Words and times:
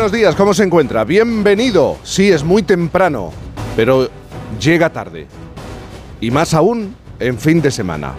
Buenos 0.00 0.18
días, 0.18 0.34
¿cómo 0.34 0.54
se 0.54 0.64
encuentra? 0.64 1.04
Bienvenido. 1.04 1.98
Sí, 2.04 2.30
es 2.30 2.42
muy 2.42 2.62
temprano, 2.62 3.32
pero 3.76 4.08
llega 4.58 4.88
tarde. 4.88 5.26
Y 6.22 6.30
más 6.30 6.54
aún 6.54 6.96
en 7.18 7.38
fin 7.38 7.60
de 7.60 7.70
semana. 7.70 8.14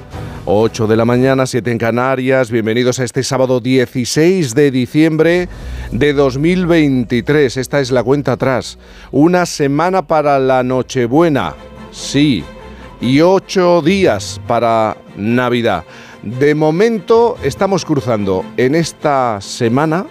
8 0.45 0.85
de 0.85 0.95
la 0.95 1.05
mañana, 1.05 1.48
7 1.48 1.71
en 1.71 1.80
Canarias. 1.80 2.52
Bienvenidos 2.52 2.99
a 2.99 3.04
este 3.04 3.23
sábado 3.23 3.59
16 3.59 4.54
de 4.54 4.70
diciembre 4.70 5.49
de 5.91 6.13
2023. 6.13 7.57
Esta 7.57 7.80
es 7.80 7.90
la 7.90 8.04
cuenta 8.04 8.34
atrás. 8.34 8.77
Una 9.09 9.48
semana 9.48 10.05
para 10.05 10.38
la 10.38 10.62
Nochebuena. 10.62 11.55
Sí. 11.90 12.43
Y 13.02 13.21
8 13.21 13.82
días 13.82 14.40
para 14.45 14.98
Navidad. 15.18 15.84
De 16.21 16.54
momento 16.54 17.38
estamos 17.41 17.85
cruzando 17.85 18.45
en 18.55 18.76
esta 18.76 19.41
semana 19.41 20.05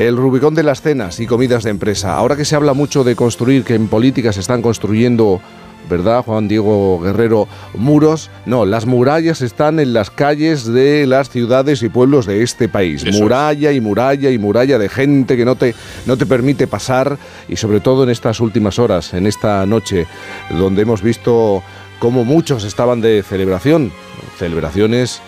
el 0.00 0.16
Rubicón 0.16 0.54
de 0.54 0.62
las 0.62 0.80
cenas 0.80 1.20
y 1.20 1.26
comidas 1.26 1.62
de 1.62 1.68
empresa. 1.68 2.14
Ahora 2.16 2.34
que 2.34 2.46
se 2.46 2.56
habla 2.56 2.72
mucho 2.72 3.04
de 3.04 3.14
construir, 3.14 3.64
que 3.64 3.74
en 3.74 3.86
política 3.86 4.32
se 4.32 4.40
están 4.40 4.62
construyendo, 4.62 5.42
¿verdad, 5.90 6.24
Juan 6.24 6.48
Diego 6.48 6.98
Guerrero? 7.00 7.46
Muros. 7.74 8.30
No, 8.46 8.64
las 8.64 8.86
murallas 8.86 9.42
están 9.42 9.78
en 9.78 9.92
las 9.92 10.10
calles 10.10 10.64
de 10.64 11.06
las 11.06 11.28
ciudades 11.28 11.82
y 11.82 11.90
pueblos 11.90 12.24
de 12.24 12.42
este 12.42 12.66
país. 12.66 13.04
muralla 13.12 13.72
y 13.72 13.80
muralla 13.82 14.30
y 14.30 14.38
muralla 14.38 14.78
de 14.78 14.88
gente 14.88 15.36
que 15.36 15.44
no 15.44 15.56
te, 15.56 15.74
no 16.06 16.16
te 16.16 16.24
permite 16.24 16.66
pasar 16.66 17.18
y 17.46 17.56
sobre 17.56 17.80
todo 17.80 18.04
en 18.04 18.08
estas 18.08 18.40
últimas 18.40 18.78
horas, 18.78 19.12
en 19.12 19.26
esta 19.26 19.66
noche, 19.66 20.06
donde 20.48 20.80
hemos 20.80 21.02
visto 21.02 21.62
cómo 21.98 22.24
muchos 22.24 22.64
estaban 22.64 23.02
de 23.02 23.22
celebración, 23.22 23.92
celebraciones 24.38 25.20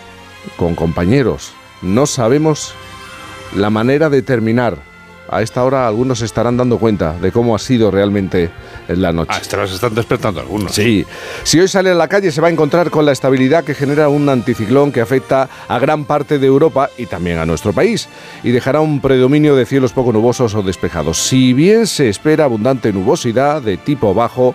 con 0.57 0.73
compañeros. 0.73 1.51
No 1.83 2.07
sabemos 2.07 2.73
la 3.55 3.69
manera 3.69 4.09
de 4.09 4.21
terminar. 4.21 4.77
A 5.29 5.41
esta 5.41 5.63
hora 5.63 5.87
algunos 5.87 6.19
se 6.19 6.25
estarán 6.25 6.57
dando 6.57 6.77
cuenta 6.77 7.13
de 7.13 7.31
cómo 7.31 7.55
ha 7.55 7.59
sido 7.59 7.89
realmente 7.89 8.51
la 8.87 9.11
noche. 9.13 9.31
Ah, 9.33 9.39
se 9.41 9.73
están 9.73 9.95
despertando 9.95 10.41
algunos. 10.41 10.73
Sí. 10.73 11.05
Si 11.43 11.59
hoy 11.59 11.67
sale 11.67 11.91
a 11.91 11.95
la 11.95 12.07
calle 12.07 12.31
se 12.31 12.41
va 12.41 12.49
a 12.49 12.51
encontrar 12.51 12.89
con 12.91 13.05
la 13.05 13.13
estabilidad 13.13 13.63
que 13.63 13.73
genera 13.73 14.09
un 14.09 14.27
anticiclón 14.27 14.91
que 14.91 15.01
afecta 15.01 15.49
a 15.67 15.79
gran 15.79 16.05
parte 16.05 16.39
de 16.39 16.47
Europa 16.47 16.89
y 16.97 17.05
también 17.05 17.39
a 17.39 17.45
nuestro 17.45 17.73
país 17.73 18.09
y 18.43 18.51
dejará 18.51 18.81
un 18.81 18.99
predominio 18.99 19.55
de 19.55 19.65
cielos 19.65 19.93
poco 19.93 20.11
nubosos 20.11 20.53
o 20.55 20.61
despejados. 20.61 21.17
Si 21.17 21.53
bien 21.53 21.87
se 21.87 22.09
espera 22.09 22.43
abundante 22.43 22.91
nubosidad 22.91 23.61
de 23.61 23.77
tipo 23.77 24.13
bajo, 24.13 24.53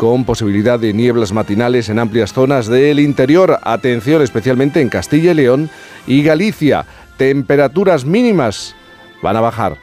con 0.00 0.24
posibilidad 0.24 0.80
de 0.80 0.94
nieblas 0.94 1.30
matinales 1.34 1.90
en 1.90 1.98
amplias 1.98 2.32
zonas 2.32 2.68
del 2.68 3.00
interior. 3.00 3.58
Atención 3.62 4.22
especialmente 4.22 4.80
en 4.80 4.88
Castilla 4.88 5.32
y 5.32 5.34
León 5.34 5.68
y 6.06 6.22
Galicia 6.22 6.86
temperaturas 7.20 8.06
mínimas 8.06 8.74
van 9.20 9.36
a 9.36 9.42
bajar. 9.42 9.76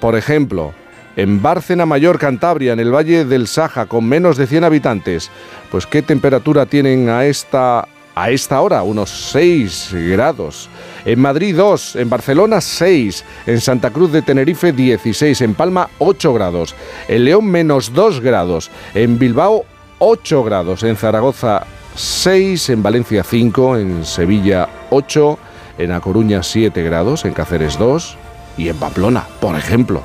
Por 0.00 0.18
ejemplo, 0.18 0.74
en 1.16 1.40
Bárcena 1.40 1.86
Mayor, 1.86 2.18
Cantabria, 2.18 2.74
en 2.74 2.78
el 2.78 2.94
Valle 2.94 3.24
del 3.24 3.48
Saja, 3.48 3.86
con 3.86 4.04
menos 4.04 4.36
de 4.36 4.46
100 4.46 4.64
habitantes, 4.64 5.30
pues 5.70 5.86
¿qué 5.86 6.02
temperatura 6.02 6.66
tienen 6.66 7.08
a 7.08 7.24
esta, 7.24 7.88
a 8.14 8.30
esta 8.30 8.60
hora? 8.60 8.82
Unos 8.82 9.08
6 9.32 9.94
grados. 10.10 10.68
En 11.06 11.20
Madrid 11.20 11.56
2, 11.56 11.96
en 11.96 12.10
Barcelona 12.10 12.60
6, 12.60 13.24
en 13.46 13.62
Santa 13.62 13.88
Cruz 13.88 14.12
de 14.12 14.20
Tenerife 14.20 14.70
16, 14.70 15.40
en 15.40 15.54
Palma 15.54 15.88
8 15.96 16.34
grados, 16.34 16.74
en 17.08 17.24
León 17.24 17.46
menos 17.46 17.94
2 17.94 18.20
grados, 18.20 18.70
en 18.92 19.18
Bilbao 19.18 19.64
8 20.00 20.44
grados, 20.44 20.82
en 20.82 20.96
Zaragoza 20.96 21.64
6, 21.94 22.68
en 22.68 22.82
Valencia 22.82 23.24
5, 23.24 23.78
en 23.78 24.04
Sevilla 24.04 24.68
8, 24.90 25.38
en 25.78 25.92
A 25.92 26.00
Coruña 26.00 26.42
7 26.42 26.82
grados, 26.82 27.24
en 27.24 27.32
Cáceres 27.32 27.78
2 27.78 28.16
y 28.56 28.68
en 28.68 28.76
Pamplona, 28.76 29.24
por 29.40 29.56
ejemplo, 29.56 30.02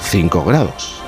5 0.00 0.44
grados. 0.44 1.00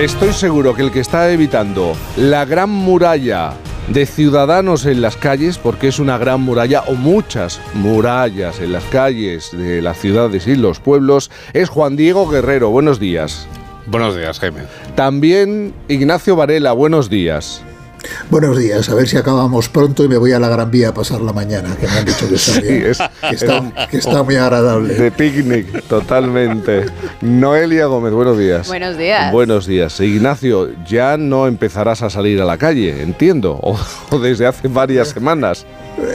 Estoy 0.00 0.32
seguro 0.32 0.74
que 0.74 0.82
el 0.82 0.92
que 0.92 1.00
está 1.00 1.32
evitando 1.32 1.96
la 2.16 2.44
gran 2.44 2.70
muralla 2.70 3.54
de 3.92 4.06
ciudadanos 4.06 4.86
en 4.86 5.00
las 5.00 5.16
calles, 5.16 5.58
porque 5.58 5.88
es 5.88 5.98
una 5.98 6.18
gran 6.18 6.40
muralla 6.40 6.82
o 6.82 6.94
muchas 6.94 7.60
murallas 7.74 8.60
en 8.60 8.72
las 8.72 8.84
calles 8.84 9.50
de 9.52 9.80
las 9.80 9.98
ciudades 9.98 10.46
y 10.46 10.56
los 10.56 10.80
pueblos, 10.80 11.30
es 11.52 11.68
Juan 11.68 11.96
Diego 11.96 12.28
Guerrero. 12.28 12.70
Buenos 12.70 13.00
días. 13.00 13.46
Buenos 13.86 14.14
días, 14.14 14.38
Jaime. 14.38 14.62
También 14.94 15.72
Ignacio 15.88 16.36
Varela, 16.36 16.72
buenos 16.72 17.08
días. 17.08 17.62
Buenos 18.30 18.58
días, 18.58 18.88
a 18.88 18.94
ver 18.94 19.08
si 19.08 19.16
acabamos 19.16 19.68
pronto 19.68 20.04
y 20.04 20.08
me 20.08 20.16
voy 20.16 20.32
a 20.32 20.38
la 20.38 20.48
Gran 20.48 20.70
Vía 20.70 20.90
a 20.90 20.94
pasar 20.94 21.20
la 21.20 21.32
mañana, 21.32 21.76
que 21.76 21.86
me 21.86 21.92
han 21.92 22.04
dicho 22.04 22.28
que 22.28 22.34
está 22.34 22.60
bien, 22.60 22.82
que, 23.90 23.96
está, 23.96 24.22
muy 24.22 24.36
agradable. 24.36 24.94
De 24.94 25.10
picnic, 25.10 25.82
totalmente. 25.84 26.86
Noelia 27.20 27.86
Gómez, 27.86 28.12
buenos 28.12 28.38
días. 28.38 28.68
Buenos 28.68 28.96
días. 28.96 29.32
Buenos 29.32 29.66
días. 29.66 29.98
Ignacio, 30.00 30.70
ya 30.84 31.16
no 31.16 31.46
empezarás 31.46 32.02
a 32.02 32.10
salir 32.10 32.40
a 32.40 32.44
la 32.44 32.58
calle, 32.58 33.02
entiendo, 33.02 33.58
o, 33.62 33.78
desde 34.18 34.46
hace 34.46 34.68
varias 34.68 35.08
semanas. 35.08 35.66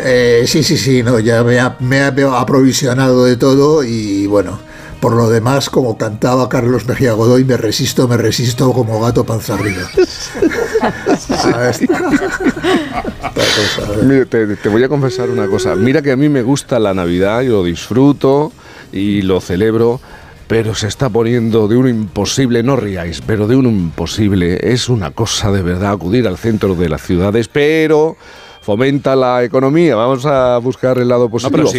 Eh, 0.05 0.43
sí, 0.47 0.63
sí, 0.63 0.77
sí, 0.77 1.03
no, 1.03 1.19
ya 1.19 1.43
me, 1.43 1.57
me 1.79 1.97
he 1.97 2.23
aprovisionado 2.23 3.25
de 3.25 3.35
todo 3.35 3.83
y 3.83 4.27
bueno 4.27 4.72
por 5.03 5.15
lo 5.17 5.29
demás, 5.29 5.69
como 5.69 5.97
cantaba 5.97 6.47
Carlos 6.47 6.87
Mejía 6.87 7.11
Godoy, 7.11 7.43
me 7.43 7.57
resisto, 7.57 8.07
me 8.07 8.15
resisto 8.15 8.71
como 8.71 9.01
gato 9.01 9.25
panza 9.25 9.55
arriba. 9.55 9.81
Mira, 14.05 14.25
te, 14.25 14.69
voy 14.69 14.81
a 14.81 14.87
confesar 14.87 15.29
una 15.29 15.47
cosa. 15.47 15.75
Mira 15.75 16.01
que 16.01 16.13
a 16.13 16.15
mí 16.15 16.29
me 16.29 16.41
gusta 16.41 16.79
la 16.79 16.93
Navidad, 16.93 17.41
yo 17.41 17.51
lo 17.51 17.65
disfruto 17.65 18.53
y 18.93 19.23
lo 19.23 19.41
celebro, 19.41 19.99
pero 20.47 20.73
se 20.73 20.87
está 20.87 21.09
poniendo 21.09 21.67
de 21.67 21.75
un 21.75 21.89
imposible, 21.89 22.63
no 22.63 22.77
ríais, 22.77 23.21
pero 23.27 23.45
de 23.45 23.57
un 23.57 23.65
imposible. 23.65 24.71
Es 24.71 24.87
una 24.87 25.11
cosa 25.11 25.51
de 25.51 25.63
verdad 25.63 25.91
acudir 25.91 26.29
al 26.29 26.37
centro 26.37 26.75
de 26.75 26.87
las 26.87 27.01
ciudades, 27.01 27.49
pero 27.49 28.15
fomenta 28.63 29.15
la 29.15 29.43
economía. 29.43 29.95
Vamos 29.95 30.25
a 30.25 30.57
buscar 30.57 30.97
el 30.97 31.07
lado 31.09 31.29
positivo. 31.29 31.69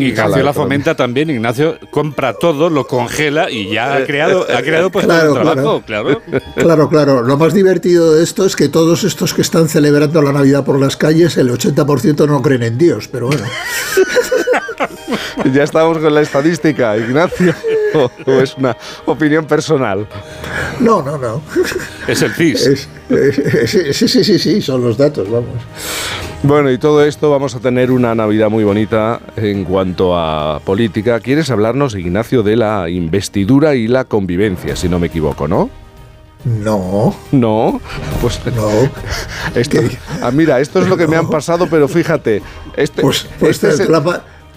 Ignacio, 0.00 0.42
la, 0.42 0.52
fomenta 0.52 0.94
también. 0.94 1.30
Ignacio 1.30 1.78
compra 1.90 2.32
todo, 2.32 2.70
lo 2.70 2.86
congela 2.86 3.50
y 3.50 3.70
ya 3.70 3.96
ha 3.96 4.04
creado, 4.04 4.46
ha 4.48 4.62
creado 4.62 4.90
puestos 4.90 5.12
claro, 5.12 5.34
de 5.34 5.40
trabajo. 5.40 5.82
Claro. 5.84 6.22
claro. 6.54 6.88
claro, 6.88 7.22
Lo 7.22 7.36
más 7.36 7.52
divertido 7.52 8.14
de 8.14 8.22
esto 8.22 8.46
es 8.46 8.54
que 8.54 8.68
todos 8.68 9.04
estos 9.04 9.34
que 9.34 9.42
están 9.42 9.68
celebrando 9.68 10.22
la 10.22 10.32
Navidad 10.32 10.64
por 10.64 10.78
las 10.78 10.96
calles, 10.96 11.36
el 11.36 11.50
80% 11.50 12.26
no 12.26 12.40
creen 12.40 12.62
en 12.62 12.78
Dios, 12.78 13.08
pero 13.08 13.26
bueno. 13.26 13.44
ya 15.52 15.64
estamos 15.64 15.98
con 15.98 16.14
la 16.14 16.20
estadística, 16.20 16.96
Ignacio. 16.96 17.54
¿O 17.94 18.32
es 18.32 18.56
una 18.56 18.76
opinión 19.06 19.46
personal? 19.46 20.06
No, 20.80 21.02
no, 21.02 21.18
no. 21.18 21.42
Es 22.06 22.22
el 22.22 22.32
CIS. 22.32 22.88
sí, 23.66 24.08
sí, 24.08 24.24
sí, 24.24 24.38
sí, 24.38 24.62
son 24.62 24.82
los 24.82 24.96
datos, 24.96 25.30
vamos. 25.30 25.56
Bueno, 26.42 26.70
y 26.70 26.78
todo 26.78 27.04
esto 27.04 27.30
vamos 27.30 27.56
a 27.56 27.60
tener 27.60 27.90
una 27.90 28.14
Navidad 28.14 28.48
muy 28.48 28.62
bonita 28.62 29.20
en 29.36 29.64
cuanto 29.64 30.16
a 30.16 30.60
política. 30.60 31.18
¿Quieres 31.18 31.50
hablarnos, 31.50 31.96
Ignacio, 31.96 32.44
de 32.44 32.56
la 32.56 32.88
investidura 32.88 33.74
y 33.74 33.88
la 33.88 34.04
convivencia, 34.04 34.76
si 34.76 34.88
no 34.88 35.00
me 35.00 35.08
equivoco, 35.08 35.48
no? 35.48 35.68
No. 36.44 37.14
No. 37.32 37.80
Pues 38.20 38.40
no. 38.54 38.70
Esto, 39.54 39.80
ah, 40.22 40.30
mira, 40.30 40.60
esto 40.60 40.80
es 40.80 40.88
lo 40.88 40.96
que 40.96 41.08
me 41.08 41.16
han 41.16 41.28
pasado, 41.28 41.66
pero 41.68 41.88
fíjate. 41.88 42.40
Este, 42.76 43.02
pues, 43.02 43.26
pues 43.40 43.62
este 43.62 43.86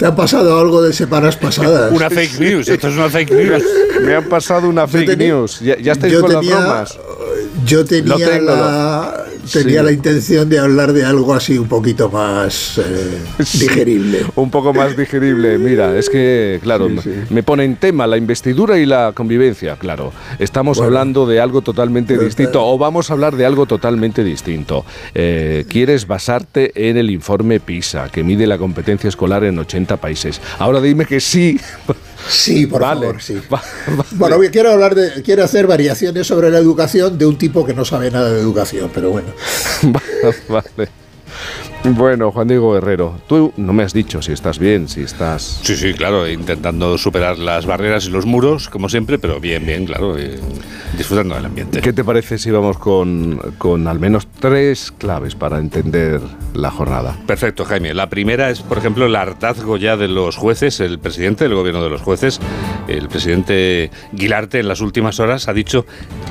te, 0.02 0.08
ha 0.08 0.16
pasado 0.16 0.60
algo 0.60 0.82
de 0.82 0.94
semanas 0.94 1.38
pasadas. 1.38 1.92
Una 1.92 2.10
fake 2.10 2.40
news. 2.40 2.68
Esto 2.68 2.88
es 2.88 2.96
una 2.96 3.08
fake 3.08 3.32
news. 3.32 3.64
me 4.02 4.16
han 4.16 4.26
pasado 4.26 4.68
una 4.68 4.88
fake 4.88 5.16
news. 5.16 5.60
Ya, 5.60 5.78
ya 5.78 5.92
estáis 5.92 6.18
con 6.18 6.34
las 6.34 6.44
bromas. 6.44 7.00
Yo 7.66 7.86
tenía 7.86 8.40
la, 8.40 9.26
tenía 9.52 9.84
la 9.84 9.92
intención 9.92 10.50
de 10.50 10.60
hablar 10.60 10.94
de 10.94 11.06
algo 11.06 11.34
así 11.34 11.58
un 11.58 11.68
poquito 11.68 12.10
más 12.10 12.78
eh, 12.78 13.22
digerible. 13.60 14.26
un 14.36 14.50
poco 14.50 14.74
más 14.74 14.96
digerible. 14.96 15.58
Mira, 15.58 15.98
es 15.98 16.10
que, 16.10 16.60
claro, 16.62 16.90
me 17.30 17.44
pone 17.44 17.64
en 17.64 17.76
tema 17.76 18.08
la 18.08 18.18
investidura 18.18 18.78
y 18.78 18.86
la 18.86 19.12
convivencia. 19.14 19.76
Claro, 19.76 20.12
estamos 20.40 20.80
hablando 20.80 21.26
de 21.26 21.40
algo 21.40 21.62
totalmente 21.62 22.18
distinto 22.18 22.66
o 22.66 22.78
vamos 22.78 23.10
a 23.10 23.14
hablar 23.14 23.36
de 23.36 23.46
algo 23.46 23.66
totalmente 23.66 24.24
distinto. 24.24 24.86
Eh, 25.14 25.66
quieres 25.68 26.08
basarte 26.08 26.90
en 26.90 26.98
el 26.98 27.10
informe 27.10 27.60
PISA, 27.60 28.10
que 28.10 28.24
mide 28.24 28.48
la 28.48 28.58
competencia 28.58 29.08
escolar 29.08 29.44
en 29.44 29.58
80 29.58 29.98
países. 29.98 30.42
Ahora 30.60 30.82
dime 30.82 31.06
que 31.06 31.20
sí. 31.20 31.60
Sí, 32.28 32.66
por 32.66 32.82
favor, 32.82 33.22
sí. 33.22 33.42
Bueno, 34.12 34.38
quiero 34.52 34.72
hablar 34.72 34.96
de, 34.96 35.22
quiero 35.22 35.44
hacer 35.44 35.68
variaciones 35.68 36.28
sobre 36.28 36.50
la 36.50 36.58
educación 36.58 37.18
de 37.18 37.26
un 37.26 37.38
tipo 37.38 37.66
que 37.66 37.74
no 37.74 37.86
sabe 37.86 38.12
nada 38.12 38.32
de 38.32 38.40
educación, 38.40 38.92
pero 38.94 39.10
bueno. 39.10 39.30
vale. 40.50 40.90
Bueno, 41.84 42.32
Juan 42.32 42.48
Diego 42.48 42.74
Guerrero, 42.74 43.20
tú 43.28 43.54
no 43.58 43.74
me 43.74 43.82
has 43.82 43.92
dicho 43.92 44.22
si 44.22 44.32
estás 44.32 44.60
bien, 44.60 44.88
si 44.88 45.02
estás... 45.02 45.62
Sí, 45.64 45.76
sí, 45.76 45.96
claro, 45.96 46.30
intentando 46.30 46.96
superar 47.00 47.40
las 47.40 47.66
barreras 47.66 48.06
y 48.06 48.12
los 48.12 48.28
muros, 48.28 48.70
como 48.70 48.88
siempre, 48.88 49.18
pero 49.18 49.40
bien, 49.40 49.66
bien, 49.66 49.86
claro, 49.86 50.16
eh, 50.16 50.40
disfrutando 50.96 51.34
del 51.34 51.46
ambiente. 51.46 51.82
¿Qué 51.82 51.92
te 51.92 52.04
parece 52.04 52.38
si 52.38 52.52
vamos 52.52 52.78
con, 52.78 53.38
con 53.58 53.88
al 53.88 54.00
menos 54.00 54.28
tres 54.40 54.92
claves 54.96 55.34
para 55.34 55.58
entender 55.58 56.22
la 56.54 56.70
jornada? 56.70 57.18
Perfecto, 57.26 57.66
Jaime. 57.66 57.96
La 57.96 58.10
primera 58.10 58.52
es, 58.52 58.62
por 58.62 58.78
ejemplo, 58.78 59.08
el 59.08 59.16
hartazgo 59.16 59.78
ya 59.78 59.98
de 59.98 60.08
los 60.08 60.36
jueces, 60.36 60.80
el 60.82 61.00
presidente 61.00 61.46
del 61.46 61.56
gobierno 61.56 61.84
de 61.84 61.90
los 61.90 62.02
jueces, 62.02 62.40
el 62.88 63.10
presidente 63.10 63.90
Guilarte, 64.12 64.60
en 64.60 64.68
las 64.68 64.82
últimas 64.82 65.20
horas 65.20 65.48
ha 65.48 65.54
dicho, 65.54 65.88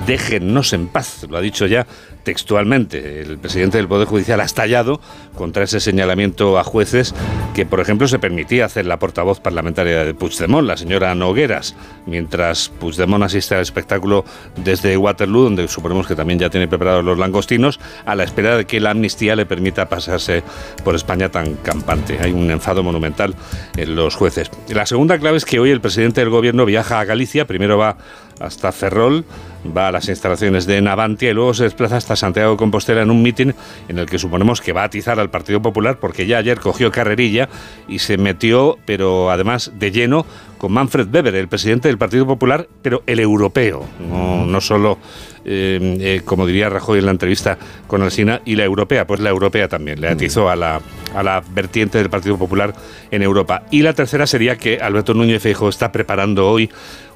déjennos 0.07 0.73
en 0.75 0.87
paz, 0.87 1.27
lo 1.29 1.37
ha 1.37 1.41
dicho 1.41 1.67
ya 1.67 1.89
textualmente. 2.23 3.23
El 3.23 3.39
presidente 3.39 3.79
del 3.79 3.89
Poder 3.89 4.07
Judicial 4.07 4.41
ha 4.41 4.45
estallado 4.45 5.01
contra 5.41 5.65
ese 5.65 5.81
señalamiento 5.81 6.59
a 6.59 6.65
jueces 6.65 7.15
que, 7.55 7.65
por 7.65 7.81
ejemplo, 7.81 8.07
se 8.07 8.19
permitía 8.19 8.67
hacer 8.67 8.85
la 8.85 8.99
portavoz 8.99 9.41
parlamentaria 9.41 10.05
de 10.05 10.13
Puigdemont, 10.13 10.69
la 10.69 10.77
señora 10.77 11.15
Nogueras, 11.15 11.75
mientras 12.05 12.69
Puigdemont 12.69 13.25
asiste 13.25 13.55
al 13.55 13.63
espectáculo 13.63 14.27
desde 14.63 14.99
Waterloo, 14.99 15.45
donde 15.45 15.67
suponemos 15.67 16.07
que 16.07 16.15
también 16.15 16.39
ya 16.39 16.51
tiene 16.51 16.69
preparados 16.69 17.03
los 17.03 17.19
langostinos, 17.19 17.81
a 18.05 18.15
la 18.15 18.25
espera 18.25 18.59
de 18.59 18.67
que 18.67 18.81
la 18.81 18.91
amnistía 18.91 19.35
le 19.35 19.47
permita 19.47 19.89
pasarse 19.89 20.43
por 20.85 20.95
España 20.95 21.31
tan 21.31 21.55
campante. 21.55 22.19
Hay 22.21 22.33
un 22.33 22.51
enfado 22.51 22.83
monumental 22.83 23.35
en 23.79 23.97
los 23.97 24.17
jueces. 24.17 24.51
La 24.69 24.85
segunda 24.85 25.19
clave 25.19 25.39
es 25.39 25.47
que 25.47 25.59
hoy 25.59 25.71
el 25.71 25.81
presidente 25.81 26.21
del 26.21 26.29
gobierno 26.29 26.67
viaja 26.67 27.01
a 27.01 27.05
Galicia, 27.07 27.47
primero 27.47 27.79
va 27.79 27.97
hasta 28.41 28.73
Ferrol, 28.73 29.25
va 29.77 29.89
a 29.89 29.93
las 29.93 30.09
instalaciones 30.09 30.67
de 30.67 30.81
Navantia 30.81 31.31
y 31.31 31.35
luego 31.35 31.55
se 31.55 31.65
desplaza 31.65 31.99
hasta 31.99 32.17
Santiago 32.17 32.53
de 32.53 32.57
Compostela 32.57 33.03
en 33.03 33.11
un 33.11 33.23
mitin 33.23 33.55
en 33.89 33.99
el 33.99 34.07
que 34.07 34.19
suponemos 34.19 34.61
que 34.61 34.73
va 34.73 34.83
a 34.83 34.87
atizar 34.87 35.21
al 35.21 35.31
Partido 35.31 35.63
Popular 35.63 35.99
porque 36.01 36.27
ya 36.27 36.39
ayer 36.39 36.59
cogió 36.59 36.91
carrerilla 36.91 37.49
y 37.87 38.01
se 38.01 38.17
metió, 38.17 38.79
pero 38.87 39.31
además 39.31 39.73
de 39.79 39.93
lleno, 39.93 40.27
con 40.61 40.73
Manfred 40.73 41.09
Weber, 41.11 41.35
el 41.37 41.49
presidente 41.49 41.89
del 41.89 41.97
Partido 41.97 42.27
Popular, 42.27 42.69
pero 42.83 43.03
el 43.07 43.19
europeo, 43.19 43.83
no, 43.99 44.61
solo 44.61 44.99
eh, 45.43 45.97
eh, 46.01 46.21
como 46.23 46.47
diría 46.47 46.69
Rajoy 46.69 46.99
en 46.99 47.07
la 47.07 47.13
entrevista 47.13 47.57
con 47.87 48.03
Alsina, 48.03 48.43
y 48.45 48.57
la 48.57 48.65
europea, 48.65 49.07
pues 49.07 49.21
la 49.21 49.31
europea 49.31 49.69
también, 49.69 50.03
le 50.03 50.09
atizó 50.09 50.51
a 50.51 50.57
la, 50.57 50.83
a 51.15 51.23
la 51.23 51.43
vertiente 51.55 51.97
del 51.97 52.11
Partido 52.11 52.37
Popular 52.37 52.75
en 53.11 53.23
Europa. 53.23 53.63
Y 53.71 53.81
la 53.81 53.95
tercera 53.95 54.27
sería 54.27 54.57
que 54.57 54.81
Alberto 54.83 55.15
Núñez 55.15 55.43
Feijóo 55.43 55.71
está 55.71 55.93
preparando 55.93 56.47
hoy 56.47 56.71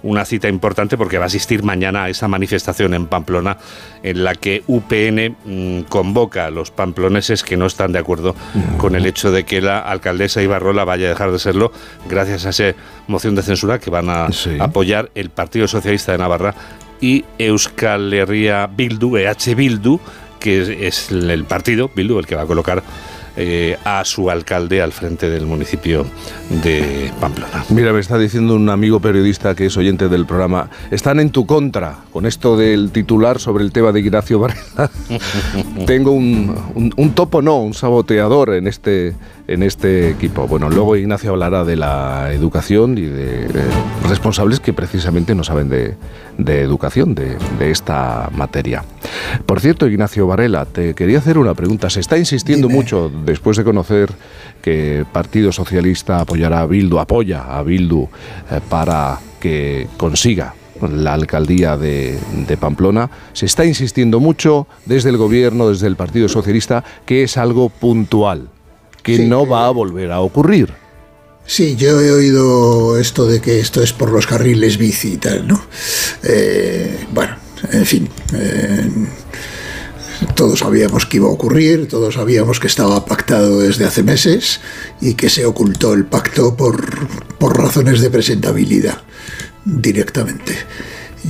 una 0.05 0.25
cita 0.25 0.49
importante 0.49 0.97
porque 0.97 1.19
va 1.19 1.25
a 1.25 1.27
asistir 1.27 1.63
mañana 1.63 2.05
a 2.05 2.09
esa 2.11 2.29
manifestación 2.29 2.95
en 2.95 3.07
Pamplona 3.07 3.57
en 4.03 4.23
la 4.23 4.35
que 4.35 4.63
UPN 4.67 5.37
mm, 5.45 5.85
convoca 5.89 6.47
a 6.47 6.51
los 6.51 6.71
pamploneses 6.71 7.43
que 7.43 7.57
no 7.57 7.67
están 7.67 7.93
de 7.93 7.99
acuerdo 7.99 8.37
con 8.77 8.95
el 8.95 9.07
hecho 9.07 9.33
de 9.33 9.45
que 9.45 9.63
la 9.63 9.79
alcaldesa 9.79 10.43
Ibarrola 10.43 10.85
vaya 10.85 11.07
a 11.07 11.09
dejar 11.11 11.33
de 11.33 11.39
serlo 11.39 11.73
gracias 12.09 12.45
a 12.45 12.51
esa 12.51 12.75
moción 13.07 13.34
de 13.35 13.43
censura 13.43 13.79
que 13.79 13.91
van 13.91 14.09
a 14.09 14.29
apoyar 14.61 15.11
el 15.15 15.31
Partido 15.31 15.69
Socialista 15.69 16.13
de 16.13 16.19
Navarra 16.19 16.55
y 17.01 17.25
Euskal 17.39 18.13
Herria 18.13 18.67
Bildu, 18.67 19.17
EH 19.17 19.55
Bildu, 19.55 20.01
que 20.41 20.87
es 20.87 21.11
el 21.11 21.45
partido, 21.45 21.91
Bildu, 21.95 22.19
el 22.19 22.27
que 22.27 22.37
va 22.37 22.43
a 22.43 22.47
colocar 22.47 22.83
eh, 23.37 23.77
a 23.85 24.05
su 24.05 24.31
alcalde 24.31 24.81
al 24.81 24.93
frente 24.93 25.29
del 25.29 25.45
municipio 25.45 26.07
de 26.63 27.11
Pamplona. 27.21 27.65
Mira, 27.71 27.93
me 27.93 27.99
está 27.99 28.17
diciendo 28.17 28.55
un 28.55 28.71
amigo 28.71 29.01
periodista 29.01 29.57
que 29.57 29.67
es 29.67 29.77
oyente 29.77 30.09
del 30.09 30.25
programa, 30.25 30.71
están 30.93 31.19
en 31.19 31.31
tu 31.31 31.45
contra 31.45 31.97
con 32.13 32.27
esto 32.27 32.57
del 32.57 32.93
titular 32.93 33.41
sobre 33.41 33.65
el 33.65 33.73
tema 33.73 33.91
de 33.91 33.99
Ignacio 33.99 34.39
Varela. 34.39 34.89
Tengo 35.87 36.13
un, 36.13 36.93
un, 36.95 37.15
topo, 37.15 37.43
no, 37.43 37.61
un 37.61 37.75
saboteador 37.75 38.55
en 38.55 38.69
este, 38.69 39.17
en 39.47 39.63
este 39.63 40.11
equipo. 40.11 40.47
Bueno, 40.47 40.71
luego 40.71 40.97
Ignacio 40.97 41.31
hablará 41.31 41.65
de 41.65 41.77
la 41.77 42.33
educación 42.33 42.97
y 42.97 43.03
de, 43.03 43.49
responsables 44.09 44.61
que 44.61 44.73
precisamente 44.73 45.35
no 45.35 45.45
saben 45.45 45.69
de, 45.69 45.95
de 46.39 46.63
educación, 46.63 47.15
de, 47.15 47.37
de, 47.59 47.71
esta 47.71 48.31
materia. 48.35 48.85
Por 49.47 49.61
cierto, 49.61 49.87
Ignacio 49.87 50.27
Varela, 50.27 50.65
te 50.65 50.95
quería 50.95 51.19
hacer 51.19 51.39
una 51.39 51.55
pregunta. 51.55 51.91
Se 51.91 52.01
está 52.01 52.19
insistiendo 52.19 52.69
mucho 52.69 53.11
después 53.25 53.57
de 53.57 53.65
conocer 53.65 54.11
que 54.63 54.99
el 54.99 55.07
Partido 55.07 55.53
Socialista 55.53 56.21
apoyará 56.21 56.61
a 56.61 56.67
Bildu, 56.67 56.99
apoya 56.99 57.59
a 57.59 57.63
Bildu 57.63 58.09
eh, 58.51 58.61
para 58.69 59.19
que 59.41 59.89
consiga 59.99 60.55
la 60.81 61.15
alcaldía 61.15 61.77
de, 61.77 62.19
de, 62.47 62.57
Pamplona, 62.57 63.11
se 63.33 63.47
está 63.47 63.65
insistiendo 63.65 64.21
mucho 64.21 64.67
desde 64.87 65.11
el 65.11 65.17
gobierno, 65.17 65.69
desde 65.69 65.87
el 65.87 65.97
Partido 65.97 66.29
Socialista, 66.29 66.83
que 67.07 67.23
es 67.23 67.37
algo 67.37 67.69
puntual, 67.69 68.49
que 69.05 69.19
sí, 69.19 69.27
no 69.27 69.47
va 69.47 69.67
a 69.67 69.71
volver 69.71 70.11
a 70.11 70.21
ocurrir. 70.21 70.73
Sí, 71.47 71.77
yo 71.77 72.01
he 72.01 72.11
oído 72.11 72.99
esto 72.99 73.27
de 73.27 73.41
que 73.41 73.61
esto 73.61 73.83
es 73.83 73.93
por 73.93 74.11
los 74.11 74.27
carriles 74.27 74.79
bici 74.79 75.13
y 75.13 75.17
tal, 75.19 75.47
¿no? 75.47 75.63
Eh, 76.23 77.07
bueno, 77.13 77.37
en 77.71 77.87
fin. 77.87 78.09
Eh, 78.33 78.91
todos 80.35 80.61
sabíamos 80.61 81.05
que 81.05 81.19
iba 81.19 81.29
a 81.29 81.33
ocurrir, 81.33 81.87
todos 81.87 82.15
sabíamos 82.15 82.59
que 82.59 82.67
estaba 82.67 83.05
pactado 83.05 83.61
desde 83.61 83.85
hace 83.85 84.03
meses 84.03 84.61
y 85.01 85.15
que 85.15 85.29
se 85.29 85.45
ocultó 85.45 85.93
el 85.93 86.07
pacto 86.07 86.57
por, 86.57 87.07
por 87.39 87.59
razones 87.59 88.01
de 88.01 88.11
presentabilidad 88.11 89.03
directamente. 89.65 90.57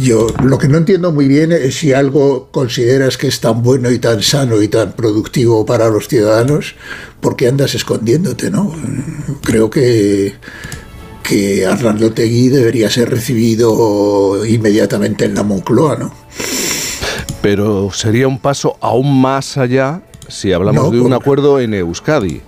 Yo 0.01 0.27
lo 0.43 0.59
que 0.59 0.69
no 0.69 0.79
entiendo 0.79 1.13
muy 1.13 1.29
bien 1.29 1.53
es 1.53 1.77
si 1.77 1.93
algo 1.93 2.49
consideras 2.51 3.17
que 3.17 3.29
es 3.29 3.41
tan 3.41 3.63
bueno 3.63 3.91
y 3.91 3.99
tan 3.99 4.23
sano 4.23 4.61
y 4.61 4.69
tan 4.69 4.93
productivo 4.93 5.65
para 5.65 5.89
los 5.89 6.09
ciudadanos, 6.09 6.75
¿por 7.21 7.37
qué 7.37 7.49
andas 7.49 7.75
escondiéndote, 7.75 8.51
no? 8.51 8.75
Creo 9.43 9.71
que 9.71 10.35
que 11.23 11.65
Arnaldo 11.65 12.13
Tegui 12.13 12.51
debería 12.51 12.91
ser 12.91 13.11
recibido 13.11 14.45
inmediatamente 14.45 15.25
en 15.25 15.35
la 15.35 15.43
Moncloa, 15.43 15.97
¿no? 15.97 16.15
Pero 17.41 17.91
sería 17.93 18.29
un 18.29 18.39
paso 18.39 18.77
aún 18.81 19.21
más 19.21 19.57
allá 19.57 20.03
si 20.29 20.53
hablamos 20.53 20.85
no, 20.85 20.91
de 20.91 21.01
un 21.01 21.11
por... 21.11 21.21
acuerdo 21.23 21.61
en 21.61 21.75
Euskadi. 21.75 22.43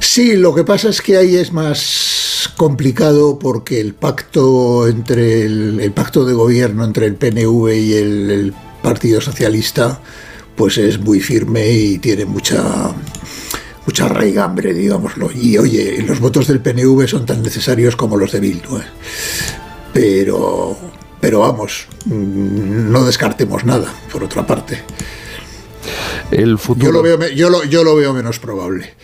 Sí, 0.00 0.36
lo 0.36 0.54
que 0.54 0.64
pasa 0.64 0.88
es 0.88 1.02
que 1.02 1.16
ahí 1.16 1.36
es 1.36 1.52
más 1.52 2.25
complicado 2.48 3.38
porque 3.38 3.80
el 3.80 3.94
pacto 3.94 4.88
entre 4.88 5.42
el, 5.44 5.92
pacto 5.94 6.24
de 6.24 6.34
gobierno 6.34 6.84
entre 6.84 7.06
el 7.06 7.14
PNV 7.14 7.72
y 7.74 7.92
el, 7.94 8.54
Partido 8.82 9.20
Socialista 9.20 10.00
pues 10.54 10.78
es 10.78 11.00
muy 11.00 11.20
firme 11.20 11.68
y 11.68 11.98
tiene 11.98 12.24
mucha 12.24 12.94
mucha 13.84 14.08
raigambre, 14.08 14.72
digámoslo. 14.72 15.30
Y 15.32 15.58
oye, 15.58 16.04
los 16.06 16.20
votos 16.20 16.46
del 16.46 16.60
PNV 16.60 17.08
son 17.08 17.26
tan 17.26 17.42
necesarios 17.42 17.96
como 17.96 18.16
los 18.16 18.30
de 18.30 18.40
Bildu. 18.40 18.76
¿eh? 18.78 18.84
Pero 19.92 20.76
pero 21.20 21.40
vamos, 21.40 21.88
no 22.04 23.04
descartemos 23.04 23.64
nada, 23.64 23.92
por 24.12 24.22
otra 24.22 24.46
parte. 24.46 24.82
El 26.30 26.58
futuro. 26.58 26.86
Yo 26.86 26.92
lo 26.92 27.02
veo, 27.02 27.28
yo 27.28 27.50
lo, 27.50 27.64
yo 27.64 27.84
lo 27.84 27.94
veo 27.96 28.12
menos 28.12 28.38
probable. 28.38 28.94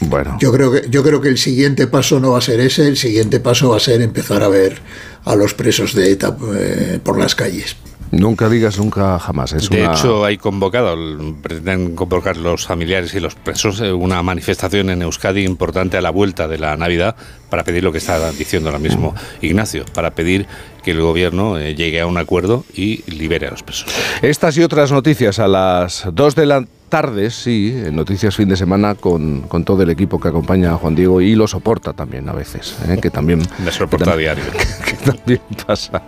Bueno. 0.00 0.36
Yo 0.40 0.52
creo, 0.52 0.72
que, 0.72 0.88
yo 0.88 1.02
creo 1.02 1.20
que 1.20 1.28
el 1.28 1.38
siguiente 1.38 1.86
paso 1.86 2.20
no 2.20 2.32
va 2.32 2.38
a 2.38 2.42
ser 2.42 2.60
ese, 2.60 2.86
el 2.86 2.96
siguiente 2.96 3.40
paso 3.40 3.70
va 3.70 3.76
a 3.76 3.80
ser 3.80 4.02
empezar 4.02 4.42
a 4.42 4.48
ver 4.48 4.80
a 5.24 5.34
los 5.36 5.54
presos 5.54 5.94
de 5.94 6.10
ETA 6.12 6.36
eh, 6.56 7.00
por 7.02 7.18
las 7.18 7.34
calles. 7.34 7.76
Nunca 8.10 8.48
digas 8.48 8.78
nunca 8.78 9.18
jamás. 9.18 9.52
Es 9.52 9.68
de 9.68 9.82
una... 9.82 9.92
hecho, 9.92 10.24
hay 10.24 10.38
convocado, 10.38 10.96
pretenden 11.42 11.94
convocar 11.94 12.36
los 12.36 12.66
familiares 12.66 13.14
y 13.14 13.20
los 13.20 13.34
presos 13.34 13.80
eh, 13.80 13.92
una 13.92 14.22
manifestación 14.22 14.90
en 14.90 15.02
Euskadi 15.02 15.44
importante 15.44 15.96
a 15.96 16.00
la 16.00 16.10
vuelta 16.10 16.48
de 16.48 16.58
la 16.58 16.76
Navidad 16.76 17.16
para 17.50 17.64
pedir 17.64 17.84
lo 17.84 17.92
que 17.92 17.98
está 17.98 18.30
diciendo 18.32 18.68
ahora 18.68 18.78
mismo 18.78 19.14
Ignacio, 19.40 19.84
para 19.92 20.10
pedir 20.10 20.46
que 20.82 20.92
el 20.92 21.00
gobierno 21.00 21.58
eh, 21.58 21.74
llegue 21.74 22.00
a 22.00 22.06
un 22.06 22.16
acuerdo 22.16 22.64
y 22.74 23.02
libere 23.10 23.48
a 23.48 23.50
los 23.50 23.62
presos. 23.62 23.86
Estas 24.22 24.56
y 24.56 24.62
otras 24.62 24.92
noticias 24.92 25.38
a 25.38 25.48
las 25.48 26.06
2 26.12 26.34
de 26.36 26.46
la 26.46 26.64
tarde, 26.88 27.30
sí, 27.30 27.74
Noticias 27.90 28.36
Fin 28.36 28.48
de 28.48 28.56
Semana 28.56 28.94
con, 28.94 29.42
con, 29.42 29.64
todo 29.64 29.82
el 29.82 29.90
equipo 29.90 30.20
que 30.20 30.28
acompaña 30.28 30.72
a 30.72 30.76
Juan 30.76 30.94
Diego 30.94 31.20
y 31.20 31.34
lo 31.34 31.48
soporta 31.48 31.92
también 31.92 32.28
a 32.28 32.32
veces, 32.32 32.76
¿eh? 32.88 32.98
que 33.02 33.10
también... 33.10 33.42
Me 33.64 33.72
soporta 33.72 34.04
que 34.04 34.10
a 34.12 34.16
diario. 34.16 34.44
Que, 34.84 34.92
que 34.92 35.10
también 35.10 35.40
pasa. 35.66 36.02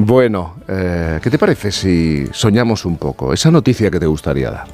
Bueno, 0.00 0.54
eh, 0.68 1.18
¿qué 1.20 1.28
te 1.28 1.38
parece 1.38 1.72
si 1.72 2.24
soñamos 2.30 2.84
un 2.84 2.98
poco? 2.98 3.32
Esa 3.32 3.50
noticia 3.50 3.90
que 3.90 3.98
te 3.98 4.06
gustaría 4.06 4.48
dar. 4.48 4.68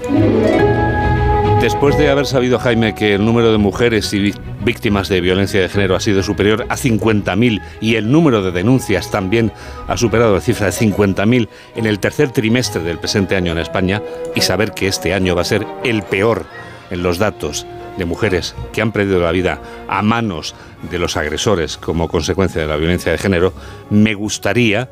Después 1.63 1.97
de 1.97 2.11
haber 2.11 2.27
sabido, 2.27 2.59
Jaime, 2.59 2.95
que 2.95 3.15
el 3.15 3.25
número 3.25 3.51
de 3.51 3.57
mujeres 3.57 4.13
y 4.13 4.35
víctimas 4.63 5.09
de 5.09 5.23
violencia 5.23 5.63
de 5.63 5.71
género 5.71 5.97
ha 5.97 6.01
sido 6.01 6.23
superior 6.23 6.67
a 6.69 6.77
50.000 6.77 7.63
y 7.81 7.95
el 7.95 8.13
número 8.13 8.43
de 8.43 8.53
denuncias 8.53 9.11
también 9.11 9.51
ha 9.89 9.97
superado 9.97 10.35
la 10.35 10.43
cifra 10.43 10.67
de 10.67 10.73
50.000 10.73 11.49
en 11.75 11.87
el 11.87 12.01
tercer 12.01 12.31
trimestre 12.31 12.83
del 12.83 12.99
presente 12.99 13.35
año 13.35 13.53
en 13.53 13.59
España, 13.59 14.03
y 14.35 14.43
saber 14.43 14.73
que 14.73 14.89
este 14.89 15.15
año 15.15 15.35
va 15.35 15.41
a 15.41 15.47
ser 15.47 15.67
el 15.85 16.03
peor 16.03 16.45
en 16.91 17.03
los 17.03 17.17
datos 17.17 17.67
de 17.97 18.05
mujeres 18.05 18.55
que 18.75 18.83
han 18.83 18.93
perdido 18.93 19.21
la 19.21 19.33
vida 19.33 19.59
a 19.89 20.03
manos 20.03 20.55
de 20.91 20.99
los 20.99 21.17
agresores 21.17 21.79
como 21.79 22.09
consecuencia 22.09 22.61
de 22.61 22.69
la 22.69 22.77
violencia 22.77 23.11
de 23.11 23.19
género, 23.19 23.55
me 23.89 24.13
gustaría 24.13 24.91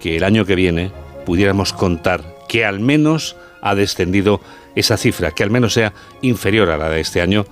que 0.00 0.16
el 0.16 0.24
año 0.24 0.44
que 0.44 0.54
viene 0.54 0.92
pudiéramos 1.26 1.72
contar 1.72 2.22
que 2.48 2.64
al 2.64 2.80
menos 2.80 3.36
ha 3.60 3.74
descendido 3.74 4.40
esa 4.74 4.96
cifra, 4.96 5.32
que 5.32 5.42
al 5.42 5.50
menos 5.50 5.74
sea 5.74 5.92
inferior 6.22 6.70
a 6.70 6.76
la 6.76 6.88
de 6.88 7.00
este 7.00 7.20
año, 7.20 7.44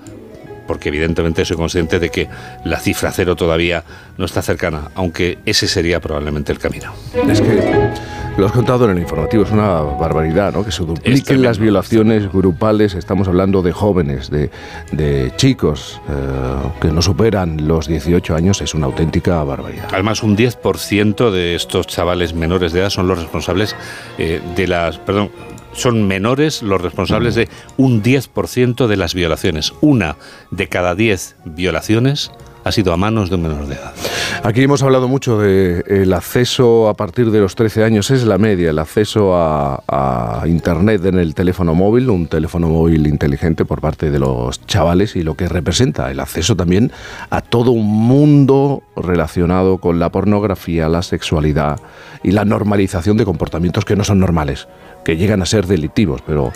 porque 0.66 0.88
evidentemente 0.88 1.44
soy 1.44 1.56
consciente 1.56 1.98
de 1.98 2.10
que 2.10 2.28
la 2.64 2.78
cifra 2.78 3.12
cero 3.12 3.36
todavía 3.36 3.84
no 4.18 4.24
está 4.24 4.42
cercana, 4.42 4.90
aunque 4.94 5.38
ese 5.46 5.68
sería 5.68 6.00
probablemente 6.00 6.52
el 6.52 6.58
camino. 6.58 6.92
Es 7.28 7.40
que 7.40 7.90
lo 8.36 8.46
has 8.46 8.52
contado 8.52 8.84
en 8.84 8.92
el 8.92 8.98
informativo, 8.98 9.44
es 9.44 9.50
una 9.50 9.80
barbaridad, 9.80 10.52
¿no? 10.52 10.64
Que 10.64 10.70
se 10.70 10.84
dupliquen 10.84 11.42
las 11.42 11.58
violaciones 11.58 12.30
grupales, 12.30 12.94
estamos 12.94 13.28
hablando 13.28 13.62
de 13.62 13.72
jóvenes, 13.72 14.30
de, 14.30 14.50
de 14.92 15.32
chicos 15.36 16.00
eh, 16.08 16.68
que 16.80 16.88
no 16.88 17.00
superan 17.00 17.66
los 17.66 17.86
18 17.86 18.34
años, 18.34 18.60
es 18.60 18.74
una 18.74 18.86
auténtica 18.86 19.42
barbaridad. 19.42 19.88
Además, 19.92 20.22
un 20.22 20.36
10% 20.36 21.30
de 21.30 21.54
estos 21.54 21.86
chavales 21.86 22.34
menores 22.34 22.72
de 22.72 22.80
edad 22.80 22.90
son 22.90 23.08
los 23.08 23.18
responsables 23.18 23.74
eh, 24.18 24.40
de 24.54 24.66
las, 24.66 24.98
perdón, 24.98 25.30
son 25.76 26.06
menores 26.06 26.62
los 26.62 26.80
responsables 26.80 27.34
de 27.34 27.48
un 27.76 28.02
10% 28.02 28.86
de 28.86 28.96
las 28.96 29.14
violaciones. 29.14 29.72
Una 29.80 30.16
de 30.50 30.68
cada 30.68 30.94
10 30.94 31.36
violaciones 31.44 32.32
ha 32.66 32.72
sido 32.72 32.92
a 32.92 32.96
manos 32.96 33.30
de 33.30 33.36
un 33.36 33.42
menor 33.42 33.68
de 33.68 33.76
edad. 33.76 33.94
Aquí 34.42 34.60
hemos 34.60 34.82
hablado 34.82 35.06
mucho 35.06 35.38
del 35.38 36.12
acceso 36.12 36.88
a 36.88 36.94
partir 36.94 37.30
de 37.30 37.38
los 37.38 37.54
13 37.54 37.84
años, 37.84 38.10
es 38.10 38.24
la 38.24 38.38
media, 38.38 38.70
el 38.70 38.80
acceso 38.80 39.36
a, 39.36 39.84
a, 39.86 40.48
Internet 40.48 41.04
en 41.04 41.20
el 41.20 41.32
teléfono 41.36 41.76
móvil, 41.76 42.10
un 42.10 42.26
teléfono 42.26 42.68
móvil 42.68 43.06
inteligente 43.06 43.64
por 43.64 43.80
parte 43.80 44.10
de 44.10 44.18
los 44.18 44.66
chavales 44.66 45.14
y 45.14 45.22
lo 45.22 45.34
que 45.36 45.48
representa 45.48 46.10
el 46.10 46.18
acceso 46.18 46.56
también 46.56 46.90
a 47.30 47.40
todo 47.40 47.70
un 47.70 47.86
mundo 47.86 48.82
relacionado 48.96 49.78
con 49.78 50.00
la 50.00 50.10
pornografía, 50.10 50.88
la 50.88 51.02
sexualidad 51.02 51.78
y 52.24 52.32
la 52.32 52.44
normalización 52.44 53.16
de 53.16 53.24
comportamientos 53.24 53.84
que 53.84 53.94
no 53.94 54.02
son 54.02 54.18
normales 54.18 54.66
que 55.04 55.16
llegan 55.16 55.40
a 55.40 55.46
ser 55.46 55.68
delictivos, 55.68 56.20
pero 56.26 56.50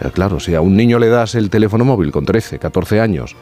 eh, 0.00 0.10
claro, 0.12 0.40
si 0.40 0.56
a 0.56 0.60
un 0.60 0.76
niño 0.76 0.98
le 0.98 1.06
das 1.06 1.36
el 1.36 1.50
teléfono 1.50 1.84
móvil 1.84 2.10
con 2.10 2.24
13, 2.24 2.58
14 2.58 3.00
años 3.00 3.36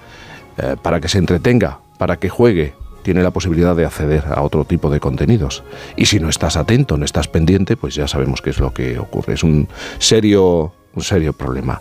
eh, 0.59 0.77
para 0.83 1.01
que 1.01 1.09
se 1.09 1.17
entretenga, 1.17 1.79
para 2.01 2.17
que 2.17 2.31
juegue, 2.31 2.73
tiene 3.03 3.23
la 3.23 3.31
posibilidad 3.31 3.77
de 3.77 3.85
acceder 3.85 4.25
a 4.35 4.41
otro 4.41 4.65
tipo 4.65 4.89
de 4.89 5.01
contenidos. 5.01 5.63
Y 5.97 6.07
si 6.07 6.19
no 6.19 6.31
estás 6.31 6.57
atento, 6.57 6.97
no 6.97 7.05
estás 7.05 7.29
pendiente, 7.29 7.77
pues 7.77 7.95
ya 7.95 8.09
sabemos 8.09 8.41
qué 8.41 8.49
es 8.49 8.59
lo 8.59 8.73
que 8.73 8.99
ocurre. 8.99 9.35
Es 9.35 9.45
un 9.45 9.69
serio, 9.99 10.73
un 10.95 11.03
serio 11.03 11.35
problema. 11.35 11.79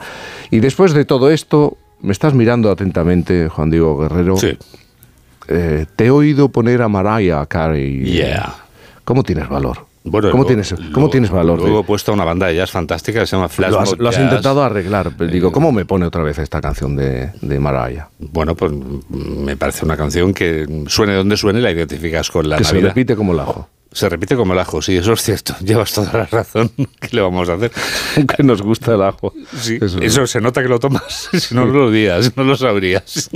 Y 0.51 0.59
después 0.59 0.91
de 0.91 1.05
todo 1.05 1.31
esto, 1.31 1.77
me 2.01 2.11
estás 2.11 2.33
mirando 2.33 2.69
atentamente, 2.69 3.47
Juan 3.47 3.69
Diego 3.69 3.97
Guerrero. 3.97 4.35
Sí. 4.35 4.57
Eh, 5.47 5.85
te 5.95 6.07
he 6.07 6.11
oído 6.11 6.49
poner 6.49 6.81
a 6.81 6.89
Mariah 6.89 7.45
Carey. 7.45 8.03
Yeah. 8.03 8.55
¿Cómo 9.05 9.23
tienes 9.23 9.47
valor? 9.47 9.85
Bueno, 10.09 10.31
¿Cómo, 10.31 10.43
lo, 10.43 10.47
tienes, 10.47 10.75
¿cómo 10.93 11.09
tienes 11.09 11.29
valor? 11.31 11.59
Luego 11.59 11.81
he 11.81 11.83
puesto 11.83 12.11
una 12.13 12.23
banda 12.25 12.47
de 12.47 12.55
jazz 12.55 12.71
fantástica 12.71 13.19
que 13.21 13.27
se 13.27 13.35
llama 13.35 13.49
Flash 13.49 13.71
Lo 13.71 13.79
has, 13.79 13.97
lo 13.97 14.09
has 14.09 14.15
Jazz. 14.15 14.25
intentado 14.25 14.63
arreglar, 14.63 15.11
pero 15.17 15.31
digo, 15.31 15.51
¿cómo 15.51 15.71
me 15.71 15.85
pone 15.85 16.05
otra 16.05 16.23
vez 16.23 16.37
esta 16.39 16.61
canción 16.61 16.95
de, 16.95 17.31
de 17.41 17.59
Mariah? 17.59 18.09
Bueno, 18.19 18.55
pues 18.55 18.71
me 19.09 19.55
parece 19.57 19.85
una 19.85 19.97
canción 19.97 20.33
que 20.33 20.83
suene 20.87 21.13
donde 21.13 21.37
suene 21.37 21.59
la 21.61 21.71
identificas 21.71 22.29
con 22.31 22.49
la 22.49 22.57
que 22.57 22.63
Navidad. 22.63 22.81
se 22.81 22.87
repite 22.87 23.15
como 23.15 23.33
el 23.33 23.39
ajo. 23.39 23.67
Se 23.91 24.08
repite 24.08 24.36
como 24.36 24.53
el 24.53 24.60
ajo, 24.60 24.81
sí, 24.84 24.96
eso 24.98 25.13
es 25.13 25.24
cierto. 25.24 25.55
Llevas 25.62 25.91
toda 25.93 26.13
la 26.13 26.25
razón. 26.25 26.72
¿Qué 27.00 27.10
le 27.12 27.22
vamos 27.22 27.50
a 27.50 27.53
hacer? 27.53 27.72
que 28.38 28.43
nos 28.43 28.62
gusta 28.62 28.93
el 28.93 29.01
ajo. 29.01 29.34
Sí, 29.60 29.79
eso, 29.81 30.00
eso 30.00 30.27
se 30.27 30.39
nota 30.41 30.62
que 30.62 30.69
lo 30.69 30.79
tomas. 30.79 31.29
si 31.34 31.55
no 31.55 31.65
lo 31.65 31.89
dirías, 31.89 32.36
no 32.38 32.43
lo 32.43 32.55
sabrías. 32.55 33.29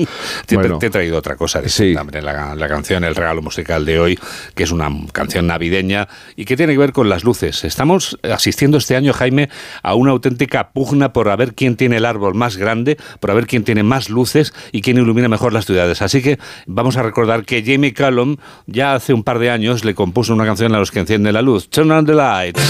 Te, 0.45 0.55
Bueno. 0.55 0.77
te 0.77 0.87
he 0.87 0.89
traído 0.91 1.17
otra 1.17 1.35
cosa. 1.35 1.67
Sí. 1.67 1.93
la, 1.93 2.55
la 2.55 2.67
canción, 2.67 3.03
el 3.03 3.15
regalo 3.15 3.41
musical 3.41 3.83
de 3.85 3.99
hoy, 3.99 4.19
que 4.53 4.63
es 4.63 4.71
una 4.71 4.89
canción 5.11 5.47
navideña 5.47 6.07
y 6.35 6.45
que 6.45 6.55
tiene 6.55 6.73
que 6.73 6.79
ver 6.79 6.93
con 6.93 7.09
las 7.09 7.23
luces. 7.23 7.63
Estamos 7.63 8.19
asistiendo 8.21 8.77
este 8.77 8.95
año, 8.95 9.11
Jaime, 9.13 9.49
a 9.81 9.95
una 9.95 10.11
auténtica 10.11 10.69
pugna 10.71 11.13
por 11.13 11.29
a 11.29 11.35
ver 11.35 11.55
quién 11.55 11.75
tiene 11.77 11.97
el 11.97 12.05
árbol 12.05 12.35
más 12.35 12.57
grande, 12.57 12.97
por 13.19 13.31
a 13.31 13.33
ver 13.33 13.47
quién 13.47 13.63
tiene 13.63 13.81
más 13.83 14.09
luces 14.09 14.53
y 14.71 14.81
quién 14.81 14.97
ilumina 14.97 15.27
mejor 15.29 15.51
las 15.53 15.65
ciudades. 15.65 16.01
Así 16.03 16.21
que 16.21 16.37
vamos 16.67 16.95
a 16.97 17.01
recordar 17.01 17.43
que 17.43 17.63
Jamie 17.65 17.93
Cullum 17.93 18.37
ya 18.67 18.93
hace 18.93 19.13
un 19.13 19.23
par 19.23 19.39
de 19.39 19.49
años 19.49 19.83
le 19.83 19.95
compuso 19.95 20.33
una 20.33 20.42
canción 20.45 20.73
a 20.75 20.79
los 20.79 20.91
que 20.91 20.99
encienden 20.99 21.33
la 21.33 21.41
luz. 21.41 21.69
Turn 21.69 21.91
on 21.91 22.05
the 22.05 22.13
lights. 22.13 22.61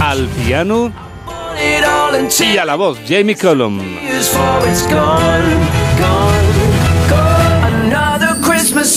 Al 0.00 0.26
piano 0.28 0.92
y 2.38 2.56
a 2.56 2.64
la 2.64 2.74
voz, 2.76 2.98
Jamie 3.06 3.36
Cullum. 3.36 3.80
Another 7.62 8.40
Christmas 8.42 8.88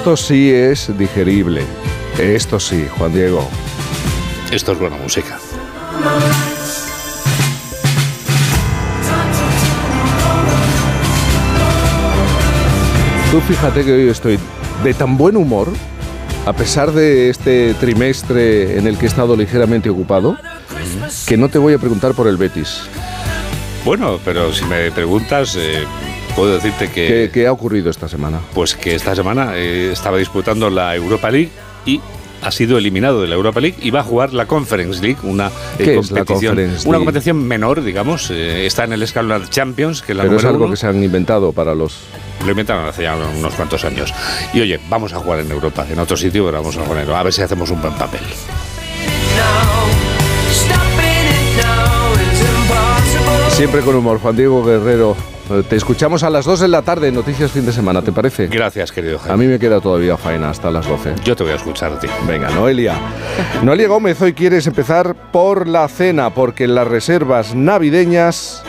Esto 0.00 0.16
sí 0.16 0.50
es 0.50 0.96
digerible. 0.96 1.62
Esto 2.18 2.58
sí, 2.58 2.86
Juan 2.96 3.12
Diego. 3.12 3.46
Esto 4.50 4.72
es 4.72 4.78
buena 4.78 4.96
música. 4.96 5.38
Tú 13.30 13.40
fíjate 13.42 13.84
que 13.84 13.92
hoy 13.92 14.08
estoy 14.08 14.38
de 14.82 14.94
tan 14.94 15.18
buen 15.18 15.36
humor, 15.36 15.68
a 16.46 16.54
pesar 16.54 16.92
de 16.92 17.28
este 17.28 17.74
trimestre 17.74 18.78
en 18.78 18.86
el 18.86 18.96
que 18.96 19.04
he 19.04 19.08
estado 19.08 19.36
ligeramente 19.36 19.90
ocupado, 19.90 20.38
que 21.26 21.36
no 21.36 21.50
te 21.50 21.58
voy 21.58 21.74
a 21.74 21.78
preguntar 21.78 22.14
por 22.14 22.26
el 22.26 22.38
Betis. 22.38 22.84
Bueno, 23.84 24.18
pero 24.24 24.50
si 24.54 24.64
me 24.64 24.90
preguntas, 24.92 25.56
eh, 25.56 25.84
puedo 26.40 26.54
decirte 26.54 26.88
que, 26.88 27.06
¿Qué, 27.06 27.30
qué 27.32 27.46
ha 27.46 27.52
ocurrido 27.52 27.90
esta 27.90 28.08
semana? 28.08 28.40
pues 28.54 28.74
que 28.74 28.94
esta 28.94 29.14
semana 29.14 29.52
eh, 29.56 29.92
estaba 29.92 30.16
disputando 30.16 30.70
la 30.70 30.96
Europa 30.96 31.30
League 31.30 31.50
y 31.84 32.00
ha 32.42 32.50
sido 32.50 32.78
eliminado 32.78 33.20
de 33.20 33.28
la 33.28 33.34
Europa 33.34 33.60
League 33.60 33.76
y 33.82 33.90
va 33.90 34.00
a 34.00 34.04
jugar 34.04 34.32
la 34.32 34.46
Conference 34.46 35.02
League, 35.02 35.18
una 35.22 35.48
eh, 35.48 35.84
¿Qué 35.84 35.98
es 35.98 36.10
la 36.10 36.24
competición, 36.24 36.58
una 36.86 36.96
competición 36.96 37.42
menor, 37.42 37.82
digamos, 37.82 38.30
eh, 38.30 38.64
está 38.64 38.84
en 38.84 38.94
el 38.94 39.02
escalón 39.02 39.46
Champions, 39.50 40.00
que 40.00 40.12
es 40.12 40.16
la 40.16 40.24
Pero 40.24 40.36
es 40.36 40.44
algo 40.46 40.64
uno. 40.64 40.70
que 40.70 40.78
se 40.78 40.86
han 40.86 41.02
inventado 41.02 41.52
para 41.52 41.74
los... 41.74 41.98
Lo 42.42 42.50
inventaron 42.50 42.86
hace 42.86 43.02
ya 43.02 43.14
unos 43.14 43.54
cuantos 43.54 43.84
años. 43.84 44.14
Y 44.54 44.62
oye, 44.62 44.80
vamos 44.88 45.12
a 45.12 45.18
jugar 45.18 45.40
en 45.40 45.50
Europa, 45.50 45.86
en 45.90 45.98
otro 45.98 46.16
sitio, 46.16 46.46
pero 46.46 46.56
vamos 46.56 46.74
a 46.78 46.80
jugar 46.80 46.96
en 46.96 47.02
Europa, 47.02 47.20
a 47.20 47.24
ver 47.24 47.32
si 47.34 47.42
hacemos 47.42 47.70
un 47.70 47.82
buen 47.82 47.92
papel. 47.92 48.22
Siempre 53.60 53.82
con 53.82 53.94
humor, 53.94 54.18
Juan 54.20 54.34
Diego 54.36 54.64
Guerrero. 54.64 55.14
Eh, 55.50 55.62
Te 55.68 55.76
escuchamos 55.76 56.22
a 56.22 56.30
las 56.30 56.46
2 56.46 56.60
de 56.60 56.68
la 56.68 56.80
tarde 56.80 57.12
Noticias 57.12 57.50
Fin 57.52 57.66
de 57.66 57.72
Semana, 57.74 58.00
¿te 58.00 58.10
parece? 58.10 58.46
Gracias, 58.46 58.90
querido 58.90 59.16
A 59.18 59.20
Jaime. 59.20 59.44
mí 59.44 59.52
me 59.52 59.58
queda 59.58 59.82
todavía 59.82 60.16
faena 60.16 60.48
hasta 60.48 60.70
las 60.70 60.88
12. 60.88 61.16
Yo 61.26 61.36
te 61.36 61.42
voy 61.42 61.52
a 61.52 61.56
escuchar 61.56 61.92
a 61.92 61.98
ti. 62.00 62.06
Venga, 62.26 62.48
Noelia. 62.48 62.94
Noelia 63.62 63.88
Gómez, 63.88 64.18
hoy 64.22 64.32
quieres 64.32 64.66
empezar 64.66 65.14
por 65.30 65.68
la 65.68 65.86
cena, 65.88 66.30
porque 66.32 66.66
las 66.68 66.88
reservas 66.88 67.54
navideñas 67.54 68.62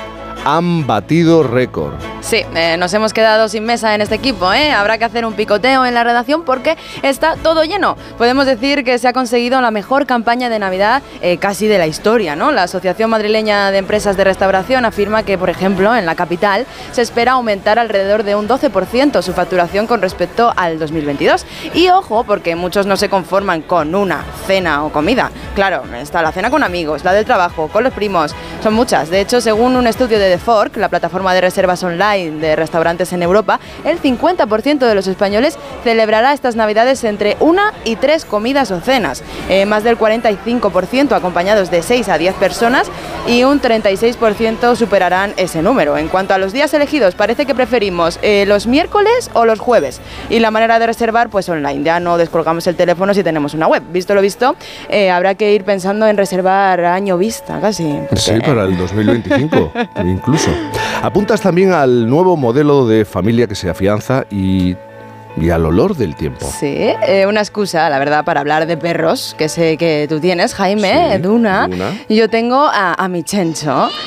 han 0.43 0.85
batido 0.85 1.43
récord. 1.43 1.93
Sí, 2.21 2.45
eh, 2.53 2.77
nos 2.77 2.93
hemos 2.93 3.13
quedado 3.13 3.49
sin 3.49 3.65
mesa 3.65 3.95
en 3.95 4.01
este 4.01 4.13
equipo, 4.13 4.53
¿eh? 4.53 4.71
Habrá 4.71 4.99
que 4.99 5.05
hacer 5.05 5.25
un 5.25 5.33
picoteo 5.33 5.85
en 5.87 5.95
la 5.95 6.03
redacción 6.03 6.43
porque 6.43 6.77
está 7.01 7.35
todo 7.35 7.63
lleno. 7.63 7.97
Podemos 8.19 8.45
decir 8.45 8.83
que 8.83 8.99
se 8.99 9.07
ha 9.07 9.13
conseguido 9.13 9.59
la 9.59 9.71
mejor 9.71 10.05
campaña 10.05 10.47
de 10.47 10.59
Navidad 10.59 11.01
eh, 11.21 11.37
casi 11.37 11.65
de 11.65 11.79
la 11.79 11.87
historia, 11.87 12.35
¿no? 12.35 12.51
La 12.51 12.63
Asociación 12.63 13.09
Madrileña 13.09 13.71
de 13.71 13.79
Empresas 13.79 14.17
de 14.17 14.23
Restauración 14.23 14.85
afirma 14.85 15.23
que, 15.23 15.39
por 15.39 15.49
ejemplo, 15.49 15.95
en 15.95 16.05
la 16.05 16.13
capital 16.13 16.67
se 16.91 17.01
espera 17.01 17.33
aumentar 17.33 17.79
alrededor 17.79 18.23
de 18.23 18.35
un 18.35 18.47
12% 18.47 19.23
su 19.23 19.33
facturación 19.33 19.87
con 19.87 20.01
respecto 20.01 20.53
al 20.55 20.77
2022. 20.77 21.45
Y 21.73 21.89
ojo, 21.89 22.23
porque 22.23 22.55
muchos 22.55 22.85
no 22.85 22.97
se 22.97 23.09
conforman 23.09 23.63
con 23.63 23.95
una 23.95 24.23
cena 24.45 24.85
o 24.85 24.91
comida. 24.91 25.31
Claro, 25.55 25.83
está 25.99 26.21
la 26.21 26.31
cena 26.31 26.51
con 26.51 26.63
amigos, 26.63 27.03
la 27.03 27.13
del 27.13 27.25
trabajo, 27.25 27.67
con 27.67 27.83
los 27.83 27.93
primos, 27.93 28.35
son 28.61 28.75
muchas. 28.75 29.09
De 29.09 29.21
hecho, 29.21 29.41
según 29.41 29.75
un 29.75 29.87
estudio 29.87 30.19
de 30.19 30.29
The 30.29 30.37
Fork, 30.37 30.77
la 30.77 30.87
plataforma 30.87 31.33
de 31.33 31.41
reservas 31.41 31.83
online 31.83 32.10
de 32.17 32.55
restaurantes 32.55 33.13
en 33.13 33.23
Europa, 33.23 33.59
el 33.85 34.01
50% 34.01 34.79
de 34.79 34.95
los 34.95 35.07
españoles 35.07 35.57
celebrará 35.83 36.33
estas 36.33 36.55
Navidades 36.55 37.03
entre 37.03 37.37
una 37.39 37.73
y 37.85 37.95
tres 37.95 38.25
comidas 38.25 38.71
o 38.71 38.79
cenas, 38.79 39.23
Eh, 39.49 39.65
más 39.65 39.83
del 39.83 39.97
45% 39.97 41.13
acompañados 41.13 41.71
de 41.71 41.81
6 41.81 42.07
a 42.09 42.17
10 42.17 42.35
personas 42.35 42.89
y 43.27 43.43
un 43.43 43.61
36% 43.61 44.75
superarán 44.75 45.33
ese 45.37 45.61
número. 45.61 45.97
En 45.97 46.07
cuanto 46.07 46.33
a 46.33 46.37
los 46.37 46.53
días 46.53 46.73
elegidos, 46.73 47.15
parece 47.15 47.45
que 47.45 47.55
preferimos 47.55 48.19
eh, 48.21 48.45
los 48.47 48.67
miércoles 48.67 49.29
o 49.33 49.45
los 49.45 49.59
jueves 49.59 49.99
y 50.29 50.39
la 50.39 50.51
manera 50.51 50.79
de 50.79 50.87
reservar 50.87 51.29
pues 51.29 51.49
online, 51.49 51.83
ya 51.83 51.99
no 51.99 52.17
descolgamos 52.17 52.65
el 52.67 52.75
teléfono 52.75 53.13
si 53.13 53.23
tenemos 53.23 53.53
una 53.53 53.67
web. 53.67 53.83
Visto 53.91 54.13
lo 54.15 54.21
visto, 54.21 54.55
eh, 54.89 55.09
habrá 55.09 55.35
que 55.35 55.53
ir 55.53 55.63
pensando 55.63 56.07
en 56.07 56.17
reservar 56.17 56.83
año 56.85 57.17
vista 57.17 57.59
casi. 57.59 57.99
Sí, 58.15 58.33
para 58.45 58.63
el 58.63 58.77
2025, 58.77 59.71
incluso. 60.05 60.51
Apuntas 61.01 61.41
también 61.41 61.73
al 61.73 62.00
nuevo 62.09 62.37
modelo 62.37 62.87
de 62.87 63.05
familia 63.05 63.47
que 63.47 63.55
se 63.55 63.69
afianza 63.69 64.25
y, 64.29 64.75
y 65.37 65.49
al 65.49 65.65
olor 65.65 65.95
del 65.95 66.15
tiempo. 66.15 66.49
Sí, 66.59 66.89
eh, 67.07 67.25
una 67.27 67.39
excusa, 67.41 67.89
la 67.89 67.99
verdad, 67.99 68.23
para 68.25 68.41
hablar 68.41 68.65
de 68.67 68.77
perros, 68.77 69.35
que 69.37 69.49
sé 69.49 69.77
que 69.77 70.05
tú 70.09 70.19
tienes, 70.19 70.53
Jaime, 70.55 71.13
Sí, 71.15 71.21
Duna. 71.21 71.67
Duna. 71.67 71.99
Y 72.07 72.15
Yo 72.15 72.29
tengo 72.29 72.65
a, 72.67 72.93
a 72.93 73.07
mi 73.07 73.23
Chencho. 73.23 73.89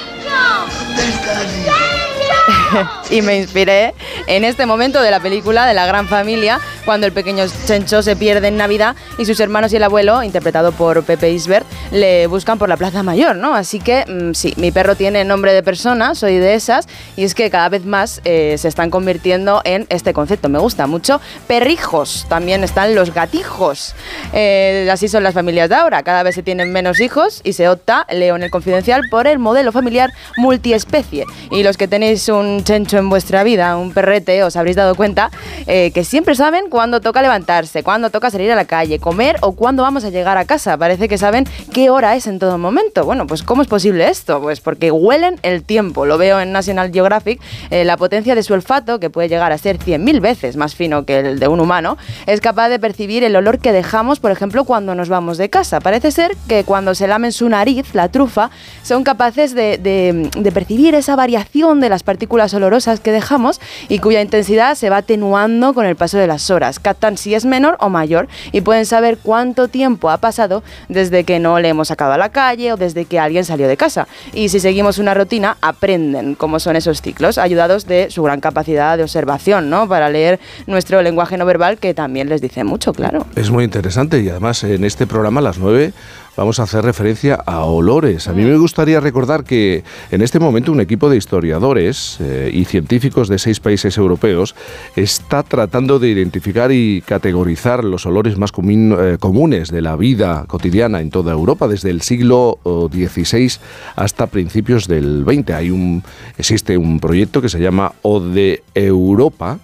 y 3.11 3.23
me 3.23 3.39
inspiré 3.39 3.95
en 4.27 4.45
este 4.45 4.67
momento 4.67 5.01
de 5.03 5.11
la 5.11 5.21
película 5.21 5.67
de 5.67 5.75
la 5.75 5.87
gran 5.87 6.09
familia, 6.09 6.61
cuando 6.85 7.07
el 7.07 7.13
pequeño 7.13 7.45
Chencho 7.67 8.03
se 8.03 8.17
pierde 8.17 8.49
en 8.49 8.57
Navidad 8.57 8.97
y 9.19 9.25
sus 9.25 9.41
hermanos 9.41 9.73
y 9.73 9.77
el 9.77 9.83
abuelo, 9.83 10.23
interpretado 10.23 10.73
por 10.73 11.03
Pepe 11.05 11.31
Isbert, 11.31 11.67
le 11.91 12.27
buscan 12.27 12.59
por 12.59 12.69
la 12.69 12.77
Plaza 12.77 13.03
Mayor, 13.03 13.37
¿no? 13.37 13.55
Así 13.55 13.81
que 13.81 14.05
mm, 14.07 14.35
sí, 14.35 14.55
mi 14.57 14.71
perro 14.71 14.95
tiene 14.95 15.25
nombre 15.25 15.53
de 15.53 15.63
persona, 15.63 16.15
soy 16.15 16.37
de 16.37 16.55
esas, 16.55 16.87
y 17.17 17.25
es 17.25 17.35
que 17.35 17.51
cada 17.51 17.69
vez 17.69 17.85
más 17.85 18.21
eh, 18.25 18.57
se 18.59 18.69
están 18.69 18.91
convirtiendo 18.91 19.63
en 19.65 19.87
este 19.89 20.13
concepto. 20.13 20.49
Me 20.49 20.59
gusta 20.59 20.87
mucho. 20.87 21.21
Perrijos, 21.47 22.27
también 22.29 22.65
están 22.65 22.95
los 22.95 23.13
gatijos. 23.15 23.95
Eh, 24.33 24.89
así 24.91 25.09
son 25.09 25.23
las 25.23 25.35
familias 25.35 25.69
de 25.69 25.77
ahora. 25.77 26.03
Cada 26.03 26.23
vez 26.23 26.35
se 26.35 26.43
tienen 26.43 26.73
menos 26.73 27.01
hijos 27.01 27.41
y 27.45 27.55
se 27.55 27.69
opta, 27.69 28.07
leo 28.11 28.37
en 28.37 28.43
el 28.43 28.51
confidencial, 28.51 29.03
por 29.11 29.27
el 29.27 29.39
modelo 29.39 29.73
familiar 29.73 30.11
multiespecie. 30.37 31.25
Y 31.51 31.63
los 31.63 31.77
que 31.77 31.89
tenéis 31.89 32.29
un 32.29 32.65
chencho 32.65 32.99
en 32.99 33.09
vuestra 33.09 33.45
vida, 33.45 33.77
un 33.77 33.93
perrete, 33.93 34.43
os 34.43 34.57
habréis 34.57 34.77
dado 34.77 34.95
cuenta 34.95 35.31
eh, 35.67 35.91
que 35.93 36.05
siempre 36.05 36.35
saben 36.35 36.69
cuándo 36.75 37.01
toca 37.01 37.23
levantarse, 37.23 37.85
cuándo 37.85 38.11
toca 38.11 38.31
salir 38.31 38.51
a 38.51 38.57
la 38.57 38.65
calle, 38.65 38.99
comer 38.99 39.37
o 39.43 39.53
cuándo 39.53 39.85
vamos 39.85 40.03
a 40.03 40.11
llegar 40.11 40.37
a 40.39 40.45
casa. 40.45 40.77
Parece 40.77 41.09
que 41.09 41.19
saben 41.19 41.47
qué 41.73 41.89
hora 41.89 42.17
es 42.17 42.27
en 42.27 42.41
todo 42.41 42.59
momento. 42.59 43.05
Bueno, 43.05 43.29
pues 43.29 43.45
¿cómo 43.45 43.63
es 43.63 43.69
posible 43.69 44.09
esto? 44.09 44.41
Pues 44.41 44.61
porque 44.61 44.91
huelen 44.91 45.39
el 45.43 45.63
tiempo. 45.63 46.05
Lo 46.05 46.19
veo 46.19 46.41
en 46.41 46.51
National 46.51 46.91
Geographic. 46.93 47.41
eh, 47.71 47.85
la 47.85 47.97
potencia 47.97 48.35
de 48.35 48.43
su 48.43 48.55
olfato, 48.55 48.99
que 48.99 49.09
puede 49.09 49.29
llegar 49.29 49.53
a 49.53 49.59
ser 49.59 49.79
100.000 49.79 50.21
veces 50.21 50.57
más 50.57 50.75
fino 50.75 51.05
que 51.05 51.21
el 51.21 51.39
de 51.39 51.47
un 51.47 51.61
humano, 51.61 51.97
es 52.27 52.41
capaz 52.41 52.69
de 52.71 52.81
percibir 52.81 53.23
el 53.23 53.37
olor 53.37 53.61
que 53.61 53.71
dejamos, 53.71 54.19
por 54.19 54.33
ejemplo, 54.33 54.65
cuando 54.65 54.97
nos 54.97 55.09
vamos 55.09 55.39
de 55.39 55.49
casa. 55.51 55.79
Parece 55.79 56.11
ser 56.11 56.37
que 56.49 56.65
cuando 56.65 56.97
se 56.97 57.07
lamen 57.07 57.31
su 57.31 57.49
nariz, 57.49 57.95
la 57.95 58.09
trufa, 58.09 58.51
son 58.83 59.05
capaces 59.05 59.55
de, 59.55 60.29
percibir 60.53 60.97
esa 60.97 61.15
variación 61.15 61.79
de 61.79 61.89
las 61.89 62.03
partículas 62.03 62.53
olorosas 62.53 62.99
que 62.99 63.13
dejamos 63.13 63.61
y 63.89 64.01
cuya 64.01 64.21
intensidad 64.21 64.75
se 64.75 64.91
va 64.91 64.97
atenuando 64.97 65.73
con 65.73 65.87
el 65.87 65.95
paso 65.95 66.19
de 66.19 66.27
las 66.27 66.51
horas. 66.51 66.64
Captan 66.81 67.17
si 67.17 67.35
es 67.35 67.45
menor 67.45 67.77
o 67.81 67.89
mayor 67.89 68.29
y 68.53 68.61
pueden 68.61 68.87
saber 68.87 69.19
cuánto 69.23 69.69
tiempo 69.69 70.11
ha 70.11 70.19
pasado 70.19 70.63
desde 70.89 71.25
que 71.25 71.39
no 71.39 71.59
le 71.61 71.69
hemos 71.69 71.89
sacado 71.89 72.13
a 72.13 72.19
la 72.19 72.31
calle 72.31 72.73
o 72.73 72.77
desde 72.77 73.05
que 73.05 73.19
alguien 73.19 73.45
salió 73.45 73.69
de 73.69 73.77
casa. 73.77 74.09
Y 74.33 74.49
si 74.49 74.61
seguimos 74.61 74.99
una 74.99 75.15
rutina, 75.15 75.57
aprenden 75.61 76.35
cómo 76.35 76.59
son 76.59 76.77
esos 76.77 77.03
ciclos, 77.03 77.39
ayudados 77.39 77.87
de 77.87 78.11
su 78.11 78.23
gran 78.23 78.41
capacidad 78.41 78.97
de 78.97 79.03
observación, 79.03 79.71
¿no? 79.71 79.89
Para 79.89 80.09
leer 80.09 80.41
nuestro 80.67 81.03
lenguaje 81.03 81.37
no 81.37 81.47
verbal, 81.47 81.79
que 81.79 81.95
también 81.95 82.29
les 82.29 82.41
dice 82.41 82.65
mucho, 82.65 82.93
claro. 82.93 83.27
Es 83.37 83.51
muy 83.51 83.65
interesante 83.65 84.21
y 84.21 84.29
además 84.29 84.65
en 84.65 84.85
este 84.85 85.07
programa 85.07 85.41
a 85.41 85.43
las 85.43 85.59
9 85.59 85.93
vamos 86.37 86.59
a 86.61 86.65
hacer 86.65 86.85
referencia 86.85 87.35
a 87.35 87.65
olores. 87.65 88.29
A 88.29 88.33
mí 88.33 88.43
me 88.43 88.57
gustaría 88.57 89.01
recordar 89.01 89.45
que 89.45 89.85
en 90.11 90.23
este 90.23 90.39
momento 90.39 90.73
un 90.73 90.81
equipo 90.81 91.09
de 91.09 91.17
historiadores 91.17 92.19
eh, 92.21 92.51
y 92.53 92.65
científicos 92.65 93.29
de 93.29 93.39
seis 93.39 93.61
países 93.61 93.97
europeos 93.97 94.55
está 94.97 95.43
tratando 95.43 95.99
de 95.99 96.09
identificar 96.09 96.73
y 96.73 97.03
categorizar 97.03 97.85
los 97.85 98.07
olores 98.07 98.39
más 98.39 98.53
eh, 98.57 99.17
comunes 99.21 99.71
de 99.71 99.83
la 99.83 99.97
vida 99.97 100.45
cotidiana 100.47 101.01
en 101.01 101.11
toda 101.11 101.33
Europa 101.33 101.69
desde 101.69 101.91
el 101.91 102.03
siglo 102.03 102.59
XVI 102.65 103.59
hasta 103.97 104.27
principios 104.27 104.89
del 104.89 105.25
XX. 105.27 105.51
Hay 105.51 105.71
un, 105.71 106.03
existe 106.39 106.77
un 106.77 107.01
proyecto 107.01 107.41
que 107.41 107.49
se 107.49 107.61
llama 107.61 107.93
ODE 108.03 108.63
Europa, 108.75 109.59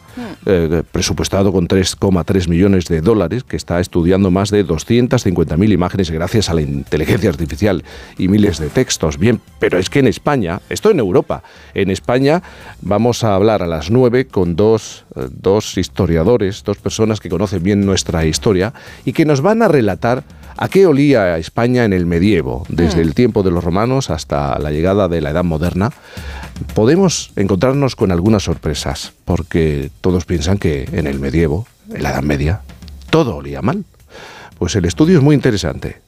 eh, 0.46 0.82
presupuestado 0.90 1.52
con 1.52 1.68
3,3 1.68 2.48
millones 2.48 2.86
de 2.86 3.00
dólares, 3.00 3.44
que 3.44 3.56
está 3.56 3.80
estudiando 3.80 4.30
más 4.30 4.50
de 4.50 4.66
250.000 4.66 5.72
imágenes 5.72 6.10
gracias 6.10 6.50
a 6.50 6.54
la 6.54 6.62
inteligencia 6.62 7.30
artificial 7.30 7.84
y 8.18 8.28
miles 8.28 8.58
de 8.58 8.68
textos. 8.68 9.18
Bien, 9.18 9.40
pero 9.58 9.78
es 9.78 9.90
que 9.90 10.00
en 10.00 10.06
España, 10.06 10.60
esto 10.68 10.90
en 10.90 10.98
Europa, 10.98 11.42
en 11.74 11.90
España 11.90 12.42
vamos 12.80 13.24
a 13.24 13.34
hablar 13.34 13.62
a 13.62 13.66
las 13.66 13.90
9 13.90 14.26
con 14.26 14.56
dos, 14.56 15.04
eh, 15.16 15.28
dos 15.30 15.78
historiadores, 15.78 16.64
dos 16.64 16.78
personas 16.78 17.20
que 17.20 17.28
conocen 17.28 17.62
bien 17.62 17.86
nuestra 17.86 18.24
historia 18.24 18.72
y 19.04 19.12
que 19.12 19.24
nos 19.24 19.40
van 19.40 19.62
a 19.62 19.68
relatar 19.68 20.24
a 20.56 20.68
qué 20.68 20.86
olía 20.86 21.38
España 21.38 21.84
en 21.84 21.92
el 21.92 22.06
medievo, 22.06 22.64
desde 22.68 23.02
el 23.02 23.14
tiempo 23.14 23.42
de 23.42 23.50
los 23.50 23.64
romanos 23.64 24.10
hasta 24.10 24.58
la 24.58 24.70
llegada 24.70 25.08
de 25.08 25.20
la 25.20 25.30
Edad 25.30 25.44
Moderna 25.44 25.90
podemos 26.74 27.32
encontrarnos 27.36 27.96
con 27.96 28.12
algunas 28.12 28.44
sorpresas, 28.44 29.12
porque 29.24 29.90
todos 30.00 30.24
piensan 30.24 30.58
que 30.58 30.88
en 30.92 31.06
el 31.06 31.18
medievo, 31.18 31.66
en 31.92 32.02
la 32.02 32.10
Edad 32.10 32.22
Media, 32.22 32.60
todo 33.10 33.36
olía 33.36 33.62
mal. 33.62 33.84
Pues 34.58 34.76
el 34.76 34.84
estudio 34.84 35.18
es 35.18 35.24
muy 35.24 35.34
interesante. 35.34 36.00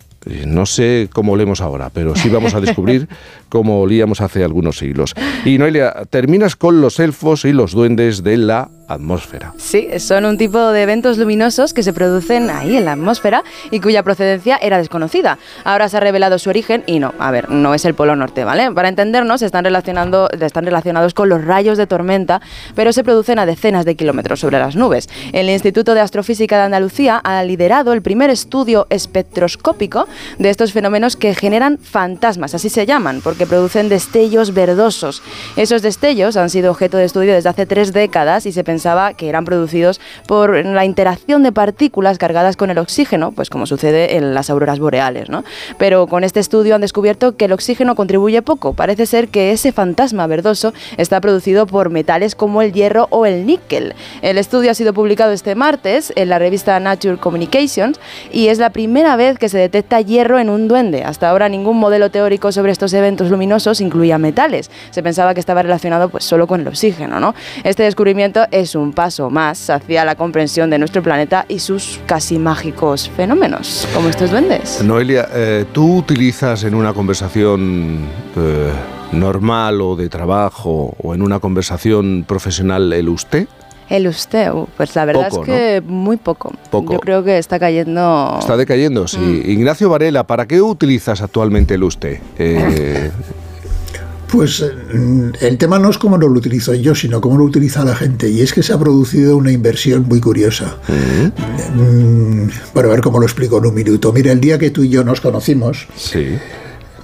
No 0.47 0.67
sé 0.67 1.09
cómo 1.13 1.33
olemos 1.33 1.61
ahora, 1.61 1.91
pero 1.91 2.15
sí 2.15 2.29
vamos 2.29 2.55
a 2.55 2.61
descubrir 2.61 3.09
cómo 3.49 3.81
olíamos 3.81 4.21
hace 4.21 4.45
algunos 4.45 4.79
siglos. 4.79 5.15
Y 5.45 5.59
Noelia, 5.59 5.93
terminas 6.11 6.55
con 6.55 6.81
los 6.81 7.01
elfos 7.01 7.45
y 7.45 7.53
los 7.53 7.73
duendes 7.73 8.23
de 8.23 8.37
la 8.37 8.71
atmósfera. 8.93 9.53
Sí, 9.57 9.89
son 9.99 10.25
un 10.25 10.39
tipo 10.39 10.59
de 10.71 10.83
eventos 10.83 11.19
luminosos 11.19 11.75
que 11.75 11.83
se 11.83 11.93
producen 11.93 12.51
ahí 12.51 12.77
en 12.77 12.85
la 12.85 12.93
atmósfera 12.93 13.43
y 13.71 13.81
cuya 13.81 14.03
procedencia 14.03 14.59
era 14.61 14.79
desconocida. 14.79 15.39
Ahora 15.65 15.89
se 15.89 15.97
ha 15.97 16.01
revelado 16.01 16.39
su 16.39 16.51
origen 16.51 16.85
y 16.87 16.99
no, 16.99 17.15
a 17.19 17.31
ver, 17.31 17.51
no 17.51 17.75
es 17.75 17.85
el 17.85 17.95
Polo 17.95 18.17
Norte, 18.17 18.45
¿vale? 18.45 18.71
Para 18.73 18.89
entendernos, 18.89 19.43
están, 19.43 19.65
relacionados 19.65 21.15
con 21.15 21.29
los 21.29 21.45
rayos 21.45 21.79
de 21.79 21.87
tormenta, 21.87 22.41
pero 22.75 22.93
se 22.93 23.05
producen 23.05 23.39
a 23.39 23.47
decenas 23.47 23.85
de 23.85 23.95
kilómetros 23.95 24.41
sobre 24.41 24.59
las 24.59 24.77
nubes. 24.77 25.09
El 25.33 25.49
Instituto 25.49 25.95
de 25.95 26.01
Astrofísica 26.01 26.57
de 26.57 26.63
Andalucía 26.65 27.19
ha 27.19 27.43
liderado 27.45 27.93
el 27.93 28.03
primer 28.03 28.31
estudio 28.31 28.87
espectroscópico 28.91 30.07
de 30.39 30.51
estos 30.51 30.73
fenómenos 30.73 31.17
que 31.17 31.35
generan 31.35 31.79
fantasmas, 31.79 32.55
así 32.55 32.69
se 32.69 32.87
llaman, 32.87 33.21
porque 33.23 33.47
producen 33.47 33.89
destellos 33.89 34.55
verdosos. 34.55 35.23
Esos 35.57 35.83
destellos 35.83 36.37
han 36.37 36.51
sido 36.51 36.71
objeto 36.71 36.97
de 36.97 37.05
estudio 37.05 37.33
desde 37.33 37.49
hace 37.49 37.67
tres 37.67 37.93
décadas 37.93 38.47
y 38.47 38.53
se 38.53 38.65
pensaba 38.65 38.82
que 39.17 39.29
eran 39.29 39.45
producidos 39.45 40.01
por 40.27 40.65
la 40.65 40.85
interacción 40.85 41.43
de 41.43 41.53
partículas 41.53 42.19
cargadas 42.19 42.57
con 42.57 42.69
el 42.71 42.79
oxígeno, 42.79 43.31
pues 43.31 43.49
como 43.49 43.67
sucede 43.67 44.17
en 44.17 44.35
las 44.35 44.51
auroras 44.51 44.81
boreales, 44.81 45.29
¿no? 45.29 45.45
Pero 45.79 46.09
con 46.09 46.25
este 46.25 46.41
estudio 46.41 46.75
han 46.75 46.81
descubierto 46.81 47.37
que 47.37 47.45
el 47.45 47.53
oxígeno 47.53 47.95
contribuye 47.95 48.43
poco. 48.43 48.73
Parece 48.73 49.07
ser 49.07 49.29
que 49.29 49.53
ese 49.53 49.71
fantasma 49.71 50.27
verdoso 50.27 50.73
está 50.97 51.21
producido 51.21 51.67
por 51.67 51.91
metales 51.91 52.35
como 52.35 52.61
el 52.61 52.73
hierro 52.73 53.07
o 53.11 53.25
el 53.25 53.47
níquel. 53.47 53.95
El 54.21 54.37
estudio 54.37 54.73
ha 54.73 54.75
sido 54.75 54.93
publicado 54.93 55.33
este 55.33 55.55
martes 55.55 56.13
en 56.17 56.29
la 56.29 56.39
revista 56.39 56.79
Nature 56.81 57.19
Communications 57.19 58.01
y 58.33 58.49
es 58.49 58.59
la 58.59 58.71
primera 58.71 59.15
vez 59.17 59.39
que 59.39 59.49
se 59.49 59.59
detecta 59.59 60.01
hierro 60.01 60.39
en 60.39 60.51
un 60.51 60.67
duende. 60.67 61.05
Hasta 61.05 61.31
ahora 61.31 61.49
ningún 61.49 61.79
modelo 61.79 62.11
teórico 62.11 62.51
sobre 62.51 62.73
estos 62.73 62.93
eventos 62.95 63.31
luminosos 63.31 63.81
incluía 63.81 64.19
metales. 64.19 64.71
Se 64.91 65.03
pensaba 65.03 65.35
que 65.35 65.41
estaba 65.41 65.63
relacionado 65.63 66.09
pues 66.09 66.25
solo 66.25 66.47
con 66.47 66.61
el 66.61 66.69
oxígeno, 66.69 67.21
¿no? 67.21 67.35
Este 67.65 67.85
descubrimiento 67.85 68.47
es 68.51 68.72
un 68.75 68.93
paso 68.93 69.31
más 69.31 69.71
hacia 69.71 70.05
la 70.05 70.15
comprensión 70.15 70.71
de 70.71 70.79
nuestro 70.79 71.03
planeta 71.03 71.45
y 71.49 71.59
sus 71.59 72.01
casi 72.07 72.39
mágicos 72.39 73.11
fenómenos, 73.17 73.87
como 73.95 74.09
estos 74.09 74.31
duendes. 74.31 74.83
Noelia, 74.83 75.29
eh, 75.33 75.65
tú 75.73 75.99
utilizas 75.99 76.65
en 76.65 76.75
una 76.75 76.93
conversación 76.93 78.07
eh, 78.37 78.73
normal 79.13 79.81
o 79.81 79.97
de 79.97 80.09
trabajo 80.09 80.95
o 81.03 81.15
en 81.15 81.23
una 81.23 81.39
conversación 81.39 82.25
profesional 82.27 82.93
el 82.93 83.09
usted? 83.09 83.47
El 83.89 84.07
usted, 84.07 84.51
uh, 84.51 84.67
pues 84.77 84.95
la 84.97 85.05
verdad 85.05 85.29
Poco, 85.29 85.43
es 85.43 85.49
que 85.49 85.83
muy 85.87 86.17
poco. 86.17 86.53
Poco. 86.71 86.95
Yo 86.95 86.99
creo 87.01 87.25
que 87.25 87.37
está 87.37 87.59
cayendo... 87.59 88.37
Está 88.39 88.57
decayendo, 88.57 89.07
sí. 89.07 89.19
Mm. 89.19 89.51
Ignacio 89.51 89.91
Varela, 89.91 90.27
¿para 90.27 90.47
qué 90.47 90.63
utilizas 90.63 91.21
actualmente 91.21 91.75
el 91.75 91.83
usted? 91.83 92.19
Eh, 92.39 93.11
Pues 94.33 94.63
eh, 94.63 95.33
el 95.43 95.59
tema 95.59 95.79
no 95.79 95.91
es 95.91 95.99
cómo 95.99 96.17
no 96.17 96.27
lo 96.27 96.39
utilizo 96.39 96.73
yo, 96.75 96.95
sino 96.95 97.21
cómo 97.21 97.37
lo 97.37 97.45
utiliza 97.45 97.85
la 97.85 97.95
gente. 97.95 98.31
Y 98.31 98.41
es 98.41 98.55
que 98.55 98.63
se 98.63 98.73
ha 98.73 98.79
producido 98.79 99.37
una 99.37 99.53
inversión 99.53 100.07
muy 100.09 100.21
curiosa. 100.21 100.79
Mm, 101.75 102.49
Bueno, 102.73 102.89
a 102.89 102.93
ver 102.93 103.03
cómo 103.03 103.19
lo 103.19 103.27
explico 103.27 103.59
en 103.59 103.67
un 103.67 103.75
minuto. 103.75 104.11
Mira, 104.11 104.33
el 104.33 104.41
día 104.41 104.59
que 104.59 104.71
tú 104.71 104.85
y 104.85 104.89
yo 104.89 105.05
nos 105.05 105.21
conocimos, 105.21 105.87
sí, 105.97 106.39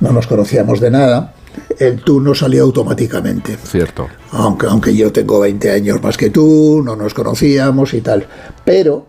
no 0.01 0.13
nos 0.13 0.27
conocíamos 0.27 0.81
de 0.81 0.91
nada, 0.91 1.35
el 1.79 2.01
tú 2.01 2.19
no 2.21 2.35
salió 2.35 2.63
automáticamente. 2.63 3.59
cierto. 3.63 4.09
Aunque, 4.33 4.67
aunque 4.67 4.97
yo 4.97 5.13
tengo 5.13 5.41
20 5.41 5.71
años 5.71 6.03
más 6.03 6.17
que 6.17 6.31
tú, 6.31 6.83
no 6.83 6.97
nos 6.97 7.13
conocíamos 7.13 7.93
y 7.93 8.01
tal. 8.01 8.27
Pero 8.65 9.07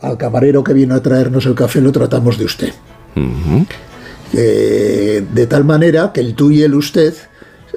al 0.00 0.18
camarero 0.18 0.64
que 0.64 0.72
vino 0.72 0.94
a 0.96 1.02
traernos 1.02 1.46
el 1.46 1.54
café 1.54 1.80
lo 1.80 1.92
tratamos 1.92 2.36
de 2.36 2.44
usted. 2.46 2.72
Eh, 4.32 5.24
de 5.32 5.46
tal 5.46 5.64
manera 5.64 6.10
que 6.12 6.20
el 6.20 6.34
tú 6.34 6.50
y 6.50 6.62
el 6.62 6.74
usted 6.74 7.14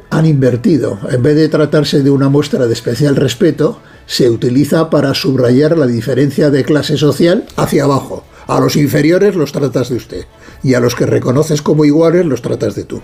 han 0.09 0.25
invertido. 0.25 0.99
En 1.09 1.23
vez 1.23 1.35
de 1.35 1.49
tratarse 1.49 2.03
de 2.03 2.09
una 2.09 2.29
muestra 2.29 2.67
de 2.67 2.73
especial 2.73 3.15
respeto, 3.15 3.79
se 4.05 4.29
utiliza 4.29 4.89
para 4.89 5.13
subrayar 5.13 5.77
la 5.77 5.87
diferencia 5.87 6.49
de 6.49 6.63
clase 6.63 6.97
social 6.97 7.45
hacia 7.55 7.83
abajo. 7.83 8.23
A 8.47 8.59
los 8.59 8.75
inferiores 8.75 9.35
los 9.35 9.51
tratas 9.51 9.89
de 9.89 9.95
usted 9.95 10.25
y 10.63 10.73
a 10.73 10.79
los 10.79 10.95
que 10.95 11.05
reconoces 11.05 11.61
como 11.61 11.85
iguales 11.85 12.25
los 12.25 12.41
tratas 12.41 12.75
de 12.75 12.83
tú. 12.83 13.01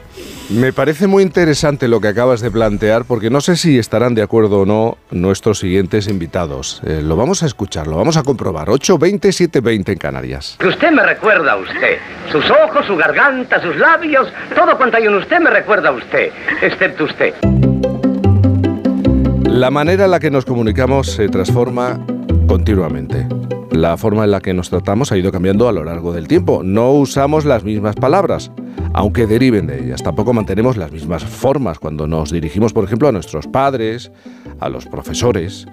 Me 0.49 0.73
parece 0.73 1.07
muy 1.07 1.23
interesante 1.23 1.87
lo 1.87 2.01
que 2.01 2.09
acabas 2.09 2.41
de 2.41 2.51
plantear 2.51 3.05
porque 3.05 3.29
no 3.29 3.41
sé 3.41 3.55
si 3.55 3.79
estarán 3.79 4.13
de 4.15 4.21
acuerdo 4.21 4.61
o 4.61 4.65
no 4.65 4.97
nuestros 5.11 5.59
siguientes 5.59 6.07
invitados. 6.07 6.81
Eh, 6.85 7.01
lo 7.03 7.15
vamos 7.15 7.43
a 7.43 7.45
escuchar, 7.45 7.87
lo 7.87 7.97
vamos 7.97 8.17
a 8.17 8.23
comprobar. 8.23 8.67
8.20, 8.67 9.19
7.20 9.19 9.89
en 9.89 9.97
Canarias. 9.97 10.55
Que 10.59 10.67
usted 10.67 10.91
me 10.91 11.03
recuerda 11.03 11.53
a 11.53 11.57
usted. 11.57 11.97
Sus 12.31 12.45
ojos, 12.49 12.85
su 12.85 12.95
garganta, 12.95 13.61
sus 13.61 13.75
labios, 13.77 14.27
todo 14.55 14.77
cuanto 14.77 14.97
hay 14.97 15.05
en 15.05 15.15
usted 15.15 15.39
me 15.39 15.49
recuerda 15.49 15.89
a 15.89 15.91
usted, 15.93 16.31
excepto 16.61 17.05
usted. 17.05 17.33
La 19.45 19.69
manera 19.69 20.05
en 20.05 20.11
la 20.11 20.19
que 20.19 20.31
nos 20.31 20.45
comunicamos 20.45 21.11
se 21.11 21.29
transforma 21.29 21.99
continuamente. 22.53 23.27
La 23.71 23.97
forma 23.97 24.25
en 24.25 24.29
la 24.29 24.39
que 24.39 24.53
nos 24.53 24.69
tratamos 24.69 25.11
ha 25.11 25.17
ido 25.17 25.31
cambiando 25.31 25.67
a 25.67 25.71
lo 25.71 25.83
largo 25.83 26.13
del 26.13 26.27
tiempo. 26.27 26.61
No 26.63 26.91
usamos 26.91 27.45
las 27.45 27.63
mismas 27.63 27.95
palabras, 27.95 28.51
aunque 28.93 29.25
deriven 29.25 29.65
de 29.65 29.83
ellas. 29.83 30.03
Tampoco 30.03 30.33
mantenemos 30.33 30.77
las 30.77 30.91
mismas 30.91 31.23
formas 31.23 31.79
cuando 31.79 32.05
nos 32.05 32.31
dirigimos, 32.31 32.71
por 32.71 32.83
ejemplo, 32.83 33.07
a 33.07 33.11
nuestros 33.11 33.47
padres, 33.47 34.11
a 34.59 34.69
los 34.69 34.85
profesores, 34.85 35.65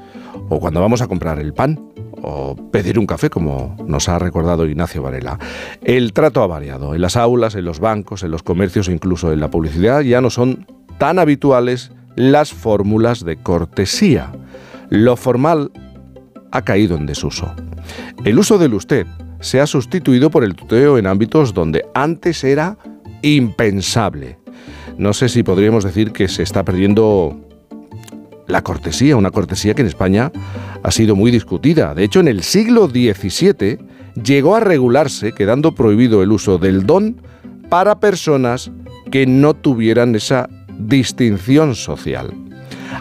o 0.48 0.58
cuando 0.58 0.80
vamos 0.80 1.02
a 1.02 1.06
comprar 1.06 1.38
el 1.38 1.52
pan 1.52 1.78
o 2.22 2.56
pedir 2.70 2.98
un 2.98 3.04
café, 3.04 3.28
como 3.28 3.76
nos 3.86 4.08
ha 4.08 4.18
recordado 4.18 4.64
Ignacio 4.64 5.02
Varela. 5.02 5.38
El 5.82 6.14
trato 6.14 6.42
ha 6.42 6.46
variado. 6.46 6.94
En 6.94 7.02
las 7.02 7.14
aulas, 7.14 7.56
en 7.56 7.66
los 7.66 7.78
bancos, 7.78 8.22
en 8.22 8.30
los 8.30 8.42
comercios 8.42 8.88
incluso 8.88 9.34
en 9.34 9.40
la 9.40 9.50
publicidad 9.50 10.00
ya 10.00 10.22
no 10.22 10.30
son 10.30 10.66
tan 10.96 11.18
habituales 11.18 11.92
las 12.16 12.54
fórmulas 12.54 13.22
de 13.22 13.36
cortesía. 13.36 14.32
Lo 14.88 15.16
formal 15.16 15.72
ha 16.50 16.62
caído 16.62 16.96
en 16.96 17.06
desuso. 17.06 17.54
El 18.24 18.38
uso 18.38 18.58
del 18.58 18.74
usted 18.74 19.06
se 19.40 19.60
ha 19.60 19.66
sustituido 19.66 20.30
por 20.30 20.44
el 20.44 20.54
tuteo 20.54 20.98
en 20.98 21.06
ámbitos 21.06 21.54
donde 21.54 21.84
antes 21.94 22.44
era 22.44 22.76
impensable. 23.22 24.38
No 24.98 25.12
sé 25.12 25.28
si 25.28 25.42
podríamos 25.42 25.84
decir 25.84 26.12
que 26.12 26.28
se 26.28 26.42
está 26.42 26.64
perdiendo 26.64 27.40
la 28.46 28.62
cortesía, 28.62 29.16
una 29.16 29.30
cortesía 29.30 29.74
que 29.74 29.82
en 29.82 29.88
España 29.88 30.30
ha 30.82 30.90
sido 30.90 31.16
muy 31.16 31.30
discutida. 31.30 31.94
De 31.94 32.04
hecho, 32.04 32.20
en 32.20 32.28
el 32.28 32.42
siglo 32.42 32.88
XVII 32.88 33.78
llegó 34.22 34.56
a 34.56 34.60
regularse, 34.60 35.32
quedando 35.32 35.74
prohibido 35.74 36.22
el 36.22 36.32
uso 36.32 36.58
del 36.58 36.84
don 36.84 37.22
para 37.68 38.00
personas 38.00 38.70
que 39.10 39.26
no 39.26 39.54
tuvieran 39.54 40.14
esa 40.14 40.48
distinción 40.78 41.74
social. 41.74 42.32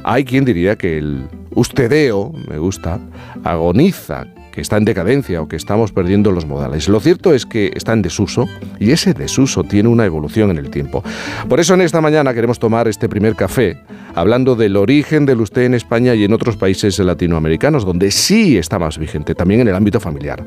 Hay 0.03 0.23
quien 0.23 0.45
diría 0.45 0.75
que 0.77 0.97
el 0.97 1.27
ustedeo, 1.59 2.31
me 2.47 2.57
gusta, 2.57 2.99
agoniza, 3.43 4.25
que 4.51 4.61
está 4.61 4.77
en 4.77 4.85
decadencia 4.85 5.41
o 5.41 5.47
que 5.47 5.57
estamos 5.57 5.91
perdiendo 5.91 6.31
los 6.31 6.45
modales. 6.45 6.87
Lo 6.87 6.99
cierto 7.01 7.33
es 7.33 7.45
que 7.45 7.71
está 7.75 7.91
en 7.93 8.01
desuso 8.01 8.47
y 8.79 8.91
ese 8.91 9.13
desuso 9.13 9.63
tiene 9.63 9.89
una 9.89 10.05
evolución 10.05 10.51
en 10.51 10.57
el 10.57 10.69
tiempo. 10.69 11.03
Por 11.49 11.59
eso 11.59 11.73
en 11.73 11.81
esta 11.81 11.99
mañana 11.99 12.33
queremos 12.33 12.59
tomar 12.59 12.87
este 12.87 13.09
primer 13.09 13.35
café 13.35 13.77
hablando 14.15 14.55
del 14.55 14.77
origen 14.77 15.25
del 15.25 15.41
usted 15.41 15.63
en 15.63 15.73
España 15.73 16.15
y 16.15 16.23
en 16.23 16.33
otros 16.33 16.55
países 16.55 16.97
latinoamericanos, 16.97 17.85
donde 17.85 18.09
sí 18.09 18.57
está 18.57 18.79
más 18.79 18.97
vigente, 18.97 19.35
también 19.35 19.59
en 19.59 19.67
el 19.67 19.75
ámbito 19.75 19.99
familiar. 19.99 20.43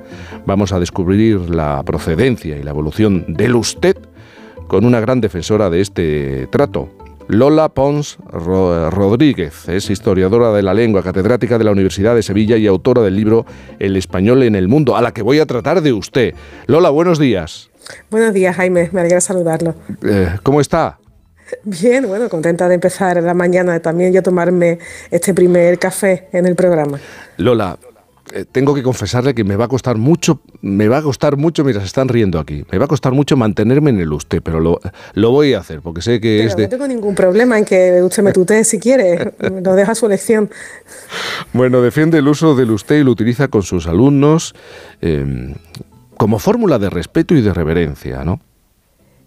Vamos 0.46 0.72
a 0.72 0.80
descubrir 0.80 1.50
la 1.50 1.82
procedencia 1.84 2.56
y 2.56 2.62
la 2.62 2.70
evolución 2.70 3.24
del 3.28 3.54
usted 3.54 3.96
con 4.66 4.86
una 4.86 5.00
gran 5.00 5.20
defensora 5.20 5.68
de 5.68 5.82
este 5.82 6.46
trato, 6.46 6.88
Lola 7.32 7.70
Pons 7.70 8.18
Ro- 8.30 8.90
Rodríguez 8.90 9.66
es 9.66 9.88
historiadora 9.88 10.52
de 10.52 10.62
la 10.62 10.74
lengua, 10.74 11.02
catedrática 11.02 11.56
de 11.56 11.64
la 11.64 11.70
Universidad 11.70 12.14
de 12.14 12.22
Sevilla 12.22 12.58
y 12.58 12.66
autora 12.66 13.00
del 13.00 13.16
libro 13.16 13.46
El 13.78 13.96
español 13.96 14.42
en 14.42 14.54
el 14.54 14.68
mundo, 14.68 14.96
a 14.98 15.00
la 15.00 15.12
que 15.12 15.22
voy 15.22 15.40
a 15.40 15.46
tratar 15.46 15.80
de 15.80 15.94
usted. 15.94 16.34
Lola, 16.66 16.90
buenos 16.90 17.18
días. 17.18 17.70
Buenos 18.10 18.34
días, 18.34 18.54
Jaime. 18.56 18.90
Me 18.92 19.00
alegra 19.00 19.22
saludarlo. 19.22 19.74
Eh, 20.06 20.28
¿Cómo 20.42 20.60
está? 20.60 20.98
Bien, 21.64 22.06
bueno, 22.06 22.28
contenta 22.28 22.68
de 22.68 22.74
empezar 22.74 23.22
la 23.22 23.32
mañana 23.32 23.80
también 23.80 24.12
yo 24.12 24.22
tomarme 24.22 24.78
este 25.10 25.32
primer 25.32 25.78
café 25.78 26.28
en 26.32 26.44
el 26.44 26.54
programa. 26.54 27.00
Lola, 27.38 27.78
eh, 28.32 28.44
tengo 28.50 28.74
que 28.74 28.82
confesarle 28.82 29.34
que 29.34 29.44
me 29.44 29.56
va 29.56 29.66
a 29.66 29.68
costar 29.68 29.96
mucho, 29.96 30.40
me 30.60 30.88
va 30.88 30.98
a 30.98 31.02
costar 31.02 31.36
mucho, 31.36 31.64
mira, 31.64 31.80
se 31.80 31.86
están 31.86 32.08
riendo 32.08 32.38
aquí, 32.38 32.64
me 32.70 32.78
va 32.78 32.86
a 32.86 32.88
costar 32.88 33.12
mucho 33.12 33.36
mantenerme 33.36 33.90
en 33.90 34.00
el 34.00 34.12
usted, 34.12 34.42
pero 34.42 34.60
lo, 34.60 34.80
lo 35.14 35.30
voy 35.30 35.54
a 35.54 35.58
hacer, 35.58 35.80
porque 35.80 36.02
sé 36.02 36.20
que 36.20 36.38
Pero 36.38 36.48
es 36.48 36.56
de... 36.56 36.62
no 36.64 36.68
tengo 36.68 36.88
ningún 36.88 37.14
problema 37.14 37.58
en 37.58 37.64
que 37.64 38.02
usted 38.02 38.22
me 38.22 38.32
tutee 38.32 38.64
si 38.64 38.78
quiere. 38.78 39.34
Lo 39.62 39.74
deja 39.74 39.92
a 39.92 39.94
su 39.94 40.06
elección. 40.06 40.50
Bueno, 41.52 41.82
defiende 41.82 42.18
el 42.18 42.28
uso 42.28 42.54
del 42.54 42.70
usted 42.70 43.00
y 43.00 43.04
lo 43.04 43.10
utiliza 43.10 43.48
con 43.48 43.62
sus 43.62 43.86
alumnos 43.86 44.54
eh, 45.00 45.54
como 46.16 46.38
fórmula 46.38 46.78
de 46.78 46.90
respeto 46.90 47.34
y 47.34 47.42
de 47.42 47.52
reverencia, 47.52 48.24
¿no? 48.24 48.40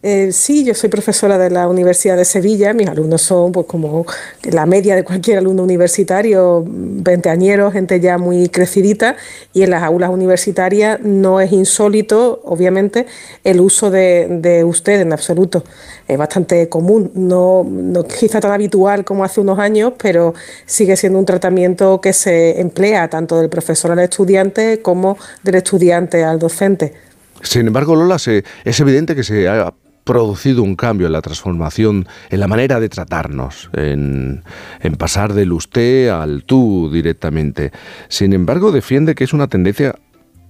Eh, 0.07 0.31
sí, 0.33 0.63
yo 0.63 0.75
soy 0.75 0.89
profesora 0.89 1.39
de 1.39 1.49
la 1.49 1.67
Universidad 1.67 2.15
de 2.15 2.25
Sevilla. 2.25 2.73
Mis 2.73 2.87
alumnos 2.87 3.23
son 3.23 3.51
pues 3.51 3.65
como 3.65 4.05
la 4.43 4.67
media 4.67 4.95
de 4.95 5.03
cualquier 5.03 5.39
alumno 5.39 5.63
universitario, 5.63 6.63
veinteañeros, 6.67 7.73
gente 7.73 7.99
ya 7.99 8.19
muy 8.19 8.49
crecidita. 8.49 9.15
Y 9.51 9.63
en 9.63 9.71
las 9.71 9.81
aulas 9.81 10.11
universitarias 10.11 10.99
no 11.01 11.41
es 11.41 11.51
insólito, 11.51 12.39
obviamente, 12.45 13.07
el 13.43 13.59
uso 13.59 13.89
de, 13.89 14.27
de 14.29 14.63
usted 14.63 15.01
en 15.01 15.11
absoluto. 15.11 15.63
Es 16.07 16.19
bastante 16.19 16.69
común, 16.69 17.09
no, 17.15 17.65
no 17.67 18.03
quizá 18.03 18.39
tan 18.39 18.51
habitual 18.51 19.05
como 19.05 19.23
hace 19.23 19.41
unos 19.41 19.57
años, 19.57 19.93
pero 19.97 20.35
sigue 20.67 20.95
siendo 20.97 21.17
un 21.17 21.25
tratamiento 21.25 21.99
que 21.99 22.13
se 22.13 22.61
emplea 22.61 23.07
tanto 23.07 23.39
del 23.41 23.49
profesor 23.49 23.91
al 23.93 23.99
estudiante 24.01 24.83
como 24.83 25.17
del 25.41 25.55
estudiante 25.55 26.23
al 26.23 26.37
docente. 26.37 26.93
Sin 27.41 27.65
embargo, 27.65 27.95
Lola, 27.95 28.19
se- 28.19 28.43
es 28.63 28.79
evidente 28.79 29.15
que 29.15 29.23
se 29.23 29.47
ha 29.47 29.73
producido 30.05 30.63
un 30.63 30.75
cambio 30.77 31.07
en 31.07 31.13
la 31.13 31.21
transformación, 31.21 32.07
en 32.29 32.39
la 32.39 32.47
manera 32.47 32.79
de 32.79 32.87
tratarnos, 32.87 33.69
en, 33.73 34.43
en 34.79 34.95
pasar 34.95 35.33
del 35.33 35.51
usted 35.51 36.07
al 36.09 36.43
tú 36.45 36.89
directamente. 36.93 37.71
Sin 38.07 38.31
embargo, 38.31 38.71
defiende 38.71 39.15
que 39.15 39.23
es 39.25 39.33
una 39.33 39.47
tendencia, 39.47 39.95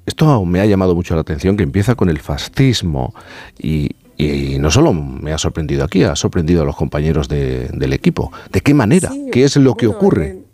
esto 0.06 0.46
me 0.46 0.60
ha 0.60 0.66
llamado 0.68 0.94
mucho 0.94 1.16
la 1.16 1.22
atención, 1.22 1.58
que 1.58 1.64
empieza 1.64 1.96
con 1.96 2.10
el 2.10 2.20
fascismo 2.20 3.16
y, 3.58 3.92
y 4.18 4.60
no 4.60 4.70
solo 4.70 4.94
me 4.94 5.32
ha 5.32 5.38
sorprendido 5.38 5.84
aquí, 5.86 6.04
ha 6.04 6.16
sorprendido 6.16 6.62
a 6.62 6.66
los 6.66 6.76
compañeros 6.76 7.28
de- 7.30 7.70
del 7.74 7.94
equipo. 7.94 8.32
¿De 8.52 8.62
qué 8.62 8.74
manera? 8.74 9.10
Sí, 9.10 9.28
¿Qué 9.32 9.46
es 9.46 9.56
lo 9.56 9.76
que 9.76 9.88
ocurre? 9.88 10.28
en- 10.32 10.46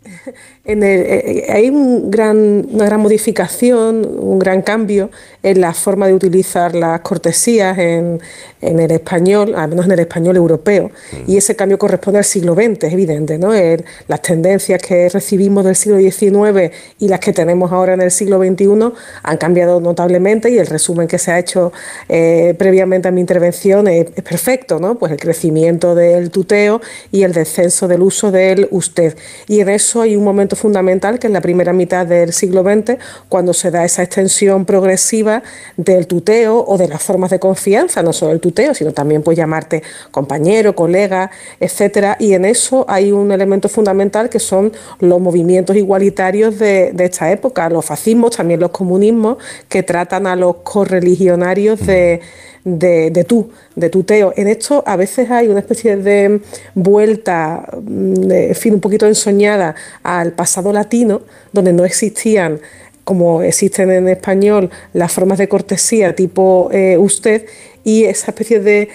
en 0.64 0.84
el- 0.84 1.00
eh, 1.06 1.46
hay 1.48 1.70
un 1.70 2.08
gran, 2.10 2.66
una 2.70 2.84
gran 2.86 3.00
modificación, 3.00 4.06
un 4.18 4.38
gran 4.38 4.62
cambio 4.62 5.10
en 5.42 5.60
la 5.60 5.74
forma 5.74 6.06
de 6.06 6.14
utilizar 6.14 6.76
las 6.76 7.00
cortesías 7.00 7.76
en, 7.78 8.20
en 8.60 8.78
el 8.78 8.92
español, 8.92 9.54
al 9.56 9.70
menos 9.70 9.86
en 9.86 9.92
el 9.92 9.98
español 9.98 10.36
europeo, 10.36 10.92
y 11.26 11.36
ese 11.36 11.56
cambio 11.56 11.78
corresponde 11.78 12.18
al 12.18 12.24
siglo 12.24 12.54
XX, 12.54 12.84
es 12.86 12.92
evidente, 12.92 13.38
¿no? 13.38 13.52
El- 13.52 13.84
las 14.06 14.22
tendencias 14.22 14.80
que 14.80 15.08
recibimos 15.08 15.64
del 15.64 15.74
siglo 15.74 15.98
XIX 15.98 16.70
y 17.00 17.08
las 17.08 17.18
que 17.18 17.32
tenemos 17.32 17.72
ahora 17.72 17.94
en 17.94 18.00
el 18.02 18.12
siglo 18.12 18.38
XXI 18.38 18.92
han 19.24 19.36
cambiado 19.38 19.80
notablemente 19.80 20.48
y 20.48 20.58
el 20.58 20.66
resumen 20.68 21.08
que 21.08 21.18
se 21.18 21.32
ha 21.32 21.40
hecho 21.40 21.72
eh, 22.08 22.54
previamente 22.56 23.08
a 23.08 23.10
mi 23.10 23.20
intervención 23.20 23.88
es, 23.88 24.06
es 24.14 24.22
perfecto, 24.22 24.78
¿no? 24.78 24.96
Pues 24.96 25.10
el 25.10 25.18
crecimiento 25.18 25.96
del 25.96 26.30
tuteo 26.30 26.80
y 27.10 27.24
el 27.24 27.32
descenso 27.32 27.88
del 27.88 28.02
uso 28.02 28.30
del 28.30 28.68
usted. 28.70 29.16
Y 29.48 29.58
en 29.58 29.68
eso 29.68 30.02
hay 30.02 30.14
un 30.14 30.22
momento 30.22 30.51
fundamental 30.56 31.18
que 31.18 31.26
es 31.26 31.32
la 31.32 31.40
primera 31.40 31.72
mitad 31.72 32.06
del 32.06 32.32
siglo 32.32 32.62
XX, 32.62 32.98
cuando 33.28 33.52
se 33.52 33.70
da 33.70 33.84
esa 33.84 34.02
extensión 34.02 34.64
progresiva 34.64 35.42
del 35.76 36.06
tuteo 36.06 36.64
o 36.66 36.78
de 36.78 36.88
las 36.88 37.02
formas 37.02 37.30
de 37.30 37.38
confianza, 37.38 38.02
no 38.02 38.12
solo 38.12 38.32
el 38.32 38.40
tuteo, 38.40 38.74
sino 38.74 38.92
también 38.92 39.22
pues 39.22 39.36
llamarte 39.36 39.82
compañero, 40.10 40.74
colega, 40.74 41.30
etcétera. 41.60 42.16
Y 42.18 42.34
en 42.34 42.44
eso 42.44 42.84
hay 42.88 43.12
un 43.12 43.32
elemento 43.32 43.68
fundamental 43.68 44.28
que 44.28 44.38
son 44.38 44.72
los 45.00 45.20
movimientos 45.20 45.76
igualitarios 45.76 46.58
de, 46.58 46.92
de 46.92 47.04
esta 47.04 47.30
época, 47.30 47.68
los 47.68 47.84
fascismos, 47.84 48.36
también 48.36 48.60
los 48.60 48.70
comunismos, 48.70 49.38
que 49.68 49.82
tratan 49.82 50.26
a 50.26 50.36
los 50.36 50.56
correligionarios 50.56 51.86
de 51.86 52.20
de, 52.64 53.10
de 53.10 53.24
tú, 53.24 53.50
de 53.74 53.90
tuteo. 53.90 54.32
En 54.36 54.48
esto 54.48 54.82
a 54.86 54.96
veces 54.96 55.30
hay 55.30 55.48
una 55.48 55.60
especie 55.60 55.96
de 55.96 56.40
vuelta, 56.74 57.66
mm, 57.82 58.30
en 58.30 58.54
fin, 58.54 58.74
un 58.74 58.80
poquito 58.80 59.06
ensoñada 59.06 59.74
al 60.02 60.32
pasado 60.32 60.72
latino, 60.72 61.22
donde 61.52 61.72
no 61.72 61.84
existían 61.84 62.60
como 63.04 63.42
existen 63.42 63.90
en 63.90 64.08
español 64.08 64.70
las 64.92 65.12
formas 65.12 65.38
de 65.38 65.48
cortesía 65.48 66.14
tipo 66.14 66.68
eh, 66.72 66.96
usted 66.98 67.46
y 67.82 68.04
esa 68.04 68.30
especie 68.30 68.60
de 68.60 68.88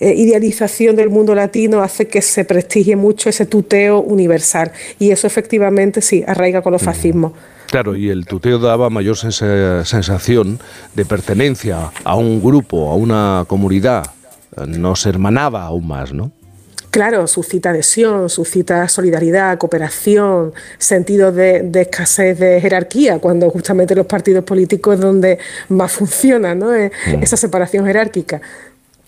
eh, 0.00 0.14
idealización 0.14 0.96
del 0.96 1.08
mundo 1.08 1.34
latino 1.34 1.82
hace 1.82 2.06
que 2.06 2.20
se 2.20 2.44
prestigie 2.44 2.96
mucho 2.96 3.30
ese 3.30 3.46
tuteo 3.46 4.00
universal 4.00 4.72
y 4.98 5.12
eso 5.12 5.26
efectivamente 5.26 6.02
sí 6.02 6.22
arraiga 6.26 6.62
con 6.62 6.72
los 6.72 6.82
fascismos. 6.82 7.32
Claro, 7.74 7.96
y 7.96 8.08
el 8.08 8.24
tuteo 8.24 8.60
daba 8.60 8.88
mayor 8.88 9.16
sensa- 9.16 9.84
sensación 9.84 10.60
de 10.94 11.04
pertenencia 11.04 11.90
a 12.04 12.14
un 12.14 12.40
grupo, 12.40 12.92
a 12.92 12.94
una 12.94 13.46
comunidad. 13.48 14.12
Nos 14.64 15.06
hermanaba 15.06 15.64
aún 15.64 15.88
más, 15.88 16.12
¿no? 16.12 16.30
Claro, 16.90 17.26
suscita 17.26 17.70
adhesión, 17.70 18.30
suscita 18.30 18.86
solidaridad, 18.86 19.58
cooperación, 19.58 20.52
sentido 20.78 21.32
de, 21.32 21.62
de 21.62 21.80
escasez 21.80 22.38
de 22.38 22.60
jerarquía, 22.60 23.18
cuando 23.18 23.50
justamente 23.50 23.96
los 23.96 24.06
partidos 24.06 24.44
políticos 24.44 24.94
es 24.94 25.00
donde 25.00 25.40
más 25.68 25.90
funciona 25.90 26.54
¿no? 26.54 26.72
Eh, 26.72 26.92
esa 27.22 27.36
separación 27.36 27.86
jerárquica. 27.86 28.40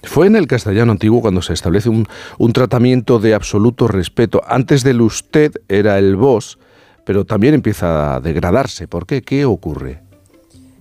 Fue 0.02 0.26
en 0.26 0.34
el 0.34 0.48
castellano 0.48 0.90
antiguo 0.90 1.20
cuando 1.20 1.40
se 1.40 1.52
establece 1.52 1.88
un, 1.88 2.08
un 2.38 2.52
tratamiento 2.52 3.20
de 3.20 3.32
absoluto 3.32 3.86
respeto. 3.86 4.42
Antes 4.44 4.82
del 4.82 5.02
usted 5.02 5.52
era 5.68 6.00
el 6.00 6.16
vos, 6.16 6.58
pero 7.06 7.24
también 7.24 7.54
empieza 7.54 8.16
a 8.16 8.20
degradarse. 8.20 8.88
¿Por 8.88 9.06
qué? 9.06 9.22
¿Qué 9.22 9.44
ocurre? 9.44 10.02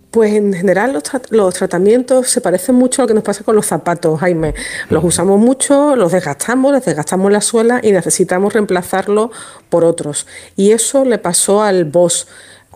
Pues 0.09 0.33
en 0.33 0.53
general 0.53 0.93
los, 0.93 1.03
tra- 1.03 1.29
los 1.29 1.53
tratamientos 1.53 2.29
se 2.29 2.41
parecen 2.41 2.73
mucho 2.75 3.01
a 3.01 3.03
lo 3.03 3.07
que 3.09 3.13
nos 3.13 3.23
pasa 3.23 3.43
con 3.43 3.55
los 3.55 3.65
zapatos, 3.65 4.19
Jaime. 4.21 4.55
Los 4.89 5.03
usamos 5.03 5.39
mucho, 5.39 5.95
los 5.95 6.13
desgastamos, 6.13 6.71
les 6.71 6.85
desgastamos 6.85 7.31
la 7.31 7.41
suela 7.41 7.79
y 7.83 7.91
necesitamos 7.91 8.53
reemplazarlos 8.53 9.29
por 9.69 9.83
otros. 9.83 10.25
Y 10.55 10.71
eso 10.71 11.05
le 11.05 11.17
pasó 11.19 11.61
al 11.61 11.85
vos. 11.85 12.27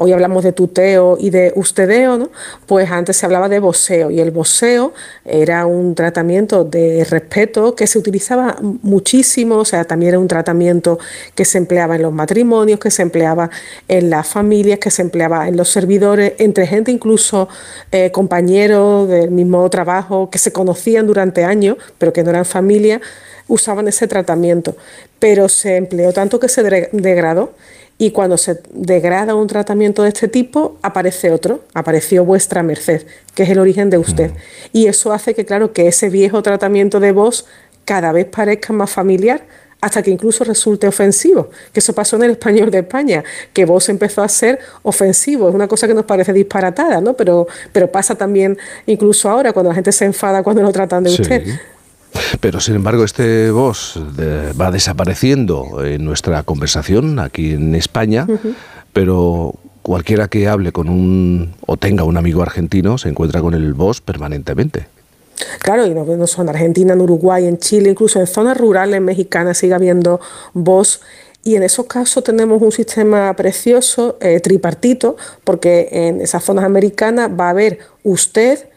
Hoy 0.01 0.13
hablamos 0.13 0.45
de 0.45 0.53
tuteo 0.53 1.17
y 1.19 1.29
de 1.29 1.51
ustedeo, 1.57 2.17
¿no? 2.17 2.29
Pues 2.67 2.89
antes 2.89 3.17
se 3.17 3.25
hablaba 3.25 3.49
de 3.49 3.59
voseo 3.59 4.09
y 4.09 4.21
el 4.21 4.31
voseo 4.31 4.93
era 5.25 5.65
un 5.65 5.93
tratamiento 5.93 6.63
de 6.63 7.03
respeto 7.03 7.75
que 7.75 7.85
se 7.85 7.99
utilizaba 7.99 8.55
muchísimo, 8.61 9.57
o 9.57 9.65
sea, 9.65 9.83
también 9.83 10.11
era 10.11 10.19
un 10.19 10.29
tratamiento 10.29 10.99
que 11.35 11.43
se 11.43 11.57
empleaba 11.57 11.97
en 11.97 12.03
los 12.03 12.13
matrimonios, 12.13 12.79
que 12.79 12.91
se 12.91 13.01
empleaba 13.01 13.49
en 13.89 14.09
las 14.09 14.25
familias, 14.25 14.79
que 14.79 14.89
se 14.89 15.01
empleaba 15.01 15.49
en 15.49 15.57
los 15.57 15.67
servidores, 15.67 16.31
entre 16.37 16.65
gente 16.65 16.91
incluso 16.91 17.49
eh, 17.91 18.09
compañeros 18.11 19.09
del 19.09 19.31
mismo 19.31 19.69
trabajo 19.69 20.29
que 20.29 20.37
se 20.37 20.53
conocían 20.53 21.07
durante 21.07 21.43
años, 21.43 21.75
pero 21.97 22.13
que 22.13 22.23
no 22.23 22.29
eran 22.29 22.45
familia, 22.45 23.01
usaban 23.49 23.89
ese 23.89 24.07
tratamiento. 24.07 24.77
Pero 25.19 25.49
se 25.49 25.75
empleó 25.75 26.13
tanto 26.13 26.39
que 26.39 26.47
se 26.47 26.63
degradó 26.63 27.51
y 28.01 28.11
cuando 28.11 28.37
se 28.37 28.61
degrada 28.73 29.35
un 29.35 29.45
tratamiento 29.47 30.01
de 30.03 30.09
este 30.09 30.27
tipo, 30.29 30.77
aparece 30.81 31.29
otro, 31.31 31.65
apareció 31.75 32.25
vuestra 32.25 32.63
merced, 32.63 33.05
que 33.35 33.43
es 33.43 33.49
el 33.49 33.59
origen 33.59 33.89
de 33.91 33.97
usted. 33.99 34.31
Y 34.73 34.87
eso 34.87 35.11
hace 35.13 35.35
que, 35.35 35.45
claro, 35.45 35.73
que 35.73 35.87
ese 35.87 36.09
viejo 36.09 36.41
tratamiento 36.41 36.99
de 37.01 37.11
voz 37.11 37.45
cada 37.85 38.11
vez 38.13 38.25
parezca 38.25 38.71
más 38.73 38.89
familiar, 38.89 39.41
hasta 39.81 40.01
que 40.01 40.11
incluso 40.11 40.43
resulte 40.43 40.87
ofensivo. 40.87 41.49
Que 41.73 41.79
eso 41.81 41.93
pasó 41.93 42.15
en 42.15 42.23
el 42.23 42.31
español 42.31 42.71
de 42.71 42.79
España, 42.79 43.23
que 43.53 43.65
vos 43.65 43.87
empezó 43.89 44.21
a 44.21 44.27
ser 44.29 44.59
ofensivo. 44.83 45.49
Es 45.49 45.55
una 45.55 45.67
cosa 45.67 45.87
que 45.87 45.93
nos 45.93 46.05
parece 46.05 46.33
disparatada, 46.33 46.99
¿no? 47.01 47.13
Pero, 47.15 47.47
pero 47.71 47.91
pasa 47.91 48.15
también 48.15 48.57
incluso 48.87 49.29
ahora, 49.29 49.51
cuando 49.53 49.69
la 49.69 49.75
gente 49.75 49.91
se 49.91 50.05
enfada 50.05 50.41
cuando 50.43 50.61
lo 50.61 50.71
tratan 50.71 51.03
de 51.03 51.09
Sí. 51.11 51.21
usted. 51.21 51.43
Pero 52.39 52.59
sin 52.59 52.75
embargo, 52.75 53.03
este 53.03 53.51
voz 53.51 53.99
de- 54.15 54.53
va 54.53 54.71
desapareciendo 54.71 55.83
en 55.83 56.03
nuestra 56.05 56.43
conversación 56.43 57.19
aquí 57.19 57.51
en 57.53 57.75
España, 57.75 58.27
pero 58.93 59.55
cualquiera 59.81 60.27
que 60.27 60.47
hable 60.47 60.71
con 60.71 60.89
un 60.89 61.53
o 61.65 61.77
tenga 61.77 62.03
un 62.03 62.17
amigo 62.17 62.41
argentino 62.41 62.97
se 62.97 63.09
encuentra 63.09 63.41
con 63.41 63.53
el 63.53 63.73
voz 63.73 64.01
permanentemente. 64.01 64.87
Claro, 65.61 65.85
y 65.85 65.91
no, 65.93 66.03
no 66.03 66.27
solo 66.27 66.49
en 66.49 66.55
Argentina, 66.55 66.93
en 66.93 67.01
Uruguay, 67.01 67.45
en 67.45 67.57
Chile, 67.59 67.89
incluso 67.91 68.19
en 68.19 68.27
zonas 68.27 68.57
rurales 68.57 69.01
mexicanas 69.01 69.57
sigue 69.57 69.73
habiendo 69.73 70.19
voz. 70.53 71.01
Y 71.45 71.55
en 71.55 71.63
esos 71.63 71.85
casos 71.85 72.23
tenemos 72.25 72.61
un 72.61 72.73
sistema 72.73 73.33
precioso, 73.33 74.17
eh, 74.19 74.41
tripartito, 74.41 75.15
porque 75.45 75.87
en 75.91 76.19
esas 76.19 76.43
zonas 76.43 76.65
americanas 76.65 77.31
va 77.39 77.47
a 77.47 77.49
haber 77.51 77.79
usted, 78.03 78.67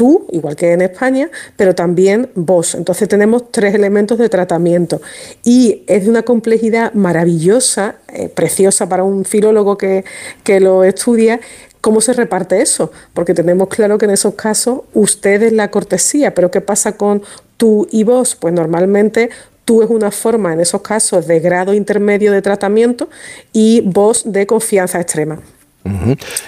tú, 0.00 0.24
igual 0.30 0.56
que 0.56 0.72
en 0.72 0.80
España, 0.80 1.28
pero 1.58 1.74
también 1.74 2.30
vos. 2.34 2.74
Entonces 2.74 3.06
tenemos 3.06 3.52
tres 3.52 3.74
elementos 3.74 4.16
de 4.16 4.30
tratamiento. 4.30 5.02
Y 5.44 5.84
es 5.86 6.04
de 6.04 6.10
una 6.10 6.22
complejidad 6.22 6.94
maravillosa, 6.94 7.96
eh, 8.08 8.30
preciosa 8.30 8.88
para 8.88 9.04
un 9.04 9.26
filólogo 9.26 9.76
que, 9.76 10.06
que 10.42 10.58
lo 10.58 10.84
estudia, 10.84 11.38
¿Cómo 11.82 12.02
se 12.02 12.12
reparte 12.12 12.60
eso? 12.60 12.92
Porque 13.14 13.32
tenemos 13.32 13.68
claro 13.68 13.96
que 13.96 14.04
en 14.04 14.10
esos 14.10 14.34
casos 14.34 14.80
usted 14.92 15.42
es 15.42 15.54
la 15.54 15.70
cortesía, 15.70 16.34
pero 16.34 16.50
¿qué 16.50 16.60
pasa 16.60 16.92
con 16.92 17.22
tú 17.56 17.88
y 17.90 18.04
vos? 18.04 18.36
Pues 18.36 18.52
normalmente 18.52 19.30
tú 19.64 19.82
es 19.82 19.88
una 19.88 20.10
forma 20.10 20.52
en 20.52 20.60
esos 20.60 20.82
casos 20.82 21.26
de 21.26 21.40
grado 21.40 21.72
intermedio 21.72 22.32
de 22.32 22.42
tratamiento 22.42 23.08
y 23.54 23.80
vos 23.80 24.30
de 24.30 24.46
confianza 24.46 25.00
extrema. 25.00 25.40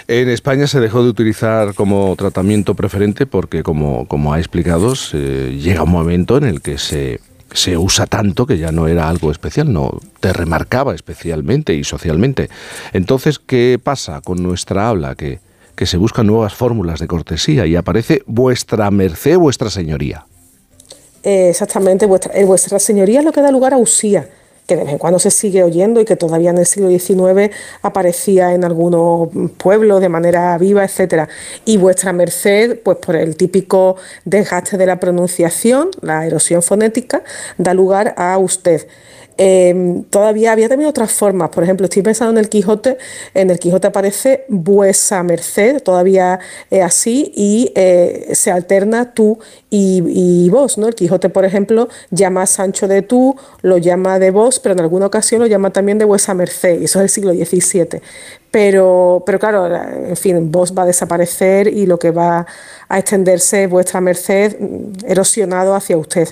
En 0.09 0.29
España 0.29 0.67
se 0.67 0.81
dejó 0.81 1.03
de 1.03 1.11
utilizar 1.11 1.75
como 1.75 2.15
tratamiento 2.17 2.75
preferente 2.75 3.27
porque, 3.27 3.63
como, 3.63 4.07
como 4.07 4.33
ha 4.33 4.39
explicado, 4.39 4.95
llega 4.95 5.85
un 5.85 5.91
momento 5.91 6.37
en 6.37 6.45
el 6.45 6.61
que 6.61 6.79
se, 6.79 7.21
se 7.53 7.77
usa 7.77 8.07
tanto 8.07 8.47
que 8.47 8.59
ya 8.59 8.73
no 8.73 8.89
era 8.89 9.09
algo 9.09 9.31
especial, 9.31 9.73
no 9.73 10.01
te 10.21 10.33
remarcaba 10.33 10.95
especialmente 10.95 11.75
y 11.75 11.85
socialmente. 11.85 12.51
Entonces, 12.93 13.39
¿qué 13.39 13.81
pasa 13.83 14.21
con 14.21 14.43
nuestra 14.43 14.89
habla? 14.89 15.15
Que, 15.15 15.41
que 15.75 15.87
se 15.87 15.97
buscan 15.97 16.27
nuevas 16.27 16.55
fórmulas 16.55 17.01
de 17.01 17.07
cortesía 17.07 17.67
y 17.67 17.77
aparece 17.77 18.23
vuestra 18.27 18.91
merced, 18.91 19.39
vuestra 19.39 19.71
señoría. 19.71 20.27
Exactamente, 21.23 22.07
vuestra, 22.07 22.35
eh, 22.35 22.45
vuestra 22.45 22.79
señoría 22.79 23.23
lo 23.23 23.33
que 23.33 23.41
da 23.41 23.51
lugar 23.51 23.75
a 23.75 23.79
usía, 23.79 24.29
que 24.67 24.77
de 24.77 24.85
vez 24.85 24.93
en 24.93 24.99
cuando 24.99 25.19
se 25.19 25.31
sigue 25.31 25.63
oyendo 25.63 26.01
y 26.01 26.05
que 26.05 26.17
todavía 26.17 26.51
en 26.51 26.59
el 26.59 26.67
siglo 26.67 26.89
XIX 26.89 27.55
aparecía 27.83 28.55
en 28.55 28.65
algunos 28.65 29.29
pueblos 29.57 30.01
de 30.01 30.09
manera 30.09 30.57
viva, 30.59 30.85
etcétera. 30.85 31.29
Y 31.65 31.77
vuestra 31.77 32.13
merced, 32.13 32.79
pues 32.83 32.99
por 32.99 33.17
el 33.17 33.37
típico 33.37 33.97
desgaste 34.25 34.77
de 34.77 34.87
la 34.87 35.01
pronunciación, 35.01 35.91
la 36.01 36.27
erosión 36.27 36.63
fonética, 36.63 37.23
da 37.59 37.75
lugar 37.75 38.15
a 38.17 38.39
usted. 38.39 38.87
Eh, 39.39 40.03
todavía 40.11 40.53
había 40.53 40.69
también 40.69 40.89
otras 40.91 41.11
formas, 41.13 41.49
por 41.51 41.65
ejemplo, 41.65 41.85
estoy 41.87 42.03
pensando 42.03 42.33
en 42.33 42.39
el 42.39 42.49
Quijote, 42.51 42.99
en 43.35 43.51
el 43.51 43.59
Quijote 43.59 43.87
aparece 43.89 44.45
vuesa 44.49 45.23
merced, 45.23 45.83
todavía 45.83 46.39
es 46.71 46.83
así, 46.83 47.33
y 47.35 47.73
eh, 47.75 48.29
se 48.35 48.51
alterna 48.51 49.15
tú 49.15 49.39
y, 49.71 50.49
vos, 50.51 50.77
¿no? 50.77 50.87
El 50.87 50.95
Quijote, 50.95 51.31
por 51.31 51.45
ejemplo, 51.47 51.89
llama 52.11 52.43
a 52.43 52.47
Sancho 52.47 52.89
de 52.89 53.01
tú, 53.03 53.35
lo 53.63 53.79
llama 53.79 54.19
de 54.19 54.31
vos, 54.31 54.61
pero 54.61 54.75
en 54.75 54.81
alguna 54.81 55.07
ocasión 55.07 55.41
lo 55.41 55.47
llama 55.47 55.71
también 55.71 55.99
de 55.99 56.05
vuesa 56.05 56.35
merced, 56.35 56.81
y 56.81 56.85
eso 56.85 56.99
es 56.99 57.03
del 57.05 57.09
siglo 57.09 57.33
XVII. 57.33 58.03
Pero, 58.51 59.23
pero 59.25 59.39
claro, 59.39 59.69
la- 59.69 59.91
en 60.09 60.17
fin, 60.17 60.53
vos 60.53 60.75
va 60.77 60.83
a 60.83 60.87
desaparecer 60.87 61.69
y 61.69 61.87
lo 61.87 61.99
que 61.99 62.11
va 62.11 62.47
a 62.89 62.99
extenderse 62.99 63.65
es 63.65 63.71
vuestra 63.71 64.01
merced 64.03 64.57
mm, 64.61 65.07
erosionado 65.11 65.75
hacia 65.75 65.97
usted. 65.97 66.29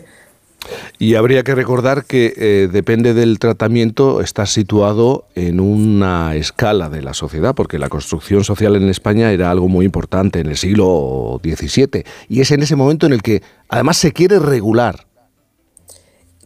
Y 0.99 1.14
habría 1.14 1.42
que 1.42 1.55
recordar 1.55 2.05
que 2.05 2.35
eh, 2.37 2.68
depende 2.70 3.14
del 3.14 3.38
tratamiento, 3.38 4.20
está 4.20 4.46
situado 4.46 5.27
en 5.35 5.61
una 5.61 6.35
escala 6.37 6.88
de 6.88 7.03
la 7.03 7.14
sociedad, 7.14 7.55
porque 7.55 7.79
la 7.79 7.88
construcción 7.88 8.44
social 8.44 8.77
en 8.77 8.88
España 8.88 9.33
era 9.33 9.51
algo 9.51 9.68
muy 9.68 9.87
importante 9.87 10.40
en 10.40 10.49
el 10.49 10.57
siglo 10.57 11.40
XVII. 11.42 12.05
Y 12.29 12.40
es 12.40 12.51
en 12.51 12.62
ese 12.62 12.77
momento 12.77 13.07
en 13.07 13.12
el 13.12 13.23
que 13.23 13.42
además 13.68 13.96
se 13.96 14.12
quiere 14.12 14.38
regular. 14.38 15.07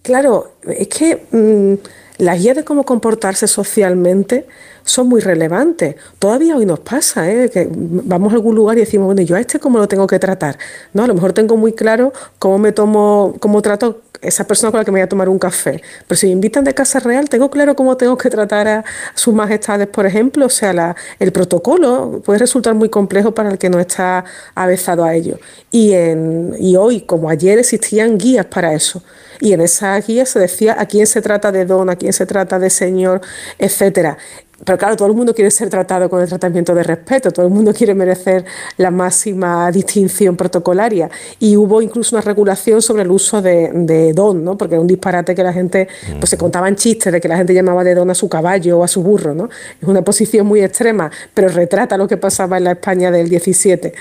Claro, 0.03 0.53
es 0.62 0.88
que 0.88 1.27
mm, 1.33 1.74
la 2.18 2.37
guía 2.37 2.55
de 2.55 2.64
cómo 2.64 2.85
comportarse 2.85 3.48
socialmente 3.48 4.46
son 4.85 5.09
muy 5.09 5.20
relevantes. 5.20 5.97
Todavía 6.18 6.57
hoy 6.57 6.66
nos 6.66 6.81
pasa, 6.81 7.31
¿eh? 7.31 7.51
que 7.51 7.68
vamos 7.70 8.33
a 8.33 8.37
algún 8.37 8.55
lugar 8.55 8.77
y 8.77 8.81
decimos, 8.81 9.07
bueno, 9.07 9.23
¿yo 9.23 9.37
a 9.37 9.40
este 9.40 9.59
cómo 9.59 9.79
lo 9.79 9.88
tengo 9.88 10.07
que 10.07 10.18
tratar? 10.18 10.59
¿No? 10.92 11.05
A 11.05 11.07
lo 11.07 11.14
mejor 11.14 11.33
tengo 11.33 11.57
muy 11.57 11.73
claro 11.73 12.12
cómo 12.38 12.59
me 12.59 12.73
tomo, 12.73 13.35
cómo 13.40 13.62
trato 13.62 14.03
esa 14.20 14.47
persona 14.47 14.70
con 14.70 14.79
la 14.79 14.85
que 14.85 14.90
me 14.90 15.01
voy 15.01 15.05
a 15.05 15.09
tomar 15.09 15.29
un 15.29 15.38
café. 15.38 15.83
Pero 16.07 16.18
si 16.18 16.27
me 16.27 16.33
invitan 16.33 16.64
de 16.64 16.75
casa 16.75 16.99
real, 17.01 17.29
tengo 17.29 17.51
claro 17.51 17.77
cómo 17.77 17.97
tengo 17.97 18.16
que 18.16 18.31
tratar 18.31 18.68
a 18.68 18.85
sus 19.14 19.35
majestades, 19.35 19.87
por 19.87 20.07
ejemplo. 20.07 20.47
O 20.47 20.51
sea, 20.51 20.97
el 21.18 21.33
protocolo 21.33 22.23
puede 22.25 22.38
resultar 22.38 22.75
muy 22.75 22.88
complejo 22.88 23.35
para 23.35 23.51
el 23.51 23.59
que 23.59 23.68
no 23.68 23.79
está 23.79 24.25
avezado 24.55 25.05
a 25.05 25.14
ello. 25.14 25.38
Y 25.70 26.77
hoy, 26.77 27.03
como 27.03 27.29
ayer, 27.29 27.59
existían 27.59 28.18
guías 28.18 28.47
para 28.47 28.73
eso. 28.73 29.03
Y 29.40 29.53
en 29.53 29.61
esas 29.61 30.07
guías 30.07 30.29
se 30.29 30.38
decía 30.38 30.77
a 30.79 30.87
quién 30.87 31.07
se 31.07 31.20
trata 31.20 31.53
de 31.53 31.64
don, 31.66 31.90
a 31.90 31.97
quién 31.97 32.12
se 32.12 32.25
trata 32.25 32.59
de 32.59 32.70
señor, 32.70 33.20
etcétera. 33.59 34.16
Pero 34.64 34.78
claro, 34.78 34.96
todo 34.96 35.08
el 35.08 35.14
mundo 35.14 35.34
quiere 35.34 35.50
ser 35.50 35.68
tratado 35.68 36.08
con 36.08 36.20
el 36.20 36.28
tratamiento 36.28 36.74
de 36.74 36.82
respeto, 36.82 37.30
todo 37.30 37.46
el 37.46 37.52
mundo 37.52 37.72
quiere 37.72 37.94
merecer 37.94 38.44
la 38.76 38.90
máxima 38.90 39.70
distinción 39.72 40.36
protocolaria. 40.36 41.10
Y 41.40 41.56
hubo 41.56 41.82
incluso 41.82 42.14
una 42.14 42.22
regulación 42.22 42.80
sobre 42.80 43.02
el 43.02 43.10
uso 43.10 43.42
de, 43.42 43.70
de 43.72 44.12
don, 44.12 44.44
¿no? 44.44 44.56
porque 44.56 44.74
era 44.74 44.80
un 44.80 44.86
disparate 44.86 45.34
que 45.34 45.42
la 45.42 45.52
gente, 45.52 45.88
pues 46.18 46.30
se 46.30 46.38
contaban 46.38 46.76
chistes 46.76 47.12
de 47.12 47.20
que 47.20 47.28
la 47.28 47.36
gente 47.36 47.52
llamaba 47.52 47.82
de 47.82 47.94
don 47.94 48.10
a 48.10 48.14
su 48.14 48.28
caballo 48.28 48.78
o 48.78 48.84
a 48.84 48.88
su 48.88 49.02
burro. 49.02 49.34
¿no? 49.34 49.48
Es 49.80 49.88
una 49.88 50.02
posición 50.02 50.46
muy 50.46 50.62
extrema, 50.62 51.10
pero 51.32 51.48
retrata 51.48 51.96
lo 51.96 52.06
que 52.06 52.16
pasaba 52.16 52.58
en 52.58 52.64
la 52.64 52.72
España 52.72 53.10
del 53.10 53.28
17. 53.28 53.92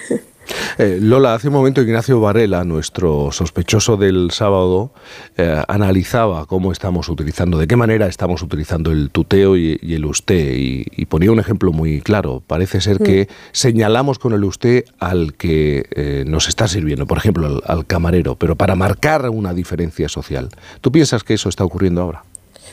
Eh, 0.78 0.98
Lola, 1.02 1.36
hace 1.36 1.48
un 1.48 1.54
momento 1.54 1.82
Ignacio 1.82 2.20
Varela, 2.20 2.64
nuestro 2.64 3.32
sospechoso 3.32 3.98
del 3.98 4.32
sábado, 4.32 4.94
eh, 5.38 5.62
analizaba 5.68 6.46
cómo 6.46 6.72
estamos 6.72 7.10
utilizando, 7.10 7.58
de 7.58 7.68
qué 7.68 7.76
manera 7.76 8.08
estamos 8.08 8.42
utilizando 8.42 8.92
el 8.92 9.10
tuteo 9.12 9.56
y, 9.56 9.80
y 9.82 9.94
el 9.94 10.06
usted, 10.06 10.56
y, 10.56 10.86
y 10.92 11.06
ponía 11.06 11.32
un 11.32 11.40
ejemplo 11.40 11.72
muy 11.72 12.02
claro. 12.02 12.42
Parece 12.46 12.82
ser 12.82 13.00
que 13.00 13.28
señalamos 13.52 14.20
con 14.20 14.34
el 14.34 14.44
usted 14.44 14.86
al 15.00 15.34
que 15.34 15.86
eh, 15.92 16.24
nos 16.28 16.48
está 16.48 16.68
sirviendo, 16.68 17.06
por 17.06 17.18
ejemplo, 17.18 17.46
al, 17.48 17.62
al 17.66 17.86
camarero, 17.86 18.36
pero 18.36 18.56
para 18.56 18.76
marcar 18.76 19.30
una 19.30 19.54
diferencia 19.54 20.10
social. 20.10 20.50
¿Tú 20.82 20.92
piensas 20.92 21.24
que 21.24 21.36
eso 21.36 21.50
está 21.50 21.64
ocurriendo 21.64 22.02
ahora? 22.02 22.24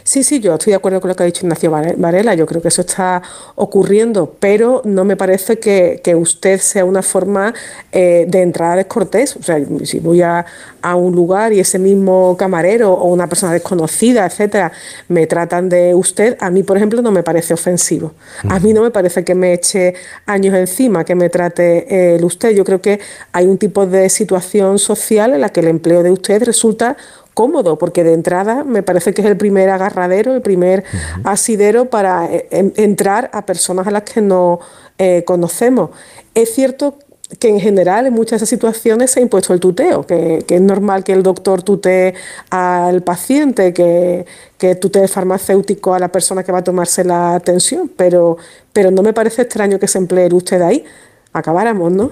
Sí, 0.03 0.23
sí, 0.25 0.41
yo 0.41 0.55
estoy 0.55 0.73
de 0.73 0.77
acuerdo 0.77 1.01
con 1.01 1.09
lo 1.09 1.15
que 1.15 1.23
ha 1.23 1.27
dicho 1.27 1.45
Ignacio 1.45 1.71
Vare- 1.71 1.95
Varela. 1.97 2.35
Yo 2.35 2.47
creo 2.47 2.61
que 2.63 2.69
eso 2.69 2.81
está 2.81 3.23
ocurriendo, 3.55 4.35
pero 4.41 4.83
no 4.85 5.05
me 5.05 5.17
parece 5.17 5.59
que, 5.59 6.01
que 6.03 6.15
usted 6.15 6.59
sea 6.61 6.85
una 6.85 7.03
forma 7.03 7.55
eh, 7.93 8.25
de 8.29 8.43
entrada 8.43 8.77
descortés. 8.77 9.37
O 9.37 9.43
sea, 9.43 9.59
si 9.85 10.01
voy 10.01 10.23
a, 10.23 10.45
a 10.83 10.97
un 10.97 11.15
lugar 11.15 11.53
y 11.53 11.61
ese 11.61 11.79
mismo 11.79 12.37
camarero 12.37 12.93
o 12.93 13.09
una 13.13 13.27
persona 13.29 13.53
desconocida, 13.53 14.27
etcétera, 14.27 14.73
me 15.09 15.27
tratan 15.27 15.69
de 15.69 15.95
usted, 15.95 16.37
a 16.41 16.51
mí, 16.51 16.63
por 16.63 16.77
ejemplo, 16.77 17.03
no 17.03 17.13
me 17.13 17.23
parece 17.23 17.55
ofensivo. 17.55 18.13
A 18.49 18.59
mí 18.59 18.73
no 18.73 18.83
me 18.83 18.91
parece 18.91 19.25
que 19.25 19.35
me 19.35 19.53
eche 19.53 19.95
años 20.27 20.55
encima, 20.55 21.05
que 21.05 21.15
me 21.15 21.29
trate 21.29 21.87
eh, 21.95 22.17
el 22.17 22.25
usted. 22.25 22.51
Yo 22.51 22.65
creo 22.65 22.81
que 22.81 23.01
hay 23.33 23.47
un 23.47 23.59
tipo 23.59 23.87
de 23.87 24.09
situación 24.09 24.79
social 24.79 25.35
en 25.35 25.43
la 25.43 25.51
que 25.51 25.61
el 25.61 25.69
empleo 25.69 26.03
de 26.03 26.11
usted 26.11 26.43
resulta 26.43 26.97
cómodo, 27.35 27.79
porque 27.79 28.05
de 28.05 28.13
entrada 28.15 28.65
me 28.65 28.83
parece 28.83 29.15
que 29.15 29.23
es 29.23 29.27
el 29.27 29.37
primer 29.37 29.69
agarradero, 29.71 30.35
el 30.35 30.43
primer 30.43 30.85
asidero 31.25 31.87
para 31.87 32.27
eh, 32.27 32.47
en- 32.51 32.73
entrar 32.77 33.31
a 33.33 33.47
personas 33.47 33.87
a 33.87 33.91
las 33.91 34.03
que 34.03 34.21
no 34.21 34.61
eh, 34.99 35.25
conocemos. 35.25 35.91
Es 36.35 36.55
cierto 36.55 36.97
que 37.39 37.49
en 37.49 37.61
general 37.61 38.07
en 38.07 38.13
muchas 38.13 38.31
de 38.33 38.37
esas 38.39 38.49
situaciones 38.49 39.13
se 39.13 39.21
ha 39.21 39.23
impuesto 39.23 39.55
el 39.55 39.61
tuteo, 39.61 40.05
que, 40.05 40.45
que 40.49 40.57
es 40.57 40.61
normal 40.61 41.05
que 41.05 41.13
el 41.13 41.23
doctor 41.23 41.63
tutee 41.63 42.15
al 42.51 43.03
paciente, 43.03 43.73
que, 43.73 44.27
que 44.59 44.75
tutee 44.75 45.05
el 45.05 45.09
farmacéutico 45.09 45.95
a 45.95 46.01
la 46.01 46.09
persona 46.09 46.43
que 46.43 46.51
va 46.51 46.59
a 46.59 46.65
tomarse 46.65 47.05
la 47.05 47.37
atención, 47.37 47.89
pero, 47.97 48.37
pero 48.73 48.91
no 48.91 49.03
me 49.03 49.13
parece 49.13 49.43
extraño 49.43 49.79
que 49.79 49.87
se 49.87 49.99
emplee 49.99 50.29
usted 50.35 50.61
ahí. 50.61 50.85
Acabáramos, 51.33 51.93
¿no? 51.93 52.11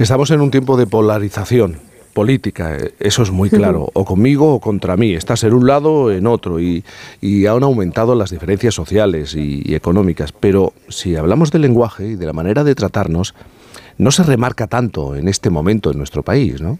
Estamos 0.00 0.32
en 0.32 0.40
un 0.40 0.50
tiempo 0.50 0.76
de 0.76 0.88
polarización 0.88 1.78
política, 2.20 2.76
eh, 2.76 2.94
eso 2.98 3.22
es 3.22 3.30
muy 3.30 3.50
claro, 3.50 3.90
o 3.92 4.04
conmigo 4.06 4.54
o 4.54 4.58
contra 4.60 4.96
mí, 4.96 5.12
estás 5.12 5.44
en 5.44 5.52
un 5.52 5.66
lado 5.66 5.92
o 5.92 6.10
en 6.10 6.26
otro, 6.26 6.58
y, 6.58 6.82
y 7.20 7.44
han 7.44 7.62
aumentado 7.62 8.14
las 8.14 8.30
diferencias 8.30 8.74
sociales 8.74 9.34
y, 9.34 9.60
y 9.64 9.74
económicas, 9.74 10.32
pero 10.32 10.72
si 10.88 11.14
hablamos 11.14 11.50
del 11.50 11.60
lenguaje 11.62 12.04
y 12.06 12.16
de 12.16 12.24
la 12.26 12.32
manera 12.32 12.64
de 12.64 12.74
tratarnos, 12.74 13.34
no 13.98 14.10
se 14.10 14.22
remarca 14.22 14.66
tanto 14.66 15.14
en 15.14 15.28
este 15.28 15.50
momento 15.50 15.90
en 15.90 15.98
nuestro 15.98 16.22
país, 16.22 16.60
¿no? 16.62 16.78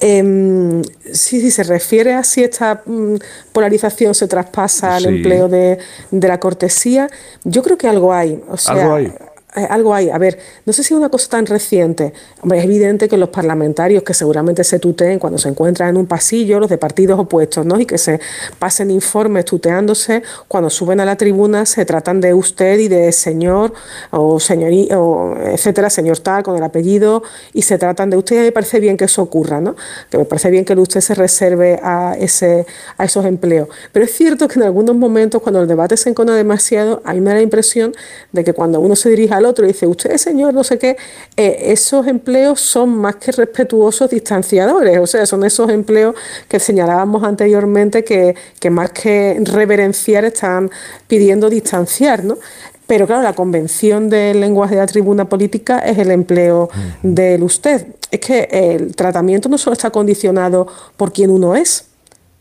Em, 0.00 0.82
sí, 1.12 1.40
sí, 1.40 1.50
se 1.52 1.62
refiere 1.62 2.14
a 2.14 2.24
si 2.24 2.42
esta 2.42 2.82
mm, 2.84 3.14
polarización 3.52 4.12
se 4.14 4.26
traspasa 4.26 4.96
al 4.96 5.02
Sí. 5.02 5.08
empleo 5.08 5.48
de, 5.48 5.78
de 6.10 6.28
la 6.28 6.38
cortesía. 6.40 7.08
Yo 7.44 7.62
creo 7.62 7.78
que 7.78 7.88
algo 7.88 8.12
hay. 8.12 8.40
O 8.48 8.56
sea, 8.56 8.74
Algo 8.74 8.94
hay. 8.96 9.12
Eh, 9.56 9.66
algo 9.68 9.94
hay. 9.94 10.10
A 10.10 10.18
ver, 10.18 10.38
no 10.66 10.72
sé 10.72 10.82
si 10.82 10.94
es 10.94 10.98
una 10.98 11.08
cosa 11.08 11.28
tan 11.30 11.46
reciente. 11.46 12.12
Hombre, 12.40 12.58
es 12.58 12.64
evidente 12.64 13.08
que 13.08 13.16
los 13.16 13.28
parlamentarios 13.28 14.02
que 14.02 14.14
seguramente 14.14 14.64
se 14.64 14.78
tuteen 14.78 15.18
cuando 15.18 15.38
se 15.38 15.48
encuentran 15.48 15.90
en 15.90 15.96
un 15.96 16.06
pasillo, 16.06 16.60
los 16.60 16.70
de 16.70 16.78
partidos 16.78 17.18
opuestos, 17.18 17.64
¿no? 17.64 17.80
Y 17.80 17.86
que 17.86 17.98
se 17.98 18.20
pasen 18.58 18.90
informes 18.90 19.44
tuteándose, 19.44 20.22
cuando 20.48 20.70
suben 20.70 21.00
a 21.00 21.04
la 21.04 21.16
tribuna 21.16 21.66
se 21.66 21.84
tratan 21.84 22.20
de 22.20 22.34
usted 22.34 22.78
y 22.78 22.88
de 22.88 23.12
señor 23.12 23.72
o 24.10 24.40
señorí, 24.40 24.88
o 24.92 25.34
etcétera, 25.44 25.88
señor 25.90 26.18
tal, 26.18 26.42
con 26.42 26.56
el 26.56 26.62
apellido, 26.62 27.22
y 27.52 27.62
se 27.62 27.78
tratan 27.78 28.10
de 28.10 28.16
usted. 28.16 28.36
Y 28.36 28.38
a 28.40 28.42
me 28.42 28.52
parece 28.52 28.80
bien 28.80 28.96
que 28.96 29.04
eso 29.04 29.22
ocurra, 29.22 29.60
¿no? 29.60 29.76
Que 30.10 30.18
me 30.18 30.24
parece 30.24 30.50
bien 30.50 30.64
que 30.64 30.74
usted 30.74 31.00
se 31.00 31.14
reserve 31.14 31.78
a, 31.82 32.16
ese, 32.18 32.66
a 32.98 33.04
esos 33.04 33.24
empleos. 33.24 33.68
Pero 33.92 34.04
es 34.04 34.12
cierto 34.12 34.48
que 34.48 34.58
en 34.58 34.64
algunos 34.64 34.96
momentos, 34.96 35.42
cuando 35.42 35.60
el 35.60 35.68
debate 35.68 35.96
se 35.96 36.10
encona 36.10 36.34
demasiado, 36.34 37.00
a 37.04 37.14
mí 37.14 37.20
me 37.20 37.30
da 37.30 37.36
la 37.36 37.42
impresión 37.42 37.94
de 38.32 38.44
que 38.44 38.52
cuando 38.52 38.80
uno 38.80 38.96
se 38.96 39.10
dirige 39.10 39.34
al 39.44 39.50
otro 39.50 39.64
y 39.64 39.68
dice, 39.68 39.86
usted 39.86 40.16
señor, 40.16 40.54
no 40.54 40.64
sé 40.64 40.78
qué, 40.78 40.96
eh, 41.36 41.66
esos 41.66 42.06
empleos 42.06 42.60
son 42.60 42.96
más 42.96 43.16
que 43.16 43.32
respetuosos 43.32 44.10
distanciadores, 44.10 44.98
o 44.98 45.06
sea, 45.06 45.26
son 45.26 45.44
esos 45.44 45.70
empleos 45.70 46.14
que 46.48 46.58
señalábamos 46.58 47.22
anteriormente 47.22 48.04
que, 48.04 48.34
que 48.58 48.70
más 48.70 48.90
que 48.90 49.38
reverenciar 49.42 50.24
están 50.24 50.70
pidiendo 51.06 51.48
distanciar, 51.50 52.24
¿no? 52.24 52.38
Pero 52.86 53.06
claro, 53.06 53.22
la 53.22 53.32
convención 53.32 54.10
del 54.10 54.40
lenguaje 54.40 54.74
de 54.74 54.80
la 54.82 54.86
tribuna 54.86 55.26
política 55.26 55.78
es 55.78 55.96
el 55.96 56.10
empleo 56.10 56.68
del 57.02 57.42
usted. 57.42 57.86
Es 58.10 58.20
que 58.20 58.46
el 58.50 58.94
tratamiento 58.94 59.48
no 59.48 59.56
solo 59.56 59.72
está 59.72 59.90
condicionado 59.90 60.66
por 60.98 61.10
quién 61.10 61.30
uno 61.30 61.56
es, 61.56 61.86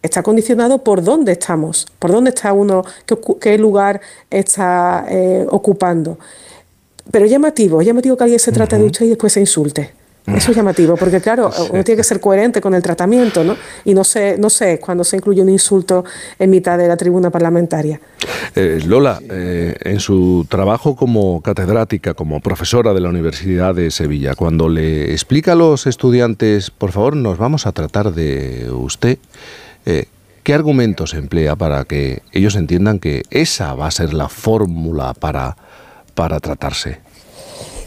está 0.02 0.22
condicionado 0.22 0.84
por 0.84 1.02
dónde 1.02 1.32
estamos, 1.32 1.88
por 1.98 2.12
dónde 2.12 2.32
está 2.32 2.52
uno, 2.52 2.84
qué 3.40 3.58
lugar 3.58 4.02
está 4.30 5.06
eh, 5.10 5.48
ocupando. 5.50 6.20
Pero 7.12 7.26
es 7.26 7.32
llamativo, 7.32 7.82
es 7.82 7.88
llamativo 7.88 8.18
que 8.18 8.24
alguien 8.24 8.40
se 8.40 8.52
trate 8.52 8.78
de 8.78 8.86
usted 8.86 9.06
y 9.06 9.10
después 9.10 9.34
se 9.34 9.40
insulte. 9.40 9.94
Eso 10.26 10.52
es 10.52 10.58
llamativo, 10.58 10.96
porque 10.96 11.20
claro, 11.20 11.52
uno 11.72 11.84
tiene 11.84 11.98
que 11.98 12.04
ser 12.04 12.22
coherente 12.22 12.62
con 12.62 12.74
el 12.74 12.82
tratamiento, 12.82 13.44
¿no? 13.44 13.58
Y 13.84 13.94
no 13.94 14.06
sé, 14.06 14.38
no 14.38 14.50
sé 14.50 14.80
cuando 14.80 15.04
se 15.04 15.18
incluye 15.18 15.42
un 15.42 15.50
insulto 15.50 16.06
en 16.40 16.50
mitad 16.50 16.78
de 16.78 16.88
la 16.88 16.96
tribuna 16.96 17.30
parlamentaria. 17.30 18.00
Eh, 18.56 18.80
Lola, 18.86 19.20
eh, 19.30 19.76
en 19.82 20.00
su 20.00 20.46
trabajo 20.48 20.96
como 20.96 21.42
catedrática, 21.42 22.14
como 22.14 22.40
profesora 22.40 22.94
de 22.94 23.02
la 23.02 23.10
Universidad 23.10 23.76
de 23.76 23.92
Sevilla, 23.92 24.34
cuando 24.34 24.70
le 24.70 25.12
explica 25.12 25.54
a 25.54 25.56
los 25.56 25.88
estudiantes, 25.88 26.72
por 26.72 26.94
favor, 26.94 27.18
nos 27.18 27.38
vamos 27.38 27.68
a 27.68 27.74
tratar 27.74 28.14
de 28.14 28.72
usted, 28.72 29.18
eh, 29.86 30.06
¿qué 30.44 30.54
argumentos 30.54 31.16
emplea 31.16 31.58
para 31.58 31.84
que 31.84 32.22
ellos 32.32 32.56
entiendan 32.56 33.00
que 33.00 33.24
esa 33.30 33.76
va 33.76 33.88
a 33.88 33.92
ser 33.92 34.14
la 34.14 34.30
fórmula 34.30 35.14
para, 35.14 35.58
para 36.14 36.40
tratarse? 36.40 37.00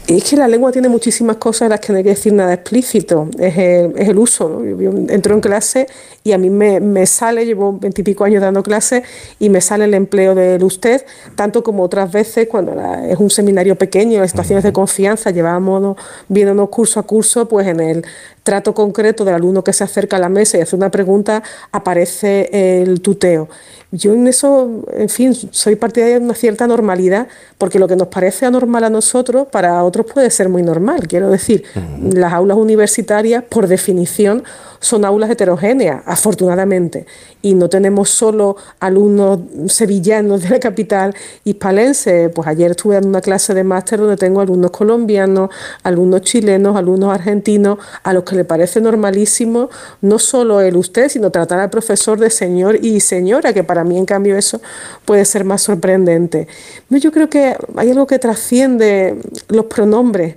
Y 0.09 0.19
es 0.19 0.23
que 0.23 0.37
la 0.37 0.47
lengua 0.47 0.71
tiene 0.71 0.87
muchísimas 0.87 1.35
cosas 1.35 1.65
de 1.65 1.69
las 1.71 1.81
que 1.81 1.91
no 1.91 1.97
hay 1.97 2.03
que 2.05 2.11
decir 2.11 2.31
nada 2.31 2.53
explícito. 2.53 3.27
Es 3.37 3.57
el, 3.57 3.93
es 3.97 4.07
el 4.07 4.17
uso. 4.17 4.47
¿no? 4.47 4.63
Yo 4.63 4.89
entro 5.09 5.33
en 5.33 5.41
clase 5.41 5.85
y 6.23 6.31
a 6.31 6.37
mí 6.37 6.49
me, 6.49 6.79
me 6.79 7.05
sale, 7.05 7.45
llevo 7.45 7.77
veintipico 7.77 8.23
años 8.23 8.41
dando 8.41 8.63
clases 8.63 9.03
y 9.37 9.49
me 9.49 9.59
sale 9.59 9.83
el 9.83 9.93
empleo 9.93 10.33
del 10.33 10.63
usted, 10.63 11.05
tanto 11.35 11.61
como 11.61 11.83
otras 11.83 12.09
veces 12.09 12.47
cuando 12.47 12.73
la- 12.73 13.05
es 13.05 13.19
un 13.19 13.29
seminario 13.29 13.75
pequeño, 13.75 14.21
en 14.23 14.29
situaciones 14.29 14.63
de 14.63 14.71
confianza, 14.71 15.31
llevábamos 15.31 15.97
viéndonos 16.29 16.69
curso 16.69 17.01
a 17.01 17.03
curso, 17.03 17.49
pues 17.49 17.67
en 17.67 17.81
el 17.81 18.05
trato 18.43 18.73
concreto 18.73 19.25
del 19.25 19.35
alumno 19.35 19.61
que 19.61 19.73
se 19.73 19.83
acerca 19.83 20.15
a 20.15 20.19
la 20.19 20.29
mesa 20.29 20.57
y 20.57 20.61
hace 20.61 20.73
una 20.77 20.89
pregunta, 20.89 21.43
aparece 21.73 22.49
el 22.81 23.01
tuteo. 23.01 23.49
Yo 23.91 24.13
en 24.13 24.27
eso, 24.27 24.83
en 24.93 25.07
fin, 25.07 25.33
soy 25.33 25.77
partidaria 25.77 26.19
de 26.19 26.25
una 26.25 26.33
cierta 26.33 26.67
normalidad, 26.67 27.27
porque 27.57 27.79
lo 27.79 27.87
que 27.87 27.95
nos 27.95 28.09
parece 28.09 28.45
anormal 28.45 28.83
a 28.83 28.89
nosotros, 28.89 29.47
para 29.49 29.81
otros 29.83 30.05
puede 30.11 30.29
ser 30.29 30.49
muy 30.49 30.61
normal. 30.61 31.07
Quiero 31.07 31.29
decir, 31.29 31.63
las 32.01 32.33
aulas 32.33 32.57
universitarias, 32.57 33.43
por 33.45 33.67
definición, 33.67 34.43
son 34.79 35.05
aulas 35.05 35.29
heterogéneas, 35.29 36.03
afortunadamente, 36.05 37.05
y 37.41 37.53
no 37.53 37.69
tenemos 37.69 38.09
solo 38.09 38.57
alumnos 38.79 39.39
sevillanos 39.67 40.43
de 40.43 40.49
la 40.49 40.59
capital 40.59 41.15
hispalense. 41.45 42.29
Pues 42.29 42.47
ayer 42.47 42.71
estuve 42.71 42.95
dando 42.95 43.09
una 43.09 43.21
clase 43.21 43.53
de 43.53 43.63
máster 43.63 43.99
donde 43.99 44.17
tengo 44.17 44.41
alumnos 44.41 44.71
colombianos, 44.71 45.49
alumnos 45.83 46.21
chilenos, 46.21 46.75
alumnos 46.75 47.13
argentinos, 47.13 47.79
a 48.03 48.13
los 48.13 48.23
que 48.23 48.35
le 48.35 48.45
parece 48.45 48.81
normalísimo 48.81 49.69
no 50.01 50.19
solo 50.19 50.61
el 50.61 50.75
usted, 50.75 51.09
sino 51.09 51.31
tratar 51.31 51.59
al 51.59 51.69
profesor 51.69 52.19
de 52.19 52.29
señor 52.29 52.83
y 52.83 52.99
señora, 52.99 53.53
que 53.53 53.63
para 53.63 53.76
mí 53.83 53.97
en 53.97 54.05
cambio 54.05 54.37
eso 54.37 54.61
puede 55.05 55.25
ser 55.25 55.43
más 55.43 55.61
sorprendente. 55.61 56.47
Yo 56.89 57.11
creo 57.11 57.29
que 57.29 57.55
hay 57.75 57.89
algo 57.91 58.07
que 58.07 58.19
trasciende 58.19 59.15
los 59.49 59.65
pronombres. 59.65 60.35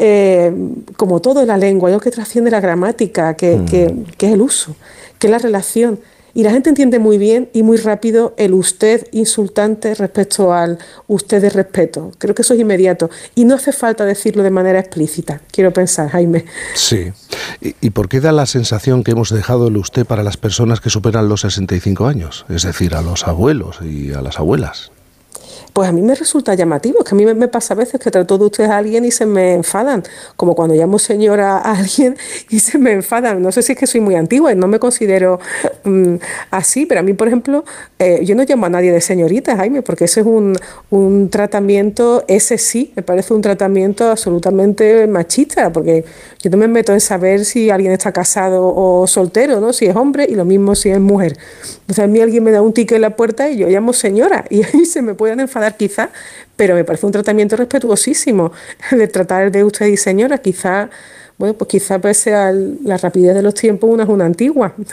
eh, 0.00 0.52
como 0.96 1.18
todo 1.20 1.40
en 1.40 1.48
la 1.48 1.56
lengua, 1.56 1.88
hay 1.88 1.94
algo 1.94 2.02
que 2.04 2.12
trasciende 2.12 2.52
la 2.52 2.60
gramática, 2.60 3.34
que, 3.34 3.62
que- 3.68 3.92
que 4.16 4.26
es 4.28 4.32
el 4.32 4.40
uso, 4.42 4.76
que 5.18 5.26
es 5.26 5.30
la 5.32 5.38
relación. 5.38 5.98
Y 6.38 6.44
la 6.44 6.52
gente 6.52 6.68
entiende 6.68 7.00
muy 7.00 7.18
bien 7.18 7.50
y 7.52 7.64
muy 7.64 7.78
rápido 7.78 8.32
el 8.36 8.54
usted 8.54 9.08
insultante 9.10 9.92
respecto 9.96 10.52
al 10.52 10.78
usted 11.08 11.42
de 11.42 11.50
respeto. 11.50 12.12
Creo 12.16 12.32
que 12.32 12.42
eso 12.42 12.54
es 12.54 12.60
inmediato. 12.60 13.10
Y 13.34 13.44
no 13.44 13.56
hace 13.56 13.72
falta 13.72 14.04
decirlo 14.04 14.44
de 14.44 14.52
manera 14.52 14.78
explícita, 14.78 15.40
quiero 15.50 15.72
pensar, 15.72 16.10
Jaime. 16.10 16.44
Sí. 16.76 17.10
¿Y, 17.60 17.90
por 17.90 18.08
qué 18.08 18.20
da 18.20 18.30
la 18.30 18.46
sensación 18.46 19.02
que 19.02 19.10
hemos 19.10 19.30
dejado 19.30 19.66
el 19.66 19.78
usted 19.78 20.06
para 20.06 20.22
las 20.22 20.36
personas 20.36 20.80
que 20.80 20.90
superan 20.90 21.28
los 21.28 21.40
65 21.40 22.06
años? 22.06 22.46
Es 22.48 22.62
decir, 22.62 22.94
a 22.94 23.02
los 23.02 23.26
abuelos 23.26 23.80
y 23.82 24.12
a 24.12 24.22
las 24.22 24.38
abuelas. 24.38 24.92
Pues 25.78 25.88
a 25.88 25.92
mí 25.92 26.02
me 26.02 26.16
resulta 26.16 26.54
llamativo, 26.54 27.04
que 27.04 27.14
a 27.14 27.16
mí 27.16 27.24
me, 27.24 27.46
pasa 27.46 27.74
a 27.74 27.76
veces 27.76 28.00
que 28.00 28.10
trato 28.10 28.36
de 28.36 28.46
usted 28.46 28.64
a 28.64 28.78
alguien 28.78 29.04
y 29.04 29.12
se 29.12 29.26
me 29.26 29.54
enfadan, 29.54 30.02
como 30.34 30.56
cuando 30.56 30.74
llamo 30.74 30.98
señora 30.98 31.58
a 31.58 31.70
alguien 31.78 32.16
y 32.50 32.58
se 32.58 32.78
me 32.78 32.90
enfadan. 32.90 33.40
No 33.40 33.52
sé 33.52 33.62
si 33.62 33.74
es 33.74 33.78
que 33.78 33.86
soy 33.86 34.00
muy 34.00 34.16
antigua 34.16 34.50
y 34.50 34.56
no 34.56 34.66
me 34.66 34.80
considero 34.80 35.38
mm, 35.84 36.16
así, 36.50 36.84
pero 36.84 36.98
a 36.98 37.04
mí, 37.04 37.12
por 37.12 37.28
ejemplo, 37.28 37.64
eh, 38.00 38.22
yo 38.24 38.34
no 38.34 38.42
llamo 38.42 38.66
a 38.66 38.70
nadie 38.70 38.90
de 38.90 39.00
señorita, 39.00 39.56
Jaime, 39.56 39.82
porque 39.82 40.06
ese 40.06 40.22
es 40.22 40.26
un, 40.26 40.56
un 40.90 41.30
tratamiento, 41.30 42.24
ese 42.26 42.58
sí, 42.58 42.92
me 42.96 43.04
parece 43.04 43.32
un 43.32 43.40
tratamiento 43.40 44.10
absolutamente 44.10 45.06
machista, 45.06 45.72
porque 45.72 46.04
yo 46.42 46.50
no 46.50 46.56
me 46.56 46.66
meto 46.66 46.92
en 46.92 47.00
saber 47.00 47.44
si 47.44 47.70
alguien 47.70 47.92
está 47.92 48.10
casado 48.10 48.74
o 48.74 49.06
soltero, 49.06 49.60
¿no? 49.60 49.72
Si 49.72 49.86
es 49.86 49.94
hombre 49.94 50.26
y 50.28 50.34
lo 50.34 50.44
mismo 50.44 50.74
si 50.74 50.90
es 50.90 50.98
mujer. 50.98 51.36
Entonces 51.82 52.04
a 52.04 52.08
mí 52.08 52.20
alguien 52.20 52.42
me 52.42 52.50
da 52.50 52.62
un 52.62 52.72
ticket 52.72 52.96
en 52.96 53.02
la 53.02 53.14
puerta 53.14 53.48
y 53.48 53.58
yo 53.58 53.68
llamo 53.68 53.92
señora 53.92 54.44
y 54.50 54.62
ahí 54.74 54.84
se 54.84 55.02
me 55.02 55.14
pueden 55.14 55.38
enfadar 55.38 55.67
quizá, 55.76 56.10
pero 56.56 56.74
me 56.74 56.84
parece 56.84 57.06
un 57.06 57.12
tratamiento 57.12 57.56
respetuosísimo 57.56 58.52
de 58.90 59.08
tratar 59.08 59.50
de 59.50 59.64
usted 59.64 59.86
y 59.86 59.96
señora, 59.96 60.38
quizá, 60.38 60.90
bueno, 61.38 61.54
pues 61.54 61.68
quizá 61.68 61.98
pese 61.98 62.34
a 62.34 62.52
la 62.52 62.96
rapidez 62.96 63.34
de 63.34 63.42
los 63.42 63.54
tiempos 63.54 63.90
una 63.90 64.04
es 64.04 64.08
una 64.08 64.26
antigua. 64.26 64.74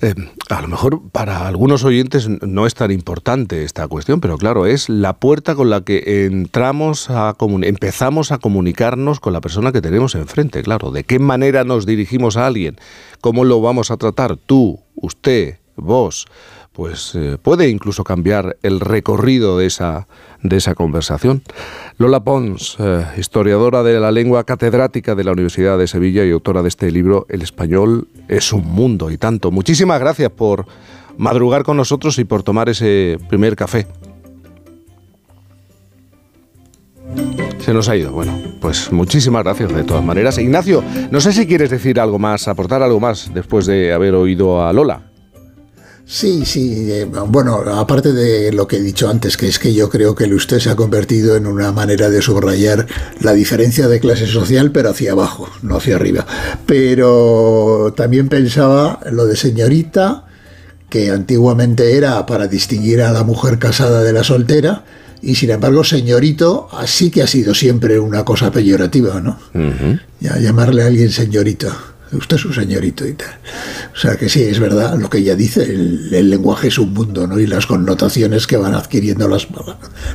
Eh, 0.00 0.14
a 0.48 0.60
lo 0.60 0.68
mejor 0.68 1.00
para 1.12 1.46
algunos 1.46 1.84
oyentes 1.84 2.28
no 2.28 2.66
es 2.66 2.74
tan 2.74 2.90
importante 2.90 3.64
esta 3.64 3.86
cuestión, 3.86 4.20
pero 4.20 4.36
claro, 4.36 4.66
es 4.66 4.88
la 4.88 5.14
puerta 5.14 5.54
con 5.54 5.70
la 5.70 5.82
que 5.82 6.26
entramos 6.26 7.08
a 7.10 7.36
empezamos 7.62 8.32
a 8.32 8.38
comunicarnos 8.38 9.20
con 9.20 9.32
la 9.32 9.40
persona 9.40 9.72
que 9.72 9.80
tenemos 9.80 10.14
enfrente, 10.14 10.62
claro. 10.62 10.90
¿De 10.90 11.04
qué 11.04 11.18
manera 11.18 11.64
nos 11.64 11.86
dirigimos 11.86 12.36
a 12.36 12.46
alguien? 12.46 12.76
¿Cómo 13.20 13.44
lo 13.44 13.60
vamos 13.60 13.90
a 13.90 13.96
tratar? 13.96 14.36
Tú, 14.36 14.80
usted, 14.96 15.58
vos. 15.76 16.26
Pues 16.72 17.14
eh, 17.14 17.36
puede 17.40 17.68
incluso 17.68 18.02
cambiar 18.02 18.56
el 18.62 18.80
recorrido 18.80 19.58
de 19.58 19.66
esa, 19.66 20.08
de 20.42 20.56
esa 20.56 20.74
conversación. 20.74 21.42
Lola 21.98 22.20
Pons, 22.20 22.76
eh, 22.78 23.04
historiadora 23.18 23.82
de 23.82 24.00
la 24.00 24.10
lengua 24.10 24.44
catedrática 24.44 25.14
de 25.14 25.24
la 25.24 25.32
Universidad 25.32 25.76
de 25.76 25.86
Sevilla 25.86 26.24
y 26.24 26.30
autora 26.30 26.62
de 26.62 26.68
este 26.68 26.90
libro 26.90 27.26
El 27.28 27.42
español 27.42 28.08
es 28.28 28.54
un 28.54 28.66
mundo 28.66 29.10
y 29.10 29.18
tanto. 29.18 29.50
Muchísimas 29.50 30.00
gracias 30.00 30.30
por 30.30 30.64
madrugar 31.18 31.62
con 31.62 31.76
nosotros 31.76 32.18
y 32.18 32.24
por 32.24 32.42
tomar 32.42 32.70
ese 32.70 33.18
primer 33.28 33.54
café. 33.54 33.86
Se 37.58 37.74
nos 37.74 37.88
ha 37.90 37.96
ido. 37.96 38.12
Bueno, 38.12 38.36
pues 38.60 38.90
muchísimas 38.90 39.44
gracias 39.44 39.72
de 39.74 39.84
todas 39.84 40.02
maneras. 40.02 40.38
Ignacio, 40.38 40.82
no 41.10 41.20
sé 41.20 41.32
si 41.32 41.46
quieres 41.46 41.68
decir 41.68 42.00
algo 42.00 42.18
más, 42.18 42.48
aportar 42.48 42.82
algo 42.82 42.98
más 42.98 43.30
después 43.34 43.66
de 43.66 43.92
haber 43.92 44.14
oído 44.14 44.66
a 44.66 44.72
Lola. 44.72 45.11
Sí, 46.04 46.44
sí. 46.44 46.90
eh, 46.90 47.04
bueno, 47.04 47.62
aparte 47.74 48.12
de 48.12 48.52
lo 48.52 48.66
que 48.66 48.76
he 48.76 48.82
dicho 48.82 49.08
antes, 49.08 49.36
que 49.36 49.48
es 49.48 49.58
que 49.58 49.72
yo 49.72 49.88
creo 49.88 50.14
que 50.14 50.24
el 50.24 50.34
usted 50.34 50.58
se 50.58 50.70
ha 50.70 50.76
convertido 50.76 51.36
en 51.36 51.46
una 51.46 51.72
manera 51.72 52.10
de 52.10 52.20
subrayar 52.20 52.86
la 53.20 53.32
diferencia 53.32 53.88
de 53.88 54.00
clase 54.00 54.26
social, 54.26 54.72
pero 54.72 54.90
hacia 54.90 55.12
abajo, 55.12 55.48
no 55.62 55.76
hacia 55.76 55.96
arriba. 55.96 56.26
Pero 56.66 57.94
también 57.96 58.28
pensaba 58.28 59.00
lo 59.10 59.26
de 59.26 59.36
señorita, 59.36 60.26
que 60.90 61.10
antiguamente 61.10 61.96
era 61.96 62.26
para 62.26 62.48
distinguir 62.48 63.00
a 63.02 63.12
la 63.12 63.24
mujer 63.24 63.58
casada 63.58 64.02
de 64.02 64.12
la 64.12 64.24
soltera, 64.24 64.84
y 65.22 65.36
sin 65.36 65.50
embargo, 65.50 65.84
señorito, 65.84 66.68
así 66.72 67.10
que 67.10 67.22
ha 67.22 67.28
sido 67.28 67.54
siempre 67.54 67.98
una 68.00 68.24
cosa 68.24 68.50
peyorativa, 68.50 69.20
¿no? 69.20 69.38
Ya 70.20 70.36
llamarle 70.38 70.82
a 70.82 70.86
alguien 70.86 71.10
señorito. 71.10 71.72
Usted 72.12 72.36
es 72.36 72.44
un 72.44 72.54
señorito 72.54 73.06
y 73.06 73.14
tal. 73.14 73.38
O 73.94 73.96
sea 73.96 74.16
que 74.16 74.28
sí, 74.28 74.42
es 74.42 74.60
verdad 74.60 74.98
lo 74.98 75.08
que 75.08 75.18
ella 75.18 75.34
dice, 75.34 75.62
el, 75.64 76.30
lenguaje 76.30 76.68
es 76.68 76.78
un 76.78 76.92
mundo, 76.92 77.26
¿no? 77.26 77.38
Y 77.38 77.46
las 77.46 77.66
connotaciones 77.66 78.46
que 78.46 78.56
van 78.56 78.74
adquiriendo 78.74 79.28
las, 79.28 79.48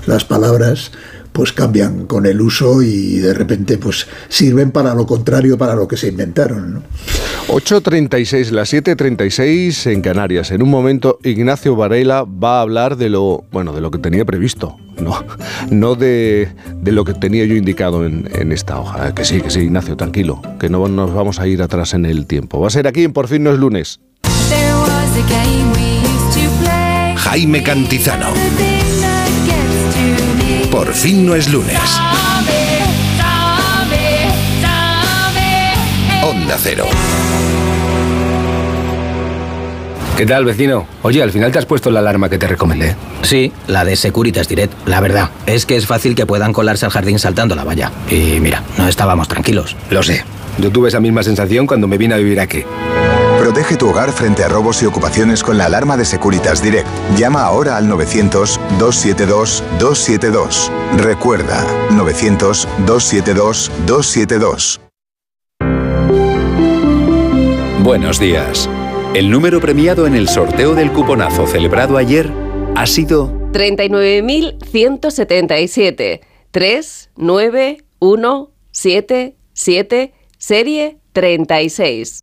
las 0.05 0.23
palabras, 0.25 0.91
pues 1.37 1.53
cambian 1.53 2.07
con 2.07 2.25
el 2.25 2.41
uso 2.41 2.81
y 2.81 3.19
de 3.19 3.31
repente 3.31 3.77
pues 3.77 4.07
sirven 4.27 4.71
para 4.71 4.95
lo 4.95 5.05
contrario, 5.05 5.55
para 5.55 5.75
lo 5.75 5.87
que 5.87 5.95
se 5.95 6.07
inventaron, 6.07 6.73
¿no? 6.73 6.83
8.36, 7.49 8.49
las 8.49 8.73
7.36 8.73 9.91
en 9.91 10.01
Canarias. 10.01 10.49
En 10.49 10.63
un 10.63 10.71
momento 10.71 11.19
Ignacio 11.23 11.75
Varela 11.75 12.23
va 12.23 12.57
a 12.57 12.61
hablar 12.61 12.97
de 12.97 13.09
lo, 13.09 13.43
bueno, 13.51 13.71
de 13.71 13.81
lo 13.81 13.91
que 13.91 13.99
tenía 13.99 14.25
previsto, 14.25 14.77
no, 14.99 15.23
no 15.69 15.93
de, 15.93 16.49
de 16.81 16.91
lo 16.91 17.05
que 17.05 17.13
tenía 17.13 17.45
yo 17.45 17.53
indicado 17.55 18.03
en, 18.03 18.27
en 18.33 18.51
esta 18.51 18.79
hoja. 18.79 19.13
Que 19.13 19.23
sí, 19.23 19.39
que 19.39 19.51
sí, 19.51 19.59
Ignacio, 19.59 19.95
tranquilo, 19.95 20.41
que 20.59 20.69
no 20.69 20.87
nos 20.87 21.13
vamos 21.13 21.39
a 21.39 21.45
ir 21.45 21.61
atrás 21.61 21.93
en 21.93 22.07
el 22.07 22.25
tiempo. 22.25 22.59
Va 22.59 22.65
a 22.65 22.71
ser 22.71 22.87
aquí 22.87 23.03
en 23.03 23.13
Por 23.13 23.27
fin 23.27 23.43
no 23.43 23.51
es 23.51 23.59
lunes. 23.59 23.99
There 24.49 24.73
was 24.73 24.97
Por 30.71 30.93
fin 30.93 31.25
no 31.25 31.35
es 31.35 31.51
lunes. 31.51 31.79
Onda 36.23 36.57
Cero. 36.59 36.85
¿Qué 40.17 40.25
tal, 40.25 40.45
vecino? 40.45 40.87
Oye, 41.03 41.21
al 41.21 41.31
final 41.31 41.51
te 41.51 41.59
has 41.59 41.65
puesto 41.67 41.91
la 41.91 41.99
alarma 41.99 42.27
que 42.27 42.39
te 42.39 42.47
recomendé. 42.47 42.95
Sí, 43.21 43.51
la 43.67 43.85
de 43.85 43.95
Securitas 43.95 44.47
Direct. 44.47 44.73
La 44.87 44.99
verdad, 44.99 45.29
es 45.45 45.65
que 45.67 45.75
es 45.75 45.85
fácil 45.85 46.15
que 46.15 46.25
puedan 46.25 46.53
colarse 46.53 46.85
al 46.85 46.91
jardín 46.91 47.19
saltando 47.19 47.55
la 47.55 47.63
valla. 47.63 47.91
Y 48.09 48.39
mira, 48.39 48.63
no 48.77 48.87
estábamos 48.87 49.27
tranquilos. 49.27 49.75
Lo 49.91 50.01
sé. 50.01 50.23
Yo 50.57 50.71
tuve 50.71 50.89
esa 50.89 50.99
misma 50.99 51.21
sensación 51.21 51.67
cuando 51.67 51.87
me 51.87 51.99
vine 51.99 52.15
a 52.15 52.17
vivir 52.17 52.39
aquí. 52.39 52.63
Protege 53.47 53.77
tu 53.77 53.87
hogar 53.87 54.11
frente 54.11 54.43
a 54.43 54.49
robos 54.49 54.83
y 54.83 54.85
ocupaciones 54.85 55.41
con 55.41 55.57
la 55.57 55.67
alarma 55.67 55.95
de 55.95 56.03
Securitas 56.03 56.61
Direct. 56.61 56.85
Llama 57.15 57.43
ahora 57.43 57.77
al 57.77 57.87
900-272-272. 57.87 60.69
Recuerda, 60.97 61.65
900-272-272. 61.91 64.81
Buenos 67.81 68.19
días. 68.19 68.69
El 69.13 69.31
número 69.31 69.61
premiado 69.61 70.07
en 70.07 70.15
el 70.15 70.27
sorteo 70.27 70.75
del 70.75 70.91
cuponazo 70.91 71.47
celebrado 71.47 71.95
ayer 71.95 72.29
ha 72.75 72.85
sido 72.85 73.31
39.177. 73.53 76.19
3, 76.51 77.11
9, 77.15 77.85
1, 77.99 78.51
7, 78.71 79.37
7, 79.53 80.13
serie 80.37 80.97
36. 81.13 82.19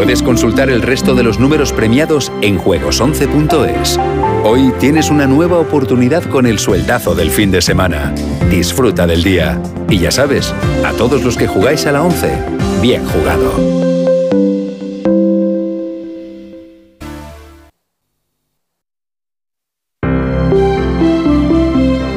Puedes 0.00 0.22
consultar 0.22 0.70
el 0.70 0.80
resto 0.80 1.14
de 1.14 1.22
los 1.22 1.38
números 1.38 1.74
premiados 1.74 2.32
en 2.40 2.58
juegos11.es. 2.58 3.98
Hoy 4.44 4.72
tienes 4.80 5.10
una 5.10 5.26
nueva 5.26 5.58
oportunidad 5.58 6.24
con 6.24 6.46
el 6.46 6.58
sueldazo 6.58 7.14
del 7.14 7.30
fin 7.30 7.50
de 7.50 7.60
semana. 7.60 8.14
Disfruta 8.48 9.06
del 9.06 9.22
día. 9.22 9.60
Y 9.90 9.98
ya 9.98 10.10
sabes, 10.10 10.54
a 10.86 10.94
todos 10.94 11.22
los 11.22 11.36
que 11.36 11.46
jugáis 11.46 11.84
a 11.84 11.92
la 11.92 12.02
11, 12.02 12.32
bien 12.80 13.04
jugado. 13.04 13.52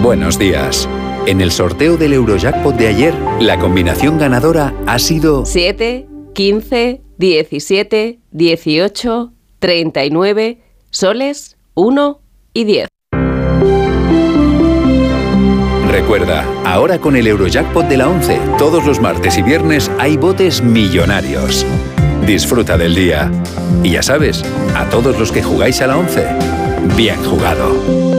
Buenos 0.01 0.39
días. 0.39 0.87
En 1.25 1.41
el 1.41 1.51
sorteo 1.51 1.97
del 1.97 2.13
Eurojackpot 2.13 2.77
de 2.77 2.87
ayer, 2.87 3.13
la 3.41 3.59
combinación 3.59 4.17
ganadora 4.17 4.73
ha 4.87 4.99
sido 4.99 5.45
7, 5.45 6.07
15, 6.33 7.01
17, 7.23 8.19
18, 8.31 9.31
39, 9.59 10.57
soles, 10.89 11.55
1 11.73 12.19
y 12.53 12.65
10. 12.65 12.87
Recuerda, 15.89 16.45
ahora 16.65 16.99
con 16.99 17.15
el 17.15 17.27
Eurojackpot 17.27 17.87
de 17.87 17.95
la 17.95 18.09
11, 18.09 18.37
todos 18.57 18.85
los 18.85 18.99
martes 18.99 19.37
y 19.37 19.41
viernes 19.41 19.89
hay 19.99 20.17
botes 20.17 20.61
millonarios. 20.61 21.65
Disfruta 22.27 22.77
del 22.77 22.93
día. 22.93 23.31
Y 23.83 23.91
ya 23.91 24.03
sabes, 24.03 24.43
a 24.75 24.89
todos 24.89 25.17
los 25.17 25.31
que 25.31 25.41
jugáis 25.41 25.79
a 25.79 25.87
la 25.87 25.97
11, 25.97 26.27
bien 26.97 27.23
jugado. 27.23 28.12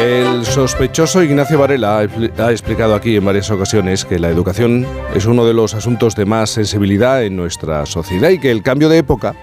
El 0.00 0.46
sospechoso 0.46 1.22
Ignacio 1.22 1.58
Varela 1.58 1.98
ha 1.98 2.04
expli- 2.04 2.32
ha 2.38 2.50
explicado 2.50 2.94
aquí 2.94 3.16
en 3.16 3.24
varias 3.24 3.50
ocasiones 3.50 4.06
que 4.06 4.18
la 4.18 4.30
educación 4.30 4.86
es 5.14 5.26
uno 5.26 5.44
de 5.44 5.52
los 5.52 5.74
asuntos 5.74 6.16
de 6.16 6.24
más 6.24 6.48
sensibilidad 6.50 7.22
en 7.22 7.36
nuestra 7.36 7.84
sociedad 7.84 8.30
y 8.30 8.38
que 8.40 8.50
el 8.50 8.62
cambio 8.62 8.88
de 8.88 8.98
época 8.98 9.34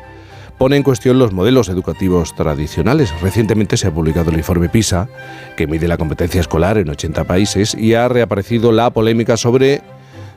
pone 0.57 0.75
en 0.75 0.81
cuestión 0.81 1.19
los 1.19 1.31
modelos 1.31 1.69
educativos 1.69 2.35
tradicionales. 2.35 3.13
Recientemente 3.21 3.77
se 3.77 3.87
ha 3.87 3.91
publicado 3.93 4.31
el 4.31 4.37
informe 4.37 4.69
PISA, 4.69 5.07
que 5.55 5.67
mide 5.67 5.87
la 5.87 5.97
competencia 5.97 6.41
escolar 6.41 6.79
en 6.79 6.89
80 6.89 7.25
países, 7.25 7.75
y 7.75 7.93
ha 7.93 8.07
reaparecido 8.07 8.71
la 8.71 8.89
polémica 8.89 9.37
sobre, 9.37 9.83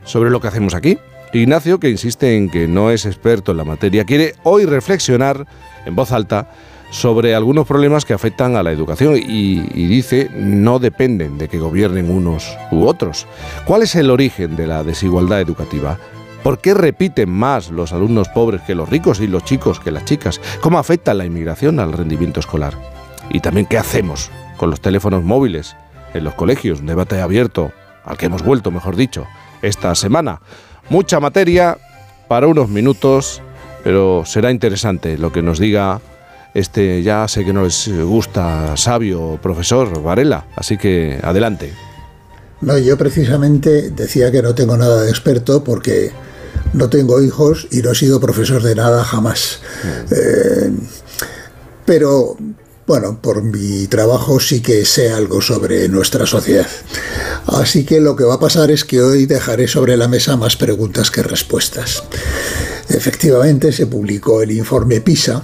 sobre 0.04 0.28
lo 0.28 0.40
que 0.42 0.48
hacemos 0.48 0.74
aquí. 0.74 0.98
Ignacio, 1.32 1.80
que 1.80 1.88
insiste 1.88 2.36
en 2.36 2.50
que 2.50 2.68
no 2.68 2.90
es 2.90 3.06
experto 3.06 3.52
en 3.52 3.56
la 3.58 3.64
materia, 3.64 4.04
quiere 4.04 4.34
hoy 4.42 4.66
reflexionar 4.66 5.46
en 5.86 5.96
voz 5.96 6.12
alta 6.12 6.50
sobre 6.90 7.34
algunos 7.34 7.66
problemas 7.66 8.04
que 8.04 8.12
afectan 8.12 8.56
a 8.56 8.62
la 8.62 8.72
educación 8.72 9.16
y, 9.16 9.60
dice 9.86 10.28
no 10.34 10.78
dependen 10.78 11.38
de 11.38 11.48
que 11.48 11.58
gobiernen 11.58 12.10
unos 12.10 12.56
u 12.70 12.84
otros. 12.84 13.26
¿Cuál 13.64 13.82
es 13.82 13.94
el 13.94 14.10
origen 14.10 14.56
de 14.56 14.66
la 14.66 14.84
desigualdad 14.84 15.40
educativa? 15.40 15.98
¿Por 16.42 16.58
qué 16.58 16.74
repiten 16.74 17.30
más 17.30 17.70
los 17.70 17.92
alumnos 17.92 18.28
pobres 18.28 18.62
que 18.62 18.74
los 18.74 18.88
ricos 18.88 19.20
y 19.20 19.26
los 19.26 19.44
chicos 19.44 19.78
que 19.78 19.90
las 19.90 20.04
chicas? 20.04 20.40
¿Cómo 20.60 20.78
afecta 20.78 21.14
la 21.14 21.24
inmigración 21.24 21.80
al 21.80 21.92
rendimiento 21.92 22.40
escolar? 22.40 22.74
Y 23.30 23.40
también 23.40 23.66
qué 23.66 23.78
hacemos 23.78 24.30
con 24.56 24.70
los 24.70 24.80
teléfonos 24.80 25.22
móviles 25.22 25.76
en 26.14 26.24
los 26.24 26.34
colegios, 26.34 26.80
un 26.80 26.86
debate 26.86 27.20
abierto 27.20 27.72
al 28.04 28.16
que 28.16 28.26
hemos 28.26 28.42
vuelto, 28.42 28.70
mejor 28.70 28.96
dicho, 28.96 29.26
esta 29.62 29.94
semana. 29.94 30.40
Mucha 30.88 31.20
materia 31.20 31.78
para 32.26 32.46
unos 32.46 32.68
minutos, 32.68 33.42
pero 33.84 34.24
será 34.24 34.50
interesante 34.50 35.18
lo 35.18 35.32
que 35.32 35.42
nos 35.42 35.58
diga 35.58 36.00
este, 36.54 37.02
ya 37.02 37.26
sé 37.28 37.44
que 37.44 37.52
no 37.52 37.64
les 37.64 37.88
gusta 37.88 38.76
sabio 38.76 39.38
profesor 39.42 40.02
Varela, 40.02 40.46
así 40.56 40.76
que 40.76 41.18
adelante. 41.22 41.72
No, 42.60 42.76
yo 42.76 42.98
precisamente 42.98 43.90
decía 43.90 44.30
que 44.30 44.42
no 44.42 44.54
tengo 44.54 44.76
nada 44.76 45.02
de 45.02 45.10
experto 45.10 45.64
porque 45.64 46.10
no 46.72 46.90
tengo 46.90 47.22
hijos 47.22 47.66
y 47.70 47.78
no 47.78 47.92
he 47.92 47.94
sido 47.94 48.20
profesor 48.20 48.62
de 48.62 48.74
nada 48.74 49.02
jamás. 49.02 49.60
Eh, 50.10 50.70
pero 51.86 52.36
bueno, 52.86 53.18
por 53.22 53.42
mi 53.42 53.86
trabajo 53.86 54.40
sí 54.40 54.60
que 54.60 54.84
sé 54.84 55.10
algo 55.10 55.40
sobre 55.40 55.88
nuestra 55.88 56.26
sociedad. 56.26 56.66
Así 57.46 57.84
que 57.84 58.00
lo 58.00 58.14
que 58.14 58.24
va 58.24 58.34
a 58.34 58.40
pasar 58.40 58.70
es 58.70 58.84
que 58.84 59.00
hoy 59.00 59.26
dejaré 59.26 59.66
sobre 59.66 59.96
la 59.96 60.08
mesa 60.08 60.36
más 60.36 60.56
preguntas 60.56 61.10
que 61.10 61.22
respuestas. 61.22 62.02
Efectivamente, 62.88 63.72
se 63.72 63.86
publicó 63.86 64.42
el 64.42 64.50
informe 64.50 65.00
PISA 65.00 65.42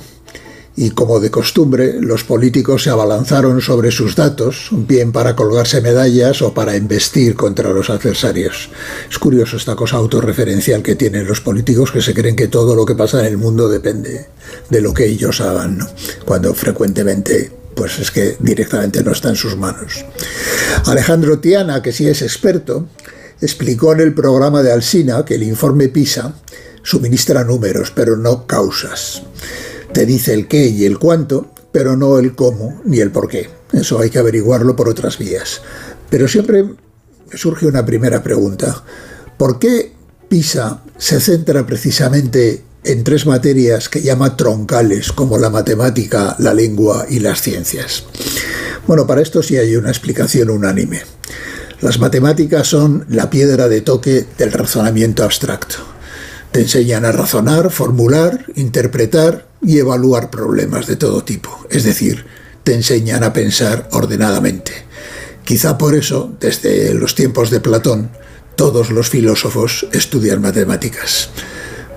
y 0.76 0.90
como 0.90 1.20
de 1.20 1.30
costumbre, 1.30 1.96
los 2.00 2.24
políticos 2.24 2.82
se 2.82 2.90
abalanzaron 2.90 3.62
sobre 3.62 3.90
sus 3.90 4.14
datos, 4.14 4.68
bien 4.70 5.10
para 5.10 5.34
colgarse 5.34 5.80
medallas 5.80 6.42
o 6.42 6.52
para 6.52 6.76
embestir 6.76 7.34
contra 7.34 7.70
los 7.70 7.88
adversarios. 7.88 8.68
Es 9.10 9.18
curioso 9.18 9.56
esta 9.56 9.74
cosa 9.74 9.96
autorreferencial 9.96 10.82
que 10.82 10.94
tienen 10.94 11.26
los 11.26 11.40
políticos 11.40 11.90
que 11.90 12.02
se 12.02 12.12
creen 12.12 12.36
que 12.36 12.48
todo 12.48 12.74
lo 12.74 12.84
que 12.84 12.94
pasa 12.94 13.20
en 13.20 13.26
el 13.26 13.38
mundo 13.38 13.70
depende 13.70 14.26
de 14.68 14.80
lo 14.82 14.92
que 14.92 15.06
ellos 15.06 15.40
hagan, 15.40 15.78
cuando 16.26 16.52
frecuentemente 16.52 17.50
pues 17.74 17.98
es 17.98 18.10
que 18.10 18.36
directamente 18.40 19.02
no 19.02 19.12
está 19.12 19.30
en 19.30 19.36
sus 19.36 19.56
manos. 19.56 20.04
Alejandro 20.86 21.40
Tiana, 21.40 21.82
que 21.82 21.92
sí 21.92 22.08
es 22.08 22.22
experto, 22.22 22.86
explicó 23.40 23.92
en 23.92 24.00
el 24.00 24.14
programa 24.14 24.62
de 24.62 24.72
Alsina 24.72 25.24
que 25.26 25.34
el 25.34 25.42
informe 25.42 25.88
PISA 25.88 26.34
suministra 26.82 27.44
números, 27.44 27.92
pero 27.94 28.16
no 28.16 28.46
causas 28.46 29.22
te 29.96 30.04
dice 30.04 30.34
el 30.34 30.46
qué 30.46 30.66
y 30.66 30.84
el 30.84 30.98
cuánto, 30.98 31.50
pero 31.72 31.96
no 31.96 32.18
el 32.18 32.34
cómo 32.34 32.82
ni 32.84 32.98
el 32.98 33.10
por 33.10 33.28
qué. 33.28 33.48
Eso 33.72 33.98
hay 33.98 34.10
que 34.10 34.18
averiguarlo 34.18 34.76
por 34.76 34.90
otras 34.90 35.16
vías. 35.16 35.62
Pero 36.10 36.28
siempre 36.28 36.66
surge 37.32 37.64
una 37.64 37.86
primera 37.86 38.22
pregunta. 38.22 38.84
¿Por 39.38 39.58
qué 39.58 39.94
PISA 40.28 40.82
se 40.98 41.18
centra 41.18 41.64
precisamente 41.64 42.62
en 42.84 43.04
tres 43.04 43.24
materias 43.24 43.88
que 43.88 44.02
llama 44.02 44.36
troncales, 44.36 45.12
como 45.12 45.38
la 45.38 45.48
matemática, 45.48 46.36
la 46.40 46.52
lengua 46.52 47.06
y 47.08 47.20
las 47.20 47.40
ciencias? 47.40 48.04
Bueno, 48.86 49.06
para 49.06 49.22
esto 49.22 49.42
sí 49.42 49.56
hay 49.56 49.76
una 49.76 49.88
explicación 49.88 50.50
unánime. 50.50 51.04
Las 51.80 51.98
matemáticas 51.98 52.66
son 52.66 53.06
la 53.08 53.30
piedra 53.30 53.66
de 53.66 53.80
toque 53.80 54.26
del 54.36 54.52
razonamiento 54.52 55.24
abstracto. 55.24 55.95
Te 56.56 56.62
enseñan 56.62 57.04
a 57.04 57.12
razonar, 57.12 57.70
formular, 57.70 58.46
interpretar 58.54 59.46
y 59.60 59.76
evaluar 59.76 60.30
problemas 60.30 60.86
de 60.86 60.96
todo 60.96 61.22
tipo. 61.22 61.50
Es 61.68 61.84
decir, 61.84 62.24
te 62.64 62.72
enseñan 62.72 63.24
a 63.24 63.34
pensar 63.34 63.90
ordenadamente. 63.92 64.72
Quizá 65.44 65.76
por 65.76 65.94
eso, 65.94 66.34
desde 66.40 66.94
los 66.94 67.14
tiempos 67.14 67.50
de 67.50 67.60
Platón, 67.60 68.08
todos 68.56 68.88
los 68.88 69.10
filósofos 69.10 69.86
estudian 69.92 70.40
matemáticas. 70.40 71.28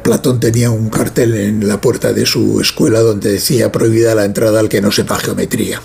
Platón 0.04 0.42
tenía 0.42 0.72
un 0.72 0.90
cartel 0.90 1.36
en 1.36 1.66
la 1.66 1.80
puerta 1.80 2.12
de 2.12 2.26
su 2.26 2.60
escuela 2.60 3.00
donde 3.00 3.32
decía 3.32 3.72
prohibida 3.72 4.14
la 4.14 4.26
entrada 4.26 4.60
al 4.60 4.68
que 4.68 4.82
no 4.82 4.92
sepa 4.92 5.20
geometría. 5.20 5.82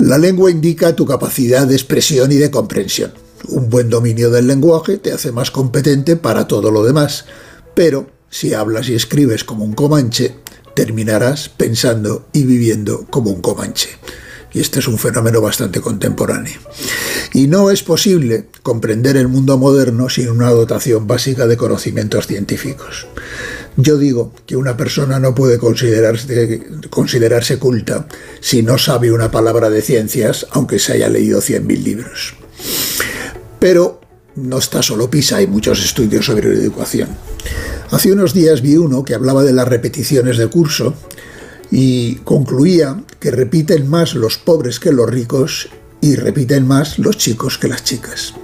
La 0.00 0.18
lengua 0.18 0.50
indica 0.50 0.96
tu 0.96 1.06
capacidad 1.06 1.68
de 1.68 1.76
expresión 1.76 2.32
y 2.32 2.34
de 2.34 2.50
comprensión. 2.50 3.12
Un 3.46 3.70
buen 3.70 3.88
dominio 3.88 4.28
del 4.30 4.48
lenguaje 4.48 4.98
te 4.98 5.12
hace 5.12 5.30
más 5.30 5.52
competente 5.52 6.16
para 6.16 6.48
todo 6.48 6.72
lo 6.72 6.82
demás, 6.82 7.26
pero 7.80 8.10
si 8.28 8.52
hablas 8.52 8.90
y 8.90 8.94
escribes 8.94 9.42
como 9.42 9.64
un 9.64 9.72
comanche, 9.72 10.34
terminarás 10.74 11.48
pensando 11.48 12.26
y 12.30 12.44
viviendo 12.44 13.06
como 13.08 13.30
un 13.30 13.40
comanche. 13.40 13.88
Y 14.52 14.60
este 14.60 14.80
es 14.80 14.86
un 14.86 14.98
fenómeno 14.98 15.40
bastante 15.40 15.80
contemporáneo. 15.80 16.60
Y 17.32 17.46
no 17.46 17.70
es 17.70 17.82
posible 17.82 18.48
comprender 18.62 19.16
el 19.16 19.28
mundo 19.28 19.56
moderno 19.56 20.10
sin 20.10 20.28
una 20.28 20.50
dotación 20.50 21.06
básica 21.06 21.46
de 21.46 21.56
conocimientos 21.56 22.26
científicos. 22.26 23.06
Yo 23.78 23.96
digo 23.96 24.34
que 24.44 24.56
una 24.56 24.76
persona 24.76 25.18
no 25.18 25.34
puede 25.34 25.56
considerarse, 25.56 26.62
considerarse 26.90 27.58
culta 27.58 28.08
si 28.42 28.62
no 28.62 28.76
sabe 28.76 29.10
una 29.10 29.30
palabra 29.30 29.70
de 29.70 29.80
ciencias, 29.80 30.46
aunque 30.50 30.78
se 30.78 30.92
haya 30.92 31.08
leído 31.08 31.40
100.000 31.40 31.82
libros. 31.82 32.34
Pero 33.58 33.99
no 34.42 34.58
está 34.58 34.82
solo 34.82 35.10
PISA, 35.10 35.36
hay 35.36 35.46
muchos 35.46 35.84
estudios 35.84 36.26
sobre 36.26 36.48
educación. 36.48 37.08
Hace 37.90 38.12
unos 38.12 38.34
días 38.34 38.62
vi 38.62 38.76
uno 38.76 39.04
que 39.04 39.14
hablaba 39.14 39.44
de 39.44 39.52
las 39.52 39.68
repeticiones 39.68 40.38
de 40.38 40.48
curso 40.48 40.94
y 41.70 42.16
concluía 42.16 43.02
que 43.18 43.30
repiten 43.30 43.88
más 43.88 44.14
los 44.14 44.38
pobres 44.38 44.80
que 44.80 44.92
los 44.92 45.08
ricos 45.08 45.68
y 46.00 46.16
repiten 46.16 46.66
más 46.66 46.98
los 46.98 47.16
chicos 47.16 47.58
que 47.58 47.68
las 47.68 47.84
chicas. 47.84 48.34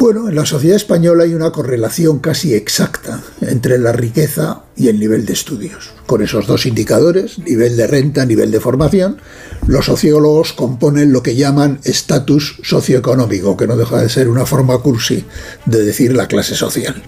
Bueno, 0.00 0.30
en 0.30 0.34
la 0.34 0.46
sociedad 0.46 0.76
española 0.76 1.24
hay 1.24 1.34
una 1.34 1.52
correlación 1.52 2.20
casi 2.20 2.54
exacta 2.54 3.22
entre 3.42 3.76
la 3.76 3.92
riqueza 3.92 4.64
y 4.74 4.88
el 4.88 4.98
nivel 4.98 5.26
de 5.26 5.34
estudios. 5.34 5.90
Con 6.06 6.22
esos 6.22 6.46
dos 6.46 6.64
indicadores, 6.64 7.38
nivel 7.38 7.76
de 7.76 7.86
renta, 7.86 8.24
nivel 8.24 8.50
de 8.50 8.60
formación, 8.60 9.18
los 9.66 9.84
sociólogos 9.84 10.54
componen 10.54 11.12
lo 11.12 11.22
que 11.22 11.36
llaman 11.36 11.80
estatus 11.84 12.60
socioeconómico, 12.62 13.58
que 13.58 13.66
no 13.66 13.76
deja 13.76 14.00
de 14.00 14.08
ser 14.08 14.30
una 14.30 14.46
forma 14.46 14.78
cursi 14.78 15.26
de 15.66 15.84
decir 15.84 16.16
la 16.16 16.28
clase 16.28 16.54
social. 16.54 17.02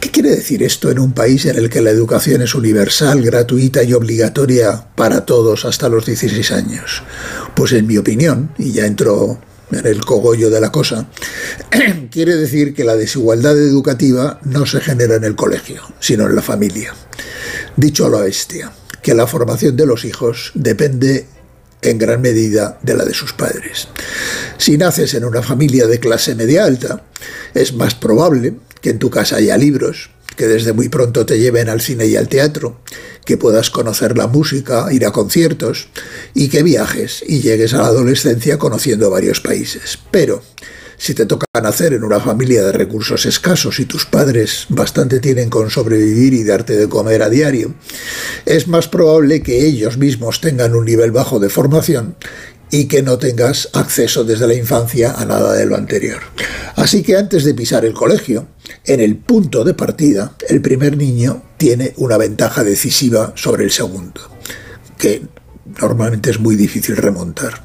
¿Qué 0.00 0.10
quiere 0.10 0.36
decir 0.36 0.62
esto 0.62 0.90
en 0.90 0.98
un 0.98 1.12
país 1.12 1.46
en 1.46 1.56
el 1.56 1.70
que 1.70 1.80
la 1.80 1.88
educación 1.88 2.42
es 2.42 2.54
universal, 2.54 3.22
gratuita 3.22 3.82
y 3.84 3.94
obligatoria 3.94 4.86
para 4.94 5.24
todos 5.24 5.64
hasta 5.64 5.88
los 5.88 6.04
16 6.04 6.52
años? 6.52 7.02
Pues 7.54 7.72
en 7.72 7.86
mi 7.86 7.96
opinión, 7.96 8.50
y 8.58 8.72
ya 8.72 8.84
entro 8.84 9.38
en 9.72 9.86
el 9.86 10.04
cogollo 10.04 10.50
de 10.50 10.60
la 10.60 10.72
cosa, 10.72 11.08
quiere 12.10 12.36
decir 12.36 12.74
que 12.74 12.84
la 12.84 12.96
desigualdad 12.96 13.58
educativa 13.58 14.40
no 14.44 14.66
se 14.66 14.80
genera 14.80 15.16
en 15.16 15.24
el 15.24 15.36
colegio, 15.36 15.82
sino 16.00 16.26
en 16.26 16.34
la 16.34 16.42
familia. 16.42 16.94
Dicho 17.76 18.06
a 18.06 18.10
la 18.10 18.20
bestia, 18.20 18.72
que 19.02 19.14
la 19.14 19.26
formación 19.26 19.76
de 19.76 19.86
los 19.86 20.04
hijos 20.04 20.52
depende 20.54 21.26
en 21.82 21.98
gran 21.98 22.20
medida 22.20 22.78
de 22.82 22.94
la 22.94 23.04
de 23.04 23.14
sus 23.14 23.32
padres. 23.32 23.88
Si 24.58 24.76
naces 24.76 25.14
en 25.14 25.24
una 25.24 25.42
familia 25.42 25.86
de 25.86 25.98
clase 25.98 26.34
media 26.34 26.64
alta, 26.64 27.04
es 27.54 27.72
más 27.72 27.94
probable 27.94 28.56
que 28.80 28.90
en 28.90 28.98
tu 28.98 29.10
casa 29.10 29.36
haya 29.36 29.56
libros, 29.56 30.10
que 30.36 30.46
desde 30.46 30.72
muy 30.72 30.88
pronto 30.88 31.26
te 31.26 31.38
lleven 31.38 31.68
al 31.68 31.80
cine 31.80 32.06
y 32.06 32.16
al 32.16 32.28
teatro, 32.28 32.80
que 33.24 33.36
puedas 33.36 33.70
conocer 33.70 34.16
la 34.16 34.26
música, 34.26 34.86
ir 34.90 35.06
a 35.06 35.12
conciertos 35.12 35.88
y 36.34 36.48
que 36.48 36.62
viajes 36.62 37.22
y 37.26 37.40
llegues 37.40 37.74
a 37.74 37.78
la 37.78 37.86
adolescencia 37.86 38.58
conociendo 38.58 39.10
varios 39.10 39.40
países. 39.40 39.98
Pero 40.10 40.42
si 40.96 41.14
te 41.14 41.24
toca 41.24 41.46
nacer 41.62 41.94
en 41.94 42.04
una 42.04 42.20
familia 42.20 42.62
de 42.62 42.72
recursos 42.72 43.24
escasos 43.24 43.80
y 43.80 43.86
tus 43.86 44.04
padres 44.04 44.66
bastante 44.68 45.18
tienen 45.18 45.48
con 45.48 45.70
sobrevivir 45.70 46.34
y 46.34 46.44
darte 46.44 46.76
de 46.76 46.90
comer 46.90 47.22
a 47.22 47.30
diario, 47.30 47.74
es 48.44 48.68
más 48.68 48.86
probable 48.86 49.42
que 49.42 49.64
ellos 49.64 49.96
mismos 49.96 50.42
tengan 50.42 50.74
un 50.74 50.84
nivel 50.84 51.10
bajo 51.10 51.38
de 51.38 51.48
formación 51.48 52.16
y 52.70 52.86
que 52.86 53.02
no 53.02 53.18
tengas 53.18 53.68
acceso 53.72 54.24
desde 54.24 54.46
la 54.46 54.54
infancia 54.54 55.12
a 55.12 55.24
nada 55.24 55.54
de 55.54 55.66
lo 55.66 55.76
anterior. 55.76 56.20
Así 56.76 57.02
que 57.02 57.16
antes 57.16 57.44
de 57.44 57.54
pisar 57.54 57.84
el 57.84 57.92
colegio, 57.92 58.46
en 58.84 59.00
el 59.00 59.16
punto 59.16 59.64
de 59.64 59.74
partida, 59.74 60.34
el 60.48 60.60
primer 60.60 60.96
niño 60.96 61.42
tiene 61.56 61.92
una 61.96 62.16
ventaja 62.16 62.64
decisiva 62.64 63.32
sobre 63.36 63.64
el 63.64 63.70
segundo, 63.70 64.20
que 64.96 65.22
normalmente 65.80 66.30
es 66.30 66.40
muy 66.40 66.56
difícil 66.56 66.96
remontar. 66.96 67.62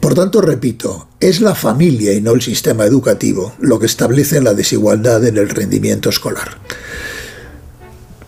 Por 0.00 0.14
tanto, 0.14 0.40
repito, 0.40 1.08
es 1.20 1.40
la 1.40 1.54
familia 1.54 2.12
y 2.12 2.20
no 2.20 2.32
el 2.32 2.42
sistema 2.42 2.84
educativo 2.84 3.54
lo 3.60 3.78
que 3.78 3.86
establece 3.86 4.40
la 4.40 4.52
desigualdad 4.52 5.24
en 5.24 5.38
el 5.38 5.48
rendimiento 5.48 6.10
escolar. 6.10 6.58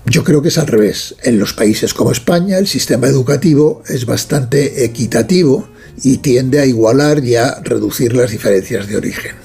Yo 0.07 0.23
creo 0.23 0.43
que 0.43 0.49
es 0.49 0.59
al 0.59 0.67
revés. 0.67 1.17
En 1.23 1.39
los 1.39 1.55
países 1.55 1.95
como 1.95 2.13
España 2.13 2.59
el 2.59 2.69
sistema 2.69 3.09
educativo 3.09 3.83
es 3.89 4.07
bastante 4.07 4.85
equitativo 4.85 5.69
y 6.03 6.19
tiende 6.19 6.61
a 6.61 6.67
igualar 6.67 7.25
y 7.25 7.37
a 7.37 7.61
reducir 7.63 8.15
las 8.15 8.31
diferencias 8.31 8.89
de 8.89 8.97
origen. 8.97 9.37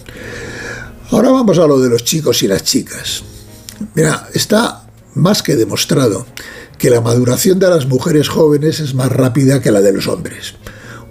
Ahora 1.11 1.29
vamos 1.29 1.57
a 1.57 1.67
lo 1.67 1.79
de 1.79 1.89
los 1.89 2.03
chicos 2.03 2.43
y 2.43 2.47
las 2.47 2.63
chicas. 2.63 3.23
Mira, 3.95 4.27
está 4.33 4.83
más 5.15 5.41
que 5.41 5.55
demostrado 5.55 6.25
que 6.77 6.89
la 6.89 7.01
maduración 7.01 7.59
de 7.59 7.69
las 7.69 7.87
mujeres 7.87 8.29
jóvenes 8.29 8.79
es 8.79 8.93
más 8.93 9.11
rápida 9.11 9.61
que 9.61 9.71
la 9.71 9.81
de 9.81 9.93
los 9.93 10.07
hombres. 10.07 10.55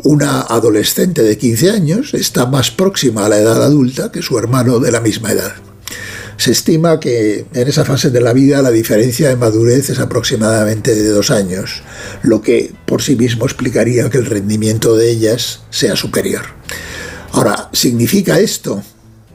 Una 0.04 0.42
adolescente 0.42 1.22
de 1.22 1.36
15 1.36 1.70
años 1.70 2.14
está 2.14 2.46
más 2.46 2.70
próxima 2.70 3.26
a 3.26 3.28
la 3.28 3.38
edad 3.38 3.62
adulta 3.62 4.12
que 4.12 4.22
su 4.22 4.38
hermano 4.38 4.78
de 4.78 4.92
la 4.92 5.00
misma 5.00 5.32
edad. 5.32 5.54
Se 6.38 6.52
estima 6.52 7.00
que 7.00 7.46
en 7.52 7.68
esa 7.68 7.84
fase 7.84 8.10
de 8.10 8.20
la 8.20 8.32
vida 8.32 8.62
la 8.62 8.70
diferencia 8.70 9.28
de 9.28 9.34
madurez 9.34 9.90
es 9.90 9.98
aproximadamente 9.98 10.94
de 10.94 11.08
dos 11.08 11.32
años, 11.32 11.82
lo 12.22 12.42
que 12.42 12.72
por 12.86 13.02
sí 13.02 13.16
mismo 13.16 13.44
explicaría 13.44 14.08
que 14.08 14.18
el 14.18 14.26
rendimiento 14.26 14.96
de 14.96 15.10
ellas 15.10 15.62
sea 15.70 15.96
superior. 15.96 16.42
Ahora, 17.32 17.68
¿significa 17.72 18.38
esto, 18.38 18.84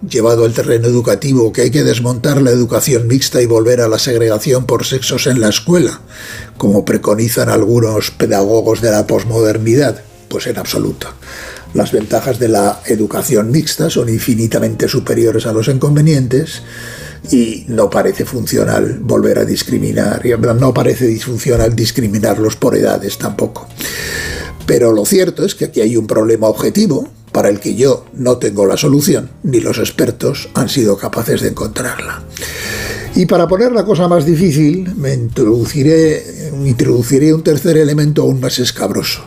llevado 0.07 0.45
al 0.45 0.53
terreno 0.53 0.87
educativo, 0.87 1.51
que 1.51 1.63
hay 1.63 1.71
que 1.71 1.83
desmontar 1.83 2.41
la 2.41 2.51
educación 2.51 3.05
mixta 3.05 3.41
y 3.41 3.47
volver 3.47 3.81
a 3.81 3.89
la 3.89 3.99
segregación 3.99 4.65
por 4.65 4.85
sexos 4.85 5.27
en 5.27 5.41
la 5.41 5.49
escuela, 5.49 5.99
como 6.55 6.85
preconizan 6.85 7.49
algunos 7.49 8.11
pedagogos 8.11 8.79
de 8.81 8.91
la 8.91 9.05
posmodernidad? 9.07 10.01
Pues 10.29 10.47
en 10.47 10.57
absoluto. 10.57 11.09
Las 11.73 11.91
ventajas 11.91 12.37
de 12.37 12.49
la 12.49 12.81
educación 12.85 13.49
mixta 13.51 13.89
son 13.89 14.09
infinitamente 14.09 14.87
superiores 14.87 15.47
a 15.47 15.53
los 15.53 15.67
inconvenientes 15.67 16.61
y 17.31 17.65
no 17.67 17.89
parece 17.89 18.25
funcional 18.25 18.99
volver 19.01 19.39
a 19.39 19.45
discriminar, 19.45 20.21
no 20.39 20.73
parece 20.73 21.07
disfuncional 21.07 21.75
discriminarlos 21.75 22.57
por 22.57 22.75
edades 22.75 23.17
tampoco. 23.17 23.67
Pero 24.67 24.91
lo 24.91 25.03
cierto 25.05 25.43
es 25.45 25.55
que 25.55 25.65
aquí 25.65 25.81
hay 25.81 25.97
un 25.97 26.05
problema 26.05 26.47
objetivo 26.47 27.09
para 27.31 27.49
el 27.49 27.59
que 27.59 27.73
yo 27.73 28.05
no 28.13 28.37
tengo 28.37 28.67
la 28.67 28.77
solución, 28.77 29.31
ni 29.41 29.59
los 29.59 29.79
expertos 29.79 30.49
han 30.53 30.69
sido 30.69 30.97
capaces 30.97 31.41
de 31.41 31.49
encontrarla. 31.49 32.23
Y 33.15 33.25
para 33.25 33.47
poner 33.47 33.71
la 33.71 33.83
cosa 33.83 34.07
más 34.07 34.25
difícil, 34.25 34.93
me 34.95 35.13
introduciré 35.13 36.23
un 37.33 37.43
tercer 37.43 37.77
elemento 37.77 38.21
aún 38.21 38.39
más 38.39 38.59
escabroso. 38.59 39.23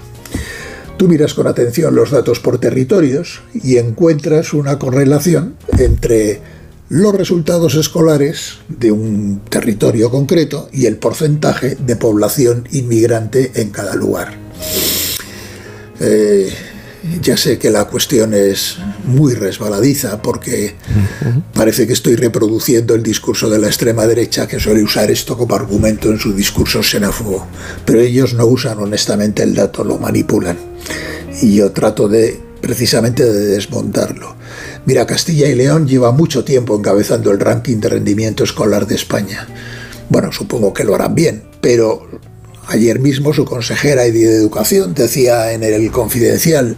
Tú 0.96 1.08
miras 1.08 1.34
con 1.34 1.46
atención 1.46 1.94
los 1.94 2.10
datos 2.10 2.40
por 2.40 2.58
territorios 2.58 3.42
y 3.52 3.76
encuentras 3.76 4.54
una 4.54 4.78
correlación 4.78 5.56
entre 5.78 6.40
los 6.88 7.14
resultados 7.14 7.74
escolares 7.74 8.58
de 8.68 8.92
un 8.92 9.42
territorio 9.48 10.10
concreto 10.10 10.68
y 10.72 10.86
el 10.86 10.96
porcentaje 10.96 11.74
de 11.74 11.96
población 11.96 12.66
inmigrante 12.72 13.52
en 13.56 13.70
cada 13.70 13.94
lugar. 13.94 14.38
Eh, 16.00 16.50
ya 17.22 17.36
sé 17.36 17.58
que 17.58 17.70
la 17.70 17.84
cuestión 17.86 18.34
es 18.34 18.78
muy 19.04 19.34
resbaladiza 19.34 20.20
porque 20.22 20.74
parece 21.54 21.86
que 21.86 21.92
estoy 21.92 22.16
reproduciendo 22.16 22.94
el 22.94 23.02
discurso 23.02 23.48
de 23.48 23.58
la 23.58 23.68
extrema 23.68 24.06
derecha 24.06 24.46
que 24.46 24.60
suele 24.60 24.82
usar 24.82 25.10
esto 25.10 25.36
como 25.36 25.54
argumento 25.54 26.10
en 26.10 26.18
su 26.18 26.32
discurso 26.32 26.82
xenófobo, 26.82 27.46
pero 27.84 28.00
ellos 28.00 28.34
no 28.34 28.46
usan 28.46 28.78
honestamente 28.78 29.42
el 29.42 29.54
dato, 29.54 29.84
lo 29.84 29.98
manipulan. 29.98 30.56
Y 31.42 31.56
yo 31.56 31.72
trato 31.72 32.08
de 32.08 32.40
precisamente 32.60 33.24
de 33.24 33.46
desmontarlo. 33.46 34.34
Mira, 34.86 35.06
Castilla 35.06 35.48
y 35.48 35.54
León 35.54 35.86
lleva 35.86 36.12
mucho 36.12 36.44
tiempo 36.44 36.76
encabezando 36.76 37.30
el 37.30 37.40
ranking 37.40 37.78
de 37.78 37.88
rendimiento 37.88 38.44
escolar 38.44 38.86
de 38.86 38.94
España. 38.94 39.46
Bueno, 40.08 40.32
supongo 40.32 40.72
que 40.72 40.84
lo 40.84 40.94
harán 40.94 41.14
bien, 41.14 41.42
pero 41.60 42.15
Ayer 42.68 42.98
mismo 42.98 43.32
su 43.32 43.44
consejera 43.44 44.02
de 44.02 44.36
Educación 44.36 44.92
decía 44.92 45.52
en 45.52 45.62
el 45.62 45.90
Confidencial 45.92 46.76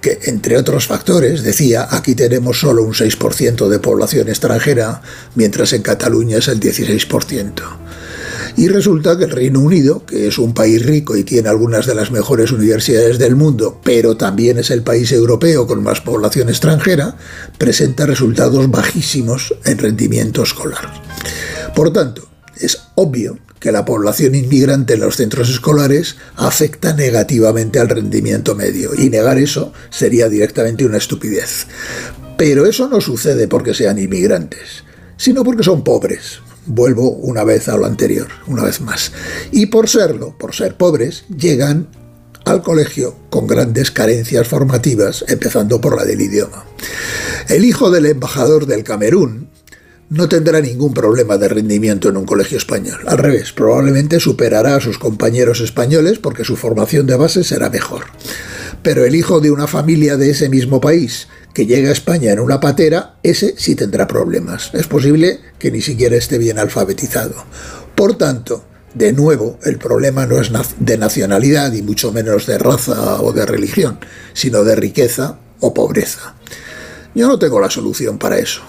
que, 0.00 0.18
entre 0.24 0.56
otros 0.56 0.86
factores, 0.86 1.42
decía, 1.42 1.86
aquí 1.90 2.14
tenemos 2.14 2.60
solo 2.60 2.82
un 2.82 2.94
6% 2.94 3.68
de 3.68 3.78
población 3.78 4.28
extranjera, 4.28 5.02
mientras 5.34 5.74
en 5.74 5.82
Cataluña 5.82 6.38
es 6.38 6.48
el 6.48 6.58
16%. 6.58 7.52
Y 8.56 8.68
resulta 8.68 9.18
que 9.18 9.24
el 9.24 9.30
Reino 9.30 9.60
Unido, 9.60 10.06
que 10.06 10.28
es 10.28 10.38
un 10.38 10.54
país 10.54 10.84
rico 10.86 11.14
y 11.16 11.24
tiene 11.24 11.50
algunas 11.50 11.84
de 11.84 11.94
las 11.94 12.10
mejores 12.10 12.52
universidades 12.52 13.18
del 13.18 13.36
mundo, 13.36 13.80
pero 13.84 14.16
también 14.16 14.58
es 14.58 14.70
el 14.70 14.82
país 14.82 15.12
europeo 15.12 15.66
con 15.66 15.82
más 15.82 16.00
población 16.00 16.48
extranjera, 16.48 17.16
presenta 17.58 18.06
resultados 18.06 18.70
bajísimos 18.70 19.54
en 19.66 19.76
rendimiento 19.76 20.42
escolar. 20.42 20.90
Por 21.74 21.92
tanto, 21.92 22.26
es 22.58 22.78
obvio 22.94 23.38
que 23.60 23.72
la 23.72 23.84
población 23.84 24.34
inmigrante 24.34 24.94
en 24.94 25.00
los 25.00 25.16
centros 25.16 25.48
escolares 25.50 26.16
afecta 26.36 26.92
negativamente 26.92 27.78
al 27.78 27.88
rendimiento 27.88 28.54
medio 28.54 28.90
y 28.94 29.08
negar 29.10 29.38
eso 29.38 29.72
sería 29.90 30.28
directamente 30.28 30.84
una 30.84 30.98
estupidez. 30.98 31.66
Pero 32.36 32.66
eso 32.66 32.88
no 32.88 33.00
sucede 33.00 33.48
porque 33.48 33.74
sean 33.74 33.98
inmigrantes, 33.98 34.84
sino 35.16 35.42
porque 35.42 35.62
son 35.62 35.82
pobres. 35.82 36.40
Vuelvo 36.66 37.10
una 37.10 37.44
vez 37.44 37.68
a 37.68 37.76
lo 37.76 37.86
anterior, 37.86 38.28
una 38.46 38.64
vez 38.64 38.80
más. 38.80 39.12
Y 39.52 39.66
por 39.66 39.88
serlo, 39.88 40.36
por 40.36 40.54
ser 40.54 40.76
pobres, 40.76 41.24
llegan 41.34 41.88
al 42.44 42.62
colegio 42.62 43.16
con 43.30 43.46
grandes 43.46 43.90
carencias 43.90 44.46
formativas, 44.46 45.24
empezando 45.28 45.80
por 45.80 45.96
la 45.96 46.04
del 46.04 46.20
idioma. 46.20 46.64
El 47.48 47.64
hijo 47.64 47.90
del 47.90 48.06
embajador 48.06 48.66
del 48.66 48.84
Camerún, 48.84 49.48
no 50.08 50.28
tendrá 50.28 50.60
ningún 50.60 50.94
problema 50.94 51.36
de 51.36 51.48
rendimiento 51.48 52.08
en 52.08 52.16
un 52.16 52.26
colegio 52.26 52.58
español. 52.58 53.00
Al 53.06 53.18
revés, 53.18 53.52
probablemente 53.52 54.20
superará 54.20 54.76
a 54.76 54.80
sus 54.80 54.98
compañeros 54.98 55.60
españoles 55.60 56.18
porque 56.18 56.44
su 56.44 56.56
formación 56.56 57.06
de 57.06 57.16
base 57.16 57.42
será 57.42 57.70
mejor. 57.70 58.04
Pero 58.82 59.04
el 59.04 59.16
hijo 59.16 59.40
de 59.40 59.50
una 59.50 59.66
familia 59.66 60.16
de 60.16 60.30
ese 60.30 60.48
mismo 60.48 60.80
país 60.80 61.28
que 61.52 61.66
llega 61.66 61.88
a 61.88 61.92
España 61.92 62.30
en 62.32 62.40
una 62.40 62.60
patera, 62.60 63.16
ese 63.22 63.54
sí 63.56 63.74
tendrá 63.74 64.06
problemas. 64.06 64.70
Es 64.74 64.86
posible 64.86 65.40
que 65.58 65.70
ni 65.70 65.80
siquiera 65.80 66.16
esté 66.16 66.38
bien 66.38 66.58
alfabetizado. 66.58 67.34
Por 67.94 68.16
tanto, 68.16 68.64
de 68.94 69.12
nuevo, 69.12 69.58
el 69.64 69.78
problema 69.78 70.26
no 70.26 70.40
es 70.40 70.50
de 70.78 70.98
nacionalidad 70.98 71.72
y 71.72 71.82
mucho 71.82 72.12
menos 72.12 72.46
de 72.46 72.58
raza 72.58 73.20
o 73.22 73.32
de 73.32 73.44
religión, 73.44 73.98
sino 74.34 74.64
de 74.64 74.76
riqueza 74.76 75.38
o 75.60 75.74
pobreza. 75.74 76.34
Yo 77.14 77.26
no 77.26 77.38
tengo 77.38 77.60
la 77.60 77.70
solución 77.70 78.18
para 78.18 78.38
eso. 78.38 78.62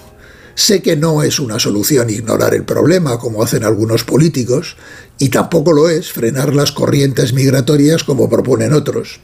Sé 0.57 0.81
que 0.81 0.95
no 0.95 1.21
es 1.21 1.39
una 1.39 1.59
solución 1.59 2.09
ignorar 2.09 2.55
el 2.55 2.63
problema, 2.63 3.19
como 3.19 3.43
hacen 3.43 3.63
algunos 3.63 4.03
políticos, 4.03 4.75
y 5.19 5.29
tampoco 5.29 5.71
lo 5.71 5.87
es 5.87 6.11
frenar 6.11 6.55
las 6.55 6.71
corrientes 6.71 7.31
migratorias 7.31 8.03
como 8.03 8.27
proponen 8.27 8.73
otros, 8.73 9.19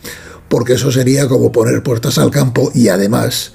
porque 0.47 0.73
eso 0.73 0.91
sería 0.91 1.27
como 1.27 1.51
poner 1.51 1.81
puertas 1.81 2.19
al 2.19 2.29
campo 2.29 2.71
y 2.75 2.89
además, 2.89 3.53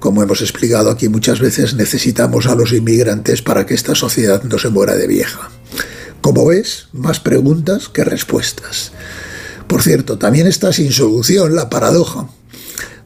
como 0.00 0.20
hemos 0.24 0.40
explicado 0.40 0.90
aquí 0.90 1.08
muchas 1.08 1.38
veces, 1.38 1.74
necesitamos 1.74 2.48
a 2.48 2.56
los 2.56 2.72
inmigrantes 2.72 3.40
para 3.40 3.66
que 3.66 3.74
esta 3.74 3.94
sociedad 3.94 4.42
no 4.42 4.58
se 4.58 4.70
muera 4.70 4.96
de 4.96 5.06
vieja. 5.06 5.48
Como 6.22 6.44
ves, 6.44 6.88
más 6.92 7.20
preguntas 7.20 7.88
que 7.88 8.02
respuestas. 8.02 8.90
Por 9.68 9.82
cierto, 9.82 10.18
también 10.18 10.48
está 10.48 10.72
sin 10.72 10.90
solución 10.90 11.54
la 11.54 11.70
paradoja 11.70 12.28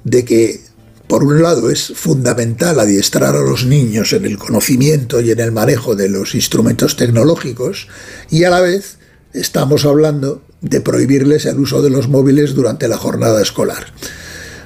de 0.04 0.24
que 0.24 0.65
por 1.08 1.22
un 1.22 1.42
lado, 1.42 1.70
es 1.70 1.92
fundamental 1.94 2.80
adiestrar 2.80 3.36
a 3.36 3.40
los 3.40 3.64
niños 3.64 4.12
en 4.12 4.24
el 4.24 4.38
conocimiento 4.38 5.20
y 5.20 5.30
en 5.30 5.38
el 5.40 5.52
manejo 5.52 5.94
de 5.94 6.08
los 6.08 6.34
instrumentos 6.34 6.96
tecnológicos 6.96 7.86
y 8.30 8.44
a 8.44 8.50
la 8.50 8.60
vez 8.60 8.98
estamos 9.32 9.84
hablando 9.84 10.42
de 10.60 10.80
prohibirles 10.80 11.46
el 11.46 11.58
uso 11.58 11.82
de 11.82 11.90
los 11.90 12.08
móviles 12.08 12.54
durante 12.54 12.88
la 12.88 12.96
jornada 12.96 13.40
escolar. 13.40 13.92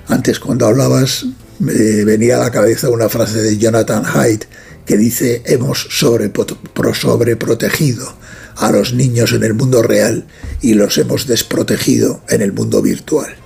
Antes, 0.09 0.41
cuando 0.41 0.67
hablabas, 0.67 1.27
me 1.59 2.05
venía 2.05 2.37
a 2.37 2.41
la 2.41 2.51
cabeza 2.51 2.89
una 2.89 3.11
frase 3.11 3.43
de 3.43 3.59
Jonathan 3.59 4.05
Haidt 4.07 4.45
que 4.87 4.97
dice, 4.97 5.43
hemos 5.47 5.87
sobreprotegido 5.91 8.15
a 8.57 8.73
los 8.73 8.95
niños 8.95 9.33
en 9.33 9.45
el 9.45 9.55
mundo 9.55 9.83
real 9.83 10.27
y 10.63 10.75
los 10.75 10.99
hemos 10.99 11.27
desprotegido 11.27 12.23
en 12.29 12.43
el 12.43 12.53
mundo 12.53 12.83
virtual. 12.83 13.37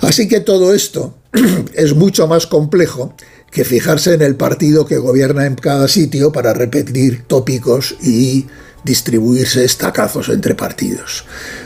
Así 0.00 0.28
que 0.28 0.40
todo 0.40 0.72
esto 0.72 1.19
es 1.74 1.94
mucho 1.94 2.26
más 2.26 2.46
complejo 2.46 3.14
que 3.50 3.64
fijarse 3.64 4.14
en 4.14 4.22
el 4.22 4.36
partido 4.36 4.86
que 4.86 4.98
gobierna 4.98 5.46
en 5.46 5.56
cada 5.56 5.88
sitio 5.88 6.32
para 6.32 6.52
repetir 6.52 7.24
tópicos 7.26 7.96
y 8.02 8.46
distribuirse 8.84 9.64
estacazos 9.64 10.28
entre 10.28 10.54
partidos. 10.54 11.24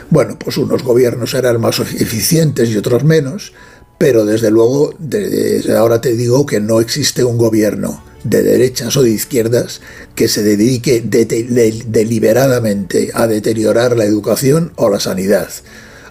Bueno, 0.09 0.37
pues 0.37 0.57
unos 0.57 0.83
gobiernos 0.83 1.31
serán 1.31 1.61
más 1.61 1.79
eficientes 1.79 2.69
y 2.69 2.77
otros 2.77 3.03
menos, 3.03 3.53
pero 3.97 4.25
desde 4.25 4.51
luego 4.51 4.93
desde 4.99 5.77
ahora 5.77 6.01
te 6.01 6.13
digo 6.13 6.45
que 6.45 6.59
no 6.59 6.81
existe 6.81 7.23
un 7.23 7.37
gobierno 7.37 8.03
de 8.23 8.43
derechas 8.43 8.97
o 8.97 9.03
de 9.03 9.11
izquierdas 9.11 9.81
que 10.15 10.27
se 10.27 10.43
dedique 10.43 11.01
deliberadamente 11.01 13.11
a 13.13 13.27
deteriorar 13.27 13.95
la 13.95 14.05
educación 14.05 14.73
o 14.75 14.89
la 14.89 14.99
sanidad 14.99 15.47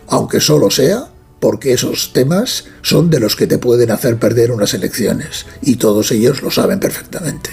aunque 0.09 0.40
solo 0.40 0.70
sea 0.70 1.09
porque 1.45 1.74
esos 1.74 2.14
temas 2.14 2.64
son 2.80 3.11
de 3.11 3.20
los 3.20 3.36
que 3.36 3.47
te 3.47 3.59
pueden 3.59 3.90
hacer 3.90 4.16
perder 4.16 4.51
unas 4.51 4.72
elecciones 4.72 5.45
y 5.61 5.76
todos 5.76 6.11
ellos 6.11 6.40
lo 6.40 6.51
saben 6.51 6.80
perfectamente. 6.80 7.51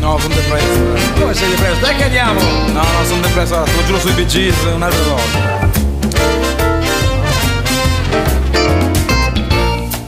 No, 0.00 0.18
sono 0.18 0.34
depresso. 0.34 1.20
Come 1.20 1.34
sei 1.34 1.50
depresso? 1.50 1.80
Dai 1.82 1.96
che 1.96 2.04
andiamo! 2.04 2.40
No, 2.72 2.80
no, 2.80 3.04
sono 3.06 3.20
depresso, 3.20 3.58
lo 3.58 3.84
giuro. 5.04 5.57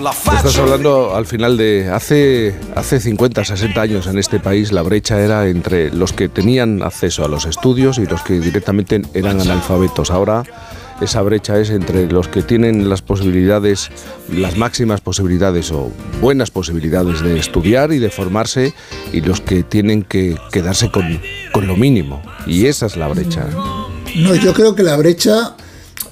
Estás 0.09 0.57
hablando 0.59 1.15
al 1.15 1.27
final 1.27 1.59
de 1.59 1.91
hace, 1.91 2.55
hace 2.75 3.01
50, 3.01 3.45
60 3.45 3.81
años 3.81 4.07
en 4.07 4.19
este 4.19 4.41
país 4.41 4.73
la 4.73 4.81
brecha 4.81 5.21
era 5.21 5.47
entre 5.47 5.91
los 5.91 6.15
que 6.15 6.31
tenían 6.31 6.83
acceso 6.83 7.25
a 7.25 7.29
los 7.29 7.45
estudios 7.45 7.99
y 7.99 8.07
los 8.07 8.23
que 8.23 8.41
directamente 8.41 9.03
eran 9.13 9.41
analfabetos. 9.41 10.11
Ahora 10.11 10.45
esa 11.01 11.23
brecha 11.23 11.59
es 11.59 11.71
entre 11.71 12.11
los 12.11 12.29
que 12.29 12.43
tienen 12.43 12.89
las 12.89 13.03
posibilidades, 13.03 13.91
las 14.31 14.57
máximas 14.57 15.01
posibilidades 15.01 15.71
o 15.73 15.91
buenas 16.21 16.51
posibilidades 16.51 17.21
de 17.23 17.39
estudiar 17.39 17.93
y 17.93 17.99
de 17.99 18.11
formarse 18.11 18.75
y 19.13 19.21
los 19.21 19.41
que 19.41 19.63
tienen 19.63 20.03
que 20.03 20.37
quedarse 20.53 20.91
con, 20.91 21.21
con 21.53 21.67
lo 21.67 21.77
mínimo. 21.77 22.23
Y 22.47 22.67
esa 22.67 22.87
es 22.87 22.97
la 22.97 23.09
brecha. 23.09 23.47
No, 24.17 24.35
yo 24.35 24.53
creo 24.53 24.75
que 24.75 24.83
la 24.83 24.97
brecha, 24.97 25.57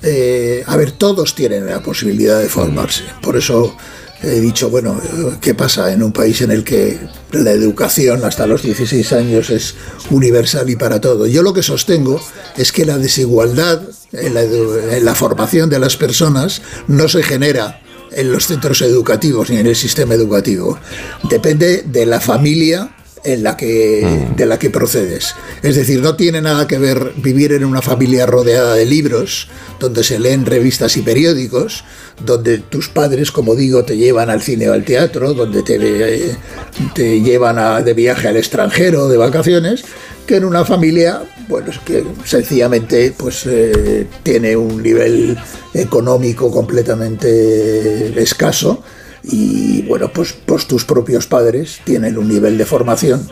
eh, 0.03 0.63
a 0.67 0.77
ver, 0.77 0.93
todos 0.93 1.35
tienen 1.35 1.67
la 1.67 1.81
posibilidad 1.83 2.39
de 2.41 2.49
formarse. 2.49 3.03
Por 3.23 3.37
eso 3.37 3.77
he 4.23 4.41
dicho, 4.41 4.69
bueno, 4.71 5.01
¿qué 5.41 5.55
pasa 5.55 5.93
en 5.93 6.03
un 6.03 6.13
país 6.13 6.41
en 6.41 6.51
el 6.51 6.65
que 6.65 6.99
la 7.33 7.53
educación 7.53 8.25
hasta 8.25 8.47
los 8.47 8.63
16 8.63 9.13
años 9.13 9.51
es 9.51 9.75
universal 10.11 10.69
y 10.71 10.77
para 10.77 11.01
todo? 11.01 11.27
Yo 11.27 11.43
lo 11.43 11.53
que 11.53 11.63
sostengo 11.63 12.21
es 12.57 12.73
que 12.73 12.85
la 12.85 12.99
desigualdad 12.99 13.83
en 14.13 14.35
la, 14.35 14.45
edu- 14.45 14.93
en 14.93 15.05
la 15.05 15.15
formación 15.15 15.69
de 15.71 15.79
las 15.79 15.97
personas 15.97 16.63
no 16.89 17.09
se 17.09 17.23
genera 17.23 17.81
en 18.11 18.33
los 18.33 18.47
centros 18.47 18.81
educativos 18.83 19.51
ni 19.51 19.59
en 19.59 19.67
el 19.67 19.77
sistema 19.77 20.15
educativo. 20.15 20.79
Depende 21.29 21.83
de 21.87 22.07
la 22.07 22.21
familia 22.21 22.95
en 23.33 23.43
la 23.43 23.57
que, 23.57 24.27
de 24.37 24.47
la 24.47 24.59
que 24.59 24.71
procedes. 24.71 25.35
Es 25.63 25.77
decir, 25.77 26.01
no 26.01 26.17
tiene 26.17 26.41
nada 26.41 26.67
que 26.67 26.79
ver 26.79 27.13
vivir 27.17 27.53
en 27.53 27.65
una 27.65 27.83
familia 27.83 28.27
rodeada 28.27 28.75
de 28.75 28.87
libros, 28.87 29.49
donde 29.81 30.03
se 30.05 30.19
leen 30.19 30.47
revistas 30.47 30.97
y 30.97 31.03
periódicos, 31.03 31.85
donde 32.25 32.59
tus 32.59 32.89
padres, 32.89 33.31
como 33.31 33.55
digo, 33.55 33.85
te 33.85 33.97
llevan 33.97 34.31
al 34.31 34.43
cine 34.43 34.69
o 34.69 34.73
al 34.73 34.85
teatro, 34.85 35.35
donde 35.35 35.63
te, 35.63 35.79
te 36.95 37.21
llevan 37.21 37.59
a- 37.59 37.83
de 37.83 37.95
viaje 37.95 38.29
al 38.29 38.37
extranjero, 38.37 39.09
de 39.09 39.17
vacaciones, 39.17 39.85
que 40.27 40.37
en 40.37 40.45
una 40.45 40.65
familia, 40.65 41.23
bueno, 41.49 41.71
es 41.71 41.79
que 41.79 42.05
sencillamente 42.25 43.15
pues 43.17 43.45
eh, 43.47 44.07
tiene 44.23 44.57
un 44.57 44.83
nivel 44.83 45.39
económico 45.75 46.51
completamente 46.51 48.21
escaso 48.21 48.83
y 49.23 49.83
bueno, 49.83 50.11
pues, 50.13 50.35
pues 50.47 50.67
tus 50.67 50.85
propios 50.85 51.27
padres 51.27 51.81
tienen 51.85 52.17
un 52.19 52.29
nivel 52.29 52.57
de 52.59 52.65
formación 52.67 53.29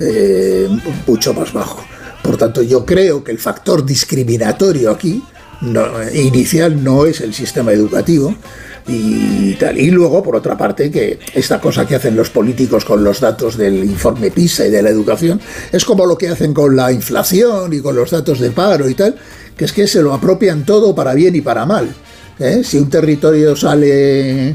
eh, 0.00 0.68
mucho 1.06 1.34
más 1.34 1.52
bajo. 1.52 1.84
Por 2.22 2.36
tanto, 2.36 2.62
yo 2.62 2.84
creo 2.84 3.24
que 3.24 3.32
el 3.32 3.38
factor 3.38 3.84
discriminatorio 3.84 4.90
aquí 4.90 5.22
no- 5.62 5.86
inicial 6.12 6.82
no 6.82 7.06
es 7.06 7.20
el 7.20 7.34
sistema 7.34 7.72
educativo 7.72 8.34
y 8.86 9.54
tal. 9.54 9.78
Y 9.78 9.90
luego, 9.90 10.22
por 10.22 10.36
otra 10.36 10.56
parte, 10.56 10.90
que 10.90 11.18
esta 11.34 11.60
cosa 11.60 11.86
que 11.86 11.94
hacen 11.96 12.16
los 12.16 12.30
políticos 12.30 12.84
con 12.84 13.02
los 13.04 13.20
datos 13.20 13.56
del 13.56 13.84
informe 13.84 14.30
PISA 14.30 14.66
y 14.66 14.70
de 14.70 14.82
la 14.82 14.90
educación 14.90 15.40
es 15.72 15.84
como 15.84 16.06
lo 16.06 16.16
que 16.16 16.28
hacen 16.28 16.52
con 16.54 16.76
la 16.76 16.92
inflación 16.92 17.72
y 17.72 17.80
con 17.80 17.94
los 17.96 18.10
datos 18.10 18.38
de 18.40 18.50
paro 18.50 18.88
y 18.88 18.94
tal, 18.94 19.16
que 19.56 19.64
es 19.64 19.72
que 19.72 19.86
se 19.86 20.02
lo 20.02 20.12
apropian 20.14 20.64
todo 20.64 20.94
para 20.94 21.14
bien 21.14 21.34
y 21.36 21.40
para 21.40 21.66
mal. 21.66 21.94
¿eh? 22.38 22.62
Si 22.64 22.78
un 22.78 22.88
territorio 22.88 23.54
sale 23.54 24.54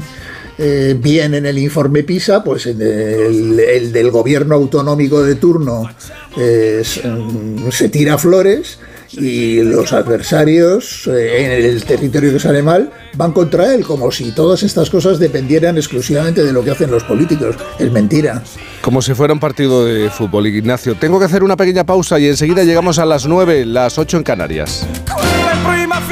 eh, 0.58 0.96
bien 0.98 1.34
en 1.34 1.46
el 1.46 1.58
informe 1.58 2.02
PISA, 2.02 2.42
pues 2.42 2.66
en 2.66 2.80
el, 2.80 3.60
el 3.60 3.92
del 3.92 4.10
gobierno 4.10 4.54
autonómico 4.54 5.22
de 5.22 5.34
turno 5.34 5.88
eh, 6.36 6.82
se, 6.84 7.06
mm, 7.06 7.70
se 7.70 7.88
tira 7.88 8.16
flores 8.18 8.78
y 9.12 9.62
los 9.62 9.92
adversarios 9.92 11.06
eh, 11.06 11.44
en 11.44 11.52
el 11.52 11.84
territorio 11.84 12.32
que 12.32 12.40
sale 12.40 12.62
mal 12.62 12.90
van 13.14 13.32
contra 13.32 13.74
él, 13.74 13.84
como 13.84 14.10
si 14.10 14.32
todas 14.32 14.62
estas 14.62 14.90
cosas 14.90 15.18
dependieran 15.18 15.76
exclusivamente 15.76 16.42
de 16.42 16.52
lo 16.52 16.62
que 16.62 16.70
hacen 16.70 16.90
los 16.90 17.04
políticos. 17.04 17.56
Es 17.78 17.90
mentira. 17.90 18.42
Como 18.80 19.02
si 19.02 19.14
fuera 19.14 19.32
un 19.32 19.40
partido 19.40 19.84
de 19.84 20.10
fútbol, 20.10 20.46
Ignacio. 20.46 20.96
Tengo 20.96 21.18
que 21.18 21.24
hacer 21.24 21.42
una 21.42 21.56
pequeña 21.56 21.84
pausa 21.84 22.18
y 22.18 22.26
enseguida 22.28 22.64
llegamos 22.64 22.98
a 22.98 23.06
las 23.06 23.26
9, 23.26 23.66
las 23.66 23.98
8 23.98 24.18
en 24.18 24.22
Canarias. 24.22 24.86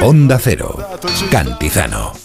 Onda 0.01 0.39
Cero. 0.39 0.77
Cantizano. 1.31 2.24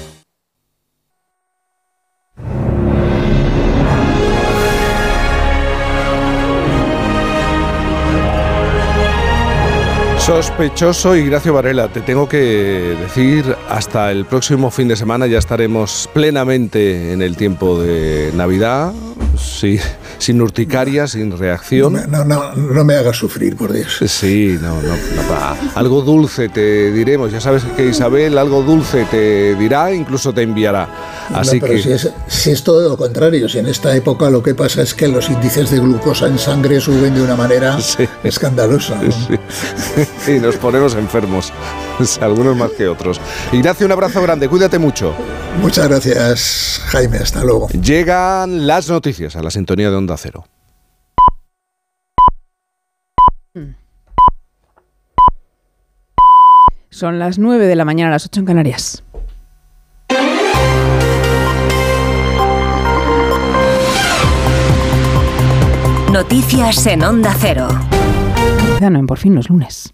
Sospechoso 10.25 11.15
Ignacio 11.15 11.51
Varela, 11.51 11.87
te 11.87 12.01
tengo 12.01 12.29
que 12.29 12.95
decir, 13.01 13.43
hasta 13.67 14.11
el 14.11 14.25
próximo 14.25 14.69
fin 14.69 14.87
de 14.87 14.95
semana 14.95 15.25
ya 15.25 15.39
estaremos 15.39 16.07
plenamente 16.13 17.11
en 17.11 17.23
el 17.23 17.35
tiempo 17.35 17.81
de 17.81 18.31
Navidad, 18.35 18.93
sí, 19.41 19.79
sin 20.17 20.41
urticaria, 20.41 21.07
sin 21.07 21.37
reacción. 21.37 21.93
No, 22.09 22.23
no, 22.23 22.55
no 22.55 22.83
me 22.83 22.95
hagas 22.95 23.17
sufrir, 23.17 23.55
por 23.55 23.73
Dios. 23.73 23.99
Sí, 24.05 24.57
no, 24.61 24.81
no, 24.81 24.89
no, 24.89 25.57
algo 25.75 26.01
dulce 26.01 26.49
te 26.49 26.91
diremos. 26.91 27.31
Ya 27.31 27.41
sabes 27.41 27.63
que 27.75 27.87
Isabel 27.87 28.37
algo 28.37 28.61
dulce 28.61 29.05
te 29.09 29.55
dirá, 29.55 29.93
incluso 29.93 30.33
te 30.33 30.43
enviará. 30.43 30.87
Así 31.33 31.59
No, 31.59 31.61
pero 31.61 31.73
que 31.75 31.83
si, 31.83 31.91
es, 31.91 32.09
si 32.27 32.51
es 32.51 32.63
todo 32.63 32.87
lo 32.87 32.97
contrario, 32.97 33.47
si 33.49 33.59
en 33.59 33.67
esta 33.67 33.95
época 33.95 34.29
lo 34.29 34.43
que 34.43 34.55
pasa 34.55 34.81
es 34.81 34.93
que 34.93 35.07
los 35.07 35.29
índices 35.29 35.71
de 35.71 35.79
glucosa 35.79 36.27
en 36.27 36.37
sangre 36.37 36.79
suben 36.79 37.15
de 37.15 37.21
una 37.21 37.35
manera 37.35 37.77
escandalosa. 38.23 39.01
¿no? 39.01 39.11
sí, 40.25 40.39
nos 40.41 40.55
ponemos 40.57 40.95
enfermos, 40.95 41.51
algunos 42.21 42.55
más 42.55 42.71
que 42.71 42.87
otros. 42.87 43.19
Ignacio, 43.51 43.85
un 43.85 43.91
abrazo 43.91 44.21
grande, 44.21 44.47
cuídate 44.47 44.79
mucho. 44.79 45.13
Muchas 45.59 45.87
gracias, 45.87 46.81
Jaime, 46.87 47.17
hasta 47.17 47.43
luego. 47.43 47.67
Llegan 47.69 48.65
las 48.67 48.89
noticias 48.89 49.30
a 49.35 49.43
la 49.43 49.51
sintonía 49.51 49.89
de 49.89 49.95
Onda 49.95 50.17
Cero. 50.17 50.45
Son 56.89 57.19
las 57.19 57.39
9 57.39 57.67
de 57.67 57.75
la 57.75 57.85
mañana, 57.85 58.11
las 58.11 58.25
8 58.25 58.41
en 58.41 58.45
Canarias. 58.45 59.03
Noticias 66.11 66.85
en 66.87 67.03
Onda 67.03 67.33
Cero. 67.39 67.69
Ya 68.81 68.89
no, 68.89 68.99
en 68.99 69.07
por 69.07 69.17
fin 69.17 69.33
los 69.33 69.49
lunes. 69.49 69.93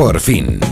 Por 0.00 0.18
fin. 0.18 0.69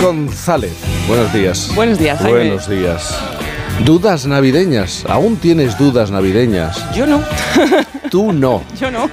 González. 0.00 0.72
Buenos 1.08 1.32
días. 1.32 1.70
Buenos 1.74 1.98
días, 1.98 2.18
Jaime. 2.20 2.38
Buenos 2.38 2.68
días. 2.68 3.18
Dudas 3.84 4.26
navideñas. 4.26 5.04
¿Aún 5.08 5.36
tienes 5.36 5.76
dudas 5.78 6.10
navideñas? 6.10 6.84
Yo 6.94 7.06
no. 7.06 7.20
Tú 8.10 8.32
no. 8.32 8.62
Yo 8.80 8.90
no. 8.90 9.10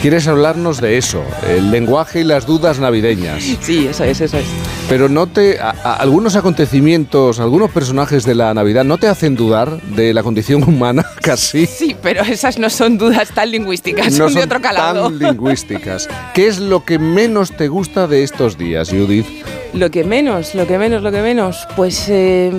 Quieres 0.00 0.26
hablarnos 0.26 0.80
de 0.80 0.98
eso, 0.98 1.22
el 1.48 1.70
lenguaje 1.70 2.22
y 2.22 2.24
las 2.24 2.44
dudas 2.44 2.80
navideñas. 2.80 3.40
Sí, 3.60 3.86
eso 3.86 4.02
es, 4.02 4.20
eso 4.20 4.36
es. 4.36 4.44
Pero 4.88 5.08
no 5.08 5.28
te. 5.28 5.60
a- 5.60 5.70
a- 5.84 5.94
algunos 5.94 6.34
acontecimientos, 6.34 7.38
algunos 7.38 7.70
personajes 7.70 8.24
de 8.24 8.34
la 8.34 8.52
Navidad 8.52 8.82
no 8.84 8.98
te 8.98 9.06
hacen 9.06 9.36
dudar 9.36 9.80
de 9.82 10.12
la 10.12 10.24
condición 10.24 10.62
humana, 10.66 11.06
casi. 11.22 11.66
Sí, 11.66 11.94
pero 12.02 12.22
esas 12.22 12.58
no 12.58 12.68
son 12.68 12.98
dudas 12.98 13.28
tan 13.32 13.52
lingüísticas, 13.52 14.12
no 14.14 14.24
son, 14.24 14.34
de 14.34 14.42
otro 14.42 14.60
calado. 14.60 15.04
tan 15.04 15.18
lingüísticas. 15.20 16.08
¿Qué 16.34 16.48
es 16.48 16.58
lo 16.58 16.84
que 16.84 16.98
menos 16.98 17.52
te 17.56 17.68
gusta 17.68 18.08
de 18.08 18.24
estos 18.24 18.58
días, 18.58 18.88
Judith? 18.90 19.26
Lo 19.74 19.90
que 19.90 20.04
menos, 20.04 20.54
lo 20.54 20.66
que 20.66 20.78
menos, 20.78 21.02
lo 21.02 21.10
que 21.10 21.22
menos, 21.22 21.66
pues 21.76 22.06
eh, 22.08 22.52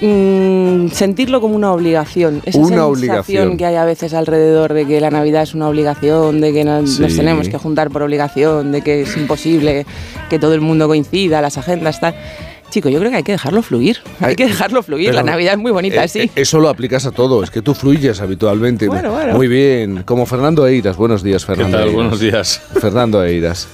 mm, 0.00 0.88
sentirlo 0.90 1.40
como 1.40 1.56
una 1.56 1.72
obligación. 1.72 2.42
Esa 2.44 2.58
Una 2.58 2.66
sensación 2.68 2.90
obligación. 2.90 3.56
que 3.56 3.66
hay 3.66 3.76
a 3.76 3.84
veces 3.84 4.12
alrededor 4.12 4.74
de 4.74 4.86
que 4.86 5.00
la 5.00 5.10
Navidad 5.10 5.42
es 5.42 5.54
una 5.54 5.68
obligación, 5.68 6.40
de 6.42 6.52
que 6.52 6.64
nos, 6.64 7.00
nos 7.00 7.16
tenemos 7.16 7.48
que 7.48 7.56
juntar 7.58 7.90
por 7.90 8.02
obligación, 8.02 8.72
de 8.72 8.82
que 8.82 9.02
es 9.02 9.16
imposible 9.16 9.86
que 10.28 10.38
todo 10.38 10.52
el 10.54 10.60
mundo 10.60 10.86
coincida, 10.86 11.40
las 11.40 11.56
agendas, 11.56 11.98
tal. 12.00 12.14
Chico, 12.70 12.88
yo 12.88 12.98
creo 12.98 13.10
que 13.10 13.18
hay 13.18 13.22
que 13.22 13.32
dejarlo 13.32 13.62
fluir. 13.62 13.98
Hay 14.20 14.34
que 14.34 14.46
dejarlo 14.46 14.82
fluir. 14.82 15.10
Pero, 15.10 15.18
la 15.18 15.22
Navidad 15.22 15.52
es 15.54 15.60
muy 15.60 15.70
bonita, 15.70 16.02
eh, 16.02 16.08
sí. 16.08 16.20
eh, 16.20 16.30
Eso 16.34 16.58
lo 16.58 16.68
aplicas 16.68 17.06
a 17.06 17.12
todo, 17.12 17.42
es 17.44 17.50
que 17.50 17.62
tú 17.62 17.72
fluyes 17.72 18.20
habitualmente. 18.20 18.88
Bueno, 18.88 19.12
bueno. 19.12 19.34
Muy 19.34 19.46
bien, 19.48 20.02
como 20.04 20.26
Fernando 20.26 20.66
Eiras. 20.66 20.96
Buenos 20.96 21.22
días, 21.22 21.44
Fernando. 21.46 21.76
tal? 21.78 21.86
Eiras. 21.88 21.94
Buenos 21.94 22.20
días. 22.20 22.60
Fernando 22.80 23.22
Eiras. 23.24 23.68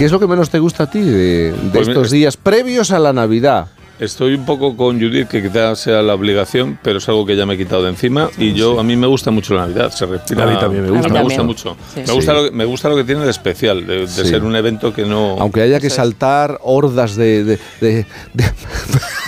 ¿Qué 0.00 0.06
es 0.06 0.12
lo 0.12 0.18
que 0.18 0.26
menos 0.26 0.48
te 0.48 0.58
gusta 0.58 0.84
a 0.84 0.90
ti 0.90 1.02
de, 1.02 1.52
de 1.52 1.54
Pues 1.74 1.88
estos 1.88 2.06
es- 2.06 2.10
días 2.12 2.38
previos 2.38 2.90
a 2.90 2.98
la 2.98 3.12
Navidad? 3.12 3.66
Estoy 3.98 4.32
un 4.32 4.46
poco 4.46 4.74
con 4.74 4.98
Judith, 4.98 5.28
que 5.28 5.42
quizás 5.42 5.78
sea 5.78 6.00
la 6.00 6.14
obligación, 6.14 6.78
pero 6.82 6.96
es 7.00 7.08
algo 7.10 7.26
que 7.26 7.36
ya 7.36 7.44
me 7.44 7.52
he 7.52 7.58
quitado 7.58 7.82
de 7.82 7.90
encima. 7.90 8.30
Y 8.38 8.54
yo, 8.54 8.80
a 8.80 8.82
mí 8.82 8.96
me 8.96 9.06
gusta 9.06 9.30
mucho 9.30 9.52
la 9.52 9.66
Navidad, 9.66 9.90
se 9.92 10.06
respira. 10.06 10.44
A 10.44 10.46
mí 10.46 10.58
también 10.58 10.84
me 10.84 10.90
gusta. 10.90 11.08
Me 11.12 11.22
gusta 11.22 11.42
mucho. 11.42 11.76
Sí. 11.94 12.00
Me, 12.06 12.12
gusta 12.14 12.32
Sí. 12.32 12.38
lo 12.38 12.44
que, 12.44 12.50
me 12.56 12.64
gusta 12.64 12.88
lo 12.88 12.96
que 12.96 13.04
tiene 13.04 13.26
de 13.26 13.30
especial, 13.30 13.86
de, 13.86 13.98
de 13.98 14.08
Sí. 14.08 14.24
ser 14.24 14.42
un 14.42 14.56
evento 14.56 14.94
que 14.94 15.04
no. 15.04 15.36
Aunque 15.38 15.60
haya 15.60 15.78
que 15.80 15.90
saltar 15.90 16.58
hordas 16.62 17.14
de, 17.14 17.44
de- 17.44 17.58
de- 17.82 18.06
de- 18.32 18.52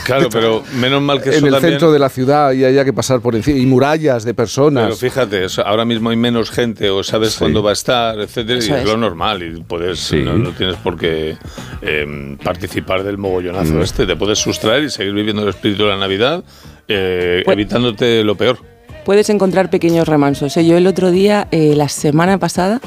Claro, 0.05 0.29
pero 0.31 0.63
menos 0.75 1.01
mal 1.03 1.21
que 1.23 1.31
eso 1.31 1.39
en 1.39 1.47
el 1.47 1.53
también. 1.53 1.73
centro 1.75 1.93
de 1.93 1.99
la 1.99 2.09
ciudad 2.09 2.53
y 2.53 2.65
haya 2.65 2.85
que 2.85 2.93
pasar 2.93 3.21
por 3.21 3.37
encima 3.37 3.59
y 3.59 3.67
murallas 3.67 4.25
de 4.25 4.35
personas. 4.35 4.85
Pero 4.85 4.97
fíjate, 4.97 5.45
o 5.45 5.49
sea, 5.49 5.65
ahora 5.65 5.85
mismo 5.85 6.11
hay 6.11 6.17
menos 6.17 6.51
gente 6.51 6.91
o 6.91 7.03
sabes 7.03 7.33
Sí. 7.33 7.39
cuándo 7.39 7.63
va 7.63 7.71
a 7.71 7.73
estar, 7.75 8.19
etcétera, 8.19 8.59
Eso 8.59 8.71
y 8.71 8.75
es, 8.75 8.81
es. 8.81 8.87
lo 8.87 8.97
normal 8.97 9.43
y 9.43 9.63
puedes 9.63 10.01
Sí. 10.01 10.17
no, 10.17 10.37
no 10.39 10.51
tienes 10.51 10.77
por 10.77 10.97
qué 10.99 11.37
eh, 11.83 12.37
participar 12.43 13.03
del 13.05 13.19
mogollonazo 13.19 13.75
Mm. 13.75 13.83
este, 13.83 14.07
te 14.07 14.17
puedes 14.17 14.39
sustraer 14.39 14.85
y 14.85 14.91
seguir 14.91 15.13
viviendo 15.15 15.43
el 15.43 15.49
espíritu 15.51 15.85
de 15.85 15.89
la 15.91 15.97
Navidad, 15.99 16.43
eh, 16.89 17.43
Pues- 17.45 17.55
evitándote 17.55 18.25
lo 18.25 18.35
peor. 18.37 18.59
Puedes 19.05 19.29
encontrar 19.31 19.69
pequeños 19.69 20.07
remansos. 20.07 20.57
¿eh? 20.57 20.65
Yo 20.65 20.77
el 20.77 20.87
otro 20.87 21.11
día, 21.11 21.49
eh, 21.51 21.75
la 21.77 21.89
semana 21.89 22.39
pasada, 22.39 22.81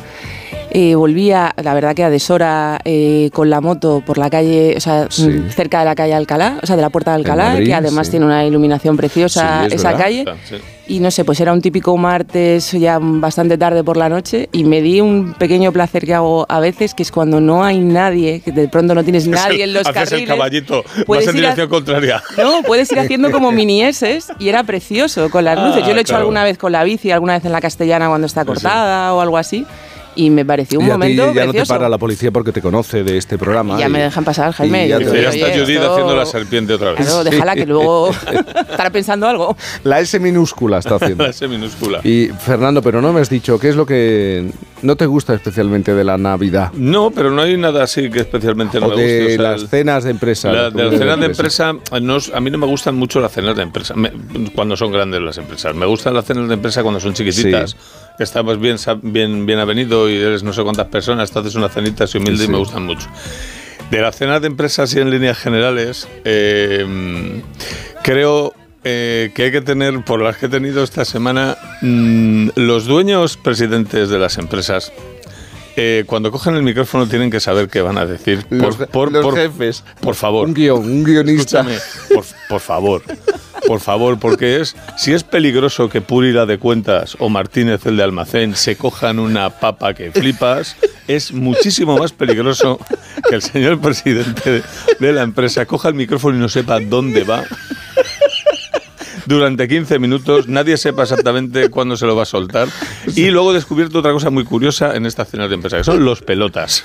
eh, 0.77 0.93
volvía, 0.93 1.53
la 1.63 1.73
verdad 1.73 1.95
que 1.95 2.03
a 2.03 2.09
deshora, 2.09 2.79
eh, 2.83 3.29
con 3.31 3.49
la 3.49 3.61
moto 3.61 4.03
por 4.05 4.17
la 4.17 4.29
calle, 4.29 4.73
o 4.75 4.79
sea, 4.81 5.07
Sí. 5.09 5.25
mm, 5.29 5.49
cerca 5.49 5.79
de 5.79 5.85
la 5.85 5.95
calle 5.95 6.13
Alcalá, 6.13 6.59
o 6.61 6.65
sea, 6.65 6.75
de 6.75 6.81
la 6.81 6.89
Puerta 6.89 7.11
de 7.11 7.15
Alcalá, 7.15 7.51
Madrid, 7.51 7.67
que 7.67 7.73
además 7.73 8.07
sí. 8.07 8.11
tiene 8.11 8.25
una 8.25 8.43
iluminación 8.43 8.97
preciosa 8.97 9.61
Sí, 9.61 9.67
es 9.67 9.73
esa 9.75 9.91
verdad. 9.91 10.03
calle. 10.03 10.25
Sí. 10.49 10.55
Y 10.87 10.99
no 10.99 11.09
sé, 11.11 11.23
pues 11.23 11.39
era 11.39 11.53
un 11.53 11.61
típico 11.61 11.95
martes 11.97 12.71
ya 12.73 12.99
bastante 13.01 13.57
tarde 13.57 13.83
por 13.85 13.95
la 13.97 14.09
noche 14.09 14.49
y 14.51 14.65
me 14.65 14.81
di 14.81 14.99
un 15.01 15.33
pequeño 15.33 15.71
placer 15.71 16.05
que 16.05 16.13
hago 16.13 16.45
a 16.49 16.59
veces, 16.59 16.93
que 16.93 17.03
es 17.03 17.11
cuando 17.11 17.39
no 17.39 17.63
hay 17.63 17.79
nadie, 17.79 18.41
que 18.41 18.51
de 18.51 18.67
pronto 18.67 18.93
no 18.93 19.03
tienes 19.03 19.25
nadie 19.27 19.63
en 19.63 19.73
los 19.73 19.87
Haces 19.87 19.95
el 19.95 20.09
carriles. 20.09 20.27
caballito, 20.29 20.83
vas 20.83 21.05
puedes 21.05 21.27
en 21.27 21.37
ir 21.37 21.39
a- 21.39 21.41
dirección 21.55 21.69
contraria. 21.69 22.21
No, 22.37 22.61
puedes 22.67 22.91
ir 22.91 22.99
haciendo 22.99 23.31
como 23.31 23.51
mini 23.53 23.81
S 23.81 24.19
y 24.39 24.49
era 24.49 24.63
precioso 24.63 25.29
con 25.29 25.45
las 25.45 25.57
Ah, 25.57 25.67
luces. 25.67 25.83
Yo 25.87 25.93
lo 25.93 25.99
he 25.99 26.01
hecho 26.01 26.09
claro. 26.09 26.23
alguna 26.23 26.43
vez 26.43 26.57
con 26.57 26.71
la 26.73 26.83
bici, 26.83 27.09
alguna 27.11 27.33
vez 27.33 27.45
en 27.45 27.53
la 27.53 27.61
castellana 27.61 28.07
cuando 28.09 28.27
está 28.27 28.43
cortada 28.45 29.13
o 29.13 29.21
algo 29.21 29.37
así. 29.37 29.65
Y 30.15 30.29
me 30.29 30.45
pareció 30.45 30.79
un 30.79 30.85
y 30.85 30.89
a 30.89 30.93
ti 30.93 30.93
momento 30.93 31.23
ya 31.33 31.41
no 31.45 31.51
te 31.51 31.57
precioso. 31.59 31.73
para 31.73 31.89
la 31.89 31.97
policía 31.97 32.31
porque 32.31 32.51
te 32.51 32.61
conoce 32.61 33.03
de 33.03 33.17
este 33.17 33.37
programa. 33.37 33.75
Y 33.75 33.79
ya 33.79 33.89
me 33.89 33.99
dejan 34.01 34.23
pasar, 34.23 34.51
Jaime. 34.53 34.85
y 34.85 34.89
ya 34.89 34.97
te- 34.99 35.05
Ya 35.05 35.29
está 35.29 35.47
Judith 35.53 35.69
esto- 35.77 35.91
haciendo 35.91 36.15
la 36.15 36.25
serpiente 36.25 36.73
otra 36.73 36.91
vez. 36.93 37.05
Claro, 37.05 37.23
déjala 37.23 37.55
que 37.55 37.65
luego 37.65 38.09
estará 38.69 38.89
pensando 38.91 39.27
algo. 39.27 39.55
La 39.83 39.99
S 39.99 40.17
minúscula 40.19 40.79
está 40.79 40.95
haciendo. 40.95 41.23
La 41.25 41.29
S 41.31 41.47
minúscula. 41.47 41.99
Y 42.03 42.27
Fernando, 42.39 42.81
pero 42.81 43.01
no 43.01 43.11
me 43.13 43.21
has 43.21 43.29
dicho 43.29 43.59
qué 43.59 43.69
es 43.69 43.75
lo 43.75 43.85
que 43.85 44.49
no 44.81 44.95
te 44.95 45.05
gusta 45.05 45.33
especialmente 45.33 45.93
de 45.93 46.03
la 46.03 46.17
Navidad. 46.17 46.71
No, 46.73 47.11
pero 47.11 47.31
no 47.31 47.41
hay 47.41 47.57
nada 47.57 47.83
así 47.83 48.09
que 48.09 48.19
especialmente 48.19 48.79
no 48.79 48.87
o 48.87 48.89
me 48.89 48.95
de 49.01 49.17
guste. 49.19 49.33
o 49.33 49.41
sea, 49.41 49.51
las 49.51 49.61
el- 49.63 49.67
cenas 49.67 50.03
de 50.05 50.11
empresa. 50.11 50.51
La- 50.51 50.69
de 50.69 50.83
las 50.83 50.97
cenas 50.99 51.19
de 51.19 51.25
empresa, 51.25 51.73
no 52.01 52.17
a 52.33 52.39
mí 52.39 52.51
no 52.51 52.57
me 52.57 52.67
gustan 52.67 52.95
mucho 52.95 53.19
las 53.19 53.31
cenas 53.33 53.55
de 53.55 53.63
empresa, 53.63 53.95
me- 53.95 54.11
cuando 54.53 54.77
son 54.77 54.91
grandes 54.91 55.21
las 55.21 55.37
empresas. 55.37 55.75
Me 55.75 55.85
gustan 55.85 56.13
las 56.13 56.25
cenas 56.25 56.47
de 56.47 56.53
empresa 56.53 56.83
cuando 56.83 56.99
son 56.99 57.13
chiquititas, 57.13 57.71
Sí. 57.71 57.77
Estamos 58.19 58.59
bien, 58.59 58.77
bien, 59.03 59.45
bien 59.45 59.59
avenido 59.59 60.09
y 60.09 60.15
eres 60.15 60.43
no 60.43 60.53
sé 60.53 60.63
cuántas 60.63 60.87
personas, 60.87 61.31
te 61.31 61.39
haces 61.39 61.55
una 61.55 61.69
cenita 61.69 62.05
así 62.05 62.17
humilde 62.17 62.39
Sí. 62.39 62.45
y 62.45 62.47
me 62.49 62.57
gustan 62.57 62.83
mucho. 62.85 63.07
De 63.91 64.01
las 64.01 64.15
cenas 64.15 64.41
de 64.41 64.47
empresa, 64.47 64.83
así 64.83 64.99
en 64.99 65.11
líneas 65.11 65.37
generales, 65.37 66.07
eh, 66.23 67.41
creo 68.03 68.53
eh, 68.83 69.31
que 69.33 69.43
hay 69.43 69.51
que 69.51 69.61
tener, 69.61 70.03
por 70.03 70.21
las 70.21 70.37
que 70.37 70.45
he 70.45 70.49
tenido 70.49 70.83
esta 70.83 71.05
semana, 71.05 71.57
mm, 71.81 72.49
los 72.55 72.85
dueños 72.85 73.37
presidentes 73.37 74.09
de 74.09 74.19
las 74.19 74.37
empresas. 74.37 74.91
eh, 75.77 76.05
cuando 76.07 76.31
cogen 76.31 76.55
el 76.55 76.63
micrófono 76.63 77.05
tienen 77.05 77.29
que 77.29 77.41
saber 77.41 77.67
qué 77.67 77.81
van 77.81 77.97
a 77.97 78.05
decir. 78.05 78.45
Los, 78.49 78.77
los 79.11 79.35
jefes. 79.35 79.83
Por 79.99 80.15
favor. 80.15 80.47
Un 80.47 80.53
guion, 80.53 80.79
un 80.85 81.03
guionista. 81.03 81.65
Por, 82.13 82.23
por 82.47 82.61
favor. 82.61 83.01
Por 83.67 83.79
favor, 83.79 84.19
porque 84.19 84.61
es 84.61 84.75
si 84.97 85.13
es 85.13 85.23
peligroso 85.23 85.89
que 85.89 86.01
Puri 86.01 86.31
la 86.31 86.45
de 86.45 86.59
cuentas 86.59 87.15
o 87.19 87.29
Martínez 87.29 87.85
el 87.85 87.97
de 87.97 88.03
almacén 88.03 88.55
se 88.55 88.75
cojan 88.75 89.19
una 89.19 89.49
papa 89.49 89.93
que 89.93 90.11
flipas, 90.11 90.75
es 91.07 91.31
muchísimo 91.31 91.97
más 91.97 92.11
peligroso 92.11 92.79
que 93.27 93.35
el 93.35 93.41
señor 93.41 93.79
presidente 93.79 94.63
de, 94.99 95.13
la 95.13 95.23
empresa 95.23 95.65
coja 95.65 95.89
el 95.89 95.95
micrófono 95.95 96.37
y 96.37 96.39
no 96.39 96.49
sepa 96.49 96.79
dónde 96.79 97.23
va. 97.23 97.43
Durante 99.25 99.67
15 99.67 99.97
minutos, 99.97 100.47
nadie 100.47 100.77
sepa 100.77 101.01
exactamente 101.01 101.69
cuándo 101.69 101.97
se 101.97 102.05
lo 102.05 102.15
va 102.15 102.23
a 102.23 102.27
soltar. 102.27 102.67
Y 103.15 103.31
luego 103.31 103.51
he 103.51 103.55
descubierto 103.55 103.99
otra 103.99 104.11
cosa 104.11 104.29
muy 104.29 104.43
curiosa 104.43 104.95
en 104.95 105.07
estas 105.07 105.29
cenas 105.29 105.49
de 105.49 105.55
empresa, 105.55 105.77
que 105.77 105.83
son 105.83 106.05
los 106.05 106.21
pelotas. 106.21 106.83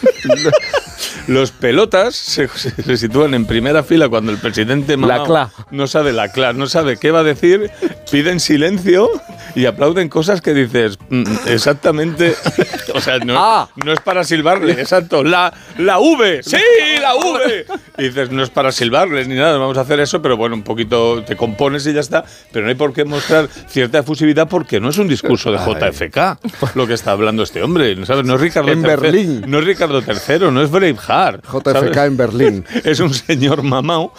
Los 1.27 1.51
pelotas 1.53 2.15
se, 2.17 2.49
se 2.49 2.97
sitúan 2.97 3.35
en 3.35 3.47
primera 3.47 3.83
fila 3.83 4.09
cuando 4.09 4.33
el 4.33 4.39
presidente 4.39 4.97
cla. 4.97 5.51
no 5.71 5.87
sabe 5.87 6.13
la 6.13 6.31
cla, 6.33 6.53
no 6.53 6.67
sabe 6.67 6.97
qué 6.97 7.11
va 7.11 7.21
a 7.21 7.25
decir, 7.25 7.71
piden 8.11 8.41
silencio 8.41 9.09
y 9.55 9.67
aplauden 9.67 10.09
cosas 10.09 10.41
que 10.41 10.55
dices 10.55 10.99
"Mm, 11.09 11.25
exactamente, 11.49 12.35
o 12.95 13.01
sea, 13.01 13.19
no, 13.19 13.69
no 13.85 13.93
es 13.93 14.01
para 14.01 14.25
silbarle, 14.25 14.73
exacto, 14.73 15.23
la, 15.25 15.53
la 15.79 15.99
V, 15.99 16.43
sí, 16.43 16.57
la 17.01 17.15
V. 17.15 17.67
Y 17.99 18.03
dices, 18.05 18.31
no 18.31 18.43
es 18.43 18.51
para 18.51 18.73
silbarles 18.73 19.29
ni 19.29 19.35
nada, 19.35 19.59
vamos 19.59 19.77
a 19.77 19.83
hacer 19.83 20.01
eso, 20.01 20.23
pero 20.23 20.37
bueno, 20.37 20.55
un 20.55 20.63
poquito 20.63 21.23
te 21.25 21.37
compones 21.37 21.87
y 21.87 21.93
ya 21.93 22.01
está, 22.01 22.25
pero 22.53 22.65
no 22.65 22.71
hay 22.71 22.75
por 22.77 22.93
qué 22.93 23.05
mostrar 23.05 23.49
cierta 23.69 23.99
efusividad 23.99 24.49
porque 24.49 24.81
no 24.81 24.89
es 24.89 24.99
un 24.99 25.09
discurso 25.09 25.51
de 25.53 25.59
JFK 25.59 26.39
lo 26.75 26.87
que 26.87 26.95
está 26.95 27.13
hablando 27.13 27.43
este 27.43 27.63
hombre, 27.63 28.05
¿sabes? 28.07 28.25
No 28.25 28.35
es 28.37 28.41
Ricardo 28.41 28.71
En 28.71 28.81
III, 28.81 28.87
Berlín. 28.87 29.45
no 29.47 29.59
es 29.59 29.65
Ricardo 29.65 30.01
III, 30.01 30.51
no 30.51 30.63
es 30.63 30.71
Braveheart. 30.93 31.45
JFK 31.45 31.97
en 31.97 32.17
Berlín. 32.17 32.65
Es 32.85 33.01
un 33.01 33.13
señor 33.13 33.63
mamao 33.63 34.13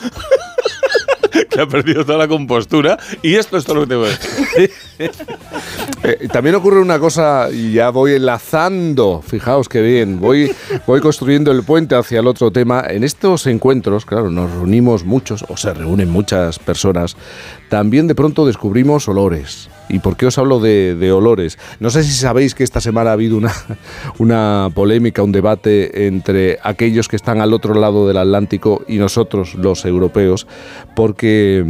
que 1.50 1.62
ha 1.62 1.68
perdido 1.68 2.06
toda 2.06 2.18
la 2.18 2.28
compostura 2.28 2.98
y 3.22 3.36
esto 3.36 3.58
es 3.58 3.66
todo 3.66 3.76
lo 3.76 3.82
que 3.82 3.88
te 3.88 3.96
voy 3.96 4.08
a 4.08 4.12
decir. 4.12 4.72
Eh, 6.04 6.28
también 6.34 6.56
ocurre 6.56 6.80
una 6.80 6.98
cosa, 6.98 7.50
y 7.52 7.74
ya 7.74 7.92
voy 7.92 8.14
enlazando, 8.14 9.22
fijaos 9.24 9.70
qué 9.70 9.82
bien, 9.82 10.20
voy, 10.20 10.52
voy 10.88 11.00
construyendo 11.00 11.52
el 11.52 11.62
puente 11.62 11.94
hacia 11.94 12.22
el 12.22 12.28
otro 12.28 12.50
tema. 12.50 12.84
En 12.88 13.04
estos 13.04 13.46
encuentros, 13.46 14.04
claro, 14.04 14.32
nos 14.32 14.50
reunimos 14.50 15.06
muchos, 15.06 15.46
o 15.48 15.58
se 15.58 15.76
reúnen 15.76 16.10
muchas 16.10 16.58
personas, 16.58 17.16
también 17.70 18.08
de 18.08 18.16
pronto 18.16 18.48
descubrimos 18.48 19.08
olores. 19.08 19.70
¿Y 19.92 20.00
por 20.00 20.16
qué 20.16 20.26
os 20.26 20.38
hablo 20.38 20.60
de, 20.60 21.12
olores? 21.12 21.60
No 21.80 21.90
sé 21.90 22.04
si 22.04 22.12
sabéis 22.12 22.56
que 22.56 22.64
esta 22.64 22.80
semana 22.80 23.10
ha 23.10 23.14
habido 23.14 23.38
una, 23.38 23.52
una 24.18 24.70
polémica, 24.74 25.22
un 25.22 25.32
debate 25.32 26.08
entre 26.08 26.60
aquellos 26.64 27.08
que 27.08 27.18
están 27.18 27.42
al 27.42 27.54
otro 27.54 27.74
lado 27.74 28.08
del 28.08 28.18
Atlántico 28.18 28.84
y 28.88 28.98
nosotros, 28.98 29.56
los 29.56 29.86
europeos, 29.86 30.48
porque, 30.96 31.66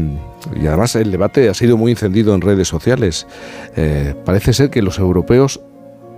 y 0.55 0.67
además 0.67 0.95
el 0.95 1.11
debate 1.11 1.49
ha 1.49 1.53
sido 1.53 1.77
muy 1.77 1.91
encendido 1.91 2.35
en 2.35 2.41
redes 2.41 2.67
sociales, 2.67 3.27
eh, 3.75 4.13
parece 4.23 4.53
ser 4.53 4.69
que 4.69 4.81
los 4.81 4.99
europeos 4.99 5.59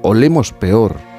olemos 0.02 0.52
peor 0.52 1.13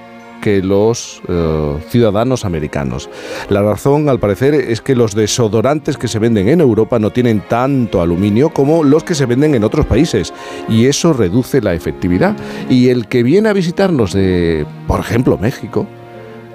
que 0.45 0.63
los 0.63 1.23
eh, 1.27 1.79
ciudadanos 1.89 2.45
americanos. 2.45 3.09
La 3.49 3.63
razón, 3.63 4.11
al 4.11 4.21
parecer, 4.21 4.53
es 4.53 4.83
que 4.83 4.95
los 4.95 5.15
desodorantes 5.15 5.97
que 5.97 6.07
se 6.07 6.19
venden 6.19 6.49
en 6.51 6.61
Europa 6.61 6.99
no 6.99 7.09
tienen 7.09 7.41
tanto 7.49 8.03
aluminio 8.03 8.51
como 8.51 8.85
los 8.85 9.05
que 9.05 9.15
se 9.15 9.25
venden 9.25 9.55
en 9.55 9.65
otros 9.65 9.87
países 9.87 10.35
y 10.69 10.85
eso 10.85 11.15
reduce 11.15 11.63
la 11.63 11.73
efectividad. 11.73 12.37
Y 12.69 12.91
el 12.91 13.09
que 13.09 13.23
viene 13.23 13.49
a 13.49 13.55
visitarnos 13.55 14.13
de, 14.13 14.67
por 14.87 15.01
ejemplo, 15.01 15.39
México, 15.39 15.87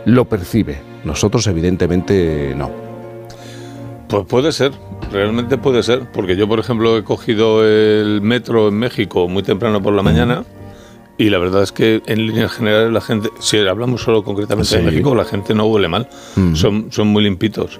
lo 0.05 0.25
percibe. 0.25 0.77
Nosotros, 1.03 1.47
evidentemente, 1.47 2.53
no. 2.55 2.69
Pues 4.07 4.23
puede 4.27 4.51
ser, 4.51 4.71
realmente 5.11 5.57
puede 5.57 5.81
ser, 5.81 6.11
porque 6.13 6.35
yo, 6.35 6.47
por 6.47 6.59
ejemplo, 6.59 6.95
he 6.95 7.03
cogido 7.03 7.65
el 7.65 8.21
metro 8.21 8.67
en 8.67 8.75
México 8.75 9.27
muy 9.27 9.41
temprano 9.41 9.81
por 9.81 9.93
la 9.93 10.03
mañana 10.03 10.43
y 11.19 11.29
la 11.29 11.37
verdad 11.37 11.61
es 11.61 11.71
que 11.71 12.01
en 12.07 12.25
líneas 12.25 12.51
generales 12.51 12.91
la 12.91 13.01
gente, 13.01 13.29
si 13.39 13.57
hablamos 13.59 14.01
solo 14.01 14.23
concretamente 14.23 14.73
de 14.75 14.79
Sí. 14.81 14.85
México, 14.85 15.13
la 15.13 15.25
gente 15.25 15.53
no 15.53 15.65
huele 15.65 15.87
mal, 15.87 16.07
Ujú. 16.35 16.55
son, 16.55 16.87
son 16.91 17.07
muy 17.09 17.21
limpitos. 17.23 17.79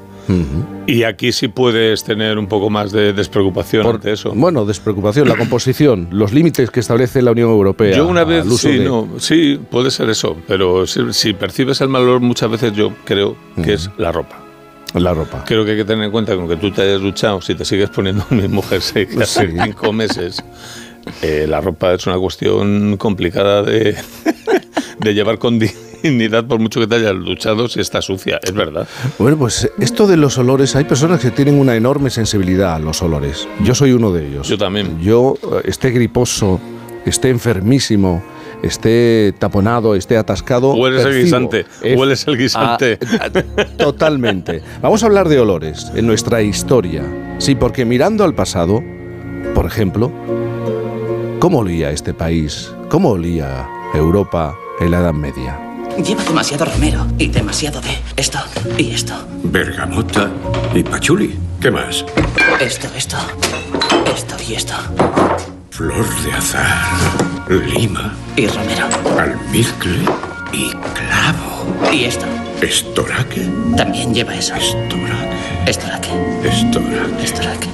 Y 0.85 1.03
aquí 1.03 1.31
sí 1.31 1.47
puedes 1.47 2.03
tener 2.03 2.37
un 2.37 2.45
poco 2.45 2.69
más 2.69 2.91
de 2.91 3.13
despreocupación 3.13 3.87
ante 3.87 4.11
eso. 4.11 4.31
Bueno, 4.35 4.63
despreocupación, 4.63 5.27
la 5.27 5.35
composición, 5.35 6.07
los 6.11 6.33
límites 6.33 6.69
que 6.69 6.81
establece 6.81 7.23
la 7.23 7.31
Unión 7.31 7.49
Europea. 7.49 7.97
Yo 7.97 8.05
una 8.07 8.23
vez, 8.25 8.45
sí, 8.59 8.77
de- 8.77 8.85
no, 8.85 9.07
sí, 9.17 9.59
puede 9.71 9.89
ser 9.89 10.07
eso, 10.11 10.37
pero 10.47 10.85
si, 10.85 11.13
si 11.13 11.33
percibes 11.33 11.81
el 11.81 11.89
mal 11.89 12.03
olor 12.03 12.19
muchas 12.19 12.51
veces 12.51 12.73
yo 12.73 12.93
creo 13.05 13.35
que 13.63 13.73
es 13.73 13.89
la 13.97 14.11
ropa. 14.11 14.39
La 14.95 15.13
ropa. 15.13 15.43
Creo 15.47 15.63
que 15.65 15.71
hay 15.71 15.77
que 15.77 15.85
tener 15.85 16.05
en 16.05 16.11
cuenta 16.11 16.33
que 16.33 16.39
aunque 16.39 16.55
tú 16.57 16.71
te 16.71 16.81
hayas 16.81 17.01
duchado, 17.01 17.41
si 17.41 17.53
te 17.55 17.63
sigues 17.65 17.89
poniendo 17.91 18.23
el 18.31 18.37
mismo 18.41 18.61
jersey 18.61 19.05
que 19.07 19.23
hace 19.23 19.47
Sí. 19.47 19.53
cinco 19.63 19.93
meses, 19.93 20.43
eh, 21.21 21.45
la 21.47 21.61
ropa 21.61 21.93
es 21.93 22.05
una 22.07 22.17
cuestión 22.17 22.97
complicada 22.97 23.63
de, 23.63 23.95
de 24.99 25.13
llevar 25.13 25.37
con 25.39 25.59
dignidad 25.59 26.45
por 26.45 26.59
mucho 26.59 26.79
que 26.79 26.87
te 26.87 26.95
hayas 26.95 27.13
duchado 27.13 27.67
si 27.67 27.79
está 27.81 28.01
sucia, 28.01 28.39
es 28.43 28.53
verdad. 28.53 28.87
Bueno, 29.17 29.37
pues 29.37 29.69
esto 29.79 30.07
de 30.07 30.17
los 30.17 30.37
olores, 30.37 30.75
hay 30.75 30.85
personas 30.85 31.19
que 31.19 31.31
tienen 31.31 31.59
una 31.59 31.75
enorme 31.75 32.09
sensibilidad 32.09 32.75
a 32.75 32.79
los 32.79 33.01
olores. 33.01 33.47
Yo 33.63 33.75
soy 33.75 33.91
uno 33.91 34.11
de 34.11 34.27
ellos. 34.27 34.47
Yo 34.47 34.57
también. 34.57 34.99
Yo, 35.01 35.35
eh, 35.43 35.61
esté 35.65 35.91
griposo, 35.91 36.59
esté 37.05 37.29
enfermísimo, 37.29 38.23
esté 38.63 39.33
taponado, 39.39 39.95
esté 39.95 40.15
atascado. 40.17 40.73
Hueles 40.73 41.05
el 41.05 41.23
guisante, 41.23 41.65
Es- 41.81 41.97
hueles 41.97 42.27
el 42.27 42.37
guisante. 42.37 42.97
Totalmente. 43.77 44.61
Vamos 44.81 45.03
a 45.03 45.05
hablar 45.07 45.27
de 45.29 45.39
olores 45.39 45.91
en 45.95 46.07
nuestra 46.07 46.41
historia. 46.41 47.03
Sí, 47.39 47.55
porque 47.55 47.85
mirando 47.85 48.23
al 48.23 48.35
pasado, 48.35 48.81
por 49.55 49.65
ejemplo, 49.65 50.11
¿cómo 51.39 51.59
olía 51.59 51.89
este 51.91 52.13
país? 52.13 52.71
¿Cómo 52.89 53.09
olía 53.09 53.67
Europa 53.93 54.55
en 54.79 54.91
la 54.91 54.99
Edad 54.99 55.13
Media? 55.13 55.59
Lleva 56.03 56.23
demasiado 56.23 56.65
romero 56.65 57.05
y 57.17 57.27
demasiado 57.27 57.81
de 57.81 57.97
esto 58.15 58.39
y 58.77 58.91
esto. 58.91 59.13
Bergamota 59.43 60.29
y 60.73 60.83
pachuli. 60.83 61.37
¿Qué 61.59 61.71
más? 61.71 62.05
Esto, 62.61 62.87
esto, 62.95 63.17
esto 64.15 64.35
y 64.47 64.53
esto. 64.53 64.73
Flor 65.71 66.05
de 66.23 66.31
azar, 66.33 66.77
lima, 67.49 68.13
Y 68.37 68.47
romero. 68.47 68.87
almizcle 69.19 69.99
y 70.53 70.69
clavo. 70.71 71.91
Y 71.91 72.05
esto. 72.05 72.25
Estoraque, 72.61 73.49
También 73.75 74.13
lleva 74.13 74.35
eso. 74.35 74.55
estoraque, 74.55 75.37
Estoraque. 75.65 76.09
estoraque. 76.43 77.23
Estoraque. 77.23 77.67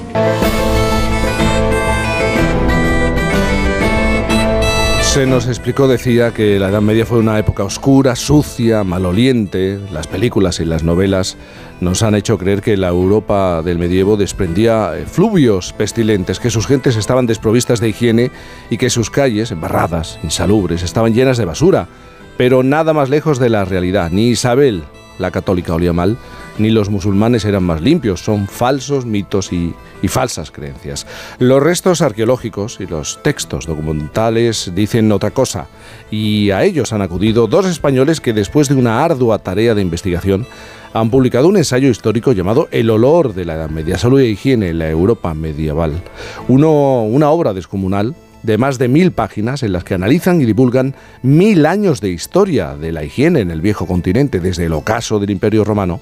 Se 5.16 5.26
nos 5.26 5.47
explicó, 5.47 5.88
decía, 5.88 6.34
que 6.34 6.59
la 6.59 6.68
Edad 6.68 6.82
Media 6.82 7.05
fue 7.05 7.20
una 7.20 7.39
época 7.39 7.63
oscura, 7.63 8.18
sucia, 8.18 8.84
maloliente. 8.84 9.80
Las 9.93 10.07
películas 10.07 10.59
y 10.59 10.66
las 10.66 10.84
novelas 10.84 11.38
nos 11.80 12.03
han 12.03 12.16
hecho 12.16 12.38
creer 12.38 12.61
que 12.61 12.76
la 12.76 12.89
Europa 12.89 13.61
del 13.61 13.80
medievo 13.80 14.18
desprendía 14.18 14.91
eh, 14.93 15.05
fluvios 15.05 15.72
pestilentes, 15.72 16.41
que 16.41 16.49
sus 16.49 16.68
gentes 16.68 16.97
estaban 16.97 17.28
desprovistas 17.28 17.80
de 17.80 17.88
higiene 17.88 18.30
y 18.70 18.78
que 18.78 18.89
sus 18.89 19.09
calles, 19.09 19.51
embarradas, 19.51 20.20
insalubres, 20.22 20.84
estaban 20.84 21.13
llenas 21.13 21.38
de 21.38 21.45
basura. 21.45 21.88
Pero 22.36 22.61
nada 22.61 22.91
más 22.91 23.07
lejos 23.07 23.39
de 23.39 23.47
la 23.47 23.63
realidad. 23.63 24.11
Ni 24.11 24.28
Isabel, 24.28 24.84
la 25.18 25.32
católica, 25.32 25.74
olía 25.74 25.93
mal, 25.93 26.18
ni 26.58 26.70
los 26.70 26.89
musulmanes 26.89 27.45
eran 27.45 27.64
más 27.64 27.82
limpios. 27.82 28.22
Son 28.22 28.47
falsos 28.47 29.06
mitos 29.06 29.51
y, 29.51 29.74
falsas 30.08 30.51
creencias. 30.51 31.08
Los 31.39 31.64
restos 31.64 32.01
arqueológicos 32.01 32.80
y 32.80 32.86
los 32.86 33.24
textos 33.24 33.66
documentales 33.66 34.72
dicen 34.76 35.12
otra 35.12 35.32
cosa. 35.32 35.68
Y 36.12 36.51
a 36.51 36.64
ellos 36.64 36.93
han 36.93 37.01
acudido 37.01 37.47
dos 37.47 37.66
españoles 37.66 38.22
que 38.22 38.32
después 38.32 38.70
de 38.70 38.76
una 38.76 39.03
ardua 39.03 39.39
tarea 39.39 39.74
de 39.74 39.82
investigación 39.82 40.45
han 40.93 41.10
publicado 41.10 41.47
un 41.47 41.58
ensayo 41.58 41.89
histórico 41.89 42.34
llamado 42.34 42.68
El 42.72 42.89
olor 42.91 43.34
de 43.34 43.45
la 43.45 43.56
Edad 43.56 43.70
Media, 43.70 43.97
salud 43.97 44.20
e 44.20 44.28
higiene 44.28 44.70
en 44.70 44.80
la 44.80 44.89
Europa 44.89 45.34
medieval. 45.34 46.01
Una 46.47 47.30
obra 47.32 47.53
descomunal 47.53 48.16
de 48.43 48.58
más 48.60 48.78
de 48.78 48.88
mil 48.88 49.12
páginas 49.12 49.64
en 49.64 49.74
las 49.74 49.84
que 49.84 49.95
analizan 49.95 50.39
y 50.39 50.45
divulgan 50.45 50.93
mil 51.24 51.66
años 51.66 51.99
de 51.99 52.12
historia 52.12 52.76
de 52.76 52.91
la 52.91 53.03
higiene 53.03 53.39
en 53.39 53.49
el 53.49 53.62
viejo 53.62 53.88
continente, 53.88 54.39
desde 54.39 54.66
el 54.66 54.74
ocaso 54.74 55.20
del 55.20 55.32
Imperio 55.32 55.64
Romano 55.64 55.99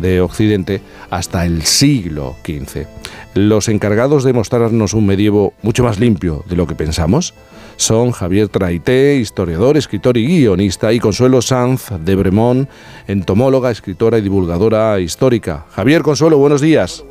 de 0.00 0.20
Occidente 0.20 0.80
hasta 1.10 1.44
el 1.44 1.62
siglo 1.62 2.36
XV. 2.44 2.86
Los 3.34 3.68
encargados 3.68 4.24
de 4.24 4.32
mostrarnos 4.32 4.94
un 4.94 5.06
medievo 5.06 5.54
mucho 5.62 5.84
más 5.84 5.98
limpio 5.98 6.44
de 6.48 6.56
lo 6.56 6.66
que 6.66 6.74
pensamos 6.74 7.34
son 7.76 8.10
Javier 8.10 8.48
Traité, 8.48 9.16
historiador, 9.16 9.76
escritor 9.76 10.16
y 10.16 10.26
guionista, 10.26 10.92
y 10.92 10.98
Consuelo 10.98 11.40
Sanz 11.40 11.90
de 12.00 12.16
Bremont, 12.16 12.68
entomóloga, 13.06 13.70
escritora 13.70 14.18
y 14.18 14.20
divulgadora 14.20 14.98
histórica. 14.98 15.64
Javier 15.70 16.02
Consuelo, 16.02 16.38
buenos 16.38 16.60
días. 16.60 17.04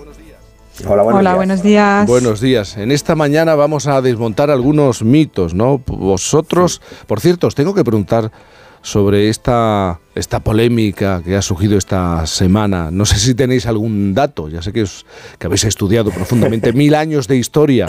Hola, 0.85 1.03
buenos 1.03 1.19
Hola, 1.21 1.29
días. 1.31 1.35
buenos 1.38 1.63
días. 1.63 2.07
Buenos 2.07 2.41
días. 2.41 2.77
En 2.77 2.91
esta 2.91 3.15
mañana 3.15 3.55
vamos 3.55 3.88
a 3.88 4.01
desmontar 4.01 4.51
algunos 4.51 5.01
mitos, 5.01 5.53
¿no? 5.53 5.81
Vosotros, 5.88 6.81
por 7.07 7.19
cierto, 7.19 7.47
os 7.47 7.55
tengo 7.55 7.73
que 7.73 7.83
preguntar 7.83 8.31
sobre 8.81 9.29
esta, 9.29 9.99
esta 10.18 10.39
polémica 10.39 11.22
que 11.24 11.36
ha 11.36 11.41
surgido 11.41 11.78
esta 11.78 12.26
semana. 12.26 12.89
No 12.91 13.05
sé 13.05 13.18
si 13.20 13.36
tenéis 13.36 13.65
algún 13.65 14.13
dato, 14.13 14.49
ya 14.49 14.61
sé 14.61 14.74
que, 14.74 14.84
os- 14.84 15.05
que 15.39 15.47
habéis 15.47 15.63
estudiado 15.63 16.11
profundamente 16.11 16.74
mil 16.74 16.95
años 16.95 17.28
de 17.28 17.38
historia 17.38 17.88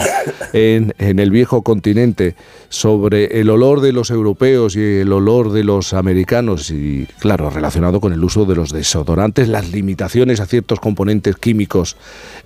en, 0.53 0.93
en 0.97 1.19
el 1.19 1.31
viejo 1.31 1.61
continente 1.61 2.35
sobre 2.69 3.39
el 3.41 3.49
olor 3.49 3.81
de 3.81 3.91
los 3.93 4.11
europeos 4.11 4.75
y 4.75 4.99
el 4.99 5.11
olor 5.11 5.51
de 5.51 5.63
los 5.63 5.93
americanos 5.93 6.69
y, 6.71 7.07
claro, 7.19 7.49
relacionado 7.49 7.99
con 7.99 8.13
el 8.13 8.23
uso 8.23 8.45
de 8.45 8.55
los 8.55 8.71
desodorantes, 8.71 9.47
las 9.47 9.69
limitaciones 9.71 10.39
a 10.39 10.45
ciertos 10.45 10.79
componentes 10.79 11.35
químicos 11.35 11.97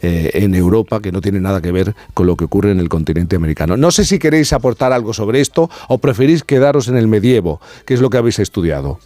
eh, 0.02 0.32
en 0.36 0.56
Europa 0.56 1.02
que 1.02 1.12
no 1.12 1.22
tienen 1.22 1.44
nada 1.44 1.62
que 1.62 1.72
ver 1.72 1.94
con 2.14 2.26
lo 2.28 2.36
que 2.38 2.46
ocurre 2.46 2.72
en 2.72 2.80
el 2.80 2.90
continente 2.90 3.36
americano. 3.36 3.76
No 3.78 3.92
sé 3.92 4.06
si 4.06 4.20
queréis 4.20 4.54
aportar 4.54 4.94
algo 4.94 5.14
sobre 5.14 5.42
esto 5.42 5.70
o 5.90 5.98
preferís 5.98 6.44
quedaros 6.44 6.88
en 6.88 6.96
el 6.98 7.08
medievo, 7.08 7.60
que 7.86 7.94
es 7.94 8.02
lo 8.02 8.10
que 8.10 8.18
habéis 8.18 8.40
estudiado. 8.40 9.00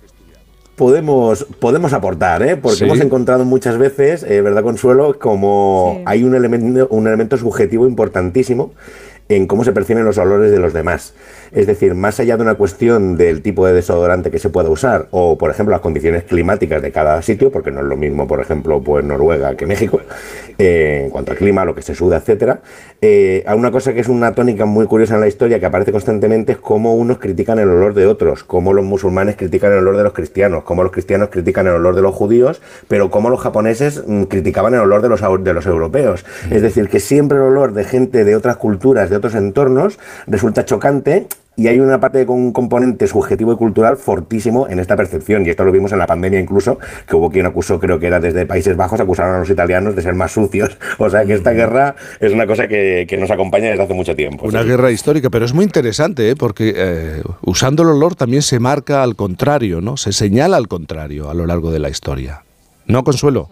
Podemos, 0.78 1.44
podemos 1.60 1.92
aportar, 1.94 2.44
¿eh? 2.44 2.56
porque 2.56 2.78
Sí. 2.78 2.84
hemos 2.84 3.00
encontrado 3.00 3.44
muchas 3.46 3.80
veces, 3.80 4.22
eh, 4.22 4.42
¿verdad, 4.42 4.62
Consuelo? 4.62 5.18
Como 5.18 6.04
hay 6.06 6.24
un 6.24 6.36
elemento, 6.36 6.88
un 6.92 7.08
elemento 7.08 7.36
subjetivo 7.36 7.88
importantísimo 7.88 8.74
en 9.30 9.48
cómo 9.48 9.64
se 9.64 9.72
perciben 9.74 10.06
los 10.06 10.20
olores 10.20 10.52
de 10.52 10.60
los 10.60 10.74
demás. 10.74 11.16
Es 11.52 11.66
decir, 11.66 11.96
más 11.96 12.20
allá 12.20 12.38
de 12.38 12.44
una 12.44 12.54
cuestión 12.56 13.18
del 13.18 13.42
tipo 13.42 13.66
de 13.66 13.74
desodorante 13.74 14.30
que 14.30 14.38
se 14.40 14.50
pueda 14.50 14.70
usar 14.70 15.08
o, 15.12 15.38
por 15.38 15.50
ejemplo, 15.50 15.72
las 15.72 15.82
condiciones 15.82 16.24
climáticas 16.24 16.82
de 16.82 16.92
cada 16.92 17.22
sitio, 17.24 17.52
porque 17.52 17.72
no 17.72 17.80
es 17.80 17.88
lo 17.88 17.98
mismo, 17.98 18.28
por 18.28 18.40
ejemplo, 18.40 18.80
pues 18.82 19.04
Noruega 19.04 19.56
que 19.58 19.66
México, 19.66 20.00
eh, 20.60 21.02
en 21.06 21.10
cuanto 21.10 21.32
al 21.32 21.38
clima, 21.38 21.66
lo 21.66 21.74
que 21.74 21.82
se 21.82 21.96
suda, 21.96 22.18
etcétera. 22.18 22.62
Eh, 23.02 23.44
hay 23.46 23.58
una 23.58 23.70
cosa 23.70 23.94
que 23.94 24.00
es 24.00 24.08
una 24.08 24.34
tónica 24.34 24.66
muy 24.66 24.88
curiosa 24.88 25.14
en 25.16 25.22
la 25.22 25.28
historia 25.28 25.60
que 25.60 25.68
aparece 25.68 25.92
constantemente 25.92 26.54
es 26.54 26.58
cómo 26.58 26.96
unos 26.96 27.20
critican 27.20 27.60
el 27.60 27.70
olor 27.70 27.94
de 27.94 28.08
otros, 28.08 28.44
cómo 28.44 28.74
los 28.74 28.84
musulmanes 28.84 29.36
critican 29.36 29.72
el 29.72 29.80
olor 29.80 29.98
de 29.98 30.04
los 30.04 30.14
cristianos, 30.14 30.64
cómo 30.64 30.82
los 30.82 30.92
cristianos 30.92 31.30
critican 31.30 31.68
el 31.68 31.74
olor 31.74 31.96
de 31.96 32.02
los 32.02 32.16
judíos, 32.16 32.60
pero 32.88 33.12
cómo 33.12 33.30
los 33.30 33.40
japoneses 33.40 34.04
mm, 34.08 34.24
criticaban 34.24 34.74
el 34.74 34.80
olor 34.80 35.04
de 35.04 35.10
los, 35.10 35.22
de 35.44 35.54
los 35.54 35.66
europeos. 35.68 36.26
Es 36.50 36.64
decir, 36.64 36.90
que 36.90 37.00
siempre 37.00 37.38
el 37.38 37.44
olor 37.44 37.74
de 37.74 37.84
gente 37.84 38.24
de 38.24 38.36
otras 38.36 38.58
culturas, 38.58 39.12
de 39.12 39.18
otros 39.18 39.36
entornos, 39.36 40.00
resulta 40.26 40.66
chocante 40.66 41.28
y 41.58 41.68
hay 41.68 41.80
una 41.80 42.00
parte 42.00 42.24
con 42.28 42.38
un 42.38 42.54
componente 42.54 43.08
subjetivo 43.08 43.52
y 43.52 43.56
cultural 43.56 43.98
fortísimo 43.98 44.68
en 44.70 44.78
esta 44.78 44.96
percepción. 44.96 45.44
Y 45.44 45.50
esto 45.50 45.66
lo 45.66 45.72
vimos 45.72 45.92
en 45.92 45.98
la 45.98 46.06
pandemia 46.06 46.40
incluso, 46.40 46.78
que 47.08 47.16
hubo 47.16 47.32
quien 47.32 47.48
acusó, 47.48 47.80
creo 47.80 48.00
que 48.00 48.06
era 48.06 48.20
desde 48.20 48.46
Países 48.46 48.78
Bajos, 48.78 49.00
acusaron 49.00 49.36
a 49.36 49.40
los 49.40 49.50
italianos 49.50 49.96
de 49.96 50.04
ser 50.04 50.14
más 50.14 50.32
sucios. 50.32 50.78
O 51.00 51.10
sea 51.10 51.26
que 51.26 51.34
esta 51.34 51.52
guerra 51.52 51.96
es 52.20 52.34
una 52.34 52.46
cosa 52.46 52.68
que, 52.68 53.06
que 53.08 53.18
nos 53.18 53.32
acompaña 53.32 53.70
desde 53.70 53.84
hace 53.84 53.94
mucho 53.94 54.16
tiempo. 54.16 54.46
Una 54.48 54.62
sí. 54.62 54.68
guerra 54.68 54.92
histórica, 54.92 55.30
pero 55.30 55.46
es 55.46 55.54
muy 55.54 55.64
interesante, 55.64 56.30
¿eh? 56.30 56.36
porque 56.36 56.74
eh, 56.76 57.24
usando 57.42 57.84
el 57.84 57.90
olor 57.90 58.16
también 58.16 58.42
se 58.42 58.60
marca 58.60 59.02
al 59.04 59.16
contrario, 59.16 59.80
¿no? 59.82 59.98
Se 59.98 60.12
señala 60.12 60.58
al 60.58 60.68
contrario 60.68 61.30
a 61.30 61.34
lo 61.34 61.46
largo 61.46 61.72
de 61.72 61.80
la 61.80 61.90
historia. 61.90 62.44
¿No, 62.86 63.04
Consuelo? 63.04 63.50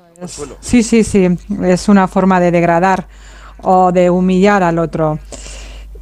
Sí, 0.59 0.83
sí, 0.83 1.03
sí. 1.03 1.27
Es 1.63 1.89
una 1.89 2.07
forma 2.07 2.39
de 2.39 2.51
degradar 2.51 3.07
o 3.61 3.91
de 3.91 4.09
humillar 4.09 4.63
al 4.63 4.79
otro. 4.79 5.19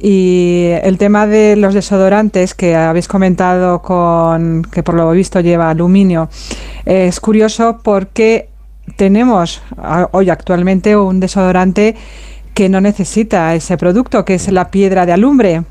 Y 0.06 0.66
el 0.82 0.98
tema 0.98 1.26
de 1.26 1.56
los 1.56 1.72
desodorantes 1.72 2.52
que 2.52 2.76
habéis 2.76 3.08
comentado 3.08 3.80
con 3.80 4.60
que 4.70 4.82
por 4.82 4.96
lo 4.96 5.10
visto 5.12 5.40
lleva 5.40 5.70
aluminio 5.70 6.28
es 6.84 7.20
curioso 7.20 7.80
porque 7.82 8.50
tenemos 8.96 9.62
hoy 10.10 10.28
actualmente 10.28 10.94
un 10.94 11.20
desodorante 11.20 11.96
que 12.52 12.68
no 12.68 12.82
necesita 12.82 13.54
ese 13.54 13.78
producto, 13.78 14.26
que 14.26 14.34
es 14.34 14.52
la 14.52 14.70
piedra 14.70 15.06
de 15.06 15.14
alumbre. 15.14 15.62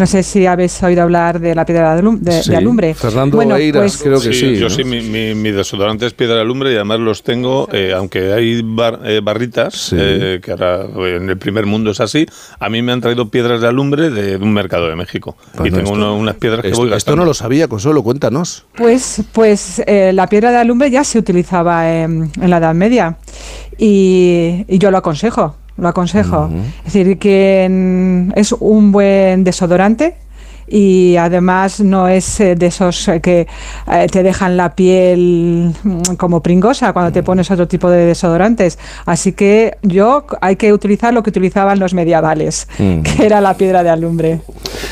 No 0.00 0.06
sé 0.06 0.22
si 0.22 0.46
habéis 0.46 0.82
oído 0.82 1.02
hablar 1.02 1.38
de 1.40 1.54
la 1.54 1.66
piedra 1.66 1.94
de, 1.94 2.00
alum- 2.02 2.18
de- 2.20 2.36
de 2.36 2.42
Sí. 2.42 2.54
alumbre. 2.54 2.94
Fernando 2.94 3.36
Bueno, 3.36 3.54
Eiras, 3.56 3.82
pues- 3.82 4.02
creo 4.02 4.18
que 4.18 4.32
sí. 4.32 4.56
Yo 4.56 4.70
¿no? 4.70 4.74
sí, 4.74 4.82
mi, 4.82 5.02
mi, 5.02 5.34
mi 5.34 5.50
desodorante 5.50 6.06
es 6.06 6.14
piedra 6.14 6.36
de 6.36 6.40
alumbre 6.40 6.72
y 6.72 6.76
además 6.76 7.00
los 7.00 7.22
tengo, 7.22 7.68
eh, 7.70 7.92
aunque 7.94 8.32
hay 8.32 8.62
bar- 8.64 9.00
eh, 9.04 9.20
barritas, 9.22 9.94
eh, 9.94 10.40
que 10.42 10.52
ahora 10.52 10.86
eh, 10.86 11.16
en 11.16 11.28
el 11.28 11.36
primer 11.36 11.66
mundo 11.66 11.90
es 11.90 12.00
así, 12.00 12.24
a 12.58 12.70
mí 12.70 12.80
me 12.80 12.92
han 12.92 13.02
traído 13.02 13.28
piedras 13.28 13.60
de 13.60 13.68
alumbre 13.68 14.08
de, 14.08 14.38
de 14.38 14.42
un 14.42 14.54
mercado 14.54 14.88
de 14.88 14.96
México. 14.96 15.36
y 15.52 15.58
Bueno, 15.58 15.76
tengo 15.76 15.90
esto- 15.90 15.98
uno- 15.98 16.16
unas 16.16 16.36
piedras 16.36 16.62
que 16.62 16.68
Esto, 16.68 16.78
voy 16.78 16.86
esto 16.86 16.94
gastando. 16.96 17.16
no 17.18 17.24
lo 17.26 17.34
sabía, 17.34 17.68
Consuelo, 17.68 18.02
cuéntanos. 18.02 18.64
Pues, 18.78 19.22
pues 19.32 19.82
eh, 19.86 20.12
la 20.14 20.28
piedra 20.28 20.50
de 20.50 20.56
alumbre 20.56 20.90
ya 20.90 21.04
se 21.04 21.18
utilizaba 21.18 21.92
en, 21.94 22.32
en 22.40 22.48
la 22.48 22.56
Edad 22.56 22.74
Media 22.74 23.18
y, 23.76 24.64
y 24.66 24.78
yo 24.78 24.90
lo 24.90 24.96
aconsejo, 24.96 25.56
lo 25.80 25.88
aconsejo. 25.88 26.50
Es 26.86 26.92
decir, 26.92 27.18
que 27.18 28.30
es 28.34 28.52
un 28.52 28.92
buen 28.92 29.44
desodorante 29.44 30.16
y 30.70 31.16
además 31.16 31.80
no 31.80 32.06
es 32.08 32.40
eh, 32.40 32.54
de 32.54 32.66
esos 32.66 33.08
eh, 33.08 33.20
que 33.20 33.46
eh, 33.90 34.06
te 34.10 34.22
dejan 34.22 34.56
la 34.56 34.74
piel 34.74 35.74
mm, 35.82 36.14
como 36.16 36.42
pringosa 36.42 36.92
cuando 36.92 37.10
te 37.12 37.22
pones 37.22 37.50
otro 37.50 37.66
tipo 37.66 37.90
de 37.90 38.06
desodorantes. 38.06 38.78
Así 39.04 39.32
que 39.32 39.76
yo 39.82 40.24
hay 40.40 40.56
que 40.56 40.72
utilizar 40.72 41.12
lo 41.12 41.22
que 41.22 41.30
utilizaban 41.30 41.78
los 41.78 41.92
medievales, 41.92 42.68
Mm. 42.78 43.02
que 43.02 43.26
era 43.26 43.40
la 43.40 43.54
piedra 43.56 43.82
de 43.82 43.90
alumbre. 43.90 44.40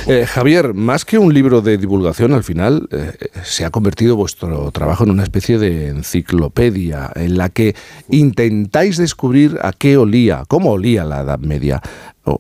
Eh, 0.07 0.27
Javier, 0.27 0.75
más 0.75 1.05
que 1.05 1.19
un 1.19 1.33
libro 1.33 1.61
de 1.61 1.79
divulgación, 1.79 2.33
al 2.33 2.43
final 2.43 2.89
eh, 2.91 3.13
se 3.45 3.65
ha 3.65 3.71
convertido 3.71 4.17
vuestro 4.17 4.71
trabajo 4.73 5.05
en 5.05 5.11
una 5.11 5.23
especie 5.23 5.59
de 5.59 5.89
enciclopedia 5.89 7.11
en 7.15 7.39
la 7.39 7.49
que 7.49 7.75
intentáis 8.11 8.97
descubrir 8.97 9.59
a 9.63 9.73
qué 9.73 9.97
olía, 9.97 10.45
cómo 10.49 10.73
olía 10.73 11.05
la 11.05 11.21
Edad 11.21 11.39
Media. 11.39 11.81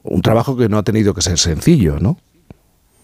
Un 0.03 0.22
trabajo 0.22 0.57
que 0.57 0.68
no 0.68 0.78
ha 0.78 0.82
tenido 0.82 1.14
que 1.14 1.22
ser 1.22 1.39
sencillo, 1.39 1.99
¿no? 2.01 2.18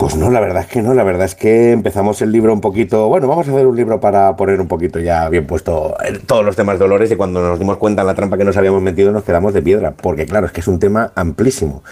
Pues 0.00 0.16
no, 0.16 0.30
la 0.30 0.40
verdad 0.40 0.62
es 0.62 0.66
que 0.66 0.80
no, 0.80 0.94
la 0.94 1.04
verdad 1.04 1.26
es 1.26 1.34
que 1.34 1.72
empezamos 1.72 2.22
el 2.22 2.32
libro 2.32 2.54
un 2.54 2.62
poquito, 2.62 3.08
bueno, 3.08 3.28
vamos 3.28 3.46
a 3.46 3.50
hacer 3.50 3.66
un 3.66 3.76
libro 3.76 4.00
para 4.00 4.34
poner 4.34 4.58
un 4.58 4.66
poquito 4.66 4.98
ya 4.98 5.28
bien 5.28 5.46
puesto 5.46 5.94
en 6.02 6.22
todos 6.22 6.42
los 6.42 6.56
temas 6.56 6.78
de 6.78 7.08
y 7.10 7.16
cuando 7.16 7.42
nos 7.42 7.58
dimos 7.58 7.76
cuenta 7.76 8.00
en 8.00 8.06
la 8.06 8.14
trampa 8.14 8.38
que 8.38 8.44
nos 8.44 8.56
habíamos 8.56 8.80
metido 8.80 9.12
nos 9.12 9.24
quedamos 9.24 9.52
de 9.52 9.60
piedra, 9.60 9.90
porque 9.90 10.24
claro, 10.24 10.46
es 10.46 10.52
que 10.52 10.62
es 10.62 10.68
un 10.68 10.78
tema 10.78 11.12
amplísimo, 11.16 11.82